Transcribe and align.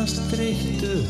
finnast 0.00 0.20
dreyttur 0.32 1.02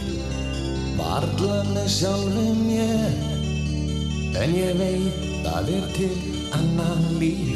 Varla 0.98 1.60
með 1.70 1.86
sjálfum 1.94 2.62
ég 2.74 4.34
En 4.40 4.54
ég 4.56 4.78
veit 4.78 5.46
að 5.46 5.70
er 5.76 5.86
til 5.94 6.10
annan 6.56 7.04
líf 7.20 7.54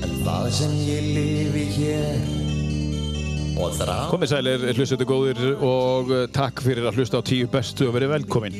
En 0.00 0.14
það 0.24 0.46
sem 0.56 0.72
ég 0.86 1.10
lifi 1.18 1.66
hér 1.76 2.24
Og 3.60 3.76
þrá 3.76 4.08
Komið 4.08 4.32
sælir, 4.32 4.64
hlustuðu 4.72 5.08
góðir 5.10 5.42
og 5.58 6.14
uh, 6.14 6.24
takk 6.32 6.64
fyrir 6.64 6.88
að 6.88 7.02
hlusta 7.02 7.20
á 7.20 7.22
tíu 7.28 7.50
bestu 7.50 7.90
og 7.90 7.96
verið 7.98 8.14
velkomin. 8.14 8.56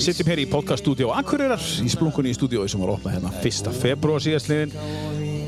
Sittum 0.00 0.30
hér 0.30 0.40
í 0.46 0.48
podcaststúdíó 0.48 1.10
Akureyrar 1.12 1.60
í 1.84 1.90
splunkunni 1.92 2.32
í 2.32 2.38
stúdíói 2.38 2.70
sem 2.72 2.80
var 2.80 2.94
opnað 2.94 3.18
hérna 3.18 3.34
1. 3.42 3.68
februar 3.82 4.24
síðastliðin 4.24 4.72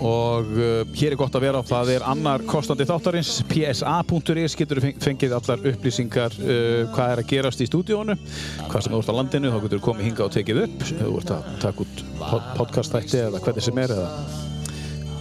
og 0.05 0.51
uh, 0.57 0.95
hér 0.97 1.15
er 1.15 1.19
gott 1.21 1.37
að 1.39 1.47
vera 1.47 1.61
á 1.61 1.65
það 1.67 1.93
er 1.97 2.07
annar 2.07 2.45
kostandi 2.49 2.87
þáttarins 2.89 3.39
psa.is 3.51 4.57
getur 4.59 4.81
þú 4.83 4.93
fengið 5.03 5.37
allar 5.39 5.69
upplýsingar 5.73 6.37
uh, 6.41 6.83
hvað 6.95 7.13
er 7.13 7.23
að 7.23 7.31
gerast 7.33 7.63
í 7.65 7.69
stúdíónu 7.71 8.17
hvað 8.67 8.85
sem 8.85 8.95
þú 8.95 9.01
ert 9.01 9.13
á 9.13 9.19
landinu, 9.19 9.53
þá 9.55 9.61
getur 9.65 9.81
þú 9.81 9.87
komið 9.89 10.11
hinga 10.11 10.27
og 10.27 10.35
tekið 10.37 10.63
upp 10.67 10.89
þú 10.91 11.13
ert 11.21 11.33
að 11.37 11.49
taka 11.65 11.87
út 11.87 12.05
pod 12.21 12.51
podcastætti 12.61 13.23
eða 13.25 13.43
hvernig 13.45 13.69
sem 13.69 13.83
er 13.85 13.97
eða 13.97 14.11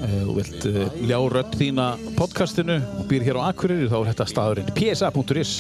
ef 0.06 0.16
þú 0.16 0.38
vilt 0.40 0.70
uh, 0.72 0.82
ljá 1.06 1.20
rödd 1.38 1.60
þína 1.62 1.92
podcastinu 2.20 2.82
og 3.00 3.08
býr 3.12 3.30
hér 3.30 3.42
á 3.42 3.48
Akureyri 3.52 3.92
þá 3.92 4.00
er 4.02 4.12
þetta 4.14 4.32
staðurinn 4.34 4.76
psa.is 4.76 5.60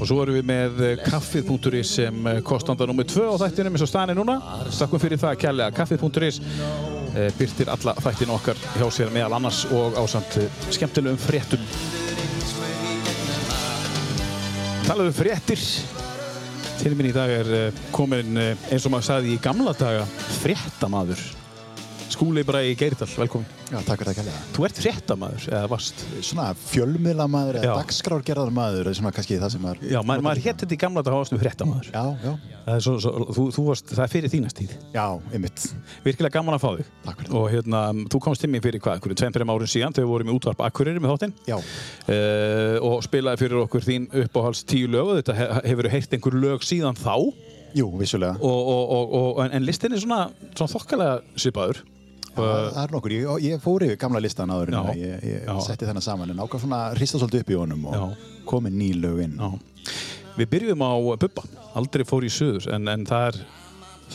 Og 0.00 0.08
svo 0.08 0.22
erum 0.24 0.38
við 0.38 0.46
með 0.48 0.78
eh, 0.86 1.00
kaffið.is 1.04 1.90
sem 1.98 2.28
eh, 2.30 2.38
kostanda 2.46 2.86
nr. 2.88 3.04
2 3.04 3.26
á 3.28 3.36
þættinum 3.42 3.74
eins 3.76 3.84
og 3.84 3.90
staðin 3.90 4.16
núna. 4.16 4.38
Stakkum 4.72 5.02
fyrir 5.02 5.20
það 5.20 5.36
kærlega. 5.42 5.74
Kaffið.is 5.76 6.38
eh, 6.40 6.89
byrtir 7.38 7.70
alla 7.72 7.94
þættinu 7.98 8.36
okkar 8.36 8.58
hjá 8.76 8.86
sér 8.94 9.10
meðal 9.14 9.38
annars 9.38 9.64
og 9.74 9.96
ásamt 9.98 10.36
eh, 10.40 10.60
skemmtilegum 10.70 11.18
fréttum. 11.20 11.64
Talaðu 14.86 15.12
um 15.12 15.14
fréttir. 15.14 15.64
Til 16.80 16.94
minn 16.96 17.10
í 17.10 17.14
dag 17.14 17.30
er 17.30 17.52
eh, 17.56 17.82
komin 17.94 18.38
eh, 18.40 18.70
eins 18.72 18.86
og 18.88 18.94
maður 18.94 19.10
sagði 19.10 19.36
í 19.36 19.42
gamla 19.42 19.74
daga 19.78 20.06
fréttamaður. 20.40 21.39
Skúli 22.10 22.42
Bræði 22.46 22.72
Geirdal, 22.74 23.06
velkomin. 23.20 23.46
Já, 23.70 23.76
takk 23.86 24.00
fyrir 24.00 24.08
það 24.10 24.16
kærlega. 24.18 24.40
Þú 24.56 24.64
ert 24.66 24.78
fréttamaður, 24.82 25.44
eða 25.52 25.68
varst? 25.70 26.00
Svona 26.26 26.46
fjölmiðlamaður 26.58 27.58
Já. 27.58 27.62
eða 27.62 27.76
dagskrárgerðarmaður 27.84 28.90
er 28.90 28.96
svona 28.98 29.12
kannski 29.14 29.38
það 29.38 29.52
sem 29.54 29.68
er... 29.70 29.82
Já, 29.92 29.98
maður, 30.08 30.24
maður 30.26 30.40
hétt 30.46 30.64
þetta 30.64 30.74
í 30.74 30.78
gamla 30.82 31.04
daga 31.06 31.20
ástum 31.22 31.40
fréttamaður. 31.40 31.90
Já, 31.94 32.02
já, 32.24 32.32
Það 32.66 32.74
er, 32.74 32.82
svo, 32.84 32.94
svo, 33.02 33.12
þú, 33.36 33.44
þú 33.56 33.62
varst, 33.68 33.92
það 33.94 34.02
er 34.04 34.10
fyrir 34.12 34.32
þínast 34.34 34.58
tíð. 34.58 34.74
já, 34.94 35.04
einmitt. 35.32 35.66
Virkilega 36.04 36.34
gaman 36.34 36.56
að 36.58 36.64
fá 36.64 36.68
þig. 36.80 36.90
Takk 37.06 37.20
fyrir 37.22 37.30
það. 37.30 37.38
Og 37.40 37.46
hérna, 37.54 37.80
þú 38.12 38.20
komst 38.26 38.44
til 38.44 38.50
mér 38.52 38.64
fyrir 38.66 38.82
hvað, 38.84 38.98
einhverjum 38.98 39.20
tveim, 39.22 39.36
þreim 39.38 39.52
árin 39.54 39.70
síðan 39.72 39.94
þegar 39.96 40.06
við 40.08 40.12
vorum 40.16 40.30
í 40.30 40.34
útvarp 40.36 40.64
Akureyri 40.66 41.02
með 41.02 41.14
þáttinn 41.14 41.34
Já, 41.48 41.56
uh, 41.56 42.76
og 42.90 42.98
spilaði 43.06 43.42
fyrir 43.44 43.62
okkur 43.64 43.86
þín 43.86 44.10
uppáhalds 44.24 44.64
tíu 44.68 44.90
lög 44.92 45.14
þetta 45.20 45.38
he 45.38 45.48
hefur 45.70 45.90
heyrt 45.94 46.14
einhver 46.18 46.36
lög 46.42 46.66
síðan 46.66 46.98
þá 47.00 47.14
jú, 47.76 47.86
vissulega. 48.00 48.36
og, 48.42 48.70
og, 48.74 49.14
og, 49.20 49.40
en, 49.46 49.56
en 49.58 49.66
listin 49.66 49.94
er 49.96 50.02
svona, 50.02 50.28
svona 50.52 50.72
þokkalega 50.74 51.18
svipaður. 51.38 51.82
Það 52.36 52.66
það 52.74 52.82
er 52.84 52.92
nokkur, 52.94 53.14
ég, 53.16 53.30
ég 53.48 53.62
fór 53.64 53.84
yfir 53.86 53.98
gamla 54.00 54.20
listan 54.22 54.52
áður 54.54 54.70
en 54.70 54.76
Já. 54.78 54.94
ég, 55.00 55.24
ég 55.26 55.46
Já. 55.48 55.54
setti 55.66 55.88
þennan 55.88 56.04
saman 56.04 56.30
en 56.30 56.42
ákvað 56.44 56.62
svona 56.64 56.80
hrista 56.94 57.18
svolítið 57.18 57.44
upp 57.44 57.50
í 57.50 57.58
honum 57.58 57.86
og 57.90 57.96
Já. 57.96 58.04
komið 58.46 58.76
ný 58.80 58.90
lög 59.02 59.22
inn. 59.26 59.34
Já. 59.40 59.94
Við 60.38 60.50
byrjum 60.54 60.84
á 60.86 60.92
Bubba, 61.24 61.42
aldrei 61.76 62.04
fór 62.06 62.24
í 62.24 62.30
söður 62.32 62.70
en, 62.76 62.86
en 62.88 63.06
það 63.08 63.26
er, 63.32 63.40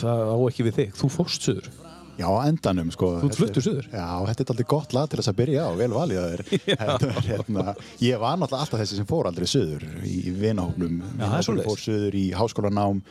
það 0.00 0.22
á 0.32 0.36
ekki 0.48 0.66
við 0.70 0.78
þig, 0.80 0.94
þú 0.96 1.10
fórst 1.18 1.48
söður. 1.50 1.68
Já, 2.16 2.28
endanum, 2.48 2.88
sko. 2.94 3.08
Þú 3.20 3.26
Þetta 3.28 3.36
fluttur 3.40 3.64
suður? 3.66 3.86
Já, 3.92 4.06
þetta 4.30 4.42
er 4.44 4.50
aldrei 4.54 4.66
gott 4.70 4.94
lag 4.96 5.08
til 5.12 5.18
þess 5.20 5.30
að 5.32 5.36
byrja 5.40 5.64
á, 5.68 5.70
vel 5.76 5.88
valið 5.92 6.20
að 6.22 6.30
þér. 6.32 6.42
Þetta 6.80 7.10
hérna, 7.26 7.64
ég 8.00 8.22
var 8.22 8.38
náttúrulega 8.40 8.62
alltaf 8.64 8.80
þessi 8.80 8.96
sem 9.00 9.08
fór 9.10 9.28
aldrei 9.28 9.48
suður 9.50 9.84
í 10.08 10.14
vinahóknum. 10.40 10.94
Svoleiðis. 11.44 11.66
fór 11.68 11.82
suður 11.82 12.16
í 12.16 12.24
háskólanám. 12.38 13.02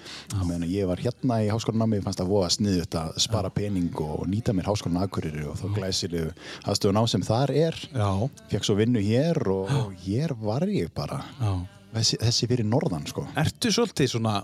Meðan 0.41 0.65
ég 0.71 0.89
var 0.89 1.03
hérna 1.05 1.37
í 1.45 1.51
háskólanámi, 1.53 2.01
fannst 2.07 2.23
það 2.23 2.31
voða 2.33 2.49
sniðut 2.57 2.97
að 3.03 3.13
spara 3.27 3.53
pening 3.53 4.01
og 4.07 4.25
nýta 4.31 4.55
mér 4.57 4.71
háskólan 4.71 5.03
Akureyri 5.05 5.45
og 5.51 5.59
þá 5.61 5.67
glæsilegu 5.77 6.33
aðstöðun 6.65 7.01
á 7.01 7.03
sem 7.13 7.27
þar 7.29 7.53
er. 7.53 7.79
Já, 7.93 8.09
Fekk 8.55 8.65
svo 8.67 8.77
vinnu 8.81 9.05
hér 9.05 9.37
og, 9.53 9.69
og 9.85 9.93
hér 10.07 10.33
var 10.41 10.65
ég 10.71 10.89
bara. 10.97 11.21
já. 11.39 11.53
Þessi, 11.95 12.17
þessi 12.19 12.47
fyrir 12.51 12.67
norðan, 12.67 13.05
sko. 13.07 13.21
Ertu 13.39 13.69
svolítið 13.71 14.09
svona, 14.11 14.39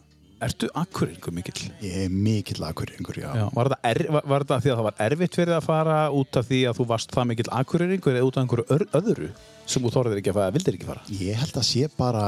ertu 0.47 0.69
Akureyringur 0.81 1.34
mikill? 1.35 1.62
Ég 1.85 1.97
er 2.06 2.09
mikill 2.13 2.63
Akureyringur, 2.68 3.19
já. 3.22 3.29
Já, 3.38 3.46
var 3.56 3.69
þetta, 3.72 3.79
er, 3.91 4.02
var, 4.18 4.28
var 4.34 4.46
þetta 4.46 4.59
því 4.66 4.72
að 4.74 4.78
það 4.81 4.88
var 4.90 5.00
erfitt 5.07 5.38
fyrir 5.40 5.56
að 5.57 5.66
fara 5.69 5.97
út 6.22 6.40
af 6.41 6.50
því 6.50 6.59
að 6.72 6.78
þú 6.81 6.88
varst 6.91 7.16
það 7.16 7.29
mikill 7.31 7.52
akureyringur 7.62 8.18
eða 8.19 8.28
út 8.29 8.38
af 8.40 8.46
einhverju 8.46 8.68
ör, 8.78 8.85
öðru 9.02 9.31
sem 9.72 9.84
þú 9.85 9.91
þorðir 9.94 10.19
ekki 10.19 10.31
að 10.34 10.38
fara, 10.40 10.52
vildir 10.56 10.75
ekki 10.75 10.88
fara? 10.90 11.03
Ég 11.16 11.38
held 11.40 11.57
að 11.62 11.63
sé 11.69 11.85
bara 11.96 12.24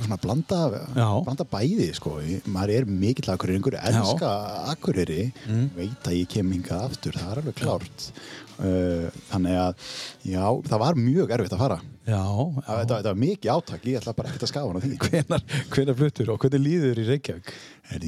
svona 0.00 0.16
blanda, 0.22 0.60
Já. 0.96 1.08
blanda 1.28 1.44
bæði 1.52 1.88
sko. 1.94 2.16
Maður 2.50 2.72
er 2.80 2.88
mikill 2.90 3.30
akureyringur 3.36 3.76
elska 3.78 4.32
akureyri 4.72 5.28
Mm. 5.48 5.68
veit 5.76 6.08
að 6.08 6.16
ég 6.18 6.28
kem 6.32 6.50
hingað 6.56 6.88
aftur 6.88 7.14
það 7.16 7.30
er 7.30 7.38
alveg 7.42 7.56
klárt 7.60 8.08
uh, 8.08 8.47
þannig 8.58 9.58
að 9.62 9.86
já, 10.26 10.42
það 10.66 10.82
var 10.82 10.98
mjög 10.98 11.32
erfitt 11.36 11.54
að 11.54 11.62
fara. 11.62 11.78
Já, 12.08 12.22
það, 12.64 12.78
þetta, 12.80 13.00
var 13.04 13.18
mikið 13.20 13.50
átak, 13.52 13.82
ég 13.86 13.98
ætla 14.00 14.14
bara 14.16 14.30
ekkert 14.30 14.46
að 14.46 14.50
skafa 14.52 14.70
hann 14.70 14.80
á 14.80 14.84
því 14.84 14.98
Hvenar, 15.04 15.42
hvenar 15.74 15.98
fluttur 15.98 16.30
og 16.32 16.38
hvernig 16.40 16.62
líður 16.64 17.02
í 17.02 17.08
Reykjavík? 17.10 17.50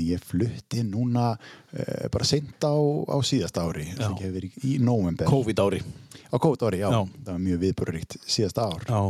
Ég 0.01 0.25
flutti 0.25 0.85
núna 0.89 1.27
uh, 1.37 2.07
bara 2.13 2.29
seint 2.29 2.65
á, 2.65 2.73
á 3.13 3.17
síðasta 3.21 3.67
ári 3.69 3.91
Já. 3.93 4.09
í 4.65 4.79
november 4.81 5.29
COVID 5.29 5.63
ári 5.67 5.83
á 6.31 6.37
COVID 6.39 6.63
ári, 6.63 6.79
já, 6.81 6.89
Já. 6.91 7.03
það 7.25 7.33
var 7.33 7.43
mjög 7.43 7.61
viðbúruríkt 7.65 8.17
síðasta 8.23 8.67
ár. 8.71 8.85
Já, 8.87 9.01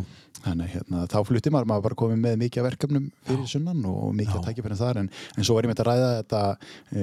Þannig 0.41 0.71
hérna, 0.73 1.03
þá 1.05 1.19
flutti 1.29 1.51
maður, 1.53 1.67
maður 1.69 1.83
bara 1.85 1.97
komið 2.01 2.21
með 2.23 2.37
mikið 2.41 2.65
verkefnum 2.65 3.07
fyrir 3.29 3.49
sunnan 3.51 3.83
og 3.91 4.15
mikið 4.17 4.37
að 4.39 4.45
tækja 4.47 4.63
fyrir 4.65 4.79
þar 4.81 5.01
en, 5.03 5.09
en 5.37 5.45
svo 5.45 5.57
var 5.59 5.67
ég 5.67 5.71
með 5.73 5.81
að 5.83 5.89
ræða 5.91 6.07
þetta 6.21 6.41
e, 6.97 7.03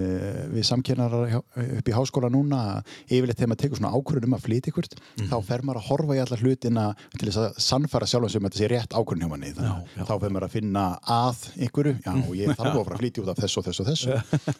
við 0.56 0.64
samkennarar 0.66 1.28
hjá- 1.30 1.44
upp 1.78 1.92
í 1.92 1.94
háskóla 1.94 2.32
núna 2.34 2.62
yfirleitt 3.06 3.38
þegar 3.38 3.52
maður 3.52 3.62
tekur 3.62 3.78
svona 3.78 3.92
ákvörðun 3.94 4.26
um 4.32 4.34
að 4.40 4.46
flytja 4.48 4.72
ykkur 4.74 4.88
Mhm. 4.98 5.28
þá 5.30 5.38
fer 5.46 5.62
maður 5.68 5.80
að 5.84 5.88
horfa 5.92 6.18
í 6.18 6.22
alla 6.24 6.38
hlutina 6.42 6.86
til 7.18 7.28
þess 7.30 7.38
að 7.44 7.60
sannfæra 7.68 8.08
sjálfum 8.10 8.32
sem 8.34 8.42
þetta 8.48 8.58
sé 8.64 8.68
rétt 8.74 8.98
ákvörðun 8.98 9.22
hjá 9.22 9.30
manni. 9.36 9.52
Þannig 9.54 10.02
að 10.02 10.08
þá 10.10 10.16
fer 10.24 10.34
maður 10.34 10.48
að 10.48 10.56
finna 10.58 10.84
að 11.06 11.38
ykkur 11.68 11.88
já, 11.94 12.12
og 12.18 12.34
ég 12.42 12.48
þarf 12.58 12.74
að 12.74 12.86
fara 12.88 12.98
að 12.98 13.02
flytja 13.04 13.22
út 13.22 13.30
af 13.30 13.38
þessu 13.44 13.58
og 13.62 13.66
þessu 13.70 13.82
og 13.86 13.88
þessu 13.92 14.10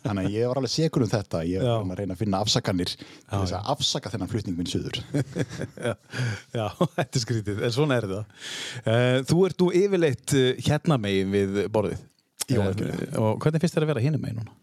þannig 0.06 0.22
að 0.30 0.38
ég 0.38 0.48
var 0.54 0.62
alveg 0.62 0.74
sekur 0.78 1.02
um 1.08 1.12
þetta 1.18 1.42
ég 1.50 1.66
var 1.66 1.82
að 1.82 1.98
reyna 2.04 2.14
að 2.14 2.22
finna 2.22 2.42
afsakanir 2.46 2.94
uh, 8.84 9.18
Þú 9.28 9.42
ert 9.50 9.64
nú 9.66 9.72
yfirleitt 9.82 10.38
uh, 10.38 10.48
hérna 10.70 11.00
megin 11.02 11.34
við 11.34 11.66
borðið. 11.74 12.06
Jú, 12.48 12.62
Eh. 12.64 13.20
Og 13.20 13.42
hvernig 13.44 13.60
finnst 13.60 13.76
þér 13.76 13.84
að 13.84 13.94
vera 13.96 14.06
hinum 14.06 14.22
megin 14.24 14.38
núna? 14.40 14.54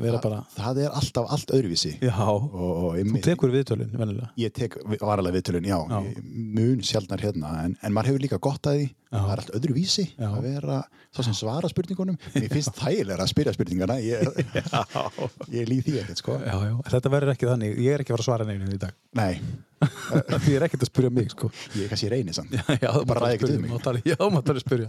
Vera 0.00 0.16
bara, 0.22 0.38
það 0.54 0.78
er 0.86 0.94
alltaf 0.96 1.26
allt 1.34 1.50
öðruvísi. 1.52 1.90
Já, 2.00 2.14
og, 2.24 2.54
og 2.56 2.94
þú 2.96 3.20
tekur 3.26 3.50
viðtölun, 3.52 3.90
venjulega. 3.92 4.30
Ég 4.40 4.52
tek 4.56 4.78
varalega 5.02 5.34
viðtölun, 5.36 5.66
já, 5.68 5.76
Já. 5.90 5.98
Ég 6.06 6.22
mun 6.56 6.80
sjaldnar 6.88 7.20
hérna, 7.20 7.50
en, 7.66 7.74
en 7.84 7.92
maður 7.92 8.14
hefur 8.14 8.22
líka 8.24 8.38
gott 8.40 8.64
að 8.70 8.78
því. 8.78 8.86
Já. 9.10 9.18
það 9.18 9.32
er 9.34 9.42
allt 9.42 9.52
öðru 9.58 9.74
vísi 9.76 10.04
Já. 10.16 10.28
að 10.30 10.46
vera 10.46 10.78
svo 11.12 11.26
sem 11.26 11.36
svara 11.36 11.68
spurningunum. 11.68 12.16
Mér 12.32 12.48
finnst 12.54 12.72
þægilega 12.80 13.26
að 13.26 13.32
spyrja 13.34 13.54
spurningana. 13.58 13.98
Ég, 14.00 14.24
ég 15.58 15.68
líð 15.68 15.84
því 15.90 15.98
ekkert 16.00 16.22
sko. 16.24 16.38
Já, 16.40 16.56
já, 16.70 16.74
þetta 16.94 17.12
verður 17.18 17.34
ekki 17.34 17.50
þannig, 17.52 17.76
ég 17.84 17.98
er 17.98 18.06
ekki 18.06 18.14
að 18.14 18.16
fara 18.16 18.24
að 18.24 18.30
svara 18.30 18.48
neinu 18.48 18.72
í 18.72 18.80
dag. 18.86 18.96
Nei, 19.20 19.34
Því 20.44 20.54
er 20.56 20.64
ekkert 20.66 20.84
að 20.84 20.88
spyrja 20.90 21.10
mig, 21.14 21.28
sko. 21.32 21.48
Ég 21.74 21.86
er 21.86 21.90
kannski 21.92 22.10
reyni 22.12 22.34
samt. 22.36 22.54
Já, 22.84 22.88
þú 22.94 23.02
bara 23.10 23.24
ræði 23.24 23.38
ekkert 23.38 23.52
við 23.52 23.62
mig. 23.64 23.72
Já, 24.12 24.16
maður 24.20 24.46
bara 24.50 24.62
spyrja. 24.62 24.88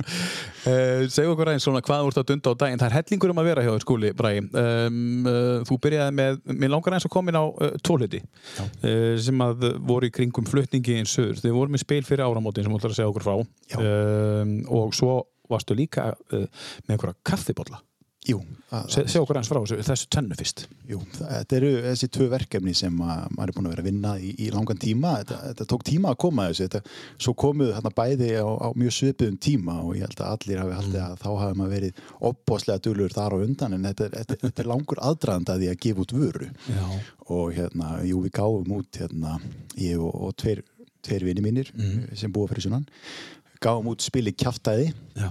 Uh, 0.66 1.06
Segðu 1.12 1.34
okkur 1.34 1.52
aðeins 1.52 1.68
svona 1.68 1.82
hvað 1.86 2.04
þú 2.04 2.12
ert 2.12 2.20
að 2.22 2.28
dunda 2.32 2.54
á 2.54 2.60
daginn. 2.64 2.82
Það 2.82 2.90
er 2.90 2.98
hellingur 3.00 3.34
um 3.34 3.42
að 3.42 3.50
vera 3.50 3.66
hjá 3.66 3.72
þér 3.72 3.86
skúli, 3.86 4.12
Bræði 4.18 4.44
um, 4.46 5.00
uh, 5.32 5.56
Þú 5.70 5.80
byrjaði 5.86 6.18
með, 6.22 6.40
mér 6.52 6.74
langar 6.76 6.96
aðeins 6.96 7.10
að 7.10 7.16
koma 7.16 7.34
inn 7.34 7.40
á 7.42 7.46
uh, 7.46 7.74
tóliti 7.86 8.22
uh, 8.24 9.16
sem 9.26 9.46
að 9.46 9.68
voru 9.90 10.10
í 10.10 10.14
kringum 10.16 10.50
flutningi 10.50 11.00
eins 11.00 11.16
söður 11.16 11.42
Þið 11.44 11.58
voru 11.58 11.76
með 11.76 11.86
spil 11.86 12.04
fyrir 12.08 12.28
áramótin 12.28 12.68
sem 12.68 12.76
þú 12.76 12.82
ætlar 12.82 12.96
að 12.96 13.00
segja 13.02 13.12
okkur 13.12 13.28
frá. 13.28 13.36
Já. 13.74 13.80
um, 13.82 14.56
og 14.76 14.96
svo 14.96 15.20
varstu 15.50 15.76
líka 15.78 16.10
með 16.32 16.96
einhverja 16.96 17.20
kaffibólla 17.28 17.84
jú, 18.26 18.40
að, 18.74 18.86
Se, 18.90 19.04
Segðu 19.06 19.22
okkur 19.24 19.38
aðeins 19.38 19.50
frá 19.52 19.60
þessu, 19.62 19.78
þessu 19.86 20.08
tennu 20.16 20.36
fyrst. 20.40 20.62
Jú, 20.90 20.98
þetta 21.20 21.56
eru 21.60 21.70
þessi 21.86 22.08
tvö 22.16 22.26
verkefni 22.32 22.74
sem 22.76 22.96
að, 23.06 23.28
maður 23.38 23.52
er 23.52 23.56
búin 23.58 23.68
að 23.70 23.74
vera 23.76 23.84
að 23.84 23.90
vinna 23.90 24.14
í, 24.20 24.32
í 24.42 24.48
langan 24.54 24.80
tíma. 24.82 25.12
Þetta, 25.22 25.38
þetta 25.52 25.68
tók 25.74 25.86
tíma 25.88 26.12
að 26.14 26.18
koma 26.26 26.48
þessu. 26.50 26.68
Þetta, 26.68 26.82
svo 27.22 27.34
komuðu 27.46 27.76
þarna 27.78 27.92
bæði 28.02 28.30
á, 28.42 28.48
á 28.50 28.68
mjög 28.76 28.96
svipuðum 28.98 29.38
tíma 29.46 29.78
og 29.86 29.96
ég 30.00 30.06
held 30.08 30.20
að 30.26 30.34
allir 30.36 30.62
hafi 30.64 30.78
haldið 30.80 31.02
að 31.06 31.16
þá 31.22 31.30
hafi 31.44 31.60
maður 31.62 31.76
verið 31.78 32.04
opbóðslega 32.32 32.84
duglur 32.90 33.16
þar 33.16 33.38
á 33.38 33.38
undan 33.46 33.78
en 33.80 33.88
þetta 33.92 34.10
þetta, 34.34 34.52
er 34.66 34.72
langur 34.74 35.04
aðdraðandi 35.06 35.70
að 35.72 35.80
gefa 35.86 36.06
út 36.06 36.16
vöru. 36.18 36.50
Já, 36.68 36.86
og 37.30 37.54
hérna, 37.56 37.94
jú, 38.06 38.20
við 38.26 38.36
gáum 38.42 38.76
út 38.80 39.00
hérna, 39.02 39.38
ég 39.78 40.02
og, 40.02 40.14
og 40.30 40.36
tveir, 40.42 40.64
tveir 41.06 41.24
vini 41.30 41.42
mínir 41.46 41.72
Mhm. 41.76 42.16
sem 42.18 42.32
búa 42.34 42.48
fyrir 42.50 42.66
sunnan. 42.66 42.86
Gáum 43.62 43.88
út 43.94 44.02
spili 44.04 44.34
kjaftaði 44.36 44.92
já, 45.16 45.30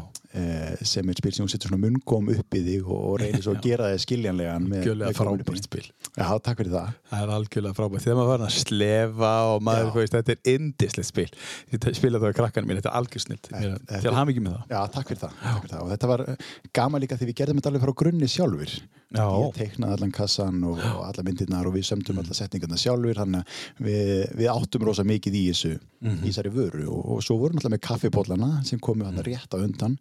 sem 0.85 1.09
er 1.13 1.19
spil 1.21 1.33
sem 1.37 1.45
hún 1.45 1.51
setur 1.53 1.71
svona 1.71 1.83
munngóm 1.85 2.31
upp 2.35 2.57
í 2.59 2.63
þig 2.67 2.89
og, 2.91 3.19
reynir 3.23 3.43
svo 3.45 3.53
að 3.55 3.61
gera 3.69 3.91
þig 3.93 4.03
skiljanlegan 4.05 4.65
með, 4.67 4.81
Algjörlega 4.83 5.15
frábært 5.19 5.69
spil. 5.69 5.85
Já, 6.15 6.27
takk 6.43 6.59
fyrir 6.63 6.73
það 6.75 6.89
Það 7.11 7.23
er 7.25 7.33
algjörlega 7.37 7.79
frábært. 7.79 8.05
Þegar 8.05 8.19
maður 8.19 8.33
var 8.33 8.45
að 8.49 8.57
slefa 8.59 9.33
og 9.53 9.63
maður, 9.69 9.93
veist, 10.01 10.17
þetta 10.19 10.35
er 10.35 10.53
indislegt 10.57 11.11
spil. 11.11 11.29
Ég 11.75 11.87
spila 12.01 12.21
það 12.23 12.35
á 12.35 12.39
krakkanum 12.41 12.71
mín, 12.73 12.81
þetta 12.81 12.91
er 12.93 12.99
algjör 13.01 13.25
snilt. 13.25 13.49
Til 13.55 14.15
hafa 14.17 14.27
mikið 14.33 14.47
með 14.49 14.59
það. 14.59 14.75
Já, 14.75 14.81
takk 14.99 15.13
fyrir 15.13 15.23
það, 15.23 15.39
takk 15.45 15.63
fyrir 15.65 15.75
það. 15.77 15.87
og 15.87 15.95
þetta 15.95 16.11
var 16.15 16.27
eh, 16.35 16.53
gaman 16.81 17.05
líka 17.07 17.21
því 17.21 17.31
við 17.31 17.39
gerðum 17.41 17.61
þetta 17.63 17.73
alveg 17.73 17.87
frá 17.87 17.95
grunni 18.03 18.31
sjálfur 18.35 18.75
Já. 19.15 19.27
ég 19.31 19.53
teiknaði 19.55 19.95
allan 19.95 20.11
kassan 20.15 20.57
og, 20.67 20.81
og 20.83 21.03
alla 21.07 21.23
myndirnar 21.23 21.69
og 21.71 21.77
við 21.77 21.85
sömdum 21.87 22.19
alla 22.19 22.35
setningarna 22.35 22.79
sjálfur 22.81 23.21
að 23.23 23.37
við, 23.79 24.25
við 24.41 24.49
áttum 24.51 24.87
rosa 24.89 25.05
mikið 25.07 25.39
í 25.39 25.45
þessu 25.53 25.77
Mhm. 26.05 26.21
í 26.21 26.29
þessari 26.29 26.51
vöru 26.53 26.83
og, 26.93 27.05
og 27.15 27.23
svo 27.25 27.39
vorum 27.41 27.57
alltaf 27.57 27.73
með 27.73 27.81
kaffibóllana 27.87 28.49
sem 28.69 28.77
komu 28.83 29.07
hann 29.07 29.23
rétt 29.25 29.49
á 29.49 29.57
undan 29.57 29.95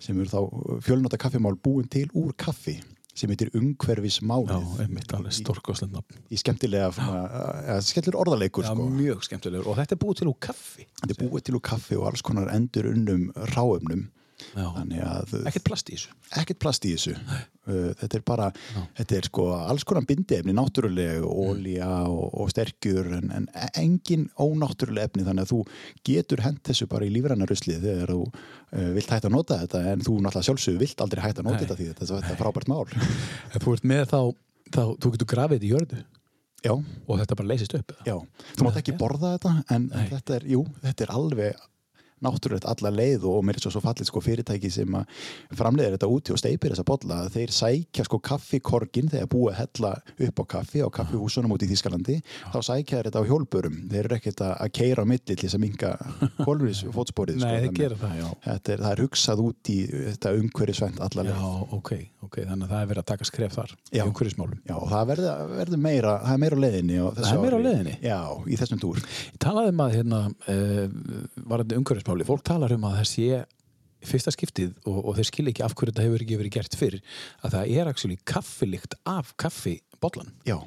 sem 0.00 0.18
eru 0.20 0.30
þá 0.30 0.80
fjölnóta 0.86 1.18
kaffimál 1.20 1.56
búin 1.56 1.88
til 1.90 2.08
úr 2.14 2.32
kaffi 2.36 2.78
sem 3.18 3.30
heitir 3.32 3.48
Já, 3.50 3.58
umhverfismálið 3.58 4.82
einmitt 4.84 5.12
alveg 5.16 5.34
stórkostlegt 5.34 5.90
nafn. 5.92 6.20
í 6.30 6.38
skemmtilega 6.38 6.90
ja, 7.66 7.78
skemmtilegur 7.82 8.20
orðaleikur 8.22 8.62
Já, 8.68 8.70
sko. 8.70 8.86
mjög 8.94 9.24
skemmtilegur. 9.26 9.66
Og 9.72 9.78
þetta 9.80 9.96
er 9.96 10.00
búið 10.04 10.20
til 10.20 10.28
úr 10.30 10.36
kaffi. 10.38 10.86
þetta 11.00 11.16
er 11.16 11.20
búið 11.24 11.42
til 11.48 11.56
úr 11.58 11.64
kaffi 11.66 11.98
og 11.98 12.06
alls 12.12 12.22
konar 12.22 12.52
endur 12.54 12.86
unnum 12.92 13.32
Já. 13.34 13.42
að 13.42 14.04
Ekkert 15.48 15.66
plast 15.68 15.90
í 15.90 15.96
þessu. 15.96 16.14
ekkert 16.40 16.58
plast 16.62 16.86
í 16.88 16.92
þessu. 16.94 17.14
Uh, 17.68 17.90
þetta 18.00 18.18
er 18.18 18.24
bara, 18.24 18.48
þetta 18.96 19.16
er 19.18 19.28
sko 19.28 19.46
alls 19.58 19.84
konar 19.88 20.06
bindiefni, 20.08 20.54
náttúruleg 20.56 21.24
ólíja 21.26 21.90
og, 22.08 22.34
og 22.40 22.52
sterkjur 22.52 23.10
en, 23.18 23.32
en 23.36 23.48
engin 23.76 24.28
ónáttúruleg 24.40 25.10
efni. 25.10 25.26
Þannig 25.28 25.46
að 25.46 25.52
þú 25.52 25.62
getur 26.08 26.44
hent 26.46 26.62
þessu 26.70 26.88
bara 26.90 27.08
í 27.08 27.12
lífrænarusli 27.14 27.78
þegar 27.84 28.14
þú 28.14 28.20
uh, 28.24 28.90
vilt 28.96 29.16
hægt 29.16 29.28
að 29.28 29.36
nota 29.36 29.60
þetta 29.64 29.82
en 29.92 30.04
þú 30.06 30.18
náttúrulega 30.18 30.50
sjálfsögur 30.50 30.84
vilt 30.84 31.04
aldrei 31.04 31.24
hægt 31.26 31.42
að 31.42 31.50
nota 31.50 31.58
Nei. 31.58 31.64
þetta 31.66 31.80
því 31.80 31.90
þetta, 31.92 32.12
þetta 32.14 32.36
er 32.36 32.42
frábært 32.44 32.72
mál. 32.72 32.86
Ef 33.54 33.64
þú 33.64 33.76
ert 33.76 33.90
með 33.92 34.06
þá, 34.14 34.20
þá 34.72 34.84
þú 34.96 35.16
getur 35.16 35.32
grafið 35.34 35.58
þetta 35.58 35.68
í 35.68 35.74
jörðu. 35.74 36.04
Já, 36.58 36.72
og 36.74 37.18
þetta 37.20 37.36
bara 37.38 37.52
leysist 37.52 37.74
upp. 37.78 37.92
eða? 37.94 38.04
já, 38.08 38.46
þú 38.58 38.64
mátt 38.66 38.78
ekki 38.80 38.94
borða 38.98 39.36
þetta 39.36 39.52
en, 39.76 39.84
en 39.94 40.08
þetta 40.10 40.38
er, 40.40 40.46
jú, 40.50 40.64
þetta 40.82 41.04
er 41.04 41.12
alveg 41.14 41.60
náttúrulegt 42.24 42.66
alla 42.68 42.92
leið 42.94 43.26
og 43.28 43.42
mér 43.46 43.58
er 43.58 43.64
svo, 43.64 43.72
svo 43.74 43.82
fallið 43.84 44.10
sko 44.10 44.22
fyrirtæki 44.24 44.70
sem 44.72 44.96
að 44.98 45.20
framleiðir 45.58 45.96
þetta 45.96 46.10
úti 46.12 46.34
og 46.34 46.40
steipir 46.40 46.74
þessa 46.74 46.86
bolla 46.88 47.20
þeir 47.34 47.54
sækja 47.54 48.06
sko 48.08 48.20
kaffikorgin 48.28 49.10
þegar 49.12 49.30
búið 49.32 49.52
að 49.52 49.58
hella 49.62 49.92
upp 50.28 50.42
á 50.42 50.44
kaffi 50.54 50.82
á 50.84 50.88
kaffihúsunum 50.98 51.54
út 51.54 51.64
í 51.64 51.70
Þískalandi 51.70 52.18
þá 52.52 52.58
sækja 52.58 52.98
þeir 52.98 53.08
þetta 53.10 53.22
á 53.22 53.28
hjólbörum. 53.28 53.78
Þeir 53.92 54.04
eru 54.04 54.18
ekkert 54.18 54.44
að 54.48 54.72
keira 54.78 55.04
á 55.04 55.06
milli 55.08 55.24
til 55.28 55.38
þess 55.42 55.58
að 55.58 55.64
minga 55.64 55.92
kólfurins 56.42 56.84
fótsporið 56.96 57.40
Nei, 57.42 57.68
sko, 57.68 57.96
það, 58.00 58.22
þetta 58.44 58.74
er, 58.74 58.82
það 58.84 58.90
er 58.92 59.02
hugsað 59.04 59.42
út 59.44 59.72
í 59.72 59.78
þetta 59.92 60.34
umhverfisvænt 60.38 61.02
alla 61.04 61.24
Já, 61.26 61.32
leið 61.32 61.74
ok, 61.78 61.92
ok, 62.26 62.38
þannig 62.48 62.66
að 62.66 62.72
það 62.74 62.82
er 62.82 62.90
verið 62.92 63.02
að 63.02 63.08
taka 63.12 63.28
skref 63.28 63.56
þar 63.58 63.74
Já. 63.92 64.02
Já, 64.68 64.74
og 64.78 64.88
það 64.92 65.08
verður, 65.12 65.42
verður 65.58 65.82
meira, 65.84 66.14
það 66.24 66.34
er 66.34 66.42
meira 66.44 66.58
á 66.58 66.62
leiðinni 66.64 66.98
Það 67.18 67.30
er 67.32 67.42
meira 67.44 67.58
á 67.58 67.66
leiðinni? 67.66 67.94
Já, 68.04 68.18
í 68.48 68.58
þessum 68.60 68.82
túr. 68.82 69.00
Ég 69.28 69.38
talaði 69.42 69.72
um 69.72 69.82
að 69.84 69.94
hérna, 69.98 70.20
uh, 70.52 70.82
varandi 71.52 71.78
umhverfismáli, 72.08 72.26
fólk 72.28 72.44
talar 72.48 72.72
um 72.76 72.84
að 72.88 72.96
það 73.00 73.08
sé 73.12 73.44
fyrsta 74.08 74.30
skiptið 74.30 74.74
og, 74.86 74.98
og 75.10 75.16
þeir 75.18 75.26
skilja 75.28 75.50
ekki 75.52 75.64
af 75.66 75.74
hverju 75.74 75.92
þetta 75.92 76.06
hefur 76.06 76.22
ekki 76.24 76.36
verið 76.38 76.54
gert 76.54 76.76
fyrr 76.78 76.98
að 77.42 77.54
það 77.56 77.72
er 77.82 77.88
actually 77.90 78.18
kaffilikt 78.30 78.94
af 79.10 79.32
kaffibollan. 79.42 80.32
Já, 80.46 80.58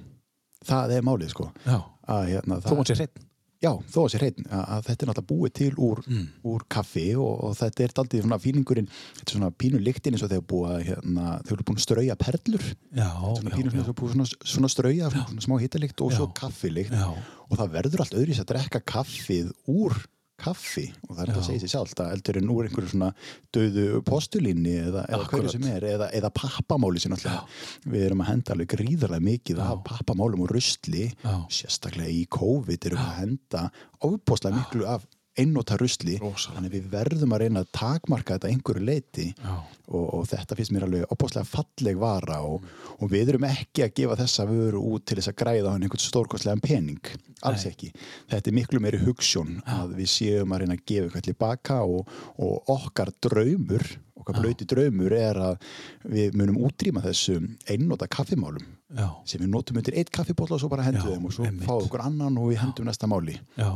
það 0.67 0.95
er 0.97 1.05
málið 1.07 1.31
sko 1.35 1.51
Já. 1.65 1.77
að, 2.11 2.23
hérna, 2.33 2.57
Þó 2.65 2.73
mann 2.75 2.89
sé 2.91 2.97
hreinn. 2.99 3.27
Já, 3.61 3.69
þó 3.93 3.97
að 4.01 4.07
sér 4.09 4.23
hreinn 4.25 4.45
að, 4.57 4.79
þetta 4.87 5.05
er 5.05 5.09
náttúrulega 5.11 5.29
búið 5.29 5.51
til 5.59 5.71
úr, 5.77 5.99
Mm. 6.09 6.23
úr 6.49 6.63
kaffi 6.67 7.03
og, 7.15 7.43
og 7.45 7.51
þetta 7.59 7.83
er 7.85 7.91
daldið 7.99 8.23
svona 8.25 8.39
fílingurinn 8.41 8.87
þetta 8.89 9.27
er 9.29 9.35
svona 9.37 9.51
pínu 9.53 9.81
lyktin 9.85 10.15
eins 10.17 10.23
og 10.25 10.31
þeir 10.33 10.41
búið 10.49 10.71
að 10.73 10.85
hérna, 10.87 11.25
þeir 11.45 11.53
eru 11.59 11.65
búin 11.69 11.77
að 11.77 11.85
strauja 11.85 12.15
perlur 12.17 12.63
Já, 12.97 13.09
svona 13.37 13.53
pínu 13.53 13.69
já. 13.69 13.75
svona, 13.77 13.93
búið 14.01 14.15
svona, 14.15 14.27
svona 14.55 14.71
strauja 14.73 15.11
svona 15.13 15.45
smá 15.45 15.55
hittalikt 15.61 16.01
og 16.01 16.09
Já. 16.11 16.17
svo 16.17 16.27
kaffilikt 16.41 16.91
Já. 16.97 17.05
og 17.13 17.53
það 17.61 17.71
verður 17.77 18.01
allt 18.03 18.17
öðris 18.17 18.41
að 18.41 18.49
drekka 18.55 18.81
kaffið 18.81 19.53
úr 19.69 19.93
kaffi 20.41 20.87
og 21.07 21.15
það 21.15 21.21
er 21.23 21.31
að 21.33 21.45
segja 21.47 21.63
sér 21.63 21.73
sjálft 21.75 22.01
að 22.03 22.13
eldur 22.15 22.39
en 22.41 22.51
úr 22.53 22.67
einhverju 22.67 22.91
svona 22.93 23.09
döðu 23.55 24.01
postulínni 24.07 24.75
eða, 24.81 25.05
eða 25.07 25.29
hverju 25.31 25.53
sem 25.55 25.67
er 25.71 25.87
eða, 25.93 26.09
eða 26.17 26.33
pappamáli 26.37 27.03
sem 27.03 27.13
náttúrulega 27.13 27.93
við 27.93 28.05
erum 28.07 28.25
að 28.25 28.31
henda 28.31 28.55
alveg 28.55 28.73
gríðarlega 28.75 29.27
mikið 29.27 29.63
af 29.65 29.81
pappamálum 29.87 30.45
og 30.45 30.53
rusli 30.55 31.07
Já. 31.11 31.33
sérstaklega 31.61 32.11
í 32.11 32.25
COVID 32.31 32.89
erum 32.89 33.01
við 33.01 33.09
að 33.09 33.19
henda 33.21 33.65
óbúslega 34.01 34.57
miklu 34.57 34.87
af 34.89 35.05
einnóta 35.39 35.77
rusli. 35.79 36.17
Rosalega. 36.19 36.57
þannig 36.57 36.73
við 36.75 36.87
verðum 36.91 37.35
að 37.35 37.43
reyna 37.43 37.63
að 37.63 37.71
takmarka 37.77 38.35
þetta 38.35 38.51
einhverju 38.51 38.83
leiti 38.87 39.27
og, 39.47 40.05
og 40.17 40.25
þetta 40.31 40.57
finnst 40.59 40.73
mér 40.75 40.85
alveg 40.87 41.13
óbúslega 41.13 41.47
falleg 41.47 42.01
vara 42.01 42.41
og, 42.43 42.67
og 42.99 43.11
við 43.11 43.33
erum 43.33 43.47
ekki 43.47 43.85
að 43.85 43.95
gefa 44.01 44.19
þessa 44.19 44.47
vöru 44.49 44.83
út 44.91 45.05
til 45.07 45.19
þess 45.19 45.31
að 45.31 45.39
græða 45.43 45.73
hann 45.73 45.87
einhvern 45.87 46.03
stórkostlegan 46.03 46.63
pening. 46.63 47.01
Alls 47.47 47.65
Nei. 47.65 47.71
ekki, 47.71 47.91
þetta 48.29 48.51
er 48.51 48.57
miklu 48.59 48.83
meiri 48.83 49.01
hugssjón 49.01 49.61
að 49.65 49.97
við 50.01 50.13
séum 50.13 50.53
að 50.53 50.63
reyna 50.65 50.77
að 50.77 50.85
gefa 50.91 51.07
eitthvað 51.07 51.27
tilbaka 51.31 51.81
og, 51.87 52.15
og 52.37 52.73
okkar 52.75 53.13
draumur 53.23 53.87
okkar 54.21 54.37
blöyti 54.37 54.67
draumur 54.69 55.13
er 55.17 55.39
að 55.41 55.71
við 56.05 56.35
munum 56.37 56.59
útrýma 56.67 57.01
þessum 57.01 57.55
einnóta 57.69 58.05
kaffimálum 58.11 58.67
Já. 58.93 59.07
sem 59.25 59.41
við 59.41 59.49
notum 59.53 59.79
undir 59.81 59.97
eitt 59.97 60.11
kaffibólla 60.13 60.57
og 60.57 60.61
svo 60.63 60.69
bara 60.71 60.85
hendum 60.85 61.15
Já, 61.15 61.17
og 61.17 61.33
svo 61.33 61.47
fáum 61.63 61.87
okkur 61.87 62.03
annan 62.05 62.37
og 62.37 62.51
við 62.51 62.61
hendum 62.61 62.89
næsta 62.89 63.09
máli. 63.09 63.37
Já. 63.57 63.71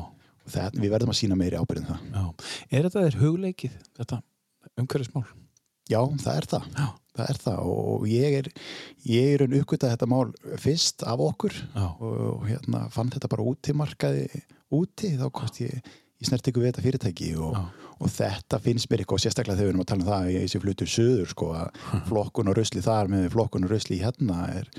Það, 0.50 0.77
við 0.81 0.94
verðum 0.95 1.13
að 1.13 1.19
sína 1.21 1.38
meiri 1.39 1.59
ábyrðin 1.62 1.89
það 1.89 2.06
Já. 2.12 2.25
Er 2.69 2.88
þetta 2.89 3.03
þér 3.07 3.18
hugleikið, 3.24 3.80
þetta 4.00 4.21
umhverfismál? 4.81 5.25
já, 5.86 6.00
það 6.21 6.38
er 6.39 6.47
það, 6.50 6.63
Já. 6.80 6.86
það 7.15 7.27
er 7.30 7.39
það 7.44 7.59
og 7.69 8.06
ég 8.09 8.36
er, 8.39 8.47
ég 9.06 9.33
er 9.36 9.44
en 9.45 9.57
uppgötað 9.59 9.92
þetta 9.94 10.07
mál 10.09 10.31
fyrst 10.63 11.03
af 11.06 11.21
okkur 11.21 11.53
Já. 11.62 11.86
og, 12.01 12.47
hérna 12.50 12.86
fann 12.94 13.12
þetta 13.13 13.30
bara 13.30 13.45
út 13.45 13.62
til 13.65 13.75
markaði 13.77 14.25
úti, 14.74 15.12
þá 15.19 15.27
komst 15.30 15.62
ég 15.62 15.77
í 16.15 16.25
snertingu 16.25 16.63
við 16.63 16.71
þetta 16.71 16.86
fyrirtæki 16.88 17.30
og, 17.38 17.57
og 18.01 18.09
þetta 18.09 18.57
finnst 18.63 18.89
mér 18.89 19.03
eitthvað 19.03 19.21
sérstaklega 19.25 19.59
þegar 19.59 19.68
við 19.68 19.74
erum 19.75 19.83
að 19.86 19.89
tala 19.91 20.01
um 20.06 20.09
það 20.09 20.30
í 20.31 20.38
þessi 20.41 20.62
flutur 20.63 20.91
söður 20.95 21.31
sko 21.36 21.50
að 21.59 21.81
flokkun 22.09 22.50
og 22.51 22.57
rusli 22.57 22.83
þar 22.86 23.12
með 23.13 23.27
flokkun 23.36 23.68
og 23.68 23.74
rusli 23.75 24.00
hérna 24.01 24.39
er 24.56 24.69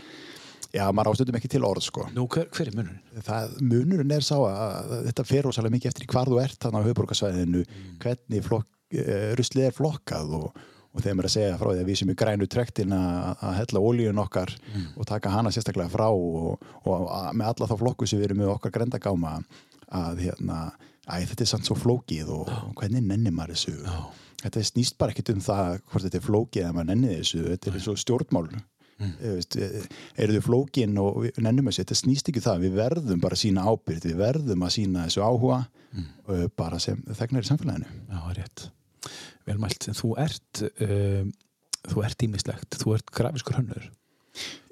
já, 0.77 0.85
maður 0.93 1.13
ástundum 1.15 1.39
ekki 1.41 1.51
til 1.57 1.65
orð 1.67 1.87
sko. 1.89 2.07
Nú, 2.15 2.29
hver, 2.33 2.49
hver 2.53 2.71
er 2.71 2.77
munurinn? 2.77 3.27
það, 3.27 3.59
munurinn 3.65 4.15
er 4.17 4.25
sá 4.27 4.37
að 4.39 4.95
þetta 5.09 5.27
fer 5.27 5.47
rosalega 5.49 5.77
mikið 5.77 5.93
eftir 5.93 6.09
hvar 6.13 6.31
þú 6.31 6.41
ert 6.43 6.63
þannig 6.63 6.85
á 6.85 6.87
höfuborgarsvæðinu 6.91 7.67
hvernig 8.03 8.47
flokk, 8.47 8.69
uh, 9.01 9.29
ruslið 9.41 9.69
er 9.71 9.77
flokkað 9.77 10.35
og, 10.41 10.65
og 10.97 11.05
maður 11.05 11.27
er 11.27 11.29
að 11.29 11.35
segja 11.37 11.57
frá 11.61 11.71
því 11.71 11.81
að 11.83 11.89
við 11.91 11.99
sem 12.01 12.11
er 12.13 12.19
grænu 12.23 12.47
trektin 12.49 12.93
að 12.97 13.47
að 13.49 13.57
hella 13.61 13.83
ólíun 13.85 14.21
okkar 14.23 14.53
og 14.97 15.09
taka 15.09 15.33
hana 15.35 15.53
sérstaklega 15.53 15.93
frá 15.93 16.07
og, 16.09 16.63
og 16.85 17.09
að, 17.13 17.33
með 17.37 17.51
alla 17.51 17.69
þá 17.73 17.77
flokku 17.83 18.09
sem 18.09 18.21
við 18.21 18.31
erum 18.31 18.41
með 18.45 18.53
okkar 18.55 18.73
grendagáma 18.79 19.35
að 19.97 20.23
hérna, 20.25 20.61
æ, 21.05 21.21
þetta 21.29 21.45
er 21.45 21.51
samt 21.53 21.69
svo 21.69 21.77
flókið 21.79 22.33
og, 22.33 22.49
og 22.49 22.73
hvernig 22.81 23.05
nennir 23.05 23.35
maður 23.37 23.55
þessu? 23.55 23.77
Þetta 24.41 24.63
snýst 24.69 24.97
bara 25.01 25.13
ekkit 25.13 25.35
um 25.35 25.45
það 25.45 25.77
hvort 25.91 26.07
þetta 26.07 26.19
er 26.19 26.25
flókið 26.27 26.63
eða 26.65 26.73
maður 26.79 26.89
nennir 26.95 27.21
þessu 27.21 27.45
þetta 27.45 27.71
er 27.71 27.79
eins 27.79 27.91
og 27.93 28.01
stjórnmál 28.01 28.49
mm. 29.01 29.15
veist, 29.37 29.59
eru 30.17 30.37
þau 30.37 30.47
flókin 30.47 31.01
og 31.03 31.27
nennum 31.43 31.71
þessu, 31.71 31.83
þetta 31.85 31.99
snýst 32.03 32.31
ekki 32.31 32.43
um 32.43 32.47
það 32.49 32.65
við 32.67 32.79
verðum 32.81 33.23
bara 33.25 33.39
að 33.39 33.43
sína 33.43 33.67
ábyrgð, 33.67 34.09
við 34.11 34.23
verðum 34.23 34.67
að 34.67 34.75
sína 34.79 35.07
þessu 35.09 35.25
áhuga 35.27 35.61
mm. 35.93 36.09
bara 36.59 36.81
sem 36.83 37.03
þegnar 37.11 37.47
í 37.47 37.51
samfélaginu 37.51 37.93
Já, 38.11 38.21
rétt. 38.39 38.69
Vel 39.47 39.61
mælt. 39.63 39.87
Þú 39.95 40.13
ert, 40.23 40.63
um, 40.83 41.31
þú 41.87 42.03
ert 42.07 42.27
ímislegt. 42.27 42.79
Þú 42.83 42.97
ert 42.97 43.15
grafiskur 43.15 43.61
hönnur. 43.61 43.87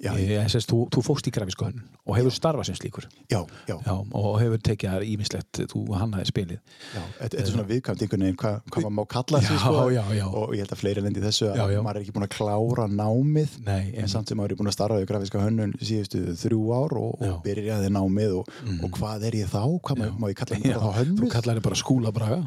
Já, 0.04 0.11
Ég, 0.21 0.49
sést, 0.52 0.68
þú, 0.71 0.85
þú 0.92 1.02
fóst 1.06 1.28
í 1.28 1.33
grafisku 1.33 1.64
hönnun 1.64 1.85
og 2.04 2.16
hefur 2.18 2.35
starfað 2.37 2.66
sem 2.68 2.76
slíkur. 2.76 3.06
já, 3.33 3.40
já, 3.68 3.76
Já, 3.87 3.94
og 4.12 4.35
hefur 4.42 4.61
tekið 4.61 4.90
þar 4.94 5.04
ímislegt. 5.09 5.61
Þú 5.73 5.83
hannaði 5.97 6.26
spilið. 6.28 6.59
þetta, 6.92 7.14
þetta 7.23 7.40
er 7.44 7.49
svona 7.50 7.66
viðkvæmt 7.71 8.02
einhvern 8.04 8.25
veginn 8.26 8.38
hvað, 8.42 8.59
hvað 8.75 8.85
maður 8.85 8.97
má 8.99 9.04
kalla 9.14 9.40
Já, 9.44 9.50
sko, 9.64 9.85
já, 9.94 10.02
já. 10.18 10.25
og 10.28 10.52
ég 10.54 10.64
held 10.64 10.75
að 10.76 10.80
fleiri 10.83 11.04
lendi 11.06 11.23
þessu 11.25 11.49
að 11.54 11.75
maður 11.87 12.00
er 12.00 12.04
ekki 12.04 12.14
búin 12.18 12.26
að 12.28 12.35
klára 12.37 12.87
námið 12.92 13.56
Nei, 13.64 13.85
en 14.02 14.09
samt 14.12 14.28
sem 14.28 14.38
maður 14.40 14.54
er 14.56 14.61
búin 14.61 14.71
að 14.73 14.76
starfa 14.76 15.00
við 15.00 15.09
grafíska 15.12 15.44
hönnun 15.44 15.73
síðustu 15.80 16.23
þrjú 16.42 16.61
ár 16.76 16.97
og, 17.00 17.25
og 17.25 17.38
byrjaði 17.47 17.92
námið 17.97 18.37
og, 18.42 18.52
og 18.85 18.99
hvað 18.99 19.28
er 19.30 19.38
ég 19.40 19.49
þá? 19.54 19.62
Hvað 19.88 20.04
má, 20.18 20.28
ég 20.33 20.38
kalla 20.42 20.61
bara 20.61 20.75
þá 20.75 20.85
þú 20.85 20.92
hönnur? 21.00 21.30
kallar 21.35 21.59
þig 21.61 21.64
bara 21.71 21.80
skúlabraga. 21.80 22.42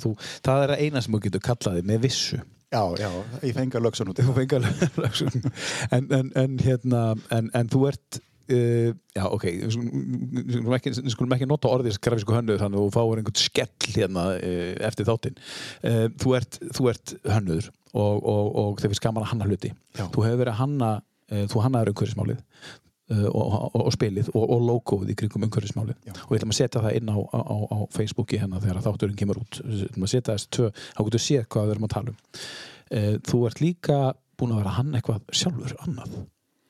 Þú, 0.00 0.14
það 0.46 0.64
er 0.64 0.74
að 0.76 0.82
eina 0.86 1.02
sem 1.04 1.14
þú 1.16 1.22
getur 1.26 1.44
kallaði 1.50 1.84
með 1.90 2.02
vissu. 2.08 2.40
Já, 2.70 2.82
já, 3.00 3.10
ég 3.42 3.54
fengi 3.56 3.78
að 3.78 3.86
lögsa 3.86 4.06
út 4.06 4.20
Þú 4.20 4.34
fengi 4.36 4.58
alveg 4.58 5.22
en, 5.96 6.10
en, 6.18 6.32
en 6.38 6.58
hérna 6.62 7.04
en, 7.34 7.50
en 7.56 7.70
þú 7.72 7.86
ert 7.90 8.20
uh, 8.50 8.92
já 9.16 9.24
ok, 9.26 9.46
skulum, 9.74 10.76
ekki, 10.76 10.94
skulum 11.14 11.36
ekki 11.36 11.48
nota 11.50 11.70
orðið 11.72 12.00
grafísku 12.04 12.36
hönnuður 12.36 12.64
þannig 12.64 12.80
að 12.80 12.86
þú 12.86 12.94
fáir 12.96 13.22
einhvern 13.22 13.42
skell 13.42 13.92
hérna 13.96 14.26
uh, 14.36 14.72
eftir 14.88 15.08
þáttinn. 15.08 15.38
Uh, 15.82 16.06
þú, 16.22 16.34
ert, 16.40 16.58
þú 16.76 16.90
ert 16.92 17.14
hönnuður 17.26 17.70
og, 17.90 18.18
og, 18.18 18.50
og 18.62 18.82
þeir 18.82 18.92
finnst 18.92 19.06
gaman 19.06 19.26
að 19.26 19.32
hanna 19.34 19.50
hluti. 19.50 19.72
Já. 19.98 20.04
þú 20.06 20.26
hefur 20.26 20.42
verið 20.44 20.54
að 20.54 20.60
hanna 20.64 20.90
þú 21.30 21.60
hannaður 21.62 21.92
umhverfismálið 21.92 22.38
og, 23.10 23.54
og, 23.70 23.78
og 23.82 23.92
spilið 23.94 24.30
og, 24.34 24.44
og 24.44 24.64
logoið 24.68 25.12
í 25.12 25.18
kringum 25.18 25.46
umhverfismálið. 25.48 25.98
Já. 26.06 26.14
og 26.14 26.32
við 26.32 26.40
ætlum 26.40 26.54
að 26.54 26.60
setja 26.60 26.84
það 26.84 26.98
inn 27.00 27.12
á, 27.12 27.18
á, 27.18 27.56
á, 27.66 27.78
Facebooki 27.94 28.40
hérna 28.40 28.62
þegar 28.62 28.82
þátturinn 28.86 29.20
kemur 29.20 29.42
út. 29.42 29.60
Við 29.64 29.86
ætlum 29.88 30.06
að 30.06 30.14
setja 30.14 30.36
þessi 30.36 30.50
tvö, 30.56 30.72
þá 30.94 31.02
getur 31.08 31.24
séð 31.26 31.46
hvað 31.50 31.68
við 31.68 31.76
erum 31.76 31.88
að 31.88 31.94
tala 31.96 32.14
um. 32.14 32.20
Uh, 32.90 33.14
þú 33.26 33.44
ert 33.46 33.62
líka 33.62 34.00
búin 34.40 34.54
að 34.54 34.62
vera 34.62 34.76
hann 34.78 34.96
eitthvað 34.98 35.36
sjálfur 35.42 35.76
annað. 35.84 36.18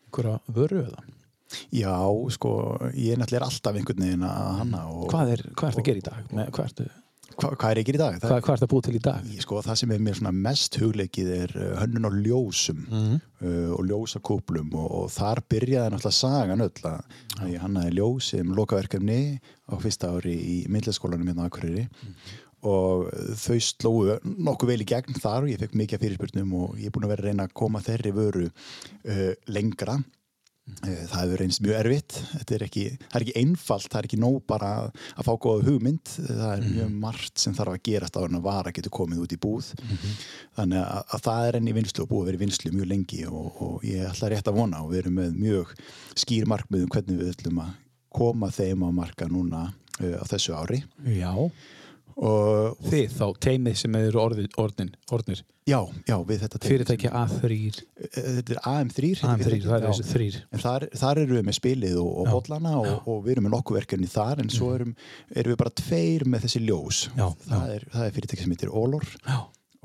Einhverja 0.09 0.39
vöru 0.57 0.85
eða? 0.85 1.05
Já, 1.75 1.95
sko, 2.31 2.51
ég 2.95 3.15
er 3.15 3.21
náttúrulega 3.21 3.49
alltaf 3.49 3.79
einhvern 3.79 4.05
veginn 4.05 4.27
að 4.27 4.51
hanna 4.61 4.83
og 4.91 5.07
hvað 5.11 5.33
er, 5.35 5.41
hvað 5.59 5.73
ert 5.73 5.81
að 5.81 5.89
gera 5.89 6.01
í 6.01 6.05
dag? 6.07 6.29
Með, 6.31 6.51
hvað, 6.55 6.69
ertu, 6.71 6.87
hva, 7.41 7.51
hvað 7.57 7.71
er 7.73 7.81
gera 7.89 7.97
í 7.97 8.01
dag? 8.01 8.19
Það, 8.21 8.31
hvað, 8.31 8.43
hvað 8.47 8.57
ert 8.59 8.65
að 8.67 8.71
búa 8.73 8.85
til 8.87 8.95
í 8.99 9.03
dag? 9.07 9.31
Sko, 9.45 9.63
það 9.67 9.79
sem 9.81 9.95
er 9.97 10.03
mér 10.07 10.21
mest 10.47 10.79
hugleikið 10.81 11.31
er 11.37 11.55
uh, 11.57 11.71
hönnun 11.81 12.09
á 12.09 12.11
ljósum 12.27 12.83
Mhm. 12.91 13.17
uh, 13.41 13.71
og 13.79 13.83
ljósakúplum 13.91 14.75
og, 14.75 14.91
og 15.01 15.09
þar 15.15 15.43
byrjaði 15.51 15.95
náttúrulega 15.95 16.19
sagan 16.21 16.67
öll 16.67 16.85
að, 16.91 17.17
ég 17.51 17.65
hannaði 17.65 17.97
ljós 17.99 18.31
sem 18.35 18.55
lokaverkefni 18.57 19.21
á 19.71 19.75
fyrsta 19.81 20.13
ári 20.17 20.37
í 20.37 20.57
myndlaskólanum 20.69 21.31
hérna 21.33 21.47
á 21.47 21.51
Akureyri 21.51 21.87
og 22.61 23.07
þau 23.41 23.57
slóu 23.65 24.19
nokkuð 24.27 24.69
vel 24.75 24.83
í 24.85 24.89
gegn 24.91 25.17
þar 25.17 25.47
og 25.47 25.53
ég 25.55 25.61
fekk 25.63 25.77
mikið 25.81 26.03
fyrirspurnum 26.03 26.51
og 26.61 26.75
ég 26.77 26.91
er 26.91 26.93
búin 26.93 27.07
að 27.09 27.15
vera 27.15 27.23
að 27.25 27.29
reyna 27.31 27.47
að 27.49 27.55
koma 27.57 27.81
þeirri 27.81 28.13
vöru 28.13 28.49
uh, 28.51 29.31
lengra 29.49 29.95
Það 30.81 31.17
hefur 31.17 31.41
reynst 31.43 31.63
mjög 31.65 31.77
erfitt, 31.81 32.17
þetta 32.31 32.55
er 32.57 32.65
ekki, 32.67 32.85
það 33.03 33.17
er 33.19 33.25
ekki 33.25 33.35
einfalt, 33.41 33.87
það 33.87 33.99
er 34.01 34.09
ekki 34.09 34.19
nóg 34.21 34.39
bara 34.51 34.71
að, 34.85 35.01
fá 35.27 35.31
góða 35.45 35.67
hugmynd, 35.67 36.13
það 36.29 36.53
er 36.53 36.65
mjög 36.67 36.95
margt 37.05 37.43
sem 37.43 37.57
þarf 37.57 37.75
að 37.75 37.83
gerast 37.91 38.17
á 38.17 38.21
að 38.23 38.39
vara 38.45 38.75
getur 38.77 38.95
komið 39.01 39.25
út 39.25 39.35
í 39.35 39.41
búð. 39.41 39.73
Þannig 40.59 40.81
að, 40.83 41.03
að 41.17 41.25
það 41.27 41.49
er 41.49 41.61
enn 41.61 41.71
í 41.71 41.77
vinslu 41.77 42.05
og 42.05 42.11
búið 42.13 42.23
að 42.23 42.31
vera 42.31 42.41
í 42.41 42.43
vinslu 42.45 42.73
mjög 42.77 42.91
lengi 42.95 43.21
og, 43.29 43.61
og 43.67 43.85
ég 43.89 44.09
ætla 44.09 44.33
rétt 44.33 44.51
að 44.51 44.61
vona 44.61 44.85
og 44.85 44.95
við 44.95 45.03
erum 45.05 45.21
með 45.21 45.37
mjög 45.41 45.75
skýr 46.25 46.49
markmiðum 46.51 46.95
hvernig 46.95 47.21
við 47.21 47.35
ætlum 47.35 47.63
að 47.65 47.77
koma 48.11 48.51
þeim 48.55 48.87
á 48.87 48.91
marka 48.95 49.29
núna 49.31 49.67
uh, 49.69 50.17
á 50.19 50.25
þessu 50.31 50.57
ári. 50.59 50.83
Já, 51.07 51.31
Og 52.21 52.77
þið 52.85 53.13
þá, 53.17 53.25
teimið 53.41 53.77
sem 53.81 53.95
eru 53.97 54.19
orðin, 54.21 54.49
orðnir 54.61 55.39
já, 55.71 55.79
já, 56.05 56.17
við 56.29 56.43
þetta 56.43 56.59
teymi- 56.61 56.71
fyrirtæki 56.75 57.11
A3 57.17 57.57
Eh, 58.01 58.27
Þetta 58.41 58.53
er 58.57 58.61
AM3. 58.69 59.11
heitir 59.15 59.31
A3, 59.31 59.45
fyrirtækið, 59.45 59.69
það 59.71 59.87
er 59.89 60.09
þrýr 60.11 60.37
En 60.53 60.59
þar, 60.65 60.87
þar 61.01 61.21
eru 61.23 61.39
við 61.39 61.47
með 61.49 61.57
spilið 61.61 61.97
og, 62.03 62.11
og 62.21 62.29
bollana 62.35 62.75
og, 62.81 63.09
og 63.09 63.23
við 63.25 63.33
erum 63.37 63.47
með 63.49 63.55
nokkuð 63.57 63.79
verkefni 63.81 64.11
þar 64.13 64.43
en 64.45 64.53
svo 64.53 64.69
erum, 64.77 64.93
erum 65.33 65.55
við 65.55 65.61
bara 65.63 65.73
tveir 65.81 66.27
með 66.29 66.45
þessi 66.45 66.63
ljós. 66.67 67.01
Já, 67.17 67.27
það, 67.47 67.65
já. 67.65 67.75
Er, 67.79 67.89
það 67.95 68.05
er 68.11 68.15
fyrirtæki 68.19 68.45
sem 68.45 68.55
heitir 68.57 68.75
Olor 68.83 69.07
Já, 69.25 69.39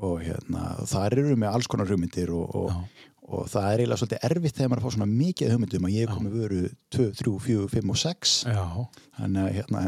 og 0.04 0.16
hérna, 0.26 0.64
þar 0.92 1.16
eru 1.16 1.28
við 1.32 1.40
með 1.46 1.54
alls 1.56 1.70
konar 1.72 1.88
hugmyndir 1.88 2.34
og, 2.36 2.52
og, 2.60 3.46
það 3.48 3.70
er 3.72 3.80
eiginlega 3.80 4.00
svolítið 4.02 4.26
erfitt 4.28 4.58
þegar 4.60 4.74
maður 4.74 4.84
fá 4.84 4.92
svona 4.98 5.08
mikið 5.10 5.54
hugmyndum 5.56 5.88
að 5.88 5.96
ég 5.96 6.12
komið 6.12 6.36
vöru 6.42 6.60
2, 6.94 7.06
3, 7.22 7.32
4, 7.48 7.70
5 7.78 7.90
og 7.96 8.02
6 8.04 8.36
já. 8.52 8.60
Þannig 9.16 9.40
að 9.46 9.56
hérna, 9.56 9.80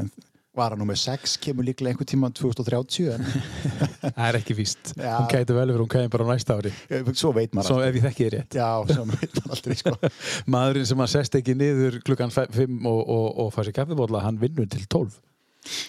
vara 0.58 0.78
nummer 0.78 0.98
6 0.98 1.36
kemur 1.42 1.66
líklega 1.66 1.94
einhvern 1.94 2.10
tíma 2.10 2.30
2030 2.34 3.12
en 3.14 3.24
Það 4.18 4.24
er 4.28 4.38
ekki 4.40 4.56
víst, 4.58 4.92
Já. 4.98 5.12
hún 5.20 5.30
gæti 5.30 5.54
vel 5.56 5.68
verið, 5.70 5.82
hún 5.84 5.92
kæði 5.92 6.10
bara 6.12 6.26
næsta 6.32 6.58
ári. 6.58 6.72
Svo 7.14 7.32
veit 7.36 7.54
maður 7.56 7.70
Svo 7.70 7.78
ef 7.86 7.98
ég 7.98 8.06
þekki 8.08 8.26
þér 8.26 8.36
rétt. 8.38 8.58
Já, 8.58 8.70
svo 8.90 9.06
veit 9.12 9.38
maður 9.38 9.56
aldrei 9.56 9.78
sko. 9.78 9.94
Maðurinn 10.54 10.90
sem 10.90 11.04
að 11.06 11.14
sest 11.14 11.38
ekki 11.40 11.56
niður 11.58 12.00
klukkan 12.06 12.34
5 12.34 12.50
og, 12.90 13.00
og, 13.02 13.26
og 13.44 13.54
fær 13.54 13.68
sér 13.68 13.78
kaffibólla, 13.80 14.24
hann 14.26 14.40
vinnur 14.42 14.68
til 14.70 14.84
12 14.86 15.16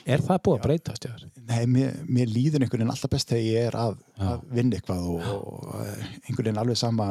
Er 0.05 0.19
það 0.25 0.41
búið 0.45 0.57
að 0.59 0.65
breytast 0.67 1.05
hjá 1.05 1.11
þér? 1.15 1.25
Nei, 1.49 1.65
mér, 1.65 1.93
mér 2.05 2.27
líður 2.29 2.61
einhvern 2.65 2.83
veginn 2.83 2.91
alltaf 2.93 3.09
best 3.13 3.29
þegar 3.31 3.45
ég 3.45 3.67
er 3.69 3.75
að, 3.79 3.95
Já. 4.19 4.25
að 4.29 4.41
vinna 4.53 4.77
eitthvað 4.77 5.05
og, 5.09 5.23
og 5.29 5.79
einhvern 5.79 6.45
veginn 6.45 6.59
alveg 6.61 6.77
sama. 6.77 7.07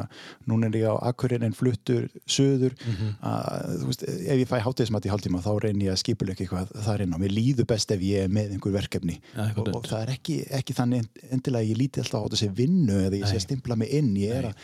Núna 0.47 0.69
er 0.71 0.79
ég 0.79 0.87
á 0.87 0.95
akkurinn 1.11 1.43
en 1.49 1.57
fluttur 1.59 2.07
söður 2.29 2.77
Mhm. 2.79 3.09
að, 3.23 3.73
þú 3.81 3.89
veist, 3.91 4.05
ef 4.09 4.39
ég 4.39 4.49
fæ 4.51 4.57
hátíðismat 4.63 5.09
í 5.09 5.11
hálftíma 5.13 5.43
þá 5.43 5.51
reynir 5.65 5.89
ég 5.89 5.93
að 5.97 6.01
skipuleika 6.05 6.45
eitthvað 6.45 6.71
þar 6.87 7.03
inn 7.05 7.15
á. 7.15 7.19
Mér 7.19 7.35
líður 7.35 7.67
best 7.73 7.91
ef 7.91 8.01
ég 8.01 8.25
er 8.25 8.29
með 8.29 8.53
einhver 8.55 8.73
verkefni. 8.79 9.19
Já, 9.35 9.43
eitthvað 9.49 9.69
og, 9.73 9.77
og 9.81 9.89
það 9.91 10.03
er 10.07 10.13
ekki, 10.15 10.37
ekki 10.61 10.77
þannig 10.79 11.03
end- 11.03 11.25
endilega 11.39 11.65
að 11.65 11.71
ég 11.73 11.81
líti 11.83 12.03
alltaf 12.05 12.23
á 12.23 12.29
þessi 12.35 12.51
vinnu 12.55 12.99
eða 13.09 13.19
ég 13.19 13.27
sé 13.27 13.35
Nei. 13.35 13.41
að 13.41 13.47
stimpla 13.49 13.77
mig 13.77 13.93
inn. 13.99 14.15
Ég 14.19 14.35
er, 14.39 14.49
að, 14.53 14.55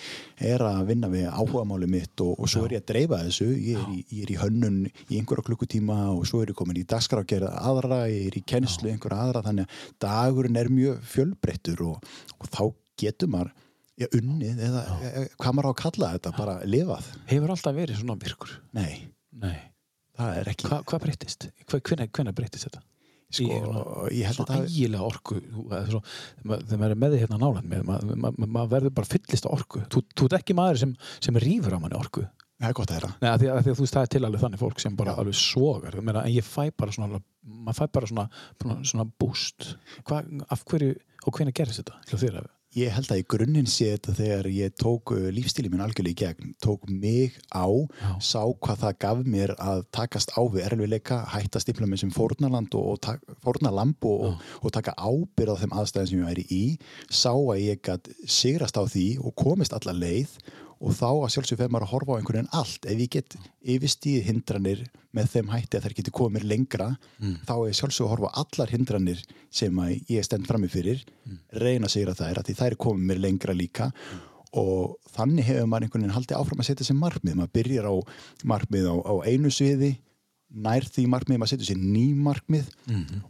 er 0.55 0.65
að 0.69 0.87
vinna 0.93 1.09
við 1.11 1.27
áhugamáli 1.33 1.89
mitt 1.91 2.21
og, 2.25 2.39
og 2.39 2.49
svo 2.53 2.65
er 2.69 2.77
ég 2.79 2.85
að 2.85 2.89
dreifa 2.93 3.21
þessu. 3.27 3.49
Ég 3.59 3.81
er, 3.81 3.91
í, 3.91 4.05
ég 4.21 4.23
er 4.29 4.33
í 4.35 4.39
hönnun 4.45 4.79
í 5.11 5.19
einhverja 5.19 5.47
klukkutíma 5.51 5.99
og 6.15 6.25
svo 6.31 6.43
er 6.45 6.53
ég 6.53 6.59
komin 6.59 6.79
í 6.81 6.87
dagskrágerð 6.87 7.51
aðra, 7.51 7.94
ég 8.11 8.29
er 8.31 8.39
í 8.39 8.43
kennslu 8.53 8.91
einhverja 8.93 9.27
aðra 9.27 9.43
þannig 9.49 9.67
að 9.69 9.93
dagurinn 10.05 10.61
er 10.61 10.71
mjög 10.73 11.05
fjölbreyttur 11.13 11.85
og, 11.89 12.09
og 12.41 12.51
þá 12.55 12.63
getur 13.05 13.31
maður 13.35 13.53
ja, 14.01 14.09
unnið 14.19 14.63
eða 14.69 14.83
e, 15.01 15.27
hvað 15.39 15.55
maður 15.59 15.69
á 15.69 15.73
að 15.75 15.79
kalla 15.83 16.11
þetta, 16.17 16.33
bara 16.39 16.57
lifað. 16.67 17.13
Hefur 17.31 17.55
alltaf 17.55 17.77
verið 17.79 18.01
svona 18.03 18.19
virkur? 18.25 18.57
nei, 18.77 18.93
Nei. 19.35 19.57
Það 20.15 20.37
er 20.39 20.49
ekki. 20.53 20.69
Hva, 20.71 20.77
Hvað 20.87 21.01
breytist? 21.09 21.45
Hvenær 21.67 22.35
breytist 22.39 22.69
þetta? 22.69 22.83
sko, 23.35 23.47
svona- 23.51 24.11
ég 24.15 24.29
held 24.29 24.37
að 24.37 24.47
Svona 24.47 24.55
það 24.61 24.67
ægilega 24.69 25.07
orku 25.09 25.39
þú- 25.43 25.65
það 25.73 25.79
er 25.81 25.89
svo- 25.91 26.03
þegar 26.45 26.79
maður 26.85 26.93
er 26.95 27.01
með 27.03 27.15
þið 27.15 27.23
hérna 27.25 27.39
nálan 27.43 27.67
maður 27.73 28.15
ma, 28.23 28.31
ma, 28.37 28.47
ma 28.47 28.63
verður 28.71 28.93
bara 28.95 29.11
fyllist 29.11 29.49
orku. 29.51 29.81
Þú, 29.91 30.03
þú 30.15 30.29
ert 30.29 30.37
ekki 30.39 30.55
maður 30.55 30.79
sem, 30.85 30.93
sem 31.27 31.35
rýfur 31.43 31.75
á 31.75 31.79
manni 31.83 31.99
orku 31.99 32.23
það 32.65 32.73
er 32.73 32.79
gott 32.81 32.91
að 32.91 32.99
þeirra 32.99 33.13
Nei, 33.21 33.31
að 33.31 33.39
því, 33.45 33.53
að 33.53 33.63
því 33.63 33.73
að 33.73 33.79
þú 33.79 33.87
veist 33.87 33.97
það 33.99 34.09
er 34.09 34.13
til 34.15 34.25
alveg 34.29 34.45
þannig 34.45 34.65
fólk 34.65 34.83
sem 34.83 34.99
bara 34.99 35.15
alveg 35.21 35.39
sogar. 35.39 36.01
Meina, 36.01 36.25
en 36.25 36.35
ég 36.35 36.47
fæ 36.49 36.63
bara 36.75 36.97
svona 36.97 37.23
maður 37.45 37.81
fæ 37.81 37.87
bara 37.93 38.11
svona, 38.11 38.27
svona, 38.89 39.07
boost. 39.21 39.75
Hva, 40.09 40.23
af 40.53 40.65
hverju 40.69 40.95
og 41.25 41.39
hvenær 41.39 41.57
gerðist 41.57 41.85
þetta 41.85 42.21
þér 42.21 42.45
Ég 42.75 42.91
held 42.91 43.07
að 43.15 43.21
í 43.21 43.25
grunninn 43.31 43.69
sé 43.71 43.93
þetta 43.93 44.13
þegar 44.19 44.47
ég 44.51 44.73
tók 44.83 45.13
uh, 45.15 45.27
lífstíli 45.31 45.69
minn 45.71 45.83
algjörlega 45.85 46.11
í 46.11 46.17
gegn, 46.25 46.55
tók 46.59 46.89
mig 46.91 47.37
á, 47.55 47.71
Já. 47.71 48.09
sá 48.19 48.41
hvað 48.51 48.81
það 48.81 48.97
gaf 49.05 49.21
mér 49.31 49.53
að 49.63 49.85
takast 49.95 50.35
á 50.35 50.43
við 50.43 50.65
erfiðleika, 50.67 51.21
hætta 51.31 51.63
stifla 51.63 51.87
mig 51.87 52.03
sem 52.03 52.11
fórnaland 52.11 52.75
og, 52.75 52.97
og 52.99 53.39
fórnalamb 53.47 54.09
og, 54.11 54.27
og, 54.27 54.43
og 54.59 54.75
taka 54.75 54.97
ábyrð 54.99 55.55
á 55.55 55.61
þeim 55.63 55.77
aðstæðum 55.79 56.11
sem 56.11 56.19
ég 56.19 56.33
væri 56.33 56.47
í, 56.51 56.65
sá 57.15 57.31
að 57.31 57.63
ég 57.63 57.85
gætt 57.87 58.11
sigrast 58.27 58.75
á 58.75 58.83
því 58.83 59.07
og 59.23 59.37
komist 59.39 59.79
alla 59.79 59.95
leið 59.95 60.35
og 60.81 60.95
þá 60.97 61.07
að 61.11 61.31
sjálfsög 61.35 61.61
fyrir 61.61 61.73
maður 61.73 61.87
að 61.87 61.93
horfa 61.95 62.15
á 62.15 62.19
einhvern 62.19 62.39
veginn 62.39 62.55
allt. 62.59 62.87
Ef 62.87 63.01
ég 63.05 63.11
get 63.15 63.37
yfirstíð 63.75 64.29
hindranir 64.29 64.85
með 65.15 65.31
þeim 65.35 65.51
hætti 65.53 65.79
að 65.79 65.87
þær 65.87 65.97
geti 65.99 66.15
komið 66.15 66.35
mér 66.35 66.47
lengra, 66.51 66.89
þá 67.47 67.55
er 67.57 67.79
sjálfsög 67.79 68.07
að 68.07 68.13
horfa 68.15 68.31
á 68.35 68.39
allar 68.43 68.75
hindranir 68.75 69.25
sem 69.55 69.83
ég 70.11 70.27
stend 70.27 70.49
frammi 70.51 70.71
fyrir, 70.73 71.05
reyna 71.53 71.87
að 71.87 71.95
sigra 71.97 72.15
þær, 72.19 72.41
að 72.41 72.49
því 72.51 72.57
þær 72.63 72.79
komið 72.87 73.11
mér 73.11 73.23
lengra 73.23 73.55
líka. 73.55 73.91
Og 74.55 74.97
þannig 75.17 75.49
hefur 75.49 75.67
maður 75.67 75.87
einhvern 75.89 76.05
veginn 76.05 76.15
haldið 76.15 76.39
áfram 76.39 76.61
að 76.63 76.69
setja 76.69 76.87
sér 76.87 76.99
markmið. 76.99 77.39
Maður 77.41 77.55
byrjar 77.59 77.89
á 77.91 77.95
markmið 78.47 78.87
á, 78.87 78.95
á 79.03 79.15
einu 79.27 79.51
sviði, 79.51 79.97
nær 80.55 80.85
því 80.87 81.05
markmið, 81.11 81.39
maður 81.41 81.53
setur 81.55 81.69
sér 81.69 81.81
ný 81.83 82.05
markmið 82.15 82.69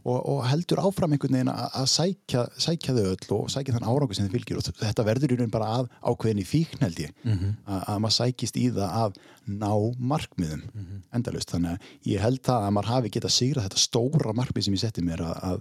og, 0.05 0.19
og 0.19 0.41
heldur 0.49 0.83
áfram 0.85 1.15
einhvern 1.17 1.39
veginn 1.39 1.53
að, 1.53 1.87
sækja, 1.89 2.43
sækja 2.61 2.95
þau 2.97 3.05
öll 3.13 3.37
og 3.39 3.51
sækja 3.53 3.75
þann 3.77 3.87
árangur 3.89 4.17
sem 4.19 4.27
þið 4.27 4.37
fylgir. 4.37 4.59
Og 4.61 4.81
þetta 4.83 5.07
verður 5.09 5.33
í 5.33 5.39
raun 5.41 5.55
bara 5.55 5.71
að 5.79 5.89
ákveðinni 6.03 6.45
fíkn 6.49 6.85
held 6.85 7.01
ég 7.01 7.15
að, 7.25 7.81
að 7.89 8.03
maður 8.05 8.17
sækist 8.19 8.59
í 8.61 8.67
það 8.75 8.99
að 9.05 9.19
ná 9.45 9.73
markmiðum 9.99 10.63
endalaust. 11.15 11.51
Þannig 11.53 11.71
að 11.75 12.11
ég 12.13 12.21
held 12.25 12.43
það 12.45 12.67
að 12.67 12.75
maður 12.77 12.93
hafi 12.95 13.15
getað 13.17 13.35
sigrað 13.39 13.67
þetta 13.69 13.83
stóra 13.85 14.33
markmið 14.37 14.65
sem 14.69 14.77
ég 14.77 14.83
setti 14.85 15.05
mér 15.05 15.25
að, 15.25 15.35
að, 15.49 15.59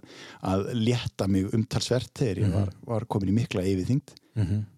að 0.54 0.68
létta 0.80 1.28
mig 1.28 1.48
umtalsvert 1.54 2.12
þegar 2.16 2.44
ég 2.44 2.54
var, 2.54 2.74
var 2.88 3.06
komin 3.06 3.32
í 3.34 3.38
mikla 3.40 3.64
yfirþyngd. 3.64 4.16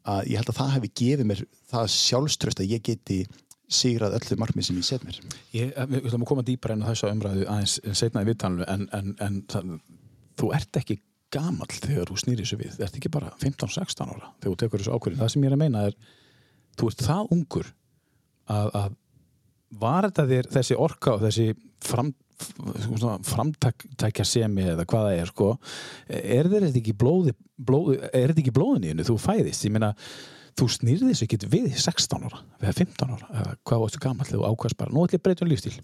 Að 0.04 0.25
ég 0.27 0.36
held 0.42 0.50
að 0.51 0.58
það 0.58 0.74
hefði 0.75 0.89
gefið 1.00 1.27
mér 1.30 1.42
það 1.72 1.86
sjálfströst 1.96 2.60
að 2.60 2.72
ég 2.75 2.82
geti 2.84 3.20
sigrað 3.72 4.17
öllu 4.19 4.38
markmið 4.41 4.67
sem 4.69 4.79
ég 4.79 4.88
set 4.88 5.05
mér. 5.07 5.19
Ég, 5.55 5.72
eh, 5.74 5.98
ætlum 6.01 6.25
að 6.25 6.31
koma 6.31 6.45
dýpar 6.45 6.75
enn 6.75 6.86
þessu 6.86 7.10
umræðu 7.12 7.48
aðeins 7.50 7.79
setna 7.98 8.24
í 8.24 8.29
viðtalinu 8.29 8.67
en, 8.72 8.88
en, 8.93 9.15
en 9.25 9.39
það, 9.51 9.77
þú 10.39 10.51
ert 10.57 10.81
ekki 10.81 11.00
gamall 11.34 11.72
þegar 11.72 12.12
þú 12.12 12.19
snýrir 12.22 12.45
þessu 12.45 12.60
við, 12.62 12.75
þú 12.75 12.86
ert 12.86 13.00
ekki 13.00 13.12
bara 13.13 13.31
15-16 13.41 14.13
ára 14.13 14.29
þegar 14.39 14.51
þú 14.51 14.60
tekur 14.62 14.84
þessu 14.84 14.93
ákvörðin. 14.98 15.24
Það 15.24 15.34
sem 15.34 15.45
ég 15.45 15.51
er 15.51 15.57
að 15.57 15.63
meina 15.63 15.88
er 15.89 15.98
þú 16.75 16.91
ert 16.91 17.07
það 17.07 17.34
ungur 17.36 17.72
að, 18.51 18.69
að 18.81 18.93
var 19.79 20.07
þetta 20.10 20.27
þér 20.29 20.51
þessi 20.53 20.77
orka 20.79 21.15
og 21.15 21.25
þessi 21.25 21.48
fram, 21.84 22.13
framtækja 23.25 24.27
semi 24.27 24.67
eða 24.74 24.86
hvað 24.88 25.10
það 25.10 25.19
er 25.24 25.31
sko, 25.31 25.50
er 26.19 26.50
þetta 26.51 26.79
ekki 26.81 26.95
blóði, 27.00 27.36
blóði 27.55 27.98
er 28.12 28.31
þetta 28.31 28.43
ekki 28.43 28.55
blóðin 28.55 28.88
í 28.88 28.93
hennu, 28.93 29.07
þú 29.07 29.17
fæðist, 29.25 29.65
ég 29.67 29.75
meina 29.75 29.91
þú 30.55 30.69
snýrði 30.71 31.12
þessu 31.12 31.27
ekki 31.27 31.51
við 31.51 31.69
í 31.71 31.75
16 31.83 32.27
ára 32.29 32.41
eða 32.62 32.75
15 32.79 33.15
ára, 33.15 33.45
hvað 33.67 33.83
varstu 33.83 34.01
gamall 34.03 34.27
þegar 34.29 34.41
þú 34.41 34.51
ákvæmst 34.53 34.79
bara, 34.79 34.93
nú 34.93 35.03
ætlum 35.03 35.17
ég 35.17 35.21
að 35.21 35.25
breyta 35.27 35.45
um 35.45 35.51
lífstíl 35.51 35.75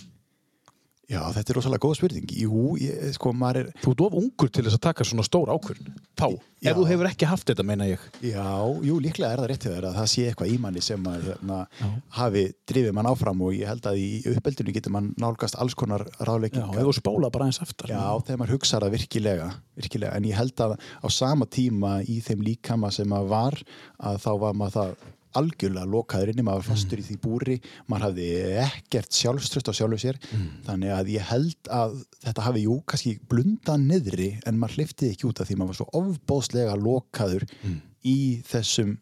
Já, 1.11 1.19
þetta 1.35 1.51
er 1.51 1.57
rosalega 1.57 1.83
góð 1.83 1.95
spurning. 1.99 2.29
Jú, 2.39 2.61
ég, 2.79 3.09
sko, 3.17 3.33
maður 3.35 3.57
er 3.65 3.71
þú 3.83 3.91
ert 3.91 4.03
of 4.05 4.13
ungur 4.21 4.51
til 4.53 4.63
þess 4.63 4.77
að 4.77 4.83
taka 4.85 5.05
svona 5.07 5.25
stór 5.27 5.51
ákvörn 5.51 5.89
þá, 6.15 6.27
Já. 6.63 6.71
ef 6.71 6.77
þú 6.77 6.85
hefur 6.87 7.09
ekki 7.09 7.27
haft 7.27 7.49
þetta 7.51 7.65
meina 7.67 7.87
ég. 7.89 8.05
Já, 8.23 8.45
jú, 8.87 8.95
líklega 9.03 9.33
er 9.35 9.41
það 9.41 9.49
rétt 9.51 9.65
hjá 9.67 9.71
þér 9.73 9.87
að 9.89 9.97
það 9.99 10.09
sé 10.13 10.25
eitthvað 10.29 10.53
í 10.53 10.57
manni 10.63 10.83
sem 10.85 11.09
að 11.11 11.27
hérna, 11.27 11.59
Já. 11.81 11.89
hafi 12.21 12.45
drifið 12.71 12.95
mann 12.95 13.11
áfram 13.11 13.43
og 13.43 13.55
ég 13.57 13.67
held 13.73 13.91
að 13.91 13.99
í 13.99 14.09
uppeldinu 14.31 14.75
getur 14.77 14.95
mann 14.95 15.11
nálgast 15.19 15.59
alls 15.59 15.75
konar 15.75 16.07
Já, 16.07 16.21
ráðleikingar 16.31 16.79
ef 16.79 16.87
þú 16.87 16.97
spóla 17.01 17.31
bara 17.33 17.49
eins 17.51 17.59
aftar. 17.65 17.91
Já, 17.91 18.03
þegar 18.23 18.41
maður 18.45 18.55
hugsaði 18.55 18.87
það 18.87 18.95
virkilega, 18.95 19.49
virkilega, 19.81 20.15
en 20.15 20.29
ég 20.31 20.39
held 20.39 20.63
að 20.63 20.77
á 20.79 21.07
sama 21.11 21.49
tíma 21.51 21.97
í 22.07 22.21
þeim 22.23 22.45
líkama 22.47 22.91
sem 22.95 23.11
að 23.19 23.27
var 23.35 23.59
að 23.99 24.21
þá 24.23 24.31
var 24.45 24.55
maður 24.63 24.77
það 24.79 25.09
algjörlega 25.39 25.85
lokaður 25.87 26.31
inni, 26.33 26.43
maður 26.43 26.61
var 26.63 26.69
fastur 26.75 26.97
Mm. 26.97 27.03
í 27.03 27.07
því 27.07 27.17
búri 27.25 27.55
maður 27.89 28.05
hafði 28.07 28.27
ekkert 28.65 29.11
sjálfströst 29.11 29.69
á 29.69 29.73
sjálfu 29.73 29.99
sér 30.03 30.17
Mm. 30.31 30.49
þannig 30.67 30.91
að 30.97 31.13
ég 31.15 31.21
held 31.31 31.55
að 31.69 32.03
þetta 32.25 32.41
hafi 32.47 32.63
jú 32.65 32.81
kannski 32.85 33.19
blundað 33.29 33.79
niðri 33.87 34.29
en 34.45 34.59
maður 34.59 34.75
hlifti 34.79 35.09
ekki 35.11 35.27
út 35.29 35.41
af 35.41 35.47
því 35.49 35.55
maður 35.57 35.71
var 35.73 35.79
svo 35.79 35.89
ofbóðslega 36.01 36.75
lokaður 36.81 37.47
Mm. 37.63 37.81
í 38.05 38.41
þessum 38.43 38.97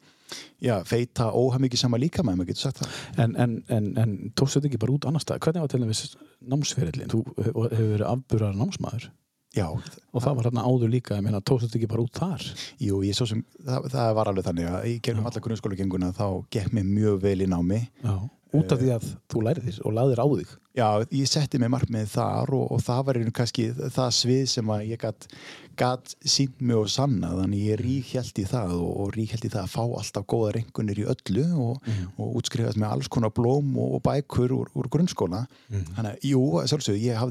já, 0.62 0.83
feita 0.86 1.31
óhamiki 1.33 1.77
sama 1.77 1.98
líka 1.98 2.21
maður 2.21 2.45
getur 2.51 2.69
sagt 2.69 2.77
það 2.83 3.24
En, 3.24 3.36
en, 3.36 3.63
en, 3.69 3.98
en 3.98 4.31
tókstu 4.36 4.59
þetta 4.62 4.67
ekki 4.69 4.79
bara 4.79 4.93
út 4.93 5.05
annar 5.09 5.21
stað? 5.24 5.39
Hvernig 5.39 5.62
var 5.62 5.67
til 5.67 5.79
dæmis 5.81 6.15
námsferillin? 6.45 7.09
Þú 7.09 7.24
hefur 7.38 7.69
hefur 7.71 7.89
verið 7.98 8.05
afburðar 8.12 8.53
námsmaður 8.59 9.09
já, 9.56 9.68
og 9.70 10.24
það 10.24 10.39
var 10.39 10.50
hérna 10.50 10.65
áður 10.68 10.94
líka, 10.94 11.20
ég 11.20 11.25
meina, 11.25 11.41
tókstu 11.41 11.68
þetta 11.70 11.79
ekki 11.79 11.91
bara 11.91 12.06
út 12.06 12.20
þar? 12.20 12.50
jú, 12.86 13.03
ég 13.08 13.18
svo 13.18 13.29
sem 13.29 13.46
það, 13.58 13.88
það 13.96 14.18
var 14.20 14.32
alveg 14.32 14.50
þannig 14.50 14.72
að 14.72 14.89
í 14.89 14.98
gegnum 15.06 15.29
alla 15.29 15.46
grunnskólagenguna 15.46 16.12
þá 16.18 16.27
gekk 16.53 16.75
mér 16.75 16.89
mjög 16.89 17.24
vel 17.24 17.39
í 17.41 17.50
námi. 17.50 17.86
Já. 18.03 18.18
Út 18.50 18.72
af 18.74 18.79
því 18.82 18.88
að 18.96 19.03
þú 19.29 19.41
lærið 19.46 19.65
þér 19.68 19.84
og 19.86 19.94
laðir 19.94 20.20
á 20.20 20.27
þig? 20.29 20.53
Já, 20.79 20.88
ég 21.13 21.27
setti 21.29 21.60
mig 21.62 21.70
markmið 21.70 22.08
þar 22.15 22.53
og, 22.58 22.63
og 22.74 22.79
það 22.82 23.01
var 23.06 23.20
einu 23.20 23.34
kannski 23.38 23.65
það 23.77 24.15
svið 24.18 24.46
sem 24.50 24.72
að 24.74 24.86
ég 24.89 25.01
gatt, 25.03 25.27
gatt 25.77 26.15
sínt 26.25 26.63
mig 26.65 26.79
og 26.79 26.89
sanna 26.89 27.29
þannig 27.36 27.68
ég 27.68 27.77
ríkhjælt 27.84 28.41
í 28.41 28.48
það 28.50 28.74
og, 28.79 28.89
og 29.03 29.12
ríkhjælt 29.13 29.46
í 29.46 29.51
það 29.53 29.68
að 29.68 29.75
fá 29.75 29.84
alltaf 29.86 30.25
góða 30.34 30.56
rengunir 30.58 31.03
í 31.03 31.06
öllu 31.13 31.46
og, 31.68 31.91
og 32.18 32.39
útskrifast 32.41 32.82
með 32.82 32.96
alls 32.96 33.12
konar 33.13 33.36
blóm 33.38 33.70
og, 33.77 34.00
bækur 34.08 34.56
úr, 34.58 34.74
úr 34.74 34.89
grunnskóla. 34.98 35.44
Þannig 35.70 36.15
að, 36.15 36.25
jú, 36.32 36.41
ég 36.98 37.22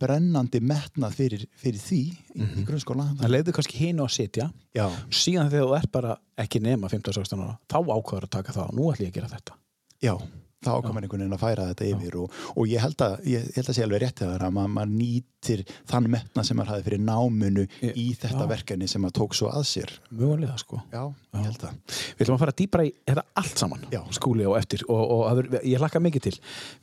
brennandi 0.00 0.60
metnað 0.64 1.18
fyrir, 1.18 1.44
fyrir 1.56 1.82
því 1.82 2.00
í, 2.36 2.46
í 2.46 2.64
grunnskóla. 2.68 3.10
Það 3.20 3.32
leiði 3.32 3.54
kannski 3.56 3.80
hinu 3.80 4.06
að 4.06 4.14
sitja. 4.16 4.48
Já, 4.76 4.86
síðan 5.10 5.52
þegar 5.52 5.70
þú 5.70 5.78
ert 5.80 5.92
bara 5.94 6.16
ekki 6.46 6.62
nema 6.64 6.90
15-16 6.92 7.44
ára, 7.46 7.56
þá 7.70 7.78
ákvaður 7.84 8.28
að 8.28 8.34
taka 8.38 8.56
það 8.56 8.66
og 8.66 8.76
nú 8.76 8.90
ætlum 8.92 9.08
ég 9.08 9.14
að 9.14 9.20
gera 9.20 9.32
þetta. 9.36 9.60
já 10.04 10.14
þá 10.64 10.70
ákvæmur 10.80 11.04
einhvern 11.04 11.20
veginn 11.22 11.36
að 11.36 11.42
færa 11.42 11.64
þetta 11.70 11.86
yfir 11.92 12.14
og, 12.22 12.36
og 12.56 12.64
ég 12.70 12.80
held 12.80 13.02
að 13.04 13.16
ég, 13.28 13.48
held 13.56 13.68
að 13.70 13.76
sé 13.76 13.82
alveg 13.84 14.00
rétt 14.02 14.22
að 14.24 14.30
það 14.32 14.44
að 14.46 14.54
maður, 14.56 14.70
maður 14.76 14.92
nýtir 14.96 15.60
þann 15.90 16.06
metna 16.10 16.44
sem 16.48 16.56
maður 16.58 16.70
hafði 16.72 16.86
fyrir 16.88 17.02
námunu 17.06 17.64
Ég- 17.84 17.98
í 18.00 18.06
þetta 18.18 18.40
já. 18.46 18.48
verkefni 18.50 18.88
sem 18.90 19.04
maður 19.04 19.16
tók 19.20 19.36
svo 19.36 19.50
að 19.52 19.66
sér 19.68 19.92
Mögulega 20.10 20.56
sko. 20.58 20.80
Já, 20.90 21.02
held 21.36 21.58
það 21.60 21.72
Við 22.16 22.24
ætlum 22.24 22.36
að 22.38 22.42
fara 22.42 22.54
dýbra 22.56 22.86
í 22.88 22.90
þetta 23.06 23.24
allt 23.42 23.60
saman, 23.62 23.84
Já. 23.92 24.00
skúli 24.16 24.46
og 24.48 24.56
eftir 24.58 24.80
og, 24.88 25.02
og 25.04 25.20
það 25.28 25.36
verður- 25.42 25.66
ég 25.68 25.82
hlakka 25.84 26.00
mikið 26.06 26.22
til. 26.26 26.34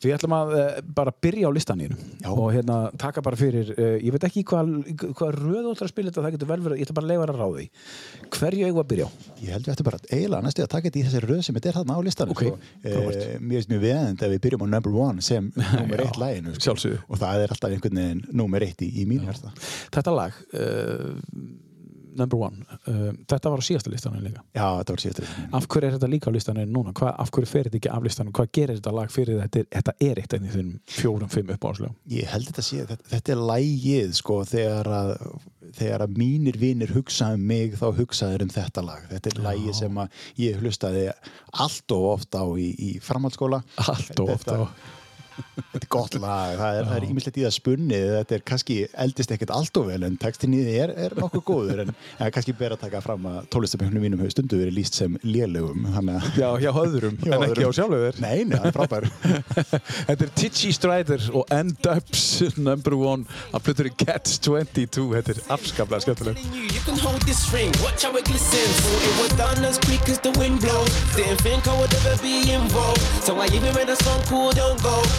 Við 0.05 0.13
ætlum 0.19 0.35
að 0.37 0.53
uh, 0.53 0.61
bara 1.01 1.11
byrja 1.25 1.49
á 1.49 1.51
listaninu 1.57 1.97
Já. 2.21 2.29
og 2.29 2.45
hérna 2.53 2.77
taka 3.01 3.23
bara 3.25 3.39
fyrir, 3.39 3.73
uh, 3.73 3.97
ég 3.97 4.13
veit 4.13 4.27
ekki 4.29 4.45
hvað, 4.47 4.71
hvað 5.17 5.33
röð 5.41 5.59
þú 5.65 5.73
ætlar 5.73 5.87
að 5.89 5.93
spila 5.95 6.11
þetta, 6.13 6.23
það 6.27 6.35
getur 6.37 6.51
vel 6.53 6.61
verið, 6.69 6.77
ég 6.77 6.85
ætla 6.87 6.97
bara 7.01 7.07
að 7.07 7.11
leifa 7.11 7.25
þér 7.25 7.33
að 7.33 7.41
ráði. 7.41 7.65
Hverju 8.37 8.63
eigum 8.69 8.83
að 8.83 8.89
byrja 8.93 9.05
á? 9.09 9.11
Ég 9.41 9.49
held 9.57 9.65
að 13.69 13.71
í 13.71 13.71
listanum 13.71 13.71
finnst 13.71 13.71
mjög 13.71 13.83
veðend 13.83 14.23
að 14.23 14.33
við 14.33 14.43
byrjum 14.43 14.63
á 14.63 14.67
number 14.75 14.95
one 14.95 15.23
sem 15.23 15.51
nummer 15.79 16.03
eitt 16.03 16.19
læginu 16.19 16.55
sko. 16.57 16.95
og 17.07 17.19
það 17.19 17.43
er 17.43 17.53
alltaf 17.53 17.71
einhvern 17.71 17.99
veginn 18.01 18.23
nummer 18.31 18.63
eitt 18.63 18.81
í, 18.81 18.89
í 19.01 19.05
mín 19.07 19.23
hérsta 19.27 19.53
Þetta 19.93 20.13
lag, 20.13 20.33
uh, 20.57 21.13
number 22.17 22.37
one, 22.37 22.65
uh, 22.87 23.11
þetta 23.29 23.51
var 23.53 23.61
á 23.61 23.65
síðasta 23.65 23.91
listaninu 23.91 24.27
líka. 24.27 24.43
Já, 24.53 24.67
þetta 24.79 24.95
var 24.95 25.03
síðastur 25.03 25.31
Af 25.57 25.67
hverju 25.67 25.87
er 25.87 25.95
þetta 25.95 26.09
líka 26.11 26.33
á 26.33 26.35
listaninu 26.35 26.73
núna? 26.73 26.93
Hva, 26.97 27.13
af 27.23 27.31
hverju 27.33 27.49
fer 27.49 27.69
þetta 27.69 27.79
ekki 27.79 27.93
af 27.93 28.07
listaninu? 28.07 28.35
Hvað 28.37 28.51
gerir 28.57 28.79
þetta 28.79 28.95
lag 28.97 29.13
fyrir 29.13 29.41
þetta? 29.41 29.65
Þetta 29.77 29.95
er 30.07 30.21
eitt 30.21 30.35
af 30.37 30.45
því 30.45 30.65
fjórum, 30.93 31.31
fimm 31.33 31.53
uppáhaldslegum. 31.55 31.97
Ég 32.13 32.29
held 32.33 32.49
þetta 32.51 32.65
sé, 32.69 32.83
þetta, 32.89 33.09
þetta 33.15 33.35
er 33.35 33.43
lægið 33.53 34.15
sko 34.19 34.39
þegar 34.49 34.91
að, 34.99 35.15
þegar 35.77 36.05
að 36.05 36.17
mínir 36.19 36.57
vinir 36.61 36.93
hugsa 36.95 37.33
um 37.35 37.45
mig 37.49 37.77
þá 37.79 37.87
hugsaður 37.99 38.45
um 38.47 38.51
þetta 38.53 38.85
lag. 38.85 39.05
Þetta 39.11 39.31
er 39.31 39.43
lægið 39.47 39.79
sem 39.79 40.01
að 40.03 40.19
ég 40.41 40.59
hlustaði 40.61 41.05
allt 41.65 41.95
og 41.95 42.09
oft 42.15 42.37
á 42.37 42.45
í, 42.57 42.69
í 42.73 42.91
framhaldsskóla. 43.03 43.63
Allt 43.83 44.21
og 44.23 44.35
ofta 44.37 44.59
á. 44.63 44.65
Þetta 45.73 45.79
er 45.79 45.89
gott 45.89 46.15
lag, 46.21 46.51
það 46.59 46.77
er, 46.77 46.85
það 46.85 46.95
er 46.99 47.05
ímislegt 47.09 47.37
í 47.39 47.43
það 47.43 47.53
spunnið, 47.55 48.03
þetta 48.13 48.35
er 48.37 48.43
kannski 48.45 48.75
eldist 49.03 49.31
ekkert 49.33 49.53
allt 49.55 49.79
og 49.81 49.87
vel 49.89 50.03
en 50.05 50.17
textin 50.21 50.53
í 50.53 50.59
því 50.61 50.75
er, 50.83 50.93
er 51.07 51.15
nokkuð 51.17 51.43
góður 51.47 51.81
en 51.83 51.91
er 52.21 52.33
kannski 52.35 52.53
ber 52.59 52.75
að 52.75 52.83
taka 52.83 53.01
fram 53.01 53.25
að 53.31 53.39
tólistaböngnu 53.53 54.01
mínum 54.03 54.21
hefur 54.21 54.35
stundu 54.35 54.59
verið 54.61 54.77
líst 54.77 54.99
sem 54.99 55.17
lélögum 55.25 55.87
Já, 56.37 56.49
hjá 56.61 56.69
öðrum, 56.83 57.17
Já, 57.25 57.33
en 57.33 57.45
ekki 57.47 57.57
á 57.57 57.65
öðrum. 57.65 57.75
sjálfu 57.79 58.01
þér. 58.03 58.21
Nei, 58.21 58.43
nei, 58.45 58.57
það 58.59 58.69
er 58.69 58.75
frábær 58.77 59.09
Þetta 60.09 60.27
er 60.27 60.33
Titchy 60.43 60.73
Strider 60.77 61.25
og 61.33 61.53
End-Ups 61.57 62.23
number 62.61 62.97
one 62.97 63.25
að 63.53 63.65
flutur 63.67 63.89
í 63.89 63.93
Cats 64.03 64.37
22. 64.45 65.07
Þetta 65.17 65.35
er 65.35 65.41
afskaplega 65.57 66.05
skemmtileg. 66.05 66.37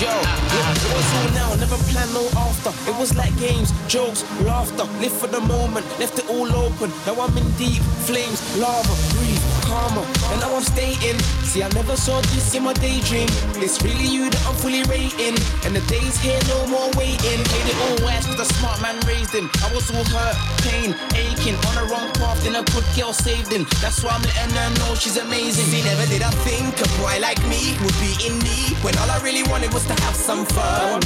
Joe, 0.00 0.20
it 0.70 0.92
was 0.94 1.08
all 1.18 1.30
now, 1.34 1.54
never 1.56 1.76
plan 1.90 2.08
no 2.14 2.24
after. 2.38 2.70
It 2.90 2.96
was 2.98 3.14
like 3.16 3.34
games, 3.38 3.72
jokes, 3.88 4.22
laughter. 4.42 4.84
Live 5.00 5.12
for 5.12 5.26
the 5.26 5.40
moment, 5.40 5.86
left 5.98 6.18
it 6.18 6.28
all 6.30 6.50
open. 6.54 6.90
Now 7.06 7.20
I'm 7.20 7.36
in 7.36 7.48
deep 7.58 7.82
flames, 8.06 8.38
lava, 8.58 8.94
breathe, 9.16 9.42
karma. 9.66 10.02
And 10.30 10.40
now 10.40 10.54
I'm 10.54 10.62
staying. 10.62 11.18
See, 11.50 11.62
I 11.62 11.68
never 11.70 11.96
saw 11.96 12.20
this 12.32 12.54
in 12.54 12.62
my 12.64 12.72
daydream. 12.74 13.28
It's 13.58 13.82
really 13.82 14.06
you 14.06 14.30
that 14.30 14.42
I'm 14.46 14.54
fully 14.54 14.82
rating. 14.84 15.36
And 15.64 15.74
the 15.74 15.84
days 15.90 16.16
here, 16.20 16.38
no 16.48 16.66
more 16.66 16.90
waiting. 16.96 17.40
Played 17.50 17.68
it 17.72 17.78
all 17.84 17.98
wise, 18.06 18.26
cause 18.26 18.38
the 18.38 18.48
smart 18.58 18.80
man 18.80 18.96
raised 19.06 19.34
him. 19.34 19.50
I 19.64 19.72
was 19.74 19.90
all 19.90 20.04
hurt, 20.04 20.36
pain, 20.62 20.94
aching. 21.14 21.56
On 21.68 21.74
the 21.74 21.84
wrong 21.90 22.10
path, 22.20 22.42
then 22.44 22.56
a 22.56 22.64
good 22.70 22.86
girl 22.96 23.12
saved 23.12 23.52
him. 23.52 23.66
That's 23.80 24.02
why 24.02 24.14
I'm 24.14 24.22
letting 24.22 24.54
her 24.54 24.70
know 24.78 24.94
she's 24.94 25.16
amazing. 25.16 25.66
See, 25.66 25.82
never 25.82 26.06
did 26.06 26.22
I 26.22 26.30
think 26.46 26.78
a 26.80 26.88
boy 27.00 27.18
like 27.20 27.40
me 27.48 27.74
would 27.82 27.96
be 27.98 28.12
in 28.26 28.38
need 28.38 28.76
when 28.84 28.96
all 28.98 29.10
I 29.10 29.18
really 29.22 29.42
wanted 29.50 29.72
was 29.72 29.84
to 29.86 29.94
have 30.02 30.14
some 30.14 30.46
fun. 30.54 31.00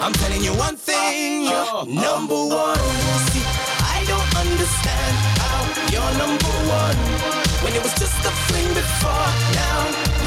I'm 0.00 0.12
telling 0.12 0.42
you 0.42 0.52
one 0.54 0.76
thing, 0.76 1.44
you're 1.44 1.84
number 1.86 2.40
one. 2.48 2.80
See, 3.30 3.44
I 3.96 4.04
don't 4.10 4.30
understand 4.44 5.14
how 5.42 5.60
you're 5.92 6.14
number 6.22 6.52
one 6.68 6.98
when 7.62 7.72
it 7.74 7.82
was 7.82 7.94
just 8.02 8.18
a 8.24 8.32
fling 8.46 8.70
before. 8.74 9.28
Now 9.60 9.80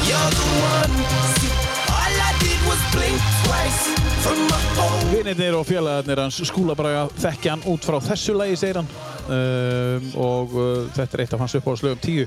you're 0.08 0.30
the 0.40 0.48
one. 0.74 0.92
See, 1.38 1.52
all 1.90 2.14
I 2.28 2.32
did 2.44 2.60
was 2.70 2.80
blink 2.94 3.18
twice 3.44 3.80
from 4.22 4.38
my 4.50 4.62
home. 4.78 5.10
Vinirnir 5.14 5.54
og 5.58 5.66
félagarnir 5.68 6.22
hans 6.22 6.42
skúlabraga 6.50 7.08
þekkja 7.22 7.56
hann 7.56 7.66
út 7.70 7.86
frá 7.86 8.00
þessu 8.02 8.38
lagi, 8.38 8.56
segir 8.60 8.82
hann. 8.82 9.13
Um, 9.24 10.10
og 10.20 10.52
uh, 10.52 10.82
þetta 10.92 11.16
er 11.16 11.22
eitt 11.24 11.32
af 11.32 11.40
hans 11.40 11.54
uppáhaldslögum 11.56 12.00
tíu 12.04 12.26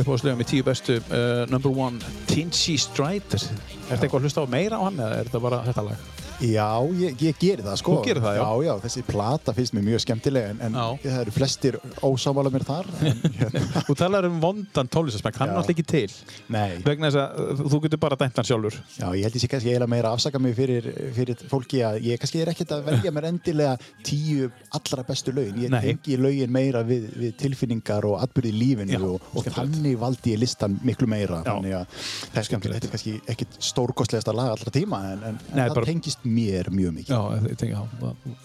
uppáhaldslögum 0.00 0.40
í 0.40 0.46
tíu 0.48 0.64
bestu 0.64 0.96
uh, 1.02 1.42
number 1.52 1.68
one, 1.76 2.00
Tinchy 2.30 2.78
Strider 2.80 3.36
Er 3.36 3.90
þetta 3.90 4.06
eitthvað 4.06 4.22
að 4.22 4.28
hlusta 4.30 4.46
á 4.48 4.54
meira 4.54 4.80
á 4.80 4.82
hann 4.86 4.96
eða 4.96 5.18
er 5.18 5.28
þetta 5.28 5.42
bara 5.44 5.60
þetta 5.68 5.84
lag? 5.90 6.21
Já, 6.42 6.68
ég, 6.98 7.14
ég 7.22 7.38
geri 7.40 7.64
það 7.64 7.76
sko. 7.80 7.94
Þú 7.98 8.06
gerir 8.08 8.22
það, 8.24 8.36
já. 8.36 8.42
Já, 8.42 8.66
já, 8.66 8.72
þessi 8.86 9.02
plata 9.06 9.54
finnst 9.56 9.74
mér 9.76 9.84
mjög 9.86 10.02
skemmtileg 10.04 10.48
en, 10.52 10.60
en 10.68 10.78
það 11.02 11.18
eru 11.20 11.34
flestir 11.36 11.78
ósámála 12.02 12.52
mér 12.54 12.66
þar 12.66 12.88
en, 13.00 13.20
hérna, 13.40 13.82
Þú 13.86 13.96
talar 14.00 14.28
um 14.28 14.40
vondan 14.42 14.90
tónlistaspekk, 14.92 15.38
hann 15.40 15.52
er 15.52 15.58
náttúrulega 15.58 15.76
ekki 15.76 15.86
til. 15.92 16.36
Nei, 16.52 16.78
vegna 16.86 17.10
þess 17.12 17.20
að 17.22 17.42
uh, 17.62 17.64
þú 17.74 17.80
getur 17.86 18.02
bara 18.02 18.18
dæmt 18.20 18.40
hann 18.40 18.48
sjálfur. 18.48 18.78
Já, 18.98 19.06
ég 19.18 19.26
held 19.28 19.38
ég 19.38 19.44
sé 19.44 19.50
kannski 19.52 19.72
eiginlega 19.72 19.92
meira 19.94 20.10
að 20.12 20.18
afsaka 20.18 20.42
mig 20.42 20.56
fyrir, 20.58 20.88
fyrir 21.16 21.46
fólki 21.52 21.82
að 21.86 22.00
ég 22.08 22.22
kannski 22.22 22.42
er 22.42 22.52
ekkert 22.54 22.74
að 22.76 22.84
velja 22.90 23.14
mér 23.14 23.28
endilega 23.30 23.76
tíu 24.06 24.50
allra 24.74 25.06
bestu 25.08 25.34
lögin. 25.36 25.62
Ég 25.66 25.76
tengi 25.78 26.18
lögin 26.20 26.52
meira 26.54 26.82
við, 26.86 27.08
við 27.18 27.36
tilfinningar 27.42 28.06
og 28.08 28.18
atbyrði 28.24 28.54
lífinu 28.56 28.96
Já, 28.96 29.00
og, 29.06 29.30
og 29.38 29.48
þannig 29.52 29.98
valdi 30.00 30.34
ég 30.34 30.42
listan 30.42 30.78
miklu 30.82 31.08
meira. 31.10 31.42
Já. 31.46 31.52
þannig 31.54 31.78
að 31.78 32.72
þetta 32.72 32.88
er 32.88 32.92
kannski 32.92 33.14
ekkit 33.30 33.58
stórkostlegasta 33.62 34.34
lag 34.36 34.52
allra 34.54 34.72
tíma 34.74 35.00
en, 35.12 35.24
en, 35.30 35.38
Nei, 35.52 35.64
það 35.64 35.74
bara- 35.76 35.88
tengist 35.88 36.24
mér 36.32 36.72
mjög 36.74 36.96
mikið 36.98 37.14
Já, 37.14 37.20
ég 37.50 37.60
tengi, 37.60 37.76
já 37.76 37.82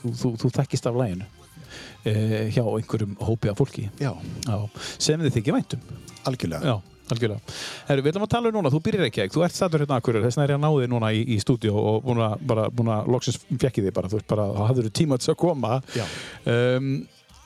þú, 0.04 0.14
þú, 0.22 0.34
þú 0.44 0.52
þekkist 0.60 0.90
af 0.90 1.00
læginu 1.02 1.26
uh, 1.28 2.44
hjá 2.54 2.64
einhverjum 2.66 3.18
hópi 3.30 3.52
af 3.52 3.58
fólki 3.62 3.88
Já, 4.02 4.14
Já, 4.48 4.60
sem 4.98 5.26
þið 5.26 5.40
þykir 5.40 5.58
væntum 5.58 5.90
algjörlega 6.28 6.72
Já, 6.74 6.78
algjörlega. 7.14 7.58
Herru, 7.88 8.04
við 8.06 8.14
ætlum 8.14 8.28
að 8.28 8.32
tala 8.36 8.52
um 8.52 8.58
núna, 8.58 8.72
þú 8.74 8.82
byrjar 8.88 9.10
ekki, 9.10 9.28
þú 9.34 9.44
ert 9.48 9.58
stættur 9.58 9.84
hérna 9.84 10.00
akkurir, 10.02 10.24
þess 10.26 10.40
vegna 10.40 10.48
er 10.48 10.54
ég 10.54 10.60
að 10.60 10.64
ná 10.66 10.72
þig 10.76 10.90
núna 10.94 11.12
í, 11.16 11.22
í 11.24 11.38
stúdíu 11.44 11.76
og 11.80 12.00
búin 12.08 12.24
að, 12.26 12.40
bara, 12.52 12.66
búin 12.74 12.92
að 12.94 13.12
loksins 13.16 13.40
fjekki 13.48 13.86
þig 13.86 13.96
bara, 13.96 14.12
þú 14.12 14.20
veist 14.20 14.32
bara, 14.32 14.48
þá 14.56 14.64
hafður 14.72 14.90
þú 14.90 14.96
tíma 15.00 15.20
til 15.22 15.32
að 15.34 15.40
koma. 15.44 15.78
Já. 15.96 16.04
Um, 16.52 16.90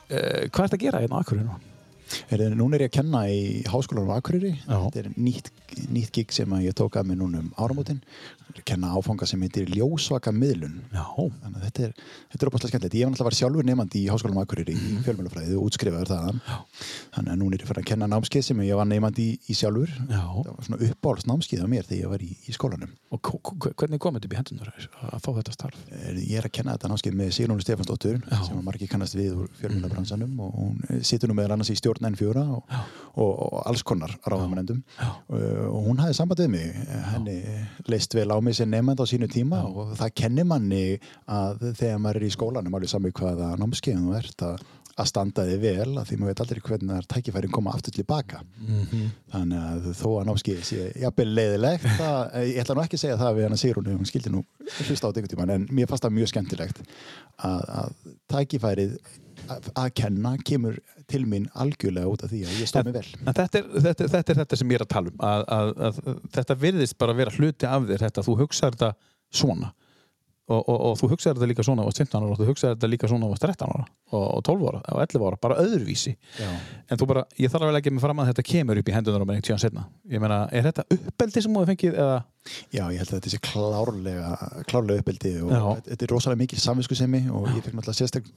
uh, 0.10 0.40
hvað 0.50 0.66
ert 0.66 0.78
að 0.80 0.88
gera 0.88 1.04
hérna 1.04 1.22
akkurir 1.22 1.46
núna? 1.46 1.68
Er, 2.32 2.44
núna 2.56 2.76
er 2.76 2.86
ég 2.86 2.92
að 2.92 2.98
kenna 3.00 3.22
í 3.32 3.42
háskólanum 3.72 4.12
á 4.12 4.20
Akureyri. 4.20 4.52
Þetta 4.66 5.00
er 5.00 5.10
nýtt, 5.16 5.52
nýtt 5.92 6.12
gig 6.16 6.34
sem 6.36 6.56
ég 6.64 6.76
tók 6.76 6.98
að 7.00 7.12
mig 7.12 7.20
núna 7.22 7.40
um 7.44 7.52
áramótin. 7.56 8.02
Kenna 8.66 8.92
áfanga 8.98 9.28
sem 9.30 9.42
heitir 9.46 9.70
ljósvaka 9.72 10.34
miðlun. 10.36 10.78
Já. 10.94 11.04
Þannig 11.16 11.58
að 11.58 11.66
þetta 11.68 11.84
er, 11.88 11.94
þetta 12.34 12.46
er 12.46 12.52
opaslega 12.52 12.72
skemmtilegt. 12.72 12.98
Ég 13.00 13.06
var 13.08 13.14
náttúrulega 13.14 13.30
var 13.30 13.38
sjálfur 13.40 13.68
nefandi 13.70 14.02
í 14.02 14.10
háskólanum 14.12 14.42
Akureyri 14.44 14.76
í 14.76 14.92
fjölmjölufræði 15.06 15.58
og 15.58 15.68
útskrifaður 15.70 16.12
þaðan. 16.12 16.42
Þannig 17.16 17.34
að 17.36 17.40
núna 17.42 17.58
er 17.58 17.64
ég 17.66 17.72
fyrir 17.72 17.82
að 17.84 17.90
kenna 17.92 18.10
námskeið 18.12 18.46
sem 18.50 18.64
ég 18.68 18.80
var 18.80 18.90
nefandi 18.92 19.28
í, 19.32 19.38
í 19.52 19.58
sjálfur. 19.58 19.94
Já. 20.12 20.22
Það 20.22 20.52
var 20.52 20.68
svona 20.68 20.82
uppáhalds 20.90 21.28
námskeið 21.32 21.64
á 21.64 21.68
mér 21.72 21.88
þegar 21.90 22.02
ég 22.04 22.14
var 22.16 22.26
í, 22.26 22.32
í 22.48 22.56
skólanum. 22.56 22.94
Og 23.12 23.32
hvernig 23.80 24.02
kom 24.02 24.16
þetta 24.18 24.30
upp 24.30 24.36
í 24.36 24.40
hendunar 24.42 24.72
að 24.72 25.26
fá 25.26 25.32
þetta 25.40 25.56
starf? 25.56 25.82
Er- 25.92 26.20
Ég 26.22 26.38
er 26.40 26.48
að 26.48 26.54
kenna 26.56 26.76
þetta 26.78 26.92
námskeið 26.92 27.16
með 27.18 27.32
Sigrúnu 27.36 27.64
Stefansdóttur 27.66 28.20
Já. 28.22 28.38
sem 28.46 28.56
að 28.60 28.66
margir 28.68 28.90
kannast 28.92 29.18
við 29.18 29.34
úr 29.42 29.50
og 30.40 30.54
hún 30.56 30.78
eh, 30.90 31.02
nú 31.32 31.36
stjórn 31.80 32.08
N4 32.12 32.44
og, 32.46 32.76
hún 35.88 36.00
leist 37.92 38.16
vel 38.16 38.30
á 38.32 38.38
mig 38.46 38.58
sem 38.58 38.70
nefnd 38.72 39.02
á 39.02 39.06
sínu 39.10 39.30
tíma 39.32 39.64
og 39.70 39.96
það 40.00 40.14
kennir 40.24 40.48
manni 40.50 40.84
að 41.32 41.66
þegar 41.80 42.04
maður 42.04 42.22
er 42.22 42.28
í 42.28 42.36
skólanum 42.36 42.78
alveg 42.78 42.94
sami 42.94 43.14
hvaða 43.16 43.56
námskeiðum 43.62 44.12
þú 44.12 44.20
ert 44.22 44.46
að 44.50 44.70
að 45.00 45.08
standa 45.08 45.46
þig 45.48 45.62
vel 45.62 45.98
að 46.00 46.10
því 46.10 46.18
maður 46.20 46.32
veit 46.32 46.42
aldrei 46.44 46.62
hvernig 46.66 46.92
það 46.92 47.00
er 47.00 47.08
tækifærin 47.14 47.54
koma 47.56 47.74
aftur 47.76 47.96
tilbaka 47.96 48.42
þannig 49.32 49.62
að 49.62 49.88
þó 49.98 50.08
að 50.12 50.28
námskeið 50.30 50.62
sé 50.68 50.88
jafnvel 51.02 51.28
leiðilegt 51.32 51.88
það, 52.02 52.36
ég 52.50 52.62
ætla 52.64 52.78
nú 52.78 52.84
ekki 52.84 53.00
að 53.00 53.04
segja 53.06 53.20
það 53.22 53.38
við 53.38 53.48
hann 53.48 53.58
að 53.58 53.64
Sigrúnu 53.64 53.98
hún 53.98 54.10
skildi 54.10 54.34
nú 54.34 54.44
hlusta 54.44 55.08
á 55.08 55.10
þetta 55.10 55.22
einhvern 55.22 55.34
tímann 55.34 55.56
en 55.56 55.68
mér 55.72 55.92
fannst 55.92 56.08
það 56.08 56.18
mjög 56.18 56.32
skemmtilegt 56.34 56.84
að, 56.84 57.62
að 57.82 58.16
tækifærið 58.36 58.98
að, 59.50 59.70
að 59.76 59.92
kenna 59.98 60.34
kemur 60.46 60.80
til 61.12 61.26
mín 61.30 61.48
algjörlega 61.60 62.10
út 62.12 62.26
af 62.26 62.32
því 62.32 62.42
að 62.48 62.58
ég 62.62 62.70
stóð 62.70 62.90
mig 62.90 62.98
vel. 63.00 63.06
En 63.26 63.36
þetta 63.38 63.62
er 63.62 63.70
þetta, 63.88 64.10
þetta 64.16 64.34
er 64.34 64.42
þetta 64.42 64.60
sem 64.62 64.74
ég 64.74 64.80
er 64.80 64.86
að 64.86 64.92
tala 64.96 65.12
um 65.12 65.24
að, 65.28 65.46
að, 65.58 65.72
að 65.88 66.02
þetta 66.38 66.58
virðist 66.64 66.98
bara 67.02 67.16
vera 67.18 67.36
hluti 67.36 67.70
af 67.70 67.88
þér 67.90 68.04
þetta, 68.08 68.26
þú 68.28 68.36
hugsaður 68.42 68.78
þetta 68.78 68.92
svona. 69.42 69.72
Og, 70.52 70.60
og, 70.60 70.78
og 70.90 70.96
þú 71.00 71.08
hugsaður 71.14 71.38
þetta 71.40 71.48
líka 71.52 71.64
svona 71.64 71.84
á 71.86 71.92
15 71.94 72.18
ára 72.18 72.34
og 72.34 72.40
þú 72.40 72.48
hugsaður 72.50 72.74
þetta 72.76 72.90
líka 72.92 73.08
svona 73.08 73.30
á 73.30 73.36
13 73.40 73.70
ára 73.72 73.86
og, 74.12 74.24
og 74.26 74.42
12 74.50 74.66
ára 74.72 74.82
og 74.82 75.04
11 75.06 75.28
ára, 75.30 75.38
bara 75.46 75.60
öðruvísi. 75.62 76.16
Já. 76.36 76.50
en 76.92 77.00
þú 77.00 77.08
bara, 77.14 77.24
ég 77.40 77.54
þarf 77.54 77.70
að 77.70 77.78
leggja 77.78 77.94
mig 77.96 78.04
fram 78.04 78.20
að 78.20 78.32
þetta 78.34 78.46
kemur 78.50 78.82
upp 78.82 78.92
í 78.92 78.96
hendunar 78.98 79.24
á 79.24 79.26
mig 79.30 79.38
einhvern 79.38 79.48
tíðan 79.48 79.64
setna 79.64 79.86
ég 80.12 80.24
meina, 80.24 80.42
er 80.52 80.68
þetta 80.68 80.86
uppeldi 80.98 81.46
sem 81.46 81.56
þú 81.56 81.62
hefur 81.62 81.72
fengið 81.72 82.00
eða 82.04 82.18
Já, 82.74 82.88
ég 82.90 82.98
held 82.98 83.12
að 83.12 83.18
þetta 83.20 83.32
sé 83.32 83.40
klárlega, 83.46 84.30
klárlega 84.66 85.04
uppeldi 85.04 85.32
og 85.46 85.52
Já. 85.54 85.66
þetta 85.86 86.06
er 86.08 86.12
rosalega 86.12 86.42
mikil 86.42 86.62
samvinskusemi 86.62 87.20
og 87.30 87.46
ég 87.52 87.60
fekk 87.62 87.76
náttúrulega 87.78 88.00
sérstak 88.00 88.32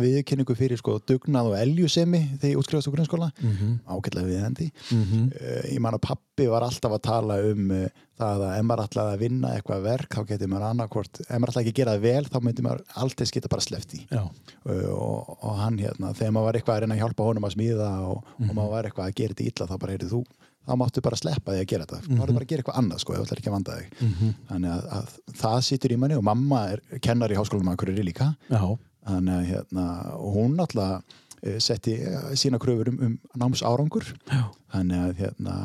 viðkynningu 0.00 0.56
fyrir 0.56 0.80
sko 0.80 0.94
dugnað 1.04 1.50
og 1.50 1.58
eljusemi 1.58 2.22
þegar 2.38 2.54
ég 2.54 2.62
útskrifast 2.62 2.88
úr 2.88 2.96
grunnskóla 2.96 3.28
mm 3.34 3.52
-hmm. 3.52 3.74
ágætlega 3.84 4.30
viðendi 4.30 4.70
mm 4.90 5.28
ég 5.74 5.80
man 5.80 5.94
að 5.94 6.06
pappi 6.08 6.46
var 6.48 6.62
alltaf 6.62 6.92
að 6.92 7.02
tala 7.04 7.36
um 7.50 7.70
uh, 7.70 7.88
það 8.18 8.44
að 8.46 8.56
ef 8.58 8.64
maður 8.64 8.84
ætlaði 8.84 9.14
að 9.14 9.22
vinna 9.24 9.52
eitthvað 9.54 9.82
verk 9.82 10.14
þá 10.14 10.22
getur 10.28 10.48
maður 10.48 10.68
annarkvort, 10.70 11.20
ef 11.20 11.38
maður 11.38 11.50
ætlaði 11.50 11.64
ekki 11.64 11.74
að 11.74 11.80
gera 11.80 11.94
það 11.94 12.04
vel 12.06 12.24
þá 12.30 12.38
myndi 12.40 12.62
maður 12.62 12.82
alltaf 12.94 13.30
geta 13.34 13.48
bara 13.48 13.66
sleppt 13.66 13.94
í 13.94 14.00
Já. 14.10 14.22
uh, 14.22 14.90
og, 14.94 15.36
og 15.42 15.54
hann 15.58 15.78
hérna 15.78 16.14
þegar 16.14 16.32
maður 16.32 16.46
var 16.48 16.54
eitthvað 16.58 16.76
að 16.76 16.80
reyna 16.80 16.94
að 16.94 17.02
hjálpa 17.02 17.28
honum 17.28 17.44
að 17.48 17.54
smíða 17.56 17.90
og, 18.08 18.24
og 18.40 18.52
maður 18.54 18.74
var 18.76 18.84
eitthvað 18.88 19.06
að 19.10 19.16
gera 19.20 19.34
þetta 19.34 19.48
illa 19.50 19.70
þá 19.70 19.78
bara 19.78 19.96
heyrðu 19.96 20.12
þú 20.14 20.22
þá 20.64 20.74
máttu 20.80 21.02
bara 21.04 21.18
sleppa 21.18 21.54
því 21.54 21.62
að 21.62 21.68
gera 21.72 21.88
þetta. 21.88 22.00
Þá 22.04 22.20
máttu 22.20 22.36
bara 22.36 22.46
að 22.46 22.52
gera 22.52 22.64
eitthvað 22.64 22.80
annað 22.80 23.02
sko, 23.02 23.14
ef 23.14 23.20
þú 23.20 23.26
ætlar 23.26 23.42
ekki 23.42 23.50
að 23.50 23.56
vanda 23.58 23.76
þig. 23.80 23.98
Þannig 24.50 24.72
að, 24.74 24.86
að 24.98 25.36
það 25.42 25.58
situr 25.68 25.94
í 25.94 25.98
manni 26.00 26.18
og 26.20 26.24
mamma 26.30 26.62
er 26.72 26.84
kennar 27.04 27.34
í 27.34 27.38
háskólanum 27.38 27.74
að 27.74 27.82
hverju 27.82 28.06
líka. 28.06 28.30
Já, 28.48 28.62
þannig 29.10 29.36
að 29.36 29.50
hérna, 29.52 29.84
hún 30.22 30.56
náttúrulega 30.58 31.20
eh, 31.42 31.58
setti 31.60 31.98
eh, 32.00 32.32
sína 32.40 32.60
kröfur 32.62 32.92
um, 32.94 32.98
um 33.04 33.18
náms 33.42 33.64
árangur 33.66 34.08
þannig 34.72 35.02
að 35.04 35.20
hérna, 35.20 35.56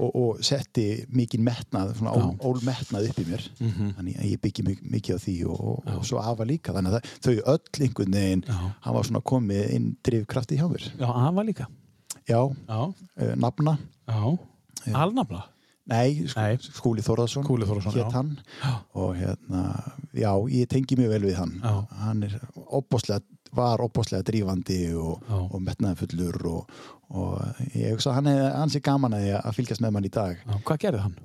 og, 0.00 0.14
og 0.16 0.40
setti 0.46 0.86
mikið 1.12 1.42
metnað, 1.44 1.92
svona 1.98 2.14
ól, 2.16 2.30
ól 2.40 2.62
metnað 2.64 3.10
upp 3.10 3.20
í 3.20 3.26
mér. 3.28 3.44
Þannig 3.60 4.16
að 4.16 4.30
ég 4.30 4.40
byggi 4.46 4.64
mik 4.66 4.80
mikið 4.96 5.20
á 5.20 5.24
því 5.26 5.36
og, 5.52 5.60
og, 5.84 6.00
svo 6.08 6.22
afa 6.22 6.46
líka. 6.48 6.74
Þannig 6.76 6.96
að 6.96 7.12
þau 7.26 7.34
öll 7.52 7.84
einhvern 7.84 8.16
veginn 8.16 8.46
Já. 8.48 8.56
hafa 8.88 9.04
svona 9.10 9.22
komið 9.32 9.76
inn 9.76 9.92
drifkrafti 10.06 10.58
hjá 10.58 10.66
mér. 10.72 10.88
Já 10.96 11.06
hann 11.12 11.36
var 11.36 11.46
líka 11.46 11.68
já, 12.30 12.42
Já, 12.70 12.80
uh, 12.88 13.32
nafna. 13.36 13.78
Já. 14.06 14.22
Alnafla 14.96 15.42
Nei, 15.90 16.22
sk 16.28 16.38
Nei. 16.38 16.58
Skúli 16.62 17.02
Þórðarsson 17.02 17.42
Skúli 17.42 17.66
Þórðarson, 17.66 17.96
hét 17.96 18.04
já. 18.04 18.14
hann. 18.14 18.30
Og 18.94 19.16
hérna, 19.18 19.62
já, 20.14 20.30
ég 20.54 20.68
tengi 20.70 20.98
mjög 21.00 21.14
vel 21.16 21.24
við 21.26 21.38
hann. 21.40 21.54
Já. 21.64 21.72
hann 22.04 22.22
er 22.28 22.36
opbóslega 22.70 23.24
var 23.56 23.82
opbóslega 23.82 24.22
drífandi 24.22 24.92
og, 24.94 25.24
og 25.26 25.58
metnaðfullur 25.66 26.36
og, 26.46 26.68
og 27.10 27.64
ég 27.74 27.96
hugsa 27.96 28.12
hann 28.14 28.30
er 28.30 28.44
ansi 28.60 28.78
gaman 28.78 29.16
að, 29.18 29.24
því 29.26 29.32
að 29.40 29.56
fylgjast 29.56 29.82
með 29.82 29.96
mann 29.96 30.06
í 30.06 30.12
dag. 30.14 30.38
Já, 30.46 30.54
Hvað 30.68 30.80
gerði 30.84 31.00
hann? 31.08 31.16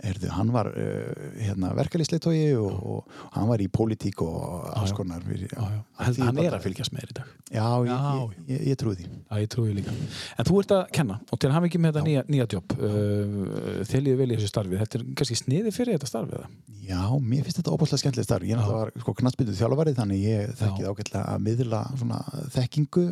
Erðu, 0.00 0.28
hann 0.32 0.48
var 0.54 0.70
uh, 0.72 1.26
hérna, 1.36 1.74
verkalýsleitói 1.76 2.54
og, 2.56 2.78
og 2.94 3.18
hann 3.34 3.48
var 3.50 3.60
í 3.60 3.66
pólitík 3.68 4.22
og 4.24 4.70
alls 4.72 4.94
konar 4.96 5.20
Hann, 5.22 6.38
er 6.40 6.56
að 6.56 6.64
fylgjast 6.64 6.94
með 6.96 7.02
þér 7.04 7.12
í 7.12 7.16
dag 7.18 7.32
Já, 7.52 7.66
Já. 7.84 7.98
ég, 8.16 8.38
ég, 8.48 8.62
ég 8.72 8.78
trúi 8.80 8.94
því 8.96 9.04
Já, 9.10 9.36
ég 9.42 9.50
trúi 9.52 9.74
líka. 9.76 9.92
En 10.40 10.48
þú 10.48 10.62
ert 10.62 10.72
að 10.78 10.82
kenna 10.96 11.18
og 11.28 11.38
til 11.42 11.50
að 11.50 11.56
hafa 11.58 11.68
ekki 11.68 11.80
með 11.84 11.92
þetta 11.98 12.06
nýja, 12.08 12.24
nýja 12.32 12.48
jobb 12.56 12.76
uh, 12.78 13.84
þeir 13.92 14.04
líður 14.06 14.20
vel 14.22 14.30
í 14.32 14.38
þessu 14.40 14.52
starfi 14.54 14.80
þetta 14.80 14.98
er 15.02 15.04
kannski 15.20 15.38
sniði 15.42 15.74
fyrir 15.76 15.98
þetta 15.98 16.08
starfi 16.14 16.38
eða? 16.40 16.50
Já, 16.82 16.98
mér 17.22 17.44
finnst 17.46 17.60
þetta 17.60 17.72
óbúslega 17.76 18.00
skemmtileg 18.02 18.26
starf. 18.26 18.44
Ég 18.48 18.58
var 18.66 18.88
sko 18.98 19.12
knattbyrðu 19.14 19.52
þjálfarið 19.54 19.98
þannig 20.00 20.24
ég 20.26 20.48
þekkið 20.58 20.88
ágætlega 20.90 21.20
að 21.30 21.44
miðla 21.46 21.82
svona 22.00 22.18
þekkingu. 22.56 23.04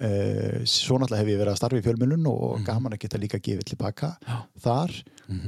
Uh, 0.00 0.64
svo 0.66 0.96
náttúrulega 0.98 1.20
hef 1.20 1.28
ég 1.34 1.38
verið 1.42 1.52
að 1.52 1.58
starfa 1.60 1.78
í 1.78 1.84
fjölmjölun 1.84 2.24
og 2.32 2.56
Mhm. 2.56 2.64
gaman 2.66 2.96
að 2.96 3.02
geta 3.04 3.20
líka 3.20 3.38
gefið 3.44 3.68
tilbaka 3.74 4.14
þar. 4.64 4.96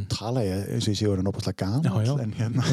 Tala 0.08 0.40
ég 0.46 0.62
eins 0.72 0.86
og 0.88 0.92
ég 0.94 0.98
sé 0.98 1.06
orðin 1.10 1.28
óbúslega 1.28 1.58
gaman 1.62 1.84
Já, 1.84 1.92
já. 2.06 2.14
en 2.22 2.32
hérna 2.32 2.62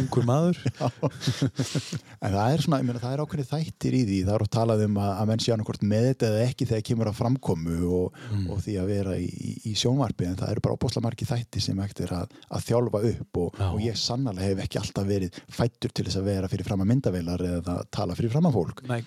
en 2.24 2.34
það 2.34 2.54
er 2.54 2.64
svona, 2.64 2.80
ég 2.80 2.88
meina, 2.88 3.02
það 3.02 3.16
er 3.18 3.24
ákveðið 3.24 3.50
þættir 3.52 3.98
í 3.98 4.02
því. 4.08 4.20
Það 4.28 4.36
er 4.38 4.46
að 4.46 4.52
talað 4.56 4.84
um 4.88 5.00
að, 5.04 5.10
að 5.20 5.30
menn 5.32 5.44
sé 5.44 5.54
annarkvort 5.56 5.84
með 5.94 6.06
þetta 6.10 6.30
eða 6.30 6.44
ekki 6.48 6.68
þegar 6.70 6.86
kemur 6.90 7.12
að 7.12 7.18
framkomu 7.20 7.80
og, 8.00 8.20
Mm. 8.34 8.46
og 8.54 8.62
því 8.64 8.74
að 8.80 8.88
vera 8.90 9.14
í, 9.20 9.26
í, 9.28 9.52
í 9.70 9.72
sjónvarpi 9.78 10.26
en 10.26 10.38
það 10.40 10.52
eru 10.54 10.62
bara 10.64 10.76
óbúslega 10.78 11.04
margi 11.06 11.26
þættir 11.28 11.64
sem 11.66 11.80
er 11.84 12.14
að, 12.16 12.32
að 12.56 12.64
þjálfa 12.70 13.02
upp 13.10 13.40
og, 13.44 13.60
og 13.68 13.82
ég 13.84 13.98
sannarlega 14.00 14.48
hef 14.54 14.62
ekki 14.64 14.80
alltaf 14.82 15.08
verið 15.10 15.38
fættur 15.54 15.94
til 15.94 16.06
þess 16.08 16.20
að 16.22 16.30
vera 16.32 16.50
fyrir 16.52 16.68
fram 16.68 16.84
að 16.86 16.90
myndavelar 16.94 17.44
eða 17.50 17.76
að 17.82 17.90
tala 17.94 18.16
fyrir 18.18 18.34
fram 18.34 18.48
að 18.50 18.58
fólk. 18.58 18.82
Nei, 18.90 19.02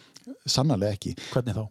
sannarlega 0.46 0.98
ekki. 0.98 1.14
Hvernig 1.32 1.58
þá? 1.58 1.64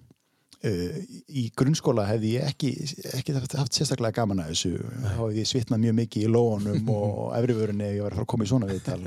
Uh, 0.65 0.99
í 1.29 1.43
grunnskóla 1.57 2.05
hefði 2.09 2.31
ég 2.35 2.47
ekki, 2.49 2.71
ekki 3.15 3.35
haft, 3.37 3.75
sérstaklega 3.75 4.19
gaman 4.19 4.43
að 4.43 4.51
þessu. 4.53 4.71
Þá 5.03 5.19
hefði 5.19 5.41
ég 5.41 5.49
svitnað 5.49 5.83
mjög 5.85 5.97
mikið 5.99 6.25
í 6.25 6.31
lónum 6.31 6.91
og 6.95 7.19
efrivörunni 7.39 7.87
ef 7.87 7.97
ég 7.97 8.05
var 8.05 8.15
að 8.15 8.19
fara 8.19 8.27
að 8.27 8.31
koma 8.33 8.47
í 8.47 8.51
svona 8.51 8.69
viðtal 8.71 8.99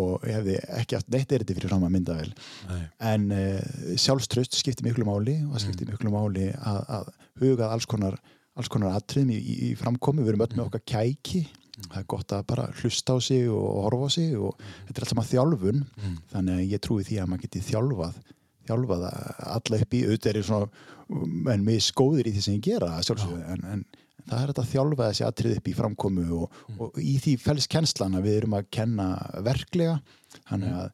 og 0.00 0.28
ég 0.28 0.38
hefði 0.38 0.58
ekki 0.80 0.98
haft 0.98 1.10
neitt 1.14 1.34
eriti 1.38 1.58
fyrir 1.58 1.72
fram 1.72 1.86
að 1.88 1.94
myndavel 1.96 2.30
Nei. 2.70 2.84
en 3.12 3.26
uh, 3.34 3.74
sjálfströst 4.00 4.58
skiptir 4.60 4.86
miklu 4.86 5.08
máli 5.08 5.40
og 5.46 5.56
það 5.56 5.66
skiptir 5.66 5.92
miklu 5.92 6.14
máli 6.14 6.48
að, 6.54 6.80
að 6.98 7.12
hugað 7.42 7.74
alls 7.74 7.88
konar, 7.90 8.16
alls 8.54 8.70
konar 8.72 8.96
atriðum 8.98 9.34
í, 9.34 9.40
í, 9.40 9.58
í 9.70 9.74
framkomi, 9.78 10.24
við 10.24 10.34
erum 10.34 10.46
öll 10.46 10.56
með 10.56 10.66
okkar 10.68 10.84
kæki. 10.94 11.46
Það 11.74 11.96
er 11.98 12.04
gott 12.06 12.32
að 12.36 12.44
bara 12.52 12.68
hlusta 12.78 13.16
á 13.16 13.18
sig 13.18 13.48
og 13.50 13.80
horfa 13.88 14.06
á 14.06 14.10
sig 14.14 14.36
og 14.38 14.54
þetta 14.86 14.94
er 14.94 15.02
allt 15.02 15.10
saman 15.10 15.26
þjálfun. 15.26 15.80
Þannig 16.30 16.60
að 16.60 16.70
ég 16.70 16.82
trúi 16.84 17.06
því 17.08 17.18
að 17.18 17.30
maður 17.32 17.46
geti 17.48 17.62
þjálfað 17.66 18.20
þjálfað 18.68 19.08
alla 19.08 19.82
upp 19.84 19.98
í 19.98 20.04
auðvitað 20.06 20.40
er 20.40 20.48
svona 20.48 21.52
en 21.52 21.66
mér 21.66 21.84
skóðir 21.84 22.30
í 22.30 22.34
því 22.34 22.46
sem 22.46 22.58
ég 22.58 22.66
gera 22.72 22.96
en, 22.98 23.64
en 23.68 23.84
það 24.24 24.40
er 24.40 24.50
þetta 24.50 24.62
að 24.62 24.72
þjálfa 24.72 25.06
þessi 25.10 25.24
atrið 25.26 25.56
upp 25.58 25.66
í 25.68 25.76
framkomu 25.76 26.26
og, 26.38 26.60
og 26.80 27.00
í 27.00 27.14
því 27.20 27.34
fælst 27.42 27.70
kennslan 27.72 28.16
að 28.16 28.28
við 28.28 28.38
erum 28.40 28.54
að 28.56 28.68
kenna 28.72 29.08
verklega 29.44 29.98
þannig 30.48 30.72
að 30.74 30.86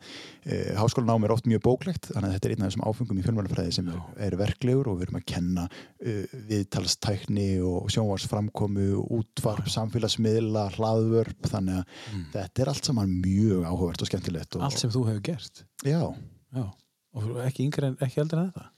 e, 0.44 0.56
háskólanám 0.76 1.24
er 1.24 1.33
oft 1.33 1.46
mjög 1.48 1.62
bóklegt 1.64 2.11
þannig 2.11 2.26
að 2.26 2.35
þetta 2.35 2.48
er 2.48 2.54
einn 2.54 2.64
af 2.64 2.68
þessum 2.70 2.85
áfengum 2.90 3.20
í 3.20 3.24
fjölmjölafræði 3.24 3.76
sem 3.76 3.88
er, 3.92 4.02
er 4.26 4.37
verklegur 4.40 4.90
og 4.90 4.98
við 4.98 5.06
erum 5.06 5.20
að 5.20 5.24
kenna 5.30 5.68
e, 5.70 6.16
viðtalstækni 6.50 7.48
og 7.70 7.88
sjónvarsframkomu 7.94 8.90
útvarp, 9.20 9.70
samfélagsmiðla 9.72 10.66
hlaðvörp, 10.76 11.48
þannig 11.54 11.80
að 11.80 12.20
þetta 12.35 12.66
er 12.66 12.74
allt 12.74 12.90
saman 12.90 13.16
mjög 13.22 13.64
áhugavert 13.64 14.04
og 14.04 14.12
skemmtilegt 14.12 14.59
og, 14.59 14.66
Allt 14.68 14.83
sem 14.83 14.92
þú 14.92 15.06
hefur 15.09 15.24
gert? 15.30 15.64
Já, 15.87 16.02
Já. 16.50 16.64
Og 17.16 17.40
ekki 17.44 17.66
yngri 17.66 17.90
en 17.90 17.96
ekki 18.05 18.23
eldri 18.23 18.38
en 18.40 18.51
þetta? 18.51 18.68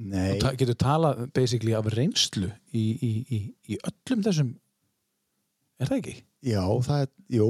Nei. 0.00 0.26
Þú 0.32 0.40
ta 0.42 0.52
getur 0.56 0.78
talað 0.80 1.22
basically 1.36 1.74
af 1.76 1.88
reynslu 1.92 2.48
í, 2.72 2.84
í, 3.04 3.10
í, 3.28 3.40
í 3.68 3.78
öllum 3.84 4.24
þessum 4.24 4.52
er 5.80 5.90
það 5.90 5.98
ekki? 6.00 6.14
Já, 6.50 6.62
það 6.86 7.04
er, 7.04 7.10
jú, 7.36 7.48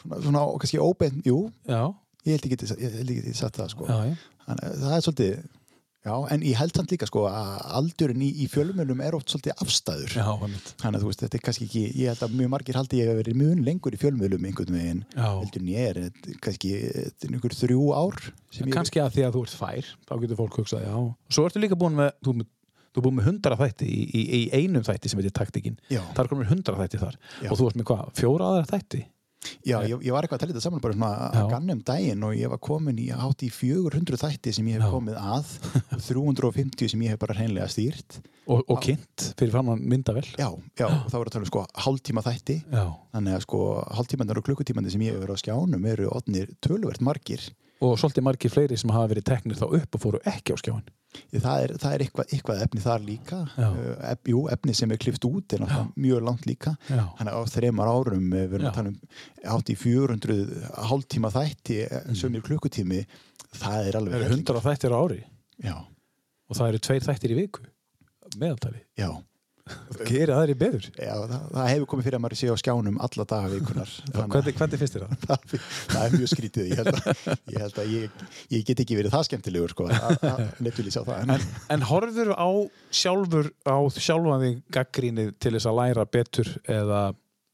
svona, 0.00 0.20
svona 0.24 0.44
kannski 0.62 0.80
óbeint, 0.80 1.24
jú, 1.28 1.40
Já, 1.68 1.82
ég 2.24 2.36
held 2.36 2.46
ekki 2.48 2.58
ég 2.70 2.94
held 2.98 3.12
ekki 3.12 3.24
að 3.24 3.32
ég 3.32 3.36
sagt 3.40 3.60
það 3.60 3.72
sko. 3.74 3.88
Já, 3.88 3.98
já. 4.10 4.14
Þannig, 4.46 4.64
að 4.70 4.84
það 4.84 4.94
er 4.96 5.04
svolítið 5.06 5.34
Já, 6.00 6.14
en 6.32 6.44
ég 6.48 6.56
held 6.56 6.72
samt 6.72 6.92
líka 6.94 7.04
sko 7.08 7.26
að 7.28 7.56
aldurinn 7.76 8.22
í, 8.24 8.30
í 8.40 8.46
fjölumölum 8.48 9.02
er 9.04 9.16
oft 9.18 9.32
svolítið 9.32 9.58
afstæður. 9.60 10.14
Já. 10.16 10.28
Þannig 10.80 10.96
að 10.96 11.02
þú 11.02 11.10
veist, 11.10 11.24
þetta 11.26 11.36
er 11.36 11.44
kannski 11.44 11.66
ekki, 11.68 11.82
ég 12.00 12.14
held 12.14 12.24
að 12.24 12.36
mjög 12.38 12.52
margir 12.54 12.78
haldi 12.80 13.02
ég 13.02 13.10
að 13.12 13.20
verið 13.20 13.40
mjög 13.42 13.60
lengur 13.66 13.96
í 13.96 14.00
fjölumölum 14.00 14.46
einhvern 14.48 14.78
veginn. 14.78 15.02
Heldur 15.18 15.60
en 15.60 15.72
ég 15.74 15.90
er, 15.90 16.38
kannski 16.40 16.72
er 16.88 17.12
einhver 17.28 17.56
þrjú 17.58 17.90
ár 17.92 18.16
sem 18.50 18.66
ég... 18.66 18.74
kannski 18.74 19.02
að 19.02 19.12
því 19.16 19.26
að 19.26 19.36
þú 19.36 19.44
ert 19.46 19.58
fær 19.60 19.92
þá 20.08 20.14
getur 20.24 20.40
fólk 20.40 20.58
hugsað, 20.60 20.86
já 20.88 20.96
svo 21.30 21.46
ertu 21.46 21.62
líka 21.62 21.78
búin 21.78 21.96
með 21.98 22.10
þú, 22.24 22.34
þú 22.96 23.04
búin 23.06 23.18
með 23.20 23.30
hundra 23.30 23.58
þætti 23.60 23.88
í, 23.88 24.00
í, 24.08 24.22
í 24.40 24.42
einum 24.56 24.84
þætti 24.86 25.12
sem 25.12 25.22
heitir 25.22 25.36
taktikinn 25.36 25.78
er 25.92 26.30
komin 26.30 26.50
hundra 26.50 26.78
þætti 26.80 27.02
þar 27.02 27.18
Já. 27.44 27.50
og 27.50 27.60
þú 27.60 27.70
ert 27.70 27.80
með 27.80 27.88
hvað, 27.92 28.12
fjóra 28.18 28.50
aðra 28.50 28.70
þætti 28.72 29.02
Já, 29.64 29.78
ég, 29.88 30.02
ég 30.04 30.12
var 30.12 30.24
eitthvað 30.26 30.36
að 30.36 30.42
tella 30.42 30.54
þetta 30.54 30.62
saman 30.66 30.82
bara 30.84 30.96
svona 30.96 31.10
Já. 31.16 31.40
að 31.40 31.52
ganna 31.54 31.76
um 31.76 31.82
daginn 31.90 32.24
og 32.28 32.34
ég 32.36 32.50
var 32.52 32.60
komin 32.60 32.98
í 33.00 33.06
hátt 33.16 33.44
í 33.46 33.48
400 33.54 34.18
þætti 34.20 34.52
sem 34.56 34.68
ég 34.68 34.76
hef 34.76 34.84
Já. 34.84 34.92
komið 34.92 35.16
að 35.20 35.54
og 35.96 36.02
350 36.04 36.92
sem 36.92 37.04
ég 37.06 37.14
hef 37.14 37.22
bara 37.22 37.36
hreinlega 37.38 37.68
stýrt. 37.72 38.18
og, 38.50 38.64
og 38.68 38.82
kynnt 38.84 39.30
fyrir 39.40 39.54
framann 39.54 39.80
myndavel 39.80 40.26
Já, 40.34 40.50
já, 40.76 40.86
og 40.90 41.08
þá 41.08 41.16
voru 41.16 41.30
að 41.30 41.34
tala 41.36 41.46
um 41.46 41.50
sko 41.52 41.64
hálftíma 41.86 42.24
þætti 42.26 42.58
já. 42.66 42.84
þannig 43.16 43.38
að 43.38 43.44
sko 43.46 43.62
hálftímanar 43.96 44.40
og 44.42 44.46
klukkutímanar 44.50 44.92
sem 44.92 45.06
ég 45.06 45.16
hef 45.16 45.24
verið 45.24 45.40
á 45.40 45.42
skjánum 45.44 45.88
eru 45.94 46.12
odnir 46.12 46.52
töluvert 46.60 47.04
margir 47.04 47.48
og 47.80 47.98
svolítið 48.00 48.26
margir 48.26 48.52
fleiri 48.52 48.78
sem 48.80 48.92
hafa 48.92 49.10
verið 49.14 49.28
teknir 49.30 49.58
þá 49.58 49.66
upp 49.68 49.96
og 49.96 50.02
fóru 50.02 50.22
ekki 50.28 50.56
á 50.56 50.60
skjáin 50.60 50.88
það 51.10 51.64
er, 51.64 51.72
það 51.82 51.94
er 51.94 52.02
eitthvað, 52.04 52.28
eitthvað 52.34 52.60
efni 52.64 52.82
þar 52.84 53.00
líka. 53.02 53.38
Uh, 53.58 53.78
ef, 54.12 54.20
jú, 54.30 54.42
efni 54.54 54.74
sem 54.78 54.92
er 54.94 55.00
klift 55.02 55.24
út 55.26 55.56
er 55.56 55.64
mjög 55.98 56.22
langt 56.26 56.46
líka. 56.46 56.76
Þannig 56.86 57.32
að 57.32 57.40
á 57.40 57.52
þreymar 57.54 57.90
árum 57.90 58.28
eh, 58.30 58.44
við 58.44 58.56
erum 58.60 58.70
að 58.70 58.76
tala 58.76 58.92
um 58.92 59.56
átt 59.56 59.72
í 59.72 59.76
400 59.80 60.36
hálftíma 60.90 61.32
þætti 61.34 61.80
mm. 61.88 62.14
sömur 62.20 62.46
klukkutími 62.46 63.02
það 63.58 63.90
er 63.90 63.98
alveg 63.98 64.14
það 64.14 64.26
eru 64.28 64.36
hundra 64.36 64.64
þættir 64.68 64.94
á 64.94 64.98
ári. 65.00 65.20
Já, 65.60 65.76
og 65.80 66.60
það 66.60 66.72
eru 66.72 66.82
tveir 66.86 67.06
þættir 67.08 67.34
í 67.34 67.40
viku 67.40 67.66
meðaltali, 68.38 68.84
já, 68.98 69.08
gerir 70.08 70.32
aðri 70.34 70.54
beður 70.58 70.86
já 70.96 71.12
það, 71.14 71.34
það 71.54 71.68
hefur 71.70 71.88
komið 71.92 72.06
fyrir 72.08 72.18
að 72.18 72.22
maður 72.24 72.38
sé 72.40 72.48
á 72.50 72.56
skjánum 72.62 72.98
alla 73.06 73.26
daga 73.32 73.50
vikunar 73.52 73.92
þannig 74.16 74.56
hvernig, 74.60 74.80
finnst 74.80 74.96
þér 74.96 75.04
það? 75.04 75.14
að 75.14 75.26
það, 75.30 75.66
það 75.92 76.04
er 76.08 76.16
mjög 76.16 76.32
skrítið 76.34 76.70
ég 76.70 76.80
held 76.80 76.90
að 76.92 77.10
ég, 77.54 77.58
held 77.64 77.80
að 77.84 77.92
ég, 77.94 78.24
ég 78.56 78.64
get 78.70 78.82
ekki 78.84 78.98
verið 79.00 79.14
það 79.16 79.26
skemmtilegur 79.30 79.74
sko, 79.74 79.88
nefnir 80.64 80.90
ég 80.90 80.96
sjá 80.96 81.02
það 81.06 81.22
en, 81.36 81.46
En, 81.76 81.86
horfður 81.90 82.32
á 82.34 82.48
sjálfur 83.02 83.52
á 83.68 83.76
sjálfan 84.00 84.44
þig 84.46 84.58
gaggrínið 84.78 85.32
til 85.42 85.54
þess 85.58 85.70
að 85.70 85.78
læra 85.82 86.06
betur 86.18 86.52
eða 86.66 87.04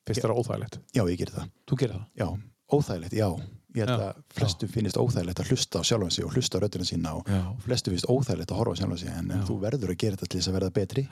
finnst 0.06 0.22
þér 0.22 0.32
það 0.32 0.40
óþægilegt? 0.44 0.80
já, 0.96 1.02
ég 1.10 1.20
ger 1.20 1.34
það 1.36 1.52
Þú 1.66 1.80
gerir 1.82 1.96
það? 1.98 2.08
Já, 2.22 2.28
óþægilegt, 2.76 3.16
já. 3.18 3.28
Ég 3.76 3.84
held 3.84 4.00
Já, 4.00 4.06
að 4.08 4.20
flestum 4.38 4.70
finnist 4.72 4.96
óþægilegt 4.96 5.40
að 5.42 5.50
hlusta 5.52 5.80
á 5.80 5.84
sjálfan 5.84 6.12
sig 6.14 6.24
og 6.24 6.32
hlusta 6.32 6.56
á 6.56 6.62
röddina 6.62 6.86
sína 6.88 7.10
og 7.18 7.26
Já. 7.28 7.40
flestum 7.66 7.92
finnst 7.92 8.06
óþægilegt 8.08 8.54
að 8.54 8.60
horfa 8.62 8.72
á 8.72 8.78
sjálfan 8.80 9.00
sig 9.02 9.10
en, 9.12 9.26
en 9.34 9.42
Já. 9.42 9.46
þú 9.50 9.56
verður 9.66 9.92
að 9.92 9.98
gera 10.00 10.16
þetta 10.16 10.28
til 10.32 10.40
þess 10.40 10.48
að 10.48 10.56
verða 10.56 10.70
betri. 10.78 11.02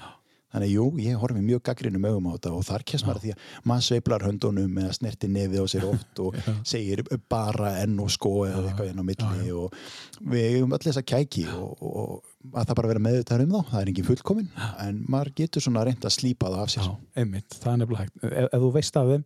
Þannig 0.55 0.69
að 0.69 0.75
jú, 0.75 0.85
ég 1.03 1.19
horfi 1.19 1.41
mjög 1.43 1.65
gaggrinum 1.67 2.05
augum 2.07 2.29
á 2.31 2.35
þetta 2.37 2.53
og 2.55 2.67
þar 2.69 2.85
kemst 2.87 3.09
maður 3.09 3.19
að 3.19 3.25
því 3.25 3.33
að 3.35 3.71
maður 3.71 3.87
sveiflar 3.89 4.27
höndunum 4.29 4.77
eða 4.85 4.93
snerti 4.95 5.31
nefið 5.35 5.65
á 5.65 5.67
sér 5.73 5.87
oft 5.89 6.23
og 6.23 6.39
segir 6.75 7.03
bara 7.33 7.73
enn 7.83 7.99
og 8.05 8.13
sko 8.15 8.35
eða 8.47 8.69
eitthvað 8.69 8.93
inn 8.93 9.03
á 9.03 9.09
milli 9.11 9.57
og 9.59 9.75
við 10.23 10.47
eigum 10.53 10.77
öll 10.79 10.85
þess 10.87 11.03
að 11.03 11.09
kæki 11.11 11.49
og, 11.59 11.83
og 11.83 12.15
að 12.53 12.67
það 12.69 12.77
bara 12.79 12.89
vera 12.91 13.01
meðvitaður 13.05 13.43
um 13.45 13.53
þá, 13.55 13.61
það 13.71 13.81
er 13.81 13.89
engin 13.91 14.07
fullkomin 14.09 14.49
en 14.85 14.99
maður 15.09 15.31
getur 15.41 15.65
svona 15.65 15.85
reynd 15.89 16.05
að 16.05 16.13
slípa 16.13 16.51
það 16.53 16.61
af 16.65 16.73
sér. 16.75 16.85
Já, 16.85 16.95
einmitt, 17.23 17.57
það 17.63 17.71
er 17.73 17.79
nefnilega 17.81 18.05
hægt 18.05 18.25
ef, 18.29 18.49
ef 18.53 18.61
þú 18.65 18.71
veist 18.75 18.99
af 19.01 19.09
þeim, 19.11 19.25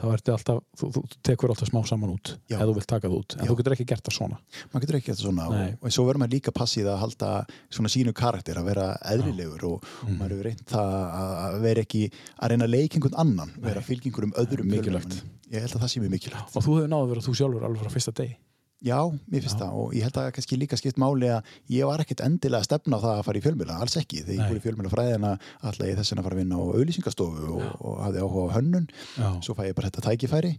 þá 0.00 0.04
ertu 0.14 0.34
alltaf 0.36 0.60
þú, 0.80 0.90
þú, 0.94 1.02
tekur 1.26 1.50
alltaf 1.54 1.70
smá 1.72 1.80
saman 1.90 2.12
út 2.14 2.32
Já. 2.46 2.56
ef 2.60 2.64
þú 2.70 2.76
vilt 2.78 2.90
taka 2.94 3.08
það 3.10 3.16
út, 3.18 3.36
en 3.36 3.42
Já. 3.44 3.50
þú 3.50 3.56
getur 3.60 3.74
ekki 3.76 3.88
gert 3.90 4.04
það 4.06 4.16
svona 4.20 4.38
maður 4.70 4.84
getur 4.86 4.98
ekki 5.00 5.10
þetta 5.12 5.24
svona 5.26 5.48
Nei. 5.50 5.66
og, 5.72 5.84
og 5.90 5.94
svo 5.96 6.06
verður 6.06 6.22
maður 6.24 6.34
líka 6.36 6.54
passið 6.60 6.90
að 6.94 7.00
halda 7.02 7.30
svona 7.74 7.92
sínu 7.96 8.14
karakter 8.22 8.60
að 8.62 8.70
vera 8.70 8.88
eðrilegur 9.14 9.66
og 9.74 9.88
Mm. 10.00 10.16
maður 10.20 10.32
hefur 10.36 10.46
reynt 10.48 10.62
það 10.70 10.92
að 10.94 11.32
að 11.40 11.56
vera 11.64 11.82
ekki 11.84 12.00
að 12.40 12.50
reyna 12.52 12.64
að 12.66 12.72
leika 12.72 12.96
einhvern 12.96 13.18
annan 13.20 13.50
vera 13.60 13.80
fylgjengur 13.84 14.24
um 14.28 14.32
öðrum 14.40 14.70
Mikilvægt. 14.70 15.18
ég 15.52 15.60
held 15.64 15.74
að 15.76 15.82
það 15.82 15.90
sé 15.92 16.00
mjög 16.00 16.12
mikilvægt 16.14 16.56
og 16.56 16.64
þú 16.64 16.76
hefur 16.78 16.88
náðu 16.92 17.04
að 17.04 17.10
vera 17.12 17.24
þú 17.26 17.34
sjálfur 17.40 17.66
alveg 17.68 17.82
frá 17.84 17.92
fyrsta 17.96 18.14
degi 18.16 18.36
já, 18.84 18.98
mér 19.30 19.44
finnst 19.44 19.60
það 19.60 19.72
og 19.80 19.94
ég 19.96 20.02
held 20.06 20.16
að 20.20 20.28
kannski 20.36 20.56
líka 20.60 20.76
skipt 20.80 20.98
máli 21.00 21.28
að 21.30 21.42
ég 21.72 21.84
var 21.88 22.00
ekkert 22.02 22.22
endilega 22.24 22.60
að 22.62 22.68
stefna 22.68 22.96
á 22.96 23.04
það 23.04 23.16
að 23.18 23.26
fara 23.26 23.38
í 23.40 23.44
fjölmiðla, 23.44 23.74
alls 23.84 23.96
ekki. 24.00 24.18
Þegar 24.24 24.36
Nei. 24.36 24.40
ég 24.40 24.48
fór 24.50 24.60
í 24.60 24.64
fjölmiðla 24.64 24.92
fræðina 24.94 25.30
alltaf 25.60 25.86
ég 25.88 25.96
þess 25.98 26.12
að 26.14 26.24
fara 26.26 26.36
að 26.36 26.40
vinna 26.40 26.56
á 26.56 26.62
auðlýsingastofu 26.70 27.44
og, 27.56 27.62
og 27.80 27.94
hafði 28.06 28.18
áhuga 28.24 28.46
á 28.46 28.54
hönnun. 28.56 28.86
Já. 29.20 29.28
svo 29.44 29.52
fæ 29.58 29.62
ég 29.68 29.76
bara 29.76 29.88
þetta 29.90 30.06
tækifæri. 30.06 30.52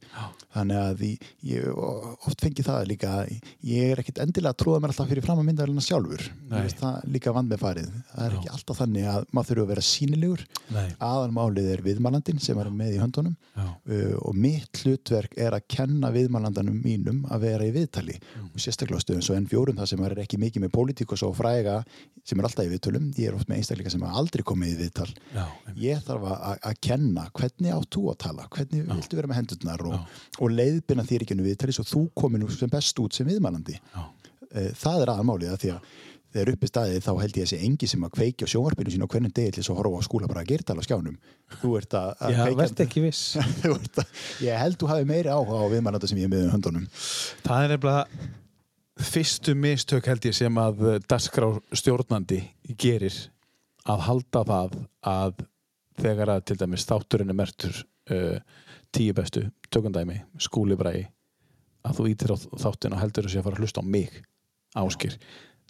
Þannig 0.56 0.78
að 0.82 0.98
ég, 1.08 1.16
ég 1.52 1.62
oft 2.28 2.40
fengi 2.42 2.64
það 2.66 2.90
líka 2.92 3.10
ég 3.66 3.84
er 3.92 3.98
ekkert 4.02 4.22
endilega 4.26 4.54
að 4.54 4.60
tróða 4.62 4.80
mér 4.82 4.92
alltaf 4.94 5.10
fyrir 5.12 5.26
fram 5.26 5.40
að 5.42 5.48
myndaðalina 5.50 5.84
sjálfur 5.86 6.24
Nei. 6.28 6.58
ég 6.58 6.64
veist 6.68 6.82
það 6.82 6.96
líka 7.16 7.36
vand 7.36 7.50
með 7.52 7.64
farið. 7.64 7.90
Það 8.12 8.24
er 8.26 8.34
ekki 8.38 8.52
alltaf 8.56 8.82
þannig 8.82 9.06
að 9.12 9.22
maður 9.32 9.48
þurfa 9.52 9.64
að 9.66 9.72
vera 9.72 9.88
Já. 18.18 18.42
uh, 18.42 18.48
og 18.52 18.64
sérstaklega 18.64 19.04
stöðum 19.04 19.26
svo 19.26 19.38
N4 19.40 19.76
það 19.80 19.90
sem 19.92 20.06
er 20.08 20.16
ekki 20.24 20.40
mikið 20.42 20.66
með 20.66 20.74
pólitíkus 20.76 21.26
og 21.28 21.36
fræga 21.38 21.78
sem 22.28 22.40
er 22.40 22.48
alltaf 22.48 22.68
í 22.68 22.72
viðtölum 22.72 23.10
ég 23.18 23.32
er 23.32 23.38
oft 23.38 23.50
með 23.50 23.62
einstakleika 23.62 23.94
sem 23.94 24.06
aldrei 24.08 24.46
komið 24.48 24.74
í 24.76 24.80
viðtal. 24.84 25.10
Já, 25.36 25.46
ég 25.82 26.06
þarf 26.08 26.30
að, 26.38 26.80
kenna 26.86 27.28
hvernig 27.38 27.76
átt 27.76 27.92
þú 27.98 28.08
að 28.14 28.22
tala, 28.28 28.48
hvernig 28.54 28.88
viltu 28.92 29.20
vera 29.20 29.32
með 29.32 29.42
hendurnar 29.42 29.86
og, 29.90 30.18
og 30.40 30.56
leiðbina 30.56 31.08
þér 31.08 31.26
ekki 31.26 31.40
við 31.42 31.52
viðtali 31.52 31.78
svo 31.78 31.88
þú 31.88 32.06
komir 32.18 32.44
nú 32.44 32.50
sem 32.54 32.72
best 32.72 33.00
út 33.02 33.18
sem 33.18 33.30
viðmælandi? 33.30 33.78
Já. 33.82 34.04
Eh, 34.52 34.72
það 34.76 35.06
er 35.06 35.12
aðalmálið 35.14 35.54
að 35.54 35.62
því 35.62 35.70
að 35.76 35.92
þegar 36.32 36.52
uppi 36.54 36.70
staðið 36.70 37.02
þá 37.06 37.12
held 37.22 37.38
ég 37.40 37.46
að 37.48 37.52
sé 37.52 37.60
engi 37.68 37.88
sem 37.92 38.06
að 38.08 38.14
kveiki 38.18 38.48
á 38.48 38.52
sjónvarpinu 38.54 38.94
sín 38.94 39.04
á 39.04 39.12
hvernig 39.12 39.34
degi 39.36 39.52
til 39.56 39.62
þess 39.64 39.72
að 39.74 39.80
horfa 39.82 40.00
á 40.00 40.08
skúla 40.08 40.30
bara 40.32 40.44
að 40.46 40.52
gertala 40.54 40.84
á 40.84 40.88
skjánum. 40.88 41.18
Þú 41.62 41.72
ert 41.82 41.96
að, 42.00 42.12
að 42.18 42.32
Já, 42.36 42.40
kveikja- 42.42 42.60
verð 42.62 42.84
ekki 42.86 43.04
viss. 43.06 43.24
Að, 44.02 44.04
ég 44.48 44.62
held 44.64 44.80
þú 44.82 44.92
hafi 44.94 45.08
meiri 45.12 45.34
áhuga 45.34 45.60
á 45.60 45.72
viðmælanda 45.76 46.10
sem 46.12 46.22
ég 46.22 46.30
er 46.30 46.34
með 46.34 46.46
um 46.48 46.54
höndunum. 46.56 46.88
Það 47.44 47.66
er 47.66 47.74
nefnilega 47.76 48.32
fyrstu 49.12 49.56
mistök 49.58 50.08
held 50.12 50.26
ég 50.30 50.36
sem 50.38 50.58
að 50.62 50.82
dagskrá 51.10 51.48
stjórnandi 51.74 52.42
gerir 52.80 53.16
að 53.90 54.04
halda 54.08 54.44
það 54.46 54.76
að 55.10 55.46
þegar 56.02 56.36
að 56.36 56.44
til 56.52 56.58
dæmis 56.62 56.86
þátturinn 56.90 57.32
er 57.34 57.38
mertur 57.40 57.80
uh, 58.14 58.38
tíu 58.94 59.16
bestu 59.18 59.48
tökundæmi, 59.74 60.20
skúlibræði 60.42 61.08
að 61.88 61.98
þú 61.98 62.08
ítir 62.12 62.34
á 62.34 62.38
þáttin 62.62 62.94
og 62.94 63.02
heldur 63.02 63.26
þessi 63.26 63.40
að 63.42 63.48
fara 63.48 63.58
að 63.58 63.64
hlusta 63.64 63.82
á 63.82 63.86
mig 63.96 64.20
áskir 64.78 65.16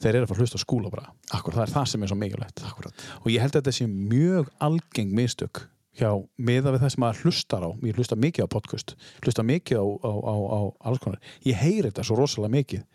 þeir 0.02 0.18
eru 0.18 0.26
að 0.26 0.32
fara 0.32 0.38
að 0.38 0.46
hlusta 0.46 0.60
á 0.60 0.66
skúlabræða 0.66 1.12
Akkúrat. 1.38 1.58
það 1.58 1.64
er 1.66 1.74
það 1.76 1.86
sem 1.92 2.04
er 2.04 2.12
svo 2.12 2.18
mikilvægt. 2.22 2.64
Akkurat. 2.68 3.06
og 3.22 3.28
ég 3.32 3.44
held 3.44 3.56
að 3.56 3.62
þetta 3.62 3.76
sé 3.78 3.88
mjög 3.88 4.50
algeng 4.68 5.14
mistök 5.18 5.64
hjá 6.00 6.10
miða 6.40 6.72
við 6.72 6.84
það 6.84 6.94
sem 6.94 7.04
maður 7.04 7.22
hlustar 7.26 7.66
á. 7.68 7.70
Ég 7.84 7.98
hlusta 8.00 8.16
mikið 8.16 8.48
á 8.48 8.54
podcast 8.54 8.96
hlusta 9.22 9.44
mikið 9.44 9.82
á, 9.84 9.86
á, 9.86 10.12
á, 10.12 10.36
á 10.40 10.60
alls 10.88 11.02
konar. 11.04 11.20
Ég 11.44 11.60
heyri 11.60 11.90
þetta 11.90 12.06
svo 12.08 12.20
rosalega 12.20 12.56
mikið 12.56 12.86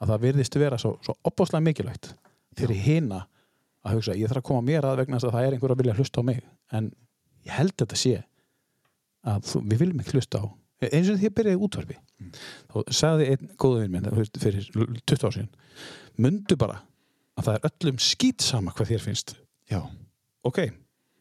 að 0.00 0.10
það 0.12 0.26
virðist 0.26 0.58
vera 0.60 0.80
svo, 0.80 0.96
svo 1.04 1.16
opbáslega 1.24 1.64
mikilvægt 1.64 2.12
fyrir 2.58 2.82
hina 2.84 3.24
að 3.84 3.96
hugsa 3.96 4.16
ég 4.16 4.28
þarf 4.28 4.42
að 4.42 4.48
koma 4.50 4.66
mér 4.66 4.86
að 4.88 5.00
vegna 5.02 5.18
þess 5.18 5.30
að 5.30 5.36
það 5.36 5.46
er 5.46 5.56
einhver 5.56 5.74
að 5.74 5.80
vilja 5.80 5.96
hlusta 5.98 6.20
á 6.20 6.28
mig. 6.28 6.44
En 6.72 6.92
ég 7.44 7.56
held 7.56 7.74
þetta 7.80 7.98
sé 7.98 8.14
að 9.24 9.48
þú, 9.48 9.64
við 9.64 9.82
viljum 9.84 10.04
ekki 10.04 10.16
hlusta 10.18 10.44
á 10.44 10.46
eins 10.92 11.10
og 11.10 11.20
því 11.20 11.28
að 11.30 11.36
byrjaði 11.38 11.60
útvarfi 11.64 11.96
þá 12.72 12.94
sagði 12.98 13.28
einn 13.32 13.50
góðu 13.60 13.84
vinn 13.84 13.94
minn 13.94 14.08
fyrir 14.40 14.66
20 14.74 15.26
ár 15.28 15.36
síðan 15.36 15.52
mundu 16.20 16.56
bara 16.60 16.80
að 17.34 17.48
það 17.48 17.56
er 17.58 17.68
öllum 17.70 18.00
skýtsama 18.02 18.74
hvað 18.76 18.92
þér 18.92 19.04
finnst. 19.04 19.34
Já, 19.70 19.80
ok, 20.46 20.60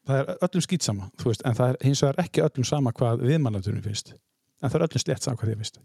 það 0.07 0.21
er 0.21 0.45
öllum 0.47 0.65
skýt 0.67 0.85
sama 0.85 1.09
þú 1.21 1.31
veist, 1.31 1.43
en 1.47 1.57
það 1.57 1.73
er 1.73 1.81
hins 1.87 2.03
vegar 2.05 2.23
ekki 2.25 2.45
öllum 2.45 2.67
sama 2.67 2.93
hvað 2.95 3.25
viðmannaturum 3.25 3.83
finnst 3.85 4.13
en 4.13 4.69
það 4.71 4.79
er 4.79 4.87
öllum 4.87 5.03
slétt 5.03 5.25
sama 5.25 5.39
hvað 5.39 5.53
þér 5.53 5.61
finnst. 5.63 5.81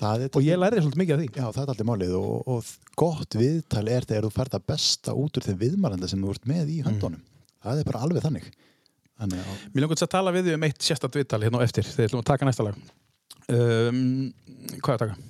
Og 0.00 0.40
ég 0.40 0.56
lærði 0.56 0.80
svolítið 0.80 1.00
mikið 1.02 1.14
af 1.14 1.20
því. 1.20 1.26
Já, 1.36 1.44
það 1.52 1.60
er 1.62 1.70
alltaf 1.74 1.88
málið 1.90 2.12
og, 2.16 2.48
og 2.48 2.68
gott 2.96 3.36
viðtal 3.36 3.82
er 3.84 4.06
þegar 4.08 4.26
þú 4.26 4.30
færð 4.32 4.54
það 4.54 4.62
besta 4.72 5.14
út 5.20 5.36
úr 5.36 5.44
þeim 5.44 5.58
viðmælanda 5.60 6.08
sem 6.08 6.22
þú 6.24 6.32
ert 6.32 6.48
með 6.48 6.70
í 6.72 6.78
höndunum. 6.86 7.20
Það 7.60 7.82
er 7.82 7.90
bara 7.90 8.00
alveg 8.06 8.24
þannig. 8.24 8.46
Þannig 9.20 9.42
að 9.44 9.66
Mér 9.74 9.84
langar 9.84 10.00
að 10.06 10.12
tala 10.14 10.32
við 10.32 10.48
þig 10.48 10.56
um 10.56 10.64
eitt 10.70 10.86
sérstætt 10.86 11.18
viðtal 11.20 11.42
hérna 11.44 11.60
á 11.60 11.66
eftir 11.66 11.84
þegar 11.84 12.00
við 12.00 12.08
ætlum 12.08 12.22
að 12.22 12.30
taka 12.30 12.48
næsta 12.48 12.64
lag. 12.64 12.80
Um, 13.50 14.00
Hvað 14.80 14.94
er 14.94 14.96
að 14.96 15.02
taka? 15.04 15.29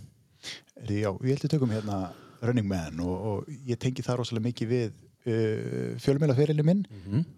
Já, 0.88 1.10
ég 1.12 1.30
held 1.34 1.44
að 1.44 1.54
tökum 1.54 1.70
hérna 1.74 2.00
Running 2.40 2.68
Man 2.68 3.00
og, 3.04 3.14
og 3.30 3.48
ég 3.68 3.78
tengi 3.80 4.04
það 4.04 4.20
rosalega 4.22 4.46
mikið 4.48 4.70
við 4.70 4.86
uh, 5.28 5.96
fjölmjölaferili 6.00 6.64
minn 6.64 6.84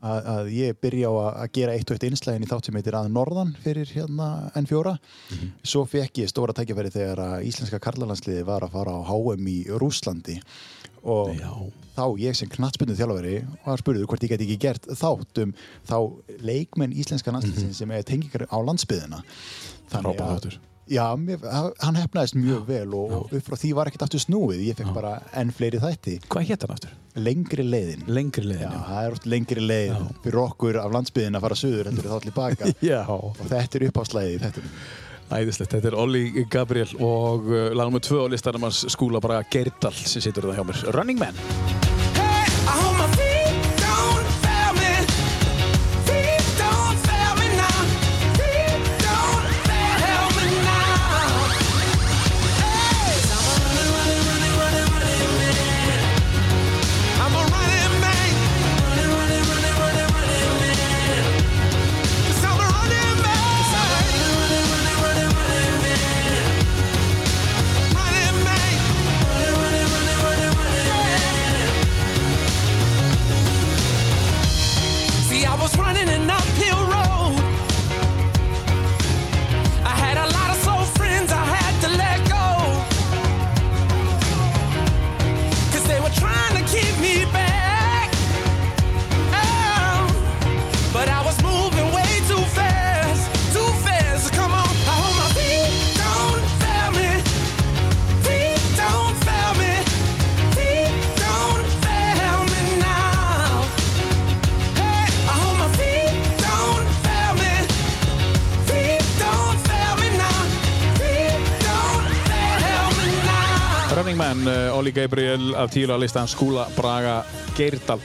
að, 0.01 0.21
að 0.35 0.51
ég 0.55 0.79
byrja 0.83 1.11
á 1.11 1.15
að, 1.15 1.31
að 1.43 1.53
gera 1.59 1.75
eitt 1.75 1.91
og 1.91 1.97
eitt 1.97 2.07
einslægin 2.09 2.47
í 2.47 2.51
þátt 2.51 2.69
sem 2.69 2.79
heitir 2.79 2.99
að 2.99 3.11
norðan 3.11 3.55
fyrir 3.65 3.91
hérna 3.91 4.29
N4 4.59 4.95
svo 5.67 5.85
fekk 5.91 6.23
ég 6.23 6.31
stóra 6.31 6.55
tækifæri 6.55 6.95
þegar 6.95 7.25
að 7.27 7.49
íslenska 7.51 7.83
karlalansliði 7.83 8.47
var 8.47 8.63
að 8.67 8.79
fara 8.79 8.95
á 8.95 9.01
HM 9.11 9.51
í 9.51 9.59
Rúslandi 9.75 10.39
og 11.03 11.35
Já. 11.35 11.51
þá 11.97 12.05
ég 12.23 12.37
sem 12.39 12.49
knattspunni 12.49 12.95
þjálfari 12.95 13.41
var 13.65 13.81
spurður 13.83 14.07
hvort 14.07 14.23
ég 14.23 14.37
geti 14.37 14.47
ekki 14.47 14.61
gert 14.63 14.87
þátt 14.87 15.43
um 15.43 15.55
þá 15.89 15.97
leikmenn 16.47 16.95
íslenska 16.95 17.35
landsliðsin 17.35 17.75
sem 17.75 17.91
er 17.91 18.07
tengingar 18.07 18.47
á 18.47 18.59
landsbyðina 18.63 19.25
Frábær 19.91 20.37
þáttur. 20.37 20.61
Já, 20.91 21.05
mér, 21.17 21.39
hann 21.79 21.95
hefnaðist 22.01 22.35
mjög 22.35 22.65
vel 22.67 22.89
og, 22.99 23.13
og 23.21 23.35
upp 23.39 23.45
frá 23.47 23.55
því 23.61 23.69
var 23.79 23.87
ekkert 23.91 24.03
aftur 24.09 24.23
snúið 24.25 24.65
ég 24.67 24.79
fekk 24.81 24.91
bara 24.97 25.13
enn 25.39 25.53
fleiri 25.55 25.79
þætti 25.83 26.17
Hvað 26.27 26.49
hétt 26.49 26.67
hann 26.67 26.75
aftur? 26.75 26.97
lengri 27.23 27.63
leiðin 27.69 28.03
Lengri 28.09 28.43
leiðin, 28.49 28.67
Já, 28.67 28.73
já. 28.75 28.83
það 28.89 29.07
er 29.07 29.17
oft 29.19 29.27
lengri 29.31 29.63
leið 29.69 29.95
fyrir 30.25 30.41
okkur 30.43 30.81
af 30.83 30.97
landsbyðin 30.97 31.39
að 31.39 31.47
fara 31.47 31.59
suður 31.63 31.91
heldur 31.93 32.11
þá 32.11 32.17
allir 32.19 32.37
baka 32.41 32.73
Já, 32.91 33.01
og 33.15 33.39
þetta 33.47 33.79
er 33.81 33.87
uppáslæði 33.93 34.35
í 34.35 34.43
þetta 34.43 34.67
æðislegt. 35.33 35.73
Þetta 35.79 35.89
er 35.93 35.95
Olli 35.97 36.45
Gabriel 36.53 36.91
og 37.01 37.47
uh, 37.49 37.71
lag 37.73 37.89
nr. 37.89 38.03
2 38.05 38.21
á 38.21 38.27
listanum 38.35 38.67
hans 38.69 38.83
skúla 38.93 39.23
bara 39.25 39.41
Geirdal 39.49 39.95
sem 39.97 40.21
situr 40.21 40.51
það 40.51 40.61
hjá 40.61 40.67
mér. 40.69 40.85
Running 40.99 41.23
Man. 41.23 41.92
Olli 114.83 114.91
Gabriel 114.91 115.55
af 115.55 115.71
tíla 115.71 115.95
listan 115.97 116.27
skúla 116.27 116.65
Braga 116.75 117.21
Geirdal. 117.55 118.01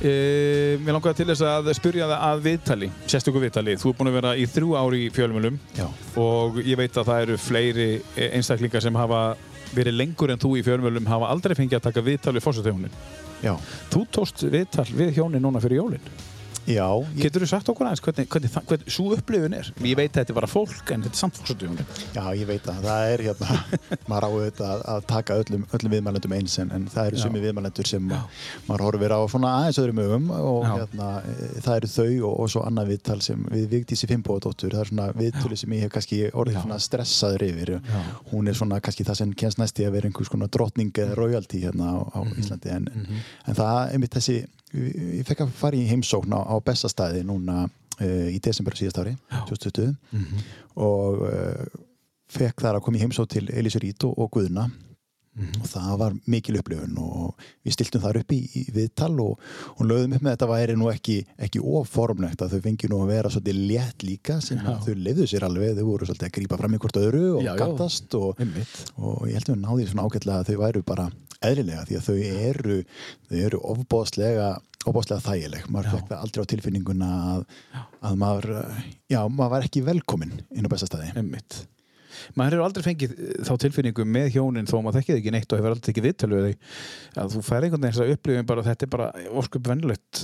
Uh, 0.00 0.78
mér 0.80 0.96
langaði 0.96 1.18
til 1.18 1.26
þess 1.28 1.42
að 1.44 1.68
spyrja 1.76 2.06
það 2.08 2.22
að 2.28 2.40
viðtali, 2.46 2.88
sérstöku 3.12 3.42
viðtali. 3.42 3.74
Þú 3.76 3.90
er 3.90 3.98
búin 3.98 4.10
að 4.10 4.16
vera 4.16 4.30
í 4.40 4.46
þrjú 4.48 4.72
ári 4.80 5.02
í 5.04 5.10
fjölmjölum 5.12 5.58
Já. 5.76 5.84
og 6.22 6.56
ég 6.64 6.80
veit 6.80 6.96
að 6.96 7.10
það 7.10 7.20
eru 7.26 7.36
fleiri 7.44 7.86
einstaklingar 8.30 8.86
sem 8.86 8.96
hafa 8.96 9.20
verið 9.76 9.98
lengur 10.00 10.32
en 10.32 10.40
þú 10.40 10.54
í 10.56 10.64
fjölmjölum 10.64 11.12
hafa 11.12 11.28
aldrei 11.34 11.58
fengið 11.60 11.82
að 11.82 11.86
taka 11.90 12.06
viðtal 12.08 12.34
við 12.38 12.46
fórstöðhjónin. 12.48 12.98
Já, 13.44 13.52
Þú 13.92 14.06
tókst 14.16 14.46
viðtal 14.48 14.88
við 14.96 15.18
hjónin 15.20 15.44
núna 15.44 15.60
fyrir 15.60 15.82
jólinn. 15.82 16.12
Já 16.66 16.86
ég, 16.86 17.22
Getur 17.24 17.42
þú 17.42 17.48
sagt 17.50 17.68
okkur 17.72 17.86
aðeins 17.88 18.02
hvernig, 18.04 18.28
hvernig, 18.30 18.50
hvernig, 18.52 18.68
hvernig 18.70 18.92
svo 18.94 19.06
upplifun 19.16 19.54
er? 19.58 19.70
Ég 19.82 19.96
veit 19.98 20.10
að 20.12 20.18
þetta 20.20 20.32
er 20.32 20.38
bara 20.38 20.50
fólk 20.50 20.92
en 20.94 21.02
þetta 21.06 21.16
er 21.16 21.20
samt 21.22 21.38
fórstöðhjónin. 21.40 21.86
já, 22.14 22.22
ég 22.38 22.46
veit 22.46 22.68
að 22.70 22.80
það 22.86 23.12
er 23.14 23.24
hérna, 23.26 23.56
maður 24.10 24.26
á 24.26 24.30
auðvitað 24.32 24.70
að, 24.72 24.84
að 24.94 25.06
taka 25.12 25.38
öllum, 25.42 25.64
öllum 25.78 25.94
viðmælendum 25.96 26.34
eins 26.38 26.58
en, 26.62 26.70
en 26.76 26.86
það 26.92 27.10
eru 27.10 27.22
sumi 27.24 27.42
viðmælendur 27.42 27.90
sem 27.92 28.06
ma- 28.08 28.22
maður 28.68 28.84
horfir 28.86 29.14
á 29.16 29.20
svona 29.32 29.52
aðeins 29.58 29.80
öðrum 29.82 30.02
ögum 30.04 30.30
og 30.38 30.68
hérna, 30.68 31.08
e, 31.26 31.50
það 31.66 31.80
eru 31.80 31.92
þau 31.96 32.06
og, 32.30 32.34
og 32.46 32.52
svo 32.54 32.64
annað 32.68 32.92
viðtal 32.94 33.18
sem 33.26 33.42
við 33.52 33.66
Vigdísi 33.72 34.10
Fimboðadóttur, 34.12 34.76
það 34.76 34.84
er 34.86 34.92
svona 34.92 35.08
viðtölu 35.18 35.58
sem 35.62 35.76
ég 35.76 35.86
hef 35.86 35.94
kannski 35.98 36.22
orðið 36.32 36.60
svona 36.62 36.78
stressaður 36.86 37.46
yfir 37.48 37.74
Já. 37.80 38.00
hún 38.32 38.48
er 38.52 38.58
svona 38.58 38.78
kannski 38.84 39.06
það 39.08 39.20
sem 39.22 39.34
kennst 39.42 39.58
næst 39.62 39.80
í 39.82 39.86
að 39.88 39.96
vera 39.98 40.10
einhvers 40.10 40.30
konar 40.32 40.50
drottning 40.52 40.92
eða 40.94 41.18
royalty 41.18 41.62
hérna 41.66 41.92
á, 41.92 41.98
á 42.12 42.20
Mhm. 42.22 42.38
Íslandi 42.38 42.70
en, 42.70 42.84
en 43.50 43.56
það 43.58 43.92
er 43.94 43.98
mitt 44.02 44.14
þessi 44.14 44.34
ég 44.74 45.24
fekk 45.28 45.44
að 45.46 45.54
fara 45.62 45.76
í 45.76 45.86
heimsókn 45.90 46.32
á, 46.36 46.40
á 46.48 46.56
bestastæði 46.64 47.24
núna 47.28 47.64
uh, 47.66 48.28
í 48.32 48.38
desember 48.42 48.76
síðast 48.78 49.02
ári 49.02 49.16
2020 49.48 49.96
Mhm. 50.12 50.46
og 50.76 51.26
uh, 51.28 51.66
fekk 52.32 52.62
þar 52.64 52.78
að 52.80 52.86
koma 52.86 52.96
í 52.96 53.04
heimsókn 53.04 53.28
til 53.34 53.46
Elísur 53.52 53.82
Rít 53.84 54.04
og, 54.08 54.16
og 54.18 54.30
Guðna 54.38 54.70
Mhm. 55.32 55.62
og 55.62 55.68
það 55.72 55.92
var 55.96 56.12
mikil 56.28 56.58
upplifun 56.60 56.98
og 57.00 57.38
við 57.64 57.72
stiltum 57.72 58.02
þar 58.02 58.18
upp 58.20 58.32
í, 58.36 58.40
í 58.52 58.62
viðtal 58.74 59.14
og 59.24 59.38
hún 59.78 59.88
lögðum 59.88 60.12
upp 60.18 60.24
með 60.26 60.28
að 60.28 60.34
þetta 60.36 60.48
væri 60.50 60.74
nú 60.76 60.90
ekki, 60.92 61.14
ekki 61.46 61.62
offormlegt 61.64 62.42
að 62.44 62.52
þau 62.52 62.60
fengi 62.66 62.90
nú 62.92 62.98
að 63.00 63.12
vera 63.14 63.30
svolítið 63.32 63.62
létt 63.70 64.04
líka 64.04 64.36
sem 64.44 64.58
þau 64.60 64.92
lefðu 64.92 65.24
sér 65.32 65.46
alveg, 65.48 65.72
þau 65.78 65.86
voru 65.88 66.04
svolítið 66.10 66.28
að 66.28 66.34
grípa 66.36 66.58
fram 66.60 66.76
í 66.76 66.80
hvort 66.84 67.00
öðru 67.00 67.22
og 67.38 67.40
Já, 67.46 67.48
já. 67.48 67.56
gattast 67.62 68.14
og, 68.20 68.44
og 69.00 69.24
ég 69.24 69.38
held 69.40 69.48
að 69.48 69.54
við 69.56 69.62
náðum 69.64 69.88
svona 69.94 70.04
ágætlega 70.04 70.36
að 70.44 70.50
þau 70.52 70.60
væru 70.66 70.82
bara 70.92 71.08
eðlilega 71.48 71.86
því 71.88 71.98
að 71.98 72.06
þau 72.08 72.16
eru 72.50 72.78
þau 73.30 73.40
eru 73.46 73.62
ofbóðslega 73.74 74.52
ofbóðslega 74.82 75.22
þægileg, 75.26 75.66
maður 75.70 75.92
fekk 75.96 76.08
það 76.10 76.24
aldrei 76.26 76.42
á 76.42 76.50
tilfinninguna 76.52 77.10
að, 77.32 77.44
að 78.02 78.16
maður 78.18 78.48
já, 79.06 79.20
maður 79.28 79.52
var 79.54 79.68
ekki 79.68 79.84
velkominn 79.86 80.40
inn 80.50 80.66
á 80.66 80.72
bestastæði 80.72 81.12
Einmitt. 81.14 81.62
Maður 82.36 82.56
hefur 82.56 82.66
aldrei 82.66 82.84
fengið 82.84 83.14
eh, 83.16 83.30
þá 83.46 83.52
tilfinningu 83.64 84.04
með 84.08 84.28
hjónin 84.36 84.68
þó 84.68 84.74
að 84.78 84.84
maður 84.86 84.98
þekkið 85.00 85.18
ekki 85.20 85.32
neitt 85.34 85.52
og 85.54 85.60
hefur 85.60 85.74
aldrei 85.74 85.86
tekið 85.88 86.06
viðtölu 86.08 86.38
við 86.38 86.46
þig 86.48 87.22
að 87.22 87.32
þú 87.34 87.42
fær 87.46 87.66
einhvern 87.66 87.84
veginn 87.84 87.96
þess 87.96 88.04
að 88.04 88.12
upplifin 88.16 88.48
bara 88.50 88.64
þetta 88.68 88.86
er 88.86 88.92
bara 88.92 89.08
óskup 89.40 89.70
vennulegt 89.70 90.22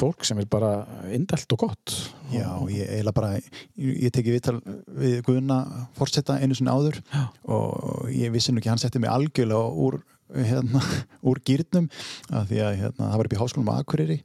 fólk 0.00 0.28
sem 0.28 0.42
er 0.42 0.50
bara 0.52 0.72
indalt 1.16 1.56
og 1.56 1.64
gott. 1.64 1.96
Já, 2.34 2.48
ég 2.70 2.92
eiginlega 2.92 3.16
bara, 3.16 3.32
ég, 3.40 3.98
ég 4.06 4.14
teki 4.14 4.36
viðtal 4.36 4.58
við 5.00 5.18
Guðna 5.26 5.60
fórsetta 5.98 6.38
einu 6.40 6.58
sinni 6.58 6.72
áður 6.74 7.00
Já. 7.10 7.24
og 7.56 8.10
ég 8.14 8.32
vissi 8.34 8.54
nú 8.54 8.62
ekki, 8.62 8.72
hann 8.72 8.82
setti 8.82 9.02
mig 9.02 9.12
algjörlega 9.12 9.74
úr, 9.86 10.00
hérna, 10.34 10.82
úr 11.28 11.40
gýrnum 11.46 11.88
af 12.30 12.48
því 12.50 12.60
að 12.64 12.76
hérna, 12.80 13.06
það 13.06 13.16
var 13.20 13.28
upp 13.28 13.36
í 13.36 13.40
háskólum 13.40 13.70
á 13.72 13.74
Akureyri 13.80 14.18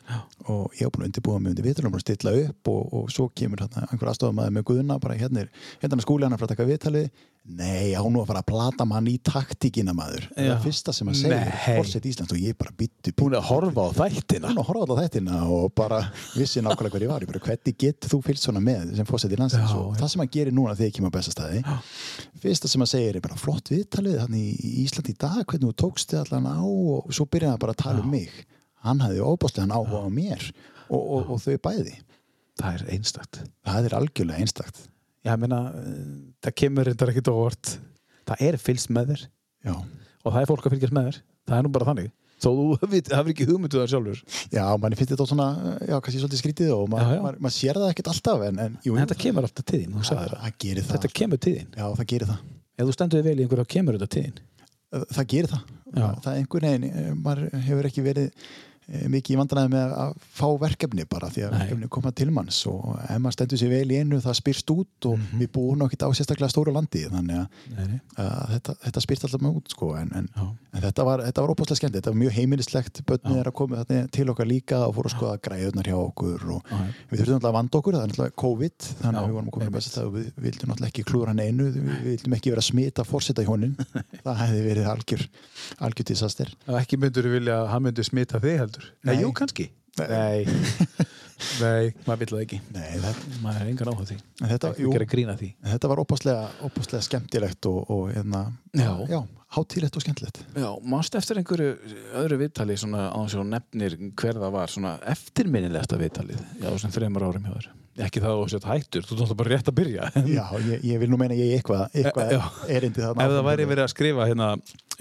og 0.45 0.75
ég 0.77 0.87
var 0.87 0.95
búin 0.95 1.05
að 1.05 1.09
undirbúa 1.11 1.39
mig 1.41 1.53
undir 1.53 1.67
viðtalum 1.69 1.97
og 1.97 2.03
stilla 2.03 2.35
upp 2.45 2.71
og, 2.71 2.81
og 2.99 3.13
svo 3.13 3.29
kemur 3.35 3.65
hérna, 3.65 3.87
einhver 3.89 4.11
aðstofamæður 4.11 4.57
með 4.57 4.67
Guðna 4.71 4.99
bara 5.01 5.17
hérna 5.19 5.45
er, 5.45 5.53
hérna 5.81 6.05
skúli 6.05 6.27
hann 6.27 6.37
að 6.37 6.45
að 6.45 6.53
taka 6.55 6.69
viðtalið 6.69 7.09
Nei, 7.45 7.93
á 7.93 8.01
nú 8.01 8.23
að 8.23 8.31
fara 8.31 8.41
að 8.41 8.47
plata 8.49 8.85
mann 8.89 9.05
í 9.05 9.19
taktíkina 9.21 9.93
maður. 9.93 10.23
Það 10.31 10.41
er 10.41 10.47
Já. 10.49 10.55
fyrsta 10.63 10.93
sem 10.97 11.11
að 11.11 11.19
segja 11.19 11.41
fórsett 11.61 12.07
Íslands 12.09 12.33
og 12.33 12.39
ég 12.41 12.57
bara 12.57 12.73
byttu 12.73 13.13
Búin 13.19 13.35
að 13.37 13.45
horfa 13.51 13.85
á 13.85 13.89
þættina. 13.99 14.49
Búin 14.49 14.61
að 14.63 14.69
horfa 14.71 14.97
á 14.97 14.99
þættina 15.03 15.41
og 15.53 15.67
bara 15.77 15.99
vissi 16.33 16.63
nákvæmlega 16.65 16.95
hver 16.95 17.05
ég 17.05 17.11
var. 17.13 17.21
Ég 17.21 17.29
bara, 17.29 17.43
hvernig 17.45 17.77
getur 17.83 18.15
þú 18.15 18.19
fylgst 18.25 18.47
svona 18.47 18.63
með 18.65 18.95
sem 18.97 19.05
fórseti 19.05 19.37
landsins? 19.37 19.69
Já, 19.69 19.77
og 19.77 19.93
já. 19.93 19.99
það 20.01 20.11
sem 20.15 20.23
hann 20.23 20.33
gerir 20.33 20.57
núna 20.57 20.73
þegar 20.73 20.89
ég 20.89 20.97
kemur 20.97 21.13
á 21.13 21.17
bestastæði 21.19 21.61
fyrsta 22.41 22.71
sem 22.71 22.81
hann 22.81 22.89
segir 22.89 23.19
er 23.19 23.25
bara 23.27 23.37
flott 23.37 23.69
viðtalið 23.69 24.19
hann 24.23 24.35
í 24.37 24.47
í 24.55 24.73
Ísland 24.85 25.13
í 25.13 25.15
dag, 25.17 25.45
hvernig 25.45 25.69
þú 25.69 25.77
tókst 25.85 26.11
þið 26.11 26.23
allan 26.23 26.49
á 26.49 26.65
og 26.65 27.13
svo 27.13 27.29
byrjaði 27.29 27.53
hann 27.53 27.61
bara 27.61 27.77
að 27.77 27.83
tala 27.85 28.01
um 28.01 28.09
mig. 28.09 28.33
Hann 28.85 29.05
hafði 29.05 29.21
óbáslega 29.21 29.69
áhuga 29.69 30.01
á 30.01 30.09
mér 30.09 30.49
og, 30.89 31.01
og, 31.01 31.31
og 31.37 31.39
Það 35.25 35.31
það 35.31 35.35
ég 35.35 35.41
meina, 35.41 35.61
eh, 35.81 36.03
það 36.45 36.55
kemur 36.61 36.85
reyndar 36.89 37.11
ekkit 37.11 37.31
óvart. 37.33 37.71
Það 38.29 38.43
er 38.45 38.57
fylgst 38.61 38.91
með 38.93 39.09
þér. 39.13 39.23
Já, 39.65 39.73
og 39.75 40.29
það 40.35 40.41
er 40.43 40.49
fólk 40.51 40.67
að 40.67 40.75
fylgjast 40.75 40.95
með 40.95 41.09
þér. 41.09 41.17
Það 41.45 41.57
er 41.57 41.65
nú 41.65 41.71
bara 41.73 41.87
þannig. 41.89 42.11
Þó 42.35 42.49
þú 42.51 42.63
hafir 43.15 43.31
ekki 43.31 43.47
hugmyndu 43.47 43.79
það 43.79 43.91
sjálfur. 43.93 44.21
Já 44.53 44.63
manni 44.83 44.97
finnst 44.99 45.13
þetta 45.13 45.27
svona 45.29 45.47
já, 45.79 45.95
kannski 46.03 46.19
svolítið 46.21 46.41
skrítið 46.41 46.73
og 46.75 46.89
ma 46.91 46.99
Já, 46.99 47.13
já. 47.15 47.21
maður 47.23 47.37
mað 47.45 47.53
sér 47.55 47.79
það 47.79 47.93
ekkert 47.93 48.09
alltaf 48.11 48.43
en, 48.49 48.59
en 48.65 48.75
jú, 48.83 48.95
En 48.95 49.01
þetta 49.05 49.17
kemur 49.23 49.47
alltaf 49.47 49.65
til 49.71 49.79
þín, 49.81 49.95
það, 49.95 50.19
það. 50.19 50.35
Það 50.43 50.57
gerir 50.65 50.83
það. 50.85 50.91
Þetta 50.97 51.11
kemur 51.21 51.41
til 51.45 51.53
þín. 51.55 51.69
Já, 51.79 51.85
það 51.95 52.09
gerir 52.11 52.29
það. 52.33 52.41
Ef 52.75 52.89
þú 52.89 52.95
stendur 52.97 53.21
þig 53.21 53.29
vel 53.29 53.35
í 53.39 53.45
einhverju, 53.45 53.65
þá 53.65 53.73
kemur 53.75 53.97
þetta 53.97 54.11
til 54.15 54.25
þín. 54.25 54.43
Það 55.15 55.29
gerir 55.31 55.51
það. 55.55 55.63
Já. 55.95 56.07
það 56.25 56.29
er 56.33 56.39
einhvern 56.41 56.67
veginn, 56.67 56.85
eh, 56.91 57.11
maður 57.15 57.63
hefur 57.69 57.87
ekki 57.89 58.03
verið 58.05 58.27
eh, 58.27 58.43
mikið 58.85 59.33
í 59.33 59.37
vandræði 59.39 59.69
með 59.73 59.93
að 59.97 60.11
fá 60.37 60.45
verkefni 60.61 61.05
bara 61.09 61.29
því 61.33 61.43
að 61.47 61.51
Nei. 61.53 61.59
verkefni 61.63 61.87
koma 61.95 62.11
til 62.15 62.27
manns 62.35 62.59
og 62.69 62.91
ef 63.01 63.17
maður 63.23 63.35
stendur 63.39 63.57
sér 63.61 63.71
vel 63.73 63.93
í 63.95 63.97
einu 64.01 64.19
það 64.21 64.35
spyrst 64.39 64.73
út 64.75 65.07
og 65.09 65.23
við 65.39 65.49
búum 65.55 65.79
nokkið 65.81 66.05
á 66.05 66.09
sérstaklega 66.19 66.51
stóru 66.53 66.73
landi 66.75 67.01
þannig 67.09 67.39
að, 67.41 67.47
Nei, 67.75 67.85
nei. 67.89 67.99
að 68.21 68.53
þetta, 68.53 68.75
þetta 68.85 69.03
spyrst 69.05 69.25
alltaf 69.25 69.41
með 69.45 69.57
út 69.57 69.73
sko 69.73 69.89
en, 69.97 70.11
en, 70.21 70.27
en 70.37 70.83
þetta 70.85 71.05
var, 71.07 71.23
þetta 71.25 71.41
var 71.45 71.53
óbúslega 71.55 71.79
skemmt 71.81 71.97
þetta 71.97 72.13
var 72.13 72.19
mjög 72.21 72.33
heimilislegt, 72.37 73.01
börnið 73.09 73.35
Já. 73.35 73.41
er 73.41 73.49
að 73.49 73.57
koma 73.61 73.81
þarna 73.81 74.11
til 74.19 74.27
okkar 74.35 74.49
líka 74.51 74.81
og 74.85 74.93
fóru 74.99 75.09
að 75.09 75.15
skoða 75.15 75.41
græðunar 75.49 75.89
hjá 75.89 75.97
okkur 76.03 76.45
og 76.59 76.61
Já. 76.69 76.77
við 77.09 77.17
þurftum 77.23 77.37
alltaf 77.39 77.49
að 77.49 77.57
vanda 77.57 77.81
okkur 77.81 77.97
það 77.97 78.05
er 78.05 78.13
alltaf 78.13 78.37
COVID, 78.45 78.79
þannig 79.01 79.17
Já, 79.17 79.23
að 79.23 79.25
við 79.25 79.35
vorum 79.39 79.49
að 79.49 79.55
koma 79.57 79.65
einmitt. 79.65 79.79
best 79.81 79.97
að 79.97 80.07
við 80.19 80.27
vildum 80.45 80.75
alltaf 80.75 80.89
ekki 80.91 81.07
klúra 81.09 81.33
hann 81.33 81.41
einu 81.41 81.65
við 81.73 82.05
vildum 82.05 82.37
ekki 82.37 82.53
vera 82.53 82.61
að 82.61 82.69
smita 82.69 83.01
fórseta 83.07 83.41
hjónin 83.47 83.73
það 84.25 84.41
hefði 84.43 84.61
verið 84.69 84.85
algjör 84.93 85.23
algjör 85.85 86.05
heldur? 88.75 88.91
Nei. 89.09 89.17
jú, 89.23 89.31
kannski. 89.41 89.69
Nei. 89.95 90.45
Nei, 91.59 91.91
maður 92.07 92.21
vill 92.21 92.29
það 92.31 92.41
ekki 92.45 92.57
Nei, 92.73 92.91
þetta, 93.03 93.31
maður 93.43 93.61
er 93.65 93.69
engan 93.71 93.89
áhuga 93.91 94.05
því 94.07 94.15
En 94.41 94.49
þetta- 94.53 94.71
jú. 94.79 94.91
því 94.95 95.49
þetta 95.67 95.89
var 95.91 96.01
opaslega 96.03 97.01
skemmtilegt 97.05 97.67
og, 97.69 97.79
og 97.91 98.05
hérna, 98.15 98.41
Já. 98.75 98.91
já 99.11 99.19
hátílegt 99.55 99.95
og 99.99 100.03
skemmtilegt 100.05 100.39
Já, 100.55 100.69
mást 100.87 101.15
eftir 101.19 101.39
einhverju 101.39 101.73
öðru 102.23 102.39
viðtali 102.39 102.77
svona 102.79 103.09
á 103.11 103.17
þess 103.19 103.35
að 103.35 103.41
þú 103.43 103.47
nefnir 103.51 103.97
hver 104.15 104.39
það 104.41 104.55
var 104.55 104.73
svona 104.73 104.93
eftirminnilegasta 105.11 105.99
viðtalið 106.01 106.39
já, 106.39 106.69
þessum 106.69 106.95
þreymur 106.95 107.27
árum 107.27 107.49
hjá 107.49 107.55
þér 107.59 107.69
ekki 108.05 108.19
það 108.19 108.33
að 108.35 108.49
sett 108.51 108.65
hættur, 108.67 109.05
þú 109.07 109.17
tótt 109.21 109.37
bara 109.39 109.51
rétt 109.53 109.69
að 109.71 109.77
byrja 109.77 110.09
Já, 110.27 110.43
ég, 110.65 110.81
ég 110.83 110.99
vil 110.99 111.07
nú 111.11 111.19
meina 111.19 111.35
ég 111.37 111.53
eitthvað, 111.59 111.85
eitthvað 111.95 112.33
Já. 112.35 112.41
erindi 112.75 113.03
þarna 113.05 113.27
ef 113.27 113.35
það 113.37 113.45
væri 113.47 113.67
verið 113.69 113.85
að 113.85 113.93
skrifa 113.93 114.27
hérna 114.27 114.49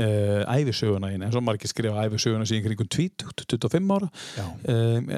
uh, 0.02 0.42
æfisöguna 0.54 1.10
hérna, 1.12 1.28
eins 1.28 1.38
og 1.38 1.44
margir 1.46 1.70
skrifa 1.70 2.04
æfisöguna 2.08 2.46
síðan 2.48 2.64
kringum 2.68 2.88
20, 2.90 3.26
25 3.54 3.94
ára 3.96 4.08
Já. 4.36 4.46
um, 4.74 5.08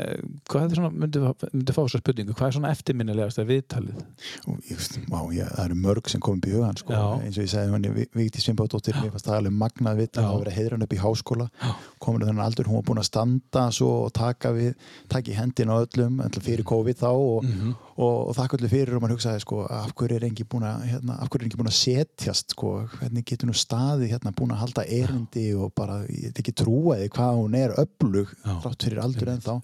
hvað 0.51 0.67
er 0.67 0.81
svona, 0.81 0.91
myndi, 0.93 1.23
myndi 1.53 1.77
fá 1.77 1.81
þessa 1.83 2.03
spurningu 2.03 2.37
hvað 2.37 2.51
er 2.51 2.57
svona 2.59 2.73
eftirminnilegasta 2.77 3.47
viðtalið 3.49 4.01
Og 4.47 4.61
ég, 4.69 4.77
veist, 4.77 4.99
má, 5.11 5.19
ég, 5.35 5.51
það 5.57 5.65
eru 5.69 5.79
mörg 5.87 6.11
sem 6.13 6.23
komum 6.23 6.43
upp 6.43 6.49
í 6.51 6.55
hugan 6.57 6.81
sko. 6.81 6.95
Já. 6.97 7.05
eins 7.27 7.39
og 7.41 7.47
ég 7.47 7.53
segði 7.53 7.77
henni 7.77 8.07
Vigdís 8.17 8.47
Svimbáðdóttir 8.47 8.99
mér 9.01 9.13
fannst 9.15 9.29
það 9.31 9.41
alveg 9.41 9.57
magnað 9.65 10.03
Já. 10.07 10.09
að 10.21 10.29
hafa 10.31 10.43
verið 10.45 10.59
heiðran 10.61 10.87
upp 10.87 10.97
í 10.97 11.03
háskóla 11.03 11.49
Já. 11.61 11.73
Komin 11.99 12.23
á 12.23 12.29
þennan 12.29 12.45
aldur, 12.45 12.67
hún 12.69 12.77
var 12.81 12.87
búin 12.91 13.01
að 13.01 13.09
standa 13.09 13.63
og 13.87 14.13
taka 14.13 14.51
við, 14.53 14.75
taka 15.09 15.31
í 15.33 15.37
hendina 15.39 15.77
á 15.79 15.85
öllum 15.87 16.19
fyrir 16.45 16.65
COVID 16.69 16.99
þá 17.01 17.09
og, 17.13 17.45
Mhm. 17.45 17.75
og, 17.97 18.29
og 18.29 18.35
þakka 18.37 18.59
öllu 18.59 18.69
fyrir 18.69 18.97
og 18.97 19.03
maður 19.03 19.17
hugsaði 19.17 19.41
sko, 19.41 19.63
af 19.71 19.95
hverju 19.95 20.17
er 20.17 20.27
engi 20.29 20.45
búin 20.45 20.67
að 20.69 20.85
hérna, 20.91 21.17
af 21.23 21.29
hverju 21.31 21.41
er 21.43 21.49
engi 21.49 21.61
búin 21.63 21.73
að 21.73 21.81
setjast 21.81 22.51
sko, 22.53 22.75
hvernig 22.99 23.25
getur 23.25 23.49
nú 23.49 23.55
staði 23.57 24.11
hérna 24.13 24.35
búin 24.37 24.53
að 24.53 24.63
halda 24.65 24.85
erindi 24.85 25.47
og 25.57 25.73
bara, 25.75 26.03
ég 26.09 26.33
get 26.35 26.43
ekki 26.45 26.53
trúaði 26.65 27.09
hvað 27.09 27.41
hún 27.41 27.55
er 27.57 27.71
öflug 27.81 28.29
Já. 28.45 28.61
þrátt 28.61 28.83
fyrir 28.85 29.03
aldur 29.03 29.29
en 29.29 29.41
þá 29.41 29.61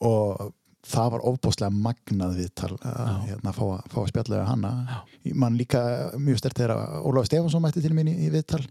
og 0.00 0.52
það 0.90 1.12
var 1.14 1.24
ofbáslega 1.30 1.70
magnað 1.74 2.36
viðtal 2.40 2.72
að 2.80 3.10
hérna, 3.28 3.54
fá, 3.56 3.64
fá 3.92 3.98
að 4.02 4.10
spjalla 4.10 4.40
við 4.40 4.48
hanna 4.48 4.70
Ég 5.26 5.36
man 5.36 5.56
líka 5.58 5.80
mjög 6.16 6.38
stert 6.40 6.56
þegar 6.56 6.72
að 6.74 7.08
Ólafur 7.08 7.28
Stefansson 7.28 7.62
mætti 7.64 7.82
til 7.84 7.92
mín 7.96 8.08
í, 8.08 8.14
í 8.24 8.30
viðtal. 8.32 8.62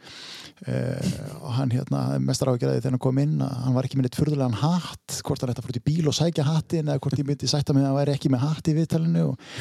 Uh, 0.66 1.12
og 1.44 1.52
hann 1.60 1.74
hérna 1.74 2.02
mestar 2.24 2.50
ágjörði 2.52 2.82
þegar 2.82 2.96
hann 2.96 3.04
kom 3.04 3.20
inn 3.22 3.36
hann 3.40 3.76
var 3.76 3.86
ekki 3.88 4.00
með 4.00 4.10
neitt 4.10 4.18
furðulegan 4.20 4.58
hatt 4.60 5.20
hvort 5.24 5.44
hann 5.44 5.54
ætti 5.54 5.62
að 5.62 5.68
fór 5.68 5.78
til 5.78 5.86
bíl 5.86 6.10
og 6.10 6.18
sækja 6.18 6.48
hattin 6.48 6.90
eða 6.90 7.04
hvort 7.06 7.22
ég 7.22 7.30
myndi 7.30 7.48
sætta 7.48 7.76
mig 7.76 7.86
að 7.86 7.92
hann 7.92 8.00
væri 8.00 8.16
ekki 8.18 8.34
með 8.34 8.44
hatt 8.48 8.72
í 8.72 8.76
viðtalinu 8.80 9.28
og 9.30 9.54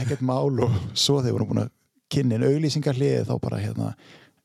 ekkert 0.00 0.24
mál. 0.26 0.56
Og 0.64 0.80
svo 0.94 1.20
þegar 1.20 1.36
vorum 1.36 1.52
búin 1.52 1.62
að 1.66 1.70
kynnin 2.10 2.48
auglýsingarlið 2.48 3.28
þá 3.28 3.34
bara 3.44 3.60
hérna 3.62 3.92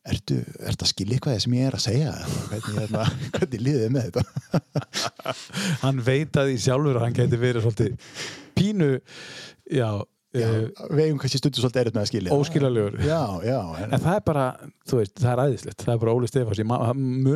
Ertu, 0.05 0.35
ertu 0.61 0.85
að 0.85 0.89
skilja 0.91 1.17
eitthvað 1.17 1.39
sem 1.41 1.53
ég 1.57 1.69
er 1.69 1.75
að 1.77 1.83
segja? 1.87 2.11
Hvernig, 2.51 2.75
hérna, 2.77 3.05
hvernig 3.35 3.63
liðið 3.65 3.93
með 3.95 4.09
þetta? 4.09 5.33
Hann 5.81 6.01
veit 6.05 6.37
að 6.37 6.51
því 6.51 6.57
sjálfur 6.67 6.99
hann 7.01 7.15
geti 7.17 7.39
verið 7.41 7.65
svolítið 7.65 8.19
pínu 8.55 8.91
já, 9.73 9.89
Já, 10.35 10.49
við 10.91 11.01
eigum 11.05 11.19
kannski 11.21 11.39
stundu 11.39 11.61
svolítið 11.61 11.81
erut 11.81 11.95
með 11.95 12.03
að 12.03 12.09
skilja 12.09 12.33
já, 13.45 13.59
en, 13.81 13.95
En 13.95 14.03
það 14.03 14.17
er 14.19 14.25
bara, 14.27 14.45
þú 14.89 14.99
veist, 14.99 15.15
það 15.21 15.31
er 15.31 15.41
æðislegt. 15.45 15.85
Það 15.85 15.93
er 15.93 16.01
bara 16.03 16.15
Óli 16.15 16.29
Stefáns, 16.31 16.61
ég 16.61 16.73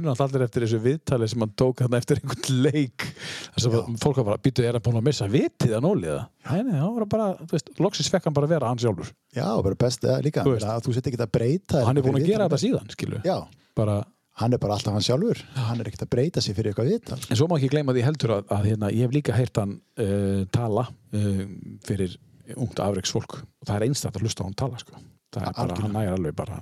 alltaf 0.10 0.26
allir 0.26 0.45
eftir 0.45 0.66
þessu 0.66 0.82
viðtali 0.84 1.30
sem 1.32 1.45
hann 1.45 1.56
tók 1.64 1.84
hann 1.86 1.97
eftir 2.00 2.20
einhvern 2.20 2.62
leik. 2.66 3.08
Þess 3.56 3.70
að 3.70 3.80
fólk 4.04 4.22
var 4.22 4.30
bara, 4.34 4.43
býtu, 4.43 4.66
er 4.66 4.78
hann 4.78 4.86
búin 4.86 5.00
að 5.00 5.08
missa 5.10 5.30
vitið 5.32 5.76
að 5.80 5.89
Óli 5.89 6.12
það? 6.12 6.22
Nei, 6.50 6.62
nei, 6.68 6.76
það 6.76 6.93
var 7.00 7.10
bara, 7.16 7.32
þú 7.41 7.56
veist, 7.56 7.74
loksins 7.88 8.12
fekk 8.14 8.30
hann 8.30 8.38
bara 8.38 8.50
að 8.50 8.56
vera 8.56 8.72
hann 8.72 8.84
sjálfur. 8.84 9.12
Já, 9.36 9.47
bara 9.64 9.82
best 9.86 10.08
eða 10.08 10.22
líka. 10.26 10.45
Þú 10.47 10.56
að 10.60 10.86
þú 10.86 10.95
sett 10.95 11.10
ekki 11.12 11.20
að 11.24 11.36
breyta 11.39 11.84
hann 11.88 12.00
er 12.00 12.06
búin 12.06 12.20
að 12.20 12.32
gera 12.32 12.47
þetta 12.47 12.64
síðan, 12.64 12.93
skilu 12.95 13.20
Já, 13.26 13.36
bara, 13.78 14.00
hann 14.41 14.56
er 14.56 14.62
bara 14.62 14.78
alltaf 14.78 14.95
hann 14.95 15.06
sjálfur. 15.06 15.43
Hann 15.58 15.84
er 15.84 15.91
ekkert 15.91 16.08
að 16.08 16.14
breyta 16.16 16.43
sig 16.43 16.58
fyrir 16.58 16.74
eitthvað 16.74 16.93
viðtal. 16.93 17.20
En 17.28 17.39
svo 17.39 17.50
má 17.50 17.58
ekki 17.60 17.72
gleyma 17.76 17.95
því 17.95 18.08
heldur 18.08 18.36
að, 18.39 18.47
að 18.56 18.72
hérna, 18.72 18.91
ég 18.95 19.06
hef 19.06 19.16
líka 19.16 19.38
heyrt 19.38 19.62
hann 19.62 19.78
uh, 20.02 20.41
tala 20.56 20.88
uh, 20.89 21.45
fyrir 21.88 22.18
ungt 22.58 22.82
afreiksfólk 22.84 23.38
og 23.39 23.68
það 23.68 23.76
er 23.76 23.88
einstætt 23.88 24.18
að 24.18 24.26
hlusta 24.26 24.43
á 24.43 24.47
hann 24.47 24.58
tala, 24.58 24.82
sko. 24.82 25.00
Það 25.30 25.45
er 25.45 25.56
bara, 25.60 25.80
hann 25.84 25.95
nægir 25.95 26.16
alveg 26.18 26.36
bara, 26.38 26.60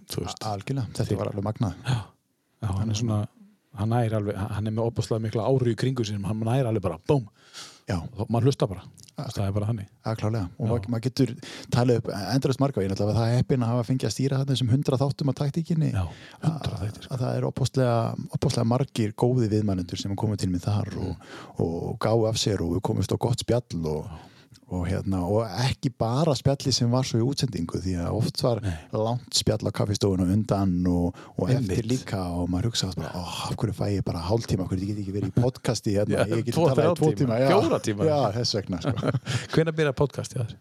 algjörlega, 0.51 0.87
þetta 0.97 1.19
var 1.21 1.31
alveg 1.31 1.45
magnað. 1.47 1.81
Já, 1.87 1.99
já 2.65 2.69
hann 2.73 2.91
er 2.91 2.99
svona 2.99 3.19
hann 3.77 3.97
alveg, 3.97 4.37
hann 4.37 4.67
er 4.67 4.73
með 4.73 4.89
opaslega 4.89 5.23
mikla 5.23 5.47
áru 5.47 5.71
í 5.71 5.77
kringu 5.79 6.05
sinum, 6.07 6.27
hann 6.27 6.45
nægir 6.45 6.69
alveg 6.69 6.83
bara, 6.83 6.99
já, 7.87 7.97
og 8.01 8.27
maður 8.27 8.49
hlusta 8.49 8.67
bara, 8.67 8.83
það 9.17 9.43
er 9.45 9.53
bara 9.55 9.67
hannig 9.69 9.87
að 10.05 10.17
klálega 10.19 10.47
og 10.59 10.69
maður 10.69 10.89
mað 10.93 11.03
getur 11.07 11.33
talið 11.73 11.99
upp 12.01 12.09
endurist 12.19 12.61
marga 12.61 12.83
ég 12.83 12.91
náttúrulega 12.91 13.17
það 13.17 13.31
er 13.31 13.39
heppin 13.41 13.65
að 13.65 13.71
hafa 13.73 13.85
fengið 13.87 14.09
að 14.09 14.13
stýra 14.13 14.39
þetta 14.41 14.53
þessum 14.53 14.71
hundra 14.73 14.99
þáttum 15.01 15.31
að 15.31 15.37
taktíkinni. 15.39 15.91
Já, 15.93 16.03
100 16.41 16.79
þættir, 16.83 17.05
sko. 17.07 17.13
að 17.13 17.23
það 17.23 17.37
er 17.37 17.47
opáslega 17.47 18.67
margir 18.73 19.13
góði 19.17 19.51
viðmænendur 19.55 20.01
sem 20.01 20.17
komið 20.19 20.43
til 20.43 20.51
mig 20.53 20.65
þar 20.65 20.91
og, 21.01 21.29
og 21.63 21.97
gáðu 22.03 22.27
af 22.29 22.41
sér 22.41 22.65
og 22.65 22.75
við 22.75 22.83
komumst 22.89 23.13
á 23.13 23.17
gott 23.27 23.45
spjall 23.45 23.89
og, 23.93 24.11
og, 24.67 24.83
hérna, 24.89 25.21
og 25.23 25.45
ekki 25.63 25.91
bara 25.95 26.33
spjalli 26.35 26.73
sem 26.75 26.91
var 26.91 27.07
svo 27.07 27.21
í 27.21 27.25
útsendingu 27.25 27.79
því 27.83 27.95
að 28.03 28.17
oft 28.19 28.41
var 28.43 28.59
langt 28.91 29.39
spjall 29.39 29.63
á 29.63 29.71
kaffistofun 29.79 30.25
og 30.25 30.33
undan 30.33 30.73
og, 30.91 31.17
og 31.39 31.51
eftir 31.55 31.87
líka 31.87 32.19
og 32.35 32.49
maður 32.51 32.71
hugsaði 32.73 32.99
bara, 32.99 33.13
oh, 33.21 33.37
af 33.47 33.55
hverju 33.55 33.77
fæ 33.77 33.85
ég 33.95 34.05
bara 34.07 34.23
hálftíma, 34.27 34.65
af 34.67 34.73
hverju 34.73 34.89
get 34.89 34.99
ég 34.99 35.03
ekki 35.05 35.15
verið 35.15 35.31
í 35.31 35.35
podcasti 35.39 35.95
hérna, 35.95 36.25
Já, 36.25 36.35
ég 36.35 36.47
get 36.49 36.57
tvo, 36.57 36.67
talað 36.73 36.91
í 36.91 36.99
tvo 36.99 37.11
tíma, 37.21 37.39
tíma, 37.47 37.81
tíma. 37.87 38.09
já, 38.09 38.17
þess 38.41 38.57
vegna 38.59 38.81
sko. 38.83 39.13
Hvenær 39.55 39.77
byrjar 39.79 39.97
podcast 40.03 40.35
í 40.35 40.41
þar? 40.41 40.57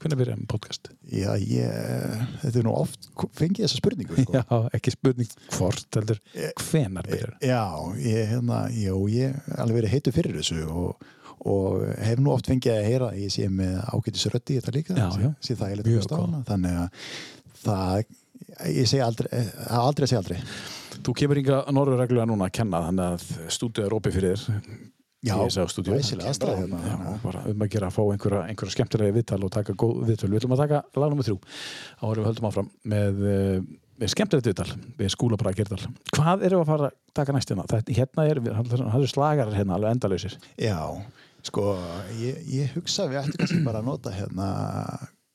Hvenær 0.00 0.16
byrjar 0.22 0.42
podcast? 0.48 0.88
já, 1.12 1.30
ég, 1.44 2.26
þetta 2.40 2.56
er 2.62 2.64
nú 2.64 2.72
oft 2.80 3.10
fengið 3.36 3.66
þessa 3.66 3.80
spurningu 3.82 4.16
sko. 4.24 4.40
Já, 4.40 4.60
ekki 4.78 4.94
spurning 4.94 5.34
hvort, 5.58 5.88
heldur 5.98 6.20
hvenar 6.64 7.04
byrjar? 7.12 7.34
Já, 7.44 7.60
ég, 8.00 8.30
hérna, 8.32 8.62
já, 8.72 8.94
ég 9.12 9.50
alveg 9.60 9.82
verið 9.82 9.98
heitu 9.98 10.14
fyrir 10.16 10.40
þessu 10.40 10.62
og, 10.72 11.10
og 11.48 11.84
hef 12.04 12.20
nú 12.20 12.34
oft 12.34 12.50
fengið 12.50 12.74
að 12.76 12.88
heyra 12.88 13.10
ég 13.16 13.32
sé 13.32 13.48
með 13.48 13.78
ágætis 13.94 14.26
röddi 14.32 14.56
í 14.56 14.60
þetta 14.60 14.74
líka 14.76 14.96
Já, 14.98 15.08
já. 15.22 15.30
sé 15.40 15.56
það 15.56 15.76
Mjög 15.80 15.86
leta 15.86 16.08
stána 16.08 16.42
þannig 16.48 16.80
að 16.82 17.06
það 17.62 18.02
ég 18.68 18.88
segi 18.90 19.02
aldrei, 19.04 19.28
eh, 19.32 19.50
aldrei 19.78 20.06
segja 20.10 20.22
aldrei 20.22 20.38
Þú 21.00 21.14
kemur 21.16 21.40
inga 21.40 21.58
norðurreglulega 21.72 22.28
núna 22.28 22.48
að 22.50 22.56
kenna 22.58 22.80
þannig 22.86 23.12
að 23.14 23.52
stúdíu 23.56 23.86
er 23.86 23.94
opið 23.96 24.16
fyrir 24.18 24.40
þér 24.40 24.70
Já, 25.20 25.34
sá 25.52 25.66
stúdíu 25.68 25.92
glæsileg 25.92 26.28
aðstæða 26.30 26.56
hérna. 26.62 26.78
Já, 26.80 26.96
bara 27.20 27.42
um 27.50 27.64
að 27.64 27.72
gera 27.74 27.90
að 27.90 27.96
fá 27.96 28.00
einhverja, 28.06 28.40
einhverja 28.48 28.72
skemmtilega 28.72 29.16
viðtal 29.18 29.40
og 29.44 29.52
taka 29.52 29.76
góð 29.76 29.98
viðtöl 30.08 30.30
Við 30.32 30.40
ætlum 30.40 30.54
að 30.56 30.62
taka 30.64 30.80
lag 30.96 31.12
nummer 31.12 31.28
þrjú 31.28 31.36
erum 32.08 32.22
við 32.24 32.28
höldum 32.30 32.48
áfram 32.48 32.70
með, 32.88 33.20
eh, 33.28 33.66
með 34.00 34.12
skemmtilegt 34.14 34.48
viðtal 34.48 34.68
við 34.96 35.12
skúlabræða 35.12 35.58
Gerdal 35.60 35.80
Hvað 36.16 36.44
við 36.44 36.56
að 36.56 36.70
fara 36.72 36.88
að 36.88 36.96
taka 37.20 37.36
næst 37.36 37.52
hérna? 37.52 37.66
Þetta, 37.68 37.96
hérna 38.00 38.26
er, 38.30 38.40
það 38.40 38.96
eru 39.00 39.12
slagarar 39.12 39.58
hérna 39.60 39.76
alveg 39.76 39.96
endalausir 39.98 40.38
Já, 40.56 40.80
sko 41.48 41.64
ég, 42.20 42.42
ég 42.50 42.74
hugsa 42.76 43.06
við 43.10 43.22
ættum 43.22 43.38
kannski 43.40 43.62
bara 43.64 43.80
að 43.82 43.88
nota 43.92 44.12
hérna 44.14 44.50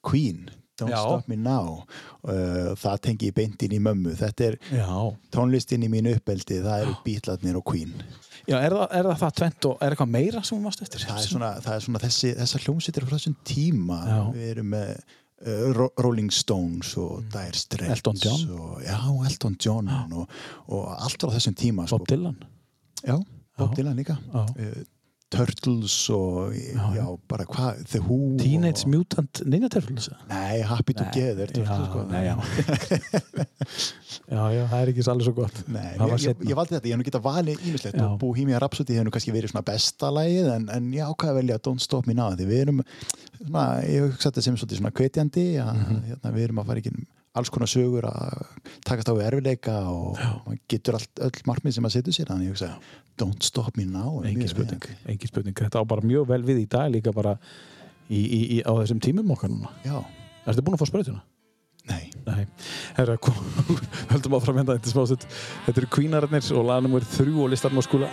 Queen 0.06 0.46
Don't 0.76 0.92
Já. 0.92 0.98
Stop 1.00 1.30
Me 1.32 1.38
Now 1.40 1.86
uh, 2.28 2.74
það 2.76 2.98
tengi 3.08 3.30
ég 3.30 3.36
beint 3.38 3.62
inn 3.64 3.72
í 3.78 3.80
mömmu 3.80 4.12
þetta 4.20 4.50
er 4.50 4.58
Já, 4.76 4.90
tónlistin 5.32 5.86
í 5.88 5.90
mínu 5.92 6.18
uppeldi 6.18 6.58
það 6.66 6.82
eru 6.84 6.96
Beatlarnir 7.06 7.60
og 7.62 7.64
Queen 7.72 7.94
Já 8.46 8.58
er, 8.60 8.76
það, 8.76 8.88
er 9.00 9.08
það 9.08 9.22
það 9.24 9.36
tvent 9.40 9.68
og 9.70 9.78
er 9.86 9.94
eitthvað 9.96 10.12
meira 10.18 10.42
sem 10.44 10.58
þú 10.60 10.66
varst 10.68 10.84
eftir? 10.84 11.06
það 11.08 11.22
er 11.22 11.30
svona, 11.32 11.52
það 11.64 11.78
er 11.80 11.86
svona 11.88 12.02
þessi, 12.04 12.34
þessar 12.42 12.66
hljómsýttir 12.68 13.08
frá 13.08 13.16
þessum 13.16 13.38
tíma 13.48 14.00
Já. 14.10 14.18
við 14.36 14.50
erum 14.52 14.68
með 14.76 14.92
uh, 14.92 15.64
Ro- 15.80 15.94
Rolling 16.06 16.34
Stones 16.36 16.92
og 17.02 17.24
Dire 17.34 17.56
Straits 17.62 17.96
Elton 17.96 18.20
John. 18.26 18.44
og, 18.60 18.76
já, 18.84 19.00
Elton 19.32 19.56
John 19.64 19.90
og, 19.96 20.36
og 20.76 20.84
allt 21.00 21.24
frá 21.24 21.32
þessum 21.40 21.56
tíma 21.64 21.88
Bob 21.88 22.04
sko. 22.04 22.12
Dylan 22.12 22.36
já, 23.00 23.16
Bob 23.56 23.72
Já. 23.72 23.76
Dylan 23.80 23.96
líka 24.04 24.20
Já. 24.20 24.44
Turtles 25.34 25.94
og 26.14 26.54
já, 26.54 27.06
bara 27.28 27.46
hvað, 27.50 27.80
The 27.90 28.00
Who 28.06 28.38
Teenage 28.38 28.86
og, 28.86 28.92
Mutant 28.94 29.42
Ninja 29.50 29.70
Turtles 29.74 30.10
nei, 30.30 30.62
Happy 30.62 30.94
Together 30.94 31.50
já, 31.50 31.66
Turtles, 31.66 31.88
sko. 31.90 32.04
nei, 32.12 32.22
já. 32.28 32.36
já, 34.30 34.44
já, 34.54 34.62
það 34.70 34.78
er 34.84 34.92
ekki 34.94 35.06
alveg 35.12 35.28
svo 35.28 35.34
gott 35.40 35.62
Nei, 35.72 35.88
ég, 35.98 36.14
ég, 36.30 36.44
ég 36.52 36.60
valdi 36.60 36.76
þetta, 36.78 36.88
ég 36.90 36.94
hef 36.96 37.02
nú 37.02 37.08
getað 37.10 37.26
valið 37.26 37.66
ímislegt 37.72 37.98
Já. 38.00 38.06
og 38.06 38.18
Bohemian 38.22 38.62
Rhapsody 38.62 38.96
hefur 38.98 39.10
nú 39.10 39.14
kannski 39.16 39.34
verið 39.36 39.54
svona 39.54 39.66
besta 39.68 40.12
lagið 40.14 40.52
en, 40.56 40.70
en 40.78 40.90
ég 40.96 41.10
ákvaði 41.10 41.34
að 41.34 41.40
velja 41.42 41.60
Don't 41.68 41.84
Stop 41.84 42.08
Me 42.10 42.16
Now 42.18 42.32
því 42.38 42.48
við 42.52 42.64
erum, 42.68 42.84
svona, 43.42 43.66
ég 43.90 44.08
hugsa 44.08 44.30
þetta 44.30 44.46
sem 44.48 44.60
svolítið 44.62 44.82
svona 44.84 44.96
hvetjandi 45.02 45.48
að 45.66 45.74
Mhm. 45.76 46.02
hérna, 46.12 46.36
við 46.38 46.48
erum 46.48 46.62
að 46.64 46.70
fara 46.72 46.84
ekki 46.86 46.96
alls 47.36 47.52
konar 47.54 47.70
sögur 47.72 48.08
að 48.10 48.46
takast 48.88 49.10
á 49.12 49.14
erfileika 49.26 49.76
og 49.92 50.20
maður 50.46 50.60
getur 50.72 50.98
allt, 51.00 51.12
öll 51.28 51.46
markmið 51.50 51.78
sem 51.78 51.88
að 51.90 51.96
setja 51.98 52.16
sér 52.16 52.32
þannig 52.32 52.50
ég 52.50 52.56
hugsa, 52.56 52.72
Don't 53.20 53.44
Stop 53.48 53.78
Me 53.80 53.86
Now 53.88 54.22
er 54.24 54.32
engin 54.32 54.52
spurning, 54.52 54.90
engin 55.06 55.32
spurning. 55.32 55.56
Þetta 55.56 55.84
á 55.84 55.84
bara 55.88 56.06
mjög 56.06 56.28
vel 56.32 56.42
við 56.48 56.64
í 56.64 56.68
dag 56.72 56.92
líka 56.92 57.14
bara 57.16 57.38
í, 58.10 58.20
í, 58.20 58.42
í, 58.58 58.60
á 58.64 58.72
þessum 58.82 59.02
tímum 59.04 59.32
okkar 59.36 59.52
núna. 59.54 59.72
Já, 59.86 60.00
Ertu 60.46 60.62
búin 60.62 60.78
að 60.78 60.84
fá 60.84 60.92
sprautuna? 60.92 61.24
nei. 61.90 62.10
Nei, 62.26 62.48
herra, 62.98 63.18
höldum 64.12 64.36
áfram 64.38 64.58
hérna 64.58 64.76
þetta 64.80 64.90
er 64.90 64.94
smásett, 64.96 65.26
þetta 65.68 65.82
eru 65.84 65.90
Queenararnir 65.94 66.48
og 66.58 66.66
laga 66.66 66.86
nummer 66.88 67.06
þrjú 67.06 67.44
og 67.46 67.52
listar 67.54 67.76
má 67.76 67.84
skúla 67.86 68.10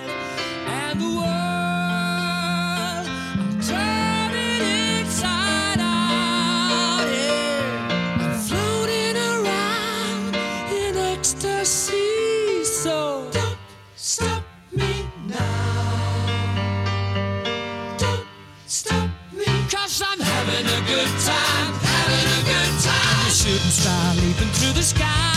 to 24.63 24.73
the 24.73 24.83
sky. 24.83 25.32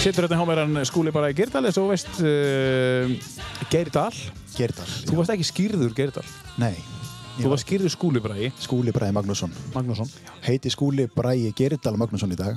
Sittur 0.00 0.24
hérna 0.24 0.38
hjá 0.40 0.46
mér 0.48 0.58
hann 0.62 0.78
skúli 0.88 1.10
bara 1.12 1.28
í 1.28 1.34
Geirdal 1.36 1.60
eins 1.68 1.76
og 1.76 1.90
veist 1.90 2.08
uh, 2.24 3.10
Geirdal 3.68 4.14
Gerdal. 4.54 4.86
Þú 5.04 5.18
varst 5.18 5.32
ekki 5.34 5.44
skýrður 5.44 5.92
Geirdal 5.92 6.24
Nei. 6.56 6.78
Þú 7.36 7.50
varst 7.52 7.66
skýrður 7.66 7.92
skúli 7.92 8.22
bara 8.24 8.38
í 8.40 8.48
Skúli 8.64 8.94
Bræði 8.96 9.12
Magnússon. 9.18 9.52
Magnússon 9.74 10.08
Heiti 10.46 10.72
Skúli 10.72 11.04
Bræði 11.12 11.52
Gerdal 11.58 11.98
Magnússon 12.00 12.32
í 12.32 12.38
dag. 12.40 12.56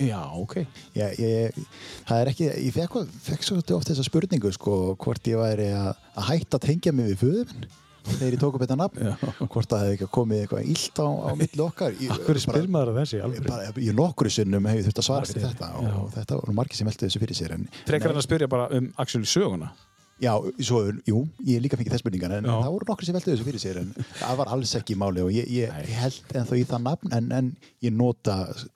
Já, 0.00 0.22
ok 0.40 0.56
Ég, 0.96 1.20
ég, 1.20 1.60
það 2.08 2.22
er 2.22 2.32
ekki, 2.32 2.48
ég 2.48 2.72
fekk, 2.78 2.96
fekk 3.28 3.44
svo 3.44 3.60
oft 3.76 3.92
þessa 3.92 4.08
spurningu 4.08 4.56
sko, 4.56 4.80
hvort 5.04 5.28
ég 5.28 5.36
væri 5.36 5.68
að, 5.76 5.92
að 6.16 6.30
hætta 6.32 6.56
að 6.56 6.68
tengja 6.70 6.96
mig 6.96 7.12
við 7.12 7.20
föðuminn 7.26 7.68
þegar 8.06 8.36
ég 8.36 8.40
tók 8.40 8.56
upp 8.56 8.64
þetta 8.64 8.78
nafn 8.80 9.10
Já. 9.10 9.12
hvort 9.44 9.70
það 9.70 9.84
hefði 9.84 9.98
ekki 9.98 10.08
komið 10.16 10.42
eitthvað 10.44 10.70
illt 10.74 11.02
á, 11.02 11.08
á 11.10 11.30
milli 11.40 11.64
okkar. 11.66 11.98
Ég, 12.00 12.24
Hver 12.26 12.40
spyr 12.44 12.70
maður 12.72 12.94
að 12.94 13.02
þessi 13.02 13.18
ég, 13.18 13.26
alveg? 13.26 13.46
bara, 13.50 13.68
ég 13.76 14.00
nokkru 14.00 14.32
sinnum 14.32 14.70
hef 14.70 14.80
ég 14.80 14.88
þurft 14.88 15.02
að 15.04 15.08
svara 15.10 15.30
fyrir 15.30 15.46
Já. 15.46 15.52
þetta 15.52 15.70
og 16.00 16.10
þetta 16.16 16.40
voru 16.40 16.56
margir 16.60 16.80
sem 16.80 16.90
veltu 16.90 17.06
þessu 17.06 17.22
fyrir 17.22 17.40
sér 17.42 17.56
en, 17.58 17.70
Frekar 17.88 18.14
en 18.14 18.20
að 18.20 18.26
spyrja 18.28 18.50
bara 18.50 18.68
um 18.76 18.90
actually 18.96 19.28
söguna. 19.30 19.72
Já, 20.20 20.34
svo, 20.60 20.82
jú, 21.08 21.22
ég 21.48 21.62
líka 21.64 21.78
fengið 21.80 21.94
þess 21.94 22.02
spurningar 22.04 22.32
en 22.36 22.44
Já. 22.44 22.52
það 22.52 22.74
voru 22.74 22.86
nokkur 22.90 23.08
sem 23.08 23.16
veltu 23.16 23.30
þessu 23.32 23.46
fyrir 23.46 23.62
sér 23.62 23.78
en 23.80 23.92
það 24.18 24.34
var 24.42 24.50
alls 24.52 24.74
ekki 24.76 24.96
máli 25.00 25.22
og 25.24 25.30
ég, 25.32 25.46
ég, 25.48 25.78
held 25.96 26.34
ennþá 26.36 26.58
í 26.60 26.64
það 26.68 26.82
nafn 26.84 27.14
en, 27.16 27.30
en 27.38 27.48
ég 27.80 27.94
nota 27.96 28.34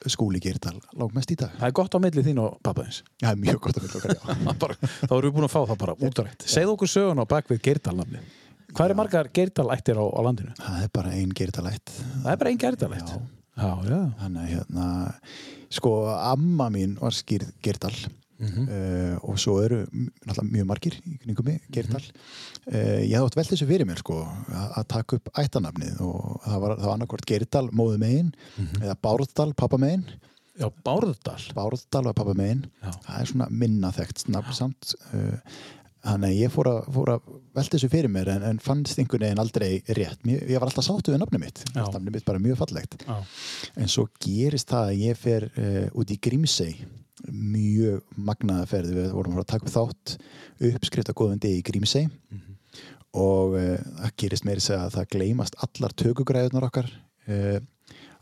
skúli 0.09 0.41
Gerdal 0.41 0.79
langt 0.97 1.13
mest 1.13 1.35
í 1.35 1.37
dag. 1.37 1.53
Það 1.59 1.67
er 1.69 1.75
gott 1.77 1.93
á 1.93 1.99
milli 2.01 2.23
þín 2.25 2.41
og 2.41 2.57
pappaðins 2.65 3.03
er 3.21 3.37
mjög 3.37 3.61
gott 3.67 3.77
að 3.77 3.85
fyrir 3.85 3.99
okkar, 4.01 4.17
já. 4.17 4.79
Þá 5.05 5.13
erum 5.19 5.27
við 5.29 5.37
búin 5.37 5.45
að 5.45 5.53
fá 5.53 5.59
það 5.61 5.79
bara 5.83 5.97
útrætt. 6.09 6.47
Segð 6.49 6.73
okkur 6.73 6.93
söguna 6.95 7.29
á 7.29 7.33
bakvið 7.35 7.61
Geirdal 7.69 7.97
nafni 8.01 8.23
Hvað 8.75 8.91
er 8.91 8.97
margar 8.99 9.29
Geirdal 9.35 9.69
ættir 9.75 9.95
á, 9.99 10.03
á 10.03 10.19
landinu? 10.25 10.51
það 10.59 10.83
er 10.83 10.91
bara 10.97 11.13
ein 11.15 11.31
Gerdalætt 11.35 11.93
Það 11.95 12.29
er 12.33 12.39
bara 12.41 12.51
einn 12.51 12.61
Geirdal 12.61 12.91
ætt 12.97 13.13
Já. 13.15 13.21
Já, 13.55 13.69
já 13.87 13.99
Þannig 14.19 14.49
hérna, 14.51 14.85
sko, 15.71 15.91
amma 16.11 16.67
mín 16.73 16.97
var 16.99 17.15
skýrð 17.15 17.53
Gerdal 17.63 17.95
uh, 17.95 19.15
og 19.23 19.37
svo 19.39 19.53
eru 19.63 19.77
mjög 19.87 20.65
margir 20.67 20.97
í 21.07 21.13
kringum 21.21 21.47
mig, 21.47 21.61
Gerdal. 21.71 22.01
uh, 22.67 22.99
ég 22.99 23.15
hafði 23.15 23.29
átt 23.29 23.37
velt 23.39 23.53
þessu 23.53 23.67
fyrir 23.69 23.87
mér, 23.87 24.01
sko, 24.03 24.17
að 24.51 24.87
taka 24.91 25.15
upp 25.21 25.31
ættanafnið 25.39 26.01
og 26.03 26.41
það 26.43 26.59
var, 26.65 26.75
var 26.83 26.93
annarkvort 26.97 27.25
Gerdal 27.31 27.69
móðu 27.71 28.01
megin 28.03 28.33
eða 28.81 28.97
Bárðdal 29.07 29.53
pappa 29.55 29.79
megin. 29.79 30.03
Já, 30.59 30.67
Bárðdal 30.83 31.39
Bárðdal 31.55 32.03
var 32.09 32.19
pappa 32.19 32.35
megin. 32.35 32.65
Það 33.07 33.15
er 33.21 33.31
svona 33.31 33.47
minna 33.51 33.93
þekkt 33.95 34.27
nafn 34.35 34.59
samt. 34.59 34.97
Uh, 35.15 35.39
Þannig 36.05 36.33
að 36.33 36.37
ég 36.37 36.51
fór 36.53 36.67
að, 36.69 36.79
fór 36.93 37.09
að 37.15 37.29
velta 37.55 37.73
þessu 37.77 37.87
fyrir 37.89 38.11
mér 38.13 38.29
en, 38.35 38.43
en 38.45 38.59
fannst 38.61 38.99
einhvern 39.01 39.23
veginn 39.25 39.41
aldrei 39.41 39.69
rétt. 39.97 40.19
Mér, 40.27 40.43
ég 40.51 40.59
var 40.61 40.67
alltaf 40.69 40.85
sáttu 40.85 41.13
við 41.13 41.21
nafnið 41.23 41.41
mitt. 41.41 41.61
Já. 41.71 41.81
Nafnið 41.81 42.13
mitt 42.13 42.27
bara 42.27 42.41
mjög 42.43 42.59
fallegt. 42.59 42.97
Já, 43.07 43.15
En 43.81 43.89
svo 43.89 44.05
gerist 44.21 44.69
það 44.69 44.91
að 44.91 45.01
ég 45.01 45.17
fer 45.17 45.47
uh, 45.49 45.87
út 45.97 46.13
í 46.13 46.19
Grímsey. 46.27 46.75
Mjög 47.31 48.03
magnaða 48.29 48.69
ferð. 48.69 48.93
Við 48.99 49.09
vorum 49.17 49.41
að 49.41 49.49
taka 49.49 49.65
upp 49.65 49.73
þátt 49.73 50.15
uppskrift 50.69 51.09
að 51.09 51.19
góðum 51.23 51.41
degi 51.41 51.63
í 51.63 51.65
Grímsey. 51.71 52.09
Og 53.17 53.57
uh, 53.57 53.75
það 54.03 54.15
gerist 54.21 54.45
meiri 54.45 54.61
segja 54.61 54.83
að 54.85 54.99
það 54.99 55.11
gleymast 55.17 55.57
allar 55.65 55.99
tökugræðunar 56.03 56.69
okkar 56.69 56.91
uh, 56.91 57.57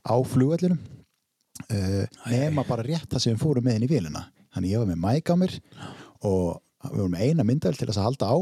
á 0.08 0.16
flugvellinum. 0.24 0.80
Nema 2.32 2.64
bara 2.66 2.84
rétt 2.86 3.12
það 3.12 3.22
sem 3.22 3.36
við 3.36 3.44
fórum 3.44 3.68
með 3.68 3.76
inn 3.78 3.86
í 3.86 3.90
vélina. 3.92 4.24
Þannig 4.56 4.72
ég 4.72 4.82
var 4.82 4.90
með 4.90 5.04
mæk 5.04 5.30
á 5.30 5.36
mér 5.38 5.54
og 6.26 6.62
við 6.92 7.00
vorum 7.04 7.16
eina 7.20 7.44
myndavel 7.48 7.78
til 7.80 7.88
þess 7.90 8.02
að 8.02 8.08
halda 8.10 8.30
á. 8.34 8.38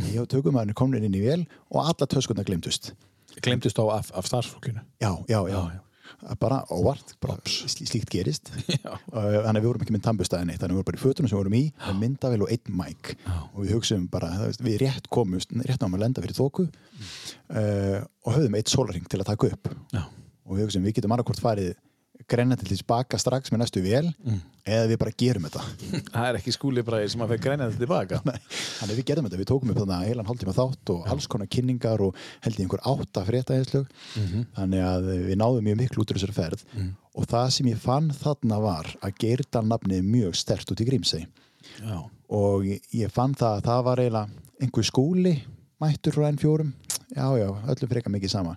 Ég 0.00 0.20
og 0.22 0.28
tökumæðurinn 0.30 0.76
komin 0.78 1.06
inn 1.06 1.16
í 1.18 1.22
vél 1.24 1.46
og 1.74 1.80
alla 1.82 2.06
töskundar 2.06 2.46
glemtust 2.46 2.92
glemdust 3.40 3.78
á 3.78 3.84
af, 3.94 4.10
af 4.14 4.26
starfsfólkinu? 4.26 4.82
Já, 5.00 5.10
já, 5.30 5.38
já, 5.48 5.54
Já, 5.54 5.78
já. 5.78 6.34
bara 6.38 6.64
óvart, 6.70 7.14
slí- 7.46 7.86
slíkt 7.88 8.10
gerist. 8.10 8.50
Uh, 9.10 9.42
þannig 9.42 9.58
að 9.58 9.62
við 9.64 9.66
vorum 9.70 9.82
ekki 9.84 9.94
með 9.94 10.02
tannbustæðinni 10.06 10.54
þannig 10.58 10.64
að 10.64 10.70
við 10.70 10.78
vorum 10.78 10.88
bara 10.90 10.98
í 10.98 11.02
fötunum 11.02 11.28
sem 11.30 11.34
við 11.36 11.40
vorum 11.40 11.54
í 11.58 11.62
með 11.82 11.96
myndavel 12.02 12.42
og 12.44 12.50
einn 12.54 12.74
mæk. 12.78 13.10
Og 13.54 13.58
við 13.64 13.72
hugsaum 13.74 14.04
bara, 14.12 14.28
við 14.62 14.76
rétt 14.84 15.08
komust 15.10 15.50
rétt 15.56 15.80
náðum 15.82 15.96
að 15.98 16.02
lenda 16.04 16.22
fyrir 16.24 16.38
þóku 16.38 16.66
uh, 16.66 17.98
og 18.26 18.34
höfðum 18.36 18.58
eitt 18.60 18.70
sólaring 18.70 19.06
til 19.10 19.20
að 19.22 19.28
taka 19.32 19.50
upp. 19.54 19.70
Já. 19.94 20.02
og 20.46 20.56
við 20.58 20.64
hugsaum, 20.66 20.86
við 20.86 20.96
getum 21.00 21.14
annarkvort 21.16 21.42
farið 21.42 21.72
því 22.28 22.78
baka 22.86 23.18
strax 23.18 23.52
með 23.52 23.62
næstu 23.62 23.82
vel 23.84 24.06
eða 24.64 24.86
við 24.90 24.98
bara 25.00 25.12
gerum 25.16 25.46
þetta. 25.48 25.62
Það 26.14 26.26
er 26.28 26.38
ekki 26.38 26.52
skúli 26.54 26.82
bara 26.86 27.08
sem 27.08 27.22
að 27.24 27.32
fekk 27.34 27.44
grænið 27.46 27.70
þetta 27.70 27.84
tilbaka. 27.84 28.20
Þannig 28.80 28.98
við 28.98 29.06
gerum 29.08 29.26
þetta, 29.26 29.40
við 29.40 29.48
tókum 29.50 29.72
upp 29.72 29.80
þannig 29.80 29.96
að 29.96 30.08
heilan 30.10 30.28
hálftíma 30.28 30.54
þátt 30.56 30.92
og 30.94 31.08
alls 31.10 31.28
konar 31.32 31.50
kynningar 31.50 32.04
og 32.04 32.20
held 32.44 32.58
ég 32.60 32.66
einhver 32.66 32.84
átta 32.92 33.24
fréttaðinslög 33.26 33.88
þannig 34.58 34.84
að 34.86 35.10
við 35.30 35.40
náðum 35.40 35.66
mjög 35.70 35.80
miklu 35.80 36.04
út 36.04 36.12
úr 36.12 36.20
þessari 36.20 36.36
ferð. 36.36 36.64
Og 37.16 37.26
það 37.26 37.48
sem 37.56 37.70
ég 37.72 37.80
fann 37.82 38.12
þarna 38.14 38.60
var 38.62 38.92
að 39.00 39.16
Geirdal 39.24 39.66
nafnið 39.66 39.98
er 39.98 40.10
mjög 40.12 40.36
stert 40.38 40.70
út 40.70 40.80
í 40.80 40.86
Grímsey. 40.86 41.26
Já, 41.80 41.98
og 42.30 42.64
ég, 42.68 43.10
fann 43.12 43.34
það 43.34 43.56
að 43.56 43.66
það 43.66 43.82
var 43.88 44.02
eiginlega 44.04 44.46
einhver 44.60 44.86
skúli 44.86 45.34
mættur 45.80 46.16
frá 46.16 46.28
N4 46.30 46.66
já 47.16 47.26
já, 47.40 47.48
öllum 47.72 47.90
frekar 47.90 48.12
mikið 48.12 48.32
sama 48.32 48.56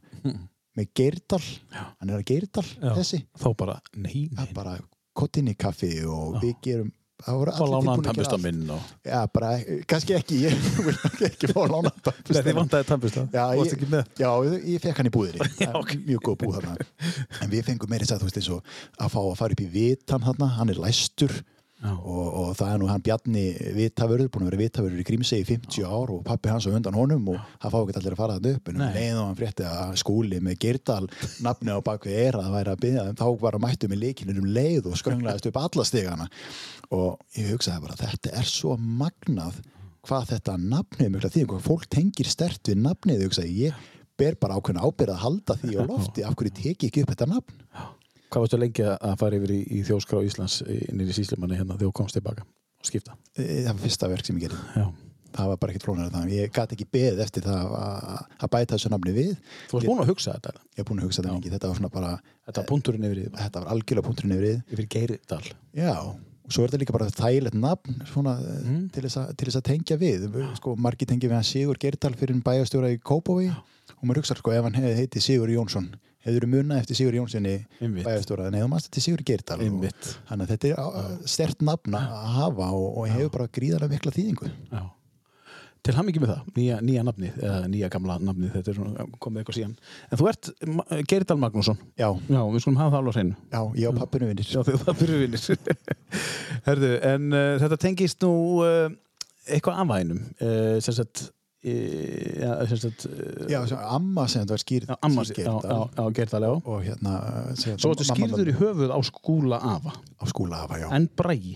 með 0.77 0.89
Geirdal, 0.97 1.43
hann 1.77 2.09
er 2.09 2.17
að 2.19 2.27
Geirdal 2.31 2.65
já. 2.65 2.91
þessi, 2.97 3.21
Þá 3.39 3.47
bara, 3.59 3.77
nei, 3.95 4.27
nei. 4.33 4.51
bara 4.57 4.77
kottin 5.13 5.51
í 5.51 5.55
kaffi 5.59 5.93
og 6.09 6.39
við 6.41 6.55
gerum 6.65 6.91
það 7.23 7.37
voru 7.39 7.51
allir 7.53 7.85
tilbúnir 7.85 8.09
að 8.09 8.17
gera 8.17 8.23
allt. 8.25 8.33
og 8.73 9.05
Já, 9.07 9.19
bara, 9.37 9.51
kannski 9.93 10.15
ekki, 10.17 10.39
ég 10.43 10.65
vil 10.87 11.27
ekki 11.29 11.51
fá 11.53 11.59
að 11.61 11.71
lána 11.75 11.91
Nei, 11.93 12.41
þið 12.49 12.57
vantaði 12.57 12.87
tannbusta 12.89 13.23
Já, 13.29 13.45
já, 14.19 14.31
ég, 14.73 14.81
fekk 14.83 14.99
hann 14.99 15.07
í 15.07 15.13
Það 15.53 15.77
er 15.93 16.01
Mjög 16.09 16.25
góð 16.27 16.37
búð 16.41 16.57
þarna. 16.57 16.75
En 17.45 17.53
við 17.53 17.63
fengum 17.69 17.93
meiri 17.93 18.09
sætt, 18.09 18.19
þú 18.25 18.27
veist, 18.27 18.41
eins 18.41 18.51
og 18.57 18.75
að 19.05 19.13
fá 19.13 19.19
að 19.23 19.37
fara 19.43 19.55
upp 19.55 19.63
í 19.63 19.69
vitan 19.77 20.25
hann 20.57 20.73
er 20.73 20.81
læstur. 20.83 21.37
Já. 21.37 21.52
Og, 21.83 22.27
og 22.39 22.51
það 22.55 22.69
er 22.73 22.79
nú 22.79 22.87
hann 22.87 23.03
Bjarni 23.03 23.43
vitavörður, 23.75 24.29
búin 24.31 24.45
að 24.45 24.51
vera 24.51 24.61
vitavörður 24.61 25.01
í 25.01 25.05
Grímsey 25.07 25.43
í 25.43 25.47
50 25.47 25.83
ár 25.83 26.13
og 26.15 26.21
pappi 26.27 26.51
hans 26.51 26.67
á 26.67 26.71
undan 26.71 26.95
honum 26.95 27.25
og 27.33 27.39
það 27.59 27.73
fá 27.73 27.77
ekki 27.79 27.97
allir 27.99 28.15
að 28.15 28.21
fara 28.21 28.37
það 28.37 28.49
upp 28.53 28.69
en 28.71 28.77
um 28.79 28.95
leið 28.95 29.17
og 29.17 29.27
hann 29.27 29.39
frétti 29.39 29.67
að 29.67 29.95
skúli 29.99 30.39
með 30.43 30.59
Geirdal 30.63 31.01
nafni 31.43 31.75
á 31.75 31.79
bakvið 31.83 32.19
er 32.23 32.37
að 32.39 32.51
væri 32.55 32.73
að 32.73 32.83
byggja 32.85 33.05
þá 33.19 33.25
var 33.41 33.57
að 33.57 33.65
mættu 33.65 33.89
með 33.91 34.03
leikinin 34.05 34.39
um 34.43 34.49
leið 34.57 34.89
og 34.91 34.99
skrönglaðist 35.01 35.49
upp 35.49 35.59
alla 35.63 35.87
stigana. 35.87 36.29
Og 36.93 37.39
ég 37.39 37.51
hugsaði 37.51 37.83
bara 37.83 37.99
þetta 37.99 38.35
er 38.39 38.47
svo 38.47 38.77
magnað 38.77 39.59
hvað 40.03 40.29
þetta 40.33 40.55
nafnið 40.59 41.11
mikla 41.11 41.33
því 41.33 41.47
hvað 41.49 41.67
fólk 41.67 41.89
tengir 41.91 42.31
stert 42.31 42.71
við 42.71 42.79
nafnið 42.83 43.25
ég 43.25 43.31
hugsaði 43.31 43.57
ég. 43.67 43.83
Ber 44.19 44.37
bara 44.39 44.59
ákveðna 44.59 44.85
ábyrð 44.85 45.15
að 45.15 45.23
halda 45.23 45.59
því 45.59 45.75
á 45.79 45.83
lofti 45.89 46.23
af 46.23 46.35
hverju 46.37 46.55
teki 46.59 46.89
ekki 46.91 47.03
upp 47.03 47.13
þetta 47.15 47.29
nafn 47.31 47.61
Hvað 48.33 48.45
varstu 48.47 48.57
lengi 48.57 48.85
að 48.89 49.15
fara 49.21 49.37
yfir 49.37 49.51
í, 49.53 49.61
í 49.77 49.79
þjóskrá 49.85 50.23
Íslands 50.25 50.59
í 50.65 51.13
síslimanni 51.13 51.59
hérna 51.59 51.77
þegar 51.77 51.91
þú 51.91 51.95
komst 51.99 52.17
tilbaka 52.17 52.45
og 52.45 52.87
skipta? 52.89 53.13
E, 53.37 53.63
það 53.63 53.73
var 53.75 53.81
fyrsta 53.83 54.09
verk 54.09 54.25
sem 54.25 54.39
ég 54.39 54.47
gerði 54.47 54.81
Já. 54.81 54.87
það 55.37 55.51
var 55.51 55.61
bara 55.61 55.73
ekkert 55.73 55.87
flónar 55.87 56.11
það 56.15 56.33
ég 56.33 56.53
gæti 56.55 56.77
ekki 56.77 56.89
beðið 56.97 57.23
eftir 57.27 57.45
það 57.45 57.77
að 57.77 58.09
að 58.17 58.51
bæta 58.55 58.73
þessu 58.73 58.93
nafni 58.93 59.15
við 59.15 59.31
Þú 59.69 59.77
varst 59.77 59.89
búin 59.91 60.03
að 60.03 60.11
hugsa 60.13 60.35
þetta? 60.37 60.53
ég 60.73 60.81
er 60.81 60.89
búin 60.89 61.01
að 61.03 61.07
hugsa 61.09 61.21
þetta 61.21 61.35
lengi, 61.37 61.53
þetta 61.53 61.71
var 61.71 61.79
svona 61.79 61.93
bara 61.93 62.11
Þetta 62.43 62.59
var 62.59 62.69
punkturinn 62.73 63.07
yfir 63.07 63.21
því, 63.21 63.25
þetta 63.39 63.61
var 63.61 63.73
algjörlega 63.75 64.07
punkturinn 64.09 64.35
yfir 64.35 64.47
við 64.47 64.73
yfir 64.73 64.89
Geirdal. 64.97 65.43
já, 65.77 65.93
og 66.43 66.51
svo 66.51 66.63
er 66.63 66.73
þetta 66.73 66.81
líka 66.81 66.95
bara 66.97 67.11
þægilegt 67.13 67.55
nafn 67.55 68.01
svona, 68.09 68.33
mm. 68.41 68.81
til, 68.91 69.05
þess 69.05 69.21
að, 69.21 69.61
að 69.61 69.67
tengja 69.69 69.99
við 70.01 70.25
sko, 70.57 70.73
margir 70.75 71.07
tengja 71.07 71.29
við 71.29 71.37
hann 71.37 71.47
Sigur 71.47 71.79
Gerdal 71.79 72.11
fyrir 72.19 72.41
bæjastjóra 72.43 72.91
í 72.91 72.99
Kópói 72.99 73.47
og 73.47 74.03
maður 74.03 74.23
hugsa 74.23 74.35
sko, 74.35 74.51
ef 74.51 74.67
hann 74.67 74.75
heitið 74.75 75.23
Sigur 75.23 75.53
Jónsson 75.53 75.87
hefur 76.23 76.47
munna 76.47 76.79
eftir 76.81 76.95
Sigur 76.99 77.13
Jónssoni 77.19 77.55
Einmitt. 77.81 78.05
bæjastjóra, 78.07 78.47
en 78.47 78.57
hefur 78.59 78.71
maður 78.73 78.89
til 78.95 79.03
Sigur 79.05 79.23
og, 79.27 79.61
Einmitt. 79.67 80.09
þannig 80.29 80.47
að 80.49 80.51
þetta 80.55 80.71
er 80.73 80.81
á- 80.81 81.29
stert 81.35 81.61
nafn 81.61 81.95
að 81.99 82.17
hafa 82.39 82.67
og, 82.71 82.89
og 82.97 83.07
hefur 83.11 83.31
bara 83.37 83.47
gríðarlega 83.59 83.95
mikla 83.97 84.11
þýðingu 84.17 84.51
Já. 84.71 84.83
Til 85.83 85.91
hann 85.97 86.07
með 86.23 86.29
það, 86.31 86.43
nýja, 86.55 86.75
nýja 86.79 87.01
nafnið, 87.03 87.39
eða 87.43 87.55
nýja 87.67 87.87
gamla 87.91 88.13
nafnið, 88.23 88.51
þetta 88.53 88.69
er 88.71 88.75
svona 88.77 89.05
komið 89.19 89.41
eitthvað 89.41 89.55
síðan. 89.57 89.73
En 90.07 90.19
þú 90.21 90.27
ert 90.31 90.49
Geirdal 91.11 91.35
Magnússon. 91.41 91.75
Já, 91.99 92.07
Já, 92.31 92.39
við 92.53 92.61
skulum 92.63 92.77
hafa 92.79 92.93
það 92.93 92.99
alveg 93.01 93.11
á 93.11 93.17
hreinu. 93.17 93.35
já, 93.51 93.59
ég 93.81 93.89
og 93.89 93.97
pappinu 93.99 94.29
vinnir. 94.29 94.47
Já, 94.47 94.61
þegar 94.63 94.85
það 94.85 95.01
fyrir 95.01 95.19
vinnir. 95.25 95.43
Herðu, 96.69 96.91
en 97.11 97.27
uh, 97.35 97.41
þetta 97.65 97.79
tengist 97.83 98.23
nú 98.23 98.31
uh, 98.63 98.87
eitthvað 99.51 99.81
af 99.83 99.99
hænum. 99.99 100.21
Uh, 100.39 100.79
sem 100.87 100.95
sagt, 101.01 101.25
já, 101.63 102.67
sem 102.67 102.77
sagt, 102.77 103.05
Já, 103.49 103.61
amma 103.95 104.27
sem 104.27 104.41
þetta 104.43 104.53
var 104.57 104.63
skýrð. 104.63 104.89
já, 104.89 104.97
amma, 105.01 105.23
já, 105.23 105.35
já, 105.37 105.43
já, 105.43 106.39
já. 106.43 106.51
Og 106.65 106.83
hérna... 106.83 107.13
Svo 107.55 107.93
mamma- 107.93 108.07
skýrður 108.09 108.51
í 108.51 108.55
höfuð 108.59 108.91
á 108.91 108.99
skúla 109.07 109.59
afa. 109.63 109.93
Á 110.19 110.23
skúla 110.27 110.63
afa, 110.65 110.79
já. 110.83 110.89
En 110.95 111.07
Bragi. 111.17 111.55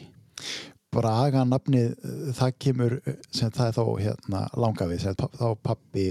Braga 0.95 1.43
nafnið, 1.43 1.89
uh, 1.99 2.31
það 2.37 2.53
kemur, 2.63 2.93
uh, 3.03 3.17
sem 3.35 3.51
það 3.51 3.67
er 3.67 3.75
þá 3.75 3.83
hérna 4.05 4.43
langafið, 4.55 5.01
sem 5.03 5.15
pa- 5.19 5.29
þá 5.35 5.47
pappi 5.61 6.05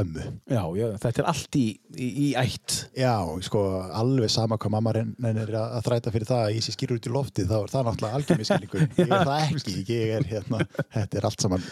ömmu. 0.00 0.24
Já, 0.50 0.62
já, 0.78 0.86
þetta 1.02 1.22
er 1.22 1.28
allt 1.30 1.56
í, 1.58 1.64
í, 1.94 2.08
í 2.24 2.28
ætt. 2.38 2.76
Já, 2.98 3.14
sko, 3.46 3.62
alveg 3.94 4.32
sama 4.32 4.58
hvað 4.60 4.74
mamma 4.74 4.94
reynir 4.96 5.54
að 5.54 5.74
að 5.78 5.86
þræta 5.88 6.12
fyrir 6.14 6.28
það 6.28 6.42
að 6.44 6.54
ég 6.54 6.66
sé 6.66 6.74
skýrur 6.74 7.00
út 7.00 7.08
í 7.08 7.12
loftið, 7.14 7.48
þá 7.50 7.56
er 7.58 7.72
það 7.72 7.88
náttúrulega 7.88 8.20
algjörmiskilningur. 8.20 8.86
Ég 9.00 9.10
er 9.14 9.26
það 9.28 9.42
ekki, 9.44 9.74
ég 9.90 10.12
er 10.18 10.28
hérna, 10.28 10.60
þetta 10.94 11.18
er 11.18 11.26
allt 11.28 11.44
saman 11.44 11.66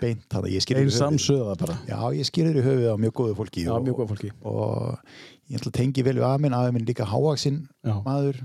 beint 0.00 0.36
að 0.38 0.48
Einn 0.54 0.92
samsöða 0.94 1.54
bara. 1.60 1.76
Já, 1.88 1.98
ég 2.16 2.28
skýrur 2.28 2.58
í 2.58 2.64
höfuð 2.64 2.90
á 2.90 2.96
mjög 3.00 3.14
góðu 3.20 3.38
fólki. 3.38 3.64
Já, 3.66 3.72
og, 3.76 3.86
mjög 3.86 4.00
góð 4.00 4.12
fólki. 4.12 4.30
Og 4.50 5.14
ég 5.50 5.60
ætla 5.60 5.72
að 5.72 5.78
tengi 5.78 6.04
vel 6.06 6.16
við 6.18 6.26
aðminn, 6.28 6.56
aðminn 6.56 6.86
líka 6.88 7.06
hávaksinn 7.08 7.62
Já. 7.84 7.96
maður, 8.04 8.40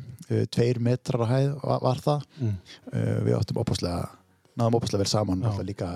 tveir 0.53 0.81
metrar 0.83 1.25
á 1.25 1.27
hæð 1.31 1.51
var, 1.85 2.01
það. 2.05 2.25
Mm. 2.39 2.55
Uh, 2.93 3.13
við 3.27 3.37
áttum 3.39 3.61
opaslega, 3.63 4.09
náðum 4.59 4.79
opaslega 4.79 5.03
vel 5.03 5.11
saman, 5.13 5.45
Já, 5.45 5.63
líka 5.65 5.91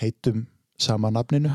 heitum 0.00 0.46
sama 0.80 1.10
nafninu. 1.14 1.52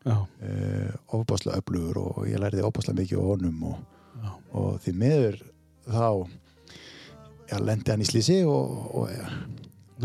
Já, 0.00 0.16
uh, 0.16 0.92
ofbáslega 1.12 1.58
öflugur 1.60 1.98
og 2.00 2.20
ég 2.30 2.40
lærði 2.40 2.62
ofbáslega 2.64 3.02
mikið 3.02 3.20
á 3.20 3.24
honum 3.26 3.64
og, 3.68 3.80
Já. 4.20 4.30
og 4.56 4.78
því 4.80 4.94
miður 5.02 5.40
þá 5.90 6.06
já, 7.50 7.58
lendi 7.60 7.92
hann 7.92 8.04
í 8.04 8.08
slísi 8.08 8.38
og, 8.48 8.78
og, 8.96 9.10
já, 9.12 9.26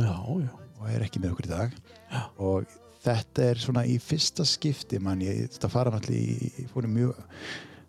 já. 0.04 0.50
og 0.82 0.90
er 0.92 1.06
ekki 1.06 1.22
með 1.24 1.36
okkur 1.36 1.48
í 1.48 1.54
dag 1.54 1.78
já. 2.12 2.22
og 2.36 2.76
þetta 3.06 3.48
er 3.52 3.62
svona 3.62 3.86
í 3.88 3.96
fyrsta 4.02 4.44
skipti 4.50 5.00
mann 5.00 5.24
ég 5.24 5.46
þetta 5.56 5.72
fara 5.72 5.94
náttúrulega 5.94 6.52
í 6.60 6.68
fórum 6.74 6.96
mjög 6.98 7.26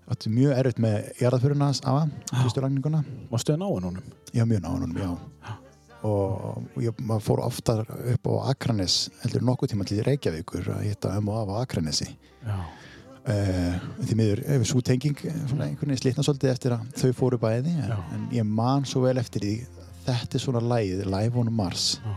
átti 0.06 0.30
mjög 0.30 0.58
erfitt 0.60 0.82
með 0.86 1.12
jarðaföruna 1.18 1.72
afa, 1.74 2.06
fyrstu 2.44 2.62
lagninguna 2.62 3.02
Varstu 3.32 3.56
að 3.56 3.62
ná 3.64 3.66
hann 3.72 3.88
honum? 3.90 4.10
já, 4.30 4.44
mjög 4.46 4.62
náðunum, 4.62 4.98
já 5.02 5.56
og 6.06 6.80
ég 6.82 6.98
maður 7.02 7.24
fór 7.26 7.42
oftar 7.46 7.84
upp 8.14 8.28
á 8.30 8.32
Akranes 8.52 8.96
heldur 9.24 9.44
nokkuð 9.48 9.72
tíma 9.74 9.86
til 9.88 10.02
Reykjavíkur 10.06 10.70
að 10.76 10.84
hitta 10.88 11.14
um 11.18 11.30
og 11.32 11.40
af 11.42 11.52
á 11.52 11.54
Akranesi. 11.64 12.08
Uh, 13.26 13.74
því 14.06 14.14
miður 14.20 14.40
hefur 14.46 14.68
svo 14.70 14.80
tenging 14.86 15.16
eh, 15.26 15.38
svona 15.50 15.64
einhvern 15.66 15.90
veginn 15.90 15.98
slitna 15.98 16.22
svolítið 16.22 16.50
eftir 16.52 16.74
að 16.76 16.84
þau 17.00 17.08
fóru 17.18 17.38
bæði 17.42 17.72
en, 17.82 17.94
en 18.14 18.28
ég 18.30 18.46
man 18.46 18.84
svo 18.86 19.00
vel 19.02 19.16
eftir 19.18 19.42
því 19.42 19.54
þetta 20.06 20.38
er 20.38 20.44
svona 20.44 20.62
lægið, 20.62 21.00
Live 21.10 21.40
on 21.42 21.50
Mars 21.58 21.86
Já. 22.04 22.12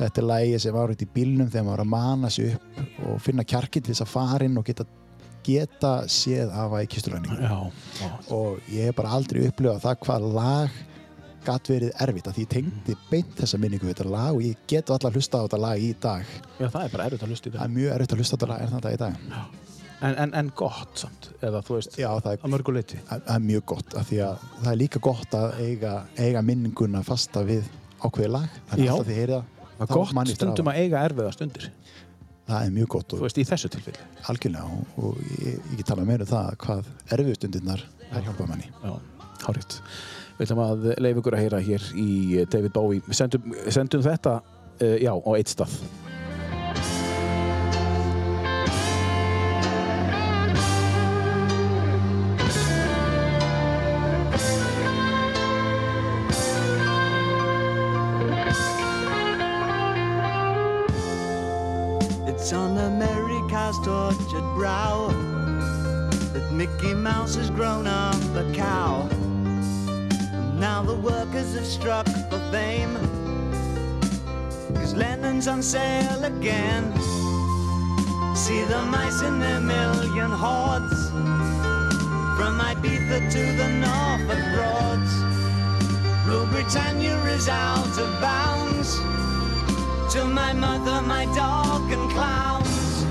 þetta 0.00 0.18
er 0.24 0.26
lægið 0.32 0.64
sem 0.64 0.74
var 0.74 0.90
út 0.90 1.04
í 1.04 1.08
bílnum 1.14 1.52
þegar 1.52 1.68
maður 1.68 1.76
var 1.76 1.84
að 1.84 1.92
mana 1.92 2.30
sig 2.34 2.56
upp 2.56 3.06
og 3.06 3.20
finna 3.22 3.46
kjarkinn 3.46 3.86
til 3.86 3.94
þess 3.94 4.02
að 4.08 4.10
fara 4.16 4.48
inn 4.48 4.58
og 4.58 4.66
geta, 4.66 4.88
geta 5.46 5.92
séð 6.10 6.50
afa 6.64 6.82
í 6.82 6.90
kisturæningu 6.90 7.38
Já, 7.38 7.54
já. 8.02 8.10
og 8.34 8.58
ég 8.74 8.90
hef 8.90 8.98
bara 8.98 9.14
aldrei 9.14 9.44
upplifað 9.46 9.84
það 9.86 10.02
hvað 10.08 10.28
lag 10.40 10.82
gatt 11.48 11.70
verið 11.72 11.92
erfitt 12.06 12.28
að 12.30 12.36
því 12.38 12.44
ég 12.46 12.50
tengdi 12.54 12.96
beint 13.10 13.32
þessa 13.40 13.60
minningu 13.62 13.88
við 13.88 13.94
þetta 13.96 14.10
lag 14.14 14.36
og 14.38 14.44
ég 14.46 14.60
get 14.70 14.92
allar 14.94 15.16
hlusta 15.18 15.40
á 15.40 15.44
þetta 15.46 15.60
lag 15.64 15.82
í 15.88 15.90
dag 16.04 16.34
Já, 16.60 16.66
það 16.68 16.82
er 16.84 16.92
bara 16.94 17.08
erfitt 17.10 17.24
að 17.26 17.32
hlusta 17.34 17.48
í 17.48 17.52
það 17.52 17.58
það. 17.58 17.64
er 17.68 17.74
mjög 17.78 17.96
erfitt 17.96 18.14
að 18.16 18.22
hlusta 18.22 18.34
á 18.34 18.38
þetta 18.38 18.50
lag 18.52 18.62
en 18.68 18.76
þetta 18.76 18.94
í 18.94 19.00
dag 19.04 19.66
En, 19.98 20.12
en, 20.22 20.30
en 20.38 20.48
gott 20.54 20.92
samt, 21.00 21.24
eða 21.42 21.58
þú 21.66 21.74
veist, 21.74 21.96
já, 21.98 22.06
það 22.22 22.36
er 22.36 22.42
að 22.46 22.50
mörgu 22.52 22.72
leiti. 22.76 22.98
það 23.08 23.22
það 23.26 23.32
er 23.34 23.40
mjög 23.48 23.62
gott 23.72 23.94
af 23.98 24.04
því 24.06 24.18
að 24.28 24.44
það 24.60 24.68
er 24.70 24.76
líka 24.78 25.00
gott 25.02 25.32
að 25.34 25.56
eiga, 25.64 25.94
eiga 26.22 26.42
minninguna 26.46 27.00
fasta 27.02 27.42
við 27.48 27.66
ákveði 28.06 28.28
lag 28.30 28.52
þannig 28.70 28.84
Já. 28.86 28.92
að 28.92 28.94
alltaf 28.94 29.08
því 29.08 29.16
heyri 29.18 29.40
Það 29.40 29.80
það 29.80 29.88
er 29.88 29.98
gott 29.98 30.30
stundum 30.36 30.70
að 30.70 30.78
eiga 30.84 31.02
erfiða 31.08 31.32
stundir, 31.34 31.66
það 32.46 32.68
er 32.68 32.72
mjög 32.78 32.88
gott 32.94 33.16
þú 33.16 33.20
veist, 33.24 33.42
í 33.42 33.46
þessu 33.50 33.72
tilfelli. 33.74 34.06
algjörlega 34.30 34.70
og, 34.78 34.94
og 35.02 35.18
ég, 35.42 35.58
ég 35.58 35.74
get 35.82 35.90
talað 35.90 36.08
meira 36.12 36.28
um 36.28 36.30
það 36.30 36.54
hvað 36.62 36.92
erfiðstundirnar 37.18 37.82
er 38.12 38.22
hjálpað 38.28 38.52
manni 38.54 38.70
Já, 38.70 38.94
hárið. 39.48 39.80
Við 40.38 40.46
ætlum 40.46 40.60
að 40.62 40.84
leifa 41.02 41.22
ykkur 41.22 41.34
að 41.34 41.44
heyra 41.44 41.62
hér 41.66 41.86
í 41.98 42.10
David 42.46 42.74
Bowie. 42.76 43.02
Sendum, 43.10 43.56
sendum 43.74 44.04
þetta, 44.06 44.38
uh, 44.78 44.96
já, 45.02 45.10
á 45.18 45.30
eitt 45.34 45.50
stað. 45.50 45.80
Struck 71.98 72.30
for 72.30 72.38
fame. 72.52 72.94
Cause 74.74 74.94
Lennon's 74.94 75.48
on 75.48 75.62
sale 75.62 76.24
again. 76.24 76.84
See 78.36 78.62
the 78.64 78.82
mice 78.86 79.22
in 79.22 79.38
their 79.40 79.60
million 79.60 80.30
hordes. 80.30 81.10
From 82.36 82.60
Ibiza 82.70 83.30
to 83.34 83.42
the 83.60 83.68
Norfolk 83.84 84.44
Broads. 84.54 85.12
Rule 86.26 86.46
Britannia 86.46 87.16
is 87.36 87.48
out 87.48 87.98
of 87.98 88.20
bounds 88.20 88.96
to 90.12 90.24
my 90.24 90.52
mother, 90.52 91.02
my 91.02 91.24
dog, 91.34 91.90
and 91.90 92.10
clowns. 92.10 93.04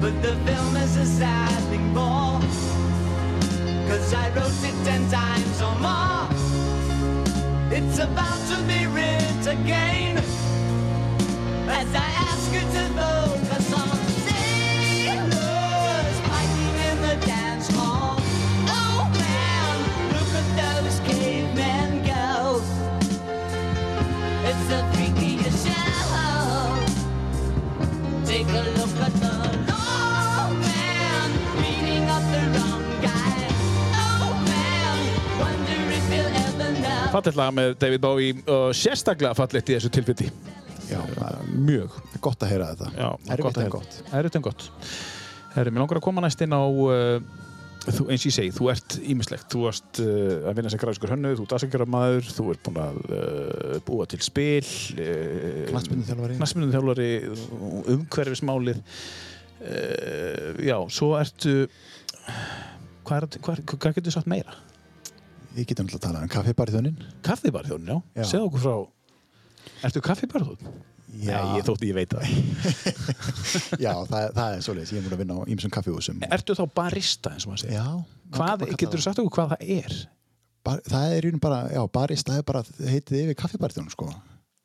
But 0.00 0.22
the 0.22 0.34
film 0.46 0.76
is 0.76 0.96
a 0.96 1.06
sad 1.06 1.60
thing 1.70 1.92
more. 1.92 2.40
Cause 3.88 4.14
I 4.14 4.28
wrote 4.34 4.62
it 4.68 4.76
ten 4.84 5.10
times 5.10 5.60
or 5.60 5.74
more. 5.80 6.49
It's 7.72 8.00
about 8.00 8.40
to 8.48 8.56
be 8.64 8.84
writ 8.86 9.46
again. 9.46 10.18
As 11.68 11.94
I 11.94 12.08
ask 12.28 12.52
you 12.52 12.60
to 12.60 12.84
focus 12.94 13.29
Fallet 37.10 37.34
lag 37.34 37.50
með 37.56 37.72
David 37.82 38.02
Bowie 38.04 38.36
og 38.50 38.70
sérstaklega 38.76 39.34
fallet 39.38 39.70
í 39.72 39.76
þessu 39.76 39.90
tilfelli. 39.92 40.28
já, 40.90 41.00
Mjög. 41.58 41.96
gott 42.22 42.42
að 42.44 42.52
heyra 42.52 42.68
þetta 42.72 42.90
Já, 42.94 43.08
erfitt 43.34 43.58
en 43.64 43.72
gott 43.74 43.98
Erfitt 44.20 44.38
en 44.38 44.44
gott. 44.46 44.66
Herri, 45.56 45.72
mér 45.74 45.82
langar 45.82 45.98
að 45.98 46.04
koma 46.06 46.22
næst 46.22 46.42
inn 46.46 46.54
á, 46.54 46.62
uh, 46.62 47.18
þú, 47.90 48.06
eins 48.12 48.22
og 48.22 48.30
ég 48.30 48.36
segi, 48.36 48.52
þú 48.54 48.68
ert 48.70 48.96
ímislegt. 49.02 49.48
Þú 49.50 49.64
varst 49.64 50.00
uh, 50.04 50.46
að 50.50 50.60
vinna 50.60 50.70
sem 50.70 50.82
græskur 50.82 51.14
hönnu, 51.16 51.34
þú 51.34 51.48
ert 51.48 51.56
aðsakjara 51.58 51.88
þú 52.30 52.46
ert 52.54 52.62
búin 52.68 52.80
að 52.84 53.02
uh, 53.10 53.76
búa 53.90 54.06
til 54.06 54.22
spil, 54.22 54.70
Knattspyrnuþjálfari. 55.72 56.38
knattspyrnuþjálfari, 56.38 57.10
umhverfismálið. 57.96 58.82
Já, 60.64 60.76
svo 60.88 61.10
ertu, 61.18 61.66
hvað, 63.04 63.26
er, 63.26 63.40
hvað, 63.44 63.64
hvað 63.74 63.98
getur 63.98 64.08
þú 64.12 64.14
sagt 64.14 64.30
meira? 64.30 64.54
Við 65.60 65.68
getum 65.72 65.88
alltaf 65.88 66.00
að 66.00 66.06
tala 66.08 66.22
um 66.26 66.32
kaffibarþjónin 66.34 66.96
Kaffibarþjón, 67.26 67.90
já. 67.90 67.96
Já. 68.20 68.24
Segð 68.32 68.46
okkur 68.48 68.64
frá, 68.64 68.76
ertu 69.88 70.02
kaffibarþjón? 70.08 70.72
já, 71.20 71.40
Nei, 71.42 71.58
ég 71.58 71.64
þótti 71.66 71.88
ég 71.90 71.96
veit 71.96 72.12
það. 72.14 72.22
já 73.84 73.90
það, 74.06 74.26
það 74.36 74.54
er 74.54 74.60
svoleiðis, 74.66 74.92
ég 74.94 75.00
er 75.00 75.06
búin 75.08 75.16
að 75.16 75.22
vinna 75.24 75.36
á 75.36 75.40
ýmsum 75.50 75.72
kaffihúsum 75.74 76.20
Ertu 76.30 76.54
þá 76.54 76.62
barista 76.78 77.32
eins 77.34 77.46
og 77.48 77.52
maður 77.52 77.64
segir? 77.64 77.76
já, 77.80 77.86
Hvað, 78.36 78.64
getur 78.78 79.00
þú 79.00 79.04
sagt 79.08 79.18
okkur 79.24 79.34
hvað 79.40 79.54
það 79.56 79.72
er? 79.80 79.96
Bar, 80.64 80.80
það 80.86 81.14
er 81.16 81.26
í 81.26 81.32
raun 81.32 81.42
bara, 81.42 81.58
já, 81.74 81.80
barista 81.98 82.36
er 82.38 82.44
bara 82.46 82.62
heitið 82.78 83.22
yfir 83.24 83.38
kaffibarþjónum 83.42 83.92
sko 83.94 84.08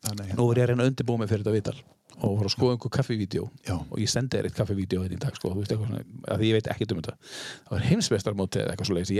þannig 0.05 0.33
Nú 0.37 0.45
er 0.51 0.59
ég 0.61 0.67
að 0.67 0.71
reyna 0.73 0.85
að 0.85 0.91
undirbúa 0.93 1.21
mig 1.23 1.31
fyrir 1.31 1.45
þetta 1.47 1.55
vital 1.57 1.77
og 2.15 2.37
fara 2.39 2.47
að 2.47 2.53
skoða 2.53 2.75
einhver 2.77 2.91
kaffivídeó 2.95 3.47
og 3.89 3.97
ég 3.99 4.07
sendi 4.11 4.37
þér 4.37 4.47
eitt 4.47 4.55
kaffivídeó 4.55 5.01
þetta 5.03 5.17
í 5.17 5.23
dag 5.25 5.35
sko, 5.35 5.49
þú 5.51 5.63
veist 5.63 5.73
eitthvað 5.73 5.89
svona, 5.89 6.03
að 6.31 6.43
því 6.43 6.51
ég 6.51 6.55
veit 6.59 6.69
ekkert 6.71 6.93
um 6.93 7.01
þetta 7.01 7.15
það 7.25 7.73
var 7.73 7.87
heimsveistarmóti 7.89 8.61
eða 8.61 8.75
eitthvað 8.75 8.87
svo 8.91 8.95
leiðis 8.95 9.11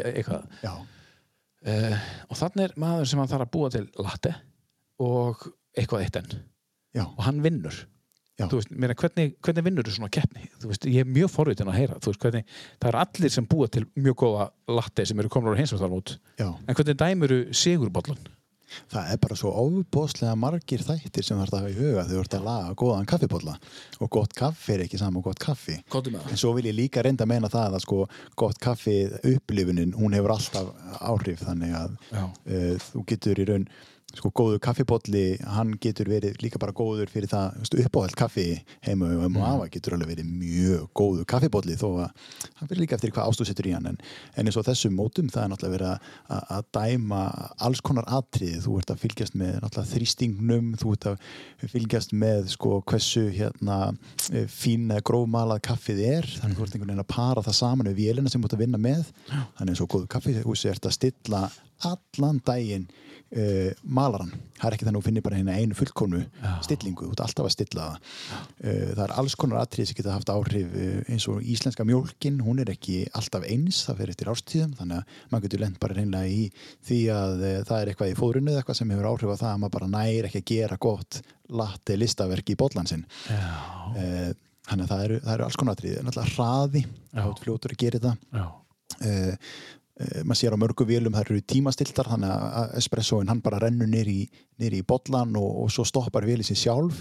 uh, 1.66 1.98
og 2.30 2.40
þannig 2.40 2.68
er 2.68 2.78
maður 2.82 3.12
sem 3.12 3.22
hann 3.22 3.32
þarf 3.32 3.48
að 3.48 3.54
búa 3.56 3.74
til 3.74 3.86
latte 4.00 4.36
og 5.04 5.44
eitthvað 5.76 6.06
eitt 6.06 6.22
enn. 6.22 6.40
Já, 6.96 7.04
og 7.06 7.22
hann 7.28 7.44
vinnur. 7.44 7.84
Veist, 8.36 8.72
meina, 8.76 8.96
hvernig, 9.00 9.38
hvernig 9.44 9.64
vinnur 9.64 9.86
þú 9.88 9.94
svona 9.96 10.12
keppni? 10.12 10.50
Veist, 10.60 10.86
ég 10.92 11.06
er 11.06 11.08
mjög 11.08 11.30
forvitin 11.32 11.70
að 11.72 11.78
heyra 11.80 12.00
veist, 12.04 12.20
hvernig, 12.20 12.50
það 12.84 12.90
eru 12.90 13.00
allir 13.00 13.32
sem 13.32 13.46
búa 13.48 13.68
til 13.72 13.86
mjög 13.96 14.18
góða 14.26 14.48
latte 14.76 15.06
sem 15.08 15.22
eru 15.24 15.32
komin 15.32 15.56
á 15.56 15.60
hinsvæmstarmót 15.62 16.18
Já. 16.42 16.50
en 16.52 16.76
hvernig 16.76 16.98
dæmuru 17.00 17.38
sigurbollan 17.56 18.20
Það 18.92 19.12
er 19.14 19.22
bara 19.24 19.38
svo 19.40 19.52
óbóðslega 19.66 20.36
margir 20.40 20.84
þættir 20.86 21.26
sem 21.28 21.42
ert 21.42 21.54
að 21.54 21.66
hafa 21.66 21.74
í 21.74 21.78
huga 21.80 22.06
þegar 22.06 22.12
þú 22.12 22.24
ert 22.24 22.38
að 22.40 22.48
laga 22.50 22.76
góðan 22.82 23.10
kaffibólla 23.12 23.56
og 24.00 24.12
gott 24.18 24.36
kaffi 24.38 24.76
er 24.76 24.86
ekki 24.86 25.00
saman 25.02 25.26
gott 25.26 25.42
kaffi. 25.42 25.80
En 25.94 26.40
svo 26.40 26.54
vil 26.58 26.70
ég 26.70 26.78
líka 26.78 27.04
reynda 27.06 27.26
að 27.26 27.34
meina 27.34 27.52
það 27.52 27.80
að 27.80 27.86
sko 27.86 28.00
gott 28.40 28.62
kaffi 28.64 28.98
upplifunin 29.36 29.96
hún 29.98 30.16
hefur 30.18 30.36
alltaf 30.36 30.72
áhrif 31.02 31.44
þannig 31.46 31.76
að 31.82 31.98
uh, 32.14 32.72
þú 32.92 33.06
getur 33.12 33.44
í 33.44 33.50
raun 33.52 33.68
sko 34.20 34.32
góður 34.36 34.62
kaffibólli 34.64 35.24
hann 35.56 35.74
getur 35.82 36.10
verið 36.12 36.40
líka 36.44 36.62
bara 36.62 36.76
góður 36.76 37.12
fyrir 37.12 37.30
það 37.32 37.62
uppáhald 37.86 38.18
kaffi 38.20 38.48
heima 38.86 39.10
og 39.16 39.28
mm. 39.30 39.40
afa 39.44 39.70
getur 39.74 39.98
alveg 39.98 40.14
verið 40.14 40.30
mjög 40.30 40.88
góður 40.98 41.28
kaffibólli 41.30 41.78
þó 41.80 41.88
að 42.06 42.32
hann 42.60 42.70
fyrir 42.70 42.84
líka 42.84 42.98
eftir 43.00 43.14
hvað 43.16 43.32
ástúð 43.32 43.52
setur 43.52 43.70
í 43.70 43.76
hann 43.76 43.90
en, 43.92 44.00
en 44.36 44.50
eins 44.50 44.60
og 44.60 44.68
þessum 44.68 44.96
mótum 44.98 45.32
það 45.34 45.44
er 45.44 45.54
náttúrulega 45.54 45.76
verið 45.78 45.92
að, 45.92 46.12
að, 46.38 46.44
að 46.58 46.70
dæma 46.80 47.22
alls 47.68 47.84
konar 47.86 48.10
atrið 48.20 48.58
þú 48.66 48.78
ert 48.82 48.94
að 48.94 49.04
fylgjast 49.04 49.40
með 49.40 49.54
náttúrulega 49.64 49.94
þrýstingnum 49.94 50.72
þú 50.82 50.96
ert 50.96 51.10
að 51.12 51.30
fylgjast 51.76 52.16
með 52.16 52.52
sko 52.56 52.80
hversu 52.86 53.28
hérna 53.36 53.80
eh, 54.32 54.48
fín 54.52 54.92
grófmalað 55.06 55.64
kaffið 55.70 56.04
er 56.06 56.30
þannig 56.40 56.60
þú 56.60 56.66
ert 56.66 56.76
einhvern 56.76 56.92
veginn 56.92 57.04
að 57.04 57.12
para 57.16 57.44
það 57.46 57.58
saman 57.60 57.90
við 57.92 58.02
vélina 58.02 58.32
sem 58.32 58.42
þú 58.42 58.50
ert 58.50 58.58
að 58.58 58.64
vinna 58.64 58.82
með. 58.82 59.12
Þannig 59.58 59.74
eins 59.74 59.84
og 59.84 59.92
góðu 59.94 60.08
að 60.86 60.96
stilla 60.96 61.46
allan 61.84 62.40
daginn 62.46 62.86
uh, 63.36 63.72
malaran, 63.84 64.32
það 64.60 64.68
er 64.68 64.76
ekki 64.76 64.88
þannig 64.88 65.00
að 65.00 65.04
þú 65.04 65.10
finnir 65.10 65.26
bara 65.26 65.40
hérna 65.40 65.56
einu 65.60 65.78
fullkonu 65.78 66.22
stillingu, 66.66 67.08
þú 67.08 67.16
ert 67.16 67.24
alltaf 67.26 67.48
að 67.50 67.54
stilla 67.56 67.88
það. 67.90 68.14
Uh, 68.62 68.88
það 68.94 69.04
er 69.06 69.14
alls 69.22 69.36
konar 69.42 69.62
atrið 69.62 69.90
sem 69.90 70.00
geta 70.00 70.16
haft 70.16 70.32
áhrif 70.34 70.72
uh, 70.72 71.02
eins 71.12 71.28
og 71.32 71.44
íslenska 71.56 71.86
mjólkin. 71.88 72.40
Hún 72.46 72.64
er 72.64 72.72
ekki 72.74 73.02
alltaf 73.18 73.48
eins, 73.50 73.84
það 73.88 74.02
fer 74.02 74.14
eftir 74.16 74.32
ástíðum 74.32 74.74
þannig 74.80 75.02
að 75.02 75.22
maður 75.34 75.48
getur 75.48 75.64
lent 75.66 75.80
bara 75.84 76.00
reynlega 76.00 76.32
í 76.32 76.48
því 76.88 77.02
að 77.16 77.38
uh, 77.44 77.60
það 77.68 77.78
er 77.78 77.94
eitthvað 77.94 78.14
í 78.14 78.18
fóðrunu 78.22 78.54
eða 78.54 78.64
eitthvað 78.64 78.82
sem 78.82 78.96
hefur 78.96 79.12
áhrif 79.12 79.36
á 79.36 79.42
það 79.44 79.52
að 79.52 79.62
maður 79.64 79.78
bara 79.80 79.94
næri 79.98 80.30
ekki 80.30 80.44
að 80.44 80.50
gera 80.54 80.82
gott 80.88 81.22
latte 81.62 82.00
listaverk 82.00 82.52
í 82.54 82.60
bollan 82.60 82.90
sinn. 82.90 83.06
Uh, 83.30 84.34
þannig 84.66 84.88
að 84.88 84.92
það 84.92 85.08
eru, 85.08 85.18
það 85.24 85.34
eru 85.36 85.46
alls 85.46 85.58
konar 85.62 85.78
atrið, 85.78 85.98
náttúrulega 86.06 86.36
hraði. 86.36 86.86
Fljótur 87.42 87.76
að 87.76 87.82
gera 87.84 88.14
uh, 88.16 88.48
uh, 89.06 89.52
maður 89.96 90.40
sér 90.42 90.56
á 90.56 90.60
mörgu 90.60 90.84
vélum 90.88 91.14
það 91.16 91.30
eru 91.30 91.44
tímastiltar 91.48 92.10
þannig 92.12 92.32
að 92.36 92.74
espressoin 92.82 93.30
hann 93.32 93.40
bara 93.44 93.62
rennur 93.64 93.88
nýri 93.88 94.26
í, 94.60 94.82
bollan 94.84 95.38
og, 95.40 95.48
og 95.64 95.72
svo 95.72 95.86
stoppar 95.88 96.28
vélið 96.28 96.50
sér 96.52 96.62
sjálf. 96.66 97.00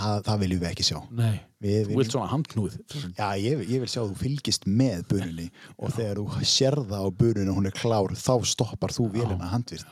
Það, 0.00 0.20
það 0.24 0.38
viljum 0.40 0.60
við 0.62 0.68
ekki 0.70 0.84
sjá. 0.86 0.98
Nei, 1.12 1.40
við, 1.60 1.90
þú 1.90 1.96
vilt 1.98 2.14
svona 2.14 2.28
handknúð 2.30 2.76
Já, 3.18 3.26
ég, 3.36 3.64
ég 3.68 3.82
vil 3.82 3.88
sjá 3.90 3.98
að 4.00 4.12
þú 4.12 4.20
fylgist 4.22 4.62
með 4.70 5.02
bununni 5.10 5.48
og 5.74 5.92
þegar 5.92 6.20
þú 6.22 6.46
sér 6.48 6.76
það 6.78 7.02
á 7.04 7.08
bununni 7.18 7.52
og 7.52 7.58
hún 7.58 7.68
er 7.68 7.74
klár, 7.76 8.14
þá 8.16 8.46
stoppar 8.48 8.94
þú 8.96 9.10
vélina 9.18 9.50
handvirð. 9.50 9.84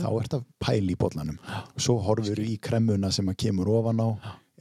Þá 0.00 0.08
ert 0.08 0.34
að 0.40 0.48
pæla 0.64 0.90
í 0.96 0.98
bollanum. 0.98 1.38
Svo 1.76 2.00
horfur 2.02 2.42
í 2.42 2.56
kremmuna 2.64 3.12
sem 3.14 3.30
að 3.30 3.38
kemur 3.44 3.70
ofan 3.76 4.02
á. 4.02 4.08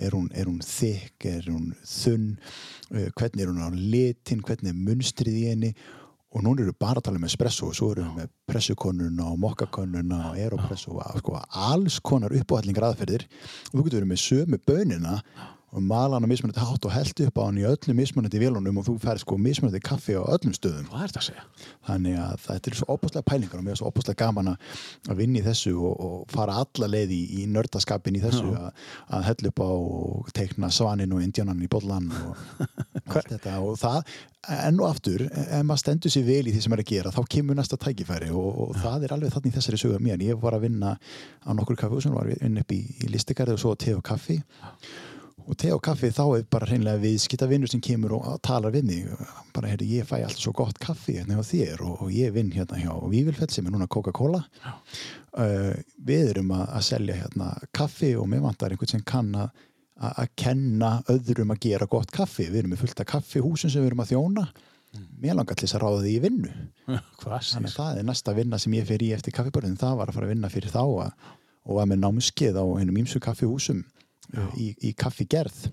Er 0.03 0.13
hún, 0.13 0.29
er 0.33 0.49
hún 0.49 0.61
þykk, 0.65 1.25
er 1.31 1.49
hún 1.49 1.73
þunn? 1.85 2.29
Uh, 2.91 3.09
hvernig 3.13 3.43
er 3.45 3.51
hún 3.51 3.65
á 3.65 3.69
litin? 3.73 4.41
Hvernig 4.45 4.73
er 4.73 4.79
munstrið 4.89 5.37
í 5.37 5.43
henni 5.51 5.73
og 6.33 6.41
núna 6.41 6.65
eru 6.65 6.73
bara 6.73 6.97
að 7.01 7.07
tala 7.07 7.21
um 7.21 7.27
espresso 7.27 7.69
og 7.69 7.77
svo 7.77 7.91
eru 7.93 8.05
við 8.07 8.21
með 8.23 8.31
pressukonuna 8.49 9.29
og 9.29 9.39
mokkakonuna 9.43 10.19
og 10.31 10.37
aeropresso 10.41 10.95
og 10.97 11.19
sko, 11.21 11.37
alls 11.69 11.99
konar 12.01 12.33
uppáhallingar 12.33 12.87
aðferðir. 12.89 13.27
Og 13.71 13.75
þú 13.75 13.85
getur 13.85 13.99
verið 13.99 14.11
með 14.13 14.23
sömu 14.23 14.61
bönina 14.65 15.19
og 15.73 15.83
mala 15.83 16.17
hann 16.17 16.27
á 16.27 16.31
mismunandi 16.31 16.63
hátt 16.63 16.87
og 16.87 16.93
held 16.93 17.25
upp 17.27 17.41
á 17.41 17.43
hann 17.47 17.61
í 17.61 17.67
öllum 17.67 17.99
mismunandi 17.99 18.41
vélunum 18.41 18.81
og 18.81 18.87
þú 18.89 18.97
fær 19.03 19.21
sko 19.21 19.37
mismunandi 19.41 19.81
kaffi 19.83 20.17
á 20.17 20.23
öllum 20.23 20.53
stöðum. 20.55 20.89
Hvað 20.91 21.07
er 21.07 21.13
þetta 21.13 21.23
að 21.23 21.29
segja? 21.31 21.47
þannig 21.87 22.19
að 22.19 22.35
þetta 22.45 22.69
er 22.69 22.77
svo 22.79 22.87
opaslega 22.93 23.27
pælingar 23.27 23.59
og 23.59 23.65
mér 23.65 23.75
er 23.75 23.79
svo 23.79 23.89
opaslega 23.89 24.19
gaman 24.23 24.53
að 24.53 25.23
í 25.23 25.43
þessu 25.43 25.73
og, 25.75 25.93
og 26.07 26.31
fara 26.31 26.59
alla 26.63 26.89
leið 26.91 27.15
í, 27.15 27.21
í 27.41 27.45
nördaskapin 27.51 28.17
í 28.19 28.23
þessu 28.23 28.53
að, 28.55 28.83
að 29.17 29.25
hella 29.29 29.51
upp 29.51 29.63
á 29.63 29.69
og 29.69 30.29
teikna 30.35 30.69
svanin 30.71 31.15
og 31.15 31.23
indjánan 31.25 31.63
í 31.63 31.71
bollan 31.71 32.11
og 32.13 32.37
allt 33.17 33.33
þetta. 33.33 33.57
Og 33.63 33.77
það 33.81 34.13
enn 34.53 34.81
og 34.81 34.89
aftur, 34.89 35.23
ef 35.31 35.63
maður 35.63 35.81
stendur 35.83 36.13
sér 36.13 36.27
vel 36.27 36.43
í 36.49 36.53
því 36.53 36.65
sem 36.65 36.75
er 36.75 36.83
að 36.83 36.89
gera, 36.91 37.13
þá 37.15 37.21
kemur 37.35 37.57
næsta 37.59 37.79
tækifæri 37.79 38.31
og, 38.35 38.49
og 38.65 38.75
það 38.83 39.07
er 39.07 39.15
alveg 39.15 39.35
þannig 39.35 39.55
þessari 39.57 39.79
sögu 39.79 40.01
mér. 40.03 40.23
Ég 40.23 40.39
var 40.39 40.57
að 40.57 40.67
vinna 40.67 40.97
á 40.99 41.49
nokkur 41.55 41.79
kaffi 41.79 42.03
sem 42.03 42.15
var 42.15 42.27
að 42.27 42.43
vinna 42.43 42.63
upp 42.63 42.75
í, 42.75 42.83
í 43.03 43.11
listigarði 43.11 43.57
og 43.57 43.63
svo 43.63 43.75
te 43.79 43.95
og 43.95 44.03
kaffi 44.05 44.39
og 45.43 45.57
te 45.59 45.71
og 45.75 45.81
kaffi 45.83 46.09
þá 46.13 46.23
er 46.37 46.45
bara 46.51 46.69
hreinlega 46.69 47.01
viðskipta 47.01 47.47
vinnur 47.51 47.71
sem 47.71 47.81
kemur 47.83 48.15
og 48.17 48.39
talar 48.45 48.73
við 48.73 48.87
mig. 48.87 49.27
Bara 49.55 49.71
heyrðu 49.71 49.89
ég 49.91 50.07
fæ 50.07 50.17
alltaf 50.21 50.39
svo 50.39 50.53
gott 50.55 50.79
kaffi 50.81 51.17
hérna 51.17 51.39
hjá 51.39 51.49
þér 51.51 51.83
og, 51.87 52.05
og 52.05 52.13
ég 52.15 52.33
vinn 52.35 52.53
hérna 52.53 52.79
hjá 52.79 52.93
Vívilfell 53.11 53.51
sem 53.51 53.67
er 53.67 53.75
núna 53.75 53.89
Coca-Cola. 53.91 54.43
Uh, 55.33 55.73
við 55.97 56.33
erum 56.35 56.53
að, 56.55 56.65
að 56.77 56.87
selja 56.89 57.19
hérna 57.23 57.53
kaffi 57.75 58.13
og 58.19 58.29
mér 58.31 58.43
vantar 58.45 58.73
einhvern 58.73 58.93
sem 58.93 59.05
kann 59.07 59.31
að 59.35 59.51
að 60.03 60.19
að 60.23 60.29
kenna 60.39 60.91
öðrum 61.11 61.53
að 61.53 61.63
gera 61.67 61.87
gott 61.89 62.11
kaffi. 62.13 62.47
Við 62.49 62.63
erum 62.63 62.73
með 62.73 62.83
fullt 62.83 63.03
af 63.03 63.09
kaffihúsum 63.13 63.71
sem 63.71 63.83
við 63.83 63.91
erum 63.91 64.03
að 64.03 64.13
þjóna. 64.13 64.45
Mér 65.21 65.37
langar 65.39 65.57
til 65.57 65.67
þess 65.67 65.77
að 65.77 65.83
ráða 65.83 66.01
því 66.03 66.11
í 66.11 66.23
vinnu. 66.23 66.51
Þannig 67.23 67.69
að 67.69 67.77
það 67.77 68.01
er 68.01 68.07
næsta 68.09 68.35
vinna 68.37 68.59
sem 68.61 68.75
ég 68.77 68.89
fer 68.89 69.05
í 69.05 69.13
eftir 69.15 69.35
kaffibörðin 69.35 69.79
það 69.79 69.97
var 70.01 70.11
að 70.11 70.17
fara 70.17 70.29
að 70.29 70.33
vinna 70.35 70.51
fyrir 70.53 70.73
þá 70.73 70.83
að, 70.83 71.31
og 71.63 71.79
var 71.79 71.89
með 71.89 72.01
námskeið 72.03 72.59
á 72.59 72.65
hennum 72.81 72.99
ímsu 73.01 73.21
kaffihúsum 73.23 73.81
í, 74.57 74.71
í 74.89 74.93
kaffigerð. 74.97 75.65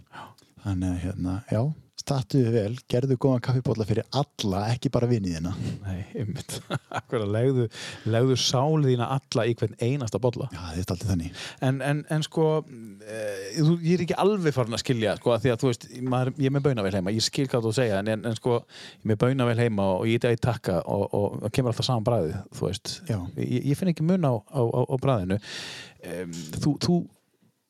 Þannig 0.61 0.91
að 0.91 1.03
hérna, 1.07 1.39
já 1.51 1.63
statuðu 2.01 2.53
vel, 2.55 2.73
gerðu 2.91 3.17
góðan 3.21 3.43
kaffibólla 3.45 3.87
fyrir 3.89 4.07
alla, 4.17 4.65
ekki 4.73 4.91
bara 4.93 5.09
vinniðina 5.11 5.53
Nei, 5.85 6.01
einmitt. 6.19 6.57
Akkur 6.99 7.25
að 7.25 7.35
legðu, 7.35 7.67
legðu 8.11 8.37
sálið 8.41 8.93
þína 8.93 9.09
alla 9.17 9.47
í 9.49 9.55
hvern 9.59 9.77
einasta 9.81 10.21
bolla. 10.23 10.49
Já, 10.55 10.61
þetta 10.77 10.81
er 10.81 10.95
alltaf 10.95 11.11
þannig. 11.11 11.43
En, 11.67 11.81
en, 11.87 12.03
en 12.15 12.25
sko 12.27 12.47
e, 12.61 13.21
þú, 13.59 13.77
ég 13.85 13.95
er 13.97 14.05
ekki 14.07 14.19
alveg 14.25 14.57
farin 14.57 14.79
að 14.79 14.83
skilja 14.85 15.15
sko, 15.21 15.35
að 15.35 15.45
því 15.45 15.53
að 15.53 15.63
þú 15.63 15.71
veist, 15.71 15.87
maður, 16.15 16.33
ég 16.37 16.51
er 16.51 16.57
með 16.57 16.67
baunavel 16.69 16.95
heima 16.97 17.15
ég 17.15 17.27
skil 17.27 17.47
hvað 17.51 17.69
þú 17.69 17.75
segja, 17.81 18.01
en, 18.01 18.13
en, 18.17 18.39
sko 18.39 18.59
ég 18.61 19.05
er 19.05 19.13
með 19.13 19.23
baunavel 19.25 19.57
heima 19.61 19.89
og 19.99 20.09
ég 20.11 20.27
er 20.27 20.37
í 20.37 20.43
takka 20.43 20.81
og, 20.83 21.07
og 21.17 21.39
það 21.45 21.57
kemur 21.59 21.75
alltaf 21.75 21.91
saman 21.91 22.09
bræðið, 22.09 22.37
þú 22.57 22.69
veist. 22.69 22.97
Ég, 23.11 23.57
ég 23.73 23.81
finn 23.81 23.93
ekki 23.95 24.07
mun 24.07 24.29
á, 24.29 24.35
á, 24.35 24.61
á, 24.63 24.81
á 24.89 24.97
bræðinu 25.01 25.41
um, 25.41 26.37
þú 26.61 26.77
þú, 26.87 27.01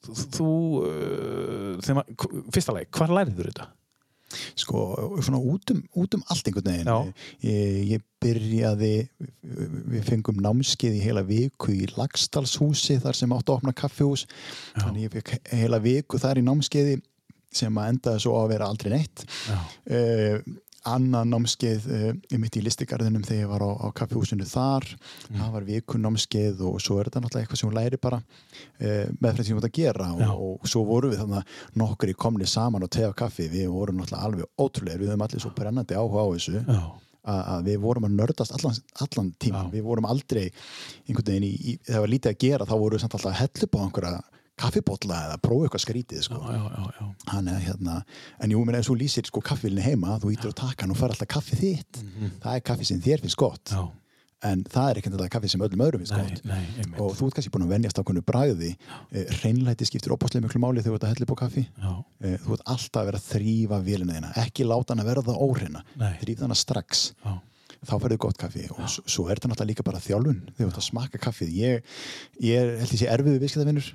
þú, 0.09 0.55
uh, 0.87 2.41
fyrsta 2.55 2.77
leik, 2.77 2.91
hvar 2.97 3.13
lærið 3.13 3.37
þú 3.37 3.51
þetta? 3.51 3.71
sko, 4.59 4.83
svona 5.23 5.41
út 5.43 5.73
um, 5.75 5.81
út 5.99 6.15
um 6.17 6.23
allt 6.31 6.49
einhvern 6.49 6.71
veginn. 6.71 6.91
Já. 6.91 7.13
ég, 7.47 7.77
ég 7.95 8.05
byrjaði 8.23 8.93
við 9.91 10.07
fengum 10.07 10.41
námskeið 10.45 10.99
í 10.99 11.05
heila 11.05 11.25
viku 11.27 11.75
í 11.75 11.89
Lagstallshúsi 11.97 13.01
þar 13.03 13.19
sem 13.19 13.35
átti 13.35 13.51
að 13.51 13.57
opna 13.59 13.77
kaffihús. 13.77 14.27
Þannig 14.77 15.09
ég 15.09 15.15
fekk 15.17 15.53
heila 15.63 15.81
viku 15.83 16.21
þar 16.23 16.41
í 16.41 16.47
námskeiði 16.47 16.99
sem 17.51 17.79
að 17.83 17.95
endaði 17.95 18.23
svo 18.23 18.37
á 18.39 18.41
að 18.45 18.51
vera 18.53 18.71
aldrei 18.71 18.93
neitt. 18.95 19.25
Uh, 19.51 20.39
annað 20.89 21.27
námskeið 21.31 21.87
uh, 21.91 22.07
ég 22.33 22.41
mitt 22.41 22.57
í 22.57 22.63
listigarðinum 22.65 23.25
þegar 23.27 23.43
ég 23.43 23.51
var 23.51 23.65
á, 23.65 23.71
á 23.85 23.89
kaffihúsinu 24.01 24.47
þar. 24.49 24.87
Það 25.29 25.53
var 25.57 25.67
vikun 25.69 26.05
námskeið 26.07 26.63
og 26.69 26.81
svo 26.83 26.99
er 27.01 27.11
þetta 27.11 27.23
náttúrulega 27.25 27.47
eitthvað 27.47 27.61
sem 27.61 27.71
hún 27.71 27.77
læri 27.77 28.01
bara 28.01 28.21
uh, 28.23 29.05
meðfram 29.21 29.47
sem 29.47 29.55
hún 29.55 29.61
ert 29.61 29.69
að 29.69 29.77
gera. 29.77 30.09
Og, 30.31 30.57
og 30.57 30.73
svo 30.73 30.85
vorum 30.89 31.13
við 31.13 31.23
þannig 31.23 31.43
að 31.43 31.85
nokkur 31.85 32.15
í 32.15 32.17
komni 32.25 32.49
saman 32.49 32.87
og 32.87 32.93
tefa 32.97 33.13
kaffi, 33.25 33.51
við 33.53 33.69
vorum 33.75 34.01
náttúrulega 34.01 34.31
alveg 34.31 34.51
ótrúlega, 34.65 35.03
við 35.03 35.13
höfum 35.13 35.25
allir 35.29 35.45
svo 35.45 35.55
brennandi 35.57 36.01
áhuga 36.01 36.27
á 36.27 36.29
þessu. 36.33 36.65
Já. 36.67 36.83
að 37.31 37.67
við 37.67 37.83
vorum 37.83 38.07
að 38.09 38.15
nördast 38.17 38.55
allan, 38.57 38.77
allan 39.05 39.27
tíma, 39.37 39.67
Já. 39.67 39.73
við 39.75 39.83
vorum 39.85 40.07
aldrei 40.09 40.47
einhvern 41.05 41.27
veginn 41.27 41.45
í, 41.45 41.51
í 41.53 41.75
þegar 41.85 42.01
var 42.01 42.13
lítið 42.15 42.31
að 42.31 42.39
gera 42.47 42.67
þá 42.71 42.73
vorum 42.81 42.95
við 42.97 43.03
samt 43.03 43.17
alltaf 43.19 43.35
að 43.35 43.41
hella 43.43 43.67
upp 43.67 43.77
á 43.77 43.81
einhverja 43.85 44.40
kaffibólla 44.61 45.21
eða 45.29 45.39
prófa 45.43 45.69
eitthvað 45.69 45.85
skrítið 45.87 46.27
sko. 46.27 46.41
Já, 46.41 46.59
já, 46.59 46.91
já, 46.99 47.07
Hann 47.33 47.49
er 47.53 47.63
hérna, 47.65 48.01
en 48.45 48.53
jú, 48.55 48.65
ef 48.81 48.91
þú 48.91 48.99
lýsir 49.01 49.29
sko 49.31 49.43
kaffivilni 49.45 49.85
heima, 49.85 50.19
þú 50.23 50.35
ítir 50.35 50.53
á 50.53 50.61
takkan 50.65 50.93
og 50.93 51.01
fær 51.01 51.15
alltaf 51.15 51.31
kaffi 51.37 51.59
þitt, 51.61 52.05
það 52.43 52.53
er 52.59 52.69
kaffi 52.71 52.89
sem 52.91 53.01
þér 53.05 53.25
finnst 53.25 53.41
gott, 53.41 53.73
já. 53.75 53.83
en 54.51 54.65
það 54.73 54.91
er 54.93 55.01
ekki 55.01 55.13
alltaf 55.13 55.33
kaffi 55.35 55.51
sem 55.53 55.65
öllum 55.67 55.85
öðrum 55.87 56.05
finnst 56.05 56.17
gott. 56.17 56.45
nei, 56.49 56.63
og 57.01 57.13
þú 57.19 57.29
ert 57.29 57.39
kannski 57.39 57.53
búin 57.57 57.67
að 57.67 57.75
venjast 57.75 58.01
á 58.01 58.03
konu 58.09 58.23
bragði. 58.25 58.73
Eh, 59.13 59.29
hreinlæti 59.41 59.89
skiptir 59.89 60.15
opaslega 60.17 60.47
miklu 60.47 60.63
máli 60.65 60.85
þegar 60.85 60.95
þú 60.95 60.99
ert 61.01 61.07
að 61.09 61.15
hella 61.15 61.29
upp 61.29 61.35
á 61.37 61.43
kaffi. 61.45 61.67
Já. 61.77 61.93
Eh, 62.25 62.37
þú 62.45 62.57
ert 62.57 62.67
alltaf 62.75 63.03
að 63.03 63.11
vera 63.11 63.21
að 63.21 63.29
þrýfa 63.35 63.81
vélina 63.85 64.17
þína. 64.19 64.33
Ekki 64.47 64.69
láta 64.69 64.95
hann 64.95 65.05
að 65.05 65.11
verða 65.13 65.37
óhreina. 65.37 65.85
Nei. 66.01 66.13
þrýfa 66.25 66.47
hana 66.49 66.57
strax. 66.57 67.11
Já. 67.25 67.39
þá 67.89 67.95
færðu 67.97 68.17
gott 68.21 68.37
kaffi. 68.37 68.67
Og 68.77 68.89
svo 69.09 69.23
er 69.29 69.39
þetta 69.39 69.49
náttúrulega 69.55 69.71
líka 69.71 69.85
bara 69.87 70.01
þjálfun. 70.05 70.41
Þegar 70.53 70.67
þú 70.67 70.73
ert 70.73 70.81
að 70.83 70.89
smaka 70.89 71.21
kaffið. 71.23 71.53
Ég, 71.57 71.95
ég 72.45 72.61
er, 72.61 72.73
held 72.83 72.93
ég 72.93 73.01
sé 73.01 73.09
erfiðu 73.09 73.41
viðskiptavinnur 73.41 73.87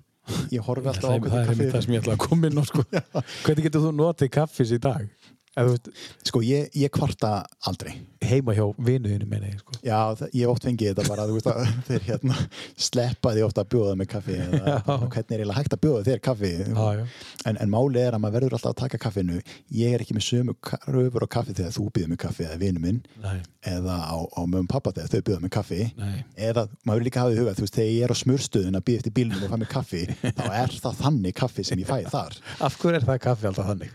ég 0.54 0.66
horfi 0.66 0.92
alltaf 0.92 1.10
á 1.10 1.16
Það, 1.16 1.30
það 1.30 1.40
er 1.40 1.48
það 1.48 1.62
kaffið 1.62 1.86
sem 1.86 1.96
ég 1.96 2.04
ætla 2.04 2.16
að 2.18 2.24
koma 2.26 2.50
inn 2.50 2.62
á 2.62 2.64
sko. 2.66 2.86
Hvernig 3.46 3.68
getur 3.68 3.86
þú 3.86 3.92
notið 4.00 4.32
kaffis 4.36 4.74
í 4.76 4.80
dag? 4.82 5.08
Veist, 5.56 5.88
Sko, 6.28 6.41
ég, 6.43 6.66
ég 6.76 6.91
kvarta 6.91 7.45
aldrei. 7.70 7.93
heima 8.26 8.51
hjá 8.58 8.66
vinuðinu 8.82 9.28
meina 9.30 9.47
ég 9.47 9.60
sko. 9.62 9.76
Já, 9.86 9.99
ég 10.34 10.49
oft 10.49 10.64
fengið 10.66 10.89
þetta 10.95 11.03
bara, 11.08 11.26
veist 11.30 11.47
þeir 11.88 12.01
hérna 12.10 12.36
sleppa 12.76 13.32
því 13.36 13.43
ofta 13.45 13.62
að 13.64 13.70
bjóða 13.76 13.93
með 13.99 14.10
kaffi 14.12 14.36
eða 14.36 14.74
hvernig 14.86 15.16
er 15.16 15.43
eiginlega 15.43 15.58
hægt 15.60 15.76
að 15.78 15.82
bjóða 15.86 16.03
þér 16.10 16.22
kaffi 16.26 16.51
Já, 16.58 16.88
já. 16.97 17.06
En, 17.45 17.60
en 17.62 17.70
máli 17.72 18.01
er 18.01 18.18
að 18.18 18.24
maður 18.26 18.36
verður 18.39 18.56
alltaf 18.58 18.74
að 18.74 18.80
taka 18.82 18.99
kaffinu 19.06 19.38
ég 19.78 19.93
er 19.95 20.03
ekki 20.03 20.18
með 20.18 20.26
sömu 20.28 20.56
röfur 20.95 21.24
á 21.24 21.30
kaffi 21.38 21.56
þegar 21.60 21.76
þú 21.78 21.86
býður 21.95 22.12
með 22.16 22.22
kaffi 22.26 22.47
eða 22.49 22.60
vinu 22.66 22.82
minn 22.84 22.99
Nei. 23.24 23.38
eða 23.76 23.97
á, 24.10 24.16
á 24.26 24.41
mögum 24.49 24.68
pappa 24.74 24.91
þegar 24.97 25.14
þau 25.14 25.26
býða 25.30 25.43
með 25.45 25.53
kaffi 25.60 25.82
Nei. 26.01 26.16
eða 26.49 26.66
maður 26.84 27.06
líka 27.08 27.22
hafa 27.24 27.36
í 27.36 27.39
huga, 27.39 27.53
þú 27.60 27.68
veist, 27.68 27.78
þegar 27.78 27.93
ég 27.93 28.08
er 28.10 28.16
á 28.16 28.18
smurstuðin 28.26 28.80
að 28.82 28.88
býða 28.89 29.03
eftir 29.03 29.16
bílnum 29.22 29.45
og 29.45 29.53
fæ 29.53 29.60
með 29.62 29.72
kaffi 29.78 30.03
þá 30.26 30.43
er 30.49 30.76
það 30.82 30.99
þannig 31.06 31.38
kaffi 31.39 31.68
sem 31.70 31.86
ég 31.86 31.93
fæ 31.93 32.01
þar 32.12 32.41
Af 32.66 32.80
hverju 32.82 32.99
er 32.99 33.08
það 33.12 33.22
kaffi 33.30 33.51
alltaf 33.51 33.70
þannig? 33.72 33.93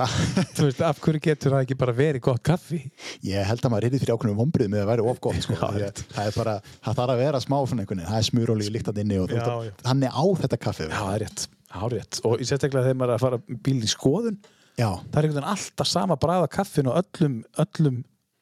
Það, 0.00 0.14
Þú 0.56 0.66
veist, 0.66 0.80
af 0.88 1.00
hverju 1.04 1.20
getur 1.26 1.54
það 1.54 1.64
ekki 1.66 1.76
bara 1.80 1.94
verið 2.00 2.22
gott 2.26 2.42
kaffi? 2.46 2.80
ég 3.26 3.46
held 3.48 3.64
að 3.66 3.72
maður 3.74 3.86
er 3.88 3.94
fyrir 4.02 4.14
ákveðnum 4.16 4.38
vombrið 4.40 4.70
með 4.72 4.82
að 4.84 4.90
vera 4.92 5.06
of 5.12 5.20
gott 5.26 5.40
sko. 5.44 5.56
Því 5.74 5.82
rétt. 5.84 6.02
það 6.14 6.30
er 6.30 6.36
bara, 6.40 6.54
það 6.86 6.98
þarf 7.00 7.14
að 7.14 7.22
vera 7.24 7.42
smá 7.44 7.56
svona 7.60 7.84
einhvern 7.84 8.00
veginn, 8.00 8.10
það 8.10 8.20
er 8.22 8.28
smurolíu 8.30 8.74
líkt 8.76 8.90
að 8.92 9.02
inni 9.04 9.18
og 9.22 9.34
að- 9.36 9.68
þannig 9.84 10.16
á 10.16 10.24
þetta 10.44 10.60
kaffi 10.66 10.88
Já, 10.88 10.96
það 10.98 11.12
er 11.16 11.24
rétt. 11.26 11.46
Já, 11.70 11.82
rétt. 11.94 12.20
Og 12.26 12.40
í 12.42 12.48
sérstaklega 12.50 12.88
þegar 12.88 12.98
maður 13.00 13.12
er 13.14 13.18
að 13.20 13.24
fara 13.26 13.40
bíl 13.68 13.76
í 13.78 13.90
skoðun, 13.92 14.40
já, 14.80 14.88
það 14.90 15.20
er 15.20 15.28
einhvern 15.28 15.36
veginn 15.38 15.52
alltaf 15.54 15.90
sama 15.90 16.16
bræða 16.20 16.48
kaffin 16.50 16.90
og 16.90 16.98
öllum, 17.02 17.36
öllum, 17.64 18.00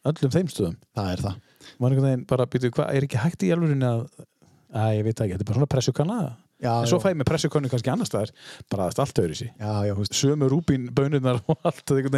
öllum 0.09 0.32
þeim 0.38 0.48
stöðum. 0.54 0.78
það 0.96 1.12
er 1.12 1.24
það 1.26 1.38
maður 1.78 1.92
einhvern 1.92 2.06
veginn 2.09 2.26
bara 2.30 2.46
býtu, 2.48 2.70
hvað, 2.72 2.92
er 2.96 3.04
ekki 3.09 3.20
hægt 3.20 3.44
í 3.44 3.50
alvörinni 3.52 3.84
að 3.90 4.06
að 4.78 4.94
ég 4.98 5.04
veit 5.06 5.16
það 5.18 5.26
ekki, 5.26 5.34
þetta 5.36 5.44
er 5.44 5.48
bara 5.50 5.59
svona 5.59 5.72
pressukanna 5.74 6.16
Já, 6.59 6.72
en 6.82 6.90
svo 6.90 6.98
já. 6.98 7.04
fæ 7.06 7.09
ég 7.12 7.18
með 7.20 7.28
pressukannu 7.30 7.72
kannski 7.72 7.92
annars 7.92 8.11
staðar 8.11 8.32
bara 8.72 8.88
er 8.90 9.02
allt 9.04 9.22
öðru 9.22 9.38
sí 9.38 9.50
sömu 10.18 10.48
rúbín 10.50 10.88
bönurnar 10.94 11.38
og 11.46 11.61
allt 11.62 11.86
já, 11.86 12.00
ég 12.02 12.11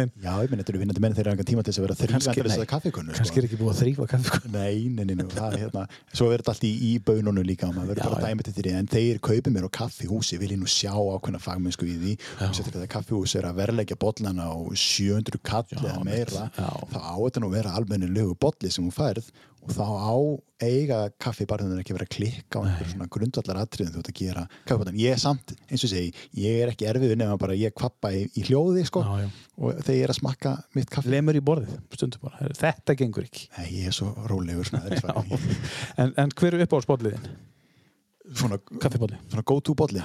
minn, 0.51 0.61
þetta 0.61 0.73
eru 0.73 0.81
vinnandi 0.81 1.03
menn 1.03 1.17
er 1.21 1.31
engan 1.35 1.49
tíma 1.51 1.65
til 1.65 1.73
þess 1.73 1.81
að 1.81 1.87
vera 1.87 1.99
þrývandur 1.99 2.49
þess 2.49 2.63
að 2.63 2.71
kaffikonu 2.71 3.17
kannski 3.17 3.41
er 3.41 3.49
ekki 3.49 3.59
búið 3.61 3.73
að 3.75 3.81
þrýfa 3.83 4.09
kaffi 4.15 4.51
Nei, 4.51 4.89
nei, 4.89 5.05
nei, 5.05 5.15
nei, 5.19 5.27
það 5.29 5.53
er 5.53 5.61
hérna 5.65 5.85
Svo 6.11 6.31
er 6.31 6.41
þetta 6.41 6.55
allt 6.55 6.65
í, 6.67 6.71
í 6.89 6.91
bönunum 7.05 7.45
líka 7.45 7.69
og 7.69 7.75
maður 7.77 7.93
verður 7.93 8.15
bara 8.15 8.31
dæma 8.31 8.45
þetta 8.47 8.65
því 8.65 8.73
en 8.79 8.89
þeir 8.91 9.21
kaupið 9.23 9.55
mér 9.55 9.67
á 9.67 9.71
kaffihúsi 9.77 10.39
vil 10.41 10.51
ég 10.55 10.59
nú 10.59 10.69
sjá 10.69 10.91
ákveðna 10.91 11.41
fagmennsku 11.41 11.87
í 11.87 11.95
því. 12.01 12.15
Og 12.47 12.57
sér 12.57 12.67
þetta 12.69 12.89
kaffihús 12.91 13.35
er 13.39 13.47
að 13.49 13.61
verleggja 13.61 13.99
bollana 14.01 14.49
á 14.51 14.57
700 14.83 15.41
kall 15.45 15.77
eða 15.77 16.01
meira 16.07 16.49
þá 16.57 16.99
á 16.99 17.15
þetta 17.15 17.43
nú 17.43 17.51
vera 17.53 17.75
almennilegu 17.77 18.35
bolli 18.41 18.71
sem 18.73 18.85
hún 18.85 18.95
færð 18.95 19.31
og 19.61 19.73
þá 19.75 19.83
á 19.85 20.15
eiga 20.61 20.97
kaffibarðunar 21.21 21.81
ekki 21.81 21.93
að 21.93 21.97
vera 21.97 22.07
að 22.07 22.15
klikka 22.15 22.61
á 22.61 22.65
einhver 22.65 22.89
svona 22.91 23.07
grundvallar 23.13 23.59
atriðum 23.61 23.93
þú 23.95 24.01
ert 24.01 24.11
að 24.11 24.19
gera 24.19 24.45
kaffibotlan 24.69 24.99
ég 25.01 25.15
er 25.15 25.21
samt, 25.21 25.53
eins 25.67 25.85
og 25.85 25.91
segi, 25.93 26.11
ég 26.37 26.63
er 26.63 26.73
ekki 26.73 26.89
erfiður 26.89 27.21
nema 27.21 27.37
bara 27.41 27.57
ég 27.57 27.75
kvappa 27.77 28.13
í, 28.17 28.25
í 28.37 28.45
hljóði 28.49 28.85
sko. 28.89 29.03
Já, 29.05 29.25
já. 29.25 29.29
og 29.61 29.79
þegar 29.83 29.97
ég 29.97 30.07
er 30.07 30.15
að 30.15 30.19
smakka 30.21 30.55
mitt 30.77 30.91
kaffi 30.93 31.13
lemur 31.13 31.37
í 31.37 31.45
borðið, 31.45 31.77
stundum 31.97 32.25
bara. 32.25 32.51
Þetta 32.57 32.97
gengur 33.01 33.29
ekki. 33.29 33.47
Nei, 33.57 33.69
ég 33.79 33.91
er 33.91 33.97
svo 33.97 34.11
rólegur 34.29 34.69
svona, 34.69 34.97
en, 36.01 36.13
en 36.13 36.35
hver 36.37 36.57
er 36.57 36.65
upp 36.67 36.77
á 36.77 36.85
spolliðin? 36.85 37.31
svona 38.35 38.57
svona 38.71 39.43
go 39.43 39.59
to 39.59 39.73
bolli 39.75 40.01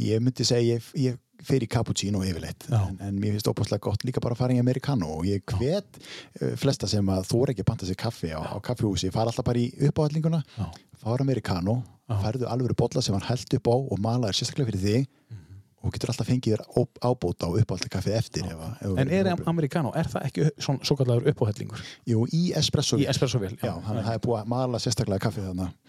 ég 0.00 0.22
myndi 0.22 0.44
segja 0.44 0.76
ég, 0.76 0.88
ég 0.98 1.18
fer 1.42 1.64
í 1.64 1.68
cappuccino 1.70 2.20
yfirleitt 2.26 2.68
en, 2.70 2.98
en 3.02 3.16
mér 3.18 3.34
finnst 3.36 3.48
óbúslega 3.50 3.82
gott 3.82 4.04
líka 4.06 4.20
bara 4.22 4.36
að 4.36 4.42
fara 4.44 4.54
í 4.56 4.60
americano 4.62 5.08
og 5.18 5.26
ég 5.26 5.42
hvet 5.58 5.98
uh, 5.98 6.52
flesta 6.60 6.86
sem 6.90 7.06
að 7.12 7.26
er 7.42 7.52
ekki 7.54 7.64
að 7.64 7.70
panta 7.72 7.86
sér 7.88 7.98
kaffi 7.98 8.30
á, 8.30 8.40
á 8.42 8.56
kaffihúsi 8.62 9.10
fara 9.14 9.32
alltaf 9.32 9.44
bara 9.48 9.58
í 9.58 9.70
uppáhaldinguna 9.88 10.42
Já. 10.56 10.66
fara 11.02 11.24
americano, 11.26 11.80
færðu 12.22 12.46
alvöru 12.50 12.74
bolla 12.78 13.02
sem 13.02 13.14
hann 13.16 13.26
held 13.26 13.56
upp 13.58 13.66
á 13.72 13.74
og 13.74 13.98
malaður 14.00 14.38
sérstaklega 14.38 14.70
fyrir 14.72 14.86
þig 14.86 15.08
Mhm. 15.32 15.88
og 15.88 15.92
getur 15.96 16.10
alltaf 16.12 16.28
fengið 16.28 16.52
þér 16.54 16.62
ábóta 17.02 17.48
og 17.50 17.56
uppáhaldi 17.58 17.88
kaffið 17.90 18.14
eftir 18.20 18.44
ef, 18.46 18.52
að- 18.54 18.82
ef 18.92 18.98
en 19.02 19.08
er 19.10 19.24
hópur. 19.32 19.48
amerikano, 19.50 19.90
er 19.98 20.06
það 20.06 20.26
ekki 20.28 20.44
svona 20.62 20.84
svo 20.86 20.96
kallar 21.00 21.26
uppáhellingur 21.32 21.80
Jú, 22.06 22.22
í 22.30 22.52
espresso 22.54 22.98
í 23.02 23.08
espresso 23.10 23.40
vel? 23.42 23.56
Já, 23.58 23.72
þannig 23.82 24.04
að 24.04 24.06
það 24.06 24.14
er 24.14 24.22
búið 24.28 24.42
að 24.44 24.46
mala 24.54 24.78
sérstaklega 24.78 25.18
kaffið 25.26 25.48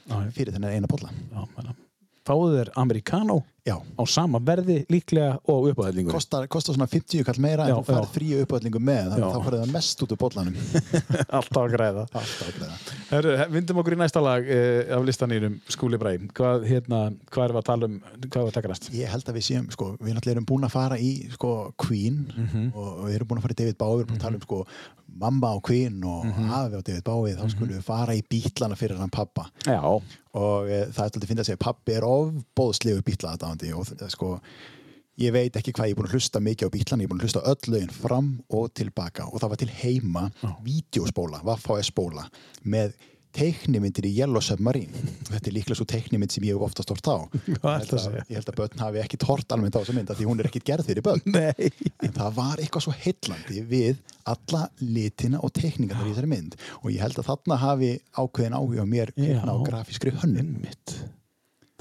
já. 0.10 0.32
fyrir 0.34 0.54
þennan 0.56 0.74
eina 0.80 0.88
menna. 1.58 1.76
fáðu 2.26 2.50
þér 2.58 2.70
amerikano 2.80 3.38
Já, 3.64 3.78
á 3.80 4.04
sama 4.12 4.42
verði 4.44 4.82
líklega 4.92 5.38
og 5.48 5.70
uppáhellingur 5.72 6.12
kostar, 6.18 6.50
kostar 6.52 6.76
svona 6.76 6.88
50 6.92 7.24
kall 7.24 7.38
meira 7.40 7.64
Já, 7.70 7.78
en 7.78 7.86
þú 7.86 7.94
farið 7.94 8.08
já. 8.10 8.14
fríu 8.18 8.40
uppáhaldingu 8.44 8.82
með 8.84 9.06
þannig 9.14 9.24
að 9.24 9.36
þá 9.38 9.46
farið 9.46 9.62
það 9.64 9.72
mest 9.78 10.02
út 10.04 10.12
úr 10.16 10.20
bollanum. 10.20 10.58
Alltaf 11.40 11.60
að 11.62 11.70
græða. 11.78 12.04
Alltaf 12.12 12.42
að 12.44 12.58
greiða. 12.58 12.80
Herru, 13.14 13.36
vindum 13.56 13.80
okkur 13.80 13.96
í 13.96 14.00
næsta 14.04 14.24
lag 14.26 14.50
eh, 14.52 14.92
af 14.98 15.06
listanýrum 15.08 15.56
Skúli 15.72 16.00
Bræ 16.02 16.12
hvað, 16.36 16.66
hérna, 16.68 17.00
hvað 17.32 17.46
erum 17.48 17.56
við 17.56 17.62
að 17.64 17.70
tala 17.72 17.88
um 17.88 17.96
hvað 18.04 18.40
erum 18.42 18.50
við 18.50 18.52
að 18.52 18.58
taka 18.60 18.74
næst? 18.74 18.90
Ég 19.00 19.14
held 19.16 19.32
að 19.32 19.38
við 19.40 19.48
séum, 19.48 19.70
sko, 19.78 19.88
við 20.02 20.18
náttúrulega 20.18 20.36
erum 20.42 20.50
búin 20.52 20.68
að 20.68 20.76
fara 20.76 20.98
í 21.00 21.14
sko, 21.38 21.54
Queen 21.80 22.20
Mhm. 22.34 22.68
og, 22.76 22.90
og 23.00 23.08
við 23.08 23.16
erum 23.22 23.32
búin 23.32 23.40
að 23.40 23.48
fara 23.48 23.56
í 23.56 23.62
David 23.64 23.78
Bowie, 23.80 24.04
við 24.04 24.04
erum 24.04 24.12
búin 24.12 24.20
að 24.20 24.28
tala 24.28 24.42
um 24.42 24.44
sko, 24.44 24.60
mamma 25.24 25.50
og 25.56 25.62
Queen 25.68 26.04
og 26.10 26.26
Mhm. 26.26 26.52
afi 26.58 26.76
og 26.80 26.84
David 26.84 27.04
Bowie, 27.06 27.36
þá 27.38 27.48
skulum 27.54 27.74
við 27.78 27.84
fara 27.86 28.14
í 28.18 28.24
bítlana 28.28 28.76
fyrir 28.80 28.98
hann 28.98 29.12
pappa 29.14 29.46
Já, 29.68 29.78
og 29.84 30.66
e, 30.68 30.80
það 30.90 30.98
er 30.98 31.04
alltaf 31.06 31.22
að 31.22 31.28
finna 31.30 31.44
að 31.46 31.50
segja 31.52 31.62
pappi 31.62 31.94
er 31.94 32.02
ofbóðslegu 32.08 33.04
bítla 33.06 33.36
og 33.78 33.88
það, 33.90 34.10
sko, 34.14 34.30
ég 35.22 35.34
veit 35.36 35.56
ekki 35.60 35.74
hvað 35.76 35.90
ég 35.90 35.96
er 35.96 36.02
búin 36.02 36.10
að 36.10 36.18
hlusta 36.18 36.44
mikið 36.44 36.70
á 36.70 36.76
bítlana, 36.76 37.04
ég 37.04 37.08
er 37.08 37.14
búin 37.14 37.22
að 37.22 37.28
hlusta 37.28 37.46
öll 37.54 37.74
lögin 37.74 37.96
fram 37.96 38.30
og 38.50 38.70
tilbaka 38.74 39.30
og 39.30 39.42
það 39.42 39.54
var 39.54 39.64
til 39.64 39.74
heima 39.82 40.28
vídeospóla, 40.66 41.44
Vaffa 41.46 41.80
spóla 41.86 42.28
með 42.64 42.96
teiknimyndir 43.34 44.06
í 44.08 44.12
Yellow 44.20 44.44
Submarine. 44.46 44.94
Þetta 45.28 45.50
er 45.50 45.56
líklega 45.56 45.78
svo 45.80 45.88
teiknimynd 45.90 46.34
sem 46.34 46.46
ég 46.46 46.58
hef 46.58 46.66
oftast 46.68 46.92
hort 46.94 47.10
á. 47.10 47.18
Ég 47.50 48.38
held, 48.38 48.50
að 48.52 48.60
börn 48.60 48.84
hafi 48.84 49.02
ekki 49.02 49.20
hort 49.26 49.56
almennt 49.56 49.78
á 49.78 49.82
þessa 49.82 49.96
mynd 49.98 50.14
því 50.14 50.28
hún 50.30 50.44
er 50.44 50.50
ekkit 50.50 50.68
gerð 50.68 50.90
fyrir 50.90 51.06
börn. 51.06 51.24
Nei. 51.34 51.72
En 52.06 52.14
það 52.14 52.38
var 52.38 52.62
eitthvað 52.62 52.86
svo 52.88 52.94
heillandi 52.94 53.66
við 53.70 54.04
alla 54.30 54.68
litina 54.84 55.42
og 55.44 55.54
teikningarnar 55.58 56.12
í 56.12 56.14
þessari 56.14 56.32
mynd 56.36 56.58
og 56.82 56.94
ég 56.94 57.02
held 57.04 57.20
að 57.20 57.30
þarna 57.32 57.60
hafi 57.64 57.92
ákveðin 58.14 58.58
áhuga 58.60 58.88
mér 58.94 59.14
á 59.18 59.54
grafískri 59.66 60.14
hönnun. 60.22 60.54
Einmitt. 60.54 60.98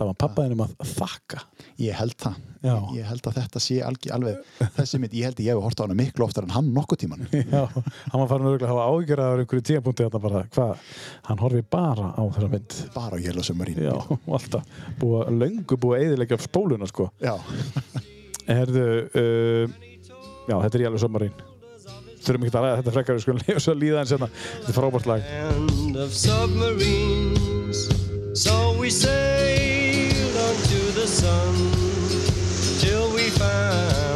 Það 0.02 0.10
var 0.10 0.18
pappaðinum 0.22 0.64
að 0.64 0.72
þakka. 0.92 1.44
Ég 1.82 1.96
held 1.98 2.16
það. 2.20 2.40
Já. 2.62 2.76
ég 2.94 3.02
held 3.08 3.24
að 3.26 3.38
þetta 3.40 3.58
sé 3.58 3.80
alveg 3.82 4.36
þessi 4.76 4.98
mynd, 5.02 5.14
ég 5.18 5.26
held 5.26 5.40
að 5.40 5.46
ég 5.48 5.56
hef 5.56 5.64
hort 5.64 5.80
á 5.82 5.84
hana 5.84 5.96
miklu 5.98 6.22
oftar 6.28 6.44
en 6.46 6.52
hann 6.54 6.68
nokkuð 6.70 7.00
tíman 7.00 7.24
Já, 7.56 7.64
hann 7.66 8.20
var 8.20 8.28
farin 8.30 8.46
að 8.46 8.62
hafa 8.70 8.84
af 8.84 8.94
einhverju 9.00 9.64
tíapunkti 9.66 10.06
þetta 10.06 10.20
bara, 10.22 10.44
hvað, 10.54 10.70
hann 11.26 11.42
horfi 11.42 11.62
bara 11.74 12.12
á 12.14 12.22
þessa 12.36 12.50
mynd. 12.52 12.70
Bara 12.94 13.18
á 13.18 13.42
Submarine. 13.42 13.82
Já, 13.88 13.96
og 13.98 14.30
alltaf, 14.38 14.62
búið 15.00 15.24
að 15.24 15.40
löngu 15.42 15.74
búið 15.82 15.96
að 15.96 16.04
eðilegja 16.06 16.38
spóluna 16.46 16.86
sko. 16.90 17.04
Já. 17.18 17.34
Herðu, 18.46 18.86
uh, 19.10 19.64
já, 20.46 20.54
þetta 20.54 20.76
er 20.86 21.02
Submarine. 21.02 21.50
Þurfum 22.22 22.46
ekki 22.46 22.54
að 22.54 22.62
ræða 22.62 22.78
þetta 22.78 22.94
frekar, 22.94 23.14
við 23.18 23.24
skulum 23.24 23.42
lifa 23.42 23.58
svo 23.64 23.72
að 23.74 23.82
líða 23.82 23.98
en 24.04 24.10
senna 24.12 24.28
Þetta 24.30 24.70
er 24.70 24.76
frábært 24.78 25.06
lag 25.10 25.20
the 31.02 31.08
sun 31.08 31.72
till 32.78 33.12
we 33.12 33.28
found 33.30 34.11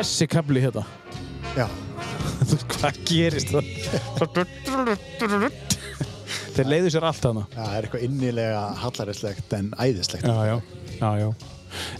Þessi 0.00 0.26
kabli 0.32 0.62
hérna. 0.64 0.80
Já. 1.52 1.66
Hvað 2.72 3.00
gerist 3.04 3.50
það? 3.52 3.66
Þeir 6.54 6.70
leiðu 6.70 6.92
sér 6.94 7.04
allt 7.04 7.26
hana 7.28 7.42
það 7.52 7.74
er 7.74 7.86
eitthvað 7.86 8.04
innilega 8.06 8.62
hallaræslegt 8.80 9.52
en 9.58 9.68
æðislegt. 9.76 10.24
Já, 10.24 10.38
já, 10.48 10.56
já, 10.96 11.10
já. 11.20 11.28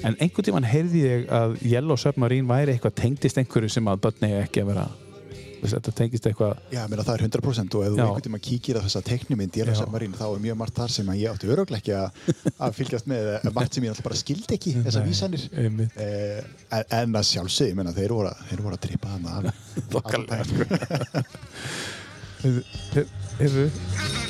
En 0.01 0.17
einhvern 0.17 0.49
tímann 0.49 0.69
heyrði 0.71 1.03
ég 1.05 1.29
að 1.43 1.59
Yellow 1.61 2.01
Submarine 2.01 2.49
væri 2.49 2.79
eitthvað 2.79 2.97
tengdist 3.03 3.37
einhverju 3.43 3.69
sem 3.77 3.93
að 3.93 4.01
börn 4.07 4.27
eigi 4.31 4.41
ekki 4.47 4.65
að 4.65 4.73
vera 4.73 4.87
Þetta 5.61 5.93
tengist 5.99 6.27
eitthvað 6.31 6.53
Já, 6.73 6.83
meina, 6.89 7.05
það 7.05 7.15
er 7.19 7.23
100% 7.29 7.75
og 7.77 7.83
ef 7.85 7.91
þú 7.93 7.99
einhvern 8.05 8.25
tíma 8.27 8.41
kíkir 8.47 8.79
á 8.79 8.85
þessa 8.87 9.03
teiknumynd 9.07 9.59
Yellow 9.61 9.75
Já. 9.77 9.81
Submarine 9.83 10.17
þá 10.17 10.25
er 10.31 10.41
mjög 10.47 10.57
margt 10.63 10.77
þar 10.81 10.91
sem 10.95 11.11
að 11.13 11.21
ég 11.21 11.29
átti 11.35 11.51
öruglega 11.53 11.81
ekki 11.81 11.95
að, 11.99 12.09
að 12.67 12.77
fylgjast 12.81 13.11
með 13.13 13.29
eh, 13.35 13.51
margt 13.59 13.77
sem 13.77 13.85
ég 13.87 13.93
alltaf 13.95 14.07
bara 14.09 14.21
skildi 14.23 14.57
ekki 14.57 14.73
þessar 14.87 15.05
vísanir. 15.09 15.45
eh, 16.01 16.41
en, 17.01 17.15
að 17.21 17.29
sjálfsög, 17.35 17.75
þeir 18.01 18.17
voru, 18.17 18.29
að- 18.33 18.43
þeir 18.51 18.65
voru 18.67 18.79
að 18.79 18.85
trippa 18.89 19.13
hana 19.17 19.29
alveg- 19.41 19.59
Þokkalega, 19.95 20.33
daginn. 20.33 21.29
Hefur 23.41 24.29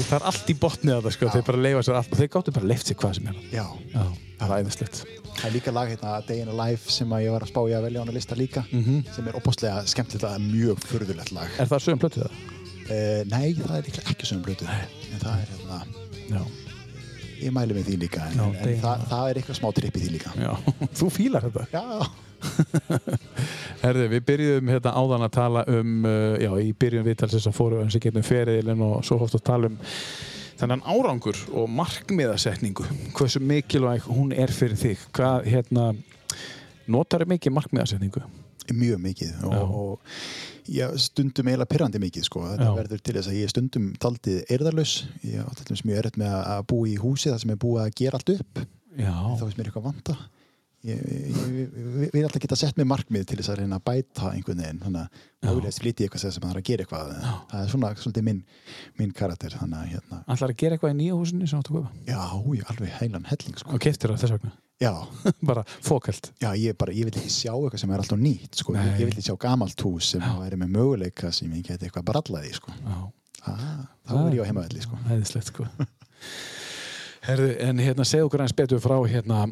Þú 0.00 0.04
það 0.08 0.16
er 0.16 0.26
allt 0.30 0.48
í 0.48 0.54
botnið 0.56 0.94
að 0.96 1.02
það 1.06 1.12
sko, 1.16 1.28
þeir 1.34 1.42
bara 1.50 1.58
leifa 1.60 1.80
sér 1.84 1.96
allt. 1.98 2.12
Og 2.14 2.20
þeir 2.20 2.28
gáttu 2.32 2.52
bara 2.56 2.68
leift 2.70 2.88
sér 2.88 2.96
hvað 3.02 3.16
sem 3.18 3.26
er. 3.28 3.40
Já, 3.52 3.64
Já, 3.92 4.04
það 4.40 4.54
er 4.56 4.62
æðislegt. 4.64 5.00
Það 5.34 5.42
er 5.48 5.52
líka 5.58 5.74
lag 5.76 5.90
hérna 5.92 6.12
Day 6.28 6.40
in 6.40 6.48
a 6.48 6.54
Life 6.56 6.94
sem 6.94 7.12
að 7.12 7.24
ég 7.26 7.34
var 7.34 7.44
að 7.44 7.50
spá 7.52 7.60
ég 7.68 7.76
að 7.76 7.84
velja 7.86 8.00
á 8.00 8.04
hana 8.06 8.14
lista 8.16 8.38
líka 8.38 8.62
sem 8.70 9.28
er 9.28 9.36
opbóstlega 9.36 9.82
skemmtilegt 9.92 10.24
að 10.30 10.46
mjög 10.46 10.80
furðulegt 10.88 11.34
lag. 11.36 11.52
Er 11.60 11.68
það 11.70 11.84
sögum 11.84 12.00
plötuð 12.06 12.24
það? 12.24 12.40
uh, 12.88 13.20
Nei, 13.30 13.44
það 13.60 13.76
er 13.76 13.90
ekki 14.14 14.30
svona 14.30 14.44
blötu 14.48 14.68
en 14.70 15.20
það 15.20 15.44
er 15.44 15.52
hérna 15.52 15.78
Já, 16.30 16.42
ég 17.44 17.54
mæli 17.56 17.76
með 17.76 17.88
því 17.90 17.98
líka 18.06 18.24
en, 18.30 18.40
Já, 18.40 18.46
en, 18.48 18.72
en 18.72 18.82
það, 18.86 19.04
það 19.12 19.28
er 19.34 19.40
eitthvað 19.42 19.60
smá 19.60 19.68
tripp 19.80 20.00
í 20.00 20.04
því 20.06 20.10
líka. 20.16 20.34
Já, 20.40 20.52
þú 21.00 21.12
fílar 21.20 21.46
þetta. 21.48 21.68
Já, 21.76 22.10
Herði, 23.84 24.06
við 24.12 24.24
byrjuðum 24.28 24.72
hérna 24.74 24.92
áðan 24.96 25.24
að 25.26 25.32
tala 25.36 25.62
um 25.72 26.04
uh, 26.08 26.34
já, 26.40 26.50
í 26.60 26.72
byrjun 26.76 27.06
viðtalsins 27.06 27.48
að 27.48 27.56
fóru 27.56 27.80
eins 27.82 27.96
og 27.96 28.04
getum 28.04 28.26
feriðilinn 28.26 28.84
og 28.84 29.00
svo 29.06 29.18
hótt 29.22 29.36
að 29.38 29.46
tala 29.48 29.70
um 29.70 29.78
þennan 30.60 30.82
árangur 30.84 31.38
og 31.56 31.70
markmiðasetningu. 31.72 32.84
Hversu 33.16 33.40
mikilvæg 33.40 34.04
hún 34.12 34.34
er 34.36 34.52
fyrir 34.52 34.76
þig? 34.76 35.06
Hvað, 35.16 35.46
hérna 35.48 35.86
notar 36.90 37.24
er 37.24 37.30
mikið 37.32 37.56
markmiðasetningu? 37.56 38.24
Mjög 38.70 39.00
mikið 39.02 39.30
og, 39.48 39.54
Já. 39.56 39.62
og 39.64 40.68
ég 40.70 40.98
stundum 41.02 41.48
eiginlega 41.48 41.70
pyrrandi 41.72 41.98
mikið 42.02 42.26
sko. 42.28 42.44
þetta 42.52 42.68
Já. 42.68 42.74
verður 42.76 43.00
til 43.02 43.14
þess 43.16 43.30
að 43.32 43.38
ég 43.40 43.50
stundum 43.50 43.86
taldið 43.98 44.52
eirðarlaus. 44.52 44.92
Ég 45.26 45.40
á 45.42 45.50
til 45.56 45.66
dæmis 45.70 45.82
mjög 45.88 46.02
erfitt 46.02 46.20
með 46.20 46.36
að- 46.38 46.66
búa 46.70 46.86
í 46.86 46.98
húsi 47.00 47.32
þar 47.32 47.40
sem 47.42 47.54
er 47.56 47.58
búið 47.64 47.80
að 47.86 47.96
gera 48.02 48.20
allt 48.20 48.34
upp. 48.36 48.62
Já, 49.00 49.16
þá 49.40 49.42
veist 49.48 49.58
mér 49.58 49.70
eitthvað 49.72 49.88
vanta 49.88 50.18
ég, 50.86 51.00
ég, 51.12 51.34
ég, 51.36 51.74
ég 52.04 52.12
vil 52.14 52.22
alltaf 52.24 52.42
geta 52.42 52.56
sett 52.58 52.78
mér 52.78 52.88
markmið 52.88 53.26
til 53.28 53.38
þess 53.40 53.52
að 53.52 53.60
reyna 53.60 53.78
að 53.80 53.84
bæta 53.90 54.30
einhvern 54.32 54.62
veginn 54.62 54.80
þannig 54.84 55.18
að 55.50 55.60
ég 55.66 55.76
flytja 55.76 56.04
í 56.04 56.08
eitthvað 56.08 56.24
sem 56.24 56.36
það 56.36 56.54
er 56.54 56.60
að 56.60 56.66
gera 56.70 56.86
eitthvað. 56.86 57.12
Það 57.50 57.60
er 57.60 57.70
svona 57.74 57.92
svolítið 58.00 58.26
minn, 58.30 58.40
minn 59.00 59.12
karakter 59.16 59.56
þannig 59.60 59.78
að 59.80 59.92
hérna, 59.94 60.22
ætlar 60.24 60.54
að 60.54 60.58
gera 60.62 60.78
eitthvað 60.78 60.94
í 60.94 60.98
nýja 61.02 61.20
húsinni 61.20 61.50
sem 61.50 61.60
áttu 61.60 61.76
að 61.76 61.84
köpa 61.84 62.10
já, 62.10 62.22
ég 62.56 62.72
alveg 62.74 62.98
heilan 63.00 63.30
helling 63.30 63.60
sko. 63.60 63.74
og 63.76 63.84
keftir 63.84 64.14
það 64.14 64.24
þess 64.24 64.36
vegna? 64.36 64.52
Já, 64.80 64.92
bara 65.50 65.64
fókælt 65.84 66.30
já, 66.40 66.50
ég 66.56 66.76
bara, 66.80 66.96
ég 66.96 67.08
vil 67.08 67.16
ekki 67.20 67.32
sjá 67.34 67.52
eitthvað 67.52 67.82
sem 67.84 67.92
er 67.92 68.04
alltaf 68.04 68.20
nýtt 68.20 68.62
sko. 68.62 68.76
Nei. 68.76 68.86
ég 68.94 69.04
vil 69.04 69.12
ekki 69.12 69.26
sjá 69.28 69.36
gamalt 69.40 69.84
hús 69.84 70.14
sem 70.14 70.24
vera 70.24 70.60
með 70.60 70.72
möguleika 70.78 71.32
sem 71.36 71.52
ég 71.52 71.66
geti 71.68 71.88
eitthvað 71.88 72.08
brallaði 72.08 72.54
sko. 72.56 72.72
Já, 72.80 72.96
ah, 73.52 73.82
þá 74.08 74.16
er 74.22 74.38
ég 74.38 74.44
á 74.44 74.48
heimavelli 74.48 74.86
sko. 74.86 74.96
sko 75.50 75.68
Herðu, 77.20 77.50
en 77.60 77.80
hérna 77.82 78.04
segð 78.08 78.30
okkur 78.30 78.42
eins 78.46 78.54
betur 78.56 78.80
frá 78.80 78.94
hérna 79.04 79.42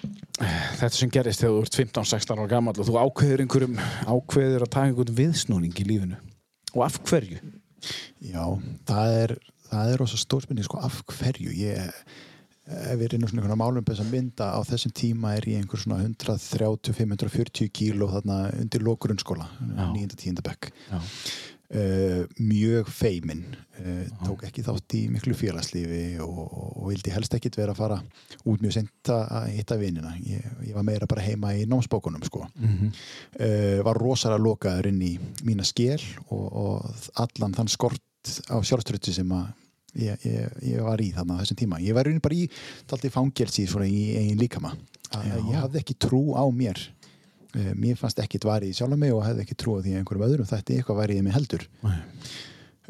þetta 0.79 0.95
sem 0.97 1.11
gerist 1.13 1.43
þegar 1.43 1.53
þú 1.59 1.65
ert 1.67 1.77
15-16 1.83 2.39
ára 2.39 2.49
gammal 2.49 2.73
og 2.79 2.89
þú 2.89 2.97
ákveður 3.03 3.43
einhverjum 3.45 3.77
ákveður 4.09 4.65
að 4.65 4.73
taka 4.73 4.89
einhvern 4.89 5.19
viðsnúning 5.19 5.77
í 5.77 5.85
lífinu 5.89 6.17
og 6.73 6.87
af 6.87 6.97
hverju? 7.05 7.43
Já, 8.25 8.45
það 8.89 9.19
er, 9.19 9.37
það 9.69 9.93
er 9.93 10.03
rosa 10.03 10.21
stórspinning 10.23 10.65
sko, 10.65 10.81
af 10.81 11.03
hverju 11.13 11.53
ég, 11.59 12.01
ef 12.69 12.97
við 13.03 13.13
reynum 13.13 13.29
svona 13.29 13.45
einhverja 13.45 13.61
málum 13.61 13.87
þess 13.91 14.05
að 14.07 14.15
mynda 14.17 14.49
á 14.49 14.61
þessum 14.69 14.97
tíma 15.03 15.35
er 15.37 15.51
ég 15.53 15.61
einhver 15.61 15.85
svona 15.85 16.01
130-140 16.07 17.69
kíló 17.69 18.09
þarna 18.17 18.41
undir 18.57 18.85
lókurunskóla, 18.89 19.49
9-10 19.93 20.41
bekk 20.41 20.73
Já. 20.89 20.99
Uh, 21.69 22.23
mjög 22.41 22.87
feimin 22.89 23.43
uh, 23.77 24.07
tók 24.25 24.47
ekki 24.49 24.63
þátt 24.65 24.95
í 24.97 25.03
miklu 25.13 25.35
félagslífi 25.37 26.17
og, 26.25 26.39
og, 26.49 26.87
vildi 26.89 27.13
helst 27.13 27.35
ekkit 27.37 27.59
vera 27.61 27.75
að 27.75 27.83
fara 27.83 27.99
út 28.49 28.65
mjög 28.65 28.73
sent 28.79 29.11
að 29.13 29.51
hitta 29.53 29.77
vinina. 29.77 30.15
Ég, 30.25 30.47
ég 30.65 30.73
var 30.79 30.87
meira 30.89 31.05
bara 31.11 31.27
heima 31.27 31.53
í 31.53 31.67
námsbókunum 31.69 32.25
sko. 32.25 32.47
Mhm. 32.57 32.89
uh, 33.37 33.85
var 33.85 34.01
rosalega 34.01 34.41
lokaður 34.41 34.89
inn 34.95 35.05
í 35.11 35.13
mína 35.45 35.69
skél 35.69 36.01
og, 36.31 36.47
og 36.49 37.11
allan 37.21 37.59
þann 37.61 37.69
skort 37.77 38.33
á 38.49 38.57
sjálfströtti 38.65 39.13
sem 39.21 39.37
að 39.37 39.53
ég, 40.01 40.25
ég, 40.25 40.59
ég 40.73 40.89
var 40.89 41.05
í 41.05 41.11
þarna 41.13 41.43
þessum 41.43 41.61
tíma. 41.67 41.85
Ég 41.85 41.97
var 41.97 42.09
raunin 42.09 42.25
bara 42.25 42.39
í 42.39 42.49
taldi 42.89 43.13
fangelsi 43.13 43.69
í 43.69 44.05
eigin 44.17 44.41
líkama. 44.41 44.73
Að 45.17 45.37
ég 45.37 45.55
hafði 45.57 45.81
ekki 45.81 46.01
trú 46.01 46.23
á 46.33 46.45
mér 46.49 46.81
mér 47.55 47.97
fannst 47.97 48.19
ekkit 48.21 48.45
var 48.45 48.63
í 48.67 48.73
sjálf 48.77 48.99
mig 49.01 49.13
og 49.15 49.23
hefði 49.25 49.45
ekki 49.47 49.57
trú 49.57 49.79
á 49.79 49.81
því 49.81 49.95
að 49.95 50.01
einhverjum 50.03 50.27
öðrum 50.29 50.49
þetta 50.51 50.75
eitthvað 50.77 50.99
væri 51.01 51.17
ég 51.17 51.25
mig 51.25 51.33
heldur 51.39 51.65
Nei. 51.87 51.97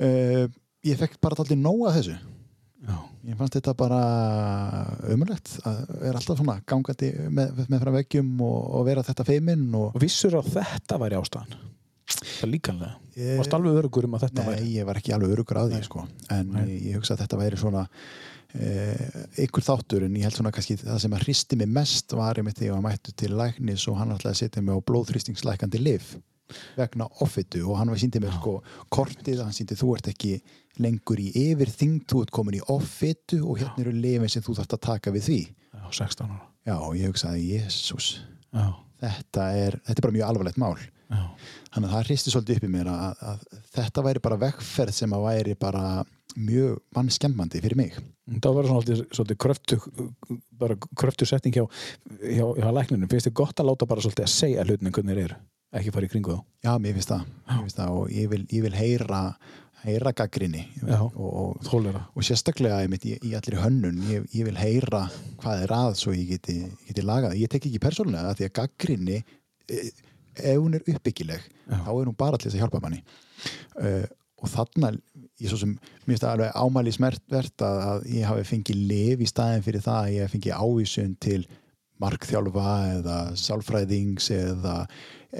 uh, 0.02 0.44
ég 0.88 0.98
fekk 0.98 1.18
bara 1.22 1.38
taldi 1.38 1.56
nóga 1.58 1.92
þessu 1.98 2.16
Já. 2.88 2.94
ég 3.26 3.38
fannst 3.38 3.56
þetta 3.58 3.74
bara 3.78 4.00
ömulegt 5.10 5.54
að 5.66 5.80
vera 6.02 6.20
alltaf 6.20 6.38
svona 6.38 6.58
gangandi 6.68 7.10
með, 7.28 7.64
með 7.68 7.82
frá 7.82 7.90
veggjum 7.98 8.28
og, 8.46 8.58
og 8.78 8.86
vera 8.86 9.02
þetta 9.06 9.26
feiminn 9.26 9.66
og 9.74 9.96
Og 9.96 10.02
vissur 10.04 10.36
að 10.38 10.52
þetta 10.54 10.98
væri 11.02 11.18
ástæðan? 11.18 11.56
Það 12.08 12.44
er 12.46 12.50
líkanlega. 12.54 12.94
Varst 13.36 13.54
alveg 13.58 13.74
örugur 13.82 14.06
um 14.08 14.14
að 14.16 14.22
þetta 14.28 14.44
Nei, 14.44 14.48
væri? 14.54 14.68
ég 14.78 14.86
var 14.88 14.96
ekki 15.00 15.12
alveg 15.12 15.32
örugur 15.34 15.58
á 15.60 15.64
því 15.68 15.80
sko. 15.84 16.04
en 16.32 16.52
Nei. 16.54 16.62
ég 16.88 16.96
hugsa 16.96 17.16
að 17.16 17.24
þetta 17.24 17.40
væri 17.42 17.58
svona 17.60 17.82
eh, 18.54 19.04
einhver 19.42 19.66
þáttur 19.66 20.06
en 20.06 20.16
ég 20.16 20.26
held 20.28 20.38
svona 20.38 20.52
kannski 20.54 20.78
það 20.80 21.02
sem 21.04 21.18
að 21.18 21.26
hristi 21.26 21.58
mig 21.60 21.70
mest 21.72 22.16
var 22.16 22.40
einmitt 22.40 22.58
þegar 22.58 22.70
ég 22.70 22.78
var 22.78 22.86
mættu 22.88 23.14
til 23.16 23.34
læknis 23.36 23.86
og 23.90 24.00
hann 24.00 24.14
ætlaði 24.16 24.34
að 24.34 24.40
setja 24.42 24.64
mig 24.64 24.78
á 24.78 24.86
blóðþrýstingslækandi 24.88 25.82
lif 25.82 26.16
vegna 26.78 27.08
offitu 27.24 27.62
og 27.68 27.78
hann 27.78 27.92
var 27.92 28.00
síndi 28.00 28.22
mér 28.22 28.34
sko 28.38 28.58
kortið, 28.94 29.42
hann 29.44 29.54
síndi 29.56 29.76
þú 29.78 29.94
ert 29.98 30.10
ekki 30.12 30.38
lengur 30.80 31.20
í 31.20 31.28
yfir 31.50 31.70
þing, 31.72 32.02
þú 32.08 32.24
ert 32.24 32.34
komin 32.34 32.58
í 32.58 32.64
offitu 32.72 33.42
og 33.44 33.60
hérna 33.60 33.84
eru 33.84 33.94
lifin 33.96 34.32
sem 34.32 34.44
þú 34.44 34.56
þarft 34.60 34.76
að 34.78 34.84
taka 34.86 35.12
við 35.14 35.26
því. 35.28 35.40
Já, 35.74 35.82
16 36.00 36.30
ára. 36.30 36.46
já, 36.68 36.76
og 36.76 36.94
ég 36.96 37.10
hugsaði, 37.12 37.42
jésús 37.58 38.12
þetta 38.98 39.50
er, 39.54 39.76
þetta 39.86 40.00
er 40.00 40.06
bara 40.06 40.16
mjög 40.16 40.30
alvarlegt 40.30 40.60
mál. 40.60 40.78
Já. 41.08 41.22
þannig 41.72 41.88
að 41.88 41.92
það 41.94 42.02
hristi 42.04 42.32
svolítið 42.34 42.58
upp 42.58 42.64
í 42.66 42.68
mér 42.68 42.88
að, 42.92 43.20
að 43.30 43.44
þetta 43.72 44.02
væri 44.04 44.20
bara 44.26 44.36
vegferð 44.42 44.92
sem 44.92 45.14
að 45.16 45.22
væri 45.24 45.54
bara 45.56 45.84
mjög 46.36 46.78
mannskemmandi 46.96 47.62
fyrir 47.64 47.78
mig 47.78 47.98
Það 48.28 48.56
var 48.58 48.66
svona 48.68 48.96
svolítið, 49.16 49.36
kröftu, 49.40 49.76
bara 50.60 50.74
kröftu 51.00 51.24
setning 51.24 51.54
hjá, 51.56 51.62
hjá, 52.20 52.42
hjá 52.58 52.66
lækninu. 52.76 53.08
Finnst 53.08 53.30
þið 53.30 53.34
gott 53.40 53.62
að 53.62 53.70
láta 53.70 53.88
bara 53.88 54.04
svolítið 54.04 54.26
að 54.26 54.34
segja 54.34 54.66
hlutin 54.66 54.92
hvernig 54.92 55.16
þeir 55.16 55.22
eru? 55.22 55.38
Ekki 55.78 55.94
fara 55.94 56.08
í 56.08 56.10
kringu 56.12 56.34
þá? 56.36 56.42
já, 56.64 56.70
mér 56.82 56.98
finnst 56.98 57.12
það, 57.12 57.24
mér 57.48 57.62
finnst 57.62 57.80
það 57.80 57.94
og 57.96 58.12
ég 58.12 58.28
vil, 58.32 58.42
ég 58.52 58.66
vil 58.66 58.76
heyra 58.76 59.22
heyra 59.84 60.12
gaggrinni 60.16 60.64
og, 60.96 61.18
og, 61.22 61.88
og 61.94 62.26
sérstaklega 62.26 62.80
einmitt, 62.82 63.04
í, 63.06 63.14
í 63.28 63.34
allir 63.38 63.60
hönnun 63.62 64.00
ég, 64.08 64.24
ég 64.34 64.48
vil 64.48 64.58
heyra 64.58 65.04
hvað 65.38 65.64
er 65.66 65.74
að 65.76 65.92
svo 66.00 66.14
ég 66.16 66.32
geti, 66.34 66.58
geti 66.88 67.04
lagað 67.06 67.36
ég 67.38 67.52
tek 67.52 67.68
ekki 67.68 67.82
persónulega 67.82 68.34
því 68.38 68.48
að 68.48 68.54
gaggrinni 68.58 69.20
eh, 69.20 69.90
ef 70.38 70.58
hún 70.58 70.78
er 70.78 70.86
uppbyggileg 70.94 71.46
Já. 71.46 71.78
þá 71.86 71.92
er 71.92 72.10
hún 72.10 72.18
bara 72.18 72.40
til 72.40 72.48
þess 72.48 72.58
að 72.58 72.64
hjálpa 72.64 72.82
manni 72.82 73.00
uh, 73.78 74.04
og 74.38 74.48
þarna 74.52 74.92
ég 75.40 75.48
svo 75.50 75.58
sem, 75.58 75.72
mér 76.06 76.12
finnst 76.14 76.24
það 76.24 76.34
alveg 76.36 76.58
ámæli 76.62 76.92
smertvert 76.94 77.64
að, 77.66 77.78
að 77.90 78.04
ég 78.14 78.26
hafi 78.28 78.44
fengið 78.52 78.82
lif 78.90 79.20
í 79.24 79.28
staðin 79.30 79.64
fyrir 79.66 79.82
það 79.84 79.98
að 80.04 80.12
ég 80.14 80.22
hafi 80.26 80.36
fengið 80.38 80.60
ávísun 80.62 81.16
til 81.24 81.40
markþjálfa 81.98 82.72
eða 82.98 83.16
sálfræðings 83.38 84.28
eða 84.34 84.74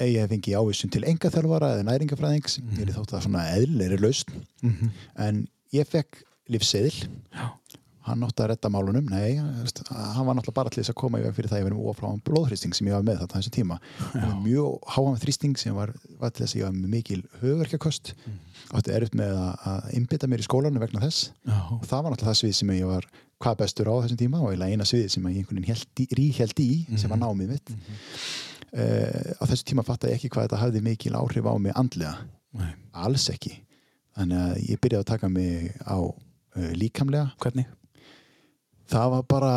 ég 0.03 0.19
hef 0.25 0.33
fengið 0.33 0.57
ávísun 0.59 0.91
til 0.95 1.05
engaþjálfara 1.07 1.69
eða 1.77 1.87
næringafræðings 1.93 2.59
Mhm. 2.63 2.79
ég 2.81 2.89
er 2.89 2.95
þótt 2.97 3.15
að 3.15 3.23
svona 3.27 3.45
eðlilegri 3.55 3.99
lausn. 4.03 4.43
En 5.17 5.47
ég 5.73 5.87
fekk 5.87 6.25
lífseðil 6.51 7.07
Já. 7.33 7.53
hann 8.09 8.23
átti 8.25 8.43
að 8.43 8.49
redda 8.51 8.69
málunum, 8.73 9.07
nei 9.11 9.37
hann 9.37 10.27
var 10.27 10.35
náttúrulega 10.35 10.55
bara 10.55 10.71
til 10.71 10.83
þess 10.83 10.91
að 10.91 11.01
koma 11.01 11.19
í 11.21 11.23
veg 11.23 11.35
fyrir 11.37 11.49
það. 11.51 11.59
Að 11.59 11.63
ég 11.63 11.71
verið 11.71 11.89
ofráðan 11.93 12.23
blóðhrýsting 12.25 12.75
sem 12.75 12.87
ég 12.89 12.95
var 12.97 13.03
með 13.07 13.21
þetta 13.23 13.39
þessum 13.39 13.55
tíma. 13.59 13.79
Með 14.15 14.43
mjög 14.43 14.79
háan 14.97 15.19
þrýsting 15.23 15.59
sem 15.59 15.75
var, 15.77 15.93
var 16.19 16.31
til 16.31 16.45
þess 16.47 16.55
að 16.55 16.61
ég 16.61 16.65
var 16.65 16.73
með 16.73 16.89
mikil 16.99 17.23
höfverkjakost 17.43 18.15
Mm. 18.27 18.39
Átti 18.75 18.93
erfitt 18.93 19.17
með 19.19 19.39
að, 19.39 19.89
innbytta 19.97 20.29
mér 20.29 20.43
í 20.43 20.47
skólanum 20.47 20.83
vegna 20.83 21.05
þess. 21.07 21.31
Já. 21.47 21.59
og 21.79 21.87
það 21.89 22.05
var 22.05 22.13
náttúrulega 22.13 22.33
það 22.33 22.41
svið 22.43 22.55
sem 22.59 22.75
ég 22.77 22.91
var 22.91 23.09
hvað 23.39 23.59
bestur 23.63 23.89
á 23.89 23.95
þessum 24.03 24.21
tíma 24.21 24.43
og 24.43 24.67
eina 24.67 24.87
svið 24.89 25.09
sem 25.15 25.31
ég 25.31 25.41
einhvern 25.41 25.61
veginn 25.61 25.73
held 25.73 26.03
í, 26.03 26.07
ríheld 26.19 26.63
í 26.65 26.71
sem 26.99 27.13
var 27.13 27.21
námið 27.23 27.55
mitt. 27.55 27.75
Mm 27.75 28.45
á 28.69 29.45
þessu 29.49 29.65
tíma 29.65 29.85
fattaði 29.87 30.13
ég 30.13 30.19
ekki 30.19 30.29
hvað 30.35 30.49
þetta 30.49 30.61
hafði 30.61 30.83
mikil 30.85 31.15
áhrif 31.17 31.47
á 31.49 31.55
mig 31.57 31.73
andlega. 31.75 32.17
Nei. 32.59 32.73
alls 32.93 33.29
ekki. 33.31 33.55
Þannig 34.17 34.39
að 34.43 34.55
ég 34.69 34.81
byrjaði 34.83 35.05
að 35.05 35.11
taka 35.13 35.29
mig 35.31 35.73
á 35.85 35.99
uh, 36.01 36.73
líkamlega. 36.77 37.31
Hvernig? 37.41 37.69
það 38.89 39.11
var 39.13 39.25
bara 39.29 39.53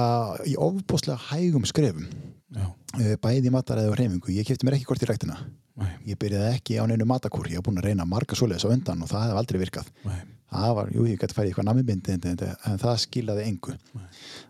í 0.48 0.58
ofbúslega 0.60 1.18
hægum 1.30 1.66
skrefum. 1.68 2.08
Já. 2.52 2.68
uh, 2.68 3.16
bæði 3.24 3.52
mataræði 3.54 3.92
og 3.92 3.98
hreyfingu. 3.98 4.36
Ég 4.36 4.48
kefti 4.48 4.68
mér 4.68 4.78
ekki 4.78 4.90
hvort 4.90 5.04
í 5.04 5.10
ræktina 5.10 5.40
Nei. 5.80 5.92
ég 6.12 6.20
byrjaði 6.20 6.50
ekki 6.56 6.80
á 6.82 6.84
neinu 6.90 7.08
matakúr 7.08 7.48
ég 7.52 7.62
var 7.62 7.68
búin 7.70 7.80
að 7.80 7.88
reyna 7.90 8.08
marga 8.10 8.36
svoleiðis 8.38 8.68
á 8.68 8.74
undan 8.74 9.06
og 9.06 9.12
það 9.12 9.24
hefði 9.26 9.40
aldrei 9.42 9.62
virkað. 9.62 9.94
Nei. 10.04 10.20
það 10.52 10.74
var, 10.78 10.92
jú, 10.96 11.06
ég 11.08 11.22
gæti 11.22 11.38
farið 11.38 11.48
í 11.48 11.54
eitthvað 11.54 11.70
namibindi 11.70 12.18
en, 12.18 12.42
það 12.82 13.00
skilaði 13.06 13.48
engu. 13.48 13.78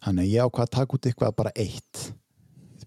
Þannig 0.01 0.25
að 0.25 0.31
ég 0.31 0.47
ákvað 0.47 0.65
að 0.65 0.73
taka 0.77 0.97
út 0.97 1.09
eitthvað 1.11 1.37
bara 1.37 1.53
eitt. 1.55 2.03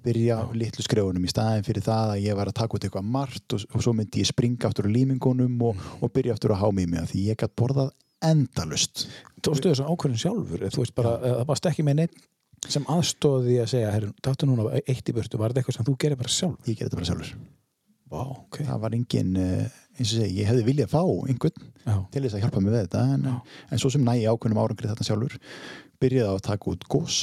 Byrja 0.05 0.37
á 0.37 0.45
litlu 0.53 0.85
skrefunum 0.85 1.25
í 1.25 1.31
staðin 1.33 1.65
fyrir 1.65 1.85
það 1.87 2.11
að 2.13 2.25
ég 2.27 2.37
var 2.37 2.51
að 2.51 2.59
taka 2.59 2.77
út 2.77 2.85
eitthvað 2.85 3.07
margt 3.15 3.55
og, 3.57 3.63
og 3.73 3.85
svo 3.87 3.95
myndi 3.97 4.21
ég 4.21 4.29
springa 4.29 4.69
aftur 4.69 4.91
á 4.91 4.93
límingunum 4.93 5.63
og, 5.65 5.87
og 6.05 6.13
byrja 6.13 6.35
aftur 6.35 6.53
á 6.53 6.61
hámými 6.61 6.99
af 7.01 7.09
því 7.15 7.23
ég 7.31 7.39
gæti 7.41 7.57
borðað 7.57 7.95
endalust 8.25 9.07
Tóstu 9.41 9.71
þessu 9.71 9.87
ákvörðin 9.89 10.21
sjálfur? 10.21 10.67
Þú 10.73 10.83
veist 10.83 10.95
bara, 10.97 11.17
eh, 11.21 11.35
það 11.41 11.49
varst 11.51 11.69
ekki 11.71 11.87
með 11.87 11.99
neitt 12.03 12.21
sem 12.69 12.87
aðstóði 12.89 13.59
að 13.61 13.73
segja, 13.75 13.91
herru, 13.93 14.13
taktu 14.25 14.49
núna 14.49 14.71
eitt 14.81 15.09
í 15.09 15.17
burtu, 15.17 15.41
var 15.41 15.53
þetta 15.53 15.65
eitthvað 15.65 15.79
sem 15.79 15.89
þú 15.89 15.97
gerir 16.05 16.21
bara 16.21 16.33
sjálf? 16.33 16.61
ég 16.65 16.79
gerði 16.79 16.91
þetta 16.91 17.01
bara 17.01 17.09
sjálfur 17.11 17.33
Vá, 18.15 18.23
ok. 18.35 18.61
það 18.63 18.83
var 18.85 18.99
engin 18.99 19.33
uh, 19.41 19.81
eins 19.99 20.13
og 20.13 20.21
segi, 20.21 20.37
ég 20.41 20.51
hefði 20.51 20.67
viljað 20.69 20.93
fá 20.95 21.01
einhvern 21.03 21.67
Já. 21.85 21.97
til 22.15 22.23
þess 22.25 22.37
að 22.39 22.45
hjálpa 22.45 22.63
mig 22.63 22.75
við 22.75 22.85
þetta 22.85 23.03
en, 23.15 23.27
en 23.71 23.83
svo 23.83 23.91
sem 23.93 24.07
nægi 24.07 24.29
ákveðnum 24.31 24.63
árangri 24.63 24.91
þetta 24.91 25.09
sjálfur 25.09 25.37
byrjaði 26.03 26.31
á 26.31 26.35
að 26.35 26.47
taka 26.49 26.73
út 26.73 26.89
gós 26.95 27.19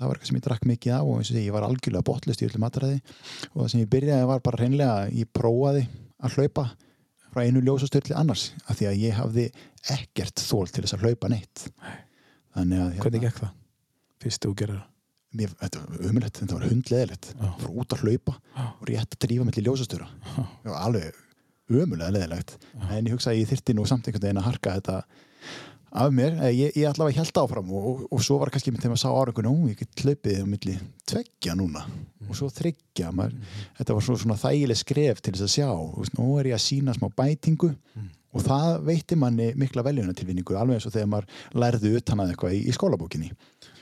það 0.00 0.08
var 0.08 0.16
eitthvað 0.16 0.30
sem 0.30 0.38
ég 0.38 0.44
drakk 0.46 0.68
mikið 0.70 0.94
á 0.96 1.00
og 1.04 1.16
eins 1.16 1.30
og 1.30 1.34
segi, 1.34 1.46
ég 1.46 1.54
var 1.54 1.66
algjörlega 1.66 2.06
botlist 2.08 2.42
í 2.42 2.46
öllu 2.48 2.60
mataræði 2.62 3.00
og 3.52 3.58
það 3.58 3.72
sem 3.72 3.82
ég 3.82 3.90
byrjaði 3.92 4.28
var 4.30 4.44
bara 4.46 4.60
reynlega 4.62 4.94
ég 5.12 5.32
prófaði 5.36 5.82
að 6.20 6.38
hlaupa 6.38 6.64
frá 7.30 7.42
einu 7.44 7.62
ljósastöld 7.64 8.08
til 8.08 8.16
annars 8.18 8.50
af 8.66 8.78
því 8.78 8.88
að 8.90 9.02
ég 9.04 9.18
hafði 9.18 9.46
ekkert 9.92 10.42
þól 10.42 10.66
til 10.70 10.84
þess 10.84 10.96
að 10.96 11.04
hlaupa 11.06 11.30
neitt 11.32 11.66
þannig 12.56 12.80
að 12.80 12.88
hérna, 12.88 13.04
Hvernig 13.04 13.26
gekk 13.26 13.42
það? 13.42 13.52
Fyrst 14.24 14.46
þú 14.46 14.54
gerir 14.62 14.80
það? 14.80 14.88
Mér, 15.36 15.54
þetta 15.60 15.82
var 15.84 16.04
umulett, 16.10 16.38
þetta 16.42 16.58
var 16.58 16.68
hundleðilegt 16.68 17.32
frá 17.38 17.70
út 17.70 17.96
að 17.96 18.04
hlaupa 18.04 18.36
og 18.76 18.86
rétt 18.90 19.16
að 19.16 19.24
drífa 19.26 19.46
mellir 19.48 19.66
ljósastöra 19.68 20.08
það 20.34 20.70
var 20.72 20.80
alveg 20.88 21.20
umulega 21.70 22.14
leðilegt 22.16 22.56
en 22.90 23.06
ég 23.06 23.12
hugsa 23.14 23.32
að 23.32 23.42
ég 23.42 23.50
þyrti 23.52 23.76
nú 23.78 23.86
samt 23.86 24.08
einhvern 24.08 24.26
veginn 24.26 24.42
að 24.42 24.48
harka 24.50 24.78
þetta 24.78 25.02
af 25.90 26.12
mér, 26.14 26.36
ég, 26.54 26.70
ég 26.78 26.86
allavega 26.86 27.18
held 27.18 27.40
áfram 27.42 27.72
og, 27.74 27.86
og, 27.90 28.02
og 28.14 28.22
svo 28.22 28.38
var 28.40 28.52
kannski 28.54 28.70
þegar 28.70 28.92
maður 28.92 29.02
sá 29.02 29.10
árangur 29.10 29.46
nú, 29.46 29.54
ég 29.70 29.80
get 29.80 30.04
hlaupið 30.04 30.44
um 30.44 30.52
milli 30.54 30.76
tveggja 31.10 31.56
núna. 31.58 31.82
Og 32.28 32.38
svo 32.38 32.46
þryggja 32.54 33.10
maður, 33.16 33.34
þetta 33.80 33.96
var 33.96 34.06
svo, 34.06 34.16
svona 34.20 34.38
þægileg 34.38 34.78
skref 34.78 35.22
til 35.24 35.34
þess 35.34 35.46
að 35.48 35.52
sjá, 35.56 35.68
veist, 35.96 36.14
nú 36.18 36.28
er 36.38 36.52
ég 36.52 36.58
að 36.58 36.62
sína 36.68 36.94
smá 36.94 37.08
bætingu 37.10 37.72
og 38.30 38.44
það 38.46 38.76
veitti 38.86 39.18
manni 39.18 39.48
mikla 39.58 39.82
veljuna 39.82 40.14
tilvinningu 40.14 40.54
alveg 40.54 40.78
eins 40.78 40.86
og 40.86 40.94
þegar 40.94 41.10
maður 41.10 41.58
lærði 41.64 41.90
utan 41.98 42.22
að 42.22 42.30
eitthvað 42.30 42.54
í, 42.54 42.60
í 42.70 42.74
skólabókinni 42.76 43.32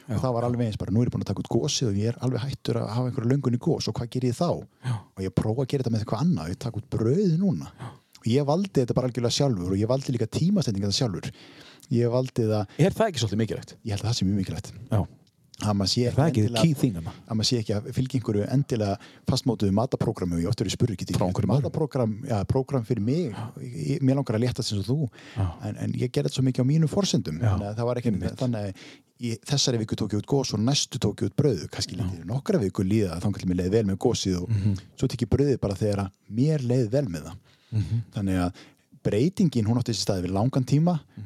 og 0.09 0.21
það 0.23 0.33
var 0.39 0.47
alveg 0.49 0.67
eins 0.71 0.79
bara, 0.81 0.93
nú 0.95 1.03
er 1.03 1.09
ég 1.11 1.15
búin 1.15 1.25
að 1.25 1.31
taka 1.33 1.43
út 1.45 1.51
gósið 1.53 1.91
og 1.91 1.99
ég 2.01 2.09
er 2.13 2.19
alveg 2.25 2.45
hættur 2.47 2.79
að 2.81 2.89
hafa 2.97 3.11
einhverju 3.11 3.31
löngun 3.33 3.59
í 3.59 3.61
gós 3.61 3.89
og 3.91 3.97
hvað 3.99 4.11
ger 4.15 4.27
ég 4.31 4.37
þá? 4.39 4.49
Já. 4.89 4.95
og 5.17 5.23
ég 5.27 5.35
prófa 5.37 5.65
að 5.65 5.71
gera 5.73 5.85
þetta 5.85 5.95
með 5.95 6.05
eitthvað 6.05 6.25
annað, 6.25 6.51
ég 6.55 6.61
taka 6.65 6.81
út 6.81 6.89
brauð 6.97 7.37
núna 7.43 7.69
Já. 7.77 7.89
og 8.19 8.27
ég 8.33 8.49
valdi 8.49 8.75
þetta 8.81 8.97
bara 8.99 9.11
algjörlega 9.11 9.37
sjálfur 9.39 9.75
og 9.77 9.79
ég 9.83 9.91
valdi 9.93 10.17
líka 10.17 10.31
tímasetninga 10.39 10.89
það 10.91 10.99
sjálfur 11.03 11.31
ég 11.99 12.11
valdi 12.13 12.49
það, 12.49 12.75
Er 12.89 12.93
það 12.97 13.13
ekki 13.13 13.23
svolítið 13.25 13.43
mikilvægt? 13.45 13.77
ég 13.85 13.95
held 13.95 14.05
að 14.05 14.11
það 14.11 14.19
sé 14.19 14.29
mjög 14.29 14.41
mikilvægt 14.43 14.73
Já. 14.93 15.01
að 15.59 15.95
Er 15.99 16.15
það 16.15 16.29
ekki 16.29 16.43
key 16.55 16.75
thing 16.79 16.99
að 17.03 17.35
maður 17.35 17.49
sé 17.49 17.57
ekki 17.59 17.75
að 17.75 17.89
fylgja 17.97 18.19
einhverju 18.21 18.45
endilega 18.55 18.99
fastmótuðu 19.27 19.75
mataprógramu 19.75 20.39
ég 20.39 20.47
óttur 20.53 20.69
í 20.69 20.75
spurri 20.75 20.95
ekki 20.95 21.17
mataprógram, 21.51 22.13
já, 22.29 22.37
prógram 22.47 22.85
fyrir 22.87 23.03
mig 23.03 23.35
mér 24.05 24.21
langar 24.21 24.39
að 24.39 24.45
létta 24.45 24.63
sem 24.63 24.85
þú 24.87 25.09
en, 25.67 25.75
en 25.75 25.97
ég 25.99 26.13
gerði 26.15 26.29
þetta 26.29 26.37
svo 26.39 26.47
mikið 26.47 26.63
á 26.63 26.71
mínum 26.71 26.93
forsendum 26.93 27.41
Já. 27.43 27.57
þannig 28.39 28.61
að 28.63 28.75
í 29.21 29.33
þessari 29.43 29.79
viku 29.83 29.97
tók 29.99 30.13
ég 30.15 30.21
út 30.23 30.27
gós 30.31 30.53
og 30.55 30.61
næstu 30.63 30.99
tók 31.03 31.23
ég 31.23 31.31
út 31.33 31.37
brauð 31.37 31.65
kannski 31.75 31.97
lítið 31.99 32.25
nokkra 32.29 32.59
viku 32.63 32.83
líða 32.87 33.19
þá 33.19 33.29
kannski 33.33 33.49
mér 33.51 33.61
leið 33.65 33.71
vel 33.73 33.85
með 33.91 33.97
gósið 33.99 34.37
og 34.43 34.49
Mhm. 34.51 34.75
svo 34.97 35.09
tek 35.09 35.21
ég 35.27 35.29
brauðið 35.33 35.61
bara 35.61 35.75
þegar 35.75 35.99
að 36.05 36.11
mér 36.31 36.59
leið 36.63 36.89
vel 36.91 37.07
með 37.09 37.23
það 37.27 37.37
Mhm. 37.73 38.03
þannig 38.15 38.37
að 38.45 38.53
breytingin 39.03 39.67
hún 39.67 39.79
átti 39.79 39.93
þessi 39.93 40.05
staði 40.07 40.23
við 40.27 40.33
langan 40.35 40.65
tíma 40.65 41.01
mm. 41.17 41.25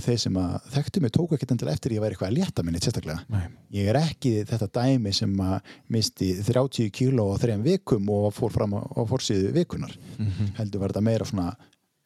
þeir 0.00 0.18
sem 0.18 0.32
að 0.40 0.62
þekktu 0.72 1.00
mig 1.02 1.10
tóku 1.12 1.34
ekkert 1.36 1.50
endilega 1.52 1.74
eftir 1.76 1.92
ég 1.92 2.00
væri 2.00 2.14
eitthvað 2.16 2.30
að 2.30 2.36
létta 2.38 2.62
minni 2.64 2.78
sérstaklega 2.80 3.24
Nei. 3.28 3.48
ég 3.72 3.88
er 3.90 3.98
ekki 4.00 4.44
þetta 4.48 4.68
dæmi 4.78 5.12
sem 5.14 5.34
að 5.44 5.60
misti 5.92 6.30
30 6.42 6.90
kíló 6.90 7.26
á 7.34 7.36
þrejum 7.38 7.62
vikum 7.66 8.08
og 8.08 8.32
fór 8.32 8.50
fram 8.54 8.72
á, 8.72 8.80
á 8.80 9.00
fórsíðu 9.04 9.52
vikunar 9.52 9.92
Mhm. 10.18 10.54
heldur 10.56 10.80
var 10.80 10.88
þetta 10.90 11.02
meira 11.04 11.24
svona 11.24 11.56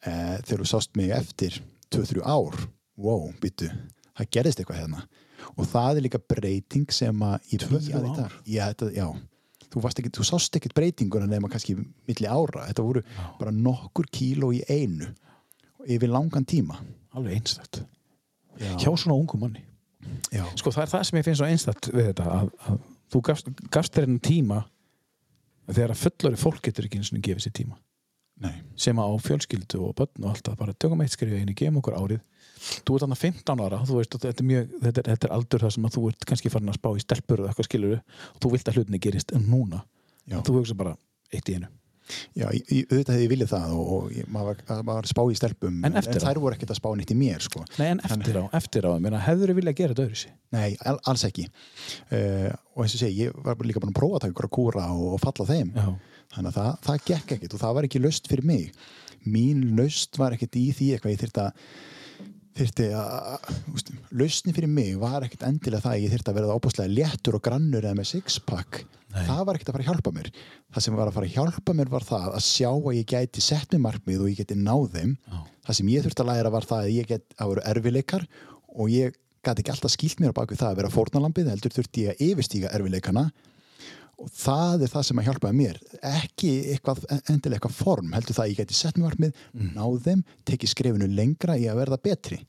e, 0.05 0.11
þegar 0.43 0.59
þú 0.59 0.67
sást 0.67 0.95
mig 0.95 1.09
eftir 1.11 1.61
2-3 1.89 2.21
ár 2.25 2.67
wow, 2.97 3.31
byttu, 3.39 3.69
það 4.17 4.27
gerðist 4.29 4.59
eitthvað 4.59 4.81
hérna 4.83 5.03
og 5.57 5.67
það 5.69 5.99
er 5.99 6.05
líka 6.07 6.19
breyting 6.33 6.91
sem 6.93 7.23
að 7.25 7.37
bý 7.51 7.59
2-3 7.63 7.93
að 7.99 8.07
í 8.09 8.15
dag. 8.17 8.35
já, 8.45 8.63
þetta, 8.73 8.89
já. 8.97 9.07
Þú, 9.73 9.81
ekki, 9.89 10.11
þú 10.13 10.25
sást 10.27 10.57
ekkert 10.59 10.75
breytinguna 10.77 11.25
nema 11.29 11.49
kannski 11.49 11.73
milli 11.79 12.27
ára, 12.29 12.67
þetta 12.69 12.83
voru 12.85 13.01
bara 13.39 13.51
nokkur 13.55 14.05
kíló 14.13 14.51
í 14.53 14.61
einu 14.69 15.07
yfir 15.89 16.11
langan 16.13 16.45
tíma. 16.45 16.77
Alveg 17.13 17.39
einstætt. 17.39 17.81
já, 18.61 18.69
Hjá 18.77 18.91
svona 18.97 19.15
ungum 19.17 19.39
manni. 19.41 19.63
já, 20.31 20.43
Sko 20.59 20.69
það 20.71 20.83
er 20.85 20.91
það 20.93 21.03
sem 21.09 21.17
ég 21.19 21.25
finnst 21.25 21.41
svo 21.41 21.47
einstætt 21.49 21.89
við 21.93 22.05
þetta 22.11 22.27
að, 22.37 22.51
að 22.69 22.77
þú 23.13 23.21
gafst, 23.29 23.49
gafst 23.73 23.93
þér 23.97 24.07
enn 24.09 24.19
tíma 24.19 24.59
þegar 25.71 25.93
að 25.95 26.01
fullori 26.03 26.39
fólk 26.41 26.61
getur 26.65 26.85
ekki 26.87 26.99
eins 27.01 27.11
og 27.13 27.21
gefið 27.25 27.45
sér 27.47 27.55
tíma. 27.57 27.77
Nei, 28.43 28.55
sem 28.75 28.97
á 28.99 29.05
fjölskyldu 29.23 29.79
og 29.87 29.93
börn 29.97 30.25
og 30.25 30.31
allt 30.33 30.45
það 30.49 30.57
bara 30.59 30.73
tökum 30.73 31.01
eitt 31.05 31.13
skrifa 31.15 31.37
inn 31.39 31.51
í 31.53 31.55
gefum 31.57 31.77
okkur 31.81 31.95
árið 31.97 32.21
þú 32.83 32.97
ert 32.97 33.07
annað 33.07 33.23
15 33.27 33.63
ára 33.65 33.81
þú 33.87 33.99
veist, 33.99 34.17
þetta, 34.17 34.33
er 34.33 34.49
mjög, 34.49 34.73
þetta, 34.79 35.03
er, 35.03 35.11
þetta 35.13 35.29
er 35.29 35.35
aldur 35.37 35.65
það 35.65 35.75
sem 35.77 35.87
að 35.87 35.95
þú 35.97 36.03
ert 36.11 36.27
kannski 36.31 36.51
farin 36.53 36.73
að 36.73 36.79
spá 36.79 36.89
í 36.93 37.03
stelpur 37.03 37.43
og 37.43 37.51
eitthvað 37.51 37.69
skilur 37.69 37.95
og 37.99 38.43
þú 38.43 38.53
vilt 38.55 38.71
að 38.71 38.79
hlutinni 38.79 39.03
gerist 39.03 39.33
en 39.35 39.47
núna 39.51 39.83
Já. 40.23 40.39
þú 40.39 40.59
hugsa 40.59 40.77
bara 40.79 40.97
eitt 41.33 41.49
í 41.51 41.57
einu 41.59 41.71
Já, 42.35 42.49
auðvitað 42.49 43.13
hefði 43.13 43.23
ég 43.23 43.31
viljað 43.31 43.51
það 43.53 43.73
og, 43.77 43.91
og 43.95 44.31
maður, 44.33 44.57
var, 44.67 44.81
var 44.89 45.05
að 45.05 45.11
spá 45.13 45.21
í 45.23 45.37
stelpum 45.39 45.77
En 45.87 45.95
á? 45.95 46.01
þær 46.03 46.39
voru 46.43 46.57
ekkert 46.57 46.73
að 46.73 46.79
spá 46.81 46.89
nýtt 46.99 47.13
í 47.13 47.17
mér 47.17 47.45
sko. 47.45 47.61
Nei, 47.79 47.85
en 47.93 48.01
eftir 48.03 48.39
á, 48.39 48.43
eftir 48.59 48.87
á, 48.89 48.91
meina, 48.99 49.21
hefður 49.23 49.53
þið 49.53 49.59
viljað 49.61 49.77
gera 49.77 49.95
þetta 49.95 50.03
öðru 50.03 50.19
sér? 50.19 50.33
Nei, 50.53 50.73
al, 50.83 50.97
alls 51.09 51.23
ekki 51.29 51.45
uh, 51.47 52.49
og 52.75 52.83
eins 52.83 52.97
og 52.97 53.03
segi, 53.05 53.23
ég 53.23 53.37
var 53.37 53.55
bara 53.55 53.69
líka 53.69 53.83
búin 53.83 53.93
að 53.93 53.99
prófa 54.01 54.19
að 54.19 54.25
taka 54.25 54.35
ykkur 54.35 54.49
að 54.49 54.53
kúra 54.59 54.89
og, 54.91 55.07
og 55.15 55.23
falla 55.23 55.47
þeim 55.53 55.71
Já. 55.77 55.87
þannig 56.35 56.51
að 56.51 56.59
það, 56.59 56.69
það 56.89 57.07
gekk 57.07 57.35
ekkert 57.37 57.55
og 57.55 57.63
það 57.63 57.79
var 57.79 57.89
ekki 57.89 58.03
löst 58.03 58.29
fyrir 58.33 58.51
mig 58.51 58.83
mín 59.23 59.63
löst 59.79 60.19
var 60.19 60.35
ekkert 60.35 60.59
í 60.59 60.67
því 60.75 60.91
eitthvað 60.97 61.15
ég 61.15 61.23
þyrfti 61.23 61.45
að 61.47 61.67
þyrfti 62.57 62.89
að, 62.97 63.53
lausni 64.13 64.53
fyrir 64.55 64.69
mig 64.71 64.97
var 65.01 65.25
ekkert 65.25 65.45
endilega 65.47 65.83
það 65.85 65.95
að 65.95 66.03
ég 66.03 66.13
þyrfti 66.13 66.31
að 66.31 66.37
vera 66.39 66.57
óbúslega 66.57 66.93
léttur 66.93 67.37
og 67.37 67.43
grannur 67.45 67.85
eða 67.85 67.97
með 67.97 68.09
sixpack. 68.11 68.83
Það 69.13 69.41
var 69.45 69.57
ekkert 69.57 69.69
að 69.69 69.75
fara 69.75 69.83
að 69.83 69.89
hjálpa 69.91 70.13
mér. 70.13 70.29
Það 70.73 70.85
sem 70.85 70.95
var 70.97 71.09
að 71.09 71.17
fara 71.17 71.27
að 71.29 71.35
hjálpa 71.37 71.75
mér 71.77 71.89
var 71.91 72.05
það 72.07 72.29
að 72.33 72.45
sjá 72.47 72.69
að 72.71 72.95
ég 72.97 73.09
gæti 73.13 73.43
sett 73.45 73.73
mér 73.75 73.83
markmið 73.83 74.23
og 74.23 74.31
ég 74.31 74.39
geti 74.41 74.57
náð 74.57 74.87
þeim. 74.95 75.11
Það 75.67 75.77
sem 75.79 75.91
ég 75.93 76.05
þurfti 76.05 76.23
að 76.23 76.31
læra 76.31 76.53
var 76.53 76.67
það 76.69 76.87
að 76.87 76.95
ég 76.95 77.09
get 77.11 77.37
að 77.37 77.53
vera 77.53 77.65
erfileikar 77.73 78.25
og 78.73 78.89
ég 78.93 79.19
gæti 79.43 79.61
ekki 79.63 79.73
alltaf 79.75 79.93
skilt 79.93 80.21
mér 80.23 80.33
á 80.33 80.39
baku 80.39 80.57
það 80.57 80.71
að 80.71 80.79
vera 80.81 80.93
fórnalambið 80.93 81.51
heldur 81.51 81.75
þurfti 81.75 82.07
ég 82.07 82.15
að 82.15 82.25
yfirstíga 82.29 82.71
erfileikana 82.73 83.27
og 84.21 84.29
það 84.29 84.85
er 84.85 84.91
það 84.93 85.05
sem 85.07 85.21
að 85.21 85.27
hjálpaði 85.29 85.57
mér. 85.59 85.79
Ekki 86.13 86.51
eitthvað, 86.73 87.03
endilega 87.31 87.57
eitthvað 87.57 87.77
form 87.77 88.11
heldur 88.15 88.37
það 88.37 88.45
að 88.45 88.51
ég 88.51 88.59
geti 88.61 88.77
sett 88.77 88.97
mér 88.99 89.07
markmið 89.09 89.45
náð 89.73 89.95
þeim, 90.07 90.25
tekið 90.49 90.73
skrefinu 90.73 91.09
lengra 91.11 91.57
í 91.59 91.65
að 91.71 91.79
verða 91.81 92.01
betri. 92.03 92.39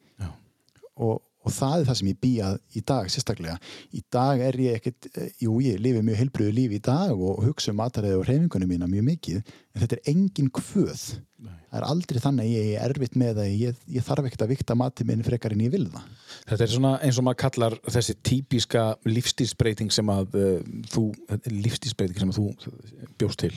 Og, 0.94 1.16
og 1.44 1.54
það 1.54 1.76
er 1.76 1.88
það 1.90 1.98
sem 2.00 2.10
ég 2.10 2.20
býjað 2.24 2.58
í 2.74 2.84
dag 2.92 3.12
sérstaklega. 3.12 3.58
Í 3.92 4.02
dag 4.16 4.42
er 4.48 4.58
ég 4.64 4.80
ekkert 4.80 5.10
eh, 5.12 5.30
jú, 5.44 5.58
ég 5.64 5.78
lifi 5.84 6.02
mjög 6.04 6.22
heilbröðu 6.22 6.56
lífi 6.56 6.80
í 6.80 6.84
dag 6.84 7.14
og 7.14 7.44
hugsa 7.44 7.74
um 7.74 7.80
mataræði 7.82 8.18
og 8.18 8.26
hreyfingunum 8.28 8.74
mína 8.74 8.90
mjög 8.90 9.08
mikið, 9.12 9.54
en 9.74 9.84
þetta 9.84 10.00
er 10.00 10.12
engin 10.14 10.50
kvöð 10.54 11.06
það 11.44 11.78
er 11.80 11.86
aldrei 11.88 12.20
þannig 12.22 12.46
að 12.46 12.52
ég 12.54 12.68
er 12.78 12.92
erfitt 12.92 13.16
með 13.18 13.40
að 13.42 13.54
ég, 13.58 13.80
ég 13.96 14.06
þarf 14.06 14.28
ekkert 14.28 14.44
að 14.46 14.52
vikta 14.54 14.76
matið 14.78 15.08
minn 15.10 15.24
frekar 15.26 15.54
en 15.54 15.64
ég 15.64 15.72
vil 15.74 15.86
það 15.90 16.06
Þetta 16.44 16.66
er 16.66 16.72
svona 16.72 16.92
eins 17.04 17.18
og 17.18 17.26
maður 17.26 17.40
kallar 17.42 17.76
þessi 17.96 18.16
típiska 18.28 18.84
lífstílsbreyting 19.08 19.92
sem 19.94 20.12
að 20.14 20.38
uh, 20.38 20.70
þú, 20.92 21.04
lífstílsbreyting 21.50 22.22
sem 22.22 22.32
að 22.32 22.40
þú 22.40 22.72
bjóst 23.20 23.42
til 23.42 23.52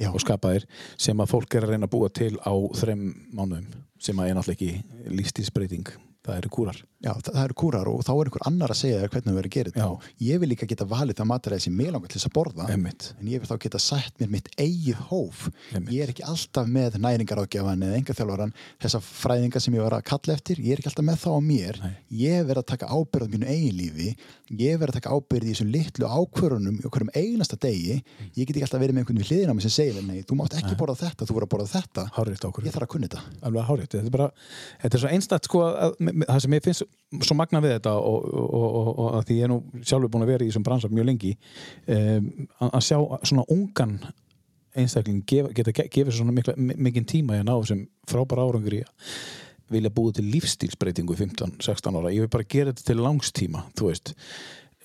Já. 0.00 0.10
og 0.12 0.20
skapaðir 0.22 0.68
sem 1.00 1.24
að 1.24 1.32
fólk 1.32 1.56
er 1.56 1.66
að 1.66 1.74
reyna 1.74 1.88
að 1.88 1.94
búa 1.96 2.12
til 2.12 2.32
á 2.42 2.52
þrem 2.82 3.04
mánuðum 3.32 3.68
sem 4.02 4.18
að 4.18 4.30
er 4.30 4.38
náttúrulega 4.38 4.58
ekki 4.58 5.12
lífstílsbreyting 5.18 5.92
það 6.22 6.36
eru 6.38 6.50
kúrar. 6.54 6.76
Já, 7.02 7.10
það, 7.18 7.36
eru 7.42 7.54
kúrar 7.58 7.88
og 7.90 8.04
þá 8.06 8.12
er 8.12 8.28
einhver 8.28 8.44
annar 8.46 8.70
að 8.70 8.78
segja 8.78 8.98
þér 9.00 9.10
hvernig 9.10 9.26
þú 9.26 9.32
verður 9.34 9.48
að 9.48 9.54
gera 9.56 9.70
þetta. 9.74 10.10
Ég 10.22 10.38
vil 10.38 10.48
líka 10.52 10.66
geta 10.70 10.86
valið 10.86 11.18
það 11.18 11.26
mataræði 11.32 11.64
sem 11.64 11.74
mig 11.74 11.90
langar 11.90 12.06
til 12.12 12.18
þess 12.20 12.28
að 12.28 12.36
borða 12.36 12.66
Einmitt. 12.70 13.02
en 13.18 13.26
ég 13.32 13.42
vil 13.42 13.50
þá 13.50 13.56
geta 13.64 13.80
sætt 13.82 14.14
mér 14.22 14.30
mitt 14.30 14.46
eigið 14.54 15.00
hóf. 15.10 15.50
Einmitt. 15.72 15.90
ég 15.90 15.98
er 16.04 16.12
ekki 16.12 16.22
alltaf 16.30 16.66
með 16.70 16.94
næringaráðgjafan 17.02 17.82
eða 17.88 17.98
engaþjálfaran 17.98 18.54
þessa 18.84 19.00
fræðinga 19.02 19.58
sem 19.64 19.74
ég 19.74 19.82
var 19.82 19.98
að 19.98 20.06
kalla 20.12 20.30
eftir 20.36 20.56
ég 20.62 20.70
er 20.76 20.78
ekki 20.78 20.86
alltaf 20.92 21.06
með 21.10 21.18
þá 21.24 21.30
á 21.34 21.42
mér. 21.42 21.74
Nei. 21.82 21.94
ég 22.22 22.38
verð 22.46 22.62
að 22.62 22.70
taka 22.70 22.86
ábyrð 22.86 23.26
á 23.26 23.34
mínu 23.34 23.46
eigin 23.50 23.74
lífi 23.82 24.14
ég 24.62 24.78
verð 24.78 24.94
að 24.94 24.98
taka 25.00 25.10
ábyrð 25.18 25.46
í 25.48 25.50
þessum 25.56 25.74
litlu 25.74 26.06
ákvörunum 26.06 26.78
í 26.78 26.86
okkurum 26.86 27.10
einasta 27.18 27.58
degi. 27.58 27.98
Ég 28.36 28.46
get 28.46 28.54
ekki 28.54 28.62
alltaf 28.68 28.78
verið 28.78 28.94
með 28.94 29.10
sem 36.12 36.24
það 36.28 36.40
sem 36.44 36.56
ég 36.56 36.64
finnst 36.66 36.84
svo 37.26 37.36
magna 37.38 37.60
við 37.64 37.74
þetta 37.78 37.92
og, 37.98 38.26
og, 38.32 38.56
og, 38.56 38.90
og, 38.92 39.06
að 39.18 39.24
því 39.28 39.36
ég 39.38 39.46
er 39.48 39.52
nú 39.52 39.60
sjálfur 39.82 40.12
búin 40.12 40.24
að 40.26 40.32
vera 40.34 40.44
í 40.46 40.50
þessum 40.50 40.66
bransar 40.66 40.92
mjög 40.94 41.08
lengi 41.08 41.32
um, 41.36 42.28
að, 42.60 42.68
að 42.70 42.84
sjá 42.88 42.98
svona 43.30 43.46
ungan 43.52 43.94
einstakling 44.76 45.24
gefa, 45.28 45.50
geta 45.56 45.74
ge- 45.76 45.88
gefið 45.92 46.16
svona 46.16 46.32
mikla, 46.36 46.54
mi- 46.56 46.78
mikinn 46.88 47.08
tíma 47.08 47.36
í 47.36 47.42
að 47.42 47.48
ná 47.50 47.54
þessum 47.58 47.82
frábæra 48.08 48.46
árangur 48.48 48.78
í 48.78 48.82
að 48.84 49.16
vilja 49.72 49.92
búið 49.96 50.18
til 50.18 50.26
lífstílsbreytingu 50.34 51.14
15-16 51.16 51.96
ára, 51.96 52.12
ég 52.12 52.24
vil 52.26 52.32
bara 52.32 52.44
gera 52.48 52.72
þetta 52.74 52.86
til 52.90 52.98
langstíma, 53.00 53.62
þú 53.78 53.86
veist. 53.88 54.10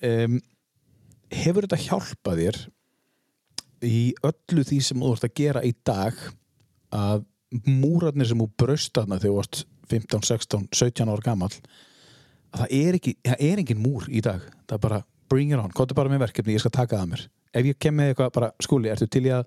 Um, 0.04 0.38
hefur 1.32 1.66
þetta 1.66 1.80
hjálpað 1.84 2.40
þér 2.42 2.60
í 3.88 3.98
öllu 4.24 4.64
því 4.68 4.78
sem 4.86 5.02
þú 5.04 5.10
ert 5.16 5.26
að 5.28 5.34
gera 5.42 5.64
í 5.68 5.74
dag 5.86 6.16
að 6.96 7.26
múrarnir 7.68 8.28
sem 8.28 8.40
þú 8.40 8.48
braust 8.60 8.92
þarna 8.96 9.18
þegar 9.20 9.28
þú 9.32 9.36
varst 9.40 9.60
15, 9.90 10.24
16, 10.28 10.68
17 10.74 11.12
ára 11.12 11.24
gamall. 11.24 11.56
Að 12.52 12.62
það 12.62 12.76
er, 12.78 12.98
ekki, 12.98 13.14
það 13.26 13.42
er 13.48 13.62
engin 13.62 13.82
múr 13.82 14.06
í 14.08 14.22
dag. 14.24 14.44
Það 14.68 14.78
er 14.78 14.84
bara 14.86 15.02
bring 15.28 15.52
it 15.52 15.60
on, 15.60 15.72
er 15.72 15.98
bara 15.98 16.12
með 16.12 16.24
verkefni 16.26 16.56
ég 16.56 16.64
skal 16.64 16.74
taka 16.74 16.96
það 16.96 17.04
að 17.04 17.12
mér. 17.12 17.26
Ef 17.58 17.68
ég 17.68 17.78
kem 17.80 17.96
með 17.96 18.12
eitthvað 18.12 18.32
bara 18.36 18.48
skúli, 18.64 18.90
ertu 18.92 19.08
til 19.08 19.24
í 19.26 19.32
að 19.32 19.44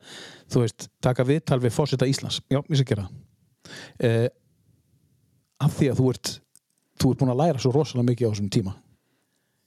þú 0.51 0.63
veist, 0.63 0.88
taka 1.05 1.26
viðtal 1.26 1.59
við 1.61 1.76
fórseta 1.76 2.07
Íslands? 2.09 2.41
Já, 2.49 2.59
ég 2.61 2.80
skal 2.80 2.89
gera 2.91 3.07
það. 3.07 3.19
Uh, 4.01 4.30
af 5.61 5.76
því 5.77 5.91
að 5.91 5.99
þú 6.01 6.07
ert 6.11 6.31
þú 7.01 7.11
ert 7.11 7.22
búin 7.22 7.34
að 7.34 7.41
læra 7.41 7.61
svo 7.61 7.73
rosalega 7.73 8.09
mikið 8.09 8.30
á 8.30 8.31
þessum 8.34 8.49
tíma. 8.53 8.73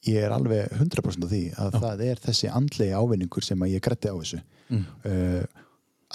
Ég 0.05 0.27
er 0.27 0.35
alveg 0.35 0.75
100% 0.77 1.25
á 1.25 1.29
því 1.31 1.43
að 1.63 1.79
það 1.81 2.03
er 2.05 2.21
þessi 2.27 2.51
andlegi 2.53 2.99
ávinningur 2.99 3.47
sem 3.47 3.63
að 3.65 3.73
ég 3.73 3.85
grætti 3.85 4.13
á 4.13 4.15
þessu. 4.19 4.43
Mm. 4.65 4.85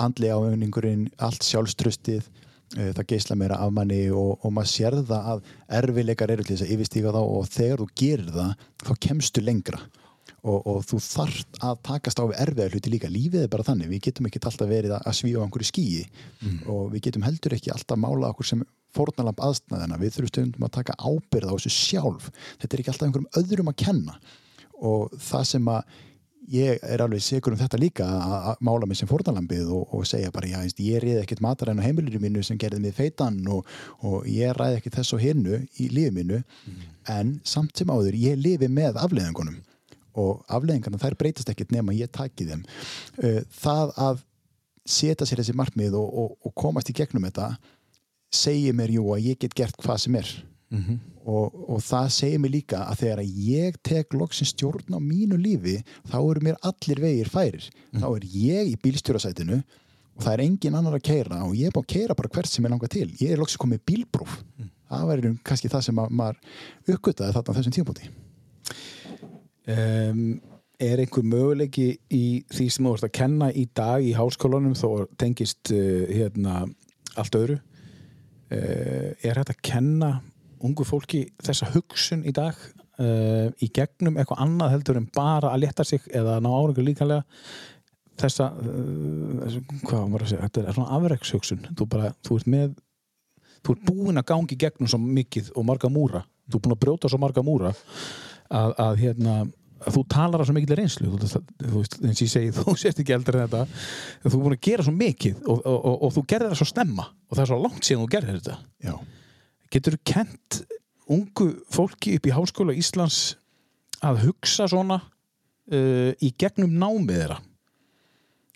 andlegi 0.02 0.34
ávinningurinn 0.34 1.03
allt 1.22 1.45
sjálfstrustið 1.45 2.23
uh, 2.26 2.48
það 2.76 3.06
geisla 3.10 3.38
meira 3.40 3.60
af 3.64 3.72
manni 3.74 4.04
og, 4.14 4.36
og 4.44 4.54
maður 4.54 4.72
sér 4.74 4.98
það 5.10 5.30
að 5.34 5.54
erfileikar 5.80 6.34
eru 6.34 6.46
til 6.46 6.56
þess 6.56 6.68
að 6.68 6.74
yfirstíga 6.76 7.14
þá 7.16 7.22
og 7.24 7.48
þegar 7.50 7.82
þú 7.82 7.88
gerir 8.02 8.36
það 8.36 8.68
þá 8.86 8.91
kemstu 9.08 9.46
lengra. 9.46 9.82
Og, 10.40 10.60
og 10.72 10.84
þú 10.88 11.02
þarft 11.04 11.58
að 11.68 11.80
takast 11.84 12.20
á 12.22 12.24
við 12.24 12.38
erfiðar 12.46 12.76
hluti 12.76 12.91
líka. 12.94 13.10
Lífið 13.12 13.41
er 13.44 13.50
bara 13.52 13.66
þannig, 13.68 13.90
við 13.91 14.04
getum 14.06 14.30
ekki 14.30 14.40
alltaf 14.40 14.70
verið 14.70 14.94
að 14.96 15.18
svífa 15.18 15.41
á 15.41 15.44
einhverju 15.44 15.68
skýi 15.68 16.04
og 16.72 16.94
við 16.94 17.10
getum 17.10 17.26
heldur 17.28 17.56
ekki 17.58 17.74
alltaf 17.74 18.00
mála 18.00 18.30
okkur 18.30 18.48
sem 18.48 18.62
fórnalamb 18.96 19.41
aðstæðina, 19.44 20.00
við 20.00 20.16
þurfum 20.16 20.32
stundum 20.32 20.66
að 20.66 20.76
taka 20.80 20.96
ábyrð 20.98 21.52
á 21.52 21.56
þessu 21.58 21.74
sjálf, 21.76 22.30
þetta 22.62 22.76
er 22.76 22.82
ekki 22.84 22.94
alltaf 22.94 23.08
einhverjum 23.10 23.41
öðrum 23.41 23.72
að 23.74 23.78
kenna. 23.84 24.16
Og 24.80 25.12
það 25.20 25.44
sem 25.50 25.70
að 25.70 26.00
ég 26.53 26.84
er 26.84 27.03
alveg 27.03 27.21
sigur 27.23 27.53
um 27.53 27.59
þetta 27.59 27.80
líka 27.81 28.05
að 28.07 28.61
mála 28.65 28.88
mig 28.89 28.99
sem 28.99 29.09
fórnalambið 29.09 29.71
og, 29.76 29.95
og 29.95 30.05
segja 30.09 30.31
bara, 30.34 30.49
já, 30.49 30.59
ég 30.84 31.01
reyði 31.03 31.23
ekkert 31.23 31.43
mataræn 31.45 31.81
á 31.81 31.85
heimilinu 31.85 32.21
mínu 32.23 32.43
sem 32.45 32.59
gerði 32.59 32.81
mig 32.84 32.95
feitan 32.97 33.39
og, 33.51 33.67
og 34.05 34.27
ég 34.30 34.53
ræði 34.57 34.80
ekkert 34.80 34.99
þess 34.99 35.17
og 35.17 35.23
hinnu 35.23 35.61
í 35.80 35.89
lífi 35.93 36.13
mínu. 36.15 36.41
En 37.09 37.38
samt 37.47 37.77
sem 37.77 37.89
áður, 37.89 38.17
ég 38.17 38.39
lifi 38.39 38.69
með 38.71 38.99
afleðingunum 39.01 39.59
og 40.19 40.43
afleðingarna 40.51 40.99
þær 40.99 41.17
breytast 41.19 41.49
ekkert 41.51 41.71
nema 41.71 41.95
ég 41.95 42.11
taki 42.11 42.47
þeim. 42.49 42.65
Uh, 43.21 43.41
það 43.61 43.93
að 43.95 44.23
setja 44.89 45.27
sér 45.27 45.43
þessi 45.43 45.57
markmið 45.57 45.97
og, 45.99 46.07
og, 46.09 46.38
og 46.45 46.55
komast 46.57 46.89
í 46.89 46.95
gegnum 46.97 47.27
þetta 47.30 47.53
segir 48.34 48.76
mér 48.77 48.93
jú 48.93 49.05
að 49.13 49.31
ég 49.31 49.39
get 49.41 49.55
gert 49.57 49.77
hvað 49.81 50.01
sem 50.05 50.17
er 50.17 50.31
og, 51.30 51.60
og 51.69 51.84
það 51.85 52.07
segir 52.15 52.41
mér 52.43 52.56
líka 52.57 52.84
að 52.89 53.03
þegar 53.03 53.22
ég 53.49 53.77
tek 53.85 54.18
loksins 54.18 54.53
stjórn 54.56 54.97
á 54.97 54.99
mínu 54.99 55.38
lífi 55.39 55.77
þá 56.10 56.18
eru 56.19 56.45
mér 56.49 56.57
allir 56.65 57.03
vegir 57.06 57.30
færir. 57.31 57.69
Þá 57.95 58.07
er 58.10 58.30
ég 58.34 58.72
í 58.73 58.77
bílstjórasætinu 58.84 59.60
og 59.60 60.23
það 60.26 60.34
er 60.34 60.45
engin 60.47 60.80
annar 60.80 60.97
að 60.97 61.06
keira 61.11 61.43
og 61.45 61.53
ég 61.57 61.69
er 61.69 61.76
búin 61.76 61.88
að 61.88 61.93
keira 61.95 62.18
bara 62.18 62.34
hvert 62.34 62.51
sem 62.51 62.65
ég 62.65 62.73
langar 62.73 62.91
til. 62.91 63.07
Ég 63.22 63.35
er 63.35 63.41
loksins 63.41 63.61
komið 63.61 63.85
bílpróf. 63.88 64.39
Það 64.89 65.11
verður 65.14 65.38
kannski 65.45 65.69
það 65.69 65.85
sem 65.85 66.01
að 66.01 66.18
maður 66.18 66.41
uppgötaði 66.95 67.38
þarna 67.38 67.60
þessum 67.60 67.77
tímpúti 67.77 68.10
um, 69.69 70.41
er 70.80 71.01
einhver 71.03 71.26
möguleiki 71.27 71.89
í 72.14 72.23
því 72.51 72.68
sem 72.72 72.88
þú 72.88 72.93
ert 72.95 73.07
að 73.10 73.15
kenna 73.19 73.49
í 73.51 73.65
dag 73.76 74.06
í 74.06 74.14
háskólanum 74.18 74.77
þó 74.80 75.06
tengist 75.19 75.73
uh, 75.76 76.06
hérna 76.10 76.64
allt 77.19 77.39
öðru? 77.39 77.60
Uh, 78.49 79.11
er 79.22 79.38
þetta 79.38 79.53
að 79.53 79.64
kenna 79.65 80.11
ungu 80.68 80.86
fólki 80.88 81.26
þessa 81.44 81.72
hugsun 81.73 82.26
í 82.27 82.34
dag 82.36 82.57
uh, 82.99 83.49
í 83.61 83.69
gegnum 83.76 84.19
eitthvað 84.19 84.44
annað 84.45 84.76
heldur 84.76 85.02
en 85.02 85.10
bara 85.15 85.53
að 85.53 85.65
leta 85.65 85.86
sig 85.88 86.06
eða 86.11 86.40
ná 86.44 86.49
árangur 86.52 86.86
líkanlega 86.88 87.23
þessa, 88.19 88.49
uh, 88.52 89.60
hvað 89.88 90.06
var 90.15 90.26
að 90.26 90.34
segja 90.34 90.48
þetta 90.48 90.65
er 90.65 90.77
svona 90.77 90.99
afrekshugsun. 90.99 91.68
Þú, 91.80 91.90
þú 92.27 92.40
ert 92.40 92.52
með 92.56 92.73
þú 93.60 93.76
ert 93.76 93.88
búin 93.88 94.19
að 94.22 94.27
gangi 94.31 94.60
gegnum 94.60 94.91
svo 94.91 94.99
mikið 95.03 95.53
og 95.56 95.68
marga 95.68 95.91
múra. 95.91 96.26
Þú 96.49 96.60
ert 96.60 96.68
búin 96.68 96.76
að 96.76 96.84
brjóta 96.84 97.11
svo 97.11 97.22
marga 97.22 97.45
múra 97.45 97.73
að, 97.73 98.76
að 98.76 99.02
hérna 99.03 99.40
að 99.80 99.95
þú 99.95 100.03
talar 100.11 100.44
á 100.44 100.45
svo 100.48 100.56
þú, 100.56 101.41
þú 101.64 101.77
veist, 101.77 101.95
eins 102.03 102.19
og 102.19 102.26
ég 102.26 102.31
segi, 102.34 102.52
þú 102.57 102.76
sést 102.80 102.99
ekki 102.99 103.15
eldri 103.15 103.40
en 103.40 103.48
þetta. 103.48 103.61
Þú 104.26 104.31
er 104.31 104.44
búin 104.44 104.57
að 104.57 104.65
gera 104.68 104.86
svo 104.86 104.95
mikið 104.95 105.40
og, 105.45 105.61
og, 105.61 105.77
og, 105.77 105.95
og 106.07 106.14
þú 106.18 106.26
gerði 106.34 106.52
það 106.52 106.61
svo 106.61 106.69
snemma 106.73 107.07
og 107.07 107.38
það 107.38 107.44
er 107.44 107.52
svo 107.52 107.61
langt 107.64 107.88
síðan 107.88 108.03
þú 108.03 108.11
gerði 108.15 108.36
þetta. 108.40 108.57
Já, 108.84 108.95
getur 109.74 109.98
þú 109.98 110.02
kent 110.14 110.62
ungu 111.10 111.52
fólki 111.74 112.16
upp 112.18 112.30
í 112.30 112.34
Háskóla 112.34 112.76
Íslands 112.78 113.38
að 114.06 114.24
hugsa 114.28 114.68
svona 114.70 115.00
uh, 115.02 116.12
í 116.22 116.32
gegnum 116.40 116.76
námið 116.80 117.24
þeirra? 117.24 117.40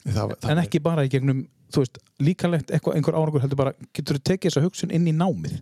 Það, 0.04 0.36
það 0.44 0.50
en 0.52 0.62
ekki 0.66 0.82
bara 0.84 1.06
í 1.08 1.12
gegnum 1.12 1.46
þú 1.74 1.84
veist, 1.84 2.00
eitthvað, 2.22 2.98
einhver 2.98 3.18
árangur 3.18 3.44
heldur 3.44 3.60
bara, 3.60 3.74
getur 3.96 4.20
þú 4.20 4.26
tekið 4.30 4.50
þessa 4.52 4.66
hugsun 4.66 4.94
inn 4.94 5.08
í 5.10 5.16
námið? 5.16 5.62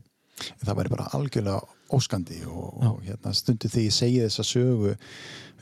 Það 0.64 0.78
væri 0.80 0.94
bara 0.94 1.08
algjörlega 1.16 1.62
óskandi 1.96 2.42
og, 2.48 2.68
og 2.82 3.00
hérna, 3.06 3.34
stundu 3.36 3.70
þegar 3.70 3.88
ég 3.88 3.96
segi 3.96 4.20
þessa 4.26 4.48
sögu 4.48 4.96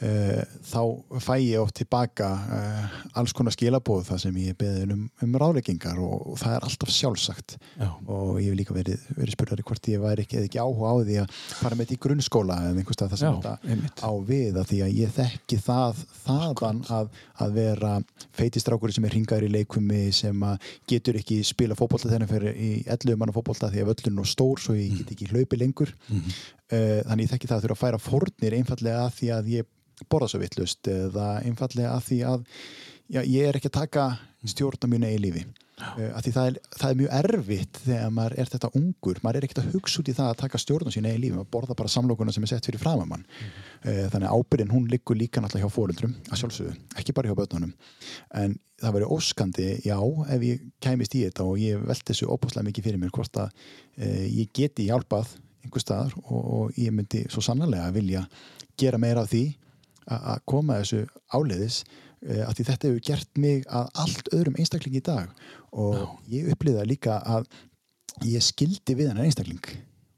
uh, 0.03 0.43
þá 0.69 0.81
fæ 1.23 1.33
ég 1.41 1.61
oft 1.61 1.75
tilbaka 1.79 2.29
uh, 2.29 2.97
alls 3.19 3.33
konar 3.35 3.53
skilabóð 3.55 4.05
það 4.09 4.21
sem 4.23 4.39
ég 4.43 4.57
beði 4.59 4.85
um, 4.95 5.05
um 5.25 5.37
ráleikingar 5.41 5.99
og, 6.03 6.33
og 6.33 6.39
það 6.41 6.55
er 6.55 6.67
alltaf 6.67 6.93
sjálfsagt. 6.93 7.57
Já. 7.79 7.89
og 8.11 8.39
ég 8.41 8.49
hef 8.51 8.57
líka 8.59 8.75
verið, 8.75 9.03
verið 9.17 9.35
spurðari 9.35 9.65
hvort 9.67 9.89
ég 9.91 10.03
væri 10.03 10.25
ekki, 10.25 10.41
ekki 10.45 10.61
áhuga 10.61 10.91
á 10.91 10.95
því 11.07 11.17
að 11.23 11.35
fara 11.59 11.77
með 11.77 11.85
þetta 11.85 11.95
í 11.95 12.01
grunnskóla 12.05 12.57
eða 12.63 12.81
einhvers 12.81 12.99
stað 12.99 13.13
það 13.13 13.21
sem 13.21 13.39
þetta 13.85 14.09
á 14.09 14.11
við 14.29 14.59
að 14.59 14.69
því 14.71 14.81
að 14.85 14.95
ég 14.99 15.13
þekki 15.15 15.59
það 15.65 16.03
þaðan 16.25 16.81
að, 16.99 17.11
að 17.45 17.55
vera 17.59 17.93
feitistrákur 18.37 18.93
sem 18.95 19.07
er 19.07 19.15
ringaður 19.17 19.47
í 19.47 19.51
leikumi 19.57 20.01
sem 20.15 20.45
getur 20.89 21.19
ekki 21.19 21.39
spila 21.47 21.77
fótbolta 21.79 22.11
þennan 22.11 22.31
fyrir 22.31 22.59
í 22.59 22.71
11 22.87 23.19
manna 23.19 23.35
fótbolta 23.35 23.71
því 23.71 23.83
að 23.83 23.91
völlun 23.93 24.23
og 24.23 24.29
stór 24.29 24.63
svo 24.63 24.75
ég 24.77 24.99
get 25.01 25.15
ekki 25.15 25.29
hlaupi 25.31 25.59
lengur 25.59 25.93
uh, 26.25 26.99
þannig 27.09 27.25
ég 27.25 27.33
þekki 27.33 27.51
það 27.51 27.57
að 27.57 27.67
þurfa 27.67 27.77
að 27.77 27.83
færa 27.83 28.03
fórnir 28.05 28.57
einfallega 28.59 29.05
að 29.05 29.15
því 29.19 29.31
að 29.37 29.51
ég 29.55 29.69
borða 30.09 30.31
svo 30.31 30.41
vittlust 30.43 30.91
eða 30.91 31.31
einfallega 31.43 31.95
að 31.95 32.05
því 32.09 32.19
að 32.33 32.45
já, 33.09 33.23
ég 33.23 33.47
er 33.47 33.57
ekki 33.59 33.71
að 33.71 33.79
taka 33.81 34.11
stjórn 34.47 34.85
á 34.85 34.91
mínu 34.91 35.09
eigi 35.09 35.23
lífi. 35.25 35.47
Uh, 35.79 36.09
að 36.11 36.25
því 36.25 36.31
það 36.35 36.47
er, 36.49 36.55
það 36.75 36.89
er 36.89 36.97
mjög 36.99 37.11
erfitt 37.17 37.77
þegar 37.85 38.09
maður 38.11 38.33
er 38.41 38.49
þetta 38.51 38.69
ungur. 38.75 39.19
Maður 39.23 39.39
er 39.39 39.45
ekkert 39.47 39.61
að 39.61 39.69
hugsa 39.75 40.01
út 40.01 40.11
í 40.11 40.15
það 40.17 40.31
að 40.31 40.39
taka 40.41 40.59
stjórn 40.59 40.91
á 40.91 40.95
sínu 40.95 41.11
eigi 41.11 41.21
lífi. 41.23 41.35
Maður 41.37 41.51
borða 41.55 41.77
bara 41.79 41.91
samlokuna 41.93 42.35
sem 42.35 42.45
er 42.45 42.51
sett 42.51 42.67
fyrir 42.67 42.83
framamann 42.83 43.23
uh, 43.23 44.05
þannig 44.11 44.27
að 44.27 44.33
ábyrðin 44.35 44.73
hún 44.75 44.89
liggur 44.91 45.19
líka 45.19 45.43
náttúrulega 45.43 45.69
hjá 45.69 45.75
fóreldrum 45.75 46.15
að 46.27 46.41
sjálfsögðu, 46.43 46.75
ekki 46.99 47.15
bara 47.15 47.31
hjá 47.31 47.37
börnunum. 47.39 47.75
En 48.43 48.57
það 48.79 48.97
verður 48.97 49.15
óskandi, 49.15 49.69
já 49.87 49.97
ef 50.35 50.47
ég 50.49 50.65
kæmist 50.83 51.15
í 51.15 51.23
þetta 51.27 51.47
og 51.47 51.59
ég 51.63 51.87
velt 51.87 52.07
þessu 52.11 52.27
óbúslega 52.27 52.67
mikið 52.67 52.89
fyrir 52.89 53.03
mér 53.03 53.15
hvort 53.15 53.39
að 53.39 53.53
uh, 53.55 54.25
ég 54.27 54.51
geti 54.55 54.89
hjálpað 54.91 55.37
einhver 55.63 55.83
staðar 55.83 56.15
og, 56.25 56.37
og 56.39 56.77
ég 56.79 56.93
myndi 56.95 57.25
svo 57.29 57.43
sannarlega 57.45 57.89
vilja 57.95 58.25
gera 58.79 58.99
meira 59.01 59.25
af 59.25 59.31
því 59.33 59.43
að 60.09 60.43
koma 60.49 60.79
þessu 60.79 61.03
áleiðis 61.35 61.83
uh, 61.83 62.43
að 62.47 62.53
því 62.57 62.67
þetta 62.71 62.89
hefur 62.89 63.07
gert 63.11 63.41
mig 63.45 63.65
að 63.67 63.91
allt 64.05 64.31
öðrum 64.33 64.57
einstakling 64.57 64.97
í 64.97 65.05
dag. 65.05 65.33
Og 65.69 66.15
ég 66.31 66.49
upplýða 66.53 66.87
líka 66.89 67.19
að 67.21 67.49
ég 68.25 68.43
skildi 68.43 68.97
við 68.97 69.11
hennar 69.11 69.27
einstakling 69.27 69.61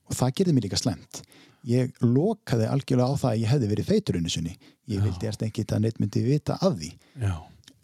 og 0.08 0.18
það 0.18 0.36
gerði 0.38 0.56
mér 0.56 0.68
líka 0.70 0.80
slemt 0.80 1.24
ég 1.68 1.92
lokaði 2.02 2.68
algjörlega 2.70 3.14
á 3.14 3.22
það 3.22 3.32
að 3.32 3.42
ég 3.42 3.52
hefði 3.52 3.68
verið 3.72 3.90
feitur 3.92 4.18
unni 4.18 4.32
sinni. 4.34 4.54
Ég 4.90 5.04
vildi 5.04 5.28
erst 5.30 5.44
ekki 5.46 5.66
að 5.68 5.84
neitt 5.86 6.00
myndi 6.02 6.24
vita 6.26 6.58
af 6.58 6.78
því. 6.80 6.90
Já. 7.22 7.36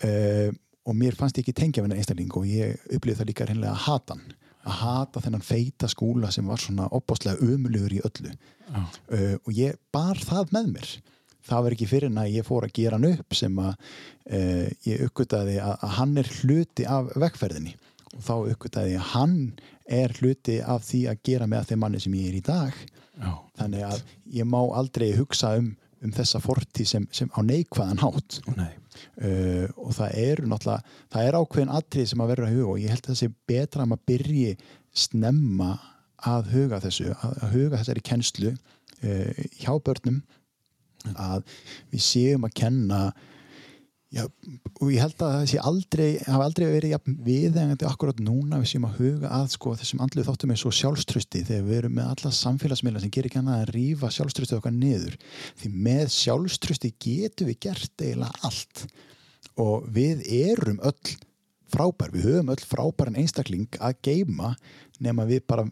uh, 0.07 0.49
og 0.87 0.95
mér 0.95 1.17
fannst 1.19 1.37
ég 1.37 1.43
ekki 1.43 1.55
tengja 1.57 1.83
við 1.83 1.89
hennar 1.89 2.01
einstakling 2.01 2.35
og 2.39 2.45
ég 2.47 2.83
upplýði 2.95 3.19
það 3.19 3.29
líka 3.31 3.47
reynlega 3.49 3.73
að 3.73 3.81
hata 3.85 4.15
hann 4.15 4.35
að 4.67 4.79
hata 4.81 5.23
þennan 5.23 5.45
feita 5.45 5.89
skúla 5.91 6.31
sem 6.33 6.47
var 6.47 6.61
svona 6.61 6.89
opbáslega 6.95 7.39
ömulugur 7.43 7.95
í 7.97 8.01
öllu. 8.07 8.33
Uh, 8.73 9.35
og 9.43 9.51
ég 9.55 9.77
bar 9.95 10.19
það 10.19 10.53
með 10.57 10.73
mér. 10.75 10.91
Það 11.47 11.63
var 11.63 11.75
ekki 11.77 11.87
fyrir 11.87 12.11
en 12.11 12.19
að 12.19 12.33
ég 12.35 12.47
fór 12.47 12.67
að 12.67 12.75
gera 12.75 12.99
hann 12.99 13.09
upp 13.13 13.37
sem 13.39 13.59
að 13.63 13.71
uh, 13.71 14.67
ég 14.87 15.05
uppgötaði 15.07 15.57
að, 15.63 15.73
að 15.87 15.95
hann 16.01 16.17
er 16.19 16.31
hluti 16.41 16.87
af 16.97 17.11
vekkferðinni 17.15 17.77
og 18.17 18.21
þá 18.23 18.35
uppgötaði 18.35 18.93
ég 18.95 19.03
að 19.03 19.11
hann 19.13 19.39
er 19.97 20.13
hluti 20.19 20.59
af 20.59 20.83
því 20.87 21.01
að 21.11 21.25
gera 21.29 21.47
með 21.47 21.71
þeim 21.71 21.83
manni 21.85 22.03
sem 22.03 22.15
ég 22.19 22.31
er 22.31 22.39
í 22.39 22.45
dag. 22.45 22.85
Já. 23.17 23.33
þannig 23.57 23.83
að 23.87 24.01
ég 24.37 24.45
má 24.45 24.59
aldrei 24.77 25.07
hugsa 25.17 25.55
um, 25.57 25.71
um 26.05 26.11
þessa 26.13 26.41
fortíð 26.43 26.89
sem, 26.91 27.07
sem 27.11 27.31
á 27.33 27.39
neikvæðan 27.41 28.03
hátt. 28.03 28.39
Nei. 28.57 28.69
Uh, 28.97 29.67
og 29.75 29.93
það 29.97 30.17
eru 30.23 30.49
náttúrulega 30.51 30.97
það 31.13 31.27
er 31.27 31.37
ákveðin 31.41 31.75
atrið 31.79 32.09
sem 32.11 32.23
að 32.23 32.33
verður 32.33 32.47
að 32.47 32.57
huga 32.57 32.73
og 32.73 32.81
ég 32.81 32.93
held 32.93 33.03
að 33.03 33.11
það 33.11 33.21
sé 33.21 33.29
betra 33.51 33.83
að 33.85 33.91
maður 33.93 34.09
byrji 34.11 34.57
snemma 34.97 35.71
að 36.27 36.51
huga 36.55 36.81
þessu 36.83 37.11
að, 37.13 37.37
að 37.45 37.55
huga 37.55 37.81
þessari 37.81 38.05
kennslu 38.11 38.53
uh, 38.53 39.45
hjá 39.61 39.71
börnum 39.77 40.21
að 41.15 41.43
við 41.93 42.03
séum 42.03 42.47
að 42.47 42.55
kenna 42.57 43.01
já, 44.13 44.23
og 44.79 44.91
ég 44.93 45.01
held 45.01 45.15
að 45.19 45.33
það 45.33 45.45
sé 45.51 45.59
aldrei 45.69 46.07
hafa 46.23 46.47
aldrei 46.47 46.65
verið 46.71 46.93
jafn 46.93 47.17
viðengandi 47.25 47.87
akkurat 47.89 48.21
núna 48.23 48.59
við 48.61 48.71
séum 48.71 48.87
að 48.87 48.99
huga 49.01 49.31
að 49.39 49.47
sko, 49.55 49.73
þessum 49.81 50.03
andlið 50.05 50.29
þáttum 50.29 50.53
er 50.53 50.61
svo 50.61 50.71
sjálfströsti 50.77 51.43
þegar 51.49 51.67
við 51.67 51.79
erum 51.81 51.95
með 51.97 52.11
alla 52.13 52.33
samfélagsmiðla 52.39 53.03
sem 53.03 53.13
gerir 53.13 53.31
ekki 53.31 53.41
annað 53.41 53.61
að 53.61 53.71
rífa 53.75 54.11
sjálfströstið 54.15 54.59
okkar 54.61 54.75
niður. 54.75 55.17
Því 55.59 55.71
með 55.87 56.05
sjálfströsti 56.15 56.93
getum 57.03 57.51
við 57.51 57.61
gert 57.67 58.05
eiginlega 58.05 58.47
allt. 58.47 58.85
Og 59.57 59.89
við 59.93 60.21
erum 60.37 60.79
öll 60.85 61.15
frábær, 61.67 62.13
við 62.13 62.29
höfum 62.29 62.53
öll 62.53 62.63
frábæran 62.63 63.19
einstakling 63.19 63.81
að 63.83 63.99
geima 64.07 64.53
nema 65.03 65.27
við 65.27 65.43
bara 65.49 65.67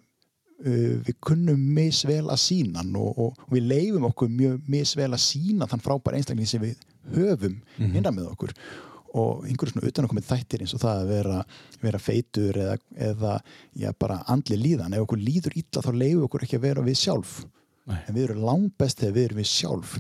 við 0.66 1.16
kunnum 1.24 1.60
misvel 1.76 2.26
að 2.32 2.40
sína 2.40 2.84
og, 2.96 3.18
og, 3.20 3.40
og 3.48 3.54
við 3.54 3.68
leifum 3.70 4.08
okkur 4.08 4.30
mjög 4.32 4.70
misvel 4.72 5.10
að 5.12 5.24
sína 5.24 5.68
þann 5.68 5.84
frábæra 5.84 6.20
einstakling 6.20 6.50
sem 6.50 6.64
við 6.64 6.78
höfum 7.14 7.62
innan 7.78 8.16
með 8.16 8.32
okkur 8.34 8.56
og 9.16 9.46
einhverjum 9.48 9.78
svona 9.78 9.90
utanakomið 9.92 10.26
þættir 10.28 10.64
eins 10.66 10.74
og 10.76 10.82
það 10.82 11.02
að 11.02 11.12
vera, 11.14 11.36
vera 11.86 12.00
feitur 12.04 12.58
eða, 12.60 12.78
eða 13.10 13.36
já, 13.80 13.90
bara 13.96 14.18
andli 14.32 14.58
líðan. 14.60 14.96
Ef 14.98 15.06
okkur 15.06 15.22
líður 15.22 15.56
illa 15.56 15.84
þá 15.86 15.92
leiðum 15.96 16.26
okkur 16.28 16.44
ekki 16.44 16.60
að 16.60 16.66
vera 16.68 16.84
við 16.84 17.00
sjálf. 17.00 17.38
Nei. 17.86 18.00
en 18.08 18.16
við 18.16 18.24
erum 18.26 18.46
langbest 18.48 19.02
þegar 19.02 19.16
við 19.16 19.28
erum 19.28 19.40
við 19.44 19.50
sjálf 19.52 19.92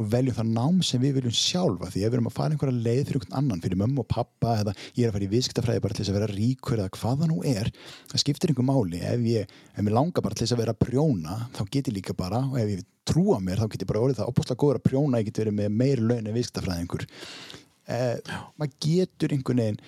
og 0.00 0.08
veljum 0.08 0.36
það 0.38 0.52
nám 0.56 0.78
sem 0.86 1.02
við 1.02 1.18
viljum 1.18 1.34
sjálfa. 1.36 1.90
Því 1.92 2.02
ef 2.02 2.10
við 2.10 2.16
erum 2.16 2.30
að 2.30 2.36
fara 2.38 2.54
einhverja 2.54 2.84
leið 2.86 3.00
fyrir 3.02 3.18
einhvern 3.20 3.38
annan 3.40 3.62
fyrir 3.64 3.80
mömmu 3.80 4.02
og 4.02 4.08
pappa 4.08 4.54
eða 4.62 4.74
ég 4.96 5.04
er 5.04 5.10
að 5.10 5.16
fara 5.16 5.26
í 5.26 5.30
viðskiptafræði 5.34 5.84
bara 5.84 5.96
til 5.96 6.02
þess 6.04 6.12
að 6.12 6.18
vera 6.18 6.30
ríkur 6.32 6.80
eða 6.80 6.92
hvað 6.96 7.22
það 7.22 7.32
nú 7.32 7.40
er 7.50 7.70
það 8.10 8.22
skiptir 8.24 8.52
einhver 8.52 8.68
máli. 8.70 9.02
Ef 9.10 9.26
ég, 9.28 9.56
ef 9.74 9.84
mér 9.84 9.96
langar 9.98 10.24
bara 10.24 10.38
til 10.38 10.46
þess 10.46 10.56
að 10.56 10.62
vera 10.64 10.76
prjóna 10.86 11.38
þá 11.56 11.62
get 11.68 11.90
ég 11.90 11.98
líka 11.98 12.16
bara 12.16 12.42
og 12.46 12.60
ef 12.62 12.74
ég 12.74 12.84
trúa 13.10 13.40
mér 13.44 13.60
þá 13.60 13.66
get 13.68 13.84
ég 13.84 13.90
bara 13.92 14.04
orðið 14.06 14.22
það 14.22 14.32
opaslega 14.32 14.62
góður 14.64 14.80
að 14.80 14.86
prjóna 14.88 15.20
ég 15.20 15.28
get 15.28 15.42
verið 15.42 15.58
með 15.60 15.74
meiri 15.82 16.06
laun 16.06 16.30
en 16.30 16.38
viðskiptafræðingur. 16.38 17.06
Eh, 17.90 18.38
maður 18.56 18.76
getur 18.86 19.36
einhvern 19.36 19.64
veginn 19.64 19.82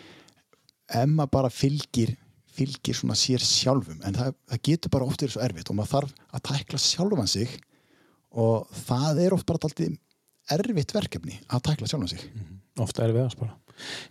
ef 0.92 1.08
maður 1.08 1.34
bara 1.38 1.52
fylgir 1.52 2.16
fylgir 2.52 2.96
svona 2.96 3.16
sér 3.16 3.40
sjálfum 3.40 4.02
en 4.04 4.16
það, 4.16 4.34
það 4.50 4.64
getur 4.68 4.92
bara 4.92 5.06
oft 5.08 5.22
verið 5.22 5.36
svo 5.36 5.44
erfitt 5.44 5.70
og 5.72 5.78
maður 5.78 5.92
þarf 5.94 6.16
að 6.36 6.42
tækla 6.50 6.80
sjálfan 6.84 7.30
sig 7.32 7.54
og 8.32 8.70
það 8.86 9.24
er 9.26 9.36
oft 9.36 9.48
bara 9.48 9.60
alltaf 9.62 9.88
erfitt 10.52 10.94
verkefni 10.94 11.38
að 11.48 11.66
tækla 11.68 11.90
sjálfan 11.90 12.12
sig. 12.14 12.24
Ofta 12.80 13.04
er 13.04 13.12
við 13.14 13.26
að 13.26 13.34
spara 13.36 13.56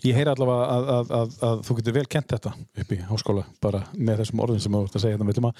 ég 0.06 0.18
heyri 0.18 0.32
allavega 0.32 0.68
að, 0.76 0.92
að, 0.94 1.12
að, 1.18 1.34
að 1.48 1.64
þú 1.68 1.78
getur 1.80 1.96
vel 1.98 2.06
kent 2.12 2.34
þetta 2.34 2.54
upp 2.84 2.94
í 2.94 3.00
háskóla 3.10 3.44
bara 3.64 3.82
með 3.96 4.24
þessum 4.24 4.44
orðin 4.46 4.64
sem 4.64 4.76
þú 4.78 4.84
ert 4.88 4.98
að 4.98 5.06
segja 5.06 5.20
hérna 5.20 5.52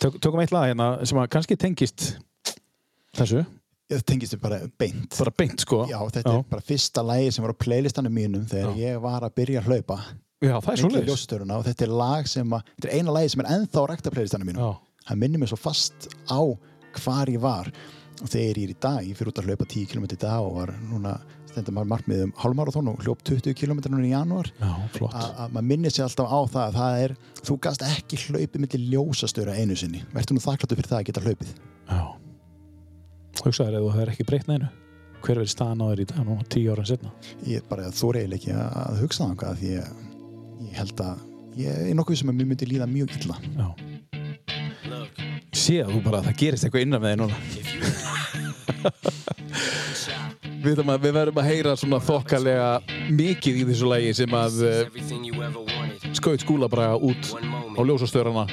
tök, 0.00 0.18
tökum 0.22 0.42
eitt 0.44 0.54
lag 0.54 0.68
hérna 0.70 0.90
sem 1.08 1.20
að 1.20 1.30
kannski 1.34 1.58
tengist 1.60 2.06
þessu, 3.18 3.44
ég 3.90 4.02
tengist 4.06 4.38
bara 4.42 4.62
beint. 4.80 5.10
Bara 5.18 5.34
beint 5.42 5.64
sko. 5.64 5.82
Já, 5.90 5.98
þetta 6.14 6.34
er 6.36 6.42
bara 6.50 6.66
fyrsta 6.66 7.04
lægi 7.06 7.36
sem 7.36 7.46
var 7.46 7.54
á 7.54 7.62
playlistanum 7.66 8.14
mínum 8.14 8.44
þegar 8.50 8.74
Já. 8.76 8.82
ég 8.86 9.00
var 9.02 9.26
að 9.26 9.36
byrja 9.40 9.62
að 9.62 9.72
hlaupa. 9.72 10.00
Já 10.40 10.54
það 10.56 10.72
er 10.72 10.82
svolítið 10.84 11.56
og 11.56 11.64
þetta 11.66 11.84
er 11.84 11.96
lag 12.00 12.28
sem 12.30 12.54
að 12.56 12.68
þetta 12.70 12.88
er 12.88 12.94
eina 12.96 13.16
lagi 13.16 13.32
sem 13.34 13.42
er 13.42 13.50
ennþá 13.56 13.82
á 13.84 13.90
rekta 13.90 14.14
playlistanum 14.14 14.52
mínum. 14.52 14.62
Já. 14.62 15.02
það 15.10 15.22
minnir 15.24 15.42
mér 15.42 15.50
svo 15.50 15.58
fast 15.60 16.06
á 16.30 16.40
hvar 17.00 17.30
ég 17.30 17.42
var 17.42 17.68
þegar 18.26 18.60
ég 18.60 18.64
er 18.66 18.72
í 18.72 18.78
dag, 18.86 19.04
ég 19.06 19.18
fyrir 19.18 19.32
út 19.32 19.40
að 19.40 19.50
hlaupa 19.50 19.68
10 19.70 19.90
km 19.90 20.06
í 20.06 20.18
dag 20.20 20.46
og 20.46 20.56
var 20.58 20.72
núna 20.90 21.14
stendur 21.50 21.74
maður 21.74 21.90
markmið 21.90 22.24
um 22.26 22.32
hálfmarathon 22.38 22.90
og 22.92 23.04
hljóp 23.04 23.22
20 23.26 23.56
km 23.58 23.80
núna 23.88 24.06
í 24.06 24.12
janúar. 24.12 24.50
Já, 24.60 24.70
flott. 24.94 25.16
Að 25.18 25.40
að 25.44 25.54
maður 25.56 25.68
minnir 25.72 25.94
sér 25.94 26.06
alltaf 26.06 26.30
á 26.30 26.40
það 26.52 26.66
að 26.66 26.76
það 26.78 27.04
er, 27.04 27.14
þú 27.48 27.56
gast 27.66 27.86
ekki 27.86 28.20
hlaupið 28.26 28.64
millir 28.64 28.84
ljósastöra 28.94 29.56
einu 29.58 29.78
sinni. 29.78 30.04
Verður 30.14 30.38
nú 30.38 30.44
þakkláttu 30.44 30.78
fyrir 30.78 30.92
það 30.92 31.00
að 31.00 31.08
geta 31.10 31.24
hlaupið? 31.24 31.54
Já. 31.90 32.02
Hugsaður 33.40 33.78
ef 33.80 33.86
þú 33.86 33.90
hefur 33.96 34.14
ekki 34.14 34.28
breytt 34.28 34.50
neinu 34.50 34.70
hver 35.20 35.40
verið 35.40 35.52
staðan 35.52 35.82
á 35.84 35.86
þér 35.90 36.00
í 36.00 36.06
dag 36.08 36.20
nú 36.24 36.36
tíu 36.48 36.72
ára 36.72 36.84
setna 36.88 37.10
ég 37.48 37.64
bara 37.68 37.90
þú 37.92 38.12
reyðil 38.16 38.36
ekki 38.38 38.54
að, 38.56 38.68
að 38.82 39.00
hugsa 39.02 39.26
það 39.26 39.34
hvað 39.42 39.58
því 39.60 39.72
ég, 39.74 39.90
ég 40.64 40.78
held 40.80 41.02
að 41.04 41.24
ég 41.60 41.82
er 41.90 41.98
nokkuð 41.98 42.20
sem 42.22 42.32
að 42.32 42.38
mér 42.38 42.50
myndi 42.52 42.70
líða 42.70 42.88
mjög 42.90 43.16
illa. 43.18 43.36
Já. 43.58 43.68
Sé 45.50 45.80
að 45.84 45.92
þú 45.96 46.04
bara 46.06 46.22
að 46.22 46.30
það 46.30 46.40
gerist 46.44 46.66
eitthvað 46.66 46.86
innan 46.86 47.04
með 47.04 47.12
þig 47.12 47.20
núna 47.24 48.09
við, 50.64 50.82
að, 50.82 50.96
við 51.02 51.14
verðum 51.16 51.40
að 51.42 51.48
heyra 51.50 51.76
svona 51.78 52.00
þokkalega 52.04 52.70
mikið 53.16 53.62
í 53.62 53.66
þessu 53.70 53.90
lagi 53.90 54.14
sem 54.20 54.36
að 54.36 54.60
uh, 54.66 54.78
skaut 56.16 56.44
skúla 56.44 56.68
bara 56.70 56.92
út 56.96 57.32
á 57.76 57.80
ljósastörana 57.80 58.46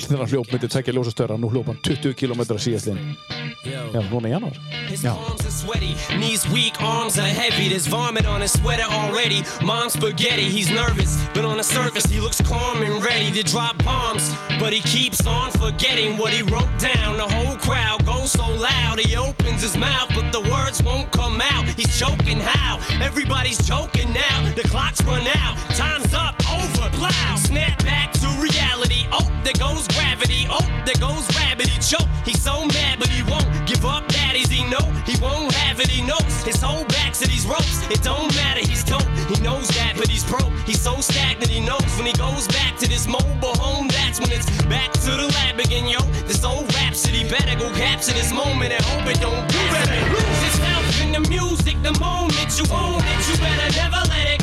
þegar 0.00 0.18
hann 0.24 0.30
hljóp 0.32 0.52
myndi 0.52 0.68
tekja 0.72 0.92
ljósastöra 0.96 1.36
nú 1.38 1.50
hljóp 1.52 1.66
hann 1.72 1.78
20 1.82 2.14
km 2.14 2.40
síðastlinn 2.56 3.16
já, 3.64 4.00
núna 4.10 4.28
í 4.28 4.32
janúar 4.34 4.56
His 4.88 5.02
Yeah. 5.04 5.16
are 5.16 5.50
sweaty, 5.50 5.96
knees 6.18 6.46
weak, 6.50 6.74
arms 6.82 7.18
are 7.18 7.26
heavy. 7.26 7.68
There's 7.68 7.86
vomit 7.86 8.26
on 8.26 8.40
his 8.42 8.52
sweater 8.52 8.84
already. 8.84 9.42
Mom's 9.64 9.94
spaghetti, 9.94 10.44
he's 10.50 10.70
nervous, 10.70 11.16
but 11.32 11.44
on 11.46 11.56
the 11.56 11.64
surface 11.64 12.04
he 12.06 12.20
looks 12.20 12.40
calm 12.42 12.82
and 12.82 13.02
ready 13.02 13.30
to 13.32 13.42
drop 13.42 13.82
bombs. 13.84 14.34
But 14.60 14.72
he 14.74 14.80
keeps 14.80 15.26
on 15.26 15.50
forgetting 15.52 16.18
what 16.18 16.32
he 16.32 16.42
wrote 16.42 16.68
down. 16.78 17.16
The 17.16 17.28
whole 17.28 17.56
crowd 17.56 18.04
goes 18.04 18.32
so 18.32 18.46
loud, 18.46 18.98
he 19.00 19.16
opens 19.16 19.62
his 19.62 19.76
mouth, 19.78 20.10
but 20.14 20.30
the 20.30 20.40
words 20.50 20.82
won't 20.82 21.10
come 21.10 21.40
out. 21.40 21.64
He's 21.68 21.96
choking 21.98 22.38
how? 22.40 22.78
Everybody's 23.00 23.66
choking 23.66 24.12
now. 24.12 24.52
The 24.54 24.62
clock's 24.68 25.02
run 25.04 25.26
out, 25.40 25.56
time's 25.76 26.12
up, 26.12 26.34
over, 26.52 26.90
plow. 26.98 27.36
Snap 27.36 27.78
back 27.82 28.12
to 28.20 28.28
reality. 28.38 29.06
Oh, 29.10 29.24
there 29.42 29.54
goes 29.58 29.81
gravity. 29.88 30.46
Oh, 30.50 30.64
there 30.84 30.98
goes 31.00 31.24
rabbit. 31.36 31.66
He 31.68 31.78
choke. 31.80 32.08
He's 32.24 32.40
so 32.40 32.66
mad, 32.66 32.98
but 32.98 33.08
he 33.08 33.22
won't 33.24 33.48
give 33.66 33.84
up. 33.84 34.08
Daddies, 34.08 34.50
he 34.50 34.64
know 34.68 34.84
he 35.04 35.18
won't 35.20 35.52
have 35.54 35.80
it. 35.80 35.88
He 35.88 36.02
knows 36.02 36.42
his 36.42 36.60
whole 36.60 36.84
back 36.86 37.12
to 37.14 37.26
these 37.26 37.46
ropes. 37.46 37.82
It 37.90 38.02
don't 38.02 38.34
matter. 38.34 38.60
He's 38.60 38.84
dope. 38.84 39.06
He 39.28 39.40
knows 39.42 39.68
that, 39.68 39.94
but 39.96 40.08
he's 40.08 40.24
broke. 40.24 40.52
He's 40.66 40.80
so 40.80 41.00
stagnant. 41.00 41.50
He 41.50 41.60
knows 41.60 41.90
when 41.96 42.06
he 42.06 42.12
goes 42.12 42.46
back 42.48 42.76
to 42.78 42.88
this 42.88 43.06
mobile 43.06 43.56
home. 43.56 43.88
That's 43.88 44.20
when 44.20 44.30
it's 44.32 44.48
back 44.66 44.92
to 45.04 45.10
the 45.10 45.28
lab 45.28 45.58
again, 45.58 45.88
yo. 45.88 46.00
This 46.26 46.44
old 46.44 46.72
rhapsody 46.74 47.28
better 47.28 47.58
go 47.58 47.70
capture 47.74 48.12
this 48.12 48.32
moment 48.32 48.72
and 48.72 48.84
hope 48.84 49.06
it 49.06 49.20
don't. 49.20 49.42
You 49.52 49.62
better 49.70 50.00
lose 50.10 50.40
yourself 50.44 51.02
in 51.02 51.12
the 51.12 51.20
music. 51.28 51.76
The 51.82 51.92
moment 51.98 52.50
you 52.58 52.66
own 52.70 53.02
it, 53.02 53.20
you 53.28 53.36
better 53.38 53.70
never 53.76 54.00
let 54.08 54.26
it 54.34 54.41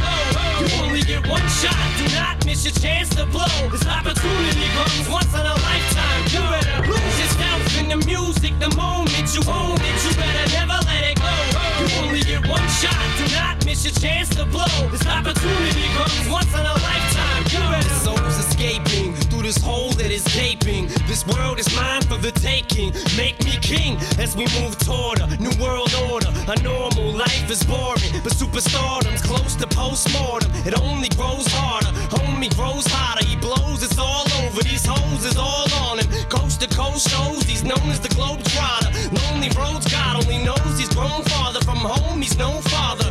shot. 1.62 1.76
Do 2.00 2.06
not 2.16 2.46
miss 2.46 2.64
your 2.64 2.74
chance 2.74 3.10
to 3.16 3.26
blow. 3.26 3.52
This 3.72 3.86
opportunity 3.86 4.68
comes 4.78 5.08
once 5.10 5.32
in 5.34 5.46
a 5.46 5.56
lifetime. 5.68 6.22
You 6.32 6.42
better 6.48 6.88
lose 6.88 7.16
yourself 7.20 7.62
in 7.80 7.86
the 7.90 8.00
music. 8.08 8.54
The 8.60 8.72
moment 8.76 9.28
you 9.36 9.44
own 9.44 9.76
it, 9.76 9.98
you 10.06 10.12
better 10.16 10.48
never 10.56 10.80
let 10.88 11.04
it 11.12 11.18
go. 11.20 11.34
You 11.80 11.88
only 12.00 12.22
get 12.22 12.48
one 12.48 12.68
shot. 12.80 13.04
Do 13.20 13.26
not 13.36 13.66
miss 13.66 13.84
your 13.84 13.94
chance 13.94 14.30
to 14.38 14.46
blow. 14.46 14.72
This 14.92 15.06
opportunity 15.06 15.88
comes 16.00 16.30
once 16.30 16.52
in 16.54 16.66
a 16.66 16.76
lifetime. 16.80 17.09
This 17.50 18.04
soul's 18.04 18.38
escaping 18.38 19.16
through 19.16 19.42
this 19.42 19.58
hole 19.58 19.90
that 19.94 20.12
is 20.12 20.24
gaping. 20.36 20.88
This 21.08 21.26
world 21.26 21.58
is 21.60 21.74
mine 21.76 22.02
for 22.04 22.18
the 22.18 22.32
taking. 22.32 22.94
Make 23.18 23.44
me 23.44 23.58
king 23.62 23.98
as 24.20 24.36
we 24.38 24.46
move 24.62 24.78
toward 24.78 25.20
a 25.22 25.28
new 25.38 25.50
world 25.60 25.94
order. 26.12 26.30
A 26.48 26.62
normal 26.62 27.12
life 27.12 27.50
is 27.50 27.64
boring, 27.64 28.14
but 28.24 28.34
superstardom's 28.34 29.24
close 29.24 29.56
to 29.56 29.66
postmortem. 29.66 30.52
It 30.66 30.80
only 30.80 31.10
grows 31.10 31.48
harder. 31.48 31.90
Homie 32.14 32.54
grows 32.56 32.86
hotter. 32.86 33.26
He 33.26 33.36
blows. 33.36 33.82
It's 33.82 33.98
all 33.98 34.26
over. 34.44 34.62
These 34.62 34.86
hoes 34.86 35.26
is 35.26 35.38
all 35.38 35.66
on 35.90 35.98
him. 36.00 36.08
Coast 36.30 36.62
to 36.62 36.68
coast 36.68 37.10
shows. 37.10 37.44
He's 37.44 37.64
known 37.64 37.90
as 37.90 38.00
the 38.00 38.10
globe 38.10 38.44
trotter. 38.44 38.92
Lonely 39.10 39.50
roads. 39.58 39.90
God 39.90 40.24
only 40.24 40.38
knows 40.44 40.78
he's 40.78 40.90
grown 40.90 41.24
farther 41.24 41.62
from 41.62 41.78
home. 41.78 42.22
He's 42.22 42.38
no 42.38 42.62
father. 42.70 43.09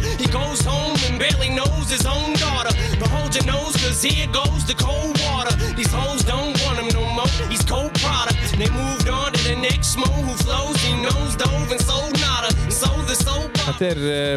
Cause 3.89 4.02
here 4.02 4.27
goes 4.32 4.65
the 4.66 4.74
cold 4.74 5.16
water. 5.27 5.55
These 5.74 5.93
hoes 5.93 6.23
don't 6.24 6.55
want 6.65 6.78
him 6.78 6.89
no 6.93 7.05
more. 7.16 7.48
He's 7.48 7.65
cold 7.65 7.93
product. 7.94 8.36
They 8.60 8.70
moved 8.70 9.09
on 9.09 9.32
to 9.32 9.40
the 9.48 9.56
next 9.56 9.97
mo 9.97 10.05
who 10.27 10.35
flows. 10.44 10.77
He 10.82 10.93
knows 11.05 11.36
dove 11.36 11.70
and 11.73 11.81
sold 11.81 12.12
nada. 12.20 12.51
And 12.65 12.73
so 12.73 12.89
the 13.09 13.15
soul 13.15 13.48
þetta 13.69 13.89
er 13.93 13.98
uh, 14.09 14.36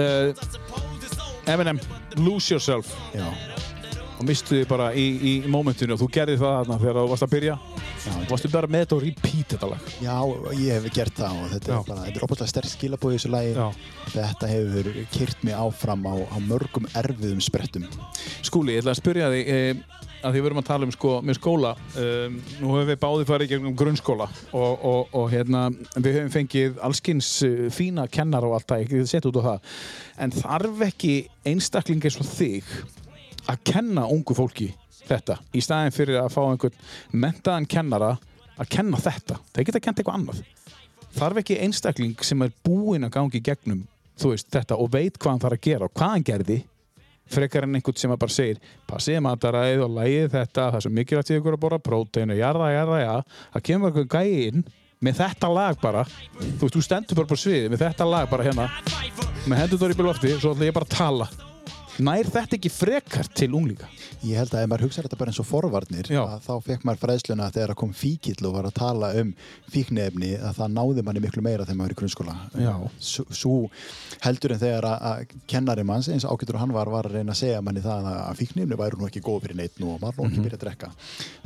uh, 0.00 1.52
Eminem 1.52 1.80
Lose 2.16 2.54
Yourself 2.54 2.86
já, 3.14 3.26
og 4.20 4.26
mistu 4.28 4.58
þið 4.58 4.66
bara 4.68 4.90
í, 4.92 5.04
í 5.24 5.32
momentinu. 5.48 5.96
Og 5.96 6.02
þú 6.02 6.08
gerði 6.12 6.36
það 6.40 6.56
þarna 6.58 6.78
þegar 6.82 6.98
þú 6.98 7.12
varst 7.12 7.26
að 7.26 7.32
byrja. 7.34 7.54
Þú 8.04 8.26
varstu 8.28 8.50
bara 8.52 8.70
með 8.70 8.84
þetta 8.84 8.96
og 8.98 9.04
repeat 9.06 9.54
þetta 9.54 9.70
lag? 9.70 9.86
Já, 10.04 10.16
ég 10.60 10.74
hef 10.76 10.88
gert 10.98 11.22
það 11.22 11.38
og 11.38 11.54
þetta 11.54 11.72
Já. 11.72 11.76
er 11.78 11.86
bara, 11.88 12.04
þetta 12.06 12.20
er 12.20 12.26
opaslega 12.26 12.52
sterk 12.52 12.74
skilabóð 12.74 13.14
í 13.14 13.16
þessu 13.16 13.32
lagi. 13.32 13.54
Já. 13.56 13.68
þetta 14.10 14.50
hefur 14.50 14.90
kyrt 15.16 15.46
mig 15.48 15.56
áfram 15.56 16.04
á, 16.04 16.14
á 16.20 16.36
mörgum 16.44 16.90
erfiðum 17.00 17.40
sprettum. 17.44 17.88
Skúli, 18.44 18.76
ég 18.76 18.84
ætla 18.84 18.92
að 18.92 19.00
spyrja 19.00 19.32
þig 19.32 19.50
eh, 19.54 20.00
að 20.20 20.34
því 20.34 20.40
við 20.40 20.48
erum 20.50 20.60
að 20.60 20.68
tala 20.68 20.86
um 20.86 20.92
sko, 20.94 21.12
með 21.24 21.38
skóla 21.38 21.72
um, 21.96 22.38
nú 22.60 22.72
höfum 22.74 22.88
við 22.90 22.98
báði 23.00 23.26
farið 23.28 23.52
gegnum 23.54 23.76
grunnskóla 23.78 24.26
og, 24.52 24.84
og, 24.90 25.14
og 25.16 25.28
hérna 25.32 25.62
við 25.96 26.18
höfum 26.18 26.32
fengið 26.34 26.80
allskins 26.84 27.30
uh, 27.46 27.66
fína 27.72 28.04
kennar 28.12 28.44
og 28.44 28.58
allt 28.58 28.68
það, 28.68 28.84
ekki 28.84 29.04
setja 29.08 29.32
út 29.32 29.40
á 29.40 29.48
það. 29.48 29.76
En 30.20 30.34
þarf 30.36 30.84
ekki 30.90 31.14
einstakling 31.48 32.04
eins 32.04 32.20
og 32.20 32.28
þig 32.28 32.74
að 33.50 33.62
kenna 33.72 34.06
ungu 34.10 34.36
fólki 34.36 34.70
þetta 35.10 35.40
í 35.56 35.62
staðin 35.64 35.94
fyrir 35.94 36.20
að 36.22 36.32
fá 36.34 36.40
einhvern 36.44 36.80
mentaðan 37.12 37.68
kennara 37.70 38.16
að 38.60 38.72
kenna 38.74 39.00
þetta. 39.00 39.38
Það 39.54 39.68
geta 39.68 39.82
kent 39.84 40.00
eitthvað 40.00 40.18
annað. 40.18 40.42
Þarf 41.16 41.40
ekki 41.42 41.62
einstakling 41.64 42.26
sem 42.26 42.44
er 42.44 42.52
búinn 42.64 43.06
að 43.08 43.16
gangi 43.16 43.40
gegnum 43.42 43.86
veist 44.20 44.50
þetta 44.52 44.76
og 44.76 44.90
veit 44.92 45.16
hvað 45.16 45.32
hann 45.32 45.42
þarf 45.46 45.56
að 45.56 45.64
gera 45.64 45.86
og 45.88 45.94
hvað 45.96 46.12
hann 46.12 46.26
gerði 46.28 46.58
frekar 47.30 47.64
en 47.64 47.78
einhvern 47.78 47.96
sem 47.96 48.12
bara 48.12 48.34
segir 48.34 48.60
passið 48.90 49.20
mataræðið 49.24 49.84
og 49.86 49.94
lægið 49.96 50.28
þetta 50.34 50.66
það 50.66 50.76
er 50.76 50.84
svo 50.84 50.92
mikilvægt 50.98 51.30
í 51.30 51.38
ykkur 51.38 51.56
að 51.56 51.62
borða 51.62 51.80
prótein 51.86 52.34
og 52.34 52.40
jarða, 52.40 52.70
jarða, 52.74 53.00
já 53.00 53.14
það 53.54 53.66
kemur 53.70 53.92
einhvern 53.92 54.10
gæi 54.12 54.48
inn 54.50 54.64
með 55.00 55.22
þetta 55.22 55.48
lag 55.48 55.78
bara. 55.80 56.02
Þú 56.04 56.66
veist, 56.66 56.74
þú 56.74 56.82
stendur 56.84 57.20
bara 57.22 57.30
på 57.30 57.38
sviði 57.40 57.70
með 57.72 57.86
þetta 57.86 58.10
lag 58.10 58.28
bara 58.28 58.44
hérna 58.50 58.66
með 59.46 59.62
hendur 59.62 59.80
þar 59.80 59.94
í 59.94 60.00
byrju 60.00 60.10
lofti 60.10 60.34
svo 60.36 60.52
ætla 60.52 60.68
ég 60.68 60.76
bara 60.76 60.90
að 60.90 60.98
tala 60.98 61.49
nær 62.06 62.28
þetta 62.30 62.56
ekki 62.58 62.70
frekar 62.72 63.28
til 63.34 63.50
unglinga? 63.56 63.88
Ég 64.26 64.36
held 64.36 64.52
að 64.54 64.62
ef 64.64 64.68
maður 64.70 64.84
hugsaði 64.86 65.06
þetta 65.08 65.18
bara 65.20 65.30
eins 65.32 65.40
og 65.40 65.46
forvarnir 65.48 66.10
að 66.10 66.42
þá 66.44 66.52
fekk 66.66 66.84
maður 66.84 67.00
fræðsluna 67.04 67.46
þegar 67.54 67.72
að 67.74 67.78
kom 67.80 67.92
fíkill 67.96 68.46
og 68.48 68.54
var 68.56 68.68
að 68.68 68.74
tala 68.80 69.10
um 69.20 69.32
fíknefni 69.72 70.32
að 70.38 70.58
það 70.60 70.74
náði 70.76 71.04
manni 71.06 71.22
miklu 71.24 71.42
meira 71.44 71.64
þegar 71.64 71.78
maður 71.80 71.88
var 71.90 71.94
í 71.94 71.98
grunnskóla. 72.00 72.34
Já. 72.60 72.74
S- 73.00 73.26
Sú 73.40 73.54
heldur 74.24 74.52
en 74.56 74.60
þegar 74.60 74.86
að, 74.90 75.06
að 75.10 75.34
kennari 75.50 75.84
manns 75.88 76.08
eins 76.12 76.26
ágætur 76.28 76.58
og 76.58 76.64
hann 76.64 76.74
var 76.76 76.90
var 76.92 77.08
að 77.08 77.16
reyna 77.20 77.32
að 77.32 77.40
segja 77.40 77.62
manni 77.64 77.80
það 77.84 78.08
að 78.12 78.40
fíknefni 78.40 78.78
væru 78.80 79.00
nú 79.00 79.08
ekki 79.08 79.22
góð 79.24 79.40
fyrir 79.46 79.56
neitt 79.60 79.80
nú 79.80 79.94
og 79.94 80.00
maður 80.02 80.20
nú 80.20 80.26
Mhm. 80.26 80.32
ekki 80.34 80.44
byrja 80.46 80.58
að 80.58 80.64
drekka. 80.66 80.90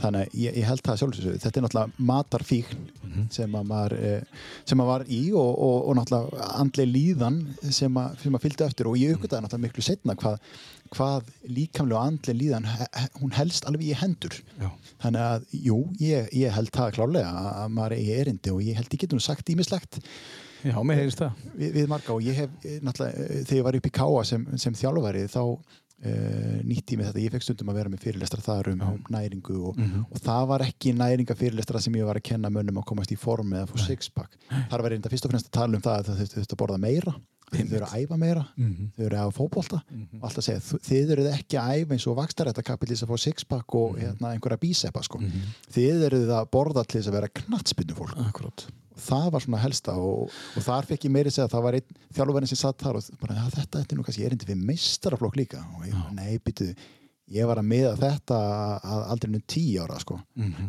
Þannig 0.02 0.20
að 0.24 0.34
ég, 0.44 0.56
ég 0.58 0.64
held 0.68 0.82
það 0.82 0.98
sjálfsögðu. 1.02 1.38
Þetta 1.44 1.56
er 1.60 1.64
náttúrulega 1.68 2.06
matarfíkn 2.10 2.76
Mhm. 3.04 3.26
sem 3.30 3.52
að 3.54 3.66
maður 3.70 3.92
eh, 4.02 4.22
sem 4.66 4.78
að 4.80 4.86
var 4.90 5.04
í 5.06 5.20
og, 5.32 5.58
og, 5.58 5.88
og 5.88 5.96
náttúrulega 5.96 6.48
andleg 6.58 6.88
líðan 6.90 7.36
sem 7.70 7.94
að, 7.94 8.18
sem 8.22 8.32
að 8.34 8.42
fylgdi 8.42 8.64
eftir. 8.66 8.86
Og 8.90 8.96
ég 8.98 9.14
uppgötaði 9.14 9.44
náttúrulega 9.44 9.66
miklu 9.68 9.82
setna 9.86 10.14
hvað, 10.18 10.38
hvað 10.94 11.30
líkamlega 11.50 11.98
og 11.98 12.06
andleg 12.12 12.36
líðan 12.38 12.66
hún 13.20 13.32
helst 13.34 13.64
alveg 13.66 13.88
í 13.88 13.96
hendur. 13.98 14.36
Já. 14.60 14.70
þannig 15.02 15.20
að 15.26 15.46
jú, 15.66 15.78
ég, 16.00 16.28
ég 16.32 16.52
held 16.54 16.70
það 16.70 16.92
klálega 16.98 17.30
að- 17.34 17.52
að 17.64 17.72
maður 17.78 17.96
eigi 17.98 18.16
erindi 18.20 18.50
og 18.54 18.60
ég 18.62 18.76
held 18.78 18.88
ég 18.94 19.00
getur 19.06 19.20
sagt 19.20 19.48
ímislegt 19.50 20.00
Já, 20.64 20.78
mér 20.80 20.96
heyrist 20.96 21.18
það. 21.20 21.32
Við, 21.60 21.72
við 21.76 21.88
marga 21.92 22.14
og 22.14 22.22
ég 22.24 22.38
hef 22.38 22.52
eh, 22.64 22.78
náttúrulega 22.80 23.20
eh, 23.20 23.42
þegar 23.44 23.58
ég 23.58 23.64
var 23.66 23.76
upp 23.76 23.88
í 23.90 23.90
Káa 23.98 24.22
sem, 24.24 24.46
sem 24.56 24.72
þjálfari 24.80 25.26
þá 25.28 25.42
uh, 26.02 26.62
nýtti 26.64 26.94
ég 26.94 26.98
mig 27.00 27.06
þetta, 27.08 27.22
ég 27.24 27.32
fekk 27.34 27.42
stundum 27.46 27.68
að 27.72 27.78
vera 27.80 27.92
með 27.92 28.02
fyrirlestra 28.04 28.42
þar 28.44 28.72
um, 28.72 28.80
um 28.82 29.04
næringu 29.14 29.58
og, 29.70 29.78
og 30.10 30.18
það 30.24 30.46
var 30.50 30.64
ekki 30.66 30.92
næringa 30.96 31.36
fyrirlestra 31.38 31.80
sem 31.80 31.94
ég 31.94 32.04
var 32.08 32.16
að 32.16 32.26
kenna 32.30 32.50
mönnum 32.50 32.80
að 32.82 32.88
komast 32.90 33.12
í 33.14 33.16
form 33.20 33.52
eða 33.54 33.66
fór 33.70 33.78
sixpack. 33.86 34.34
Þar 34.70 34.82
var 34.82 34.90
reynda 34.90 35.08
fyrst 35.12 35.24
og 35.26 35.30
fremst 35.30 35.48
að 35.52 35.56
tala 35.60 35.76
um 35.76 35.82
það 35.84 35.98
að 35.98 36.18
þau 36.18 36.26
þurftu 36.34 36.54
að 36.56 36.60
borða 36.64 36.80
meira. 36.82 37.14
Þau 37.54 37.60
eru 37.76 37.84
að 37.86 37.92
æfa 38.02 38.16
meira, 38.18 38.42
þau 38.96 39.02
eru 39.04 39.14
að 39.14 39.20
hafa 39.22 39.34
fótbolta. 39.36 39.78
Og 40.18 40.22
alltaf 40.26 40.42
segja, 40.44 40.60
"Þú- 40.64 40.80
þið 40.88 41.10
eruð 41.14 41.28
ekki 41.34 41.58
að 41.60 41.74
æfa 41.84 41.92
eins 41.94 42.06
og 42.08 42.16
vakstarættakapil 42.18 42.88
til 42.88 42.96
þess 42.96 43.04
að 43.04 43.12
fá 43.12 43.18
sixpack 43.20 43.74
og 43.78 43.98
hérna, 44.00 44.32
einhverja 44.34 44.58
bísepa 44.58 45.02
sko. 45.04 45.18
þið 45.70 46.06
eruð 46.08 46.28
að 46.34 46.48
borða 46.50 46.84
til 46.88 47.00
þess 47.00 47.08
að 47.12 47.12
vera 47.20 47.28
knattspinnu 47.28 47.94
fólk 47.94 48.16
Akkurát 48.26 48.64
það 48.96 49.30
var 49.34 49.44
svona 49.46 49.62
helsta 49.64 49.94
og, 50.00 50.34
og 50.56 50.66
þar 50.66 50.90
fekk 50.90 51.08
ég 51.08 51.14
meiri 51.14 51.32
segja 51.34 51.48
að 51.48 51.54
það 51.56 51.64
var 51.68 51.78
einn 51.78 52.02
þjálfurinn 52.18 52.50
sem 52.50 52.60
satt 52.60 52.82
þar 52.84 53.00
og 53.00 53.08
bara, 53.20 53.38
"Ja, 53.40 53.46
þetta, 53.54 53.84
er 53.84 53.96
nú 53.98 54.04
kannski 54.06 54.26
erindi 54.26 54.50
við 54.50 54.66
meistaraflokk 54.68 55.40
líka 55.40 55.64
og 55.76 55.88
ég, 55.88 55.96
nei, 56.14 56.38
byttu 56.38 56.74
ég 57.32 57.46
var 57.48 57.58
að 57.60 57.68
miða 57.68 57.92
þetta 57.96 58.38
að 58.84 59.04
aldrei 59.14 59.40
tíu 59.48 59.84
ára 59.84 59.96
sko. 60.00 60.18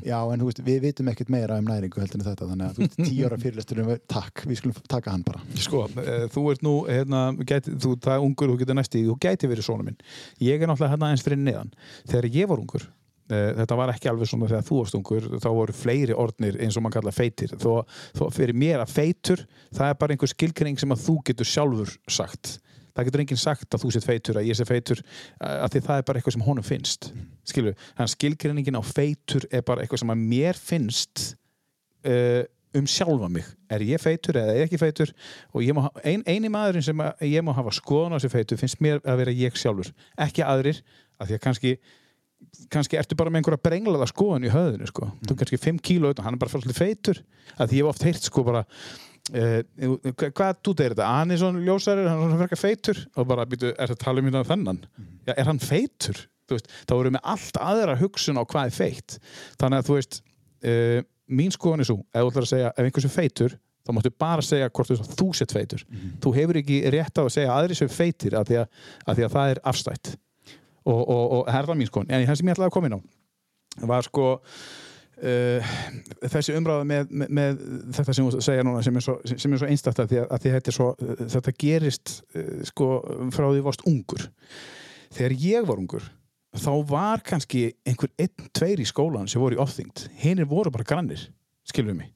já, 0.05 0.17
en 0.31 0.39
þú 0.39 0.47
veist, 0.47 0.61
við 0.63 0.79
vitum 0.85 1.09
ekkert 1.11 1.31
meira 1.33 1.57
um 1.59 1.67
næringu 1.67 1.99
heldur 1.99 2.21
en 2.21 2.27
þetta, 2.29 2.47
þannig 2.51 2.69
að 2.69 2.79
veist, 2.79 2.99
tíu 3.09 3.25
ára 3.27 3.39
fyrirlestur 3.41 3.81
takk, 4.07 4.45
við 4.47 4.61
skulum 4.61 4.75
taka 4.87 5.11
hann 5.11 5.25
bara 5.27 5.41
Sko, 5.59 5.85
eh, 5.99 6.27
þú 6.31 6.45
ert 6.53 6.63
nú, 6.63 6.75
hérna, 6.87 7.25
gæti, 7.43 7.75
þú, 7.75 7.95
það 7.99 8.15
er 8.15 8.27
ungur, 8.27 8.53
þú 8.53 8.59
getur 8.61 8.79
næst 8.79 8.95
í, 8.95 9.03
þú 9.03 9.17
gæti 9.19 9.49
verið 9.51 9.67
svona 9.67 9.87
minn. 9.89 9.97
Ég 10.39 10.61
er 10.61 10.71
náttúrulega 10.71 10.95
hérna 10.95 11.11
eins 11.11 11.25
fyrir 11.25 11.41
neðan. 11.41 11.73
Þegar 12.07 12.29
ég 12.31 12.47
var 12.51 12.63
ungur, 12.63 12.87
þetta 13.29 13.77
var 13.79 13.93
ekki 13.93 14.09
alveg 14.11 14.29
svona 14.29 14.49
þegar 14.51 14.67
þú 14.67 14.81
varst 14.81 14.97
ungur, 14.99 15.29
þá 15.41 15.47
voru 15.57 15.75
fleiri 15.75 16.17
orðnir 16.25 16.59
eins 16.61 16.77
og 16.77 16.85
mann 16.85 16.93
kalla 16.93 17.13
feitir. 17.15 17.55
Þó, 17.57 17.85
þó 18.17 18.27
fyrir 18.35 18.57
mér 18.57 18.83
að 18.83 18.93
feitur, 18.93 19.45
það 19.73 19.91
er 19.91 19.99
bara 20.01 20.15
einhver 20.15 20.31
skilgreining 20.31 20.81
sem 20.81 20.93
að 20.93 21.03
þú 21.07 21.17
getur 21.29 21.49
sjálfur 21.49 21.95
sagt. 22.05 22.57
Það 22.95 23.09
getur 23.09 23.23
enginn 23.25 23.41
sagt 23.41 23.75
að 23.75 23.81
þú 23.83 23.89
sett 23.91 24.07
feitur, 24.07 24.37
að 24.39 24.47
ég 24.47 24.55
sé 24.55 24.65
feitur, 24.67 25.01
að 25.43 25.73
því 25.73 25.81
það 25.87 25.97
er 25.97 26.05
bara 26.07 26.19
eitthvað 26.21 26.35
sem 26.37 26.45
honum 26.45 26.65
finnst. 26.65 27.09
Skilju, 27.49 27.73
þannig 27.97 28.05
að 28.05 28.13
skilgreiningin 28.13 28.79
á 28.79 28.83
feitur 28.87 29.47
er 29.51 29.65
bara 29.67 29.83
eitthvað 29.83 30.05
sem 30.05 30.13
að 30.13 30.21
mér 30.29 30.61
finnst 30.61 31.25
uh, 32.07 32.45
um 32.75 32.87
sjálfa 32.87 33.27
mig 33.31 33.47
er 33.71 33.83
ég 33.87 34.01
feitur 34.01 34.39
eða 34.39 34.55
er 34.55 34.65
ekki 34.65 34.79
feitur 34.79 35.11
og 35.51 35.63
ég 35.63 35.75
má, 35.75 35.85
ein, 36.03 36.23
eini 36.27 36.51
maðurinn 36.51 36.85
sem 36.85 37.03
að 37.03 37.27
ég 37.29 37.45
má 37.45 37.53
hafa 37.55 37.73
skoðun 37.75 38.15
á 38.15 38.17
þessi 38.17 38.31
feitur 38.33 38.59
finnst 38.59 38.81
mér 38.83 38.99
að 39.03 39.21
vera 39.21 39.35
ég 39.35 39.59
sjálfur 39.59 39.91
ekki 40.25 40.43
aðrir, 40.45 40.81
af 41.19 41.29
því 41.29 41.37
að 41.37 41.43
kannski 41.45 41.75
kannski 42.73 42.99
ertu 42.99 43.17
bara 43.17 43.31
með 43.31 43.41
einhverja 43.43 43.63
brenglaða 43.65 44.07
skoðun 44.11 44.45
í 44.47 44.53
höðinu 44.53 44.87
sko, 44.89 45.09
þú 45.25 45.39
kannski 45.39 45.59
5 45.61 45.81
kíló 45.85 46.13
utan, 46.13 46.25
hann 46.27 46.37
er 46.37 46.41
bara 46.41 46.53
fyrir 46.53 46.77
feitur, 46.77 47.19
af 47.57 47.69
því 47.69 47.81
ég 47.81 47.83
hef 47.83 47.91
oft 47.93 48.07
heyrt 48.07 48.29
sko 48.29 48.45
bara 48.47 48.65
Uh, 49.33 49.63
hvað 50.21 50.59
dút 50.61 50.81
er 50.83 50.93
þetta? 50.93 51.05
Hann 51.09 51.33
er 51.33 51.39
svona 51.41 51.57
ljósari, 51.65 52.03
hann 52.05 52.19
er 52.19 52.27
svona 52.27 52.43
frekar 52.43 52.59
feitur 52.61 52.99
og 53.17 53.25
bara 53.25 53.47
býtu, 53.49 53.71
er 53.73 53.89
þetta 53.89 54.03
tala 54.03 54.21
um 54.21 54.27
hérna 54.29 54.43
þennan? 54.45 54.81
Já, 55.25 55.31
er 55.33 55.47
hann 55.49 55.61
feitur? 55.63 56.19
Þú 56.45 56.59
Veist, 56.59 56.69
þá 56.85 56.93
erum 56.93 57.15
við 57.17 57.23
allt 57.33 57.57
aðra 57.57 57.95
hugsun 57.97 58.37
á 58.37 58.45
hvað 58.45 58.69
er 58.69 58.75
feitt 58.75 59.15
þannig 59.57 59.81
að 59.81 59.87
þú 59.87 59.95
veist 59.97 60.19
uh, 60.21 60.99
mín 61.25 61.55
skoðan 61.55 61.81
er 61.81 61.89
svo, 61.89 61.97
ef 62.05 62.21
þú 62.21 62.29
ætlar 62.29 62.45
að 62.45 62.51
segja 62.51 62.69
ef 62.69 62.83
einhvers 62.85 63.07
er 63.09 63.13
feitur, 63.15 63.55
þá 63.81 63.91
máttu 63.97 64.11
bara 64.21 64.45
segja 64.45 64.69
hvort 64.69 64.91
þú, 64.93 64.99
þú 65.17 65.27
sett 65.41 65.55
feitur. 65.57 65.87
Þú 66.21 66.35
hefur 66.37 66.61
ekki 66.61 66.77
rétt 66.93 67.17
á 67.17 67.23
að 67.25 67.33
segja 67.33 67.55
aðri 67.57 67.79
sem 67.81 67.89
feitir 67.89 68.37
af 68.37 68.45
því 68.45 68.61
að, 68.61 68.69
af 69.05 69.17
því 69.17 69.25
að 69.25 69.35
það 69.39 69.55
er 69.55 69.63
afstætt 69.73 70.13
og, 70.85 71.01
og, 71.01 71.23
og 71.39 71.47
er 71.49 71.69
það 71.69 71.79
mín 71.81 71.91
skoðan 71.91 72.13
en 72.13 72.27
það 72.29 72.41
sem 72.41 72.49
ég 72.49 72.57
ætlaði 72.57 72.71
að 72.71 72.75
koma 72.77 72.91
inn 72.91 72.99
á 72.99 73.01
var 73.89 74.05
sko 74.07 74.27
uh, 75.23 75.73
þessi 76.31 76.55
umræða 76.57 76.87
með, 76.87 77.11
með, 77.11 77.31
með 77.39 77.63
þetta 77.97 78.15
sem 78.15 78.27
þú 78.27 78.43
segja 78.43 78.65
núna 78.65 78.83
sem 78.85 78.99
er 78.99 79.05
svo, 79.05 79.17
sem 79.31 79.55
er 79.55 79.61
svo 79.61 79.69
einstætt 79.69 80.01
að 80.03 80.11
því 80.11 80.21
að, 80.21 80.27
að 80.29 80.43
því 80.43 80.53
þetta, 80.55 80.71
er 80.71 80.77
svo, 80.77 80.89
þetta 81.35 81.55
gerist 81.65 82.13
uh, 82.35 82.51
sko 82.71 82.89
frá 83.35 83.47
því 83.47 83.63
varst 83.65 83.85
ungur. 83.89 84.27
Þegar 85.15 85.37
ég 85.45 85.67
var 85.69 85.81
ungur 85.81 86.09
þá 86.55 86.71
var 86.87 87.23
kannski 87.25 87.67
einhver 87.87 88.11
einn, 88.21 88.49
tveir 88.55 88.79
í 88.79 88.87
skólan 88.87 89.27
sem 89.31 89.41
voru 89.43 89.57
í 89.57 89.63
ofþyngd 89.63 90.05
hinnir 90.21 90.47
voru 90.47 90.71
bara 90.71 90.87
grannir, 90.87 91.27
skilum 91.67 91.91
við 91.91 92.05
mig. 92.05 92.11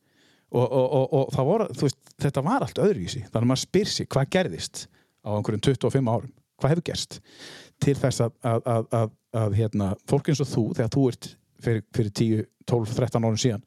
Og, 0.50 0.64
og, 0.64 0.94
og, 0.96 1.26
og 1.30 1.46
voru, 1.46 1.68
veist, 1.78 2.00
þetta 2.18 2.42
var 2.42 2.64
allt 2.66 2.80
öðruvísi, 2.82 3.26
þannig 3.28 3.44
að 3.44 3.50
maður 3.52 3.66
spyr 3.68 3.92
sig 3.92 4.08
hvað 4.10 4.32
gerðist 4.34 4.86
á 5.22 5.30
einhverjum 5.36 5.62
25 5.68 6.10
árum? 6.10 6.32
Hvað 6.60 6.74
hefur 6.74 6.88
gerst 6.90 7.20
til 7.84 7.96
þess 7.98 8.24
að, 8.26 8.38
að, 8.44 8.62
að, 8.74 8.88
að, 9.00 9.12
að 9.44 9.60
hérna, 9.60 9.90
fólk 10.10 10.32
eins 10.32 10.44
og 10.44 10.50
þú, 10.50 10.64
þegar 10.78 10.94
þú 10.96 11.04
ert 11.12 11.30
fyrir, 11.64 11.84
fyrir 11.96 12.16
10, 12.22 12.48
12, 12.70 12.96
13 13.00 13.28
árum 13.28 13.40
síðan 13.40 13.64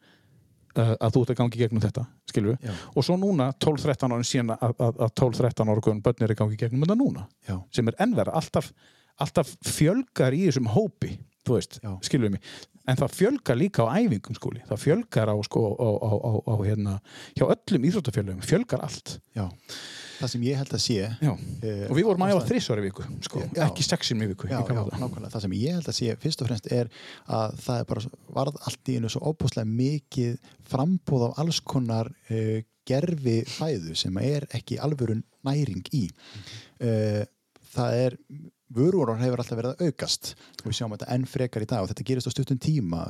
uh, 0.78 0.94
að 0.96 1.14
þú 1.14 1.24
ert 1.24 1.34
að 1.34 1.40
gangi 1.42 1.60
gegnum 1.62 1.84
þetta 1.84 2.06
skilur 2.30 2.54
við, 2.54 2.70
Já. 2.70 2.74
og 2.94 3.06
svo 3.06 3.18
núna 3.20 3.50
12, 3.56 3.84
13 3.88 4.16
árum 4.16 4.26
síðan 4.26 4.54
að, 4.56 4.74
að, 4.76 5.02
að 5.06 5.14
12, 5.22 5.42
13 5.42 5.72
ára 5.72 5.96
börn 6.06 6.26
er 6.26 6.34
að 6.34 6.40
gangi 6.42 6.60
gegnum 6.60 6.86
þetta 6.86 6.98
núna 7.00 7.26
Já. 7.48 7.56
sem 7.74 7.92
er 7.92 7.98
ennverða, 8.06 8.36
alltaf, 8.40 8.72
alltaf 9.22 9.54
fjölgar 9.66 10.36
í 10.36 10.46
þessum 10.48 10.70
hópi 10.72 11.16
þú 11.46 11.58
veist, 11.58 11.80
Já. 11.82 11.92
skilur 12.06 12.30
við 12.30 12.36
mig 12.36 12.52
en 12.90 12.98
það 12.98 13.14
fjölgar 13.14 13.58
líka 13.58 13.86
á 13.86 13.94
æfingum 13.94 14.36
skóli 14.38 14.62
það 14.66 14.80
fjölgar 14.82 15.30
á, 15.30 15.36
sko, 15.46 15.60
á, 15.78 15.90
á, 16.02 16.32
á, 16.50 16.54
hérna, 16.64 16.94
hjá 17.38 17.44
öllum 17.46 17.86
íþróttafjölugum 17.88 18.46
fjölgar 18.46 18.82
allt 18.82 19.18
Já. 19.36 19.46
Það 20.20 20.30
sem 20.32 20.42
ég 20.46 20.56
held 20.60 20.72
að 20.76 20.82
sé 20.84 20.96
Já. 21.22 21.32
eh, 21.62 21.84
og 21.88 21.96
við 21.98 22.06
vorum 22.08 22.24
að 22.26 22.32
æfa 22.32 22.38
ástæðan- 22.40 22.50
þrísvar 22.52 22.80
í 22.82 22.84
viku 22.86 23.06
sko. 23.28 23.42
Já. 23.56 23.62
ekki 23.66 23.86
sexin 23.86 24.18
viku 24.32 24.48
Já, 24.50 24.58
það. 25.32 25.40
sem 25.46 25.56
ég 25.58 25.72
held 25.78 25.88
að 25.92 25.98
sé 25.98 26.16
fyrst 26.22 26.42
og 26.42 26.48
fremst 26.50 26.68
er 26.72 26.90
að 27.28 27.56
það 27.66 27.80
er 27.80 27.84
bara 27.92 28.00
varð 28.40 28.60
allt 28.66 28.92
í 28.92 28.96
einu 28.98 29.08
svo 29.12 29.20
óbúslega 29.32 29.68
mikið 29.68 30.38
frambúð 30.72 31.28
af 31.30 31.38
alls 31.42 31.60
konar 31.60 32.10
uh, 32.30 32.60
gerfi 32.86 33.36
fæðu 33.46 33.94
sem 33.96 34.16
er 34.18 34.46
ekki 34.58 34.78
alvöru 34.82 35.20
næring 35.46 35.84
í. 35.94 36.08
Uh, 36.82 37.22
það 37.74 37.98
er 38.06 38.16
vöruvorar 38.76 39.20
hefur 39.20 39.42
alltaf 39.42 39.58
verið 39.58 39.74
að 39.74 39.90
aukast. 39.90 40.32
Og 40.62 40.68
við 40.68 40.78
sjáum 40.78 40.94
þetta 40.94 41.10
enn 41.14 41.26
frekar 41.28 41.64
í 41.64 41.68
dag 41.70 41.84
og 41.84 41.90
þetta 41.90 42.06
gerist 42.08 42.30
á 42.30 42.34
stuttum 42.34 42.60
tíma. 42.62 43.02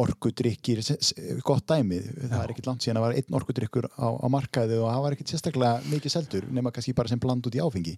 Orkudrykkir, 0.00 0.82
gott 1.46 1.66
dæmi 1.70 2.00
það 2.04 2.38
er 2.40 2.54
ekkit 2.54 2.70
langt 2.70 2.86
síðan 2.86 3.00
að 3.00 3.06
var 3.06 3.18
einn 3.18 3.38
orkudrykkur 3.40 3.90
á, 3.94 4.08
á 4.14 4.26
markaði 4.32 4.80
og 4.80 4.90
það 4.90 5.04
var 5.06 5.16
ekkit 5.16 5.34
sérstaklega 5.34 5.90
mikið 5.90 6.16
seldur 6.16 6.48
nema 6.54 6.74
kannski 6.74 6.96
bara 6.96 7.12
sem 7.12 7.22
bland 7.22 7.46
út 7.48 7.58
í 7.58 7.62
áfengi. 7.64 7.96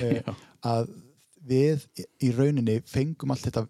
Uh, 0.00 0.34
að 0.66 0.92
við 1.46 1.86
í 2.22 2.32
rauninni 2.34 2.80
fengum 2.90 3.32
allt 3.34 3.46
þetta 3.46 3.66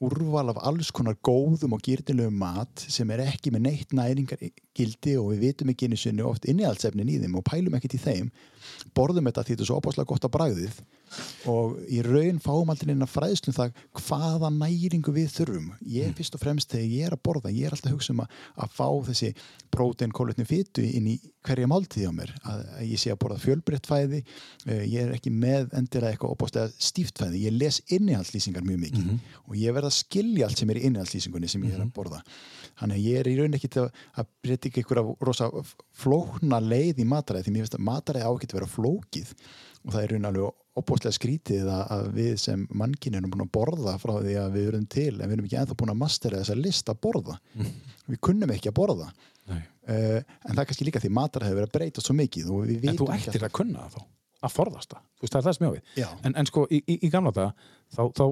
úrval 0.00 0.48
af 0.48 0.60
alls 0.64 0.88
konar 0.96 1.18
góðum 1.20 1.74
og 1.76 1.82
gýrnilegum 1.84 2.38
mat 2.40 2.84
sem 2.88 3.10
er 3.12 3.20
ekki 3.26 3.52
með 3.52 3.66
neitt 3.66 3.90
næringar 3.96 4.40
gildi 4.76 5.16
og 5.20 5.34
við 5.34 5.42
vitum 5.44 5.72
ekki 5.72 5.90
einu 5.90 5.98
sinni 6.00 6.24
oft 6.24 6.48
innihaldsefnin 6.48 7.10
í 7.12 7.18
þeim 7.20 7.36
og 7.36 7.44
pælum 7.44 7.76
ekkit 7.76 7.98
í 7.98 8.00
þeim 8.06 8.30
borðum 8.96 9.28
þetta 9.30 9.44
því 9.46 9.54
þetta 9.56 9.66
er 9.66 9.70
svo 9.70 9.78
opáslega 9.80 10.10
gott 10.10 10.26
að 10.26 10.34
bragðið 10.36 10.80
og 11.50 11.78
í 11.90 12.00
raun 12.06 12.38
fáum 12.42 12.70
aldrei 12.70 12.92
inn 12.92 13.02
að 13.02 13.10
fræðslum 13.10 13.54
það 13.56 13.72
hvaða 13.98 14.50
næringu 14.54 15.12
við 15.14 15.32
þurfum. 15.34 15.72
Ég 15.90 16.12
fyrst 16.18 16.36
og 16.36 16.42
fremst 16.42 16.70
þegar 16.70 16.92
ég 16.94 17.08
er 17.08 17.16
að 17.16 17.22
borða 17.26 17.50
ég 17.54 17.66
er 17.66 17.74
alltaf 17.74 17.90
að 17.90 17.96
hugsa 17.96 18.14
um 18.14 18.22
að, 18.22 18.28
að 18.62 18.68
fá 18.76 18.88
þessi 19.08 19.30
prótein, 19.74 20.14
kólvetni, 20.14 20.46
fytu 20.46 20.84
inn 20.86 21.08
í 21.10 21.16
hverja 21.46 21.70
máltíð 21.70 22.10
á 22.10 22.12
mér, 22.14 22.30
að, 22.44 22.62
að 22.76 22.84
ég 22.90 22.98
sé 23.02 23.08
að 23.10 23.20
borða 23.24 23.42
fjölbreytt 23.42 23.86
fæði, 23.90 24.20
uh, 24.68 24.84
ég 24.84 25.00
er 25.02 25.10
ekki 25.16 25.30
með 25.34 25.62
endilega 25.78 26.12
eitthvað 26.14 26.34
opáslega 26.36 26.68
stíft 26.78 27.16
fæði. 27.22 27.44
Ég 27.46 27.52
les 27.56 27.80
innihaldslýsingar 27.88 28.64
mjög 28.66 28.80
mikið 28.84 29.04
og 29.46 29.54
ég 29.58 29.70
verð 29.76 29.90
að 29.90 29.98
skilja 29.98 30.46
allt 30.46 30.58
sem 30.60 30.70
er 30.74 30.82
innihaldslýsingunni 30.84 31.48
sem 31.50 31.64
ég 31.66 31.72
er 31.74 31.82
að 31.82 31.94
borða. 31.96 32.20
Þannig 32.80 32.96
að 32.96 33.06
ég 33.08 33.14
er 33.20 33.26
í 33.28 33.36
raun 33.40 33.56
ekki 33.56 33.70
að, 33.80 33.88
að 34.20 34.26
að 38.20 38.59
að 38.59 38.59
vera 38.60 38.70
flókið. 38.70 39.32
Og 39.80 39.94
það 39.94 40.02
er 40.02 40.14
raun 40.14 40.30
alveg 40.30 40.56
opbóðslega 40.80 41.16
skrítið 41.16 41.68
að, 41.72 42.06
við 42.14 42.36
sem 42.40 42.62
mannkinn 42.78 43.18
erum 43.18 43.32
búin 43.32 43.44
að 43.46 43.52
borða 43.56 43.96
frá 44.00 44.14
því 44.20 44.36
að 44.38 44.54
við 44.54 44.70
erum 44.70 44.86
til 44.92 45.10
en 45.16 45.24
við 45.24 45.34
erum 45.34 45.48
ekki 45.48 45.58
ennþá 45.60 45.76
búin 45.80 45.92
að 45.94 46.00
mastera 46.04 46.40
þessa 46.42 46.56
list 46.60 46.92
að 46.92 47.00
borða. 47.08 47.36
Við 48.06 48.22
kunnum 48.28 48.54
ekki 48.54 48.70
að 48.70 48.78
borða. 48.78 49.10
Uh, 49.50 50.20
en 50.46 50.52
það 50.52 50.62
er 50.62 50.68
kannski 50.70 50.86
líka 50.86 51.00
því 51.02 51.10
matar 51.16 51.42
hefur 51.42 51.58
verið 51.58 51.70
að 51.70 51.74
breyta 51.74 52.02
svo 52.04 52.14
mikið 52.14 52.50
og 52.54 52.68
við 52.68 52.84
en 52.92 52.98
þú 53.00 53.08
ættir 53.10 53.46
að 53.48 53.54
kunna 53.56 53.88
það 53.88 53.96
þá 53.96 54.02
að 54.40 54.54
forðast 54.54 54.94
það. 54.94 55.02
Þú 55.16 55.24
veist, 55.24 55.32
það 55.32 55.40
er 55.40 55.46
það 55.46 55.56
sem 55.56 55.64
ég 55.64 55.72
á 55.72 55.76
við. 55.76 56.04
En, 56.28 56.36
en 56.40 56.48
sko, 56.48 56.62
í, 56.70 56.78
í, 56.80 56.94
í 57.06 57.10
gamla 57.12 57.32
daga 57.36 57.50
þá, 57.96 58.02
þá, 58.16 58.24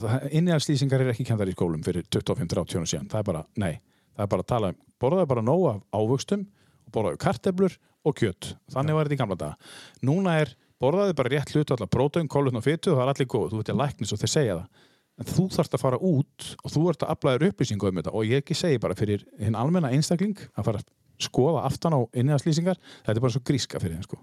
þá 0.00 0.06
innihalslýsingar 0.38 1.04
er 1.04 1.12
ekki 1.12 1.26
kendar 1.28 1.50
í 1.50 1.56
skólum 1.56 1.82
fyrir 1.84 2.06
25-30 2.08 2.80
ára 2.80 2.90
síðan. 2.92 3.10
Það 3.12 3.20
er 3.20 3.26
bara, 3.28 3.42
nei, 3.60 3.74
það 4.14 4.24
er 4.24 4.30
bara 4.34 4.46
að 4.46 4.50
tala 4.54 4.72
um 4.72 4.80
borðaðu 5.00 5.30
bara 5.32 5.44
nóg 5.44 5.66
af 5.70 5.82
ávöxtum 5.96 6.46
og 6.46 6.59
borðaðu 6.94 7.20
karteblur 7.24 7.76
og 8.06 8.16
kjött 8.16 8.54
þannig 8.72 8.96
var 8.96 9.08
þetta 9.08 9.16
í 9.16 9.20
gamla 9.22 9.38
daga. 9.40 9.72
Núna 10.06 10.36
er 10.42 10.54
borðaðu 10.80 11.16
bara 11.18 11.32
rétt 11.34 11.52
hlutu 11.54 11.76
allar 11.76 11.90
prótein, 11.92 12.30
kólutn 12.30 12.60
og 12.60 12.64
fytu 12.64 12.94
og 12.94 13.00
það 13.00 13.04
er 13.06 13.12
allir 13.14 13.30
góð, 13.34 13.50
þú 13.52 13.60
veit 13.60 13.72
ég 13.72 13.80
læknis 13.80 14.14
og 14.14 14.22
þeir 14.22 14.34
segja 14.34 14.60
það. 14.60 14.86
En 15.20 15.28
þú 15.28 15.42
þarfst 15.52 15.74
að 15.76 15.82
fara 15.82 16.00
út 16.00 16.46
og 16.64 16.72
þú 16.72 16.86
ert 16.88 17.02
að 17.04 17.12
aflaður 17.12 17.50
upplýsingu 17.50 17.90
um 17.90 18.00
þetta. 18.00 18.14
Og 18.16 18.30
ég 18.30 18.40
ekki 18.40 18.56
segi 18.56 18.80
bara 18.80 18.96
fyrir 18.96 19.26
hinn 19.36 19.58
almenna 19.58 19.90
einstakling 19.92 20.38
að 20.56 20.70
fara 20.70 20.80
að 20.80 20.88
skoða 21.20 21.64
aftan 21.68 21.96
á 21.96 22.00
inniðarslýsingar 22.16 22.78
þetta 22.80 23.16
er 23.16 23.22
bara 23.22 23.34
svo 23.34 23.42
gríska 23.46 23.80
fyrir 23.82 23.98
þeim 23.98 24.06
sko 24.06 24.18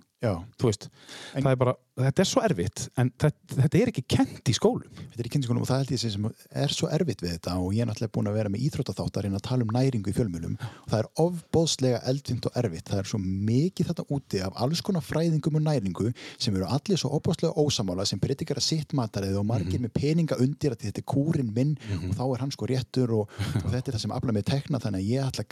veist, 0.65 0.87
það 1.35 1.51
er 1.51 1.57
bara, 1.61 1.73
þetta 1.97 2.21
er 2.23 2.27
svo 2.27 2.41
erfitt 2.41 2.83
en 2.97 3.11
þetta, 3.21 3.57
þetta 3.59 3.77
er 3.77 3.89
ekki 3.91 4.03
kent 4.09 4.49
í 4.49 4.53
skólum. 4.57 4.89
Þetta 4.97 5.21
er 5.21 5.27
í 5.29 5.31
kynningunum 5.33 5.61
og 5.61 5.69
það 5.69 5.81
held 5.83 5.91
ég 5.93 5.99
sem 6.01 6.23
er 6.63 6.73
svo 6.73 6.87
erfitt 6.93 7.21
við 7.21 7.31
þetta 7.35 7.53
og 7.61 7.69
ég 7.75 7.81
er 7.83 7.89
náttúrulega 7.89 8.15
búin 8.15 8.29
að 8.31 8.37
vera 8.39 8.51
með 8.53 8.63
íþróttaþáttar 8.65 9.27
en 9.29 9.37
að 9.37 9.45
tala 9.45 9.61
um 9.67 9.73
næringu 9.75 10.09
í 10.09 10.15
fjölmjölum 10.17 10.55
og 10.57 10.87
það 10.89 10.99
er 10.99 11.09
ofbóðslega 11.21 11.99
eldfimt 12.09 12.47
og 12.49 12.57
erfitt. 12.63 12.89
Það 12.89 13.01
er 13.03 13.09
svo 13.11 13.19
mikið 13.21 13.91
þetta 13.91 14.07
úti 14.17 14.41
af 14.41 14.57
alls 14.65 14.81
konar 14.87 15.05
fræðingum 15.05 15.59
og 15.59 15.65
næringu 15.67 16.07
sem 16.33 16.57
eru 16.57 16.65
allir 16.65 16.97
svo 16.97 17.09
ofbóðslega 17.19 17.53
ósamála 17.61 18.07
sem 18.09 18.21
breytikar 18.21 18.57
að 18.57 18.67
sitt 18.71 18.97
mataræði 18.97 19.37
og 19.37 19.45
margir 19.51 19.81
með 19.85 19.93
peninga 19.99 20.39
undir 20.41 20.73
að 20.73 20.81
þetta 20.87 21.03
er 21.03 21.07
kúrin 21.13 21.53
minn 21.53 21.77
og 22.09 22.17
þá 22.17 22.25
er 22.25 22.41
hann 22.41 22.53
sko 22.57 22.65
réttur 22.73 23.13
og, 23.19 23.37
og 23.61 23.69
þetta 23.69 23.85
er 23.85 23.93
það 23.99 24.03
sem 24.07 24.17
afla 24.17 24.33
með 24.33 24.49
tekna 24.49 24.81
þannig 24.81 25.05
að 25.05 25.09
ég 25.13 25.21
ætla 25.29 25.45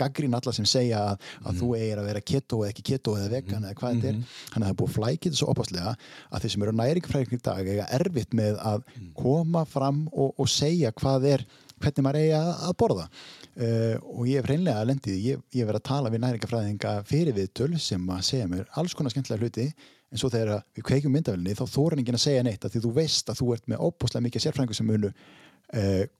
að 4.55 4.55
þannig 4.56 4.66
að 4.66 4.70
það 4.70 4.74
er 4.74 4.80
búið 4.82 4.94
þetta 4.96 5.40
svo 5.40 5.52
opaslega 5.52 5.94
að 6.32 6.46
þeir 6.46 6.54
sem 6.54 6.66
eru 6.66 6.76
næringfræðingar 6.80 7.38
í 7.38 7.44
dag 7.50 7.70
eiga 7.74 7.88
erfitt 8.00 8.36
með 8.38 8.60
að 8.72 8.86
koma 9.18 9.66
fram 9.68 10.06
og, 10.14 10.34
og 10.40 10.50
segja 10.50 10.94
hvað 10.96 11.30
er 11.36 11.46
hvernig 11.76 12.06
maður 12.06 12.22
eiga 12.22 12.40
að, 12.54 12.74
borða. 12.80 13.10
Uh, 13.56 13.96
og 14.16 14.30
ég 14.30 14.40
hef 14.40 14.48
reynlega 14.50 14.88
lendið 14.88 15.20
ég, 15.24 15.44
hef 15.56 15.68
verið 15.68 15.82
að 15.82 15.90
tala 15.90 16.12
við 16.12 16.24
næringafræðinga 16.24 16.96
fyrir 17.08 17.36
viðtöl 17.36 17.76
sem 17.80 18.10
að 18.12 18.26
segja 18.30 18.50
mér 18.52 18.66
alls 18.80 18.96
konar 18.96 19.14
skemmtilega 19.14 19.44
hluti 19.44 19.68
en 20.12 20.22
svo 20.22 20.32
þegar 20.32 20.64
við 20.76 20.86
kveikjum 20.88 21.16
myndavelni 21.16 21.56
þá 21.56 21.64
þóra 21.72 22.00
enginn 22.00 22.18
að 22.18 22.26
segja 22.26 22.44
neitt 22.46 22.66
að 22.66 22.76
því 22.76 22.82
þú 22.84 22.92
veist 22.96 23.32
að 23.32 23.40
þú 23.42 23.48
ert 23.56 23.72
með 23.72 23.86
óbúslega 23.88 24.26
mikið 24.28 24.46
sérfræðingur 24.46 24.80
sem 24.80 24.90
munu 24.92 25.12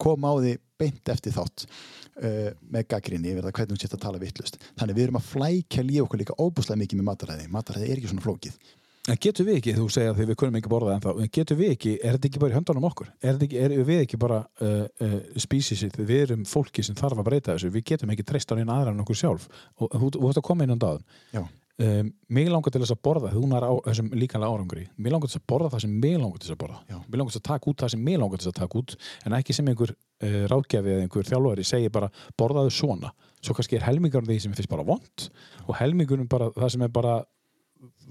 koma 0.02 0.32
á 0.32 0.36
því 0.42 0.56
beint 0.80 1.12
eftir 1.12 1.36
þátt 1.36 1.66
uh, 1.66 2.50
með 2.72 2.88
gaggrinni 2.92 3.34
yfir 3.34 3.46
það 3.46 3.60
hvernig 3.60 3.76
þú 3.76 3.84
sétt 3.84 3.98
að 3.98 4.06
tala 4.08 4.24
vittlust 4.24 4.58
þannig 4.80 4.98
við 4.98 5.08
erum 5.08 5.20
að 5.22 5.30
flækja 5.30 5.86
líf 5.86 6.08
okkur 6.08 6.22
líka 6.24 6.40
óbúslega 6.40 6.82
mikið 6.82 7.00
með 7.00 7.08
mataræði. 7.12 7.46
Mataræði 7.54 7.88
er 7.92 8.02
ekki 8.02 8.12
svona 8.12 8.26
flókið. 8.26 8.58
En 9.06 9.20
getur 9.22 9.46
við 9.46 9.60
ekki, 9.60 9.74
þú 9.78 9.84
segja 9.94 10.14
að 10.16 10.22
við 10.24 10.38
kunum 10.42 10.56
ekki 10.58 10.70
borða 10.72 10.96
en 10.96 11.04
þá, 11.04 11.12
en 11.22 11.28
getur 11.38 11.60
við 11.60 11.74
ekki, 11.76 11.92
er 12.00 12.16
þetta 12.16 12.30
ekki 12.32 12.40
bara 12.42 12.56
í 12.56 12.56
höndunum 12.56 12.88
okkur? 12.90 13.12
Er, 13.22 13.36
ekki, 13.38 13.60
er 13.62 13.76
við 13.86 14.00
ekki 14.02 14.18
bara 14.18 14.40
uh, 14.66 14.80
uh, 15.06 15.14
spísisið, 15.44 16.00
við 16.10 16.24
erum 16.24 16.48
fólki 16.50 16.82
sem 16.86 16.98
þarf 16.98 17.22
að 17.22 17.28
breyta 17.28 17.54
þessu, 17.54 17.70
við 17.76 17.86
getum 17.92 18.16
ekki 18.16 18.26
treyst 18.26 18.50
á 18.50 18.58
einn 18.58 18.72
aðra 18.74 18.96
en 18.96 19.04
okkur 19.06 19.20
sjálf. 19.20 19.46
Og 19.78 19.94
þú 19.94 20.32
ert 20.32 20.42
að 20.42 20.48
koma 20.50 20.66
inn 20.66 20.74
á 20.74 20.78
dagun. 20.82 21.06
Um, 21.76 22.14
mig 22.32 22.46
langar 22.48 22.72
til 22.72 22.80
þess 22.80 22.94
að 22.94 23.02
borða, 23.04 23.30
þú 23.34 23.42
nær 23.52 23.66
á 23.68 23.74
þessum 23.84 24.14
líkanlega 24.16 24.56
árangri, 24.56 24.86
mig 24.96 25.12
langar 25.12 25.28
til 25.28 25.34
þess 25.34 25.42
að 25.42 25.50
borða 25.52 25.72
það 25.74 25.82
sem 25.84 25.96
mig 26.06 26.14
langar 26.22 26.40
til 26.40 26.48
þess 26.48 26.56
að 26.56 26.62
borða, 26.62 26.78
Já. 26.88 26.96
mig 27.04 27.20
langar 27.20 27.34
til 27.34 27.36
þess 27.36 27.42
að 27.42 27.50
taka 27.50 27.70
út 27.72 27.84
það 27.84 27.92
sem 27.92 28.06
mig 28.06 28.20
langar 28.22 28.40
til 28.40 28.46
þess 28.46 28.54
að 28.54 28.62
taka 28.62 28.80
út 28.80 28.94
en 29.26 29.36
ekki 29.36 29.56
sem 29.58 29.72
einhver 29.72 29.92
uh, 29.92 30.38
ráðgjafi 30.54 30.94
eða 30.94 31.04
einhver 31.04 31.28
þjálfari 31.28 31.66
segir 31.68 31.92
bara 31.98 32.10
borðaðu 32.40 32.72
svona. 32.78 33.12
Svo 33.44 33.58
kannski 33.58 33.76
er 33.76 33.84
helmingarinn 33.90 34.32
því 34.32 34.40
sem 34.46 34.56
fyrst 34.56 34.72
bara 34.72 34.88
vond 34.88 35.28
og 35.66 35.76
helmingurinn 35.82 36.32
bara 36.32 36.48
það 36.56 36.72
sem 36.78 36.88
er 36.88 36.96
bara 36.96 37.18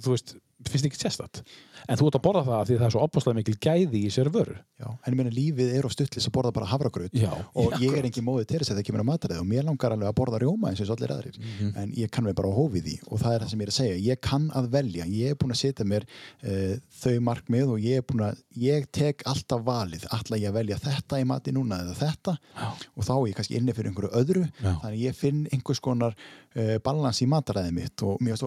þú 0.02 0.16
veist, 0.16 0.36
finnst 0.64 0.86
ekki 0.88 1.00
sérstætt 1.02 1.42
en 1.88 1.98
þú 2.00 2.06
ert 2.08 2.16
að 2.16 2.22
borða 2.24 2.42
það 2.46 2.54
af 2.56 2.68
því 2.68 2.74
að 2.74 2.80
það 2.80 2.86
er 2.86 2.92
svo 2.94 3.02
opaslega 3.04 3.36
mikil 3.38 3.54
gæði 3.60 4.00
í 4.00 4.10
sér 4.12 4.30
vöru. 4.32 4.54
Já, 4.80 4.86
en 4.88 5.12
ég 5.12 5.18
meina 5.18 5.32
lífið 5.34 5.72
er 5.76 5.84
á 5.84 5.90
stuttlis 5.92 6.28
að 6.28 6.34
borða 6.36 6.52
bara 6.56 6.68
hafragraut 6.70 7.16
Já, 7.18 7.30
og 7.30 7.74
já, 7.74 7.78
ég 7.84 7.96
er 7.98 8.06
engin 8.08 8.24
móðið 8.24 8.46
til 8.50 8.60
þess 8.62 8.72
að 8.72 8.78
það 8.78 8.86
kemur 8.88 9.02
að 9.02 9.08
matarið 9.10 9.40
og 9.42 9.48
mér 9.50 9.66
langar 9.68 9.94
alveg 9.94 10.08
að 10.08 10.16
borða 10.20 10.40
rjóma 10.40 10.70
eins 10.70 10.80
og 10.80 10.94
allir 10.94 11.12
aðrir. 11.14 11.36
Mhm. 11.42 11.72
en 11.82 11.92
ég 11.98 12.10
kann 12.10 12.24
mig 12.24 12.34
bara 12.38 12.48
á 12.48 12.54
hófið 12.56 12.86
því 12.88 12.96
og 13.10 13.20
það 13.20 13.34
er 13.34 13.44
það 13.44 13.50
sem 13.50 13.60
ég 13.60 13.66
er 13.68 13.72
að 13.72 13.78
segja. 13.78 13.98
Ég 14.08 14.20
kann 14.24 14.46
að 14.54 14.70
velja, 14.72 15.04
ég 15.04 15.30
er 15.30 15.36
búin 15.36 15.52
að 15.52 15.60
setja 15.60 15.84
mér 15.84 16.06
uh, 16.08 16.74
þau 17.02 17.20
markmið 17.28 17.74
og 17.74 17.84
ég 17.84 18.00
er 18.00 18.06
búin 18.08 18.24
að 18.30 18.40
ég 18.56 18.88
tek 18.90 19.26
alltaf 19.28 19.64
valið. 19.68 20.08
Ætla 20.08 20.40
ég 20.40 20.48
að 20.48 20.58
velja 20.62 20.80
þetta 20.80 21.20
í 21.20 21.28
mati 21.28 21.52
núna 21.52 21.82
eða 21.84 21.98
þetta? 22.00 22.36
Já. 22.54 22.68
og 22.96 23.04
þá 23.04 23.12
er 23.14 23.28
ég 23.28 23.36
kannski 23.36 23.58
inni 23.60 23.76
fyrir 23.76 23.92
einhverju 23.92 24.12
öðru. 24.16 24.46
Já. 24.64 24.72
þannig 24.80 25.04
ég 25.04 25.18
finn 25.18 25.44
einhvers 25.52 25.82
konar 25.84 26.16
uh, 26.56 26.78
balans 26.84 27.20
í 27.20 27.28
mataræðið 27.28 27.76
mitt 27.76 28.04
og 28.06 28.22
mér 28.24 28.40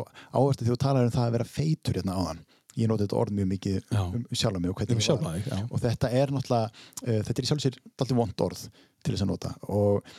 að 1.38 1.42
vera 1.42 1.50
feitur 1.56 2.00
hérna 2.02 2.18
áðan 2.20 2.44
ég 2.78 2.90
noti 2.92 3.08
þetta 3.08 3.18
orð 3.18 3.34
mjög 3.40 3.48
mikið 3.56 3.78
Já. 3.90 4.02
um 4.06 4.26
sjálf 4.38 4.60
mig 4.62 4.70
og 4.70 4.78
hvernig 4.78 4.98
um 4.98 5.02
ég 5.02 5.24
var 5.24 5.40
já. 5.42 5.58
og 5.72 5.80
þetta 5.82 6.12
er 6.14 6.34
náttúrulega 6.36 6.68
uh, 6.70 7.22
þetta 7.26 7.38
er 7.42 7.48
í 7.48 7.50
sjálf 7.52 7.64
sér 7.64 7.80
alltaf 7.98 8.18
vond 8.20 8.44
orð 8.48 8.62
til 9.04 9.14
þess 9.16 9.26
að 9.26 9.32
nota 9.32 9.54
og 9.74 10.12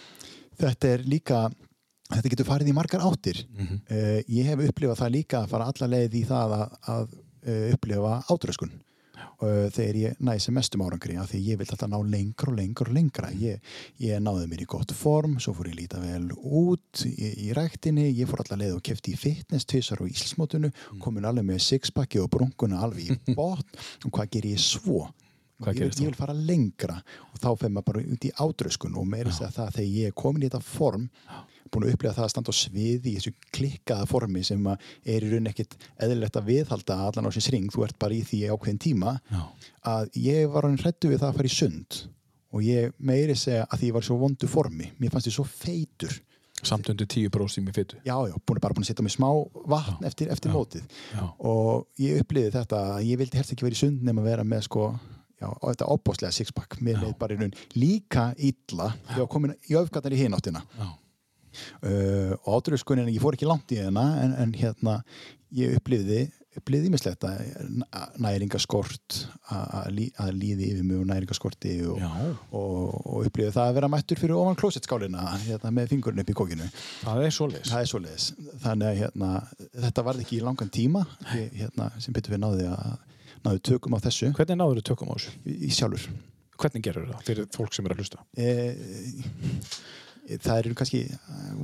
þetta 0.58 0.90
er 0.96 1.04
líka 1.06 1.42
þetta 2.08 2.32
getur 2.32 2.48
farið 2.48 2.70
í 2.72 2.74
margar 2.74 3.04
áttir 3.06 3.44
Mhm. 3.52 3.80
uh, 3.90 4.20
ég 4.26 4.48
hef 4.50 4.64
upplifað 4.70 5.00
það 5.04 5.14
líka 5.18 5.42
að 5.44 5.50
fara 5.54 5.70
alla 5.70 5.90
leið 5.94 6.14
í 6.18 6.24
það 6.26 6.54
að, 6.58 6.76
að 6.96 7.08
uh, 7.46 7.64
upplifa 7.76 8.14
átröskun 8.32 8.72
uh, 9.44 9.68
þegar 9.74 9.98
ég 10.00 10.22
næði 10.24 10.44
sem 10.44 10.56
mestum 10.58 10.84
árangri 10.86 11.18
af 11.20 11.30
því 11.32 11.42
ég 11.46 11.60
vil 11.60 11.68
alltaf 11.68 11.90
ná 11.90 11.98
lengra 12.02 12.52
og 12.52 12.58
lengra 12.58 12.90
og 12.90 12.96
lengra. 12.96 13.30
Ég, 13.38 13.62
ég 14.02 14.24
náði 14.24 14.48
mér 14.50 14.64
í 14.64 14.68
gott 14.70 14.94
form 14.96 15.38
svo 15.42 15.54
fór 15.56 15.70
ég 15.70 15.76
að 15.76 15.82
líta 15.82 16.02
vel 16.02 16.26
út 16.36 17.04
í, 17.08 17.30
í 17.48 17.52
ræktinni, 17.56 18.08
ég 18.12 18.30
fór 18.30 18.44
alltaf 18.44 18.60
leið 18.60 18.76
og 18.78 18.84
kefti 18.88 19.14
í 19.14 19.20
fitness 19.20 19.68
tvisar 19.68 20.02
á 20.02 20.08
Íslandsmótunu 20.08 20.72
komin 21.04 21.28
alveg 21.28 21.46
með 21.48 21.64
sixpacki 21.68 22.22
og 22.22 22.30
brunkuna 22.34 22.82
alveg 22.84 23.14
í 23.14 23.18
botn. 23.38 23.80
Og 24.04 24.12
hvað 24.14 24.34
ger 24.36 24.52
ég 24.52 24.62
svo? 24.62 25.08
Ég, 25.58 25.74
vil, 25.74 25.90
ég 25.90 26.06
vil 26.12 26.14
fara 26.14 26.34
lengra 26.36 27.00
og 27.32 27.38
þá 27.42 27.48
fer 27.58 27.72
maður 27.74 27.86
bara 27.88 28.02
út 28.14 28.26
í 28.28 28.34
átröskun 28.44 28.94
og 29.00 29.08
meira 29.10 29.32
segja 29.34 29.50
það 29.56 29.72
þegar 29.74 29.96
ég 29.96 30.12
er 30.12 30.14
komin 30.22 30.44
í 30.44 30.46
þetta 30.46 30.60
form 30.62 31.08
búin 31.72 31.86
að 31.86 31.94
upplifa 31.94 32.14
það 32.16 32.26
að 32.26 32.32
standa 32.34 32.52
á 32.52 32.60
sviði 32.60 33.12
í 33.12 33.16
þessu 33.18 33.32
klikkaða 33.56 34.06
formi 34.10 34.44
sem 34.46 34.68
er 34.68 35.26
í 35.26 35.32
raun 35.32 35.50
ekkit 35.50 35.76
eðlilegt 36.04 36.38
að 36.40 36.48
viðhalda 36.52 37.00
allan 37.08 37.28
á 37.28 37.32
sinns 37.34 37.50
ring, 37.54 37.66
þú 37.72 37.86
ert 37.88 37.98
bara 38.00 38.16
í 38.16 38.22
því 38.26 38.44
ákveðin 38.52 38.80
tíma 38.84 39.16
Já. 39.32 39.42
að 39.94 40.14
ég 40.24 40.48
var 40.54 40.68
hann 40.68 40.78
hrættu 40.80 41.10
við 41.12 41.20
það 41.22 41.28
að 41.32 41.40
fara 41.40 41.50
í 41.50 41.56
sund 41.58 42.00
og 42.54 42.64
ég 42.64 42.94
meiri 42.98 43.36
segja 43.36 43.66
að 43.68 43.82
því 43.82 43.90
ég 43.90 43.98
var 43.98 44.06
í 44.06 44.08
svo 44.08 44.16
vondu 44.22 44.48
formi. 44.48 44.88
Mér 44.98 45.12
fannst 45.12 45.28
ég 45.28 45.36
svo 45.36 45.44
feitur. 45.44 46.14
Samt 46.58 46.88
undir 46.90 47.06
10% 47.06 47.60
í 47.60 47.62
mig 47.62 47.74
fytu 47.76 48.00
já, 48.02 48.16
já, 48.26 48.34
búin 48.42 48.58
bara 48.58 48.74
búin 48.74 48.82
að 48.82 48.88
setja 48.90 49.04
mig 49.06 49.12
smá 49.14 49.28
vatn 49.70 50.02
eftir, 50.08 50.26
eftir 50.34 50.50
mótið. 50.50 50.88
Já. 51.14 51.22
og 51.38 51.86
ég 52.02 52.24
uppliði 52.24 52.50
þetta 52.56 52.80
að 52.96 53.04
ég 53.06 53.20
vildi 53.20 53.38
helst 53.38 53.54
ekki 53.54 53.66
vera 53.68 53.78
í 53.78 53.78
sund 53.78 54.02
nema 54.02 54.24
að 54.24 54.30
vera 54.32 54.46
með 54.48 54.64
sko 54.66 54.88
já, 55.38 55.46
og 55.52 55.66
þetta 55.68 55.90
opbóðslega 55.94 56.34
sixpack. 56.34 56.80
Mér 56.82 56.98
leið 57.02 57.14
bara 57.20 57.36
í 57.36 57.38
raun 57.38 57.54
líka 57.78 58.24
illa. 58.34 58.90
Þegar 59.12 59.30
komin 59.36 59.54
í 59.70 59.78
öfgatnar 59.78 60.16
í 60.16 60.22
hináttina. 60.24 60.64
Já. 60.78 60.88
Uh, 61.48 62.34
og 62.44 62.58
átröskunin 62.58 63.10
ég 63.12 63.22
fór 63.22 63.38
ekki 63.38 63.48
langt 63.48 63.72
í 63.74 63.80
hérna 63.82 64.06
en, 64.24 64.34
en 64.44 64.52
hérna 64.58 65.00
ég 65.56 65.78
upplifði 65.78 66.26
upplifði 66.58 66.88
mislegt 66.90 67.22
að 67.22 67.38
næringaskort 68.18 69.18
að, 69.54 69.90
lí- 69.94 70.12
líði 70.34 70.70
yfir 70.72 70.96
og 70.98 71.04
næringaskorti 71.06 71.74
og, 71.86 72.00
og, 72.50 72.96
og 73.06 73.28
upplifði 73.28 73.52
það 73.54 73.68
að 73.70 73.76
vera 73.78 73.90
mættur 73.92 74.18
fyrir 74.20 74.34
ofan 74.38 74.58
klósettskálina 74.58 75.26
hérna, 75.44 75.70
með 75.76 75.92
fingurinn 75.92 76.22
upp 76.24 76.32
í 76.32 76.36
kókinu 76.40 76.66
það 77.70 77.84
er 77.84 77.90
svoleiðis. 77.92 78.26
Þannig 78.64 78.88
að 78.90 78.98
hérna, 79.04 79.30
þetta 79.86 80.06
varði 80.08 80.26
ekki 80.26 80.38
í 80.40 80.42
langan 80.48 80.72
tíma 80.74 81.04
hérna, 81.30 81.90
sem 82.02 82.16
betur 82.16 82.34
við 82.34 82.42
náði 82.42 82.66
að 82.72 82.96
náði 83.46 83.62
tökum 83.70 83.94
á 83.94 83.98
þessu. 84.08 84.32
Hvernig 84.34 84.58
náður 84.58 84.80
þú 84.82 84.86
tökum 84.90 85.12
á 85.12 85.16
þessu? 85.16 85.36
í, 85.46 85.70
sjálfur. 85.78 86.08
Hvernig 86.58 86.82
gerur 86.88 87.12
það 87.12 87.26
fyrir 87.28 87.46
fólk 87.54 87.76
sem 87.76 87.86
er 87.86 87.94
að 87.94 88.02
hlusta? 88.02 88.24
e, 88.34 88.48
það 90.36 90.58
er 90.60 90.74
kannski 90.78 91.04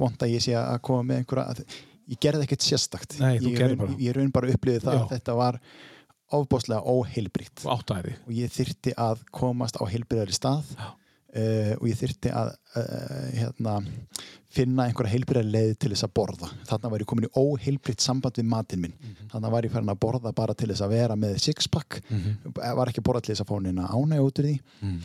vond 0.01 0.23
að 0.25 0.33
ég 0.35 0.45
sé 0.45 0.55
að 0.59 0.81
koma 0.89 1.03
með 1.11 1.23
einhverja 1.23 1.65
ég 2.11 2.21
gerði 2.21 2.47
ekkert 2.47 2.65
sérstakt. 2.67 3.19
Nei, 3.21 3.39
ég, 3.41 3.61
raun- 3.61 3.97
ég 4.01 4.17
raun 4.17 4.33
bara 4.35 4.53
upplifið 4.53 4.85
það 4.85 4.99
Já. 4.99 5.03
að 5.05 5.15
þetta 5.15 5.37
var 5.41 5.61
ofbóðslega 6.35 6.83
óheilbritt 6.91 7.65
og 7.69 7.85
og 8.27 8.33
ég 8.35 8.53
þyrti 8.53 8.95
að 8.99 9.23
komast 9.31 9.77
á 9.79 9.85
heilbriðari 9.87 10.35
stað 10.35 10.65
uh, 10.81 11.75
og 11.79 11.85
ég 11.89 11.99
þyrti 12.01 12.33
að 12.35 12.51
uh, 12.77 13.29
hérna, 13.39 13.75
finna 14.55 14.87
einhverja 14.89 15.13
heilbriðari 15.15 15.53
leið 15.53 15.73
til 15.83 15.93
þess 15.93 16.07
að 16.07 16.15
borða. 16.19 16.51
Þarna 16.69 16.91
var 16.93 17.05
ég 17.05 17.11
komin 17.11 17.29
í 17.29 17.33
óheilbritt 17.39 18.05
samband 18.05 18.39
við 18.41 18.49
matinn 18.51 18.85
minn. 18.85 18.97
Mhm. 19.01 19.31
þarna 19.35 19.51
var 19.55 19.67
ég 19.69 19.75
farin 19.75 19.93
að 19.95 20.03
borða 20.05 20.35
bara 20.35 20.55
til 20.55 20.69
þess 20.73 20.85
að 20.87 20.95
vera 20.97 21.17
með 21.19 21.39
sixpack. 21.43 22.01
Var 22.55 22.93
ekki 22.93 23.05
borða 23.05 23.25
til 23.27 23.35
þess 23.35 23.45
að 23.47 23.51
fá 23.53 23.57
neina 23.65 23.89
ánæg 23.91 24.27
út 24.29 24.43
úr 24.43 24.51
því. 24.51 24.57
Mm. 24.83 24.99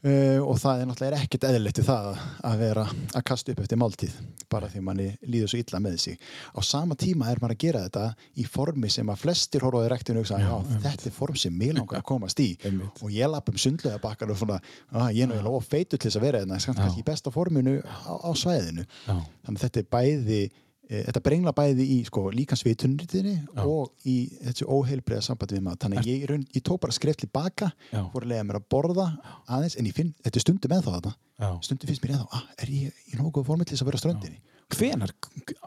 Uh, 0.00 0.40
og 0.40 0.56
það 0.56 0.80
er 0.80 0.86
náttúrulega 0.88 1.24
ekkert 1.26 1.42
eðlilegt 1.44 1.78
við 1.82 1.88
það 1.90 2.06
að 2.48 2.60
vera 2.62 2.84
að 2.88 3.24
kasta 3.28 3.52
upp 3.52 3.58
eftir 3.60 3.80
máltíð 3.82 4.14
bara 4.48 4.70
því 4.72 4.80
manni 4.86 5.08
líður 5.28 5.50
svo 5.52 5.60
illa 5.60 5.80
með 5.84 5.98
sig. 6.00 6.22
Á 6.56 6.60
sama 6.64 6.96
tíma 6.96 7.28
er 7.28 7.42
maður 7.42 7.54
að 7.54 7.60
gera 7.66 7.82
þetta 7.84 8.06
í 8.40 8.46
formi 8.48 8.88
sem 8.92 9.12
að 9.12 9.20
flestir 9.26 9.66
horfaði 9.66 9.90
rektinu 9.92 10.22
og 10.22 10.24
hugsa, 10.24 10.40
já, 10.40 10.80
þetta 10.86 11.10
er 11.10 11.16
form 11.18 11.36
sem 11.42 11.52
mér 11.52 11.76
langar 11.76 12.00
að 12.00 12.08
komast 12.08 12.40
í. 12.40 12.48
Einmitt. 12.70 13.04
og 13.04 13.12
ég 13.12 13.28
lapp 13.28 13.52
um 13.52 13.60
sundlega 13.60 14.00
bakkar 14.00 14.32
og 14.32 14.40
svona, 14.40 14.56
að 14.88 15.12
ég 15.18 15.28
er 15.28 15.44
nú 15.44 15.54
of 15.58 15.68
feitur 15.68 16.00
til 16.00 16.08
þess 16.08 16.20
að 16.22 16.26
vera 16.30 16.42
þetta, 16.46 16.78
kannski 16.80 17.04
í 17.04 17.06
besta 17.06 17.34
forminu 17.34 17.76
á, 17.84 18.12
á 18.24 18.30
svæðinu. 18.32 18.88
Já. 19.04 19.14
þannig 19.44 19.60
að 19.60 19.64
þetta 19.66 19.84
er 19.84 19.90
bæði 19.98 20.42
þetta 20.90 21.20
brengla 21.22 21.52
bæði 21.54 21.84
í 21.94 21.98
sko, 22.08 22.24
líkansvitunriðinni 22.34 23.34
og 23.62 23.92
í 24.10 24.16
þessu 24.42 24.66
óheilbreiða 24.66 25.22
sambandi 25.28 25.54
við 25.58 25.64
maður 25.66 25.82
þannig 25.84 26.08
ég, 26.10 26.24
raun- 26.30 26.46
ég 26.56 26.64
tók 26.66 26.80
bara 26.82 26.92
skref 26.96 27.16
tilbaka 27.22 27.68
Já. 27.92 28.00
fór 28.10 28.24
að 28.26 28.32
lega 28.32 28.46
mér 28.48 28.58
að 28.58 28.66
borða 28.74 29.06
aðeins 29.46 29.76
en 29.78 29.86
ég 29.86 29.94
finn, 29.94 30.14
þetta 30.24 30.40
er 30.40 30.44
stundum 30.46 30.74
ennþá 30.76 30.94
þetta 30.96 31.12
Já. 31.40 31.50
stundum 31.68 31.90
finnst 31.92 32.02
mér 32.04 32.14
ennþá, 32.16 32.26
ah, 32.34 32.44
er 32.58 32.72
ég 32.74 33.04
í 33.06 33.18
til 33.64 33.76
þess 33.76 33.84
að 33.84 33.90
vera 33.92 34.02
ströndinni 34.02 34.40
Hvenar, 34.70 35.10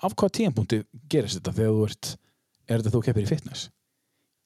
af 0.04 0.14
hvaða 0.16 0.32
tíðanbúndi 0.38 0.78
gerist 1.12 1.40
þetta 1.40 1.54
þegar 1.58 1.74
þú 1.76 1.86
ert, 1.90 2.12
er 2.70 2.78
þetta 2.84 2.94
þú 2.94 3.02
keppir 3.04 3.24
í 3.26 3.32
fitness? 3.32 3.70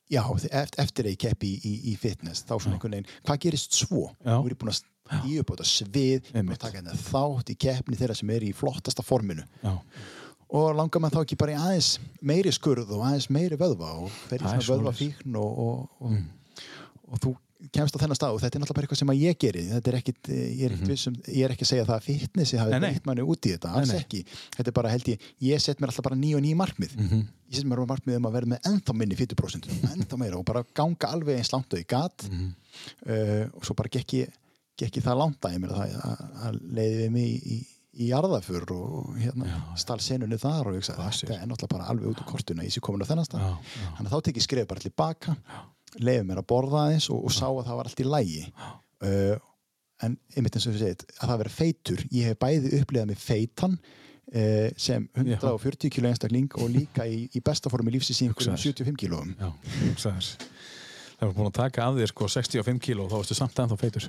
Já, 0.10 0.22
eftir, 0.34 1.06
að 1.06 1.12
ég 1.12 1.18
keppi 1.20 1.50
í, 1.52 1.58
í, 1.68 1.74
í 1.92 1.96
fitness 2.00 2.46
þá 2.48 2.56
svona 2.58 2.78
einhvern 2.78 2.96
veginn, 2.96 3.10
hvað 3.28 3.42
gerist 3.44 3.76
svo? 3.78 4.08
Já. 4.24 4.38
Nú 4.40 4.48
er 4.48 4.56
ég 4.56 4.62
búin 4.62 4.72
að 4.72 4.80
stíða 4.80 5.42
upp 5.44 5.52
á 5.52 5.54
þetta 5.58 5.68
svið 5.70 6.32
að 6.42 6.62
taka 6.64 6.80
hérna 6.80 6.96
þátt 7.04 7.52
í 7.54 7.58
keppni 7.68 8.00
þeirra 8.00 8.16
sem 8.18 8.32
er 8.34 8.46
í 8.48 8.54
flottasta 8.56 9.04
forminu 9.06 9.44
Já. 9.62 9.76
Og 10.50 10.76
langar 10.78 11.02
maður 11.04 11.18
þá 11.18 11.26
ekki 11.26 11.38
bara 11.42 11.52
í 11.52 11.60
aðeins 11.60 11.90
meiri 12.22 12.52
skurð 12.56 12.92
og 12.96 13.04
aðeins 13.08 13.30
meiri 13.30 13.58
vöðva 13.60 13.90
og 14.06 14.10
fer 14.30 14.40
í 14.40 14.48
svona 14.48 14.64
vöðva 14.70 14.94
fíkn 14.96 15.36
og, 15.36 15.60
og, 15.60 15.90
og, 16.00 16.64
og 17.12 17.20
þú 17.26 17.34
kemst 17.74 17.96
á 17.98 18.00
þennan 18.00 18.16
stað 18.20 18.36
og 18.36 18.42
þetta 18.44 18.56
er 18.56 18.62
náttúrulega 18.62 18.78
bara 18.78 18.86
eitthvað 18.86 19.00
sem 19.02 19.12
að 19.12 19.22
ég 19.26 19.38
geri 19.42 19.62
þetta 19.72 19.90
er 19.92 19.96
ekkit, 19.98 20.28
ég 20.30 20.62
er 20.68 20.74
ekkit 20.76 20.92
vissum 20.92 21.16
ég 21.26 21.42
er 21.48 21.54
ekki 21.56 21.66
að 21.66 21.70
segja 21.72 21.86
það 21.90 21.96
að 21.98 22.06
fitnessi 22.06 22.60
hafi 22.62 22.72
Mhm. 22.78 22.84
Breytt 22.86 23.06
manni 23.10 23.26
út 23.26 23.48
í 23.50 23.54
þetta, 23.56 23.72
alls 23.74 23.90
Nei, 23.92 23.96
nei. 23.98 24.04
ekki 24.06 24.20
þetta 24.56 24.68
er 24.72 24.76
bara 24.78 24.92
held 24.94 25.08
ég, 25.10 25.26
ég 25.42 25.60
set 25.66 25.80
mér 25.82 25.90
alltaf 25.92 26.06
bara 26.06 26.16
ný 26.22 26.36
og 26.38 26.42
ný 26.46 26.52
markmið 26.56 26.94
Mhm. 26.96 27.24
ég 27.50 27.56
set 27.58 27.66
mér 27.66 27.82
markmið 27.90 28.16
um 28.22 28.28
að 28.30 28.36
vera 28.38 28.46
með 28.54 28.62
ennþá 28.72 28.94
minni 29.02 29.16
40% 29.16 29.68
ennþá 29.98 30.18
meira 30.22 30.38
og 30.38 30.46
bara 30.46 30.64
ganga 30.76 31.08
alveg 31.12 31.38
eins 31.42 31.52
langt 31.52 31.74
og 31.74 31.80
ég 31.82 31.88
gat 31.88 32.28
Mhm. 32.30 32.54
uh, 33.10 33.46
og 33.58 33.66
svo 33.66 33.74
bara 33.76 33.90
gekk 33.90 34.14
ég, 34.22 34.30
gekk 34.78 35.02
ég 35.02 35.04
það 35.04 35.18
langt 35.18 35.42
að 35.42 35.54
ég 35.58 35.60
meina 35.60 35.74
það 35.74 35.98
að- 35.98 36.46
að 36.46 36.60
leiði 36.78 36.98
við 37.02 37.12
mig 37.12 37.26
í, 37.26 37.42
í, 37.58 37.66
í 37.98 38.10
jarðafur 38.12 38.66
og 38.76 39.16
hérna 39.18 39.58
stál 39.80 40.00
senunni 40.04 40.38
þar 40.42 40.70
og 40.72 40.78
Klassískt. 40.80 41.26
þetta 41.28 41.38
er 41.42 41.50
náttúrulega 41.50 41.74
bara 41.74 41.90
alveg 41.92 42.12
út 42.12 42.22
úr 42.24 42.30
kortuna 42.30 42.66
ég 42.68 42.74
sé 42.76 42.82
komin 42.84 43.02
á 43.04 43.10
þennan 43.10 43.28
stað 43.28 43.44
Já, 43.44 43.52
já. 43.58 43.90
þannig 43.98 44.08
að 44.12 44.16
þá 44.16 44.24
tek 44.30 44.40
ég 44.42 44.46
skref 44.48 44.68
bara 44.70 44.84
tilbaka 44.86 45.36
leiði 46.04 46.26
mér 46.30 46.42
að 46.44 46.48
borða 46.52 46.82
aðeins 46.88 47.10
og, 47.14 47.22
og 47.26 47.34
sá 47.34 47.46
að 47.50 47.64
það 47.70 47.80
var 47.82 47.90
allt 47.92 48.02
í 48.04 48.08
lægi 48.08 48.42
uh, 48.48 49.38
en 50.06 50.18
einmitt 50.38 50.58
eins 50.60 50.68
og 50.70 50.76
þú 50.76 50.82
segið 50.84 51.06
að 51.18 51.32
það 51.32 51.40
vera 51.44 51.56
feitur 51.58 52.04
ég 52.14 52.28
hef 52.32 52.40
bæði 52.44 52.74
upplifað 52.82 53.08
mig 53.14 53.22
feitan 53.24 53.78
uh, 53.82 54.68
sem 54.78 55.08
140 55.18 55.94
kilo 55.96 56.12
einstakling 56.12 56.52
og 56.62 56.70
líka 56.76 57.08
í, 57.10 57.24
í 57.34 57.42
besta 57.42 57.72
formi 57.74 57.96
lífsins 57.96 58.22
í 58.22 58.28
einhverjum 58.30 58.54
Hugsaðu. 58.60 58.76
75 58.84 59.02
kilóum 59.02 59.34
Já, 59.40 59.50
hugsaðu 59.88 60.22
þér. 60.22 60.52
Það 61.18 61.26
var 61.32 61.36
búin 61.40 61.48
að 61.50 61.56
taka 61.58 61.86
af 61.90 61.96
þér 61.98 62.12
sko 62.14 62.28
65 62.30 62.84
kíló 62.86 63.08
og 63.08 63.10
þá 63.10 63.16
varstu 63.24 63.38
samt 63.40 63.58
ennþá 63.64 63.78
feitur. 63.82 64.04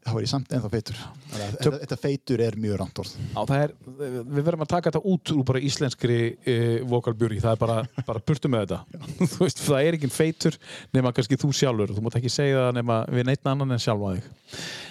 Þá 0.00 0.12
var 0.14 0.24
ég 0.24 0.30
samt 0.30 0.52
ennþá 0.54 0.70
feitur 0.72 1.00
að 1.36 1.56
þetta, 1.82 1.98
feitur 2.00 2.42
er 2.44 2.56
mjög 2.60 2.78
Já, 2.80 3.40
það 3.40 3.56
er, 3.58 3.74
við 4.00 4.46
verðum 4.46 4.64
að 4.64 4.70
taka 4.72 4.90
þetta 4.90 5.12
út 5.12 5.32
úr 5.34 5.44
bara 5.50 5.62
íslenskri 5.68 6.18
e, 6.48 6.56
vokalbjúri, 6.88 7.40
það 7.42 7.56
er 7.56 7.60
bara, 7.60 7.76
bara 8.06 8.22
burtu 8.30 8.50
með 8.52 8.64
þetta. 8.64 9.02
veist, 9.42 9.62
það 9.66 9.88
er 9.88 9.98
ekki 9.98 10.10
feitur 10.14 10.56
nema 10.96 11.12
kannski 11.16 11.38
þú 11.40 11.52
sjálfur, 11.56 11.94
þú 11.96 12.06
mátt 12.06 12.18
ekki 12.20 12.32
segja 12.32 12.64
það 12.66 12.74
nema 12.80 12.98
við 13.12 13.28
neitt 13.28 13.52
annan 13.52 13.76
en 13.76 13.82
sjálfa 13.82 14.16
þig. 14.16 14.32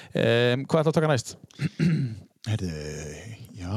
Um, 0.10 0.64
hvað 0.70 0.84
ætla 0.84 0.94
að 0.94 0.98
taka 1.00 1.12
næst? 1.12 1.36
Herðu, 2.50 2.72
já, 3.60 3.74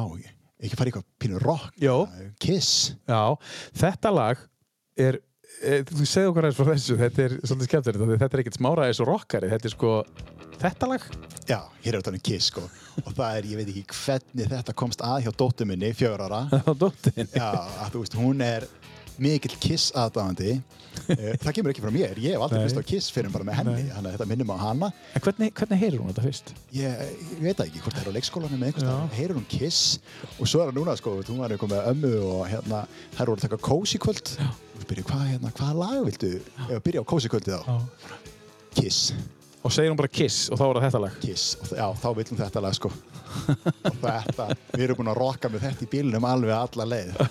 ekki 0.62 0.78
fara 0.78 0.88
í 0.88 0.92
eitthvað 0.92 1.08
pínu 1.20 1.42
rock 1.42 1.82
Jó. 1.82 1.96
Kiss 2.40 2.92
Já, 3.10 3.34
þetta 3.80 4.12
lag 4.14 4.44
er, 5.00 5.18
e, 5.60 5.82
þú 5.88 6.06
segðu 6.06 6.30
okkur 6.30 6.46
aðeins 6.46 6.60
frá 6.60 6.70
þessu, 6.70 6.96
þetta 7.00 7.24
er 7.26 7.36
svolítið 7.40 7.70
skemmtilegt, 7.70 8.14
þetta 8.22 8.38
er 8.38 8.44
ekkert 8.44 8.60
smára 8.60 8.86
eins 8.88 9.02
og 9.02 9.10
rockari, 9.10 9.50
þetta 9.52 9.68
er 9.68 9.74
sko, 9.74 9.92
þetta 10.60 10.90
lag? 10.92 11.08
Já, 11.48 11.58
hér 11.82 11.96
er 11.96 12.02
þetta 12.02 12.14
um 12.14 12.22
Kiss 12.28 12.50
sko. 12.52 12.66
Og 13.02 13.10
það 13.16 13.38
er, 13.38 13.48
ég 13.50 13.60
veit 13.60 13.72
ekki 13.72 13.98
hvernig 14.02 14.52
þetta 14.52 14.76
komst 14.82 15.04
að 15.06 15.24
hjá 15.26 15.32
dóttur 15.42 15.68
minni, 15.70 15.92
fjör 15.96 16.26
ára. 16.26 16.44
Á 16.68 16.72
dóttin. 16.76 17.28
Já, 17.32 17.48
að 17.48 17.94
þú 17.94 18.04
veist, 18.04 18.18
hún 18.20 18.46
er 18.46 18.68
mikill 19.22 19.56
Kiss 19.60 19.90
aðdáðandi 19.96 20.60
það 21.42 21.52
kemur 21.56 21.72
ekki 21.72 21.82
frá 21.82 21.92
mér, 21.92 22.18
ég 22.20 22.34
hef 22.34 22.44
aldrei 22.44 22.62
hlust 22.62 22.78
á 22.78 22.84
Kiss 22.86 23.10
fyrir 23.14 23.32
bara 23.32 23.46
með 23.46 23.58
henni, 23.60 23.84
þannig 23.90 24.08
að 24.08 24.14
þetta 24.16 24.26
minnum 24.30 24.52
á 24.52 24.56
hana. 24.60 24.88
En 25.16 25.24
hvernig, 25.24 25.52
hvernig 25.58 25.80
heyrir 25.80 26.02
hún 26.02 26.10
þetta 26.12 26.24
fyrst? 26.26 26.52
ég, 26.76 27.02
ég 27.32 27.42
veit 27.42 27.62
ekki, 27.64 27.82
hvort 27.82 27.96
það 27.96 28.02
er 28.02 28.12
á 28.12 28.16
leikskólanum 28.16 28.62
með 28.62 28.72
einhvers 28.72 29.16
heyrir 29.16 29.38
hún 29.38 29.48
Kiss? 29.50 29.98
Og 30.38 30.50
svo 30.50 30.62
er 30.62 30.70
það 30.70 30.80
núna 30.80 30.96
sko, 31.00 31.14
hún 31.28 31.42
var 31.42 31.54
eitthvað 31.54 31.74
með 31.74 31.90
ömmu 31.92 32.12
og 32.28 32.42
hérna, 32.50 32.82
þær 33.16 33.32
voru 33.32 33.38
að 33.38 33.46
taka 33.46 33.60
kósi 33.68 34.02
kvöld. 34.02 34.34
Og 34.76 34.84
spyrja, 34.86 35.06
hvað, 35.10 35.28
hérna, 35.32 35.54
hvaða 35.58 35.78
lag 35.80 36.26
að 36.68 36.82
byrja 36.88 37.04
á 37.04 37.10
kósi 37.14 37.32
kvöldi 37.32 37.56
þá? 37.56 37.62
Kiss, 38.76 39.12
Og 39.62 39.70
segir 39.70 39.92
hún 39.92 39.98
bara 40.00 40.10
kiss 40.10 40.48
og 40.50 40.58
þá 40.58 40.64
er 40.66 40.74
það 40.74 40.84
þetta 40.88 41.00
lag. 41.04 41.12
Kiss 41.22 41.44
já, 41.70 41.86
þá 42.02 42.06
vil 42.18 42.24
hún 42.32 42.40
þetta 42.42 42.62
lag 42.64 42.74
sko 42.74 42.90
og 42.90 43.96
þetta, 44.02 44.46
við 44.74 44.82
erum 44.84 44.98
búin 44.98 45.08
að 45.12 45.20
rocka 45.22 45.48
með 45.48 45.62
þetta 45.68 45.86
í 45.86 45.88
bílunum 45.94 46.26
alveg 46.28 46.52
alla 46.56 46.84
leið 46.90 47.10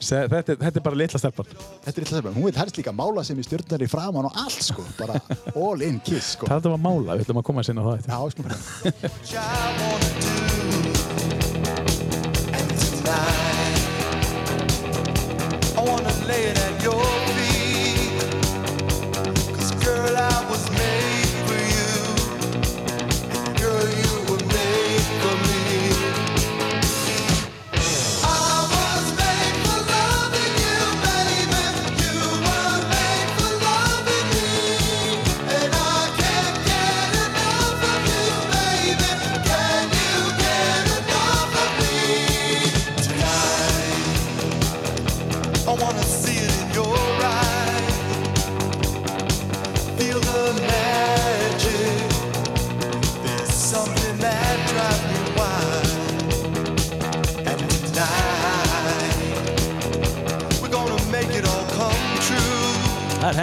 Se, 0.00 0.16
þetta, 0.32 0.54
er- 0.54 0.58
þetta 0.64 0.80
er 0.80 0.84
bara 0.84 0.96
litla 0.98 1.18
stelpan. 1.20 1.46
Þetta 1.84 1.92
er 2.00 2.04
eitthvað 2.08 2.34
hún 2.38 2.46
vil 2.48 2.56
helst 2.56 2.76
líka 2.80 2.92
mála 2.96 3.22
sem 3.24 3.38
í 3.40 3.44
stjórnar 3.46 3.84
í 3.84 3.88
framann 3.92 4.28
og 4.30 4.34
allt 4.40 4.64
sko, 4.64 4.82
bara 4.98 5.20
all 5.54 5.84
in 5.86 6.00
kiss 6.04 6.34
sko. 6.38 6.48
Það 6.50 6.66
er 6.70 6.76
að 6.76 6.82
mála, 6.88 7.16
við 7.20 7.24
ætlum 7.28 7.40
að 7.42 7.46
koma 7.50 7.60
að 7.62 7.68
sinna 7.70 7.82
það. 7.84 7.96
Já, 8.08 8.18
sko 8.32 8.42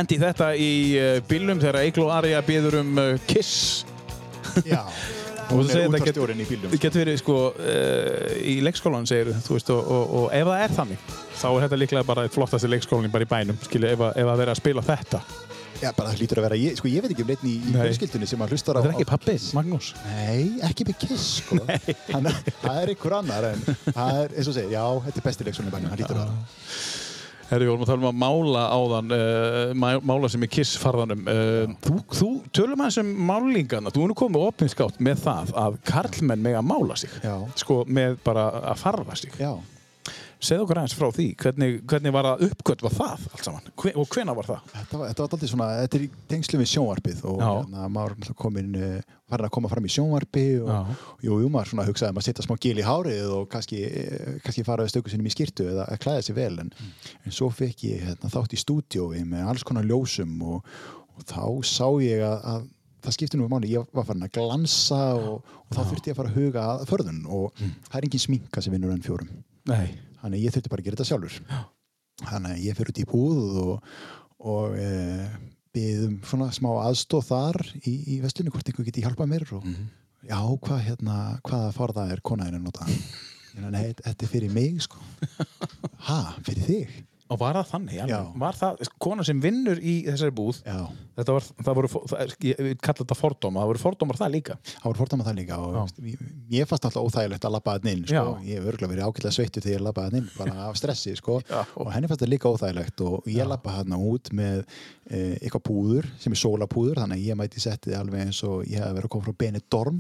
hendi 0.07 0.23
þetta 0.23 0.53
í 0.55 0.71
uh, 0.95 1.19
bílnum 1.27 1.59
þegar 1.59 1.81
Eiklo 1.83 2.07
Arja 2.15 2.39
býður 2.47 2.79
um 2.79 2.99
uh, 3.01 3.07
Kiss. 3.27 3.83
Já, 4.63 4.85
Og 5.47 5.61
hún 5.61 5.67
þú 5.67 5.71
segir 5.71 5.83
er 5.83 5.91
þetta 5.91 5.99
útvarstjórinn 6.01 6.43
í 6.43 6.45
bílnum. 6.47 6.71
Þetta 6.71 6.83
getur 6.85 7.01
verið 7.03 7.19
sko 7.21 7.35
uh, 7.51 8.31
í 8.39 8.55
leikskólan 8.63 9.07
segir 9.07 9.33
þú 9.43 9.57
veist 9.57 9.71
og, 9.75 9.91
og, 9.91 10.15
og 10.21 10.25
ef 10.35 10.47
það 10.47 10.63
er 10.63 10.73
þannig 10.77 11.11
þá 11.37 11.45
er 11.49 11.61
þetta 11.65 11.79
líklega 11.81 12.07
bara 12.07 12.25
eitt 12.27 12.35
flottasti 12.35 12.71
leikskólan 12.71 13.13
bara 13.13 13.27
í 13.27 13.31
bænum 13.31 13.59
skilja 13.63 13.93
ef, 13.95 14.03
ef 14.11 14.31
að 14.31 14.43
vera 14.43 14.55
að 14.55 14.61
spila 14.61 14.83
þetta. 14.87 15.23
Já, 15.77 15.91
bara 15.93 16.09
það 16.09 16.21
lítur 16.23 16.39
að 16.41 16.47
vera, 16.47 16.57
ég, 16.57 16.77
sko 16.79 16.89
ég 16.89 17.03
veit 17.03 17.11
ekki 17.13 17.23
um 17.23 17.27
neitt 17.29 17.43
í, 17.45 17.55
í 17.59 17.73
Nei. 17.75 17.81
fjölskyldunni 17.83 18.27
sem 18.31 18.41
að 18.41 18.55
hlustar 18.55 18.79
á 18.79 18.81
Þetta 18.81 18.89
er 18.89 18.95
ekki 18.95 19.05
á 19.05 19.11
pappi, 19.11 19.35
Kiss. 19.35 19.51
Magnús. 19.53 19.89
Nei, 20.07 20.47
ekki 20.65 20.87
með 20.87 20.97
Kiss 21.03 21.27
sko. 21.43 21.59
Að 22.17 22.31
það 22.63 22.79
er 22.81 22.91
einhver 22.95 23.15
annar 23.19 23.51
en 23.51 23.61
það 23.83 24.23
er, 24.23 24.33
eins 24.33 24.49
og 24.49 24.57
segir, 24.57 24.73
já, 24.73 24.85
þetta 25.05 25.21
er 25.21 25.27
besti 25.27 25.45
leiksunni 25.45 25.75
bænum, 25.75 25.91
hann 25.93 26.01
lítur 26.01 26.17
að 26.17 26.31
vera 26.31 27.05
Herri, 27.47 27.63
við 27.63 27.71
vorum 27.71 27.85
að 27.85 27.91
tala 27.91 28.03
um 28.03 28.09
að 28.09 28.17
mála 28.19 28.63
áðan 28.75 29.13
uh, 29.15 30.01
mála 30.03 30.29
sem 30.31 30.43
er 30.43 30.51
Kiss 30.51 30.75
farðanum 30.81 31.23
uh, 31.31 31.75
þú, 31.85 31.95
þú 32.11 32.29
tölum 32.55 32.83
aðeins 32.83 32.99
um 32.99 33.13
málingana 33.29 33.93
þú 33.95 34.03
er 34.03 34.11
nú 34.11 34.17
komið 34.19 34.45
opinskátt 34.49 34.99
með 35.07 35.23
það 35.23 35.53
að 35.63 35.79
karlmenn 35.87 36.43
með 36.43 36.59
að 36.59 36.67
mála 36.73 36.99
sig. 36.99 37.15
Já. 37.23 37.35
sko 37.63 37.81
með 37.87 38.19
bara 38.27 38.49
að 38.73 38.83
farða 38.83 39.15
sig. 39.21 39.39
Já, 39.39 39.53
segð 40.43 40.63
okkur 40.63 40.79
aðeins 40.81 40.95
frá 40.97 41.07
því, 41.15 41.25
hvernig, 41.41 41.77
hvernig 41.89 42.13
var 42.13 42.27
að 42.31 42.43
uppgötva 42.47 42.91
það 42.93 43.23
allt 43.31 43.45
saman? 43.47 43.69
Hve, 43.81 43.93
og 43.97 44.09
hvena 44.13 44.35
var 44.37 44.49
það? 44.49 44.67
þetta 44.73 44.99
var, 44.99 45.09
þetta 45.11 45.23
var 45.23 45.31
alltaf 45.31 45.51
svona, 45.51 45.69
þetta 45.81 45.97
er 45.97 46.05
í 46.05 46.09
tengslu 46.29 46.59
við 46.61 46.69
sjónvarpið 46.73 47.23
og 47.31 47.41
hérna, 47.41 47.87
maður 47.95 48.35
komin 48.37 48.77
uh, 48.77 49.15
farin 49.27 49.49
að 49.49 49.53
koma 49.57 49.71
fram 49.71 49.89
í 49.89 49.93
sjónvarpi 49.95 50.45
og 50.61 50.69
Já. 50.71 50.77
jú, 51.27 51.39
jú, 51.43 51.49
maður 51.53 51.73
svona 51.73 51.87
hugsaði 51.89 52.13
um 52.15 52.21
að 52.21 52.27
setja 52.29 52.45
smá 52.45 52.55
gil 52.67 52.77
í 52.77 52.85
hárið 52.85 53.33
og 53.39 53.49
kannski, 53.51 53.81
eh, 53.89 54.37
kannski 54.45 54.65
fara 54.67 54.85
við 54.85 54.93
stöku 54.93 55.11
sinni 55.11 55.27
í 55.27 55.33
skýrtu 55.33 55.67
eða 55.73 55.89
klæða 55.99 56.23
sér 56.29 56.37
vel 56.37 56.53
en, 56.63 56.71
en 57.25 57.35
svo 57.35 57.49
fekk 57.51 57.83
ég 57.89 58.05
hérna, 58.07 58.31
þátt 58.31 58.55
í 58.55 58.61
stúdiói 58.61 59.25
með 59.27 59.51
alls 59.51 59.65
konar 59.67 59.89
ljósum 59.89 60.37
og, 60.47 60.73
og 61.17 61.27
þá 61.27 61.43
sá 61.67 61.87
ég 62.05 62.23
að, 62.23 62.39
að 62.53 62.65
það 63.07 63.17
skipti 63.17 63.39
nú 63.39 63.49
máli, 63.51 63.73
ég 63.73 63.85
var 63.95 64.07
farin 64.07 64.25
að 64.25 64.33
glansa 64.37 65.01
og, 65.17 65.43
og 65.67 65.75
þá 65.75 65.81
þurfti 65.81 66.11
ég 66.11 66.15
að 66.15 66.21
fara 66.21 66.31
að 66.31 66.39
huga 66.41 66.63
að 66.73 66.87
förðun 66.89 67.21
og 67.27 67.61
það 67.89 67.99
er 67.99 68.07
engin 68.07 68.23
sminka 68.23 68.63
sem 68.63 68.73
vinnur 68.73 68.93
enn 68.95 69.03
fjórum. 69.05 69.29
Nei, 69.67 69.97
þannig 70.21 70.39
að 70.39 70.45
ég 70.45 70.55
þurfti 70.55 70.71
bara 70.73 70.83
að 70.83 70.87
gera 70.87 70.99
þetta 70.99 71.09
sjálfur. 71.11 71.37
Þannig 72.23 72.55
að 72.55 72.63
ég 72.65 72.77
fyrir 72.77 72.93
út 72.93 73.01
í 73.01 73.07
búð 73.11 73.59
og, 73.63 73.91
og 74.53 74.77
e, 74.81 74.89
byðum 75.77 76.17
svona 76.25 76.49
smá 76.55 76.69
aðstóð 76.87 77.27
þar 77.29 77.61
í, 77.83 77.93
í 78.15 78.19
vestlunni 78.23 78.53
hvort 78.53 78.71
einhver 78.71 78.87
geti 78.87 79.03
hjálpað 79.05 79.31
mér 79.33 79.45
og 79.57 79.67
já, 80.25 80.39
hvað 80.39 80.85
hérna, 80.87 81.17
hvaða 81.45 81.73
farða 81.75 82.07
er 82.13 82.23
konaðin 82.25 82.59
að 82.61 82.65
nota? 82.69 82.87
Nei, 83.57 83.93
þetta 83.97 84.25
er 84.25 84.29
fyrir 84.29 84.53
mig 84.53 84.81
sko. 84.85 85.01
Ha, 86.07 86.37
fyrir 86.45 86.63
þig 86.63 86.97
Og 87.27 87.39
var 87.41 87.57
það 87.59 87.65
þannig? 87.73 87.97
Alveg? 88.05 88.27
Var 88.39 88.57
það 88.61 88.81
kona 89.03 89.23
sem 89.27 89.39
vinnur 89.43 89.79
í 89.83 89.95
þessari 90.07 90.33
búð? 90.37 90.61
já, 90.63 90.77
Þetta 91.17 91.33
var, 91.33 91.45
það 91.65 91.77
voru, 91.79 91.89
það, 92.11 92.33
ég 92.45 92.59
kalla 92.85 92.99
þetta 93.01 93.17
fordóma, 93.17 93.61
það 93.63 93.69
voru 93.71 93.81
fordómar 93.81 94.19
það 94.19 94.31
líka. 94.35 94.57
það 94.69 94.85
voru 94.87 95.01
fordæma 95.01 95.25
það 95.25 95.39
líka 95.39 95.57
og 95.57 96.03
ég, 96.05 96.21
ég 96.53 96.69
fannst 96.69 96.85
alltaf 96.87 97.07
óþægilegt 97.09 97.47
að 97.49 97.55
labba 97.57 97.73
hann 97.77 97.89
inn 97.91 98.03
sko. 98.05 98.23
Ég 98.45 98.59
hef 98.61 98.69
örgulega 98.71 98.91
verið 98.93 99.07
ágætlega 99.09 99.35
sveittu 99.39 99.63
þegar 99.65 99.75
ég 99.79 99.83
labbaði 99.87 100.11
hann 100.11 100.19
inn 100.21 100.29
bara 100.37 100.67
af 100.69 100.77
stressi 100.77 101.15
sko. 101.17 101.39
Og 101.81 101.91
henni 101.95 102.11
fannst 102.11 102.23
það 102.23 102.33
líka 102.35 102.53
óþægilegt 102.53 103.03
og 103.09 103.27
ég 103.33 103.49
labbaði 103.49 103.81
hann 103.81 103.97
út 103.97 104.31
með 104.37 104.61
e, 105.09 105.19
eitthvað 105.41 105.65
púður 105.71 106.09
sem 106.21 106.37
er 106.37 106.43
sólapúður 106.45 107.01
þannig 107.01 107.17
að 107.17 107.27
ég 107.31 107.41
mæti 107.41 107.63
settið 107.65 107.97
alveg 107.97 108.27
eins 108.27 108.43
og 108.45 108.61
ég 108.69 108.77
hef 108.85 108.93
verið 108.93 109.09
að 109.09 109.15
koma 109.17 109.27
frá 109.27 109.37
Benidorm 109.41 109.99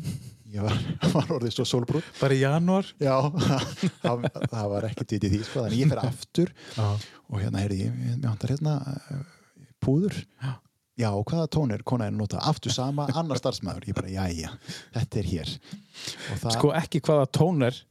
ég 0.53 0.63
var, 0.63 0.77
var 1.15 1.33
orðið 1.37 1.55
svo 1.57 1.65
sólbrún 1.67 2.05
Bara 2.19 2.37
í 2.37 2.43
janúar? 2.43 2.87
Já, 3.03 3.15
það, 4.03 4.27
það 4.51 4.69
var 4.73 4.87
ekkert 4.89 5.15
vitið 5.17 5.33
því 5.35 5.41
sko. 5.47 5.63
þannig 5.65 5.81
ég 5.81 5.91
fer 5.91 6.03
aftur 6.03 6.53
Já. 6.77 6.85
og 7.27 7.41
hérna 7.41 7.63
heyrði 7.65 7.79
ég, 7.83 7.97
mér 7.97 8.23
vantar 8.29 8.53
hérna 8.55 8.77
eh, 8.93 9.25
púður 9.83 10.15
já, 10.97 11.09
og 11.11 11.25
hvaða 11.29 11.49
tónir 11.53 11.83
konaðin 11.87 12.17
nota 12.21 12.39
aftur 12.49 12.73
sama, 12.73 13.05
annar 13.13 13.41
starfsmæður 13.41 13.89
ég 13.91 13.97
bara, 13.97 14.13
jæja, 14.13 14.53
þetta 14.95 15.21
er 15.21 15.31
hér 15.33 15.51
það 16.41 16.55
Sko 16.55 16.71
ekki 16.79 17.03
hvaða 17.05 17.27
tóner, 17.37 17.81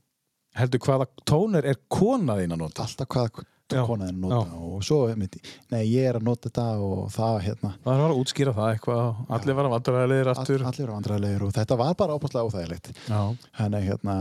heldur 0.58 0.82
hvaða 0.88 1.10
tóner 1.28 1.68
er 1.70 1.78
kona 1.92 2.38
þín 2.40 2.56
að 2.56 2.64
nota? 2.64 2.86
alltaf 2.88 3.12
hvaða 3.14 3.46
Já, 3.66 3.80
konaðin 3.82 4.20
nota 4.22 4.44
já. 4.46 4.58
og 4.62 4.82
svo, 4.86 4.98
myndi, 5.18 5.40
nei, 5.72 5.80
ég 5.90 6.04
er 6.06 6.18
að 6.20 6.26
nota 6.28 6.46
þetta 6.46 6.66
og 6.86 7.08
það, 7.10 7.38
hérna 7.48 7.70
Það 7.82 8.02
var 8.02 8.12
að 8.12 8.20
útskýra 8.20 8.52
það 8.54 8.68
eitthvað, 8.76 9.22
allir 9.38 9.56
var 9.58 9.66
að 9.66 9.74
vandræðilegir 9.74 10.30
all, 10.30 10.36
aftur. 10.36 10.66
allir 10.70 10.86
var 10.86 10.94
vandræðilegur 10.94 11.46
og 11.48 11.56
þetta 11.56 11.78
var 11.80 11.96
bara 11.98 12.18
ápastlega 12.20 12.46
óþægilegt 12.46 12.92
Já. 13.08 13.18
Þannig 13.58 13.80
að 13.80 13.88
hérna, 13.88 14.16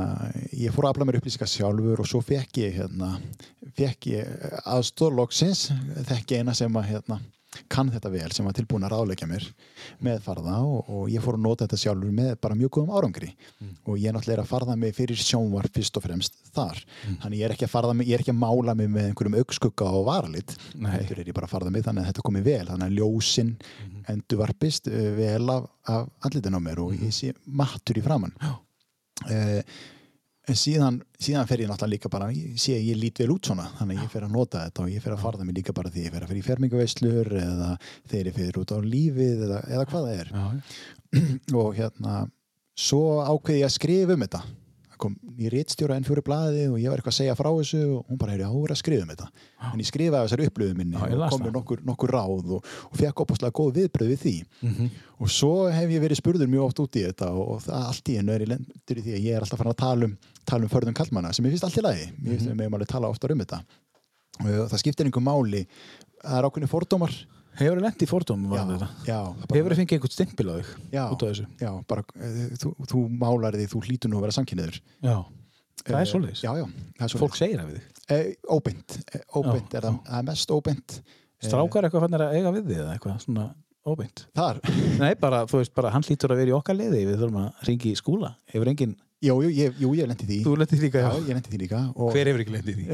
ég 0.64 0.74
fór 0.74 0.88
að 0.88 0.96
afla 0.96 1.08
mér 1.12 1.20
upplýsingar 1.22 1.52
sjálfur 1.54 2.02
og 2.02 2.10
svo 2.10 2.24
fekk 2.26 2.62
ég, 2.64 2.80
hérna, 2.80 3.12
fekk 3.78 4.10
ég 4.16 4.50
aðstórlóksins, 4.66 5.68
þekki 6.10 6.42
eina 6.42 6.58
sem 6.58 6.82
að, 6.82 6.90
hérna, 6.96 7.22
kann 7.72 7.92
þetta 7.94 8.12
vel, 8.14 8.30
sem 8.36 8.48
var 8.48 8.56
tilbúin 8.58 8.86
að 8.88 8.96
ráðleggja 8.96 9.30
mér 9.30 9.48
með 10.04 10.22
farða 10.26 10.58
og, 10.66 10.90
og 10.90 11.10
ég 11.14 11.24
fór 11.24 11.38
að 11.40 11.46
nota 11.46 11.66
þetta 11.66 11.82
sjálfur 11.82 12.16
með 12.16 12.34
bara 12.44 12.58
mjög 12.60 12.74
góðum 12.78 12.96
árangri. 12.96 13.32
Og 13.86 14.00
ég 14.00 14.10
er 14.10 14.18
náttúrulega 14.18 14.46
að 14.46 14.52
farða 14.52 14.78
mig 14.80 14.96
fyrir 14.98 15.22
sjónvar 15.22 15.70
fyrst 15.76 16.00
og 16.00 16.06
fremst 16.06 16.38
þar. 16.56 16.82
Þannig 17.24 17.40
ég 17.40 17.48
er 17.48 17.56
ekki 17.56 17.68
að 17.68 17.74
farða 17.76 17.96
mig, 17.98 18.10
ég 18.10 18.20
er 18.20 18.26
ekki 18.26 18.36
að 18.36 18.42
mála 18.44 18.78
mig 18.78 18.92
með 18.92 19.10
einhverjum 19.10 19.40
augskugga 19.42 19.90
og 20.00 20.08
varalit, 20.10 20.56
Nei. 20.76 20.92
heldur 20.98 21.22
er 21.24 21.32
ég 21.32 21.38
bara 21.38 21.50
að 21.50 21.56
farða 21.56 21.74
mig 21.74 21.86
þannig 21.86 22.06
að 22.06 22.12
þetta 22.12 22.28
komi 22.30 22.46
vel, 22.46 22.64
þannig 22.70 22.92
að 22.92 23.00
ljósin 23.00 23.52
endurvarpist 24.12 24.90
uh, 24.92 25.10
vel 25.18 25.50
af, 25.54 25.68
af 25.92 26.08
andlitin 26.26 26.58
á 26.58 26.62
mér 26.62 26.82
og 26.84 26.96
ég 27.00 27.14
sé 27.16 27.34
mattur 27.46 28.00
í 28.00 28.04
framann 28.06 28.36
uh, 28.40 29.62
en 30.46 30.58
síðan, 30.60 30.98
síðan 31.22 31.48
fer 31.50 31.64
ég 31.64 31.70
náttúrulega 31.70 31.94
líka 31.96 32.12
bara 32.14 32.30
ég 32.34 32.60
sé 32.62 32.76
að 32.78 32.90
ég 32.92 33.00
lít 33.02 33.22
vel 33.22 33.32
út 33.34 33.50
svona 33.50 33.66
þannig 33.80 34.00
að 34.00 34.06
ég 34.06 34.12
fer 34.14 34.26
að 34.28 34.36
nota 34.36 34.66
þetta 34.66 34.84
og 34.84 34.92
ég 34.94 35.06
fer 35.06 35.16
að 35.16 35.24
farða 35.26 35.48
mig 35.48 35.58
líka 35.58 35.76
bara 35.78 35.92
því 35.94 36.06
ég 36.06 36.14
fer 36.16 36.26
að 36.26 36.32
fer 36.32 36.40
í 36.40 36.46
fermingaveislur 36.46 37.32
eða 37.42 37.72
þegar 38.12 38.30
ég 38.30 38.38
fer 38.38 38.60
út 38.62 38.76
á 38.76 38.80
lífið 38.86 39.46
eða, 39.48 39.64
eða 39.72 39.88
hvað 39.92 40.06
það 40.10 40.20
er. 40.20 40.36
Já. 40.36 40.46
og 41.62 41.72
hérna 41.80 42.20
svo 42.76 43.02
ákveði 43.24 43.62
ég 43.64 43.70
að 43.70 43.76
skrifa 43.80 44.16
um 44.18 44.26
þetta 44.26 44.44
kom 45.02 45.16
í 45.40 45.50
réttstjóra 45.52 45.98
enn 45.98 46.06
fyrir 46.08 46.24
blaði 46.26 46.66
og 46.70 46.78
ég 46.82 46.92
var 46.92 47.02
eitthvað 47.02 47.14
að 47.14 47.18
segja 47.20 47.36
frá 47.38 47.50
þessu 47.50 47.82
og 47.98 48.10
hún 48.10 48.20
bara 48.22 48.36
hefði 48.36 48.48
áður 48.50 48.74
að 48.76 48.80
skrifa 48.82 49.06
um 49.06 49.12
þetta. 49.14 49.28
En 49.72 49.82
ég 49.84 49.90
skrifaði 49.90 50.30
þessari 50.30 50.48
upplöfu 50.50 50.78
minni 50.80 51.00
ég 51.00 51.16
og 51.16 51.34
kom 51.34 51.44
með 51.46 51.56
nokkur, 51.58 51.84
nokkur 51.88 52.14
ráð 52.16 52.54
og, 52.58 52.72
og 52.90 53.00
fekk 53.00 53.24
opaslega 53.26 53.56
góð 53.60 53.72
viðbröð 53.80 54.14
við 54.14 54.24
því. 54.26 54.36
Mhm. 54.62 54.90
og 55.16 55.32
svo 55.32 55.52
hef 55.72 55.92
ég 55.96 56.02
verið 56.04 56.20
spurður 56.20 56.50
mjög 56.52 56.66
oft 56.66 56.82
út 56.84 56.98
í 57.00 57.06
þetta 57.06 57.30
og, 57.32 57.46
og 57.54 57.62
það 57.64 57.86
allt 57.92 58.10
í 58.12 58.18
hennu 58.20 58.34
er 58.34 58.44
ég 58.44 58.52
lendur 58.52 59.00
í 59.00 59.06
því 59.06 59.14
að 59.16 59.24
ég 59.24 59.36
er 59.38 59.46
alltaf 59.46 59.62
farin 59.62 59.72
að 59.72 59.80
tala 59.80 60.10
um, 60.10 60.18
tala 60.46 60.68
um 60.68 60.74
förðum 60.74 60.98
kallmanna 60.98 61.32
sem 61.34 61.46
ég 61.48 61.56
finnst 61.56 61.68
allt 61.70 61.80
í 61.80 61.86
lagi. 61.86 62.10
Mér 62.20 62.36
finnst 62.36 62.50
við 62.50 62.58
meðum 62.60 62.76
alveg 62.76 62.92
tala 62.92 63.12
oftar 63.14 63.32
um 63.32 63.44
þetta. 63.46 63.62
Og 64.44 64.68
það 64.74 64.82
skiptir 64.82 65.08
einhver 65.08 65.24
máli. 65.24 65.64
Það 66.20 66.38
er 66.40 66.50
ákveðni 66.50 66.72
fordómar 66.72 67.16
Hefur 67.56 67.78
þið 67.80 67.84
lent 67.86 68.04
í 68.04 68.08
fordómum 68.10 68.52
var 68.52 68.66
þetta? 68.70 68.88
já, 69.08 69.20
Hefur 69.54 69.74
þið 69.76 69.80
fengið 69.82 69.98
einhvern 69.98 70.14
stimpil 70.16 70.48
á 70.52 70.56
þig 70.60 70.70
út 71.06 71.24
af 71.26 71.30
þessu? 71.32 71.46
já, 71.62 71.72
bara, 71.88 72.04
eh, 72.20 72.54
þú, 72.62 72.72
þú 72.92 73.04
málar 73.22 73.56
því 73.60 73.68
þú 73.72 73.82
hlýtur 73.88 74.12
nú 74.12 74.20
að 74.20 74.26
vera 74.28 74.36
samkynniður 74.40 74.80
Já. 75.06 75.16
Það 75.86 75.96
er 75.96 76.02
Eh, 76.02 76.10
svoleiðis? 76.10 76.42
já, 76.42 76.52
já, 76.58 76.66
það 76.66 77.06
er 77.06 77.12
svoleiðis 77.12 77.22
Fólk 77.22 77.36
segir 77.38 77.60
það 77.62 77.70
við 77.70 77.80
þig? 77.80 78.38
Óbeint, 78.56 78.98
eh, 79.14 79.22
óbeint 79.36 79.70
Já, 79.72 79.78
er 79.78 79.84
það, 79.86 80.00
það 80.10 80.18
er 80.20 80.28
mest 80.32 80.52
óbeint 80.56 80.98
Eh, 81.36 81.48
Strákar 81.50 81.84
eitthvað 81.86 82.06
fannir 82.06 82.22
að 82.26 82.36
eiga 82.40 82.52
við 82.56 82.64
þig 82.72 82.78
eða 82.80 82.94
eitthvað 82.96 83.18
svona 83.26 83.44
óbeint? 83.86 84.26
þar, 84.36 84.60
Nei, 85.04 85.14
bara, 85.20 85.44
þú 85.46 85.60
veist, 85.62 85.74
bara 85.76 85.92
hann 85.94 86.02
hlýtur 86.08 86.32
að 86.34 86.40
vera 86.42 86.54
í 86.54 86.56
okkar 86.58 86.76
liði 86.80 87.04
við 87.06 87.20
þurfum 87.22 87.42
að 87.44 87.66
ringi 87.70 87.92
í 87.92 88.00
skúla 88.00 88.32
Hefur 88.50 88.72
engin, 88.72 88.96
jú, 89.22 89.36
jú, 89.46 89.50
ég, 89.54 89.76
jú, 89.84 89.92
ég 90.00 90.08
lendi 90.10 90.26
því 90.26 90.40
þú 90.48 90.56
lentið 90.64 90.82
líka 90.88 91.04
já, 91.04 91.10
já. 91.12 91.20
ég 91.28 91.38
lendi 91.38 91.52
því 91.54 91.60
líka 91.62 91.82
og, 91.94 92.10
Hver 92.16 92.32
hefur 92.32 92.42
ekki 92.46 92.56
lentið 92.56 92.80
því? 92.80 92.86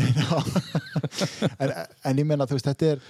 en, 1.62 1.74
en 2.12 2.18
ég 2.24 2.28
menna, 2.28 2.48
þú 2.50 2.58
veist, 2.58 2.68
þetta 2.74 2.92
er 2.96 3.06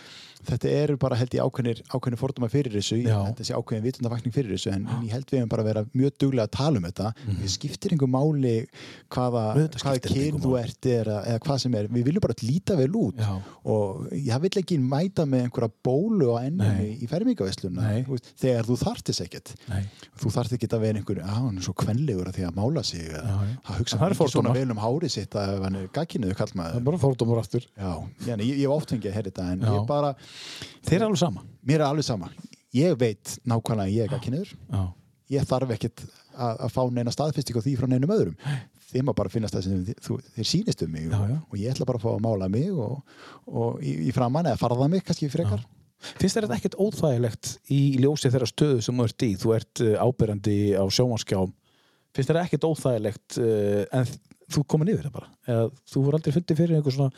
þetta 0.48 0.72
eru 0.82 0.98
bara 1.02 1.18
held 1.20 1.36
ég 1.36 1.46
ákveðnir, 1.46 1.82
ákveðnir 1.92 2.20
fordóma 2.20 2.50
fyrir 2.52 2.76
þessu, 2.76 2.98
ég 3.02 3.12
held 3.12 3.40
þessi 3.40 3.56
ákveðin 3.56 3.86
vitundavakning 3.86 4.36
fyrir 4.36 4.56
þessu, 4.56 4.72
en, 4.76 4.88
en 4.88 5.06
ég 5.06 5.16
held 5.16 5.28
við 5.30 5.42
hefum 5.42 5.52
bara 5.52 5.66
vera 5.68 5.84
mjög 5.94 6.18
duglega 6.24 6.48
að 6.48 6.54
tala 6.58 6.82
um 6.82 6.88
þetta. 6.88 7.12
Við 7.42 7.54
skiptir 7.56 7.96
einhver 7.96 8.12
máli 8.12 8.56
hvaða, 9.14 9.46
hvaða 9.78 10.04
kyn 10.08 10.42
þú 10.42 10.56
ert 10.62 10.90
eða, 10.92 11.18
eða 11.32 11.44
hvað 11.46 11.62
sem 11.66 11.78
er, 11.80 11.90
við 11.92 12.08
viljum 12.10 12.26
bara 12.26 12.38
líta 12.42 12.78
vel 12.80 12.90
út. 13.02 13.22
Já. 13.22 13.34
og 13.72 14.08
ég 14.18 14.42
vil 14.42 14.52
ekki 14.62 14.78
mæta 14.82 15.26
með 15.30 15.46
einhverja 15.46 15.72
bólu 15.86 16.32
á 16.34 16.38
ennum 16.42 16.82
í, 16.82 16.90
í 17.06 17.10
fermingavesluna 17.12 17.92
þegar 18.42 18.66
þú 18.68 18.78
þarftis 18.82 19.22
ekkert. 19.26 19.54
Nei. 19.70 19.84
þú 20.18 20.32
þarft 20.34 20.56
ekki 20.58 20.70
að 20.72 20.86
vera 20.86 21.02
einhver, 21.02 21.22
að 21.22 21.36
hann 21.38 21.60
er 21.60 21.66
svo 21.66 21.76
kvenlegur 21.78 22.32
að 22.32 22.40
því 22.40 22.48
að 22.48 22.58
mála 22.58 22.84
sig 22.88 23.12
það 23.12 23.80
hugsa 23.82 24.00
ekki 24.08 24.30
svona 24.34 24.56
vel 24.56 24.66
um 24.74 24.82
hárið 24.82 25.14
sitt 25.14 25.38
að 25.38 25.54
hann 25.68 25.78
er 25.82 25.88
gagkinuðu 25.94 26.32
Það 26.32 26.40
kallmaður 26.40 26.76
Já, 30.32 30.62
já 30.62 30.72
þetta 30.82 30.82
Já. 30.82 30.90
Þeir 30.90 30.98
eru 30.98 31.08
alveg 31.10 31.22
sama 31.22 31.46
mér 31.62 31.80
er 31.80 31.88
alveg 31.88 32.08
sama 32.08 32.32
ég 32.76 32.98
veit 33.00 33.38
nákvæmlega 33.46 33.96
ég 33.96 34.08
er 34.08 34.14
gagkinuður 34.16 34.54
Já. 34.54 34.84
ég 35.36 35.50
þarf 35.50 35.76
ekkert 35.76 36.06
að, 36.32 36.70
fá 36.72 36.82
neina 36.92 37.12
staðfesting 37.14 37.60
á 37.60 37.66
því 37.66 37.76
frá 37.80 37.90
neinum 37.92 38.14
öðrum 38.16 38.38
þeim 38.92 39.12
að 39.12 39.20
bara 39.20 39.32
finnast 39.32 39.56
það 39.56 39.68
sem 39.68 39.84
þeir 40.36 40.48
sýnist 40.48 40.82
um 40.84 40.92
mig 40.92 41.08
Já, 41.08 41.20
og, 41.20 41.30
já. 41.30 41.38
og 41.48 41.60
ég 41.60 41.76
ætla 41.76 41.88
bara 41.88 42.02
að 42.02 42.08
fá 42.08 42.12
að 42.16 42.26
mála 42.26 42.50
mig 42.52 42.72
og, 42.72 43.04
og 43.48 43.84
í, 43.84 44.10
í 44.10 44.16
framann 44.16 44.50
eða 44.52 44.60
farða 44.60 44.90
mig 44.92 45.06
kannski 45.08 45.32
frekar 45.32 45.64
Finnst 46.02 46.34
þér 46.34 46.48
þetta 46.48 46.58
ekkert 46.58 46.78
óþægilegt 46.82 47.50
í 47.70 47.80
ljósi 48.02 48.32
þeirra 48.34 48.50
stöðu 48.50 48.82
sem 48.82 48.98
þú 48.98 49.04
ert 49.06 49.26
í? 49.26 49.32
Þú 49.38 49.52
ert 49.54 49.82
uh, 49.86 49.92
ábyrjandi 50.02 50.56
á 50.74 50.84
sjómanskjám. 50.90 51.52
Finnst 52.16 52.32
þér 52.32 52.40
ekkert 52.42 52.66
óþægilegt 52.66 53.38
uh, 53.38 53.84
en 54.00 54.10
þú 54.52 54.64
komin 54.74 54.90
yfir 54.96 55.06
það 55.08 55.14
bara? 55.20 55.30
Eða 55.46 55.68
þú 55.94 56.04
voru 56.08 56.18
aldrei 56.18 56.36
fundið 56.36 56.62
fyrir 56.62 56.80
einhver 56.80 56.96
svona 56.96 57.14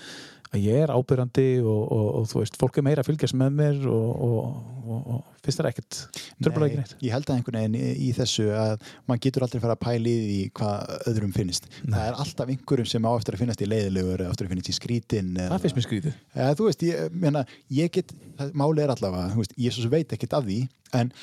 að 0.54 0.66
ég 0.68 0.84
er 0.84 0.94
ábyrjandi 0.94 1.48
og, 1.66 1.82
og, 1.92 2.08
og 2.20 2.26
þú 2.30 2.42
veist, 2.42 2.58
fólk 2.62 2.78
er 2.78 2.86
meira 2.86 3.04
að 3.04 3.10
fylgjast 3.10 3.38
með 3.40 3.56
mér 3.58 3.80
og, 3.90 4.10
og, 4.28 4.36
og, 4.84 5.08
og 5.16 5.42
finnst 5.44 5.60
þér 5.60 5.70
ekkert 5.72 6.00
tröfla 6.44 6.68
ekki 6.68 6.80
neitt? 6.80 6.94
ég 7.04 7.16
held 7.16 7.28
að 7.30 7.40
einhvern 7.40 7.60
veginn 7.60 7.78
í, 7.80 7.90
í 8.08 8.10
þessu 8.18 8.46
að 8.58 8.86
maður 9.10 9.24
getur 9.26 9.48
aldrei 9.48 9.64
fara 9.64 9.78
að 9.78 9.84
pæla 9.84 10.14
í 10.14 10.38
hvað 10.60 10.94
öðrum 11.12 11.34
finnst 11.36 11.70
það 11.82 12.06
er 12.06 12.22
alltaf 12.26 12.54
einhverjum 12.54 12.92
sem 12.94 13.10
á 13.10 13.12
eftir 13.14 13.38
að 13.38 13.44
finnast 13.44 13.66
í 13.66 13.70
leiðilegur 13.72 14.26
eða 14.26 14.36
eftir 14.36 14.48
að 14.48 14.54
finnast 14.54 14.72
í 14.72 14.78
skrítin 14.78 15.34
Það 15.42 15.66
finnst 15.66 15.80
mér 15.80 15.88
skrítið. 15.88 16.22
eða, 16.38 16.56
þú 16.60 16.70
veist, 16.70 16.88
ég, 16.88 17.20
meina, 17.26 17.46
ég 17.74 17.94
get 17.98 18.14
það, 18.40 18.56
máli 18.64 18.86
er 18.86 18.94
allavega, 18.94 19.34
veist, 19.40 19.58
ég 19.58 19.92
veit 19.94 20.16
ekkert 20.16 20.38
af 20.38 20.48
því 20.48 20.62
en 20.94 21.14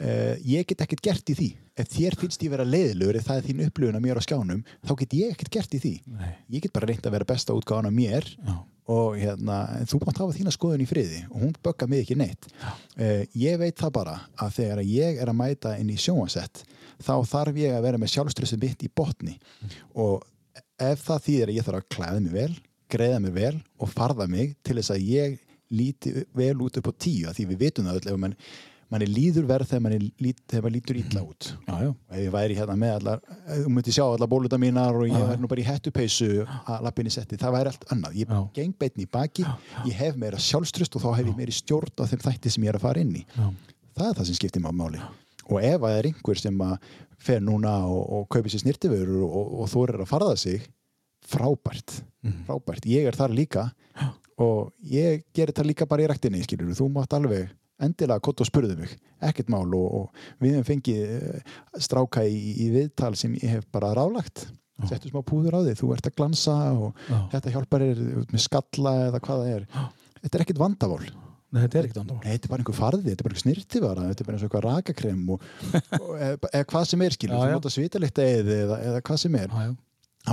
uh, 0.00 0.34
ég 0.48 0.68
get 0.68 0.86
ekkert 0.86 1.04
gert 1.04 1.34
í 1.34 1.38
því 1.38 1.50
ef 1.78 1.90
þér 1.92 2.16
finnst 2.20 2.42
ég 2.44 2.52
vera 2.52 2.66
leiðilegur 2.66 3.18
ef 3.18 3.28
það 3.28 3.40
er 3.40 3.46
þín 3.48 3.62
upplifun 3.66 3.98
að 3.98 4.04
mér 4.06 4.20
á 4.20 4.26
skjánum 4.26 4.64
þá 4.86 4.92
get 5.02 5.16
ég 5.18 5.34
ekkert 5.34 5.54
gert 5.56 5.76
í 5.78 5.80
því. 5.84 5.94
Nei. 6.18 6.32
ég 6.56 6.64
get 6.64 6.74
bara 6.74 6.90
reynt 6.90 7.06
að 7.06 7.16
vera 7.16 7.28
besta 7.28 7.56
útgáðan 7.56 7.90
af 7.90 7.96
mér 7.96 8.28
Já. 8.34 8.54
og 8.94 9.18
hérna, 9.20 9.58
þú 9.88 10.00
mátt 10.04 10.22
hafa 10.22 10.36
þína 10.38 10.54
skoðun 10.54 10.84
í 10.84 10.88
friði 10.90 11.24
og 11.30 11.42
hún 11.44 11.56
bögga 11.64 11.88
mig 11.90 12.04
ekki 12.04 12.18
neitt. 12.18 12.48
Uh, 12.98 13.24
ég 13.38 13.60
veit 13.60 13.78
það 13.78 13.94
bara 14.00 14.16
að 14.36 14.56
þegar 14.60 14.84
ég 14.86 15.20
er 15.22 15.32
að 15.32 15.40
mæta 15.40 15.76
inn 15.80 15.92
í 15.94 15.98
sjónvarsett 16.00 16.64
þá 17.04 17.14
þarf 17.30 17.60
ég 17.62 17.76
að 17.76 17.84
vera 17.86 18.00
með 18.00 18.14
sjálfstressið 18.16 18.64
mitt 18.64 18.86
í 18.86 18.90
botni. 18.90 19.36
Og 19.94 20.24
ef 20.78 21.04
það 21.04 21.28
þýðir 21.28 21.52
að 21.52 21.60
ég 21.60 21.68
þarf 21.68 21.82
að 21.82 21.92
klæða 21.94 22.24
mig 22.24 22.34
vel 22.34 22.54
greiða 22.88 23.20
mig 23.22 23.34
vel 23.36 23.54
og 23.78 23.92
farða 23.92 24.26
mig 24.30 24.56
til 24.64 24.78
þess 24.78 24.94
að 24.94 25.06
ég 25.12 25.38
líti 25.74 26.14
vel 26.36 26.56
út 26.64 26.78
upp 26.80 26.88
á 26.88 26.92
tíu 26.96 27.28
að 27.28 27.38
því 27.38 27.46
við 27.50 27.62
vitum 27.66 27.88
það 27.88 28.00
öll 28.00 28.12
ef 28.12 28.20
mann 28.22 28.36
manni 28.92 29.06
líður 29.08 29.46
verð 29.48 29.68
þegar 29.70 29.82
manni 29.84 29.98
lít, 30.22 30.38
þegar 30.48 30.64
maður 30.64 30.74
lítur 30.78 30.98
illa 31.00 31.22
út. 31.26 31.48
Já, 31.68 31.88
ef 31.92 32.20
ég 32.22 32.32
væri 32.32 32.56
hérna 32.58 32.76
með 32.80 32.94
allar 32.98 33.22
þú 33.48 33.72
myndi 33.74 33.94
sjá 33.94 34.04
allar 34.06 34.30
bóluta 34.32 34.58
mínar 34.60 34.96
og 34.96 35.06
ég 35.08 35.26
væri 35.28 35.42
nú 35.42 35.50
bara 35.50 35.62
í 35.62 35.66
hettupeysu 35.68 36.28
að 36.46 36.86
lappin 36.86 37.10
í 37.10 37.12
setti, 37.12 37.38
það 37.40 37.56
væri 37.58 37.72
allt 37.72 37.84
annað. 37.94 38.16
Ég 38.22 38.32
geng 38.56 38.76
beitni 38.80 39.04
í 39.04 39.10
baki, 39.12 39.44
ég 39.88 39.98
hef 40.00 40.16
meira 40.20 40.40
sjálfströst 40.40 40.96
og 40.96 41.04
þá 41.04 41.10
hef 41.18 41.28
ég 41.32 41.36
meiri 41.38 41.56
stjórn 41.56 41.92
á 42.00 42.04
þeim 42.08 42.24
þætti 42.24 42.54
sem 42.54 42.64
ég 42.64 42.72
er 42.72 42.80
að 42.80 42.86
fara 42.86 43.04
inn 43.04 43.12
í. 43.20 43.24
Já. 43.36 43.46
það 43.98 44.08
er 44.08 44.18
það 44.20 44.30
sem 44.30 44.40
skiptir 44.40 44.64
maður 44.64 44.80
máli. 44.80 45.04
Og 45.48 45.60
ef 45.64 45.78
það 45.84 45.98
er 45.98 46.08
einhver 46.12 46.40
sem 46.40 46.64
að 46.64 46.90
fer 47.28 47.40
núna 47.44 47.74
og, 47.90 48.02
og 48.14 48.26
kaupir 48.32 48.52
sér 48.52 48.62
snirtiförur 48.62 49.22
og, 49.26 49.36
og, 49.40 49.54
og 49.62 49.70
þú 49.72 49.84
er 49.84 49.94
að 50.04 50.10
farða 50.10 50.34
sig 50.38 50.66
frábært, 51.28 52.00
frábært. 52.46 52.86
Ég 52.88 53.08
er 53.10 53.16
þar 53.18 53.34
líka 53.36 53.64
og 54.38 54.70
ég 54.86 55.24
gerir 55.34 55.52
það 55.56 55.66
líka 55.72 55.86
bara 55.90 56.04
í 56.04 56.08
ræktinni 56.08 56.44
skilur, 56.46 56.70
þú 56.78 56.86
mátt 56.94 57.16
alveg 57.16 57.50
endilega 57.84 58.22
kott 58.24 58.42
og 58.42 58.48
spurðu 58.48 58.76
mig, 58.80 58.94
ekkert 59.24 59.50
mál 59.52 59.66
og, 59.76 59.86
og 60.00 60.42
við 60.42 60.56
hefum 60.56 60.68
fengið 60.72 61.12
eh, 61.18 61.52
stráka 61.84 62.24
í, 62.26 62.38
í 62.64 62.70
viðtal 62.74 63.12
sem 63.18 63.36
ég 63.38 63.58
hef 63.58 63.68
bara 63.74 63.92
rálagt 63.98 64.48
settu 64.86 65.10
smá 65.10 65.22
púður 65.26 65.56
á 65.58 65.60
þig, 65.66 65.78
þú 65.80 65.88
ert 65.96 66.06
að 66.06 66.18
glansa 66.20 66.56
og 66.78 67.00
Já. 67.08 67.16
þetta 67.32 67.54
hjálpar 67.54 67.82
ert 67.88 68.30
með 68.34 68.42
skalla 68.44 68.92
eða 69.08 69.20
hvað 69.24 69.40
það 69.42 69.54
er 69.56 69.64
þetta 70.22 70.38
er 70.38 70.44
ekkit 70.46 70.62
vandavál 70.62 71.08
Nei, 71.48 71.62
þetta 71.64 71.78
er 71.80 71.86
ekkert 71.88 71.98
andamál. 72.02 72.20
Nei, 72.26 72.32
þetta 72.34 72.44
er 72.44 72.50
bara 72.52 72.60
einhver 72.60 72.76
farði, 72.76 73.04
þetta 73.08 73.22
er 73.22 73.24
bara 73.24 73.32
einhver 73.32 73.42
snirtifara 73.42 74.02
þetta 74.10 74.20
er 74.22 74.26
bara 74.28 74.36
eins 74.36 74.42
og 74.42 74.48
eitthvað 74.50 74.64
rakakrem 74.68 75.22
og, 75.32 75.46
og 76.02 76.10
eða, 76.18 76.50
eða 76.52 76.66
hvað 76.74 76.84
sem 76.90 77.04
er 77.06 77.16
skilur, 77.16 77.34
Já, 77.34 77.40
þú 77.40 77.48
já. 77.48 77.54
nota 77.56 77.72
svitalikt 77.72 78.20
eða, 78.24 78.78
eða 78.90 79.00
hvað 79.08 79.20
sem 79.24 79.38
er 79.40 79.48
Já, 79.54 79.62
já. 79.64 79.72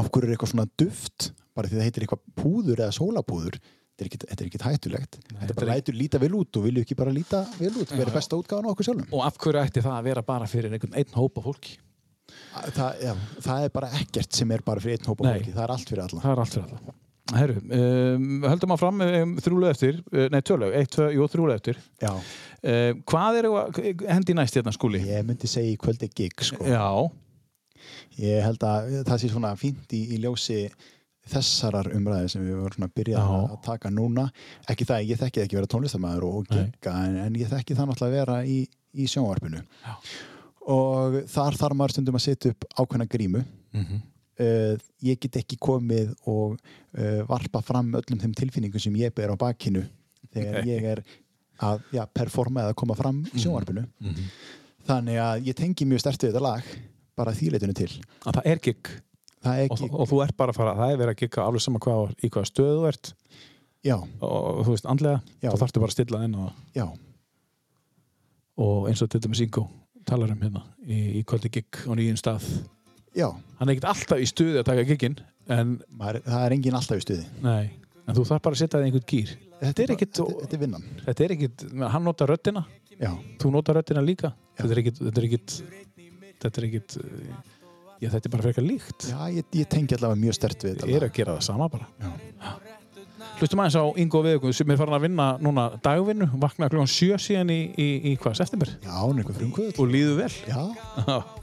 af 0.02 0.10
hverju 0.12 0.28
er 0.28 0.36
eitthvað 0.36 0.52
svona 0.52 0.68
duft 0.84 1.30
bara 1.56 1.72
því 1.72 1.80
það 1.80 1.88
heitir 1.88 2.06
eitthvað 2.06 2.26
púður 2.44 2.84
eða 2.84 2.98
sólapúður 3.00 3.58
þetta 3.96 4.28
er 4.28 4.36
er 4.42 4.48
ekkit 4.50 4.66
hættulegt 4.68 5.18
þetta 5.40 5.56
bara 5.56 5.70
lætur 5.76 5.96
líta 5.96 6.20
vel 6.22 6.34
út 6.42 6.60
og 6.60 6.66
vilju 6.68 6.84
ekki 6.86 6.98
bara 7.00 7.14
líta 7.16 7.46
vel 7.60 7.72
út 7.80 7.94
vera 7.96 8.12
besta 8.16 8.36
útgáðan 8.40 8.68
á 8.68 8.72
okkur 8.74 8.90
sjálfum 8.90 9.16
Og 9.16 9.24
af 9.26 9.38
hverju 9.40 9.62
ætti 9.64 9.84
það 9.86 9.96
að 10.00 10.10
vera 10.10 10.26
bara 10.28 10.50
fyrir 10.52 10.76
einhvern 10.76 10.98
einn 11.00 11.16
hópa 11.16 11.44
fólki? 11.46 11.78
það, 12.76 13.02
já, 13.06 13.14
það 13.46 13.64
er 13.68 13.74
bara 13.76 13.90
ekkert 14.02 14.36
sem 14.36 14.52
er 14.52 14.64
bara 14.66 14.84
fyrir 14.84 15.00
einn 15.00 15.10
hópa 15.12 15.26
Nei. 15.28 15.34
fólki, 15.40 15.56
það 15.56 15.66
er 15.68 15.74
allt 15.78 15.90
fyrir 15.94 16.06
alla 16.06 16.22
Það 16.26 16.32
er 16.36 16.44
allt 16.44 16.56
fyrir 16.58 16.78
alla. 16.80 16.96
Herru, 17.36 17.56
um, 17.74 18.26
höldum 18.46 18.74
að 18.76 18.82
fram 18.84 19.00
um, 19.02 19.32
þrjúlega 19.42 19.74
eftir, 19.74 19.96
uh, 20.14 20.26
nei 20.30 20.44
tjóðlega, 20.46 20.78
eitt, 20.78 20.92
tvö, 20.94 21.08
jú, 21.16 21.26
þrjúlega 21.34 21.62
eftir. 21.62 21.80
já, 22.04 22.12
Uh, 22.66 22.96
hvað 23.06 23.36
er 23.38 23.46
hendi 24.10 24.34
næst 24.34 24.56
hérna 24.58 24.72
skúli? 24.74 24.98
ég 25.06 25.22
myndi 25.28 25.46
segja 25.46 25.70
í 25.70 25.78
kvöldi 25.78 26.08
gig 26.18 26.34
sko. 26.42 26.64
Já, 26.66 26.88
ég 28.18 28.42
held 28.42 28.64
að 28.66 28.88
það 29.06 29.20
sé 29.22 29.30
svona 29.30 29.52
fínt 29.60 29.94
í, 29.94 30.00
í 30.16 30.18
ljósi 30.24 30.64
þessarar 31.30 31.88
umræði 31.98 32.30
sem 32.36 32.44
við 32.46 32.56
vorum 32.62 32.76
svona 32.78 32.90
að 32.92 32.96
að 33.20 33.52
að 33.56 33.62
taka 33.66 33.90
núna 33.94 34.28
ekki 34.70 34.86
það, 34.86 35.06
ég 35.10 35.20
þekki 35.24 35.42
ekki 35.46 35.58
vera 35.60 35.70
tónlistamæður 35.74 36.26
og 36.30 36.50
Nei. 36.52 36.58
gigga 36.72 36.94
en, 37.08 37.16
en 37.26 37.36
ég 37.42 37.50
þekki 37.50 37.76
það 37.78 37.88
náttúrulega 37.90 38.12
að 38.12 38.18
vera 38.20 38.36
í, 38.46 38.58
í 38.94 39.08
sjónvarpinu 39.10 39.62
Já. 39.86 39.96
og 40.76 41.18
þar 41.34 41.58
þarf 41.62 41.78
maður 41.80 41.96
stundum 41.96 42.20
að 42.20 42.26
setja 42.28 42.54
upp 42.56 42.68
ákveðna 42.82 43.08
grímu 43.12 43.44
Mhm. 43.76 43.98
uh, 44.40 44.78
ég 45.04 45.20
get 45.20 45.36
ekki 45.42 45.58
komið 45.60 46.14
og 46.32 46.54
uh, 46.56 47.22
varpa 47.28 47.60
fram 47.62 47.90
öllum 48.00 48.22
þeim 48.22 48.34
tilfinningum 48.38 48.80
sem 48.80 48.94
ég 48.96 49.12
ber 49.16 49.34
á 49.34 49.36
bakinu 49.36 49.82
þegar 50.32 50.62
Nei. 50.64 50.70
ég 50.78 50.84
er 50.94 51.02
að 51.60 51.82
ja, 51.92 52.06
performa 52.06 52.62
eða 52.64 52.76
koma 52.76 52.96
fram 52.96 53.24
Mhm. 53.24 53.34
í 53.36 53.44
sjónvarpinu 53.44 53.84
þannig 54.88 55.18
að 55.20 55.46
ég 55.50 55.56
tengi 55.58 55.86
mjög 55.90 56.00
stertu 56.06 56.30
þetta 56.30 56.42
lag 56.46 56.64
bara 57.18 57.32
þýleitinu 57.36 57.74
til 57.76 57.90
að 58.26 58.38
það 58.40 58.46
er 58.54 58.60
er 58.60 58.90
og, 59.46 59.84
og 59.90 60.10
þú 60.12 60.22
ert 60.26 60.38
bara 60.40 60.54
að 60.54 60.60
fara, 60.60 60.76
það 60.80 60.94
er 60.94 61.02
verið 61.02 61.14
að 61.14 61.22
gigga 61.24 61.46
alveg 61.46 61.64
sama 61.66 61.82
hvað, 61.84 62.14
í 62.20 62.30
hvaða 62.34 62.50
stöðu 62.52 62.76
þú 62.80 62.90
ert. 62.92 63.12
Já, 63.86 63.96
og, 64.02 64.62
þú 64.66 64.74
veist, 64.74 64.88
andlega, 64.90 65.22
Já. 65.44 65.50
þá 65.52 65.58
þarftu 65.62 65.84
bara 65.84 65.94
að 65.94 65.98
stilla 65.98 66.22
inn 66.26 66.38
og, 66.42 66.94
og 68.66 68.88
eins 68.90 69.04
og 69.06 69.12
til 69.14 69.22
dæmis 69.22 69.44
Ingo 69.46 69.68
talar 70.06 70.34
um 70.34 70.42
hérna 70.42 70.64
í, 70.86 71.00
í 71.20 71.24
kvöldi 71.28 71.52
gig 71.54 71.82
og 71.86 71.98
nýjum 72.00 72.18
stað. 72.22 72.46
Já. 73.16 73.30
Hann 73.60 73.70
er 73.70 73.76
ekkert 73.76 73.90
alltaf 73.94 74.22
í 74.22 74.28
stuði 74.30 74.62
að 74.62 74.70
taka 74.70 74.86
giggin 74.90 75.18
en, 75.54 75.78
maður, 75.94 76.24
það 76.26 76.46
er 76.48 76.56
engin 76.58 76.78
alltaf 76.78 77.02
í 77.02 77.06
stuði. 77.06 77.26
Nei, 77.46 77.72
en 78.06 78.18
þú 78.18 78.26
þarf 78.30 78.46
bara 78.48 78.58
að 78.58 78.64
setja 78.64 78.78
það 78.78 78.86
í 78.86 78.90
einhvern 78.90 79.10
gýr 79.14 79.36
þetta 79.62 79.84
er 79.84 79.94
ekkert, 79.96 80.14
þetta, 80.18 80.38
þetta 80.42 80.58
er 80.58 80.62
vinnan. 80.66 80.88
þetta 81.06 81.26
er 81.26 81.34
ekkert 81.36 81.66
hann 81.94 82.06
nota 82.06 82.28
röddina, 82.30 82.64
já, 82.96 83.12
þú 83.42 83.52
nota 83.56 83.76
röddina 83.78 84.04
líka. 84.06 84.32
Þetta 84.60 84.76
er 84.76 84.82
ekkert 84.82 85.02
þetta 85.02 85.22
er 85.22 85.28
ekkert 85.30 85.56
þetta 86.44 86.62
er 86.62 86.68
ekkert 86.70 86.98
já, 88.02 88.10
þetta 88.10 88.30
er 88.30 88.34
bara 88.36 88.46
frekar 88.48 88.66
líkt. 88.66 89.08
Já 89.10 89.20
ég, 89.34 89.46
ég 89.56 89.70
tengi 89.72 89.98
allavega 89.98 90.22
mjög 90.22 90.38
stert 90.38 90.66
við 90.66 90.76
þetta 90.76 90.90
ég 90.92 91.00
er 91.00 91.08
að 91.08 91.14
gera 91.20 91.38
það 91.38 91.46
sama 91.50 91.70
bara. 91.72 91.90
Já. 92.02 92.12
hlustum 93.40 93.62
aðeins 93.64 93.76
á 93.76 93.86
Ingo 94.00 94.22
Viðugum 94.24 94.54
sem 94.56 94.72
er 94.72 94.80
farin 94.80 94.96
að 94.96 95.06
vinna 95.08 95.26
núna 95.44 95.66
dagvinnu 95.84 96.30
vakna 96.40 96.70
klukkan 96.72 96.92
sjö 96.92 97.20
síðan 97.20 97.52
í, 97.52 97.60
í, 97.76 97.88
í 98.12 98.16
hvað, 98.22 98.38
september? 98.40 98.72
Já, 98.86 98.94
hún 99.02 99.20
er 99.20 99.26
einhver 99.26 99.40
frumkvöð 99.42 99.82
og 99.84 99.92
líður 99.92 100.22
vel. 100.22 100.32
Já, 100.48 100.62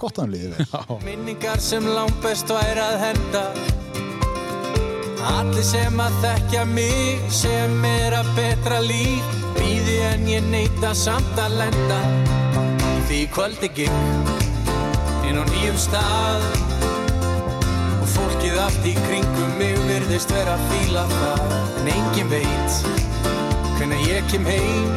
gott 0.00 0.16
að 0.16 0.24
hann 0.24 0.34
liði 0.36 0.54
vel. 0.56 0.98
Minningar 1.06 1.60
sem 1.60 1.86
langt 1.88 2.18
best 2.24 2.52
væri 2.52 2.84
að 2.86 2.98
henda. 3.06 3.46
Allir 5.22 5.62
sem 5.62 6.00
að 6.02 6.18
þekkja 6.24 6.66
mig 6.72 7.30
sem 7.30 7.86
er 7.86 8.18
að 8.18 8.32
betra 8.34 8.80
líf 8.82 9.38
Býði 9.62 9.98
en 10.08 10.28
ég 10.30 10.46
neita 10.50 10.92
samt 10.96 11.38
að 11.40 11.58
lenda. 11.60 12.00
Því 13.08 13.24
kvöldi 13.34 13.74
gikk 13.76 14.41
inn 15.32 15.40
á 15.40 15.44
nýjum 15.48 15.78
stað. 15.80 16.44
Og 18.02 18.08
fólkið 18.12 18.58
allt 18.60 18.84
í 18.88 18.92
kringum 19.06 19.54
mig 19.56 19.78
virðist 19.88 20.32
vera 20.34 20.58
að 20.58 20.66
fíla 20.72 21.04
það. 21.12 21.54
En 21.80 21.90
engin 21.94 22.32
veit 22.32 22.78
hvenær 23.78 24.02
ég 24.10 24.28
kem 24.32 24.44
heim. 24.46 24.90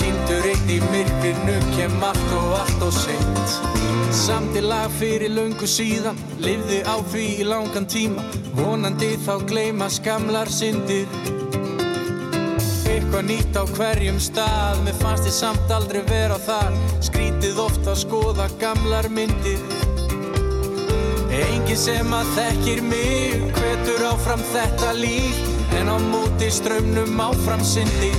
Týndur 0.00 0.48
eitt 0.52 0.68
í 0.68 0.78
myrkrinu 0.90 1.56
kem 1.72 2.04
allt 2.04 2.36
og 2.36 2.54
allt 2.60 2.86
og 2.90 2.94
seint. 2.98 3.56
Samti 4.14 4.60
lag 4.64 4.90
fyrir 4.98 5.30
löngu 5.30 5.68
síðan 5.70 6.18
Livði 6.42 6.82
á 6.84 6.98
því 7.12 7.26
í 7.40 7.46
langan 7.48 7.88
tíma. 7.88 8.26
Vonandi 8.58 9.14
þá 9.24 9.34
gleyma 9.48 9.88
skamlar 9.92 10.50
syndir 10.52 11.08
Eitthvað 12.90 13.26
nýtt 13.28 13.56
á 13.56 13.64
hverjum 13.76 14.18
stað. 14.22 14.82
Mér 14.86 14.98
fannst 15.00 15.28
ég 15.28 15.36
samt 15.36 15.74
aldrei 15.74 16.02
vera 16.10 16.38
þar. 16.42 16.74
Skrítið 17.06 17.62
oft 17.62 17.86
að 17.86 18.00
skoða 18.02 18.50
gamlar 18.62 19.08
myndir. 19.12 19.62
Engin 21.30 21.78
sem 21.78 22.10
að 22.10 22.32
þekkir 22.34 22.80
mig 22.90 23.44
Hvetur 23.54 24.02
áfram 24.08 24.42
þetta 24.50 24.90
líf 24.98 25.38
En 25.78 25.86
á 25.86 25.96
móti 26.10 26.50
strömmnum 26.50 27.22
áfram 27.22 27.62
syndir 27.62 28.18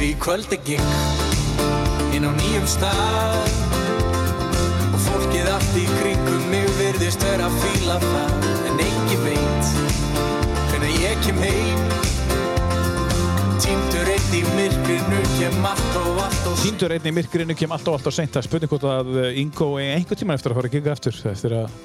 Því 0.00 0.14
kvöld 0.24 0.56
er 0.56 0.64
gikk 0.64 1.36
inn 2.18 2.26
á 2.26 2.32
nýjum 2.34 2.66
stað. 2.66 3.52
Og 4.88 5.00
fólkið 5.06 5.50
allt 5.52 5.78
í 5.78 5.84
kringum 6.00 6.48
mig 6.52 6.66
virðist 6.80 7.22
vera 7.26 7.46
að 7.46 7.58
fíla 7.62 8.00
það. 8.02 8.50
En 8.70 8.84
engin 8.88 9.24
veit 9.26 9.72
hvernig 10.70 11.00
ég 11.04 11.26
kem 11.26 11.42
heim 11.44 12.07
í 14.34 14.40
myrkrinu 14.52 15.18
kem 15.38 15.64
allt 15.64 15.94
og 15.96 16.18
allt 16.20 16.46
og 16.50 16.56
Týndur 16.60 16.92
einn 16.92 17.06
í 17.08 17.12
myrkrinu 17.16 17.54
kem 17.56 17.72
alltaf 17.72 17.96
alltaf 17.96 18.12
seint. 18.12 18.34
Að 18.36 18.44
spurning 18.44 18.68
hvort 18.68 18.84
að 18.84 19.12
eh, 19.22 19.38
Ingo 19.40 19.68
er 19.80 19.94
einhver 19.94 20.18
tíma 20.18 20.34
eftir 20.36 20.52
að 20.52 20.58
fara 20.58 20.68
að 20.68 20.74
gigga 20.74 20.92
eftir 20.92 21.16
eftir 21.30 21.54
að 21.56 21.76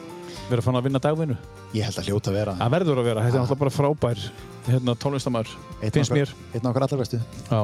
vera 0.50 0.66
fann 0.66 0.76
að 0.76 0.88
vinna 0.90 1.02
dagvinnu. 1.04 1.38
Ég 1.78 1.88
held 1.88 2.00
að 2.02 2.10
hljóta 2.10 2.32
að 2.34 2.38
vera. 2.40 2.56
Það 2.60 2.74
verður 2.76 3.00
að 3.00 3.08
vera, 3.08 3.24
þetta 3.26 3.40
er 3.40 3.44
alltaf 3.46 3.62
bara 3.62 3.74
frábær 3.74 4.24
hérna, 4.68 4.96
tónlistamær, 5.04 5.52
Einn 5.80 5.94
finnst 5.96 6.16
mér. 6.16 6.34
einn 6.52 6.64
af 6.66 6.72
okkar 6.74 6.88
allar 6.88 7.04
bestu. 7.04 7.20
Já, 7.48 7.62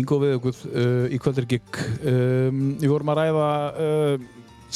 Ingo 0.00 0.18
Viðuguð 0.24 0.62
uh, 0.68 1.06
í 1.08 1.20
kvöldir 1.22 1.48
gig 1.54 1.80
um, 2.04 2.64
Við 2.82 2.90
vorum 2.92 3.12
að 3.14 3.20
ræða 3.22 3.50
uh, 3.86 4.26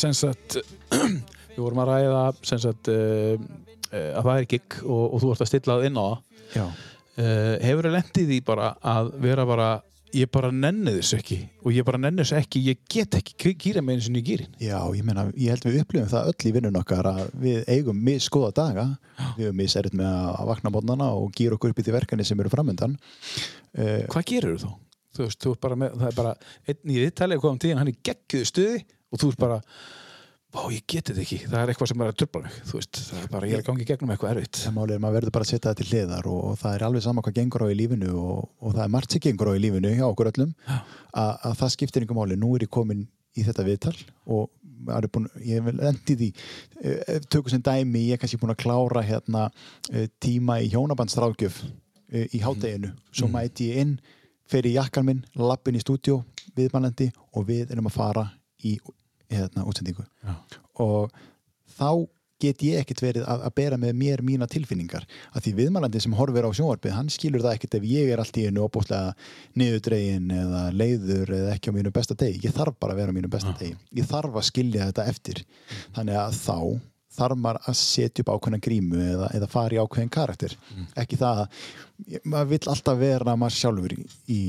sem 0.00 0.14
sagt 0.16 0.60
við 1.56 1.60
vorum 1.60 1.82
að 1.84 1.92
ræða 1.92 2.22
sem 2.40 2.62
sagt 2.62 2.88
uh, 2.92 3.34
uh, 3.36 4.10
að 4.16 4.22
það 4.22 4.36
er 4.38 4.48
gig 4.54 4.80
og, 4.86 5.04
og 5.10 5.24
þú 5.24 5.34
ert 5.34 5.44
að 5.44 5.52
stilla 5.52 5.76
það 5.76 5.90
inn 5.90 6.00
á 6.00 6.04
það. 6.06 6.16
Já, 6.50 6.64
uh, 7.20 7.54
Hefur 7.62 7.86
það 7.86 7.96
lendið 7.98 8.34
í 8.34 8.40
bara 8.46 8.74
að 8.80 9.14
vera 9.22 9.46
bara 9.48 9.70
ég 10.16 10.30
bara 10.32 10.50
nenni 10.50 10.96
þessu 10.96 11.18
ekki 11.20 11.38
og 11.62 11.74
ég 11.74 11.86
bara 11.86 12.00
nenni 12.00 12.24
þessu 12.24 12.36
ekki, 12.40 12.62
ég 12.66 12.80
get 12.90 13.14
ekki 13.14 13.54
gýra 13.60 13.82
með 13.84 13.96
eins 13.98 14.08
og 14.10 14.18
ég 14.18 14.26
gýrin 14.26 14.56
já, 14.58 14.78
ég 14.96 15.06
meina 15.06 15.26
ég 15.36 15.54
held 15.54 15.66
við 15.68 15.78
upplifum 15.84 16.10
það 16.10 16.30
öll 16.32 16.48
í 16.50 16.52
vinnun 16.56 16.80
okkar 16.80 17.10
að 17.12 17.22
við 17.44 17.70
eigum 17.70 18.02
misgóða 18.08 18.50
daga. 18.58 18.86
Við 19.36 19.46
eigum 19.46 19.60
miserið 19.60 19.96
með 20.00 20.18
að 20.32 20.50
vakna 20.50 20.74
mótnana 20.74 21.10
og 21.14 21.30
gýra 21.36 21.58
okkur 21.58 21.74
upp 21.74 21.82
í 21.82 21.86
því 21.86 21.96
verkefni 21.98 22.26
sem 22.26 22.42
eru 22.42 22.52
framöndan 22.52 22.96
uh, 22.98 24.02
Hvað 24.10 24.26
gerir 24.32 24.56
þú 24.56 24.64
þá? 24.64 24.70
Þú 25.10 25.26
veist, 25.26 25.40
þú 25.42 25.54
ert 25.54 25.62
bara 25.66 25.78
með, 25.78 25.96
það 26.00 26.10
er 26.10 26.18
bara 26.20 26.34
einn 26.70 26.92
í 26.94 27.00
viðtalið 27.04 27.42
komum 27.42 27.62
tíðan, 27.62 27.80
hann 27.82 27.90
er 27.90 28.02
geggjuðu 28.10 28.50
stuði 28.50 28.82
og 29.10 29.22
þú 29.22 29.32
ert 29.32 29.42
bara 29.42 29.62
Vá, 30.50 30.64
ég 30.74 30.82
geti 30.82 31.12
þetta 31.12 31.22
ekki, 31.22 31.36
það 31.46 31.60
er 31.60 31.70
eitthvað 31.70 31.88
sem 31.92 32.00
er 32.02 32.08
að 32.10 32.16
tröfla 32.18 32.40
mig 32.42 32.54
þú 32.66 32.78
veist, 32.80 33.00
það 33.06 33.18
er 33.20 33.28
bara, 33.30 33.48
ég 33.50 33.60
er 33.60 33.66
gangi 33.68 33.84
gegnum 33.86 34.10
eitthvað 34.10 34.32
erfitt. 34.32 34.58
Það 34.64 34.72
málið 34.80 34.94
er 34.96 35.02
maður 35.04 35.16
verður 35.16 35.34
bara 35.36 35.46
að 35.46 35.50
setja 35.52 35.68
það 35.68 35.76
til 35.78 35.86
hliðar 35.90 36.28
og, 36.30 36.40
og 36.48 36.56
það 36.58 36.74
er 36.74 36.84
alveg 36.88 37.04
sama 37.04 37.22
hvað 37.22 37.36
gengur 37.36 37.62
á 37.62 37.66
í 37.70 37.76
lífinu 37.78 38.14
og, 38.18 38.48
og 38.58 38.74
það 38.74 38.82
er 38.82 38.92
margt 38.96 39.14
sem 39.14 39.22
gengur 39.22 39.50
á 39.50 39.54
í 39.54 39.62
lífinu 39.62 39.92
hjá 39.94 40.06
okkur 40.08 40.30
öllum. 40.32 40.50
Að, 40.66 41.30
að 41.46 41.54
það 41.62 41.72
skiptir 41.76 42.02
einhver 42.02 42.18
máli. 42.18 42.40
Nú 42.40 42.50
er 42.56 42.66
ég 42.66 42.72
komin 42.74 43.06
í 43.38 43.46
þetta 43.46 43.68
viðtal 43.70 43.94
og 44.26 44.50
búin, 45.14 45.30
ég 45.46 45.64
vil 45.68 45.78
endi 45.86 46.18
því. 46.18 46.30
Uh, 46.82 47.18
tökum 47.30 47.54
sem 47.54 47.62
dæmi, 47.62 48.08
ég 48.08 48.18
er 48.18 48.22
kannski 48.22 48.40
búin 48.40 48.54
að 48.54 48.62
klára 48.64 49.06
hérna 49.06 49.46
uh, 49.50 50.06
tíma 50.18 50.60
í 50.64 50.70
hjónabandstráðgjöf 50.74 51.62
uh, 51.62 52.26
í 52.26 52.42
hádeginu. 52.42 52.90
Svo 53.14 53.30
mæti 53.30 53.70
ég 53.70 53.84
inn, 53.84 53.98
fer 54.50 54.66
í 54.66 54.74
jakkan 54.74 55.06
minn 55.06 55.22
lappin 55.38 55.78
í 55.78 55.84
stúdjó, 55.84 56.24
viðmælandi 56.58 57.12
og 57.36 57.46
við 57.46 57.70
erum 57.70 57.86
að 57.86 58.00
fara 58.00 58.32
í 58.66 58.80
hérna, 59.30 59.66
útsendingu. 59.68 60.06
Já. 60.26 60.34
og 60.80 61.12
þá 61.78 62.08
get 62.40 62.62
ég 62.64 62.80
ekkert 62.80 63.02
verið 63.04 63.24
að, 63.28 63.42
að 63.46 63.54
bera 63.58 63.78
með 63.80 63.96
mér 64.00 64.22
mína 64.24 64.48
tilfinningar. 64.50 65.06
Að 65.34 65.46
því 65.46 65.54
viðmælandi 65.58 66.02
sem 66.02 66.14
horfir 66.16 66.46
á 66.48 66.50
sjónvarpið 66.56 66.94
hann 66.96 67.10
skilur 67.12 67.44
það 67.44 67.56
ekkert 67.56 67.78
ef 67.78 67.88
ég 67.90 68.12
er 68.12 68.22
allt 68.22 68.38
í 68.40 68.46
einu 68.48 68.64
opbúslega 68.64 69.14
niðurdregin 69.60 70.30
eða 70.34 70.62
leiður 70.72 71.34
eða 71.36 71.56
ekki 71.56 71.72
á 71.72 71.76
mínu 71.76 71.92
besta 71.94 72.16
degi. 72.18 72.40
Ég 72.46 72.54
þarf 72.56 72.78
bara 72.80 72.96
að 72.96 73.02
vera 73.02 73.12
á 73.12 73.16
mínu 73.18 73.32
besta 73.32 73.52
degi. 73.60 73.74
Ég 73.96 74.08
þarf 74.08 74.38
að 74.40 74.48
skilja 74.48 74.86
þetta 74.88 75.08
eftir. 75.12 75.42
Þannig 75.96 76.20
að 76.22 76.38
þá 76.40 76.56
þarf 77.20 77.40
maður 77.42 77.68
að 77.68 77.76
setja 77.76 78.22
upp 78.22 78.30
ákveðna 78.32 78.60
grímu 78.62 79.00
eða, 79.02 79.28
eða 79.36 79.48
fara 79.50 79.76
í 79.76 79.80
ákveðin 79.82 80.12
karakter. 80.14 80.54
Ekki 81.02 81.18
það 81.20 81.42
að 81.42 81.66
maður 82.24 82.52
vill 82.54 82.70
alltaf 82.72 83.00
vera 83.00 83.34
maður 83.36 83.56
sjálfur 83.58 83.92
í, 83.96 83.98
í, 84.30 84.40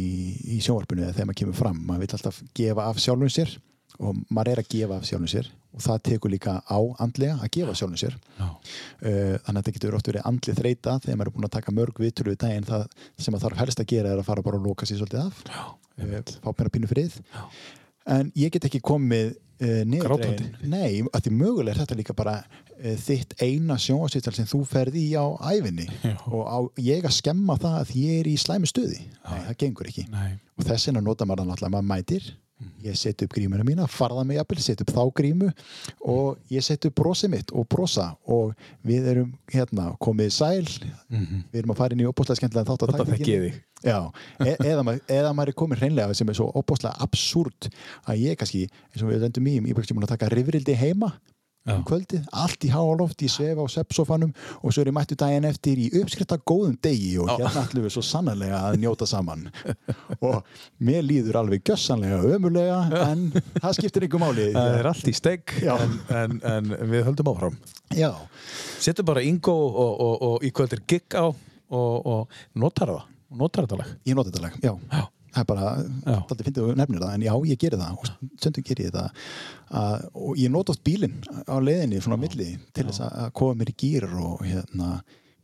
í 0.55 0.61
sjónvarpinu 0.63 1.03
eða 1.03 1.17
þegar 1.17 1.27
maður 1.31 1.41
kemur 1.41 1.57
fram. 1.57 1.83
Maður 1.89 2.05
vill 2.05 2.15
alltaf 2.19 2.39
gefa 2.55 2.87
af 2.87 3.01
sjálfum 3.01 3.33
sér 3.33 3.57
og 3.99 4.21
maður 4.29 4.53
er 4.53 4.61
að 4.63 4.71
gefa 4.71 4.97
af 4.99 5.07
sjálfum 5.09 5.29
sér 5.31 5.51
og 5.71 5.83
það 5.85 6.01
tekur 6.07 6.33
líka 6.33 6.55
á 6.67 6.79
andlega 7.03 7.37
að 7.39 7.51
gefa 7.57 7.75
sjálfum 7.77 7.99
sér. 7.99 8.15
Já. 8.37 8.47
uh, 8.47 9.35
þannig 9.45 9.51
að 9.51 9.59
þetta 9.59 9.75
getur 9.77 9.97
oft 9.97 10.09
verið 10.11 10.25
andlið 10.31 10.59
þreita 10.61 10.95
þegar 11.03 11.19
maður 11.19 11.31
er 11.31 11.35
búin 11.37 11.47
að 11.47 11.53
taka 11.57 11.75
mörg 11.75 12.01
vitur 12.03 12.31
við 12.31 12.41
daginn. 12.43 12.67
Það 12.67 12.83
sem 13.17 13.35
maður 13.35 13.45
þarf 13.47 13.61
helst 13.63 13.83
að 13.83 13.93
gera 13.93 14.11
er 14.11 14.23
að 14.23 14.27
fara 14.27 14.43
bara 14.47 14.59
og 14.59 14.67
loka 14.67 14.89
sér 14.89 14.99
svolítið 14.99 15.23
af. 15.23 15.45
Já, 15.47 15.63
uh, 16.03 16.33
fá 16.41 16.51
mér 16.51 16.67
að 16.67 16.75
pínu 16.75 16.91
frið. 16.91 17.21
En 18.11 18.33
ég 18.35 18.51
get 18.51 18.67
ekki 18.67 18.83
komið 18.83 19.31
uh, 19.31 19.81
niðurdregin 19.87 20.51
nei, 20.67 21.05
að 21.07 21.27
því 21.27 21.33
mögulega 21.37 21.75
er 21.75 21.83
þetta 21.85 21.99
líka 22.01 22.17
bara 22.17 22.41
þitt 22.81 23.35
eina 23.37 23.75
sjónvarsýttal 23.77 24.31
sem 24.33 24.47
þú 24.49 24.63
ferði 24.65 25.03
í 25.05 25.09
á 25.13 25.29
æfinni 25.53 25.85
og 26.33 26.47
á, 26.49 26.57
ég 26.81 27.05
að 27.05 27.13
skemma 27.13 27.53
það 27.61 27.75
að 27.77 27.91
ég 28.01 28.23
er 28.23 28.29
í 28.31 28.33
slæmi 28.41 28.65
stuði. 28.65 29.03
Nei, 29.21 29.43
það 29.45 29.59
gengur 29.61 29.91
ekki. 29.91 30.07
Nei. 30.09 30.31
og 30.57 30.65
þess 30.65 30.89
ég 32.85 32.97
set 32.99 33.23
upp 33.25 33.33
grímuna 33.35 33.65
mína, 33.67 33.87
farða 33.89 34.25
mig 34.27 34.39
jafnvel 34.39 34.63
set 34.63 34.83
upp 34.83 34.93
þá 34.95 35.01
grímu 35.17 35.49
og 36.11 36.53
ég 36.53 36.65
set 36.65 36.87
upp 36.89 36.95
brosið 36.97 37.33
mitt 37.35 37.53
og 37.55 37.67
brosa 37.71 38.11
og 38.25 38.53
við 38.87 39.09
erum 39.13 39.33
hérna 39.51 39.91
komið 40.01 40.31
sæl 40.35 40.63
við 41.09 41.61
erum 41.61 41.75
að 41.75 41.81
fara 41.83 41.95
inn 41.95 42.05
í 42.05 42.09
opbúslega 42.09 42.41
skemmtilega 42.41 42.71
þátt 42.71 42.87
að 42.87 43.13
ég 43.25 43.45
þig. 43.47 43.59
E 43.81 43.93
eða, 44.71 44.83
maður, 44.85 45.03
eða 45.09 45.33
maður 45.33 45.53
er 45.53 45.57
komin 45.57 45.79
hreinlega 45.79 46.17
sem 46.17 46.29
er 46.29 46.37
svo 46.37 46.49
opbúslega 46.53 46.93
absúrt 47.01 47.69
að 48.05 48.25
ég 48.27 48.39
kannski, 48.39 48.67
eins 48.91 49.05
og 49.05 49.09
við 49.09 49.25
lendum 49.25 49.47
í 49.49 49.57
ég 49.57 49.77
búin 49.77 50.05
að 50.05 50.13
taka 50.15 50.29
rifrildi 50.33 50.77
heima. 50.77 51.13
Um 51.69 51.83
kvöldið, 51.85 52.23
allt 52.33 52.65
í 52.65 52.71
háaloft, 52.73 53.21
ég 53.21 53.29
svef 53.33 53.59
á 53.61 53.65
seppsofanum 53.69 54.31
og 54.61 54.73
svo 54.73 54.81
er 54.81 54.89
ég 54.89 54.95
mættu 54.97 55.17
daginn 55.19 55.45
eftir 55.45 55.77
í 55.77 55.89
uppskrifta 55.99 56.39
góðum 56.41 56.77
degi 56.81 57.13
og 57.21 57.29
hérna 57.35 57.65
ætlum 57.65 57.85
við 57.85 57.95
svo 57.95 58.03
sannarlega 58.05 58.63
að 58.69 58.79
njóta 58.81 59.07
saman. 59.09 59.47
Og 60.25 60.41
mér 60.81 61.05
líður 61.05 61.39
alveg 61.41 61.63
gjössanlega 61.65 62.19
ömulega 62.35 62.79
en 63.11 63.27
það 63.61 63.77
skiptir 63.77 64.05
einhver 64.07 64.23
máli. 64.23 64.49
Það 64.55 64.79
er 64.79 64.89
allt 64.91 65.07
í 65.11 65.15
steg 65.17 65.55
en, 65.61 65.95
en, 66.09 66.35
en 66.55 66.75
við 66.91 67.05
höldum 67.07 67.31
áfram. 67.33 67.57
Já, 67.97 68.11
Settum 68.81 69.05
bara 69.05 69.21
Ingo 69.25 69.53
og, 69.53 69.93
og, 70.01 70.13
og 70.27 70.45
í 70.45 70.51
kvöld 70.55 70.73
er 70.73 70.83
gig 70.89 71.13
á 71.13 71.29
og, 71.29 71.95
og 72.05 72.37
notar 72.57 72.95
það? 72.95 73.09
Notar 73.41 73.67
þetta 73.67 73.79
lag? 73.79 73.91
Ég 74.07 74.17
nota 74.17 74.31
þetta 74.31 74.47
lag, 74.47 74.55
já. 74.65 74.73
Já. 74.91 75.03
Það 75.31 75.41
er 75.43 75.47
bara, 75.49 75.71
þetta 76.29 76.43
finnst 76.47 76.59
þú 76.59 76.75
nefnir 76.79 77.01
það 77.05 77.15
en 77.17 77.25
já, 77.27 77.33
ég 77.51 77.61
geri 77.63 77.79
það. 77.79 77.95
Og 77.97 78.35
stundum 78.41 78.65
geri 78.67 78.85
ég 78.89 78.93
það 78.95 79.25
að, 79.81 80.05
og 80.13 80.37
ég 80.41 80.51
nota 80.51 80.73
oft 80.75 80.83
bílinn 80.87 81.17
á 81.47 81.55
leiðinni 81.63 82.01
svona 82.03 82.19
á 82.19 82.23
milli 82.25 82.49
til 82.75 82.85
þess 82.89 83.03
að 83.07 83.31
koma 83.39 83.57
mér 83.61 83.71
í 83.73 83.77
gýr 83.83 84.07
og 84.11 84.41
hérna 84.45 84.91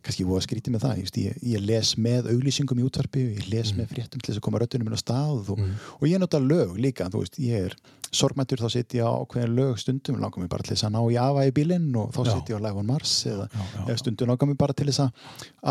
kannski 0.07 0.23
voru 0.23 0.39
að 0.39 0.45
skríti 0.45 0.72
með 0.72 0.84
það, 0.85 0.99
just, 1.03 1.18
ég, 1.19 1.39
ég 1.43 1.64
les 1.68 1.89
með 1.99 2.30
auglýsingum 2.31 2.80
í 2.80 2.85
útvarpi, 2.88 3.23
ég 3.41 3.47
les 3.51 3.73
Mm. 3.73 3.81
með 3.81 3.89
fréttum 3.91 4.22
til 4.22 4.30
þess 4.31 4.39
að 4.39 4.45
koma 4.45 4.59
röddunum 4.61 4.88
minn 4.88 4.95
á 4.95 5.01
stað 5.03 5.49
og, 5.51 5.59
og 5.99 6.05
ég 6.07 6.22
nota 6.22 6.39
lög 6.39 6.77
líka, 6.80 7.09
þú 7.11 7.23
veist, 7.26 7.39
ég 7.43 7.65
er 7.68 7.76
sorgmættur 8.15 8.61
þá 8.63 8.69
sitt 8.73 8.95
ég 8.97 9.07
á 9.07 9.11
ákveðin 9.11 9.55
lög 9.57 9.79
stundum 9.81 10.19
langar 10.21 10.43
mér 10.43 10.51
bara 10.51 10.65
til 10.65 10.75
þess 10.75 10.88
að 10.88 10.93
ná 10.95 10.99
í 11.11 11.17
afa 11.21 11.45
í 11.47 11.53
bílinn 11.55 11.88
og 11.99 12.11
þá 12.15 12.21
sitt 12.29 12.51
ég 12.51 12.59
á 12.59 12.65
Live 12.65 12.81
on 12.81 12.89
Mars 12.89 13.15
eða, 13.29 13.47
Já, 13.51 13.63
já, 13.63 13.81
eða 13.88 13.97
stundum 14.03 14.31
langar 14.31 14.51
mér 14.51 14.59
bara 14.59 14.77
til 14.77 14.89
þess 14.89 15.03
að, 15.05 15.25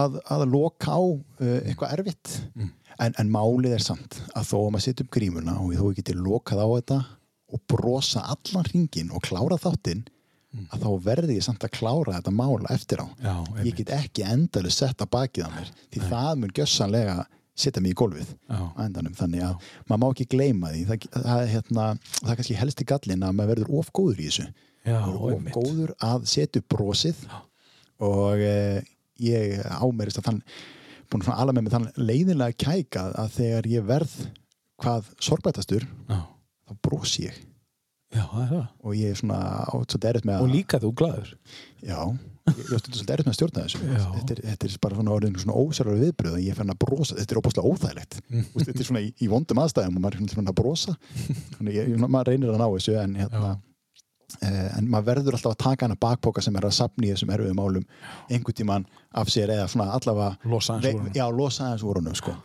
að, 0.05 0.19
að 0.37 0.49
loka 0.53 0.97
á 0.97 1.01
uh, 1.03 1.61
eitthvað 1.63 1.95
erfitt. 1.99 2.35
Mm. 2.55 2.73
en, 3.05 3.17
en 3.21 3.33
málið 3.33 3.77
er 3.77 3.85
samt 3.85 4.21
að 4.33 4.51
þó 4.51 4.57
að 4.63 4.69
maður 4.75 4.87
setja 4.89 5.07
upp 5.07 5.15
grímuna 5.17 5.57
og 5.61 5.73
ég 5.77 5.97
geti 6.01 6.17
lokað 6.17 6.63
á 6.65 6.69
þetta 6.77 7.01
og 7.55 7.65
brosa 7.71 8.25
allan 8.27 8.69
ringin 8.73 9.13
og 9.15 9.25
klára 9.25 9.59
þáttinn 9.61 10.07
að 10.73 10.85
þá 10.87 10.91
verði 11.05 11.37
ég 11.37 11.45
samt 11.45 11.65
að 11.67 11.75
klára 11.77 12.17
þetta 12.17 12.33
mála 12.35 12.73
eftir 12.73 13.03
á. 13.05 13.07
Mm. 13.07 13.27
Já, 13.27 13.65
ég 13.67 13.81
get 13.81 13.93
ekki 13.97 14.25
endalega 14.27 14.75
sett 14.75 15.03
að 15.05 15.13
bakið 15.13 15.49
á 15.49 15.51
mér 15.53 15.73
því 15.93 16.05
það 16.11 16.31
mun 16.41 16.55
gjössanlega 16.57 17.17
setja 17.57 17.83
mig 17.83 17.95
í 17.95 17.99
gólfið 17.99 18.29
Já. 18.51 18.61
á 18.77 18.81
endanum. 18.85 19.15
Þannig 19.17 19.45
að 19.47 19.67
maður 19.89 20.03
má 20.03 20.07
ekki 20.11 20.29
gleyma 20.37 20.73
því. 20.75 20.85
Það, 20.91 21.09
það, 21.17 21.43
hérna, 21.55 21.89
það 22.21 22.33
er 22.33 22.41
kannski 22.41 22.59
helsti 22.61 22.89
gallin 22.93 23.27
að 23.27 23.37
maður 23.39 23.53
verður 23.55 23.75
of 23.81 23.93
góður 23.97 24.21
í 24.23 24.29
þessu. 24.31 24.47
Já, 24.87 24.99
maður 25.01 25.17
er 25.17 25.23
of 25.25 25.35
einmitt. 25.35 25.57
góður 25.57 25.95
að 26.11 26.27
setja 26.31 26.63
upp 26.63 26.69
brosið 26.77 27.25
og 28.07 28.45
eh, 28.45 28.81
ég 29.25 29.57
ámerist 29.81 30.21
að 30.21 30.29
þann 30.31 30.41
búin 31.11 31.25
að 31.27 31.41
ala 31.43 31.55
með 31.57 31.67
mig 31.67 31.75
þann 31.75 31.89
leiðinlega 31.97 32.59
kæka 32.61 33.05
að 33.23 33.35
þegar 33.39 33.69
ég 33.71 33.85
verð 33.89 34.15
hvað 34.83 35.11
sorgbætastur 35.23 35.87
Já. 36.11 36.19
þá 36.69 36.73
brosi 36.85 37.29
ég. 37.29 37.37
Já, 38.15 38.23
og 38.85 38.93
ég 38.97 39.11
er 39.13 39.19
svona 39.19 39.39
Og 40.45 40.53
líka 40.53 40.79
þú 40.83 40.93
glaður. 40.97 41.33
Já, 41.85 41.99
ég 42.55 42.63
ég 42.71 42.77
átti 42.77 42.93
svolítið 42.95 43.23
með 43.27 43.31
að 43.33 43.37
stjórna 43.37 43.65
þessu. 43.65 43.81
Þetta 44.17 44.35
er, 44.35 44.41
þetta 44.51 44.69
er 44.69 44.75
bara 44.87 44.99
svona 44.99 45.15
orðin 45.17 45.39
svona 45.43 45.61
ósærar 45.61 46.01
viðbröð 46.01 46.37
ég 46.45 46.59
fann 46.59 46.73
að 46.73 46.81
brosa, 46.85 47.17
þetta 47.19 47.35
er 47.35 47.41
óbúslega 47.41 47.71
óþægilegt. 47.71 48.19
Úst, 48.57 48.67
þetta 48.67 48.83
er 48.83 48.89
svona 48.91 49.05
í, 49.05 49.13
í 49.19 49.31
vondum 49.31 49.63
aðstæðum 49.63 49.99
og 49.99 50.05
maður 50.05 50.19
er 50.21 50.35
svona 50.35 50.53
að 50.53 50.59
brosa. 50.61 50.97
Ég, 51.71 51.95
maður 52.07 52.31
reynir 52.33 52.53
að 52.53 52.61
ná 52.63 52.67
þessu 52.69 52.99
en 53.03 53.17
hérna 53.21 53.53
eh, 54.41 54.69
en 54.79 54.91
maður 54.93 55.09
verður 55.11 55.39
alltaf 55.39 55.57
að 55.57 55.63
taka 55.65 55.89
hana 55.89 55.99
bakpoka 56.07 56.45
sem 56.45 56.59
er 56.59 56.69
að 56.69 56.77
sapna 56.79 57.09
í 57.09 57.15
þessum 57.15 57.33
erfiðum 57.35 57.61
málum 57.61 57.89
einhvern 58.31 58.61
tíman 58.61 58.87
af 59.17 59.33
sér 59.33 59.55
eða 59.57 59.67
svona 59.73 59.91
allavega 59.97 60.37
losa 60.47 61.71
aðeins 61.71 61.87
úr 61.87 62.03
honum 62.03 62.17
sko. 62.19 62.37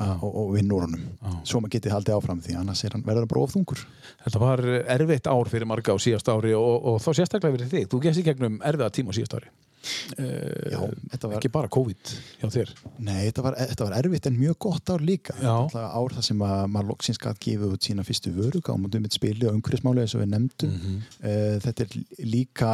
Og, 0.00 0.22
og 0.24 0.54
vinna 0.56 0.74
úr 0.74 0.86
honum 0.86 1.02
svo 1.46 1.60
maður 1.60 1.74
getið 1.76 1.92
haldið 1.94 2.14
áfram 2.16 2.38
því 2.42 2.54
annars 2.58 2.80
hann 2.88 3.02
verður 3.06 3.22
hann 3.26 3.28
bara 3.30 3.42
ofþungur 3.44 3.82
Þetta 4.24 4.40
var 4.42 4.62
erfitt 4.96 5.28
ár 5.30 5.50
fyrir 5.52 5.68
marga 5.68 5.94
á 5.94 5.98
síðast 6.00 6.30
ári 6.32 6.54
og, 6.58 6.78
og 6.88 6.96
þá 7.04 7.10
sérstaklega 7.20 7.54
fyrir 7.58 7.68
þig. 7.70 7.86
Þú 7.92 8.00
gæst 8.06 8.22
í 8.22 8.24
gegnum 8.26 8.56
erfiða 8.64 8.88
tíma 8.96 9.12
á 9.12 9.16
síðast 9.18 9.36
ári. 9.36 9.50
já, 9.82 10.78
þetta 11.10 11.28
var, 11.28 11.36
Ekki 11.38 11.50
bara 11.50 11.68
COVID 11.74 12.10
hjá 12.40 12.46
þér. 12.54 12.68
nei, 13.02 13.24
þetta 13.28 13.42
var, 13.42 13.56
þetta 13.58 13.86
var 13.88 13.96
erfitt 13.98 14.28
en 14.30 14.36
mjög 14.38 14.56
gott 14.62 14.92
ár 14.94 15.02
líka 15.02 15.34
Já. 15.42 15.54
Ár 15.74 16.14
þar 16.14 16.26
sem 16.28 16.44
að 16.46 16.62
maður 16.70 16.90
loksins 16.92 17.18
gætt 17.22 17.40
gefið 17.42 17.72
út 17.74 17.88
sína 17.88 18.04
fyrstu 18.06 18.30
vöru 18.36 18.62
gámundum 18.62 19.02
mitt 19.02 19.16
spili 19.16 19.48
og 19.50 19.56
umhverfismáli 19.58 20.04
eins 20.04 20.14
og 20.14 20.22
við 20.22 20.30
nefndum 20.36 20.70
Mhm. 20.78 21.00
Eh, 21.22 21.58
þetta 21.66 21.82
er 21.82 21.98
líka 22.30 22.70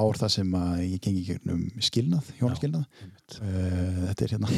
ár 0.00 0.16
þar 0.16 0.32
sem 0.32 0.56
að 0.56 0.80
ég 0.96 1.00
gengi 1.04 1.26
gegnum 1.28 1.66
skilnað, 1.80 2.32
hjónaskilnað 2.40 2.84
uh, 2.84 4.02
þetta 4.08 4.24
er 4.24 4.34
hérna 4.36 4.48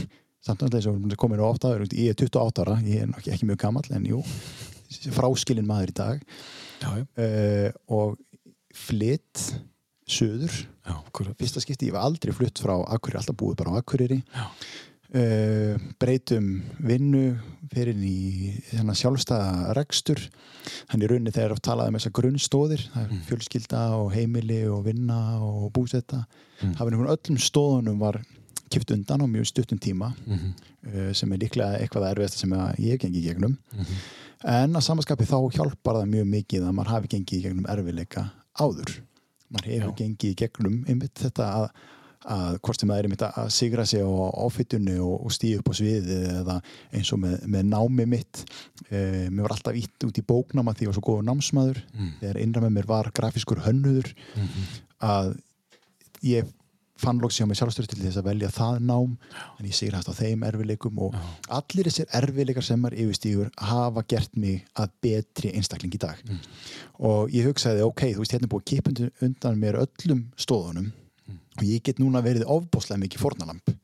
samtvæmlega 0.47 0.81
eins 0.81 0.89
og 0.91 0.99
við 1.03 1.19
komum 1.21 1.41
nú 1.41 1.47
ofta 1.49 1.75
ég 1.89 2.13
er 2.13 2.19
28 2.19 2.65
ára, 2.65 2.79
ég 2.87 3.05
er 3.05 3.13
ekki, 3.19 3.33
ekki 3.35 3.49
mjög 3.49 3.63
gamall 3.65 3.91
en 3.97 4.07
jú, 4.09 4.23
fráskilin 5.17 5.69
maður 5.69 5.93
í 5.93 5.99
dag. 5.99 6.23
Uh, 7.19 7.71
og 7.91 8.19
flytt 8.79 9.49
söður 10.09 10.55
Já, 10.89 10.95
fyrsta 11.37 11.61
skipti, 11.61 11.91
ég 11.91 11.97
var 11.97 12.07
aldrei 12.07 12.33
flutt 12.33 12.63
frá 12.63 12.79
Akureyri, 12.79 13.21
alltaf 13.21 13.37
búið 13.37 13.59
bara 13.61 13.75
á 13.77 13.81
Akureyri. 13.83 14.23
Uh, 15.09 15.75
breytum 16.01 16.63
vinnu 16.85 17.33
fyrir 17.73 17.97
í 18.05 18.53
hérna, 18.71 18.95
sjálfstæða 18.97 19.75
rekstur. 19.77 20.21
Hann 20.93 21.05
í 21.05 21.09
rauninni 21.09 21.33
þegar 21.35 21.61
talaði 21.65 21.93
um 21.93 21.99
þessar 21.99 22.15
grunnstóðir 22.19 22.85
er 23.03 23.13
fjölskylda 23.29 23.83
og 23.99 24.13
heimili 24.15 24.63
og 24.69 24.87
vinna 24.89 25.19
og 25.45 25.71
búsetta 25.77 26.23
mm. 26.61 26.75
var 26.79 26.93
einhvern 26.93 27.13
öllum 27.15 27.41
stóðunum 27.41 28.01
var 28.01 28.21
kipt 28.75 28.91
undan 28.95 29.25
á 29.25 29.27
mjög 29.27 29.47
stuttum 29.51 29.79
tíma 29.83 30.13
Mhm. 30.27 30.53
uh, 30.87 31.13
sem 31.13 31.33
er 31.33 31.39
líklega 31.43 31.79
eitthvað 31.81 32.09
erfiðast 32.13 32.39
sem 32.43 32.51
ég 32.79 32.99
gengi 33.03 33.21
í 33.23 33.27
gegnum. 33.29 33.59
En 34.45 34.73
að 34.79 34.85
samaskapi 34.87 35.27
þá 35.27 35.39
hjálpar 35.57 35.97
það 36.03 36.11
mjög 36.15 36.27
mikið 36.37 36.63
að 36.69 36.75
maður 36.79 36.93
hafi 36.95 37.09
gengið 37.17 37.39
í 37.39 37.43
gegnum 37.49 37.67
erfiðleika 37.73 38.27
áður. 38.61 38.99
Maður 39.51 39.71
hefur 39.73 39.95
gengið 39.99 40.31
í 40.31 40.37
gegnum 40.39 40.85
einmitt 40.89 41.15
þetta 41.19 41.47
að, 41.57 41.71
að 42.29 42.59
hvort 42.61 42.81
sem 42.81 42.89
það 42.91 42.99
er 43.01 43.07
einmitt 43.09 43.23
að 43.27 43.49
sigra 43.55 43.85
sig 43.87 44.03
á 44.05 44.11
áfittunni 44.45 44.99
og, 45.01 45.25
og 45.27 45.33
stíða 45.33 45.59
upp 45.63 45.71
á 45.71 45.75
sviði 45.79 46.19
eða 46.43 46.57
eins 46.93 47.13
og 47.15 47.21
með, 47.23 47.37
með 47.49 47.65
námi 47.73 48.07
mitt 48.07 48.45
e, 48.91 49.29
mér 49.31 49.43
var 49.49 49.55
alltaf 49.57 49.75
ítt 49.81 50.05
út 50.07 50.19
í 50.21 50.25
bóknáma 50.29 50.75
því 50.77 50.85
ég 50.87 50.91
var 50.93 50.99
svo 50.99 51.07
góður 51.09 51.27
námsmaður. 51.31 51.83
Þegar 52.21 52.41
innra 52.45 52.61
með 52.67 52.75
mér 52.79 52.87
var 52.91 53.11
grafískur 53.17 53.63
hönnuður. 53.67 54.13
Að 55.01 55.35
ég 56.27 56.45
fann 56.99 57.21
loks 57.23 57.39
hjá 57.39 57.47
mig 57.47 57.59
sjálfstöru 57.61 57.89
til 57.93 58.01
þess 58.03 58.19
að 58.21 58.27
velja 58.29 58.49
það 58.55 58.79
nám 58.89 59.17
en 59.59 59.67
ég 59.69 59.75
sigrast 59.79 60.11
á 60.11 60.15
þeim 60.19 60.43
erfileikum 60.49 60.99
og 61.07 61.15
allir 61.49 61.89
þessir 61.91 62.09
erfileikar 62.21 62.67
sem 62.67 62.81
maður 62.83 62.99
yfirstígur 63.05 63.51
hafa 63.71 64.03
gert 64.11 64.37
mig 64.37 64.65
að 64.75 64.95
betri 65.07 65.53
einstakling 65.55 65.95
í 65.95 66.01
dag. 66.03 66.21
Og 66.99 67.31
ég 67.35 67.47
hugsaði 67.49 67.85
ok, 67.87 68.09
þú 68.15 68.25
veist 68.25 68.35
hérna 68.35 68.49
er 68.49 68.55
búið 68.55 68.67
kipa 68.73 68.95
undan- 69.23 69.61
mér 69.63 69.81
öllum 69.85 70.25
stóðunum 70.37 70.91
og 71.59 71.63
ég 71.67 71.83
get 71.83 71.99
núna 72.03 72.23
verið 72.23 72.47
ofbáslega 72.47 73.01
mikið 73.07 73.23
fórnalamb 73.25 73.77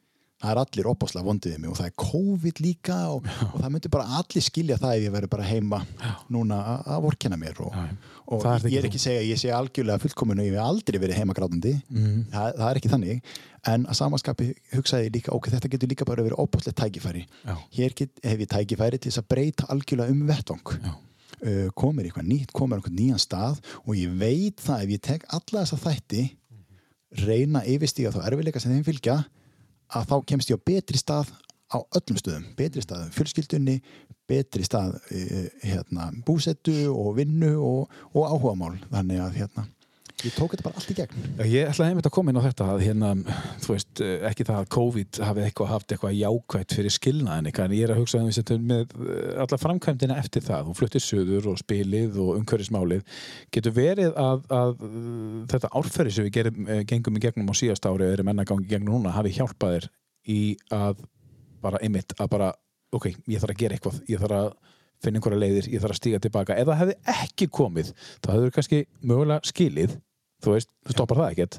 það 0.45 0.51
er 0.53 0.61
allir 0.63 0.89
opbáslega 0.91 1.25
vondið 1.27 1.55
við 1.55 1.61
mig 1.65 1.71
og 1.73 1.79
það 1.81 1.87
er 1.89 1.95
COVID 2.05 2.61
líka 2.61 2.99
og, 3.15 3.29
og 3.49 3.55
það 3.63 3.71
myndi 3.75 3.91
bara 3.95 4.19
allir 4.21 4.45
skilja 4.45 4.77
það 4.83 4.97
ef 4.99 5.07
ég 5.09 5.15
verið 5.15 5.33
bara 5.33 5.47
heima 5.49 5.81
núna 6.37 6.59
að- 6.85 7.01
vorkenna 7.07 7.39
mér 7.41 7.63
og, 7.65 7.73
og 8.29 8.45
ekki 8.53 8.75
ég 8.75 8.79
er 8.83 8.89
ekki 8.91 9.01
að 9.01 9.07
segja 9.07 9.25
ég 9.31 9.41
sé 9.41 9.51
algjörlega 9.57 10.03
fullkominu 10.05 10.45
ég 10.47 10.55
hef 10.59 10.65
aldrei 10.69 11.01
verið 11.03 11.19
heimagrátandi. 11.23 11.73
Mm. 11.91 12.21
það, 12.33 12.55
það 12.61 12.69
er 12.71 12.81
ekki 12.83 12.93
þannig. 12.95 13.33
En 13.73 13.87
að 13.89 13.97
samanskapi 13.97 14.47
hugsaði 14.77 15.11
líka 15.15 15.33
ok, 15.33 15.49
þetta 15.57 15.71
getur 15.73 15.89
líka 15.95 16.05
bara 16.09 16.25
verið 16.27 16.41
opbáslega 16.45 16.77
tækifæri. 16.85 17.25
Já. 17.49 17.55
hér 17.79 17.95
get, 17.97 18.13
hef 18.23 18.45
ég 18.45 18.51
tækifæri 18.53 18.99
til 19.01 19.11
þess 19.11 19.23
að 19.25 19.29
breyta 19.33 19.69
algjörlega 19.73 20.13
um 20.13 20.23
vettvang. 20.29 20.75
Já. 20.85 20.93
uh, 21.45 21.69
komir 21.77 22.07
eitthvað 22.11 22.29
nýtt, 22.29 22.53
komir 22.57 22.79
eitthvað 22.83 22.99
nýjan 23.01 23.21
stað 23.25 23.61
og 23.85 23.97
ég 23.97 24.13
veit 24.21 24.61
það 24.65 24.85
ef 24.85 24.93
ég 24.95 25.03
tek 25.09 25.25
alla 25.33 25.65
þessa 25.65 25.81
þætti 25.85 26.23
reyna 27.25 27.63
yfirstíga 27.69 28.11
þá 28.15 28.25
erfileika 28.29 28.61
sem 28.63 28.73
þeim 28.75 28.87
fylgja 28.87 29.17
að 29.95 30.09
þá 30.11 30.17
kemst 30.31 30.51
ég 30.51 30.61
á 30.61 30.67
betri 30.67 31.01
stað 31.01 31.31
á 31.75 31.79
öllum 31.97 32.19
stöðum, 32.21 32.49
betri 32.59 32.83
staðum 32.85 33.13
fjölskyldunni, 33.15 33.79
betri 34.29 34.65
stað 34.67 34.97
eh, 35.13 35.49
hérna, 35.65 36.11
búsettu 36.27 36.75
og 36.93 37.17
vinnu 37.19 37.55
og, 37.59 37.95
og 38.13 38.29
áhugamál. 38.29 38.77
Þannig 38.93 39.23
að 39.25 39.41
hérna, 39.41 39.67
ég 40.25 40.35
tók 40.35 40.55
þetta 40.55 40.65
bara 40.65 40.81
allt 40.81 40.91
í 40.93 40.97
gegn. 40.97 41.25
Ég 41.45 41.69
ætlaði 41.69 41.93
einmitt 41.93 42.09
að 42.09 42.15
koma 42.17 42.33
inn 42.33 42.39
á 42.41 42.47
þetta 42.47 42.67
að 42.73 42.83
hérna, 42.85 43.11
þú 43.65 43.73
veist, 43.75 44.03
eh, 44.05 44.25
ekki 44.31 44.47
það 44.49 44.61
að 44.61 44.71
COVID 44.75 45.21
hafi 45.29 45.45
eitthvað 45.45 45.71
haft 45.71 45.93
eitthvað 45.93 46.17
jákvætt 46.19 46.77
fyrir 46.79 46.95
skilnaðin 46.95 47.51
en 47.53 47.75
ég 47.77 47.85
er 47.85 47.95
að 47.95 48.01
hugsa 48.01 48.21
að 48.21 48.29
við 48.31 48.37
setjum 48.39 48.67
með 48.71 48.95
eh, 49.05 49.43
alla 49.45 49.61
framkvæmdina 49.61 50.19
eftir 50.23 50.45
það, 50.47 50.69
þú 50.69 50.77
fluttir 50.81 51.05
söður 51.05 51.51
og 51.53 51.61
spilið 51.61 52.19
og 52.25 52.41
umhverfismálið. 52.41 53.05
Getur 53.55 53.77
verið 53.77 54.13
að, 54.21 54.47
að 54.49 54.77
uh, 54.89 55.41
þetta 55.53 55.73
árferði 55.73 56.15
sem 56.17 56.29
við 56.29 56.37
gerum, 56.39 56.69
eh, 56.69 56.85
gengum 56.89 57.19
í 57.19 57.25
gegnum 57.25 57.53
á 57.53 57.55
síðast 57.61 57.89
ári 57.89 58.09
eða 58.09 58.19
erum 58.19 58.33
enn 58.33 58.45
að 58.45 58.51
gangi 58.53 58.69
í 58.69 58.73
gegnum 58.73 58.95
núna 58.97 59.15
hafi 59.15 59.35
hjálpað 59.37 59.79
þér 59.79 59.91
í 60.35 60.41
að 60.73 61.05
bara 61.65 61.81
einmitt 61.85 62.17
að 62.21 62.31
bara, 62.33 62.55
ok, 62.95 63.13
ég 63.29 63.43
þarf 63.43 63.55
að 63.55 63.61
gera 63.61 63.77
eitthvað 63.77 64.01
ég 64.09 64.25
þarf 64.25 64.41
að 64.41 64.49
finna 65.05 65.21
einhverja 65.21 65.41
leiðir, 65.41 65.69
ég 65.73 65.83
þarf 65.83 65.95
að 65.95 66.01
stíga 66.01 66.21
tilbaka 66.23 66.57
ef 66.57 66.69
það 66.69 66.81
hefði 66.81 66.97
ekki 67.13 67.49
komið, 67.53 67.93
þá 68.25 68.29
hefur 68.33 68.55
kannski 68.57 68.81
mögulega 69.05 69.51
skilið 69.51 69.97
þú 70.45 70.55
veist, 70.55 70.71
þú 70.85 70.97
stoppar 70.97 71.21
það 71.23 71.35
ekkert. 71.35 71.59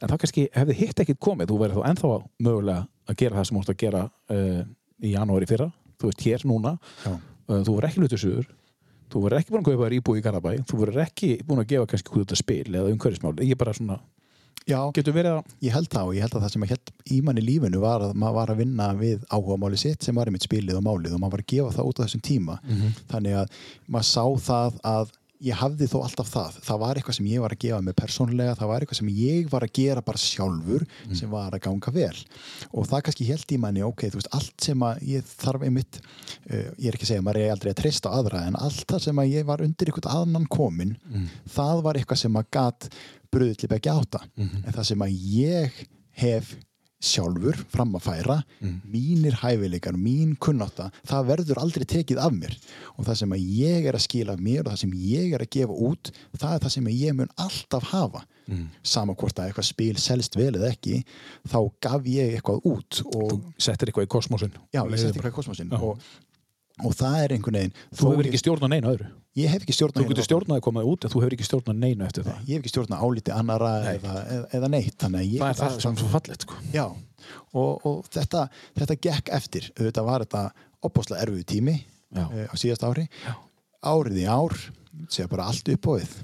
En 0.00 0.12
þá 0.12 0.16
kannski 0.22 0.46
hefði 0.54 0.78
hitt 0.82 1.02
ekkert 1.04 1.20
komið. 1.26 1.50
Þú 1.50 1.58
verður 1.64 1.80
þá 1.80 1.90
ennþá 1.90 2.12
mögulega 2.46 2.86
að 3.10 3.20
gera 3.24 3.40
það 3.40 3.48
sem 3.48 3.58
þú 3.58 3.64
ert 3.64 3.74
að 3.74 3.82
gera 3.84 4.04
uh, 4.36 4.62
í 5.00 5.12
janúari 5.14 5.50
fyrra. 5.50 5.68
Þú 6.00 6.12
veist, 6.12 6.24
hér 6.28 6.46
núna. 6.48 6.76
Uh, 7.06 7.18
þú 7.50 7.76
verður 7.76 7.90
ekki 7.90 8.04
lutur 8.04 8.22
suður. 8.22 8.48
Þú 9.10 9.24
verður 9.24 9.40
ekki 9.40 9.52
búin 9.52 9.64
að 9.64 9.68
kaupa 9.72 9.86
þér 9.88 9.98
íbúi 9.98 10.20
í 10.20 10.24
Garabæ 10.24 10.50
þú 10.70 10.80
verður 10.84 11.02
ekki 11.02 11.30
búin 11.42 11.64
að 11.64 11.70
gefa 11.72 11.90
kannski 11.90 12.12
út 12.14 12.20
þetta 12.22 12.38
spil 12.38 12.68
eða 12.68 12.92
umhverfismál, 12.92 13.32
ég 13.42 13.58
bara 13.58 13.74
svona 13.74 13.98
Já, 14.68 14.78
að 14.86 15.08
ég 15.64 15.72
held 15.72 15.88
það 15.90 16.08
og 16.08 16.14
ég 16.14 16.24
held 16.24 16.34
að 16.36 16.42
það 16.44 16.52
sem 16.52 16.64
að 16.64 16.72
held 16.74 16.90
í 17.10 17.20
manni 17.24 17.42
lífinu 17.42 17.80
var 17.82 18.04
að 18.04 18.12
maður 18.20 18.36
var 18.36 18.52
að 18.52 18.60
vinna 18.60 18.88
við 18.98 19.22
áhugamáli 19.32 19.78
sitt 19.80 20.04
sem 20.04 20.14
var 20.14 20.28
einmitt 20.28 20.44
spilið 20.46 20.78
og 20.78 20.84
málið 20.84 21.16
og 21.16 21.22
maður 21.22 21.34
var 21.34 21.42
að 21.42 21.52
gefa 21.54 21.72
það 21.76 21.88
út 21.88 22.00
á 22.00 22.04
þessum 22.04 22.24
tíma. 22.28 22.58
Þannig 23.10 23.38
að 23.40 23.56
maður 23.88 24.08
sá 24.10 24.24
það 24.46 24.78
að 24.92 25.14
ég 25.40 25.56
hafði 25.56 25.88
þó 25.90 25.96
alltaf 26.04 26.30
það. 26.30 26.58
Það 26.66 26.80
var 26.82 27.00
eitthvað 27.00 27.16
sem 27.18 27.28
ég 27.30 27.44
var 27.44 27.54
að 27.54 27.62
gefa 27.64 27.80
mig 27.84 27.96
persónlega 27.98 28.56
það 28.58 28.70
var 28.70 28.84
eitthvað 28.84 29.00
sem 29.00 29.10
ég 29.16 29.50
var 29.52 29.66
að 29.66 29.72
gera 29.80 30.04
bara 30.04 30.20
sjálfur 30.20 30.86
sem 31.16 31.30
var 31.32 31.56
að 31.56 31.62
ganga 31.66 31.94
vel. 31.96 32.22
Og 32.72 32.88
það 32.90 33.04
kannski 33.06 33.28
held 33.30 33.54
í 33.56 33.60
manni, 33.60 33.84
ok, 33.86 34.06
þú 34.10 34.20
veist 34.20 34.32
allt 34.36 34.66
sem 34.68 34.86
að 34.86 35.04
ég 35.10 35.30
þarf 35.30 35.66
einmitt 35.66 36.00
uh, 36.00 36.68
ég 36.76 36.88
er 36.90 36.98
ekki 36.98 37.08
að 37.08 37.12
segja, 37.14 37.24
maður 37.26 37.44
er 37.44 37.54
aldrei 37.54 37.72
að 37.72 37.80
treysta 37.82 38.14
aðra 38.14 38.44
en 38.48 38.58
allt 38.60 38.86
það 38.90 39.04
sem 39.08 39.22
að 39.22 39.32
ég 39.34 39.46
var 39.48 39.64
undir 39.64 39.90
eitthvað 39.90 40.10
annan 40.20 40.48
komin 40.50 40.96
það 41.56 41.84
var 41.86 42.00
eitthvað 42.00 42.22
sem 42.24 42.36
að 42.40 42.50
gat 42.58 42.90
bröðið 43.30 43.60
til 43.62 43.70
begge 43.70 43.94
átta. 43.94 44.24
En 44.66 44.74
það 44.74 44.86
sem 44.90 45.06
að 45.06 45.16
ég 45.36 45.80
hef 46.20 46.56
sjálfur 47.00 47.56
fram 47.72 47.94
að 47.96 48.04
færa 48.04 48.36
mínir 48.84 49.38
hæfileikar, 49.40 49.96
mín 49.96 50.36
kunnátta 50.36 50.90
það 51.08 51.30
verður 51.30 51.60
aldrei 51.62 51.86
tekið 51.88 52.18
af 52.20 52.32
mér. 52.36 52.56
Og 52.98 53.06
það 53.06 53.20
sem 53.22 53.32
ég 53.40 53.86
er 53.88 53.96
að 53.96 54.04
skila 54.04 54.34
af 54.36 54.40
mér 54.44 54.66
og 54.66 54.72
það 54.74 54.82
sem 54.84 54.92
ég 54.92 55.32
er 55.34 55.44
að 55.44 55.52
gefa 55.56 55.78
út 55.90 56.12
það 56.36 56.54
er 56.54 56.60
það 56.66 56.74
sem 56.76 56.90
ég 56.92 57.16
mun 57.16 57.32
alltaf 57.36 57.88
hafa. 57.94 58.24
Sama 58.82 59.14
hvort 59.14 59.38
að 59.38 59.50
eitthvað 59.50 59.68
spil 59.68 59.96
selst 60.02 60.34
vel 60.36 60.50
eða 60.58 60.72
ekki 60.72 61.04
þá 61.46 61.58
gaf 61.80 62.06
ég 62.10 62.34
eitthvað 62.34 62.64
út 62.66 63.02
og 63.14 63.36
settir 63.62 63.88
eitthvað 63.92 64.08
í 64.08 64.10
kosmosin 64.10 64.50
já, 64.74 64.82
ég 64.82 64.98
setti 64.98 65.20
eitthvað 65.20 65.30
í 65.30 65.36
kosmosin 65.36 65.70
og, 65.78 66.00
og 66.82 66.96
það 66.98 67.18
er 67.22 67.34
einhvern 67.36 67.60
veginn 67.60 67.76
þú 67.94 68.10
hefur 68.10 68.26
ekki 68.30 68.42
stjórnað 68.42 68.72
neina 68.74 68.90
öðru 68.90 69.06
ég 69.38 69.52
hef 69.52 69.62
ekki 69.62 69.76
stjórnað 69.76 70.02
þú 70.02 70.10
getur 70.10 70.26
stjórnað 70.26 70.58
að 70.58 70.64
koma 70.66 70.84
út 70.90 71.04
en 71.06 71.12
þú 71.12 71.22
hefur 71.22 71.36
ekki 71.36 71.46
stjórnað 71.46 71.78
neina 71.84 72.08
eftir 72.08 72.26
það. 72.26 72.40
Ég 72.48 72.56
hef 72.56 72.64
ekki 72.64 72.72
stjórnað 72.72 73.04
áliti 73.06 73.34
annara 73.34 73.70
eða, 73.92 74.16
eða, 74.36 74.48
eða 74.58 74.72
neitt. 74.74 74.96
Það 74.98 75.46
er 75.50 75.60
það 75.60 75.78
sem 75.84 75.92
er 75.94 76.02
svo 76.02 76.10
fallegt 76.14 76.46
sko. 76.46 76.58
Og, 77.52 77.86
og 77.86 78.10
þetta, 78.10 78.46
þetta 78.80 78.98
gekk 79.06 79.32
eftir, 79.38 79.70
auðvitað 79.78 80.10
var 80.10 80.24
þetta 80.26 80.42
opbáslega 80.88 81.22
erfiðu 81.26 81.46
tími 81.52 81.76
uh, 82.16 82.44
á 82.50 82.54
síðast 82.58 82.84
ári. 82.88 83.06
Já. 83.22 83.32
árið 83.86 84.22
í 84.24 84.26
ár, 84.28 84.56
segja 85.08 85.30
bara 85.30 85.46
allt 85.52 85.68
upp 85.72 85.90
á 85.90 85.92
við 86.00 86.20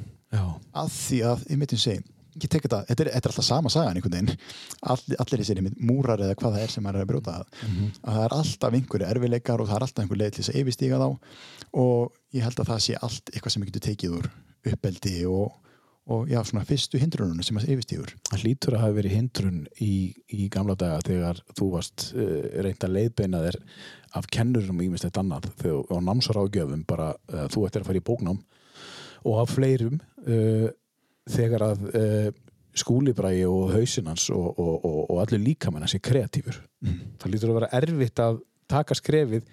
að 0.77 0.93
því 0.93 1.23
að, 1.31 1.43
ég 1.51 1.61
myndi 1.61 1.79
að 1.79 1.85
segja 1.87 2.03
þetta, 2.37 2.83
þetta 2.89 3.05
er, 3.05 3.11
þetta 3.15 3.29
er 3.29 3.33
alltaf 3.33 3.47
sama 3.47 3.71
sagan 3.73 3.97
einhvern 3.97 4.17
veginn. 4.17 4.41
Allir, 4.93 5.19
allir 5.23 5.43
þessir 5.43 5.61
múrar 5.79 6.21
eða 6.21 6.37
hvað 6.37 6.57
það 6.57 6.65
er 6.67 6.75
sem 6.75 6.85
maður 6.85 6.99
er 6.99 7.07
að 7.07 7.11
brjóta. 7.13 7.37
Að, 7.37 7.47
að 8.03 8.17
það 8.17 8.25
er 8.27 8.37
alltaf 8.37 8.77
einhverju 8.79 9.09
erfileikar 9.09 9.63
og 9.63 9.71
það 9.71 9.79
er 9.79 9.87
alltaf 9.87 10.05
einhver 10.05 10.21
leið 10.21 10.35
til 10.35 10.43
þess 10.43 10.53
að 10.53 10.61
yfirstíga 10.61 11.01
þá. 11.01 11.09
Og 11.87 12.19
ég 12.37 12.45
held 12.45 12.61
að 12.61 12.73
það 12.73 12.83
sé 12.85 12.99
allt 13.01 13.33
eitthvað 13.33 13.55
sem 13.55 13.63
við 13.63 13.71
getum 13.71 13.87
tekið 13.87 14.17
úr 14.19 14.29
uppeldi 14.67 15.15
og, 15.31 15.59
og 16.13 16.31
já, 16.31 16.39
svona 16.47 16.65
fyrstu 16.69 17.01
hindrunum 17.01 17.43
sem 17.47 17.59
að 17.61 17.71
yfirstígur. 17.75 18.15
Það 18.31 18.45
hlýtur 18.45 18.77
að 18.77 18.85
hafa 18.85 18.97
verið 18.99 19.17
hindrun 19.17 19.61
í, 19.83 19.93
í 20.33 20.49
gamla 20.53 20.77
daga 20.79 21.03
þegar 21.07 21.43
þú 21.59 21.71
varst 21.75 22.09
uh, 22.15 22.41
reynd 22.67 22.87
að 22.87 22.97
leiðbeina 22.97 23.45
þér 23.47 23.61
af 24.19 24.31
kennurum 24.33 24.81
og 24.81 24.89
ímislegt 24.89 25.21
annað. 25.21 25.51
Þegar 25.63 25.93
á 25.93 25.97
námsarágjöfum 26.09 26.87
bara 26.89 27.13
uh, 27.15 27.47
þú 27.53 27.69
ættir 27.69 27.85
að 27.85 27.91
fara 27.91 28.03
í 28.03 28.07
bóknám 28.11 28.43
og 29.27 29.39
af 29.43 29.55
fleirum 29.57 30.01
uh, 30.27 30.69
þegar 31.27 31.71
að 31.73 31.87
skúlibrægi 32.77 33.47
og 33.49 33.71
hausinans 33.73 34.29
og, 34.35 34.59
og, 34.61 34.75
og, 34.85 34.99
og 35.11 35.21
allir 35.23 35.41
líkamenn 35.43 35.89
sé 35.89 35.99
kreatífur 36.05 36.59
það 37.19 37.31
lítur 37.33 37.53
að 37.53 37.57
vera 37.57 37.71
erfitt 37.79 38.21
að 38.23 38.43
taka 38.71 38.97
skrefið 38.99 39.47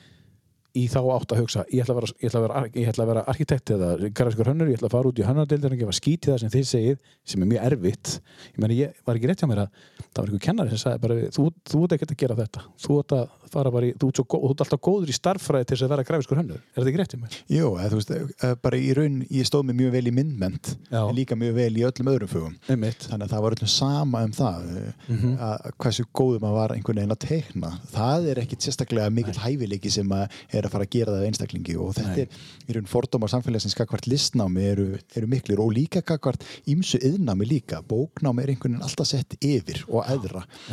í 0.74 0.88
þá 0.90 1.00
átt 1.14 1.34
að 1.36 1.40
hugsa 1.44 1.64
ég 1.70 1.84
ætla 1.84 1.94
að 1.94 2.00
vera, 2.00 2.08
ætla 2.26 2.40
að 2.40 2.46
vera, 2.48 2.62
ætla 2.90 3.04
að 3.06 3.10
vera 3.12 3.24
arkitekt 3.30 3.72
eða 3.76 3.90
garðskur 4.18 4.48
hönnur, 4.50 4.72
ég 4.72 4.80
ætla 4.80 4.90
að 4.90 4.96
fara 4.96 5.12
út 5.12 5.20
í 5.22 5.26
hönnardeildar 5.28 5.76
og 5.76 5.82
gefa 5.84 5.94
skít 6.00 6.26
í 6.26 6.32
það 6.32 6.40
sem 6.42 6.54
þið 6.56 6.66
segið 6.72 6.98
sem 7.34 7.44
er 7.46 7.50
mjög 7.52 7.68
erfitt. 7.70 8.14
Ég 8.56 8.60
meni, 8.64 8.78
ég 8.82 8.96
var 9.06 9.20
ekki 9.20 9.30
rétt 9.30 9.44
hjá 9.44 9.50
mér 9.52 9.62
að 9.68 9.70
það 10.02 10.18
var 10.18 10.32
einhver 10.32 10.44
kennari 10.48 10.74
sem 10.74 10.82
sagði 10.82 11.04
bara, 11.06 11.18
þú, 11.38 11.46
þú 11.70 11.84
ert 11.86 11.96
ekkert 11.98 12.14
að 12.16 12.20
gera 12.24 12.38
þetta. 12.42 12.64
Þú 12.84 12.98
ert 13.04 13.16
að 13.20 13.38
fara 13.54 13.70
bara 13.76 13.86
í, 13.86 13.92
þú 14.02 14.10
ert, 14.10 14.18
svo, 14.18 14.26
gó- 14.34 14.42
þú 14.42 14.50
ert 14.56 14.64
alltaf 14.66 14.82
góður 14.88 15.12
í 15.14 15.16
starffræði 15.20 15.68
til 15.70 15.76
þess 15.78 15.86
að 15.86 15.92
vera 15.94 16.06
grafiskur 16.10 16.40
hönnur. 16.42 16.62
Er 16.74 16.82
þetta 16.82 16.90
ekki 16.90 17.02
rétt 17.04 17.14
hjá 17.14 17.22
mér? 17.22 17.38
Eða, 17.54 17.90
þú 17.94 18.00
veist, 18.00 18.14
eh, 18.50 18.56
bara 18.66 18.80
í 18.82 18.90
raun 18.98 19.20
ég 19.30 19.46
stóð 19.46 19.66
mig 19.70 19.78
mjög 19.78 19.92
vel 19.94 20.04
í 20.10 20.14
myndment 20.18 20.72
Já. 20.90 21.04
en 21.06 21.14
líka 21.16 21.38
mjög 21.38 21.54
vel 21.60 21.78
í 21.78 21.86
öllum 21.86 22.10
öðrum 22.10 22.56
Einmitt. 22.74 23.06
þannig 23.12 23.28
að 23.28 23.34
það 23.36 23.44
var 23.46 23.56
öllum 23.60 23.70
sama 23.70 24.24
um 24.26 24.32
það 24.34 24.66
mm 25.14 25.38
að 25.44 25.72
hversu 25.84 26.04
góður 26.18 26.42
maður 26.42 26.58
var 26.58 26.74
einhvern 26.74 27.00
veginn 27.04 27.14
að 27.14 27.22
teikna. 27.28 27.70
Það 27.94 28.28
er 28.34 28.42
ekkit 28.44 28.66
sérstaklega 28.66 29.10
mikill 29.14 29.38
hæfileiki 29.38 29.92
sem 29.92 30.10
að 30.10 30.32
er 30.64 30.70
að 30.70 30.76
fara 30.78 30.88
að 30.88 30.94
gera 30.96 31.14
það 31.14 31.22
af 31.22 31.30
einstaklingi 31.30 31.76
og 31.80 31.94
þetta 31.98 32.14
Nei. 32.14 32.26
er 32.26 32.72
í 32.72 32.78
raun 32.78 32.90
fordómar 32.90 33.32
samfélagsins 33.34 33.78
kakvart 33.78 34.08
listnámi 34.10 34.66
eru, 34.72 34.88
eru 35.18 35.30
miklir 35.32 35.62
og 35.64 35.74
líka 35.76 36.04
kakvart 36.06 36.46
ímsu 36.72 37.02
yðnámi 37.04 37.48
líka, 37.50 37.84
bóknámi 37.88 38.44
er 38.44 38.54
einhvern 38.54 38.78
veginn 38.78 38.88
alltaf 38.88 39.10
sett 39.10 39.38
yfir 39.40 39.84
og 39.90 40.04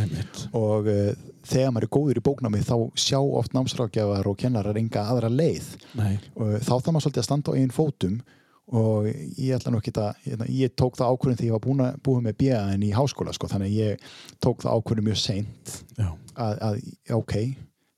Einmitt. 0.01 0.45
og 0.57 0.91
uh, 0.91 1.13
þegar 1.47 1.73
maður 1.75 1.89
er 1.89 1.95
góður 1.97 2.21
í 2.21 2.27
bóknámi 2.31 2.65
þá 2.67 2.77
sjá 2.99 3.19
oft 3.21 3.57
námsrákjafar 3.57 4.29
og 4.31 4.39
kennarar 4.41 4.79
enga 4.79 5.07
aðra 5.13 5.31
leið. 5.33 5.73
Og 6.37 6.61
þá 6.61 6.75
þarf 6.77 6.93
maður 6.93 7.07
svolítið 7.07 7.25
að 7.25 7.29
standa 7.29 7.53
á 7.53 7.57
eigin 7.57 7.75
fótum 7.75 8.21
og 8.71 9.09
ég 9.11 9.57
ætla 9.57 9.73
nú 9.73 9.81
ekki 9.81 9.93
að 9.99 10.45
ég, 10.47 10.71
tók 10.79 10.99
það 10.99 11.15
ákvörðin 11.15 11.41
þegar 11.41 11.49
ég 11.49 11.57
var 11.57 11.65
búin 11.65 11.83
að 11.83 11.97
búið 12.07 12.27
með 12.27 12.37
BAN 12.43 12.85
í 12.87 12.93
háskóla 12.95 13.35
sko, 13.35 13.49
þannig 13.51 13.73
að 13.73 13.81
ég 13.81 14.05
tók 14.39 14.63
það 14.63 14.77
ákvörðin 14.77 15.09
mjög 15.09 15.19
seint 15.25 15.73
að, 15.99 16.61
að 16.69 16.79
ok, 17.17 17.35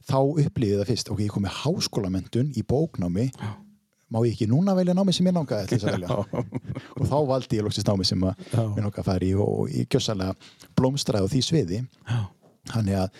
þá 0.08 0.18
upplýði 0.44 0.80
það 0.80 0.90
fyrst 0.92 1.12
ok, 1.12 1.20
ég 1.26 1.34
kom 1.34 1.46
með 1.46 1.60
háskólamendun 1.62 2.52
í 2.58 2.64
bóknámi 2.68 3.28
má 4.12 4.20
ég 4.26 4.34
ekki 4.34 4.48
núna 4.50 4.74
velja 4.76 4.94
námi 4.96 5.14
sem 5.16 5.28
ég 5.28 5.36
langaði 5.36 5.78
og 7.00 7.06
þá 7.08 7.16
valdi 7.30 7.58
ég 7.58 7.66
loksist 7.66 7.88
námi 7.88 8.06
sem 8.08 8.20
Já. 8.20 8.34
mér 8.52 8.84
langaði 8.84 9.02
að 9.04 9.08
fara 9.08 9.26
í 9.28 9.32
og, 9.40 9.64
ég 9.72 9.88
gjössalega 9.88 10.36
blómstraði 10.78 11.28
á 11.28 11.32
því 11.32 11.42
sviði 11.46 11.80
Já. 11.80 12.20
þannig 12.74 13.00
að 13.00 13.18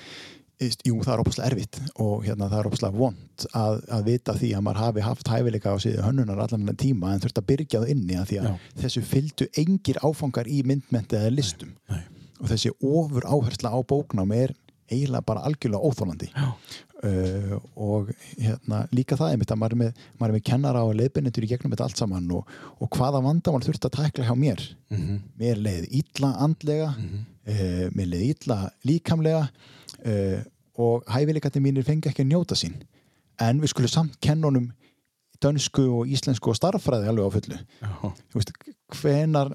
jú, 0.86 0.98
það 1.02 1.12
er 1.14 1.22
ópaslega 1.22 1.48
erfitt 1.50 1.78
og 2.02 2.26
hérna, 2.26 2.48
það 2.50 2.58
er 2.60 2.68
ópaslega 2.70 2.98
vond 2.98 3.46
að, 3.58 3.78
að 3.96 4.04
vita 4.10 4.34
því 4.38 4.50
að 4.56 4.64
maður 4.66 4.82
hafi 4.84 5.04
haft 5.06 5.30
hæfileika 5.32 5.74
á 5.74 5.76
síðu 5.82 6.04
hönnunar 6.06 6.42
allan 6.44 6.62
þennan 6.62 6.80
tíma 6.82 7.12
en 7.14 7.22
þurft 7.24 7.40
að 7.40 7.48
byrja 7.50 7.80
það 7.82 7.94
inni 7.96 8.18
að 8.20 8.28
því 8.30 8.40
að 8.42 8.48
Já. 8.50 8.54
þessu 8.84 9.04
fylgdu 9.08 9.48
engir 9.62 10.00
áfangar 10.04 10.50
í 10.50 10.60
myndmenti 10.68 11.18
eða 11.18 11.32
listum 11.34 11.72
Nei. 11.90 12.02
og 12.38 12.52
þessi 12.52 12.74
ofur 12.78 13.26
áhersla 13.26 13.72
á 13.74 13.78
bóknám 13.80 14.36
er 14.36 14.54
eiginlega 14.92 15.26
bara 15.26 15.44
algjörlega 15.48 15.88
óþólandi 15.88 16.28
uh, 16.36 17.56
og 17.74 18.12
hérna, 18.36 18.84
líka 18.94 19.18
það 19.18 19.34
einmitt 19.34 19.54
að 19.54 19.60
maður 19.62 19.76
er 19.76 19.80
með, 19.82 20.06
maður 20.20 20.34
er 20.34 20.38
með 20.38 20.46
kennara 20.50 20.84
og 20.86 20.94
leiðbennendur 21.00 21.46
í 21.46 21.50
gegnum 21.50 21.74
þetta 21.74 21.88
allt 21.88 22.02
saman 22.02 22.30
og, 22.38 22.54
og 22.78 22.92
hvaða 22.96 23.24
vandamál 23.24 23.64
þurft 23.66 23.88
að 23.88 23.96
tækla 23.98 24.28
hjá 24.28 24.34
mér? 24.38 24.64
Mér 25.40 25.62
leið 25.62 25.88
illa 26.02 26.34
andlega 26.46 26.92
uh, 26.92 27.86
mér 27.96 28.12
leið 28.14 28.28
illa 28.30 28.60
líkamlega 28.88 29.46
uh, 29.48 30.38
og 30.82 31.08
hæfileikandi 31.12 31.60
mínir 31.60 31.84
fengi 31.86 32.08
ekki 32.08 32.24
að 32.24 32.30
njóta 32.30 32.56
sín. 32.56 32.78
En 33.40 33.60
við 33.60 33.72
skulum 33.72 33.92
samt 33.92 34.16
kennunum 34.24 34.70
dönsku 35.42 35.84
og 35.98 36.10
íslensku 36.10 36.52
og 36.52 36.58
starffræði 36.58 37.10
alveg 37.10 37.28
á 37.28 37.34
fullu. 37.36 37.58
Veist, 38.36 38.52
hvenar 39.00 39.52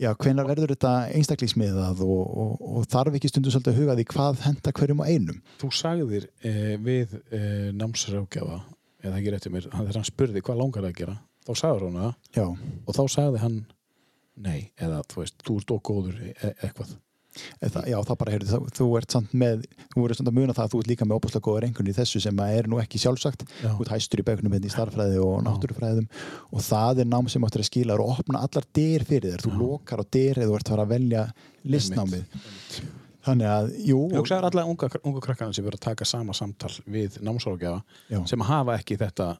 já, 0.00 0.10
hvenar 0.16 0.48
verður 0.48 0.74
þetta 0.74 0.92
einstaklingsmiðað 1.18 2.02
og, 2.06 2.20
og, 2.44 2.52
og 2.80 2.86
þarf 2.90 3.18
ekki 3.18 3.30
stundu 3.30 3.52
svolítið 3.52 3.74
að 3.74 3.80
huga 3.82 3.96
því 3.98 4.06
hvað 4.14 4.44
henda 4.46 4.74
hverjum 4.78 5.02
og 5.04 5.10
einum? 5.10 5.42
Þú 5.60 5.72
sagðir 5.76 6.28
eh, 6.46 6.76
við 6.80 7.18
eh, 7.30 7.68
námsrákjafa 7.76 8.62
eða 9.04 9.18
ekki 9.20 9.34
réttið 9.34 9.54
mér, 9.56 9.68
þegar 9.74 10.00
hann 10.00 10.08
spurði 10.08 10.44
hvað 10.44 10.60
langar 10.60 10.84
það 10.84 10.90
að 10.90 10.98
gera. 11.02 11.18
Þá 11.46 11.52
sagður 11.56 11.86
hún 11.86 12.00
það. 12.00 12.56
Og 12.84 12.96
þá 12.96 13.04
sagði 13.14 13.44
hann 13.44 13.60
nei, 14.40 14.58
eða 14.80 15.04
þú 15.10 15.22
veist, 15.22 15.38
þú 15.46 15.56
ert 15.60 15.72
okk 15.76 15.90
góður 15.90 16.20
e 16.20 16.34
e 16.34 16.52
eitthvað 16.60 16.96
Það, 17.60 17.88
já, 17.90 17.96
það 18.08 18.18
bara, 18.22 18.34
heyrðu, 18.34 18.60
þú, 18.76 18.86
ert 19.00 19.16
samt 19.16 19.34
með 19.42 19.64
þú 19.94 20.04
ert 20.06 20.20
samt 20.20 20.30
að 20.30 20.38
muna 20.38 20.56
það 20.56 20.66
að 20.66 20.74
þú 20.74 20.82
ert 20.82 20.90
líka 20.90 21.08
með 21.08 21.20
óbúslega 21.20 21.46
góða 21.46 21.64
rengun 21.66 21.90
í 21.90 21.96
þessu 21.96 22.22
sem 22.24 22.42
að 22.44 22.54
er 22.60 22.70
nú 22.70 22.80
ekki 22.82 23.00
sjálfsagt. 23.02 23.44
Já. 23.62 23.70
þú 23.74 23.86
ert 23.86 23.92
hæstur 23.94 24.22
í 24.22 24.26
begnum 24.30 24.56
hérna 24.56 24.70
í 24.70 24.74
starffræði 24.74 25.20
og 25.24 25.42
náttúrufræðum 25.46 26.08
og 26.50 26.64
það 26.66 27.02
er 27.04 27.10
nám 27.10 27.28
sem 27.32 27.44
áttur 27.48 27.64
að 27.64 27.70
skila 27.70 27.98
og 27.98 28.14
opna 28.16 28.44
allar 28.46 28.70
dyr 28.76 29.04
fyrir 29.08 29.34
þér, 29.34 29.44
þú 29.46 29.52
lokar 29.60 30.02
á 30.02 30.04
dyr 30.06 30.40
eða 30.40 30.50
þú 30.50 30.56
ert 30.60 30.70
að 30.70 30.74
fara 30.76 30.88
að 30.88 30.94
velja 30.96 31.26
listnámið. 31.74 32.40
Þannig 33.20 33.50
að, 33.52 33.66
jú. 33.84 33.98
Ég 34.08 34.22
hugsaður 34.22 34.46
alla 34.48 34.62
unga, 34.64 34.88
unga 35.04 35.20
krakkarna 35.20 35.52
sem 35.52 35.64
verður 35.66 35.76
að 35.76 35.86
taka 35.90 36.06
sama 36.08 36.32
samtal 36.36 36.72
við 36.88 37.18
námsálgjafa 37.20 37.82
Já. 38.08 38.20
sem 38.30 38.44
hafa 38.48 38.78
ekki 38.80 38.96
þetta 39.00 39.34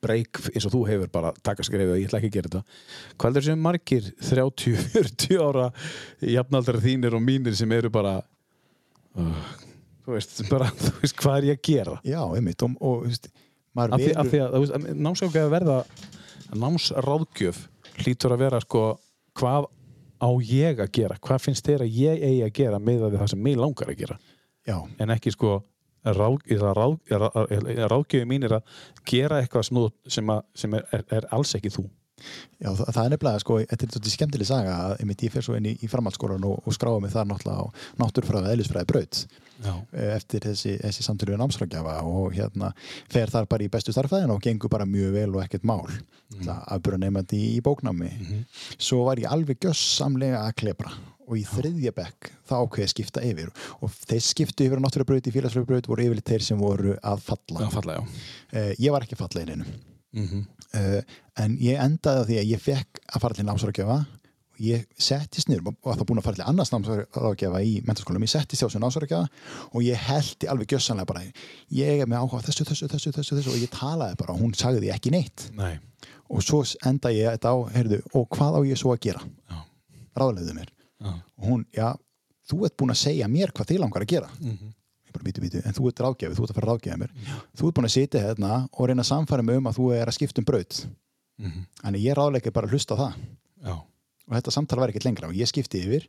breyk 0.00 0.40
eins 0.54 0.66
og 0.66 0.74
þú 0.74 0.82
hefur 0.88 1.10
bara 1.12 1.32
taka 1.44 1.64
skrefið 1.66 1.94
og 1.94 2.00
ég 2.00 2.08
ætla 2.08 2.20
ekki 2.20 2.30
að 2.30 2.36
gera 2.36 2.50
þetta. 2.50 2.78
Hvað 3.20 3.40
er 3.40 3.46
sem 3.48 3.64
margir 3.66 4.10
30-40 4.28 5.40
ára 5.46 5.66
jafnaldrar 6.36 6.80
þínir 6.84 7.16
og 7.18 7.24
mínir 7.24 7.56
sem 7.58 7.72
eru 7.76 7.92
bara 7.92 8.18
uh, 8.20 9.50
þú 10.06 10.16
veist, 10.16 10.40
bara, 10.50 10.70
þú 10.82 10.94
veist 11.02 11.20
hvað 11.20 11.38
er 11.38 11.50
ég 11.50 11.60
að 11.60 11.68
gera? 11.70 11.98
Já, 12.06 12.22
einmitt 12.28 12.66
og, 12.66 12.78
og 12.80 13.04
þú 13.04 13.12
veist, 13.12 13.30
maður 13.76 14.04
því, 14.04 14.14
af 14.22 14.32
því 14.32 14.42
að, 14.44 14.56
þú 14.56 14.62
veist, 14.64 14.88
námsálgjafa 15.08 15.52
verða 15.56 15.78
námsráðgjöf 16.60 17.60
hlýtur 18.00 18.34
að 18.34 18.42
vera 18.46 18.60
sko 18.64 18.84
hvað 19.38 19.68
á 20.20 20.30
ég 20.44 20.82
að 20.82 20.92
gera? 20.96 21.16
Hvað 21.22 21.44
finnst 21.46 21.66
þér 21.66 21.86
að 21.86 21.96
ég 21.96 22.24
eigi 22.26 22.44
að 22.44 22.54
gera 22.58 22.80
með 22.82 23.06
það 23.14 23.32
sem 23.32 23.42
mig 23.44 23.58
langar 23.60 23.92
að 23.92 24.02
gera? 24.02 24.18
Já, 24.68 24.76
en 25.00 25.12
ekki 25.14 25.32
sko 25.32 25.60
ráð, 26.04 26.36
ráð, 26.60 26.98
ráð, 27.10 27.70
ráðgjöfi 27.92 28.26
mín 28.28 28.44
er 28.48 28.58
að 28.60 28.76
gera 29.08 29.40
eitthvað 29.42 29.70
þú- 29.70 29.88
sem, 30.08 30.26
að, 30.36 30.44
sem 30.54 30.74
er, 30.74 30.86
er, 30.92 31.04
er 31.20 31.26
alls 31.34 31.54
ekki 31.58 31.72
þú. 31.76 31.88
Já, 32.60 32.68
það, 32.76 32.88
það 32.92 33.04
er 33.06 33.12
nefnilega, 33.14 33.40
sko, 33.40 33.54
þetta 33.64 33.86
er 33.86 33.92
þetta 33.94 34.10
skemmtileg 34.12 34.48
saga 34.50 34.72
að 34.84 34.90
einmitt 35.00 35.22
ég 35.24 35.32
fer 35.32 35.44
svo 35.46 35.54
inn 35.56 35.68
í, 35.70 35.76
í 35.80 35.88
framhaldsskólan 35.88 36.42
og, 36.44 36.58
og 36.68 36.74
skráði 36.76 37.00
mig 37.06 37.14
þar 37.14 37.30
náttúrulega 37.30 37.64
á 37.64 37.66
náttúrfræði 38.02 38.50
eðlisfræði 38.52 38.88
braut 38.90 39.20
Já. 39.64 39.72
eftir 40.18 40.44
þessi, 40.44 40.74
þessi 40.82 41.06
samtölu 41.06 41.32
við 41.32 41.40
námsrákjafa 41.40 41.94
og 42.04 42.36
hérna 42.36 42.74
fer 43.12 43.32
þar 43.32 43.48
bara 43.48 43.64
í 43.64 43.70
bestu 43.72 43.94
starfæðin 43.96 44.34
og 44.34 44.42
gengur 44.44 44.72
bara 44.72 44.84
mjög 44.88 45.16
vel 45.16 45.30
og 45.32 45.40
ekkert 45.46 45.64
mál. 45.68 45.88
Mm. 46.30 46.44
það 46.44 46.60
afbúra 46.76 47.00
nefnandi 47.00 47.40
í, 47.40 47.48
í 47.56 47.62
bóknámi. 47.64 48.12
Svo 48.76 49.00
var 49.08 49.18
ég 49.18 49.32
alveg 49.32 49.58
gjössamlega 49.64 50.44
að 50.44 50.58
klebra 50.60 50.92
og 51.30 51.38
í 51.38 51.44
þriðja 51.46 51.92
bekk 51.94 52.32
þá 52.50 52.54
ákveði 52.58 52.90
skipta 52.90 53.22
yfir. 53.24 53.52
Og 53.80 53.92
þeir 53.94 54.24
skiptu 54.26 54.66
yfir 54.66 54.82
á 54.82 54.84
náttúrfræði 54.84 55.10
braut 55.12 55.30
í 55.30 55.34
félagsfræði 55.36 55.70
braut 55.70 55.90
voru 55.92 56.08
yfirleitt 56.08 56.32
þeir 56.32 56.46
sem 56.48 56.60
voru 56.60 56.96
að 56.98 57.22
falla. 57.28 57.62
Já, 57.62 57.70
falla, 57.76 57.98
já. 58.00 58.24
Eh, 58.50 58.72
ég 58.82 58.94
var 58.94 59.06
ekki 59.06 59.16
að 59.18 59.24
falla 59.24 59.44
í 59.44 59.50
neinum. 59.52 59.72
Mhm. 60.10 60.46
uh, 60.74 61.02
en 61.38 61.52
ég 61.62 61.78
endaði 61.78 62.18
á 62.18 62.26
því 62.26 62.38
að 62.40 62.48
ég 62.50 62.62
fekk 62.62 62.98
að 63.14 63.22
fara 63.22 63.36
til 63.38 63.44
námsrákjafa 63.46 63.98
og 64.00 64.64
ég 64.66 64.86
settist 64.98 65.48
niður 65.48 65.70
og 65.70 65.94
það 65.94 66.06
búin 66.08 66.20
að 66.20 66.26
fara 66.26 66.38
til 66.40 66.46
annars 66.50 66.72
námsrákjafa 66.74 67.60
í 67.62 67.76
mentaskólum, 67.86 68.24
ég 68.26 68.32
settist 68.32 68.60
hjá 68.60 68.66
þessu 68.66 68.82
námsrákjafa 68.82 69.28
og 69.70 69.86
ég 69.86 70.02
heldi 70.08 70.50
alveg 70.50 70.74
gjössanlega 70.74 71.06
bara 71.12 71.22
ég 71.78 72.02
er 72.02 72.10
með 72.10 72.24
áhuga 72.24 72.42
þessu, 72.48 72.66
þessu, 72.66 72.90
þessu, 72.90 73.14
þessu, 73.14 73.38
þessu 73.38 73.54
og 73.54 73.62
ég 73.62 73.70
talaði 73.70 74.18
bara 74.18 74.34
og 74.34 74.42
hún 74.42 74.56
sagði 74.58 74.90
ekki 74.90 75.14
neitt. 75.14 75.46
Nei. 75.54 75.78
og 76.30 76.42
svo 76.42 76.64
enda 76.86 77.14
ég 77.14 77.30
þetta 77.38 77.54
á, 77.54 77.56
heyrðu, 77.74 78.02
og 78.14 78.28
hvað 78.34 78.58
á 78.58 78.60
ég 78.66 78.78
svo 78.82 78.92
að 78.94 79.02
gera? 79.06 79.22
Já. 79.50 79.62
ráðleiðu 80.18 80.58
mér 80.58 80.74
Já. 81.00 81.12
og 81.38 81.44
hún, 81.48 81.64
já, 81.72 81.94
þú 82.50 82.64
ert 82.66 82.76
búin 82.76 82.90
að 82.92 83.00
segja 83.00 83.28
mér 83.28 83.52
hvað 83.52 83.66
þið 83.72 83.78
langar 83.80 84.02
að 84.04 84.08
gera 84.12 84.28
Mhm. 84.40 84.72
ég 85.06 85.12
bara 85.12 85.24
bítu, 85.24 85.40
bítu, 85.40 85.62
en 85.66 85.72
þú 85.72 85.88
ert 85.88 86.00
ráðgjafi, 86.04 86.34
þú 86.36 86.42
ert 86.44 86.50
að 86.50 86.54
fara 86.54 86.66
að 86.66 86.72
ráðgjafa 86.74 86.98
mér 86.98 87.10
þú 87.56 87.66
ert 87.68 87.74
búin 87.74 87.88
að 87.88 87.96
sitja 87.96 88.20
hérna 88.26 88.68
og 88.72 88.86
reyna 88.88 89.02
að 89.02 89.10
samfæra 89.12 89.42
mig 89.44 89.56
um 89.56 89.64
að 89.70 89.76
þú 89.78 89.86
er 89.96 90.06
að 90.06 90.14
skipta 90.18 90.38
um 90.38 90.44
braut 90.44 90.86
Mhm. 91.40 91.66
þannig 91.82 92.02
ég 92.04 92.14
ráðleika 92.16 92.52
bara 92.52 92.66
að 92.66 92.70
hlusta 92.74 92.94
á 92.94 92.98
það 93.00 93.14
Já. 93.64 93.72
og 94.28 94.32
þetta 94.36 94.52
samtal 94.52 94.78
var 94.78 94.88
ekkert 94.90 95.04
lengra 95.04 95.28
og 95.28 95.34
ég 95.34 95.48
skipti 95.48 95.80
yfir 95.82 96.06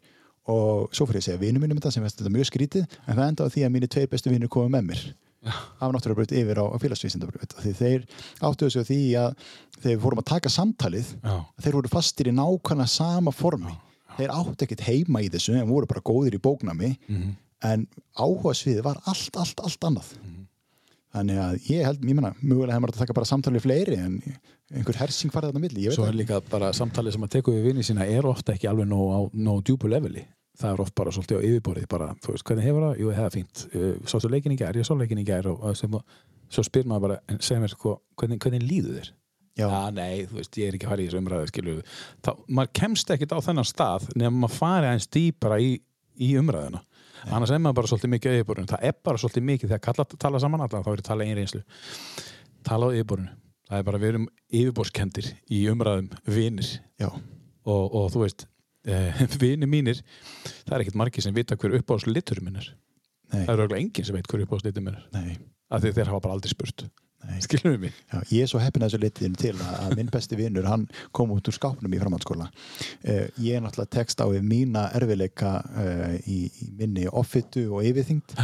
og 0.47 0.89
svo 0.91 1.05
fyrir 1.07 1.21
ég 1.21 1.23
að 1.23 1.27
segja 1.31 1.39
vinum 1.39 1.61
mínum 1.63 1.79
þetta 1.79 1.91
sem 1.93 2.03
þetta 2.03 2.29
mjög 2.33 2.49
skrítið 2.51 2.87
en 3.07 3.15
það 3.15 3.27
enda 3.29 3.43
á 3.45 3.49
því 3.53 3.61
að 3.65 3.71
mínir 3.71 3.87
tveir 3.87 4.09
bestu 4.09 4.29
vinnur 4.29 4.49
komið 4.49 4.71
með 4.75 4.83
mér 4.89 5.13
af 5.81 5.91
náttúrulega 5.91 6.15
braut 6.15 6.31
yfir 6.37 6.57
á, 6.61 6.65
á 6.69 6.77
félagsvísindabraut 6.77 7.53
því 7.61 7.73
þeir 7.73 8.05
áttuðu 8.41 8.71
sig 8.71 8.81
á 8.81 8.89
því 8.89 8.99
að 9.17 9.35
við 9.85 9.99
fórum 10.01 10.19
að 10.21 10.25
taka 10.25 10.49
samtalið 10.49 11.07
Já. 11.23 11.45
þeir 11.61 11.73
voru 11.73 11.89
fastir 11.89 12.27
í 12.27 12.33
nákvæmlega 12.35 12.87
sama 12.89 13.31
formi 13.31 13.71
þeir 14.21 14.35
áttu 14.37 14.65
ekkert 14.67 14.85
heima 14.87 15.21
í 15.25 15.29
þessu 15.33 15.57
en 15.59 15.67
voru 15.69 15.89
bara 15.89 16.01
góðir 16.05 16.37
í 16.37 16.43
bóknami 16.43 16.93
Mhm. 17.09 17.33
en 17.63 17.87
áhuga 18.17 18.53
sviði 18.57 18.81
var 18.85 19.01
allt, 19.05 19.35
allt, 19.37 19.59
allt 19.61 19.79
annað 19.89 20.13
þannig 21.11 21.39
að 21.43 21.55
ég 21.67 21.83
held, 21.85 22.03
ég 22.07 22.15
menna 22.15 22.31
mögulega 22.39 22.71
hefur 22.77 22.85
maður 22.85 22.95
að 22.95 23.01
taka 23.03 23.13
bara 23.17 23.27
samtalið 23.27 23.65
fleiri 23.65 23.97
en 23.99 24.13
einhver 24.71 24.95
hersing 25.01 25.31
farið 25.33 25.51
þarna 25.51 25.61
milli, 25.65 25.81
ég 25.83 25.91
veit 25.91 25.97
Svo 25.99 26.05
er 26.07 26.15
líka 26.15 26.37
bara 26.49 26.69
samtalið 26.71 27.17
sem 27.17 27.25
að 27.27 27.33
teku 27.35 27.51
við 27.51 27.65
vinni 27.67 27.83
sína 27.83 28.05
er 28.07 28.23
ofta 28.29 28.53
ekki 28.55 28.69
alveg 28.71 28.87
nóg 28.87 29.09
á 29.11 29.19
nóg 29.35 29.59
djúpu 29.67 29.89
leveli 29.91 30.23
það 30.61 30.73
er 30.77 30.81
oft 30.85 30.95
bara 30.95 31.11
svolítið 31.11 31.41
á 31.41 31.45
yfirborðið 31.49 31.87
bara, 31.91 32.07
þú 32.23 32.31
veist, 32.35 32.45
hvernig 32.47 32.63
hefur 32.69 32.85
það? 32.85 32.99
Jú, 33.01 33.11
það 33.17 33.25
er 33.25 33.35
fínt 33.35 33.63
Sástu 34.07 34.29
leikin 34.31 34.55
í 34.55 34.57
gær, 34.61 34.77
ég 34.79 34.85
sá 34.87 34.93
leikin 34.95 35.19
í 35.21 35.25
gær 35.27 35.47
og, 35.51 35.63
og 35.63 35.75
sem, 35.79 35.95
svo 36.51 36.63
spyr 36.63 36.87
maður 36.87 37.01
bara, 37.07 37.19
segja 37.39 37.59
mér 37.63 37.73
sko, 37.75 37.97
hvernig, 38.15 38.39
hvernig 38.39 38.63
líður 38.63 38.99
þér? 39.01 39.11
Já. 39.59 39.67
nei, 39.91 40.25
þú 40.29 40.37
veist, 40.39 40.57
ég 40.57 40.69
er 40.69 40.77
ekki 40.77 40.87
að 40.87 40.93
fara 40.93 41.03
í 41.03 41.07
þessu 41.09 41.19
umræðu 41.19 41.49
skilur 41.51 41.81
þá, 42.23 42.31
maður 42.47 42.71
kemst 42.79 43.11
ekkit 43.15 43.33
á 43.35 43.39
þennan 43.43 43.67
stað 43.67 44.07
nema 44.15 44.45
maður 44.45 44.55
fari 44.55 44.89
aðeins 44.89 45.09
dýpara 45.11 45.59
í, 45.59 45.73
í 46.15 46.29
umræðuna. 46.39 46.81
Annars 47.29 47.51
er 47.53 47.61
maður 47.61 47.81
bara 47.81 47.91
svolítið 47.91 48.13
mikið 48.15 48.37
yfirborðinu. 48.39 48.71
Það 48.71 48.85
er 48.87 48.95
bara 49.05 49.21
svolítið 49.21 49.45
mikið 49.49 49.73
þegar 49.73 49.83
kalla, 49.85 50.05
tala 50.23 50.41
saman 50.41 50.63
allan 50.65 50.85
þá 50.85 50.89
er 50.89 50.95
ég 50.95 51.03
að 51.03 51.09
tala 51.09 51.27
einn 51.27 51.37
reynslu. 51.37 51.61
Tala 52.65 52.89
á 52.89 52.95
yfirborðinu. 52.95 53.35
Það 53.67 53.77
er 53.77 53.85
bara 53.87 54.01
við 54.01 54.13
erum 54.13 54.25
yfirborðskendir 54.61 55.27
í 55.51 55.59
umræðum 55.71 56.09
vinir. 56.25 56.71
Já. 57.01 57.11
og, 57.11 57.83
og 57.93 58.07
þú 58.13 58.23
veist 58.23 58.47
eh, 58.89 59.21
vinir 59.41 59.69
mínir 59.69 60.01
það 60.65 60.75
er 60.75 60.85
ekkit 60.85 60.97
margir 60.99 61.25
sem 61.25 61.35
vita 61.35 61.57
hver 61.59 61.77
uppáðs 61.77 62.07
litur 62.09 62.41
minn 62.41 62.57
er. 62.61 62.71
Nei. 63.31 63.45
það 63.45 63.53
er 63.53 63.61
auðvitað 63.61 63.79
enginn 63.83 64.07
sem 64.07 64.17
veit 64.17 64.31
hver 64.31 64.43
uppáðs 64.47 64.65
litur 64.67 64.85
minn 64.87 64.97
er. 64.97 65.05
Nei. 65.13 65.37
af 65.71 65.83
því 65.83 65.93
þeir 65.97 66.11
hafa 66.11 66.23
bara 66.25 66.37
aldrei 66.39 66.51
spurt 66.51 66.87
skilur 67.45 67.77
við 67.81 67.93
Já, 68.11 68.17
ég 68.31 68.43
er 68.43 68.49
svo 68.51 68.61
heppin 68.61 68.83
að 68.83 68.91
þessu 68.91 69.01
litinu 69.01 69.39
til 69.39 69.53
að, 69.55 69.73
að 69.85 69.95
minn 69.99 70.11
besti 70.11 70.37
vinnur, 70.39 70.67
hann 70.69 70.87
kom 71.15 71.31
út 71.35 71.47
úr 71.47 71.55
skápnum 71.55 71.93
í 71.93 71.99
framhaldsskóla. 72.01 72.49
Uh, 73.05 73.27
ég 73.41 73.57
er 73.57 73.63
náttúrulega 73.63 73.93
tekst 73.97 74.21
á 74.23 74.25
við 74.31 74.45
mína 74.47 74.87
erfileika 74.97 75.53
uh, 75.61 76.15
í, 76.25 76.43
í 76.49 76.69
minni 76.79 77.07
offitu 77.07 77.67
og 77.71 77.87
yfirþyngd. 77.87 78.35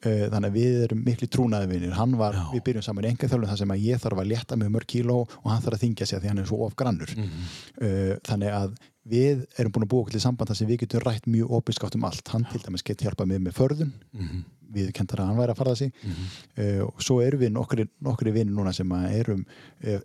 Uh, 0.00 0.26
þannig 0.32 0.46
að 0.48 0.56
við 0.56 0.84
erum 0.86 1.02
miklu 1.06 1.30
trúnaði 1.32 1.72
vinnir. 1.74 1.96
Hann 1.98 2.14
var, 2.20 2.38
við 2.54 2.64
byrjum 2.68 2.86
saman 2.86 3.08
í 3.08 3.12
enga 3.12 3.28
þjálfum 3.28 3.50
þar 3.50 3.62
sem 3.64 3.74
að 3.74 3.88
ég 3.88 4.04
þarf 4.04 4.22
að 4.22 4.30
létta 4.34 4.60
mig 4.60 4.72
mörg 4.72 4.88
kíló 4.90 5.18
og 5.26 5.50
hann 5.50 5.64
þarf 5.64 5.80
að 5.80 5.84
þingja 5.86 6.08
sig 6.08 6.18
að 6.18 6.24
því 6.24 6.32
hann 6.32 6.44
er 6.44 6.48
svo 6.52 6.62
ofgrannur. 6.68 7.18
uh, 7.20 8.14
þannig 8.28 8.56
að 8.56 8.80
við 9.08 9.44
erum 9.58 9.72
búin 9.72 9.86
að 9.86 9.92
búa 9.92 10.04
okkur 10.04 10.16
til 10.16 10.22
samband 10.22 10.50
þar 10.50 10.58
sem 10.60 10.68
við 10.68 10.82
getum 10.84 11.04
rætt 11.04 11.28
mjög 11.30 11.52
opinskátt 11.60 11.96
um 11.96 12.04
allt. 12.08 12.26
Hann 12.34 12.46
til 12.50 12.60
dæmis 12.64 12.84
getur 12.84 13.08
hjálpað 13.08 13.30
mig 13.30 13.40
með 13.46 13.56
förðun. 13.56 13.94
Við 14.70 14.92
kentar 14.94 15.22
að 15.22 15.30
hann 15.30 15.40
væri 15.40 15.54
að 15.54 15.58
fara 15.58 15.74
sig. 15.74 15.94
Uh, 16.58 16.82
og 16.86 17.00
svo 17.02 17.20
erum 17.24 17.40
við 17.40 17.54
nokkri, 17.56 17.88
nokkri 18.00 18.34
vinni 18.34 18.54
núna 18.54 18.72
sem 18.76 18.92
erum 18.92 19.46
uh, 19.86 19.98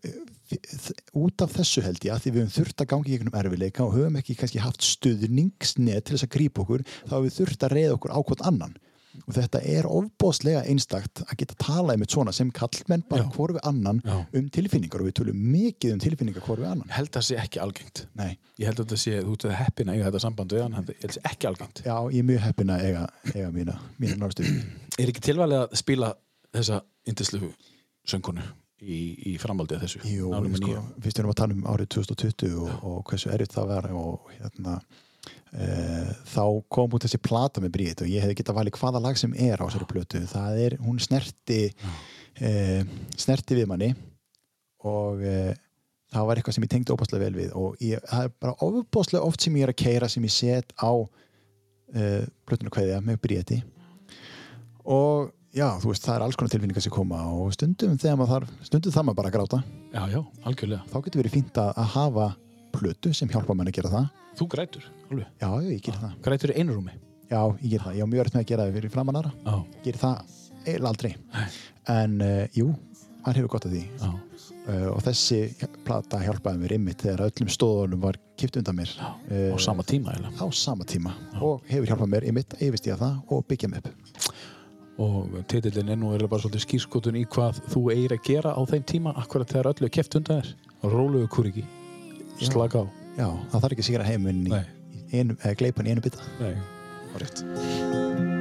út 1.18 1.42
af 1.42 1.54
þessu 1.54 1.82
held 1.82 2.04
ég 2.06 2.14
að 2.14 2.24
því 2.24 2.32
við 2.32 2.42
höfum 2.44 2.56
þurft 2.56 2.82
að 2.82 2.90
gangi 2.94 3.12
í 3.12 3.18
einhvern 3.18 3.40
erfileika 3.40 3.86
og 3.86 3.96
höfum 3.98 4.18
ekki 4.20 4.36
kannski 4.38 4.62
haft 4.62 4.86
stuðningsnið 4.86 6.02
til 6.02 6.16
þess 6.16 6.28
að 6.28 6.34
grípa 6.38 6.62
okkur 6.62 6.84
þá 6.86 7.14
höfum 7.16 7.26
við 7.26 7.38
þurft 7.40 7.66
að 7.66 7.74
reyða 7.74 7.96
okkur 7.96 8.14
á 8.14 8.20
hvort 8.22 8.44
annan 8.46 8.76
og 9.26 9.36
þetta 9.38 9.62
er 9.72 9.88
ofbóðslega 9.90 10.64
einstakt 10.70 11.24
að 11.26 11.38
geta 11.42 11.58
talað 11.62 12.02
með 12.02 12.12
svona 12.16 12.34
sem 12.36 12.52
kallmenn 12.56 13.06
bara 13.10 13.28
hvort 13.36 13.56
við 13.58 13.64
annan 13.70 14.02
Já. 14.06 14.16
um 14.40 14.50
tilfinningar. 14.58 15.04
Og 15.04 15.10
við 15.10 15.18
tölum 15.22 15.46
mikið 15.54 15.96
um 15.96 16.02
tilfinningar 16.04 16.46
hvort 16.46 16.64
við 16.64 16.72
annan. 16.72 16.92
Held 16.94 17.12
að 17.12 17.20
það 17.20 17.28
sé 17.30 17.40
ekki 17.44 17.62
algengt. 17.64 18.04
Nei. 18.20 18.36
Ég 18.62 18.70
held 18.70 18.84
að 18.84 18.92
það 18.94 19.02
sé, 19.06 19.16
þú 19.22 19.38
ert 19.38 19.48
heppin 19.62 19.92
að 19.92 19.98
eiga 19.98 20.10
þetta 20.10 20.24
samband 20.26 20.58
að 20.58 20.78
það 20.80 21.16
sé 21.18 21.24
ekki 21.32 21.50
algengt. 21.52 21.82
Já, 21.86 21.96
ég 22.12 22.20
er 22.22 22.28
mjög 22.30 22.44
heppin 22.46 22.76
að 22.76 22.86
eiga, 22.90 23.08
eiga 23.34 23.48
mína, 23.56 23.80
mína 24.02 24.20
náttúru 24.22 24.54
Er 25.02 25.12
ekki 25.12 25.24
tilvalið 25.26 25.64
að 25.66 25.80
spila 25.80 26.12
þessa 26.56 26.84
indislu 27.10 27.50
söngunu 28.08 28.46
í, 28.80 29.00
í 29.32 29.38
framhaldi 29.42 29.76
af 29.76 29.84
þessu? 29.86 30.04
Jú, 30.08 30.30
sko, 30.60 30.76
fyrst 31.04 31.20
erum 31.20 31.32
við 31.32 31.36
að 31.36 31.42
tala 31.42 31.58
um 31.58 31.66
árið 31.74 31.90
2020 31.98 32.56
og, 32.62 32.72
og 32.88 33.02
hversu 33.10 33.32
erfitt 33.34 33.56
það 33.56 33.72
var 33.74 33.90
og 33.92 34.32
hérna 34.38 34.78
e, 35.56 35.68
þá 36.32 36.44
kom 36.76 36.96
út 36.96 37.06
þessi 37.06 37.20
plata 37.24 37.64
með 37.64 37.74
Bríðit 37.76 38.04
og 38.06 38.12
ég 38.12 38.26
hefði 38.26 38.40
getað 38.42 38.60
valið 38.60 38.80
hvaða 38.80 39.04
lag 39.04 39.20
sem 39.20 39.36
er 39.36 39.62
á 39.62 39.66
þessari 39.66 39.90
plötu. 39.90 40.24
Það 40.32 40.64
er, 40.66 40.78
hún 40.86 41.00
snerti 41.04 41.62
e, 42.40 42.52
snerti 43.18 43.60
við 43.60 43.70
manni 43.72 43.92
og 44.86 45.24
e, 45.26 45.38
það 46.14 46.28
var 46.30 46.42
eitthvað 46.42 46.58
sem 46.58 46.68
ég 46.68 46.74
tengdi 46.76 46.96
óbáslega 46.96 47.26
vel 47.26 47.40
við 47.40 47.56
og 47.60 47.80
ég, 47.84 48.04
það 48.10 48.28
er 48.28 48.36
bara 48.46 48.58
ofbáslega 48.68 49.24
oft 49.26 49.46
sem 49.46 49.56
ég 49.58 49.68
er 49.68 49.74
að 49.74 49.82
keira 49.82 50.12
sem 50.12 50.28
ég 50.28 50.36
set 50.36 50.76
á 50.80 50.92
plötuna 52.50 52.72
kveðja 52.74 52.98
með 53.06 53.20
Bríðiti 53.22 53.60
og 54.90 55.30
já, 55.56 55.68
þú 55.82 55.92
veist, 55.92 56.06
það 56.06 56.18
er 56.18 56.26
alls 56.26 56.38
konar 56.40 56.54
tilfinningar 56.54 56.84
sem 56.84 56.94
koma 56.94 57.22
og 57.32 57.54
stundum 57.56 57.96
þegar 58.00 58.18
maður 58.20 58.34
þarf, 58.34 58.56
stundum 58.68 58.96
þarf 58.96 59.08
maður 59.08 59.20
bara 59.20 59.32
að 59.32 59.36
gráta. 59.38 59.60
Já, 59.94 60.02
já, 60.12 60.20
algjörlega. 60.50 60.88
Þá 60.92 60.98
getur 61.06 61.22
verið 61.22 61.36
fínt 61.36 61.60
að, 61.62 61.72
að 61.82 61.92
hafa 61.96 62.28
plötu 62.80 63.14
sem 63.16 63.32
hjálpa 63.32 63.56
mann 63.58 63.72
að 63.72 63.80
gera 63.80 63.94
það. 63.94 64.10
Þú 64.36 64.48
grætur, 64.52 64.88
alveg? 65.10 65.34
Já, 65.42 65.50
ég 65.66 65.84
ger 65.86 66.00
það. 66.02 66.16
Grætur 66.26 66.54
í 66.54 66.58
einrúmi 66.62 66.98
já, 67.26 67.40
ég 67.62 67.70
ger 67.72 67.86
það, 67.86 67.96
ég 67.98 68.06
á 68.06 68.12
mjög 68.12 68.26
öll 68.26 68.34
með 68.36 68.44
að 68.44 68.50
gera 68.52 68.68
það 68.68 68.80
fyrir 68.80 68.94
framann 68.94 69.22
aðra. 69.22 69.34
Já, 69.46 69.80
ger 69.88 70.02
það 70.02 70.36
eiginlega 70.66 70.92
aldrei. 70.92 71.14
En 71.96 72.22
uh, 72.22 72.44
jú, 72.56 72.70
hann 73.26 73.38
hefur 73.40 73.54
gott 73.56 73.70
að 73.70 73.78
því. 73.78 73.84
Já 74.02 74.36
uh, 74.70 74.90
og 74.94 75.02
þessi 75.06 75.40
plata 75.86 76.20
hjálpaði 76.24 76.62
mér 76.62 76.76
ymmit 76.78 77.06
þegar 77.06 77.26
öllum 77.28 77.52
stóðunum 77.54 78.04
var 78.06 78.20
kipt 78.40 78.60
undan 78.60 78.80
mér. 78.80 78.92
Uh, 79.30 79.54
á 79.54 79.58
sama 79.62 79.86
tíma 79.88 80.16
eiginlega. 80.16 80.36
á 80.42 80.46
sama 80.56 80.88
tíma. 80.88 81.16
Og 81.40 81.64
hefur 81.70 81.92
hjálpað 81.92 82.12
mér 82.16 82.28
ymmit 82.32 82.58
að 82.58 82.68
yfirst 82.68 82.90
ég 82.90 83.00
það 83.02 83.22
og 83.30 83.48
byggja 83.50 83.72
mig 83.72 83.84
upp. 83.84 84.30
Og 85.06 85.40
titillin 85.52 85.92
er 85.92 86.00
nú 86.00 86.14
eiginlega 86.14 86.32
bara 86.32 86.46
svolítið 86.46 86.66
skýrskotun 86.66 87.20
í 87.20 87.26
hvað 87.28 87.60
þú 87.74 87.88
eigir 87.94 88.16
að 88.16 88.28
gera 88.30 88.56
á 88.56 88.62
þeim 88.70 88.86
tíma 88.88 89.16
akkurat 89.20 89.52
þegar 89.52 89.74
öllu 89.74 89.90
er 89.90 89.96
keft 89.98 90.16
undan 90.20 90.42
þér. 90.42 90.54
Róluðu 90.86 91.32
kuriki, 91.34 91.66
slaka 92.42 92.84
á. 92.84 92.86
Já, 93.16 93.28
það 93.52 93.60
þarf 93.62 93.76
ekki 93.76 93.86
að 93.86 93.90
sigra 93.92 94.08
heiminn 94.08 94.46
í, 94.50 94.64
einu, 95.16 95.38
eða 95.42 95.58
gleipan 95.62 95.88
í 95.88 95.96
einu 95.96 96.04
bytta 96.04 96.32
Nei, 96.42 96.56
það 97.14 97.20
er 97.22 97.28
rétt 97.28 98.35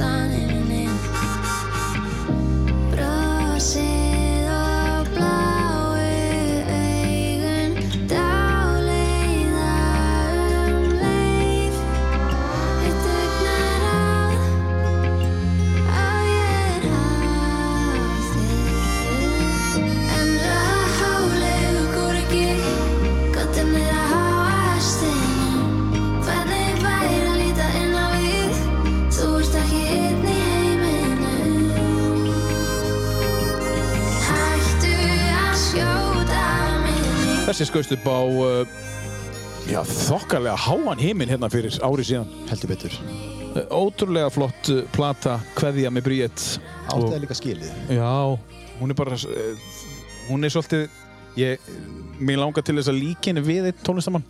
understand 0.00 0.33
skauðst 37.74 37.94
upp 37.96 38.04
á 38.06 38.20
uh, 38.22 38.74
já, 39.66 39.80
þokkarlega 39.82 40.54
háan 40.62 41.00
heiminn 41.00 41.30
hérna 41.32 41.48
fyrir 41.50 41.74
ári 41.82 42.04
síðan. 42.06 42.28
Heldur 42.46 42.70
betur. 42.70 42.92
Uh, 43.50 43.64
Ótrúlega 43.74 44.28
flott 44.30 44.68
uh, 44.70 44.84
plata 44.94 45.40
Kveðja 45.58 45.90
með 45.90 46.04
Bríett 46.06 46.44
það 46.86 47.16
líka 47.24 47.34
skilið. 47.34 47.72
Já, 47.90 48.12
hún 48.78 48.94
er 48.94 48.98
bara 48.98 49.16
hún 50.28 50.46
er 50.46 50.52
svolítið 50.54 50.84
ég, 51.40 51.64
mér 52.22 52.38
langar 52.44 52.62
til 52.62 52.76
þess 52.78 52.92
að 52.92 53.00
líka 53.00 53.32
henni 53.32 53.42
við 53.42 53.66
einn 53.72 53.80
tónlistamann 53.82 54.26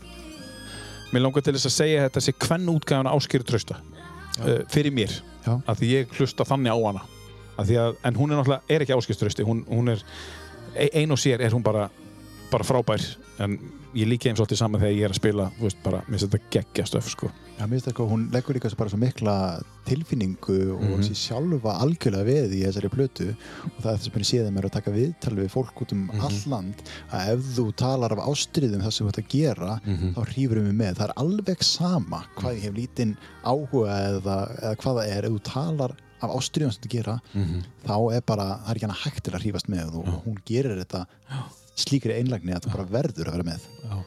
mér 1.12 1.26
langar 1.26 1.44
til 1.44 1.52
þess 1.58 1.68
að 1.68 1.74
segja 1.74 2.06
þetta 2.06 2.22
sé 2.24 2.34
hvern 2.46 2.70
útgáðan 2.72 3.10
áskýri 3.12 3.44
trausta 3.44 3.76
uh, 3.76 4.62
fyrir 4.72 4.94
mér, 4.94 5.12
Já. 5.44 5.58
af 5.58 5.82
því 5.82 5.90
ég 5.90 6.16
hlusta 6.16 6.46
þannig 6.48 6.72
á 6.72 6.78
hana. 6.80 7.04
Að, 7.60 7.74
en 8.08 8.16
hún 8.16 8.32
er 8.32 8.40
náttúrulega 8.40 8.72
er 8.72 8.86
ekki 8.86 8.96
áskýri 8.96 9.20
trausti, 9.20 9.44
hún, 9.44 9.60
hún 9.68 9.92
er 9.92 10.00
e- 10.72 10.88
ein 11.02 11.12
og 11.12 11.20
sér 11.20 11.44
er 11.44 11.52
hún 11.52 11.62
bara, 11.66 11.90
bara 12.48 12.64
frábær 12.64 13.04
en 13.38 13.58
ég 13.94 14.06
líka 14.08 14.28
eins 14.30 14.38
svolítið 14.38 14.58
saman 14.60 14.80
þegar 14.80 14.94
ég 14.94 15.04
er 15.04 15.10
að 15.14 15.18
spila 15.20 15.50
veist 15.60 15.80
bara, 15.82 16.02
mér 16.08 16.18
finnst 16.18 16.28
þetta 16.32 16.50
geggja 16.50 16.84
stöf 16.86 17.08
sko. 17.10 17.30
Já, 17.58 17.64
mér 17.66 17.78
finnst 17.80 17.90
sko, 17.94 18.06
hún 18.10 18.28
leggur 18.34 18.54
líka 18.54 18.70
svo 18.70 18.76
bara 18.78 18.90
svo 18.90 18.98
mikla 18.98 19.34
tilfinningu 19.86 20.56
og 20.74 20.82
mm 20.84 21.02
sér 21.04 21.18
sjálfa 21.18 21.74
algjörlega 21.84 22.24
við 22.26 22.54
í 22.58 22.62
þessari 22.64 22.90
plötu 22.92 23.26
og 23.34 23.80
það 23.82 23.90
er 23.92 23.98
þess 23.98 24.08
að 24.10 24.14
mér 24.18 24.28
séð 24.30 24.46
að 24.48 24.54
mér 24.56 24.68
að 24.68 24.74
taka 24.78 24.94
viðtal 24.94 25.34
við 25.38 25.50
fólk 25.52 25.82
út 25.84 25.92
um 25.92 26.04
Mhm. 26.12 26.20
all 26.20 26.40
land 26.54 26.82
að 27.12 27.28
ef 27.34 27.40
þú 27.58 27.66
talar 27.76 28.12
af 28.12 28.22
ástriðum 28.28 28.82
það 28.82 28.92
sem 28.92 29.06
þú 29.06 29.10
ert 29.12 29.22
að 29.24 29.28
gera 29.28 29.80
Mhm. 29.84 30.14
þá 30.14 30.20
hrýfur 30.30 30.58
við 30.58 30.66
mig 30.72 30.76
með. 30.80 30.94
Það 30.96 31.08
er 31.08 31.14
alveg 31.16 31.62
sama 31.62 32.24
hvað 32.36 32.54
ég 32.56 32.62
hef 32.62 32.74
lítinn 32.74 33.16
áhuga 33.44 33.98
eða, 34.08 34.38
eða 34.62 34.76
hvað 34.76 34.94
það 34.98 35.08
er, 35.16 35.24
ef 35.24 35.30
þú 35.32 35.42
talar 35.42 35.90
af 36.22 36.30
ástriðum 36.30 36.72
sem 36.72 36.82
þú 36.82 36.88
gera 36.90 37.20
Mhm. 37.34 37.62
þá 37.86 38.14
er 38.16 38.20
bara, 38.22 38.46
það 38.64 38.70
er 38.70 38.74
ekki 38.74 38.86
hana 38.88 39.02
hægt 39.04 39.22
til 39.24 39.32
að 39.34 39.42
hrífast 39.42 39.68
með 39.68 39.94
og 39.98 40.24
hún 40.24 40.38
gerir 40.46 40.78
þetta 40.84 41.06
slíkri 41.78 42.18
einlagni 42.18 42.54
að 42.54 42.66
þú 42.66 42.76
bara 42.76 42.92
verður 43.00 43.30
að 43.32 43.38
vera 43.38 43.50
með 43.50 43.68
Já, 43.84 43.98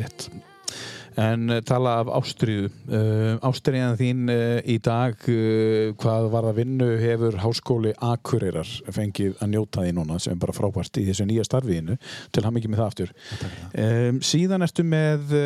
rétt. 0.00 0.30
En 1.20 1.50
uh, 1.50 1.60
tala 1.64 1.98
af 2.00 2.10
ástriðu. 2.16 2.70
Uh, 2.88 3.36
ástriðan 3.44 3.98
þín 4.00 4.32
uh, 4.32 4.60
í 4.64 4.78
dag, 4.82 5.16
hvað 6.00 6.28
var 6.32 6.48
það 6.48 6.60
vinnu, 6.60 6.88
hefur 7.02 7.36
Háskóli 7.42 7.92
Akureyrar 8.00 8.68
fengið 8.94 9.36
að 9.42 9.52
njóta 9.52 9.84
því 9.84 9.94
núna 9.98 10.18
sem 10.22 10.40
bara 10.40 10.56
frábært 10.56 11.00
í 11.00 11.04
þessu 11.08 11.26
nýja 11.28 11.44
starfiðinu 11.48 11.98
til 12.32 12.44
hann 12.46 12.56
mikið 12.56 12.72
með 12.72 12.82
það 12.82 12.90
aftur. 12.92 13.12
Um, 13.82 14.22
síðan 14.24 14.66
ertu 14.66 14.86
með 14.88 15.36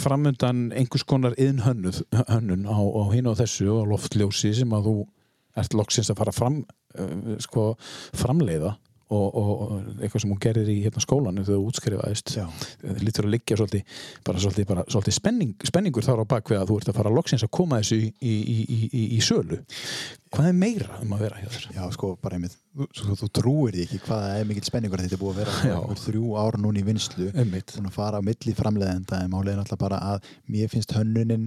framundan 0.00 0.70
einhvers 0.76 1.06
konar 1.08 1.36
yðnhönnun 1.40 2.00
hönnun 2.30 2.66
á, 2.68 2.78
á 2.80 3.04
hinn 3.12 3.28
og 3.30 3.38
þessu 3.40 3.68
og 3.74 3.92
loftljósi 3.92 4.54
sem 4.56 4.74
að 4.76 4.90
þú 4.90 4.96
ert 5.56 5.76
loksins 5.76 6.10
að 6.12 6.20
fara 6.20 6.36
fram, 6.36 6.58
sko, 7.40 7.70
framleiða 8.16 8.74
og, 9.06 9.26
og, 9.38 9.50
og 9.62 10.02
eitthvað 10.02 10.22
sem 10.24 10.32
hún 10.32 10.40
gerir 10.42 10.68
í 10.70 10.76
hérna, 10.82 11.02
skólanum 11.02 11.46
þegar 11.46 11.60
þú 11.60 11.70
útskrifaðist. 11.70 12.32
Það 12.82 13.02
lítur 13.06 13.28
að 13.28 13.34
liggja 13.36 13.58
svolítið, 13.60 13.96
bara 14.26 14.42
svolítið, 14.42 14.68
bara, 14.72 14.84
svolítið 14.90 15.16
spenning, 15.16 15.66
spenningur 15.70 16.06
þar 16.06 16.22
á 16.26 16.32
bakvið 16.34 16.60
að 16.60 16.70
þú 16.72 16.78
ert 16.80 16.90
að 16.90 16.98
fara 16.98 17.12
loksins 17.14 17.46
að 17.46 17.52
koma 17.54 17.80
þessu 17.82 18.00
í, 18.02 18.10
í, 18.26 18.58
í, 18.66 19.02
í, 19.06 19.20
sölu. 19.22 19.60
Hvað 20.34 20.50
er 20.50 20.56
meira 20.58 21.00
um 21.04 21.14
að 21.14 21.22
vera 21.26 21.42
hjá 21.42 21.50
þér? 21.54 21.68
Já, 21.76 21.82
sko, 21.94 22.12
bara 22.22 22.38
einmitt, 22.38 22.56
þú, 22.74 23.18
þú, 23.22 23.28
trúir 23.38 23.76
því 23.76 23.84
ekki 23.86 24.00
hvað 24.08 24.26
er 24.32 24.48
mikill 24.50 24.66
spenningur 24.66 25.04
þetta 25.04 25.16
er 25.16 25.22
búið 25.22 25.36
að 25.36 25.42
vera 25.44 25.76
einhver 25.76 26.02
þrjú 26.02 26.32
ár 26.42 26.58
núna 26.60 26.82
í 26.82 26.86
vinslu 26.86 27.30
að 27.30 27.92
fara 27.94 28.18
á 28.18 28.26
milli 28.26 28.56
framleiðenda 28.58 29.22
en 29.22 29.38
er 29.38 29.46
náttúrulega 29.46 29.80
bara 29.80 30.02
að 30.14 30.26
mér 30.50 30.72
finnst 30.72 30.96
hönnunin 30.98 31.46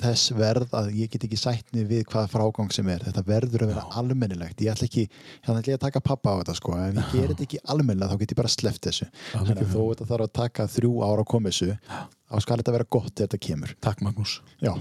þess 0.00 0.32
verð 0.36 0.74
að 0.76 0.90
ég 0.98 1.12
get 1.12 1.26
ekki 1.28 1.38
sætt 1.40 1.72
mig 1.74 1.86
við 1.90 2.04
hvaða 2.10 2.30
frágang 2.32 2.72
sem 2.74 2.88
er. 2.92 3.04
Þetta 3.06 3.24
verður 3.26 3.66
að 3.66 3.72
vera 3.72 3.86
almennilegt. 4.00 4.60
Ég 4.64 4.74
ætla 4.74 4.88
ekki, 4.90 5.06
hérna 5.46 5.62
ætla 5.62 5.74
ég 5.74 5.80
að 5.80 5.86
taka 5.86 6.04
pappa 6.04 6.36
á 6.36 6.38
þetta 6.42 6.58
sko. 6.58 6.76
Ef 6.76 7.00
ég 7.00 7.14
gerir 7.14 7.32
þetta 7.34 7.46
ekki 7.48 7.62
almennilega 7.74 8.12
þá 8.12 8.22
get 8.22 8.36
ég 8.36 8.42
bara 8.42 8.52
sleppt 8.52 8.90
þessu. 8.90 9.08
Þannig 9.32 9.64
að 9.64 9.74
þó 9.74 9.80
þetta 9.80 10.10
þarf 10.12 10.28
að 10.28 10.36
taka 10.42 10.68
þrjú 10.76 10.94
ára 11.06 11.26
að 11.26 11.30
koma 11.32 11.52
þessu 11.52 11.78
þá 12.26 12.40
skal 12.42 12.58
þetta 12.60 12.74
vera 12.74 12.88
gott 12.96 13.12
ef 13.12 13.28
þetta 13.28 13.40
kemur. 13.46 13.72
Takk 13.84 14.02
Magnús. 14.04 14.32
Já, 14.62 14.72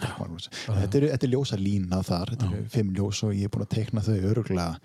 takk 0.00 0.22
Magnús. 0.22 0.48
Þetta 0.64 1.00
eru, 1.00 1.10
þetta 1.12 1.28
er 1.28 1.32
ljósa 1.34 1.58
lína 1.60 2.00
þar, 2.06 2.32
þetta 2.32 2.48
eru 2.48 2.64
fimm 2.72 2.94
ljós 2.96 3.20
og 3.26 3.34
ég 3.36 3.48
er 3.48 3.52
búin 3.52 3.66
að 3.66 3.74
teikna 3.76 4.04
þau 4.06 4.16
öruglega, 4.30 4.80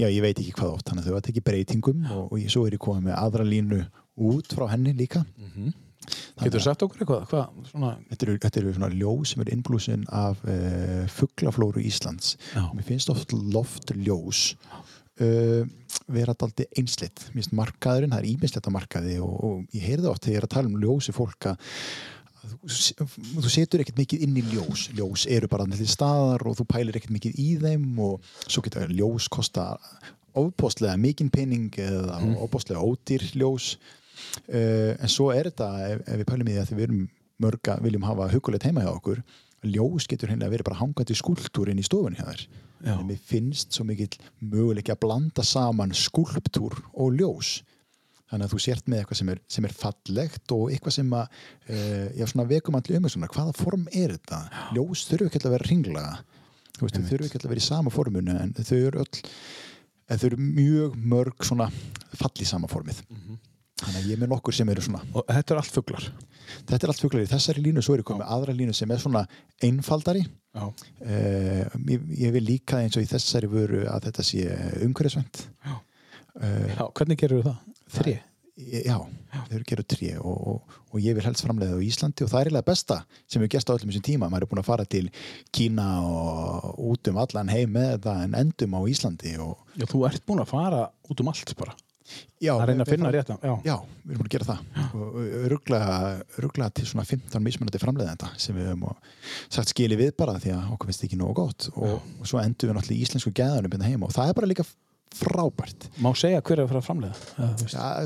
já 0.00 0.06
ég 0.08 0.24
veit 0.24 0.40
ekki 0.40 0.56
hvað 0.56 0.74
oft, 0.78 0.88
þannig 0.88 1.04
að 1.04 1.10
þau 1.12 1.20
að 1.20 1.26
tekja 1.28 1.46
breytingum 1.50 2.08
og, 2.08 2.24
og 2.30 2.40
ég, 2.40 2.48
svo 2.52 2.64
er 2.66 2.76
ég 2.78 2.84
komið 2.86 3.10
með 3.10 3.18
aðra 3.20 3.48
línu 3.50 3.82
út 4.30 4.56
frá 4.56 4.66
henni 4.72 4.96
líka. 4.96 5.24
Getur 6.40 6.58
þú 6.58 6.64
sagt 6.64 6.84
okkur 6.86 7.02
eitthvað? 7.04 7.26
Hvað, 7.30 7.64
svona, 7.70 7.90
Þetta 8.12 8.26
eru, 8.26 8.36
þetta 8.44 8.62
eru 8.62 8.76
svona 8.76 8.92
ljós 8.94 9.34
sem 9.34 9.44
er 9.44 9.52
innblúsin 9.54 10.06
af 10.20 10.44
uh, 10.44 11.02
fugglaflóru 11.16 11.82
Íslands. 11.84 12.36
Já. 12.54 12.62
Mér 12.76 12.88
finnst 12.88 13.12
oft 13.12 13.34
loft 13.36 13.94
ljós 13.96 14.44
uh, 15.20 15.64
vera 16.10 16.36
daldi 16.38 16.68
einslitt. 16.80 17.26
Mér 17.30 17.40
finnst 17.40 17.58
markaðurinn, 17.58 18.14
það 18.14 18.24
er 18.24 18.30
ímislegt 18.34 18.70
á 18.70 18.76
markaði 18.76 19.18
og, 19.24 19.34
og 19.46 19.76
ég 19.76 19.90
heyrði 19.90 20.10
oft 20.12 20.24
þegar 20.24 20.36
ég 20.36 20.42
er 20.42 20.48
að 20.48 20.56
tala 20.56 20.72
um 20.72 20.80
ljósi 20.80 21.16
fólk 21.16 21.52
að 21.52 21.68
þú, 22.40 23.50
setur 23.52 23.82
ekkert 23.82 24.00
mikið 24.00 24.24
inn 24.24 24.38
í 24.40 24.44
ljós 24.52 24.88
ljós 24.96 25.26
eru 25.30 25.48
bara 25.50 25.66
til 25.68 25.88
staðar 25.90 26.44
og 26.48 26.56
þú 26.58 26.66
pælir 26.70 26.96
ekkert 26.98 27.14
mikið 27.16 27.40
í 27.40 27.48
þeim 27.60 27.86
og 28.04 28.32
svo 28.46 28.64
geta 28.64 28.86
ljós 28.90 29.28
kosta 29.32 29.74
ofbóstlega 30.38 30.96
mikinn 31.00 31.30
pening 31.32 31.74
eða 31.80 32.20
mm. 32.20 32.36
ofbóstlega 32.44 32.82
ódýr 32.82 33.26
ljós 33.34 33.74
en 34.48 35.10
svo 35.10 35.30
er 35.34 35.50
þetta 35.50 35.70
ef, 35.88 36.02
ef 36.06 36.20
við 36.20 36.28
pælum 36.28 36.50
í 36.50 36.56
því 36.56 36.64
að 36.64 36.74
við 36.76 36.86
erum 36.88 37.06
mörga 37.40 37.78
viljum 37.84 38.04
hafa 38.08 38.28
hugulegt 38.32 38.66
heima 38.68 38.84
hjá 38.84 38.92
okkur 38.92 39.22
ljós 39.66 40.06
getur 40.08 40.32
henni 40.32 40.46
að 40.46 40.54
vera 40.56 40.66
bara 40.70 40.80
hangandi 40.80 41.16
skúltúr 41.16 41.70
inn 41.72 41.80
í 41.80 41.86
stofunni 41.86 42.20
hjá 42.20 42.32
Já. 42.80 42.94
en 42.96 43.04
mér 43.10 43.18
finnst 43.20 43.76
svo 43.76 43.84
mikill 43.84 44.14
möguleiki 44.40 44.92
að 44.94 45.02
blanda 45.02 45.44
saman 45.44 45.92
skúlptúr 45.92 46.78
og 46.96 47.18
ljós. 47.18 47.58
Þannig 48.30 48.46
að 48.46 48.52
þú 48.54 48.60
sért 48.64 48.86
með 48.88 49.02
eitthvað 49.02 49.18
sem 49.18 49.30
er, 49.32 49.40
sem 49.50 49.66
er 49.66 49.74
fallegt 49.74 50.54
og 50.54 50.70
eitthvað 50.70 50.94
sem 50.96 51.10
að 51.18 51.26
uh, 51.26 52.06
já, 52.16 52.24
svona 52.30 52.46
vekum 52.48 52.78
allir 52.78 53.00
um 53.00 53.08
svona, 53.10 53.28
hvaða 53.34 53.56
form 53.58 53.84
er 53.90 54.14
þetta? 54.14 54.38
Ljós 54.76 55.04
þurfu 55.10 55.28
ekki 55.28 55.40
alltaf 55.40 55.50
að 55.50 55.56
vera 55.58 55.68
ringlaga 55.68 56.14
þú 56.78 56.86
veist, 56.86 56.96
þau 56.96 57.10
þurfu 57.10 57.26
ekki 57.26 57.40
alltaf 57.40 57.50
að 57.50 57.54
vera 57.54 57.64
í 57.64 57.68
sama 57.68 57.92
formunu 57.92 58.38
en 58.38 58.54
þau 58.56 58.76
eru 58.78 59.04
öll 59.04 59.22
en 60.10 60.20
þau 60.22 60.26
eru 60.30 60.40
mjög 60.40 60.98
mörg 61.12 61.46
svona 61.46 61.68
fall 62.16 62.32
í 62.40 62.48
sama 62.48 62.70
formið 62.70 63.02
þannig 63.80 64.00
að 64.00 64.08
ég 64.10 64.16
er 64.16 64.22
með 64.22 64.32
nokkur 64.34 64.56
sem 64.56 64.70
eru 64.72 64.84
svona 64.84 65.02
og 65.14 65.26
þetta 65.28 65.54
er 65.54 65.60
allt 65.62 65.76
fuglar 65.76 66.06
þetta 66.70 66.80
er 66.80 66.92
allt 66.92 67.04
fuglar 67.04 67.24
í 67.24 67.30
þessari 67.30 67.64
línu, 67.64 67.84
svo 67.84 67.96
er 67.96 68.02
ég 68.02 68.08
komið 68.10 68.24
með 68.24 68.32
aðra 68.36 68.56
línu 68.60 68.76
sem 68.76 68.90
er 68.94 69.02
svona 69.02 69.24
einfaldari 69.66 70.24
Já. 70.50 70.64
Uh, 70.66 71.76
ég, 71.86 72.08
ég 72.24 72.32
vil 72.34 72.42
líka 72.42 72.80
eins 72.82 72.96
og 72.98 73.04
í 73.04 73.10
þessari 73.10 73.50
vöru 73.50 73.84
að 73.86 74.08
þetta 74.08 74.24
sé 74.26 74.48
umhverfisvænt 74.82 75.44
Já. 75.62 75.76
uh, 75.76 76.66
Já, 76.74 76.82
hvernig 76.98 77.20
gerur 77.20 77.46
það? 77.46 77.60
Þri? 77.94 78.16
Já, 78.60 78.96
þau 79.32 79.54
eru 79.56 79.64
gerur 79.64 79.86
tré 79.88 80.10
og, 80.18 80.40
og, 80.50 80.74
og 80.90 81.00
ég 81.00 81.14
vil 81.16 81.24
helst 81.24 81.44
framleiða 81.46 81.76
það 81.76 81.80
á 81.80 81.86
Íslandi 81.86 82.24
og 82.26 82.30
það 82.32 82.40
er 82.40 82.48
eiginlega 82.50 82.66
besta 82.66 82.96
sem 83.30 83.44
við 83.44 83.52
gerst 83.54 83.70
á 83.70 83.74
öllum 83.76 83.92
þessum 83.92 84.04
tíma 84.10 84.28
maður 84.28 84.44
er 84.44 84.50
búin 84.50 84.60
að 84.60 84.68
fara 84.68 84.86
til 84.90 85.06
Kína 85.54 85.86
og 86.04 86.82
út 86.90 87.10
um 87.12 87.20
allan 87.22 87.52
heim 87.54 87.72
með 87.76 87.94
þetta 87.94 88.16
en 88.26 88.36
endum 88.42 88.76
á 88.76 88.80
Íslandi 88.90 89.36
og 89.40 89.78
Já, 89.80 89.86
þú 89.88 90.02
ert 90.10 90.26
búin 90.28 90.42
að 90.44 90.52
fara 90.52 90.82
út 91.08 91.22
um 91.24 91.30
allt 91.32 91.54
bara 91.56 91.76
Já, 92.40 92.52
að 92.56 92.66
reyna 92.70 92.84
að 92.86 92.92
finna 92.94 93.12
rétt 93.14 93.32
já. 93.32 93.54
Já, 93.66 93.74
við 94.04 94.12
erum 94.14 94.20
búin 94.20 94.28
að 94.28 94.34
gera 94.34 94.48
það. 94.48 94.60
Og 94.96 95.16
öruglega, 95.44 95.96
öruglega 96.40 96.76
til 96.78 96.86
svona 96.88 97.06
15 97.08 97.44
mismunandi 97.44 97.80
framleiðenda 97.82 98.30
sem 98.40 98.56
við 98.56 98.70
höfum 98.72 98.86
sagt 99.52 99.74
skili 99.74 99.98
við 100.00 100.14
bara 100.18 100.38
því 100.40 100.54
að 100.56 100.70
okkur 100.76 100.90
finnst 100.90 101.08
ekki 101.08 101.20
nógu 101.20 101.36
gott. 101.42 101.68
Og, 101.76 101.98
og 102.20 102.30
svo 102.30 102.40
endum 102.42 102.72
við 102.72 102.78
náttúrulega 102.78 102.96
í 102.96 103.08
íslensku 103.08 103.34
gæðanum 103.36 103.76
hérna 103.76 103.90
heima 103.90 104.08
og 104.08 104.16
það 104.16 104.32
er 104.32 104.40
bara 104.40 104.50
líka 104.50 104.66
frábært. 105.10 105.88
Má 105.98 106.12
segja 106.14 106.40
hver 106.40 106.60
er 106.62 106.68
að 106.68 106.76
að 106.78 106.84
framleiða? 106.86 107.16
Já, 107.34 107.46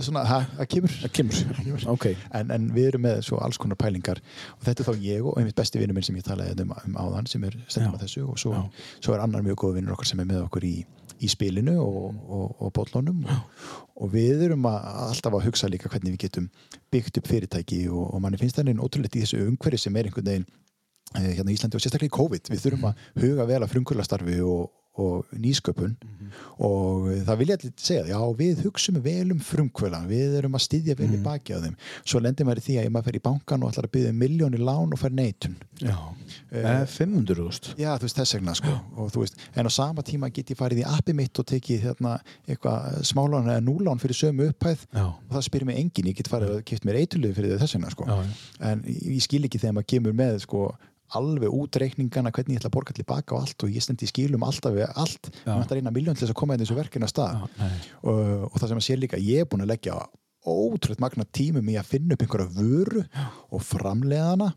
svona, 0.06 0.22
það, 0.28 0.47
það 0.56 0.68
kemur. 0.74 0.94
Það 1.05 1.12
kemur, 1.18 1.85
ok. 1.93 2.06
En, 2.39 2.52
en 2.55 2.68
við 2.74 2.89
erum 2.90 3.05
með 3.05 3.20
svo 3.28 3.40
alls 3.44 3.60
konar 3.60 3.78
pælingar 3.81 4.20
og 4.56 4.64
þetta 4.64 4.82
er 4.82 4.89
þá 4.89 5.05
ég 5.05 5.28
og 5.28 5.39
einmitt 5.39 5.59
besti 5.59 5.81
vinnur 5.81 5.98
minn 5.98 6.06
sem 6.06 6.16
ég 6.16 6.24
talaði 6.26 6.64
um, 6.64 6.72
um 6.72 6.97
áðan 7.05 7.28
sem 7.31 7.44
er 7.44 7.59
stendum 7.68 7.93
Já. 7.93 7.98
að 7.98 8.06
þessu 8.06 8.24
og 8.24 8.40
svo, 8.40 8.62
svo 9.05 9.16
er 9.16 9.24
annar 9.24 9.44
mjög 9.44 9.60
góð 9.64 9.76
vinnur 9.78 9.97
okkar 9.98 10.09
sem 10.10 10.24
er 10.24 10.31
með 10.31 10.47
okkur 10.47 10.66
í, 10.66 10.74
í 11.23 11.31
spilinu 11.31 11.77
og, 11.82 12.20
og, 12.27 12.47
og 12.65 12.73
bollunum. 12.77 13.24
Og, 13.24 13.65
og 14.05 14.12
við 14.15 14.47
erum 14.49 14.69
að, 14.70 14.89
alltaf 15.09 15.39
að 15.39 15.49
hugsa 15.49 15.70
líka 15.70 15.91
hvernig 15.93 16.16
við 16.16 16.27
getum 16.27 16.51
byggt 16.93 17.20
upp 17.20 17.31
fyrirtæki 17.31 17.85
og, 17.91 18.07
og 18.11 18.23
manni 18.24 18.41
finnst 18.41 18.59
það 18.59 18.73
einn 18.74 18.85
ótrúlegt 18.85 19.19
í 19.19 19.24
þessu 19.24 19.43
umhverfi 19.49 19.85
sem 19.85 19.99
er 19.99 20.11
einhvern 20.11 20.31
veginn 20.31 20.49
eh, 21.19 21.31
hérna 21.39 21.53
í 21.53 21.59
Íslandi 21.59 21.78
og 21.78 21.85
sérstaklega 21.85 22.12
í 22.12 22.16
COVID. 22.19 22.51
Við 22.55 22.65
þurfum 22.66 22.89
að 22.91 23.05
huga 23.24 23.49
vel 23.51 23.61
að 23.62 23.70
frumkvölastarfi 23.74 24.41
og, 24.45 24.66
og 25.01 25.31
nýsköpun. 25.35 25.95
Og 26.62 27.09
það 27.27 27.39
vil 27.41 27.49
ég 27.51 27.59
allir 27.59 27.73
segja 27.81 28.05
já 28.09 28.19
við 28.39 28.62
hugsaum 28.65 29.01
vel 29.03 29.35
um 29.35 29.41
frumkvöla 29.43 30.01
við 30.09 30.39
erum 30.41 30.55
að 30.55 30.65
styðja 30.66 30.97
vel 30.99 31.11
í 31.16 31.21
baki 31.23 31.57
á 31.57 31.59
þeim. 31.65 31.75
Svo 32.07 32.23
lendir 32.23 32.47
maður 32.47 32.62
í 32.62 32.66
því 32.69 32.77
að 32.79 32.89
ef 32.89 32.95
maður 32.95 33.09
fer 33.09 33.19
í 33.19 33.23
bankan 33.25 33.65
og 33.65 33.73
ætlar 33.73 33.89
að 33.89 33.95
byggja 33.97 34.12
um 34.15 34.23
miljónir 34.23 34.65
lán 34.65 34.95
og 34.95 35.01
fer 35.03 35.15
neitun. 35.15 35.57
Já, 35.83 35.97
eh, 36.55 36.87
500 36.87 37.43
úrst 37.43 37.73
já 37.75 37.91
þú 37.99 38.07
veist 38.07 38.21
þess 38.21 38.37
vegna 38.39 38.55
sko. 38.55 38.75
Og 38.97 39.11
veist 39.19 39.39
en 39.55 39.66
á 39.66 39.73
sama 39.75 40.03
tíma 40.07 40.33
get 40.33 40.55
ég 40.55 40.59
farið 40.59 40.85
í 40.85 40.87
appi 40.87 41.15
mitt 41.15 41.39
og 41.39 41.47
tekið 41.51 41.89
hérna 41.89 42.16
eitthvað 42.47 43.03
smálán 43.03 43.51
eða 43.51 43.65
núlán 43.66 44.01
fyrir 44.01 44.19
sömu 44.19 44.51
upphæð. 44.53 44.87
Já, 44.95 45.07
og 45.11 45.31
það 45.31 45.47
spyrir 45.49 45.66
mig 45.66 45.79
enginn, 45.83 46.11
ég 46.12 46.16
get 46.16 46.31
farið 46.31 46.59
að 46.59 46.65
kipt 46.65 46.87
mér 46.87 47.03
eiturlið 47.03 47.35
fyrir 47.35 47.59
þess 47.59 47.75
vegna 47.75 47.91
sko. 47.91 48.07
Já, 48.07 48.23
en 48.71 48.83
ég 48.87 49.15
ég 49.19 49.23
skil 49.25 49.45
ekki 49.47 49.61
þegar 49.62 49.79
maður 49.79 49.91
kemur 49.95 50.16
með 50.16 50.43
sko 50.47 50.66
alveg 51.14 51.52
út 51.52 51.76
reikningana 51.81 52.32
hvernig 52.35 52.56
ég 52.56 52.62
ætla 52.62 52.70
að 52.72 52.76
borga 52.78 52.97
tilbaka 52.97 53.36
og 53.36 53.44
allt 53.44 53.64
og 53.66 53.70
ég 53.76 53.85
stendi 53.85 54.06
í 54.06 54.10
skilum 54.10 54.44
alltaf 54.47 54.74
við 54.74 54.89
allt, 54.89 55.31
maður 55.44 55.64
ætla 55.64 55.74
að 55.74 55.81
reyna 55.81 55.94
miljón 55.94 56.16
til 56.16 56.24
þess 56.24 56.35
að 56.35 56.40
koma 56.40 56.56
inn 56.56 56.64
þessu 56.64 56.78
verkinu 56.78 57.09
að 57.09 57.12
stað. 57.12 57.43
Já, 57.59 57.81
og, 58.02 58.20
og 58.51 58.60
það 58.60 58.70
sem 58.72 58.81
að 58.81 58.86
sé 58.89 58.97
líka, 58.98 59.20
ég 59.20 59.44
er 59.44 59.51
búin 59.51 59.64
að 59.66 59.72
leggja 59.74 59.98
ótrútt 60.44 61.01
magna 61.01 61.24
tímum 61.24 61.68
í 61.72 61.76
að 61.81 61.90
finna 61.94 62.16
upp 62.16 62.24
einhverja 62.24 62.52
vöru 62.56 63.05
og 63.51 63.62
framleiða 63.64 64.31
hana. 64.32 64.48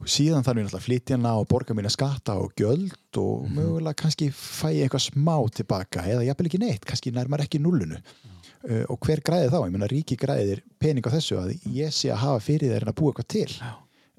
Og 0.00 0.08
síðan 0.08 0.44
þarf 0.44 0.56
ég 0.56 0.64
náttúrulega 0.64 0.80
að 0.80 0.86
flytja 0.86 1.16
hana 1.18 1.34
og 1.36 1.46
borga 1.48 1.76
mína 1.76 1.92
skatta 1.92 2.38
og 2.40 2.54
gjöld 2.56 3.20
og 3.20 3.46
mögulega 3.52 3.98
kannski 4.00 4.30
fæ 4.32 4.70
ég 4.72 4.86
eitthvað 4.86 5.06
smá 5.10 5.34
tilbaka 5.52 6.06
eða 6.08 6.24
jafnvel 6.24 6.48
ekki 6.48 6.60
neitt, 6.62 6.86
kannski 6.88 7.12
nærmar 7.12 7.44
ekki 7.44 7.60
nullunu 7.60 7.98
uh, 8.00 8.84
og 8.88 8.96
hver 9.04 9.20
græði 9.24 9.52
þá? 9.52 9.58
Ég 9.60 9.74
meina 9.74 9.90
ríki 9.92 10.16
græðir 10.20 10.64
pening 10.80 11.04
á 11.04 11.12
þessu 11.12 11.36
að 11.42 11.52
ég 11.68 11.92
sé 11.92 12.12
að 12.14 12.22
hafa 12.24 12.44
fyrir 12.48 12.72
þeir 12.72 12.86
en 12.86 12.92
að 12.94 12.98
búa 13.00 13.12
eitthvað 13.12 13.30
til 13.36 13.50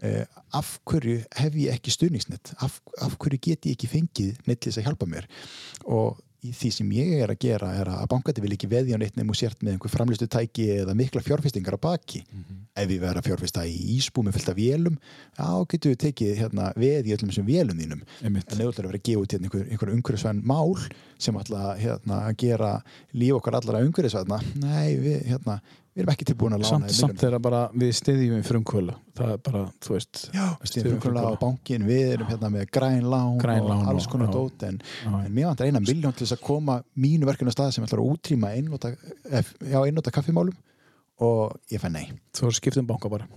af 0.02 0.74
hverju 0.90 1.22
hef 1.38 1.56
ég 1.62 1.76
ekki 1.76 1.94
stuðningsnett 1.94 2.56
af, 2.60 2.80
af 3.02 3.18
hverju 3.22 3.40
get 3.42 3.70
ég 3.70 3.78
ekki 3.78 3.90
fengið 3.92 4.44
neitt 4.48 4.64
til 4.64 4.72
þess 4.72 4.82
að 4.82 4.88
hjálpa 4.90 5.10
mér? 5.12 5.28
Og 5.86 6.20
því 6.42 6.70
sem 6.74 6.94
ég 6.96 7.20
er 7.22 7.30
að 7.30 7.42
gera 7.44 7.70
er 7.78 7.90
að 7.94 8.08
bankati 8.10 8.42
vil 8.42 8.56
ekki 8.56 8.70
veðja 8.70 8.98
neitt 8.98 9.18
nefnum 9.18 9.38
sért 9.38 9.60
með 9.62 9.76
einhver 9.76 9.92
framlistu 9.94 10.26
tæki 10.32 10.66
eða 10.80 10.96
mikla 10.98 11.22
fjárfestingar 11.22 11.78
á 11.78 11.80
baki. 11.82 12.24
Ef 12.74 12.88
við 12.90 13.04
verðum 13.04 13.22
að 13.22 13.28
fjárfesta 13.28 13.66
í 13.70 13.76
ísbúmi 13.98 14.34
fullt 14.34 14.50
af 14.50 14.58
vélum 14.58 14.98
já, 14.98 15.50
getum 15.70 15.94
við 15.94 16.00
tekið 16.06 16.40
hérna, 16.40 16.72
veð 16.82 17.10
í 17.12 17.14
öllum 17.14 17.30
þessum 17.30 17.46
vélum 17.46 17.82
þínum. 17.84 18.02
Einmitt. 18.24 18.48
en 18.50 18.58
þú 18.58 18.70
ætlar 18.72 18.88
að 18.88 18.92
vera 18.92 19.02
að 19.02 19.06
gefa 19.10 19.22
út 19.22 19.36
hérna, 19.36 19.50
einhver, 19.50 19.68
einhver 19.70 19.94
umhverfisvæn 19.98 20.42
mál 20.50 20.74
sem 21.22 21.38
ætla 21.38 21.76
hérna, 21.78 22.22
að 22.32 22.40
gera 22.42 22.72
líf 23.14 23.38
okkar 23.38 23.60
allara 23.60 23.84
umhverfisvæna 23.86 24.42
nei, 24.64 24.98
við, 24.98 25.20
hérna, 25.30 25.60
við 25.92 26.04
erum 26.04 26.12
ekki 26.14 26.28
tilbúin 26.30 26.56
að 26.56 26.64
lána 26.64 26.72
Samt, 26.72 26.94
samt 26.96 27.24
er 27.28 27.36
það 27.36 27.44
bara 27.48 27.62
við 27.84 27.92
stiðjum 28.00 28.44
frumkvölu 28.48 28.96
Það 29.18 29.34
er 29.34 29.42
bara, 29.48 29.62
þú 29.84 29.96
veist 29.96 30.22
Já, 30.32 30.46
við 30.64 30.78
erum 30.82 31.02
frumlega 31.04 31.32
á 31.36 31.42
bankin, 31.42 31.88
við 31.88 32.14
erum 32.16 32.30
hérna 32.32 32.52
með 32.54 32.68
græn 32.78 33.08
lán, 33.12 33.38
Græn 33.42 33.68
lán 33.68 33.84
og 33.84 33.92
alls 33.94 34.08
konar 34.12 34.32
dót 34.34 34.66
en, 34.68 34.80
en 35.10 35.30
mér 35.30 35.50
vantar 35.52 35.70
eina 35.70 35.84
miljón 35.84 36.16
til 36.16 36.26
þess 36.26 36.38
að 36.38 36.46
koma 36.48 36.80
mínu 36.96 37.28
verkefni 37.30 37.52
á 37.52 37.56
stað 37.58 37.74
sem 37.76 37.88
ætlar 37.88 38.04
að 38.04 38.14
útrýma 38.16 38.54
einnóta, 38.56 38.94
eh, 39.30 39.54
já, 39.68 39.80
einnóta 39.84 40.14
kaffimálum 40.16 40.56
og 41.22 41.58
ég 41.70 41.84
fæ 41.84 41.90
nei. 41.94 42.08
Þú 42.34 42.54
skiptum 42.58 42.88
banka 42.90 43.12
bara. 43.12 43.28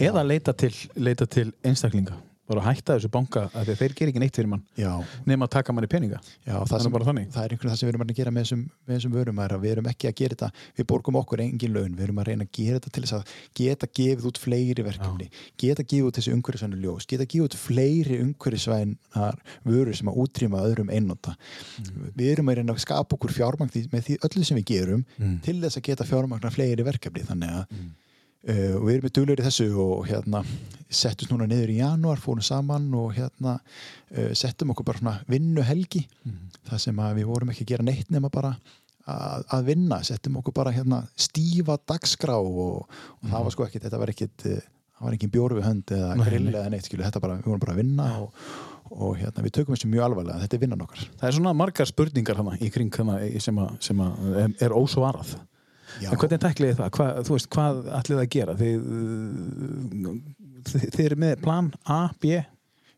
Eða 0.00 0.24
leita 0.26 0.54
til, 0.56 0.72
leita 0.96 1.28
til 1.30 1.52
einstaklinga 1.66 2.16
bara 2.46 2.62
hætta 2.66 2.96
þessu 2.96 3.10
banka 3.12 3.42
að 3.58 3.72
þeir 3.80 3.94
ger 3.98 4.10
ekki 4.12 4.20
neitt 4.22 4.36
fyrir 4.38 4.50
mann 4.52 4.62
Já, 4.78 4.92
nema 5.26 5.46
að 5.48 5.52
taka 5.56 5.74
manni 5.74 5.88
peninga. 5.90 6.20
Já 6.46 6.54
Það 6.56 6.68
það, 6.70 6.76
er 6.78 6.84
sem, 6.86 6.96
þannig. 7.08 7.28
það 7.34 7.44
er 7.46 7.54
einhvern 7.54 7.66
veginn 7.66 7.72
það 7.72 7.80
sem 7.80 7.88
við 7.88 7.92
erum 7.94 8.04
að 8.06 8.12
gera 8.20 8.32
með 8.36 8.44
þessum, 8.46 8.62
með 8.86 8.96
þessum 8.96 9.16
vörum 9.16 9.40
er 9.46 9.54
að 9.56 9.64
við 9.66 9.72
erum 9.76 9.88
ekki 9.90 10.10
að 10.10 10.14
gera 10.20 10.36
þetta 10.36 10.50
við 10.78 10.86
borgum 10.92 11.18
okkur 11.20 11.42
engin 11.46 11.74
laun, 11.76 11.96
við 11.98 12.04
erum 12.06 12.20
að 12.22 12.28
reyna 12.30 12.46
að 12.46 12.52
gera 12.60 12.78
þetta 12.78 12.92
til 12.96 13.04
þess 13.06 13.16
að 13.18 13.34
geta 13.60 13.90
gefið 14.00 14.28
út 14.30 14.40
fleiri 14.46 14.86
verkefni 14.86 15.28
geta 15.64 15.82
gefið 15.86 16.06
út 16.10 16.20
þessi 16.20 16.34
umhverfisvænu 16.36 16.80
ljós 16.84 17.08
geta 17.10 17.26
gefið 17.26 17.46
út 17.48 17.58
fleiri 17.66 18.20
umhverfisvænar 18.24 19.40
vörur 19.66 19.96
sem 19.98 20.08
að 20.12 20.20
útrýma 20.24 20.62
öðrum 20.66 20.90
einnóta 20.94 21.36
við 22.16 22.32
erum 22.36 22.50
að 22.52 22.60
reyna 22.60 22.76
að 22.76 22.82
skapa 22.86 23.16
okkur 23.18 23.34
fjármagn 23.36 23.72
með 23.92 24.06
því 24.08 24.18
öllu 24.28 24.44
sem 24.46 24.58
við 24.60 24.68
gerum 24.72 25.04
til 25.44 25.58
þess 25.62 25.80
að 25.80 25.86
geta 25.90 26.06
fjármagnar 26.08 26.54
fleiri 26.54 26.84
verkefni. 26.86 27.24
Þannig 27.26 27.54
að 27.60 27.78
Uh, 28.46 28.76
og 28.78 28.86
við 28.86 28.92
erum 28.94 29.06
með 29.08 29.14
duglur 29.18 29.42
í 29.42 29.46
þessu 29.46 29.68
og 29.82 30.06
hérna 30.06 30.42
settum 30.86 31.32
núna 31.32 31.48
niður 31.50 31.72
í 31.74 31.80
janúar, 31.80 32.20
fórum 32.22 32.44
saman 32.46 32.84
og 32.94 33.16
hérna 33.16 33.56
uh, 33.58 34.32
settum 34.38 34.70
okkur 34.70 34.86
bara 34.86 35.02
svona 35.02 35.16
vinnuhelgi. 35.30 36.04
Það 36.68 36.82
sem 36.84 37.00
að 37.02 37.18
við 37.20 37.30
vorum 37.32 37.50
ekki 37.50 37.66
að 37.66 37.72
gera 37.72 37.86
neitt 37.86 38.12
nema 38.14 38.30
bara 38.30 38.54
að, 39.06 39.42
að 39.56 39.68
vinna, 39.72 39.98
settum 40.06 40.38
okkur 40.38 40.54
bara 40.54 40.74
hérna 40.74 41.02
stífa 41.18 41.78
dagskrá 41.90 42.38
og, 42.38 42.86
og 42.86 43.26
það 43.26 43.48
var 43.48 43.56
sko 43.56 43.66
ekkit, 43.66 43.86
þetta 43.88 44.02
var 44.02 44.14
ekkit 44.14 44.46
uh, 44.52 44.62
það 44.96 45.08
var 45.08 45.18
ekki 45.18 45.30
bjór 45.34 45.56
við 45.58 45.66
hönd 45.66 45.92
eða 45.98 46.14
grill 46.22 46.46
eða 46.52 46.70
neitt, 46.72 46.86
skilu, 46.88 47.04
þetta 47.04 47.22
bara, 47.26 47.40
við 47.40 47.50
vorum 47.50 47.66
bara 47.66 47.74
að 47.74 47.82
vinna 47.82 48.06
og, 48.22 48.46
og 48.94 49.18
hérna, 49.18 49.44
við 49.44 49.56
tökum 49.58 49.76
þessu 49.76 49.90
mjög 49.90 50.06
alvarlega. 50.06 50.38
Þetta 50.44 50.56
er 50.56 50.62
vinnan 50.62 50.86
okkar. 50.86 51.04
Það 51.18 51.28
er 51.28 51.36
svona 51.40 51.58
margar 51.58 51.90
spurningar 51.90 52.40
hana 52.40 52.56
í 52.62 52.70
kring 52.72 53.02
hana 53.02 53.18
sem, 53.42 53.60
að, 53.60 53.76
sem 53.84 54.02
er, 54.06 54.56
er 54.68 54.76
ósvarað 54.76 55.34
Já. 56.02 56.10
En 56.12 56.18
hvernig 56.20 56.40
tæklið 56.42 56.72
þið 56.72 56.80
það? 56.82 56.90
Hva, 56.96 57.06
þú 57.26 57.36
veist, 57.36 57.48
hvað 57.54 57.78
ætlið 58.00 58.20
að 58.22 58.28
gera? 58.36 58.54
Þið, 58.60 58.86
þið, 60.70 60.86
þið 60.96 61.04
eru 61.06 61.18
með 61.22 61.34
plan 61.44 61.72
A, 61.84 62.00
B 62.20 62.36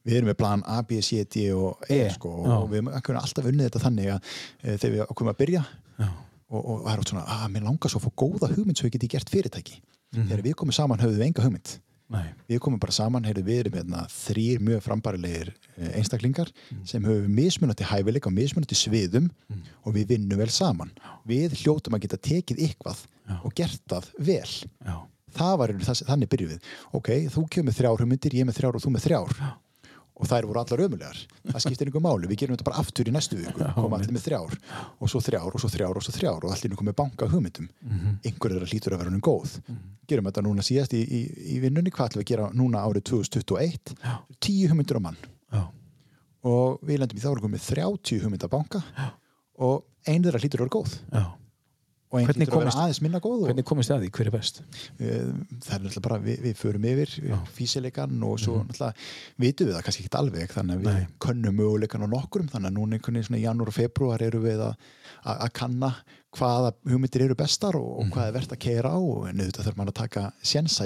Við 0.09 0.15
erum 0.23 0.31
með 0.31 0.39
plan 0.41 0.63
A, 0.65 0.79
B, 0.89 1.01
C, 1.05 1.19
D 1.29 1.43
og 1.53 1.83
E, 1.91 1.99
E, 2.07 2.11
sko, 2.15 2.31
já. 2.47 2.55
og 2.63 2.69
við 2.71 2.79
erum 2.81 3.19
alltaf 3.21 3.49
unnið 3.51 3.67
þetta 3.69 3.83
þannig 3.83 4.07
að 4.15 4.31
e, 4.63 4.77
þegar 4.81 4.95
við 4.95 5.03
okkur 5.05 5.29
að 5.33 5.39
byrja 5.43 5.63
Já. 5.99 6.07
og, 6.49 6.61
og 6.63 6.79
það 6.87 6.93
er 6.95 7.03
oft 7.03 7.13
svona, 7.13 7.25
að 7.35 7.51
mér 7.57 7.67
langar 7.67 7.93
svo 7.93 8.01
að 8.01 8.07
fá 8.07 8.13
góða 8.23 8.49
hugmynd 8.55 8.79
svo 8.81 8.89
ég 8.89 8.95
geti 8.97 9.11
gert 9.17 9.33
fyrirtæki 9.35 9.81
Mhm. 10.09 10.25
þegar 10.31 10.41
við 10.47 10.55
komum 10.57 10.73
saman 10.73 11.03
höfðum 11.03 11.19
við 11.21 11.27
enga 11.27 11.43
hugmynd 11.45 11.71
Nei. 12.11 12.25
við 12.49 12.59
komum 12.65 12.81
bara 12.81 12.93
saman, 12.93 13.25
heyrðu 13.29 13.43
við 13.45 13.59
erum 13.67 13.75
hérna, 13.79 14.07
þrýr 14.09 14.63
mjög 14.65 14.81
frambarilegir 14.87 15.51
eh, 15.77 15.91
einstaklingar 15.99 16.49
Mhm. 16.71 16.87
sem 16.87 17.03
höfum 17.05 17.29
mismunandi 17.37 17.85
hæfileika 17.85 18.27
og 18.31 18.33
mismunandi 18.39 18.75
sviðum 18.75 19.31
og 19.85 19.95
við 19.95 20.07
vinnum 20.15 20.39
vel 20.39 20.49
saman. 20.49 20.91
Við 21.29 21.53
hljótum 21.63 21.95
að 21.99 22.01
geta 22.07 22.17
tekið 22.17 22.63
eitthvað 22.65 23.05
og 23.45 23.55
gert 23.55 23.81
það 23.89 24.05
vel. 24.19 24.69
Já. 24.87 24.97
það 25.39 25.59
var 25.59 25.69
einhvern, 25.69 25.85
það, 25.85 26.07
þannig 26.09 26.29
byrjuð 26.33 26.53
við. 26.55 26.61
Ok, 26.97 27.09
þú 27.29 27.43
kemur 27.51 27.73
þrjár 27.77 27.99
hugmyndir, 28.01 28.33
ég 28.33 28.47
með 28.49 28.57
þrjár 28.59 28.75
og 28.79 28.83
þú 28.83 28.91
með 28.97 29.05
þrjár 29.05 29.35
og 30.19 30.27
þær 30.29 30.47
voru 30.49 30.61
allar 30.63 30.83
ömulegar 30.85 31.19
það 31.47 31.63
skiptir 31.65 31.89
einhver 31.89 32.05
máli, 32.05 32.29
við 32.31 32.41
gerum 32.43 32.57
þetta 32.57 32.67
bara 32.67 32.83
aftur 32.83 33.09
í 33.09 33.15
næstu 33.15 33.39
viku. 33.39 33.69
Koma 33.77 33.99
allir 33.99 34.15
með 34.15 34.25
þrjár. 34.27 34.57
Og 34.99 35.13
svo 35.13 35.23
þrjár 35.23 35.55
og 35.55 35.63
svo 35.63 35.71
þrjár 35.73 36.01
og 36.01 36.05
svo 36.07 36.15
þrjár. 36.17 36.45
Og 36.47 36.55
allir 36.55 36.77
komið 36.79 36.97
banka 36.99 37.29
hugmyndum. 37.31 37.69
Mhm. 37.83 38.19
einhver 38.27 38.55
þeirra 38.55 38.71
hlýtur 38.73 38.95
að 38.95 39.03
vera 39.03 39.13
honum 39.13 39.25
góð. 39.25 39.57
Gerum 40.09 40.29
þetta 40.29 40.45
núna 40.47 40.65
síðast 40.67 40.95
í, 40.97 41.03
í, 41.05 41.21
í 41.55 41.61
vinnunni. 41.63 41.93
Hvað 41.95 42.11
ætlum 42.11 42.23
við 42.23 42.27
að 42.27 42.33
gera 42.33 42.51
núna 42.53 42.85
árið 42.85 43.05
2021 43.13 43.95
tíu 44.41 44.69
hugmyndur 44.69 44.99
á 44.99 45.03
mann. 45.07 45.21
Já. 45.53 45.63
og 46.49 46.81
við 46.87 47.01
lendum 47.01 47.19
í 47.19 47.23
þá 47.23 47.41
komið 47.43 47.65
30 47.67 48.23
hugmynda 48.25 48.49
banka. 48.49 48.83
Og 49.59 49.85
ein 50.07 50.23
þeirra 50.23 50.41
hlýtur 50.41 50.63
að 50.63 50.67
vera 50.67 50.77
góð. 50.77 50.99
Já. 51.13 51.25
Og 52.11 52.19
ein 52.21 52.27
Hvernig 52.29 52.47
hlýtur 52.49 52.57
að 52.57 52.63
vera 52.65 52.83
aðeins 52.85 53.01
minna 53.05 53.19
góð 53.21 53.43
og, 53.43 53.47
Hvernig 53.51 53.65
komist 53.69 53.91
þið 53.91 53.97
að 53.97 54.03
því? 54.05 54.11
Hver 54.17 54.27
er 54.27 54.35
best? 54.39 54.61
Eh, 54.99 55.33
það 55.65 55.75
er 55.75 55.83
náttúrulega 55.85 56.05
bara, 56.09 56.19
við, 56.25 56.39
við 56.47 56.55
förum 56.57 56.87
yfir 56.89 57.11
físileikan 57.59 58.23
og 58.25 58.39
svo 58.41 58.55
náttúrulega 58.65 58.95
vitum 59.45 59.69
við 59.69 59.75
það 59.77 59.85
kannski 59.89 60.05
ekki 60.07 60.19
alveg 60.23 60.55
þannig 60.55 60.75
að 60.75 60.81
við 60.81 60.89
Mhm. 60.89 60.95
Nei. 60.99 61.19
könnum 61.21 61.59
möguleikan 61.61 62.05
á 62.05 62.09
nokkurum 62.09 62.49
þannig 62.49 62.71
að 62.73 62.77
núna 62.79 62.97
einhvern 62.99 63.19
veginn 63.21 63.39
í 63.39 63.45
janúar 63.45 63.69
og 63.69 63.75
februar 63.77 64.23
eru 64.23 64.41
við 64.41 64.63
að, 64.65 64.75
kanna 65.53 65.93
hvaða 66.39 66.73
hugmyndir 66.89 67.23
eru 67.25 67.35
bestar 67.35 67.75
og, 67.77 67.99
og 68.01 68.11
hvað 68.13 68.29
er 68.29 68.33
verðt 68.37 68.53
að 68.53 68.59
keira 68.61 68.91
á 68.93 68.99
og 69.01 69.29
en 69.29 69.41
auðvitað 69.41 69.65
þarf 69.69 69.77
maður 69.81 69.93
að 69.93 70.01
taka 70.01 70.25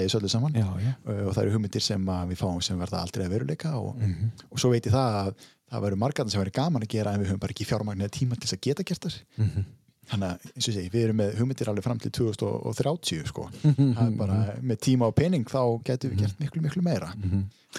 í 0.03 0.07
þessu 0.07 0.19
öllu 0.19 0.29
saman 0.31 0.51
Mhm. 0.53 0.59
Já. 0.59 0.95
Eh, 1.07 1.25
og 1.27 1.33
það 1.35 1.41
eru 1.43 1.51
hugmyndir 1.57 1.81
sem 1.81 2.05
við 2.05 2.37
fáum 2.39 2.61
sem 2.63 2.79
verða 2.79 3.01
aldrei 3.03 3.25
að 3.27 3.33
veruleika 3.37 3.73
og, 3.79 3.95
Mhm. 3.99 4.31
og 4.51 4.57
svo 4.59 4.71
veit 4.71 4.83
ég 4.87 4.91
það 4.91 5.27
að 5.27 5.33
það 5.71 5.81
verður 5.83 5.97
margarn 5.97 6.29
sem 6.29 6.41
verður 6.41 6.53
gaman 6.53 6.81
að 6.83 6.87
gera 6.89 7.13
en 7.13 7.19
við 7.23 7.27
höfum 7.31 7.39
bara 7.39 7.53
ekki 7.53 7.65
fjármagnið 7.65 8.09
tíma 8.11 8.35
til 8.39 8.47
þess 8.47 8.57
að 8.57 8.61
geta 8.61 8.83
gert 8.83 9.01
þar 9.01 9.15
Mhm. 9.37 9.65
Þannig 10.11 10.27
að, 10.33 10.45
eins 10.53 10.67
og 10.67 10.73
segi, 10.75 10.89
við 10.91 11.03
erum 11.07 11.17
með 11.21 11.35
hugmyndir 11.39 11.69
alveg 11.71 11.83
fram 11.85 11.99
til 12.03 12.11
2030, 12.11 13.27
sko. 13.29 13.45
Það 13.63 14.01
er 14.03 14.15
bara, 14.19 14.37
með 14.61 14.79
tíma 14.83 15.07
og 15.09 15.15
pening, 15.15 15.45
þá 15.47 15.61
getum 15.87 16.11
við 16.11 16.23
gert 16.25 16.41
miklu, 16.43 16.61
miklu 16.65 16.83
meira. 16.85 17.11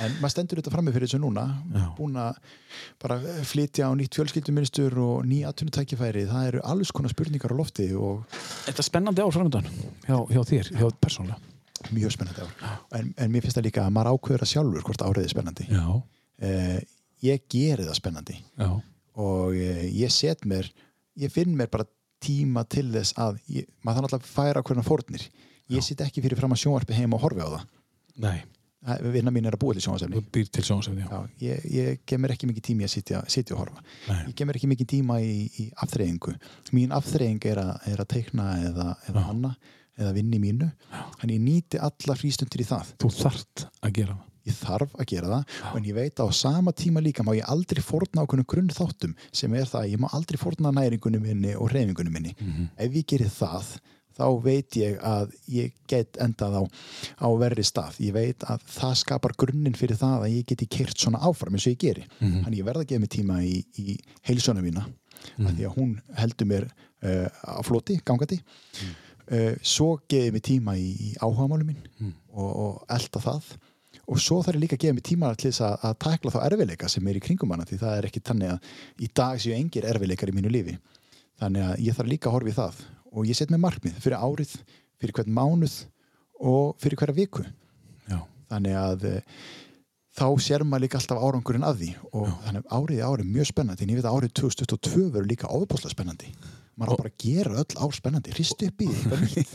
En 0.03 0.15
maður 0.19 0.33
stendur 0.33 0.59
þetta 0.59 0.73
frammi 0.75 0.91
fyrir 0.95 1.07
þessu 1.07 1.21
núna, 1.23 1.45
búin 1.99 2.17
að 2.19 2.39
bara 3.05 3.19
flytja 3.47 3.87
á 3.87 3.93
nýtt 3.95 4.17
fjölskylduministur 4.19 4.97
og 5.05 5.29
ný 5.29 5.43
atvinnutækifæri. 5.47 6.25
Það 6.33 6.49
eru 6.49 6.63
alls 6.73 6.91
konar 6.97 7.13
spurningar 7.13 7.53
á 7.55 7.57
lofti 7.61 7.91
og 7.95 8.25
Þetta 8.65 8.81
er 8.83 8.89
spennandi 8.89 9.23
ár 9.23 9.35
framöndan 9.37 9.69
hjá, 10.09 10.17
hjá 10.33 10.41
þér, 10.51 10.73
hjá 10.81 10.89
persónulega. 11.05 11.39
mjög 11.95 12.17
spennandi 12.17 12.43
ár. 12.43 12.81
En, 12.99 13.13
en 13.21 13.31
mér 13.31 13.45
finnst 13.45 13.61
það 13.61 13.69
líka 13.69 13.85
að 13.85 13.95
maður 13.95 14.17
ákveður 14.17 14.47
að 14.49 14.53
sjálfur 14.57 14.89
hvort 14.89 15.05
árið 15.07 15.29
er 15.29 15.35
spennandi. 15.37 15.69
Eh, 16.43 16.81
ég 17.29 17.45
geri 17.53 17.85
það 17.87 18.01
spennandi. 18.01 18.41
já, 18.59 18.71
og 19.21 19.55
eh, 19.55 19.85
ég 19.95 20.11
set 20.11 20.43
mér 20.49 20.67
ég 21.23 21.31
finn 21.31 21.55
mér 21.55 21.71
bara 21.71 21.87
tíma 22.25 22.65
til 22.69 22.87
þess 22.95 23.15
að 23.21 23.39
ég, 23.53 23.69
maður 23.85 24.01
þannig 24.03 24.17
að 24.19 24.29
færa 24.33 24.63
hvernig 24.65 24.87
fórnir. 24.89 25.29
Ég 25.73 25.85
sit 25.87 26.01
ekki 26.05 26.21
fyrir 26.25 26.37
fram 26.41 26.53
að 26.57 26.61
sjónvarpi 26.65 26.97
heima 26.99 27.17
og 27.19 27.25
horfi 27.25 27.41
á 27.45 27.49
það. 27.55 27.65
Nei, 28.25 28.37
Það- 28.85 29.01
vinna 29.15 29.31
mín 29.33 29.47
er 29.49 29.55
að 29.57 29.63
búa 29.63 29.73
til 30.53 30.61
já. 31.01 31.07
Já, 31.09 31.21
ég, 31.41 31.63
ég 31.73 32.01
gef 32.05 32.21
mér 32.21 32.35
ekki 32.35 32.49
mikið 32.51 32.65
tíma 32.67 32.85
í 32.85 32.85
að 32.85 32.93
sitja, 32.93 33.23
sitja 33.33 33.55
og 33.57 33.63
horfa. 33.63 33.81
Nei. 34.11 34.19
ég 34.29 34.35
gef 34.37 34.47
mér 34.51 34.59
ekki 34.59 34.69
mikið 34.75 34.91
tíma 34.93 35.17
í, 35.25 35.49
í 35.63 35.65
afþreyingu. 35.81 36.35
Mín 36.77 36.93
afþreying 36.93 37.47
er 37.49 37.63
er 37.89 38.03
að 38.05 38.11
teikna 38.13 38.51
eða, 38.61 38.91
eða 39.09 39.23
Já. 39.23 39.27
hanna 39.31 39.55
eða 39.97 40.13
vinni 40.19 40.39
mínu. 40.43 40.69
Þannig 41.21 41.39
ég 41.39 41.45
nýti 41.47 41.81
alla 41.81 42.15
frístundir 42.21 42.61
í 42.61 42.69
það. 42.69 42.93
Þú 43.01 43.11
þart 43.23 43.65
að 43.81 43.93
gera 44.03 44.19
það. 44.19 44.31
Ég 44.45 44.59
þarf 44.59 44.95
að 44.99 45.09
gera 45.15 45.31
það 45.33 45.75
en 45.79 45.89
ég 45.89 45.97
veit 45.97 46.21
að 46.21 46.31
á 46.31 46.41
sama 46.41 46.73
tíma 46.77 47.01
líka 47.05 47.25
má 47.25 47.33
ég 47.37 47.49
aldrei 47.49 47.83
fórna 47.85 48.25
ákveðnum 48.25 48.49
grunn 48.51 48.71
þáttum 48.75 49.17
sem 49.33 49.55
er 49.55 49.67
það 49.71 49.81
að 49.83 49.91
ég 49.95 50.03
má 50.05 50.09
aldrei 50.13 50.39
fórna 50.41 50.73
næringunum 50.75 51.25
minni 51.25 51.55
og 51.57 51.73
reyfingunum 51.73 52.13
minni. 52.13 52.35
Ef 52.77 52.95
ég 52.95 53.07
gerir 53.15 53.33
það 53.33 53.77
þá 54.15 54.27
veit 54.45 54.77
ég 54.79 54.99
að 55.03 55.33
ég 55.51 55.73
get 55.91 56.19
endað 56.23 56.61
á, 56.61 56.63
á 57.19 57.29
verri 57.41 57.65
stað. 57.67 57.97
Ég 57.99 58.15
veit 58.15 58.45
að 58.47 58.63
það 58.71 58.93
skapar 59.01 59.35
grunninn 59.39 59.75
fyrir 59.75 59.99
það 59.99 60.27
að 60.29 60.35
ég 60.37 60.47
geti 60.53 60.69
kert 60.71 60.99
svona 61.03 61.19
áfram 61.27 61.57
eins 61.57 61.67
og 61.67 61.75
ég 61.75 61.81
geri. 61.83 62.05
Þannig 62.45 62.61
ég 62.61 62.69
verð 62.69 62.85
að 62.85 62.91
gefa 62.93 63.01
mig 63.03 63.11
tíma 63.11 63.41
í, 63.43 63.57
í 63.81 63.97
heilsuna 64.29 64.63
mína 64.63 64.85
af 65.41 65.51
því 65.57 65.67
að 65.67 65.75
hún 65.79 65.97
heldur 66.15 66.47
mér 66.47 66.69
uh, 66.69 67.27
á 67.43 67.61
floti, 67.67 67.99
gangandi. 68.05 68.39
Uh, 69.25 69.55
svo 69.63 69.97
gefi 70.09 70.31
mig 70.31 70.45
tíma 70.45 70.77
í, 70.77 70.91
í 70.95 71.15
áhugamálum 71.19 71.67
minn 71.73 72.13
og, 72.37 72.51
og 72.51 72.83
elda 72.93 73.23
það 73.25 73.55
og 74.05 74.21
svo 74.21 74.41
þarf 74.45 74.59
ég 74.59 74.65
líka 74.65 74.77
að 74.77 74.85
gefa 74.85 74.97
mig 74.97 75.07
tíma 75.09 75.31
til 75.35 75.51
þess 75.51 75.65
að, 75.65 75.75
að 75.89 75.97
takla 76.05 76.33
þá 76.35 76.41
erfileika 76.49 76.91
sem 76.93 77.09
er 77.09 77.19
í 77.19 77.23
kringum 77.25 77.55
hana 77.55 77.67
því 77.69 77.81
það 77.81 77.99
er 77.99 78.09
ekki 78.09 78.23
tannig 78.29 78.53
að 78.53 78.71
í 79.01 79.11
dag 79.21 79.41
séu 79.41 79.57
engir 79.57 79.89
erfileikar 79.89 80.33
í 80.33 80.37
mínu 80.37 80.53
lífi. 80.53 80.77
Þannig 81.41 81.67
að 81.67 81.85
ég 81.87 81.99
þarf 81.99 82.13
líka 82.13 82.31
að 82.31 82.37
horfa 82.37 82.53
í 82.53 82.57
það. 82.59 82.81
Og 83.15 83.29
ég 83.31 83.39
set 83.39 83.53
mér 83.53 83.63
markmið 83.65 84.01
fyrir 84.03 84.21
árið 84.21 84.55
fyrir 85.01 85.17
hvern 85.19 85.37
mánuð 85.37 85.77
og 86.45 86.75
fyrir 86.83 87.01
hverja 87.01 87.17
viku. 87.17 87.45
Já. 88.09 88.19
þannig 88.53 88.77
að 88.77 89.07
e, 89.09 89.13
þá 90.15 90.27
sér 90.45 90.65
maður 90.69 90.85
líka 90.85 90.99
alltaf 91.01 91.23
árangurinn 91.25 91.67
að 91.67 91.81
því. 91.83 91.91
Og 92.13 92.29
þannig 92.45 92.65
að 92.65 92.77
árið 92.79 92.99
í 92.99 93.05
árið 93.09 93.25
er 93.25 93.33
mjög 93.37 93.51
spennandi 93.51 93.87
en 93.87 93.95
ég 93.95 94.01
veit 94.01 94.09
að 94.11 94.19
árið 94.19 94.35
2022 94.41 95.07
verður 95.15 95.31
líka 95.31 95.51
ofbúslega 95.51 95.95
spennandi. 95.97 96.33
Maður 96.75 96.99
á 96.99 97.01
bara 97.01 97.13
að 97.13 97.23
gera 97.23 97.63
öll 97.63 97.79
ár 97.79 97.95
spennandi. 97.95 98.35
Hristu 98.35 98.69
upp 98.71 98.83
í 98.83 98.91
því. 98.91 99.47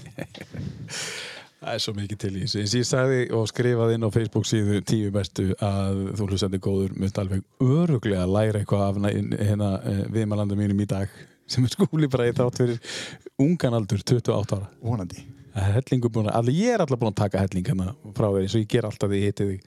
Það 1.59 1.73
er 1.73 1.81
svo 1.83 1.93
mikið 1.97 2.19
til 2.21 2.29
í 2.31 2.43
þessu. 2.45 2.77
Ég 2.79 2.85
sagði 2.87 3.23
og 3.35 3.49
skrifaði 3.51 3.97
inn 3.97 4.07
á 4.07 4.15
Facebook 4.15 4.47
síðu 4.47 4.79
tíu 4.87 5.09
bestu 5.11 5.49
að 5.59 6.05
þú 6.15 6.29
hlustandi 6.29 6.61
góður 6.63 6.93
myndi 6.95 7.19
alveg 7.19 7.65
öruglega 7.65 8.23
að 8.23 8.35
læra 8.37 8.61
eitthvað 8.61 8.85
af 8.85 9.01
hérna 9.43 9.73
viðmælanda 10.13 10.55
mínum 10.59 10.79
í 10.79 10.87
dag 10.87 11.11
sem 11.49 11.65
er 11.65 11.73
skúli 11.73 12.07
bara 12.11 12.29
í 12.29 12.35
þátt 12.37 12.61
fyrir 12.61 12.95
ungan 13.41 13.75
aldur, 13.75 13.99
28 14.05 14.55
ára. 14.55 14.69
vonandi 14.83 15.25
Það 15.49 15.65
er 15.65 15.75
hellingu 15.79 16.11
búin 16.13 16.29
að, 16.29 16.35
allir, 16.39 16.57
ég 16.61 16.75
er 16.75 16.83
alltaf 16.83 17.01
búin 17.01 17.11
að 17.11 17.21
taka 17.23 17.43
helling 17.43 17.67
hérna 17.67 17.93
frá 18.15 18.27
þér 18.29 18.43
eins 18.45 18.55
og 18.55 18.61
ég 18.63 18.69
ger 18.71 18.87
alltaf 18.87 19.09
því 19.09 19.19
ég 19.19 19.31
hitti 19.31 19.47
þig. 19.49 19.63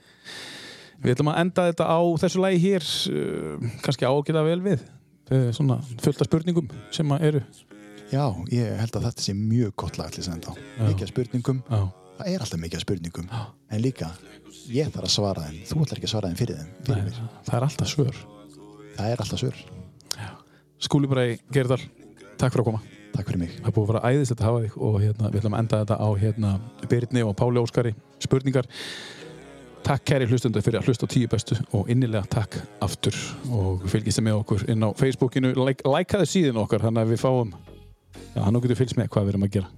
Við 1.02 1.14
ætlum 1.16 1.30
að 1.32 1.40
enda 1.42 1.64
þetta 1.68 1.88
á 1.90 2.00
þessu 2.22 2.42
lagi 2.44 2.60
hér, 2.62 2.86
uh, 3.10 3.66
kannski 3.82 4.06
ágæta 4.06 4.44
vel 4.46 4.60
við, 4.62 4.86
uh, 5.34 5.48
svona 5.56 5.80
fullt 6.04 6.22
af 6.22 6.30
spurningum 6.30 6.70
sem 6.94 7.16
eru. 7.18 7.42
Já, 8.12 8.26
ég 8.52 8.74
held 8.76 8.96
að 8.98 9.06
þetta 9.08 9.24
sé 9.24 9.32
mjög 9.36 9.70
gott 9.80 9.96
lag 9.96 10.10
til 10.12 10.20
þess 10.20 10.28
að 10.28 10.34
enda. 10.36 10.54
Mikið 10.84 11.08
spurningum, 11.08 11.60
Já. 11.64 11.78
það 12.18 12.32
er 12.32 12.42
alltaf 12.44 12.60
mikið 12.60 12.82
spurningum, 12.84 13.30
en 13.72 13.80
líka, 13.80 14.10
ég 14.68 14.90
þarf 14.92 15.08
að 15.08 15.14
svara 15.14 15.46
þeim, 15.46 15.62
þú 15.70 15.84
ætlar 15.86 16.00
ekki 16.00 16.08
að 16.10 16.12
svara 16.12 16.32
þeim 16.32 16.40
fyrir 16.42 16.60
þeim, 16.60 16.74
fyrir 16.90 17.06
mér. 17.06 17.22
Það 17.46 17.56
er 17.56 17.66
alltaf 17.68 17.92
svör. 17.92 18.20
Það 18.98 19.14
er 19.14 19.24
alltaf 19.24 19.40
svör. 19.40 19.62
Skúli 20.82 21.08
bara 21.08 21.24
í 21.30 21.38
Gerdal, 21.56 21.80
takk 22.36 22.52
fyrir 22.52 22.66
að 22.66 22.68
koma. 22.68 22.82
Takk 23.12 23.28
fyrir 23.28 23.42
mig. 23.46 23.56
Það 23.62 23.74
búið 23.76 23.82
að 23.82 23.90
vera 23.92 24.12
æðislegt 24.12 24.42
að 24.42 24.48
hafa 24.50 24.60
þig 24.66 24.76
og 24.76 24.94
hérna, 25.00 25.32
við 25.32 25.40
ætlum 25.40 25.56
að 25.56 25.64
enda 25.64 25.80
þetta 25.82 25.96
á 26.00 26.08
hérna, 26.20 26.52
Birni 26.92 27.24
og 27.24 27.34
Páli 27.40 27.64
Óskari 27.64 27.96
spurningar. 28.24 28.68
Takk 29.82 30.04
kæri 30.06 30.28
hlustundu 30.30 30.60
fyrir 30.62 30.80
að 30.80 30.88
hlusta 30.88 31.08
á 31.08 31.12
tíu 31.12 31.28
bestu 31.28 31.56
og 31.74 31.88
innilega 31.90 32.22
takk 32.30 32.60
aftur 32.84 33.16
og 33.50 33.82
fylgist 33.90 34.20
þið 34.20 34.26
með 34.28 34.40
okkur 34.44 34.64
inn 34.70 34.84
á 34.86 34.88
Facebookinu, 34.96 35.50
like, 35.58 35.82
likeaði 35.82 36.28
síðan 36.30 36.60
okkar 36.62 36.84
þannig 36.86 37.02
að 37.02 37.12
við 37.12 37.22
fáum, 37.24 37.50
já, 38.34 38.42
hann 38.42 38.60
getur 38.64 38.78
fylgst 38.82 38.98
með 38.98 39.12
hvað 39.12 39.28
við 39.28 39.34
erum 39.34 39.46
að 39.48 39.54
gera. 39.58 39.70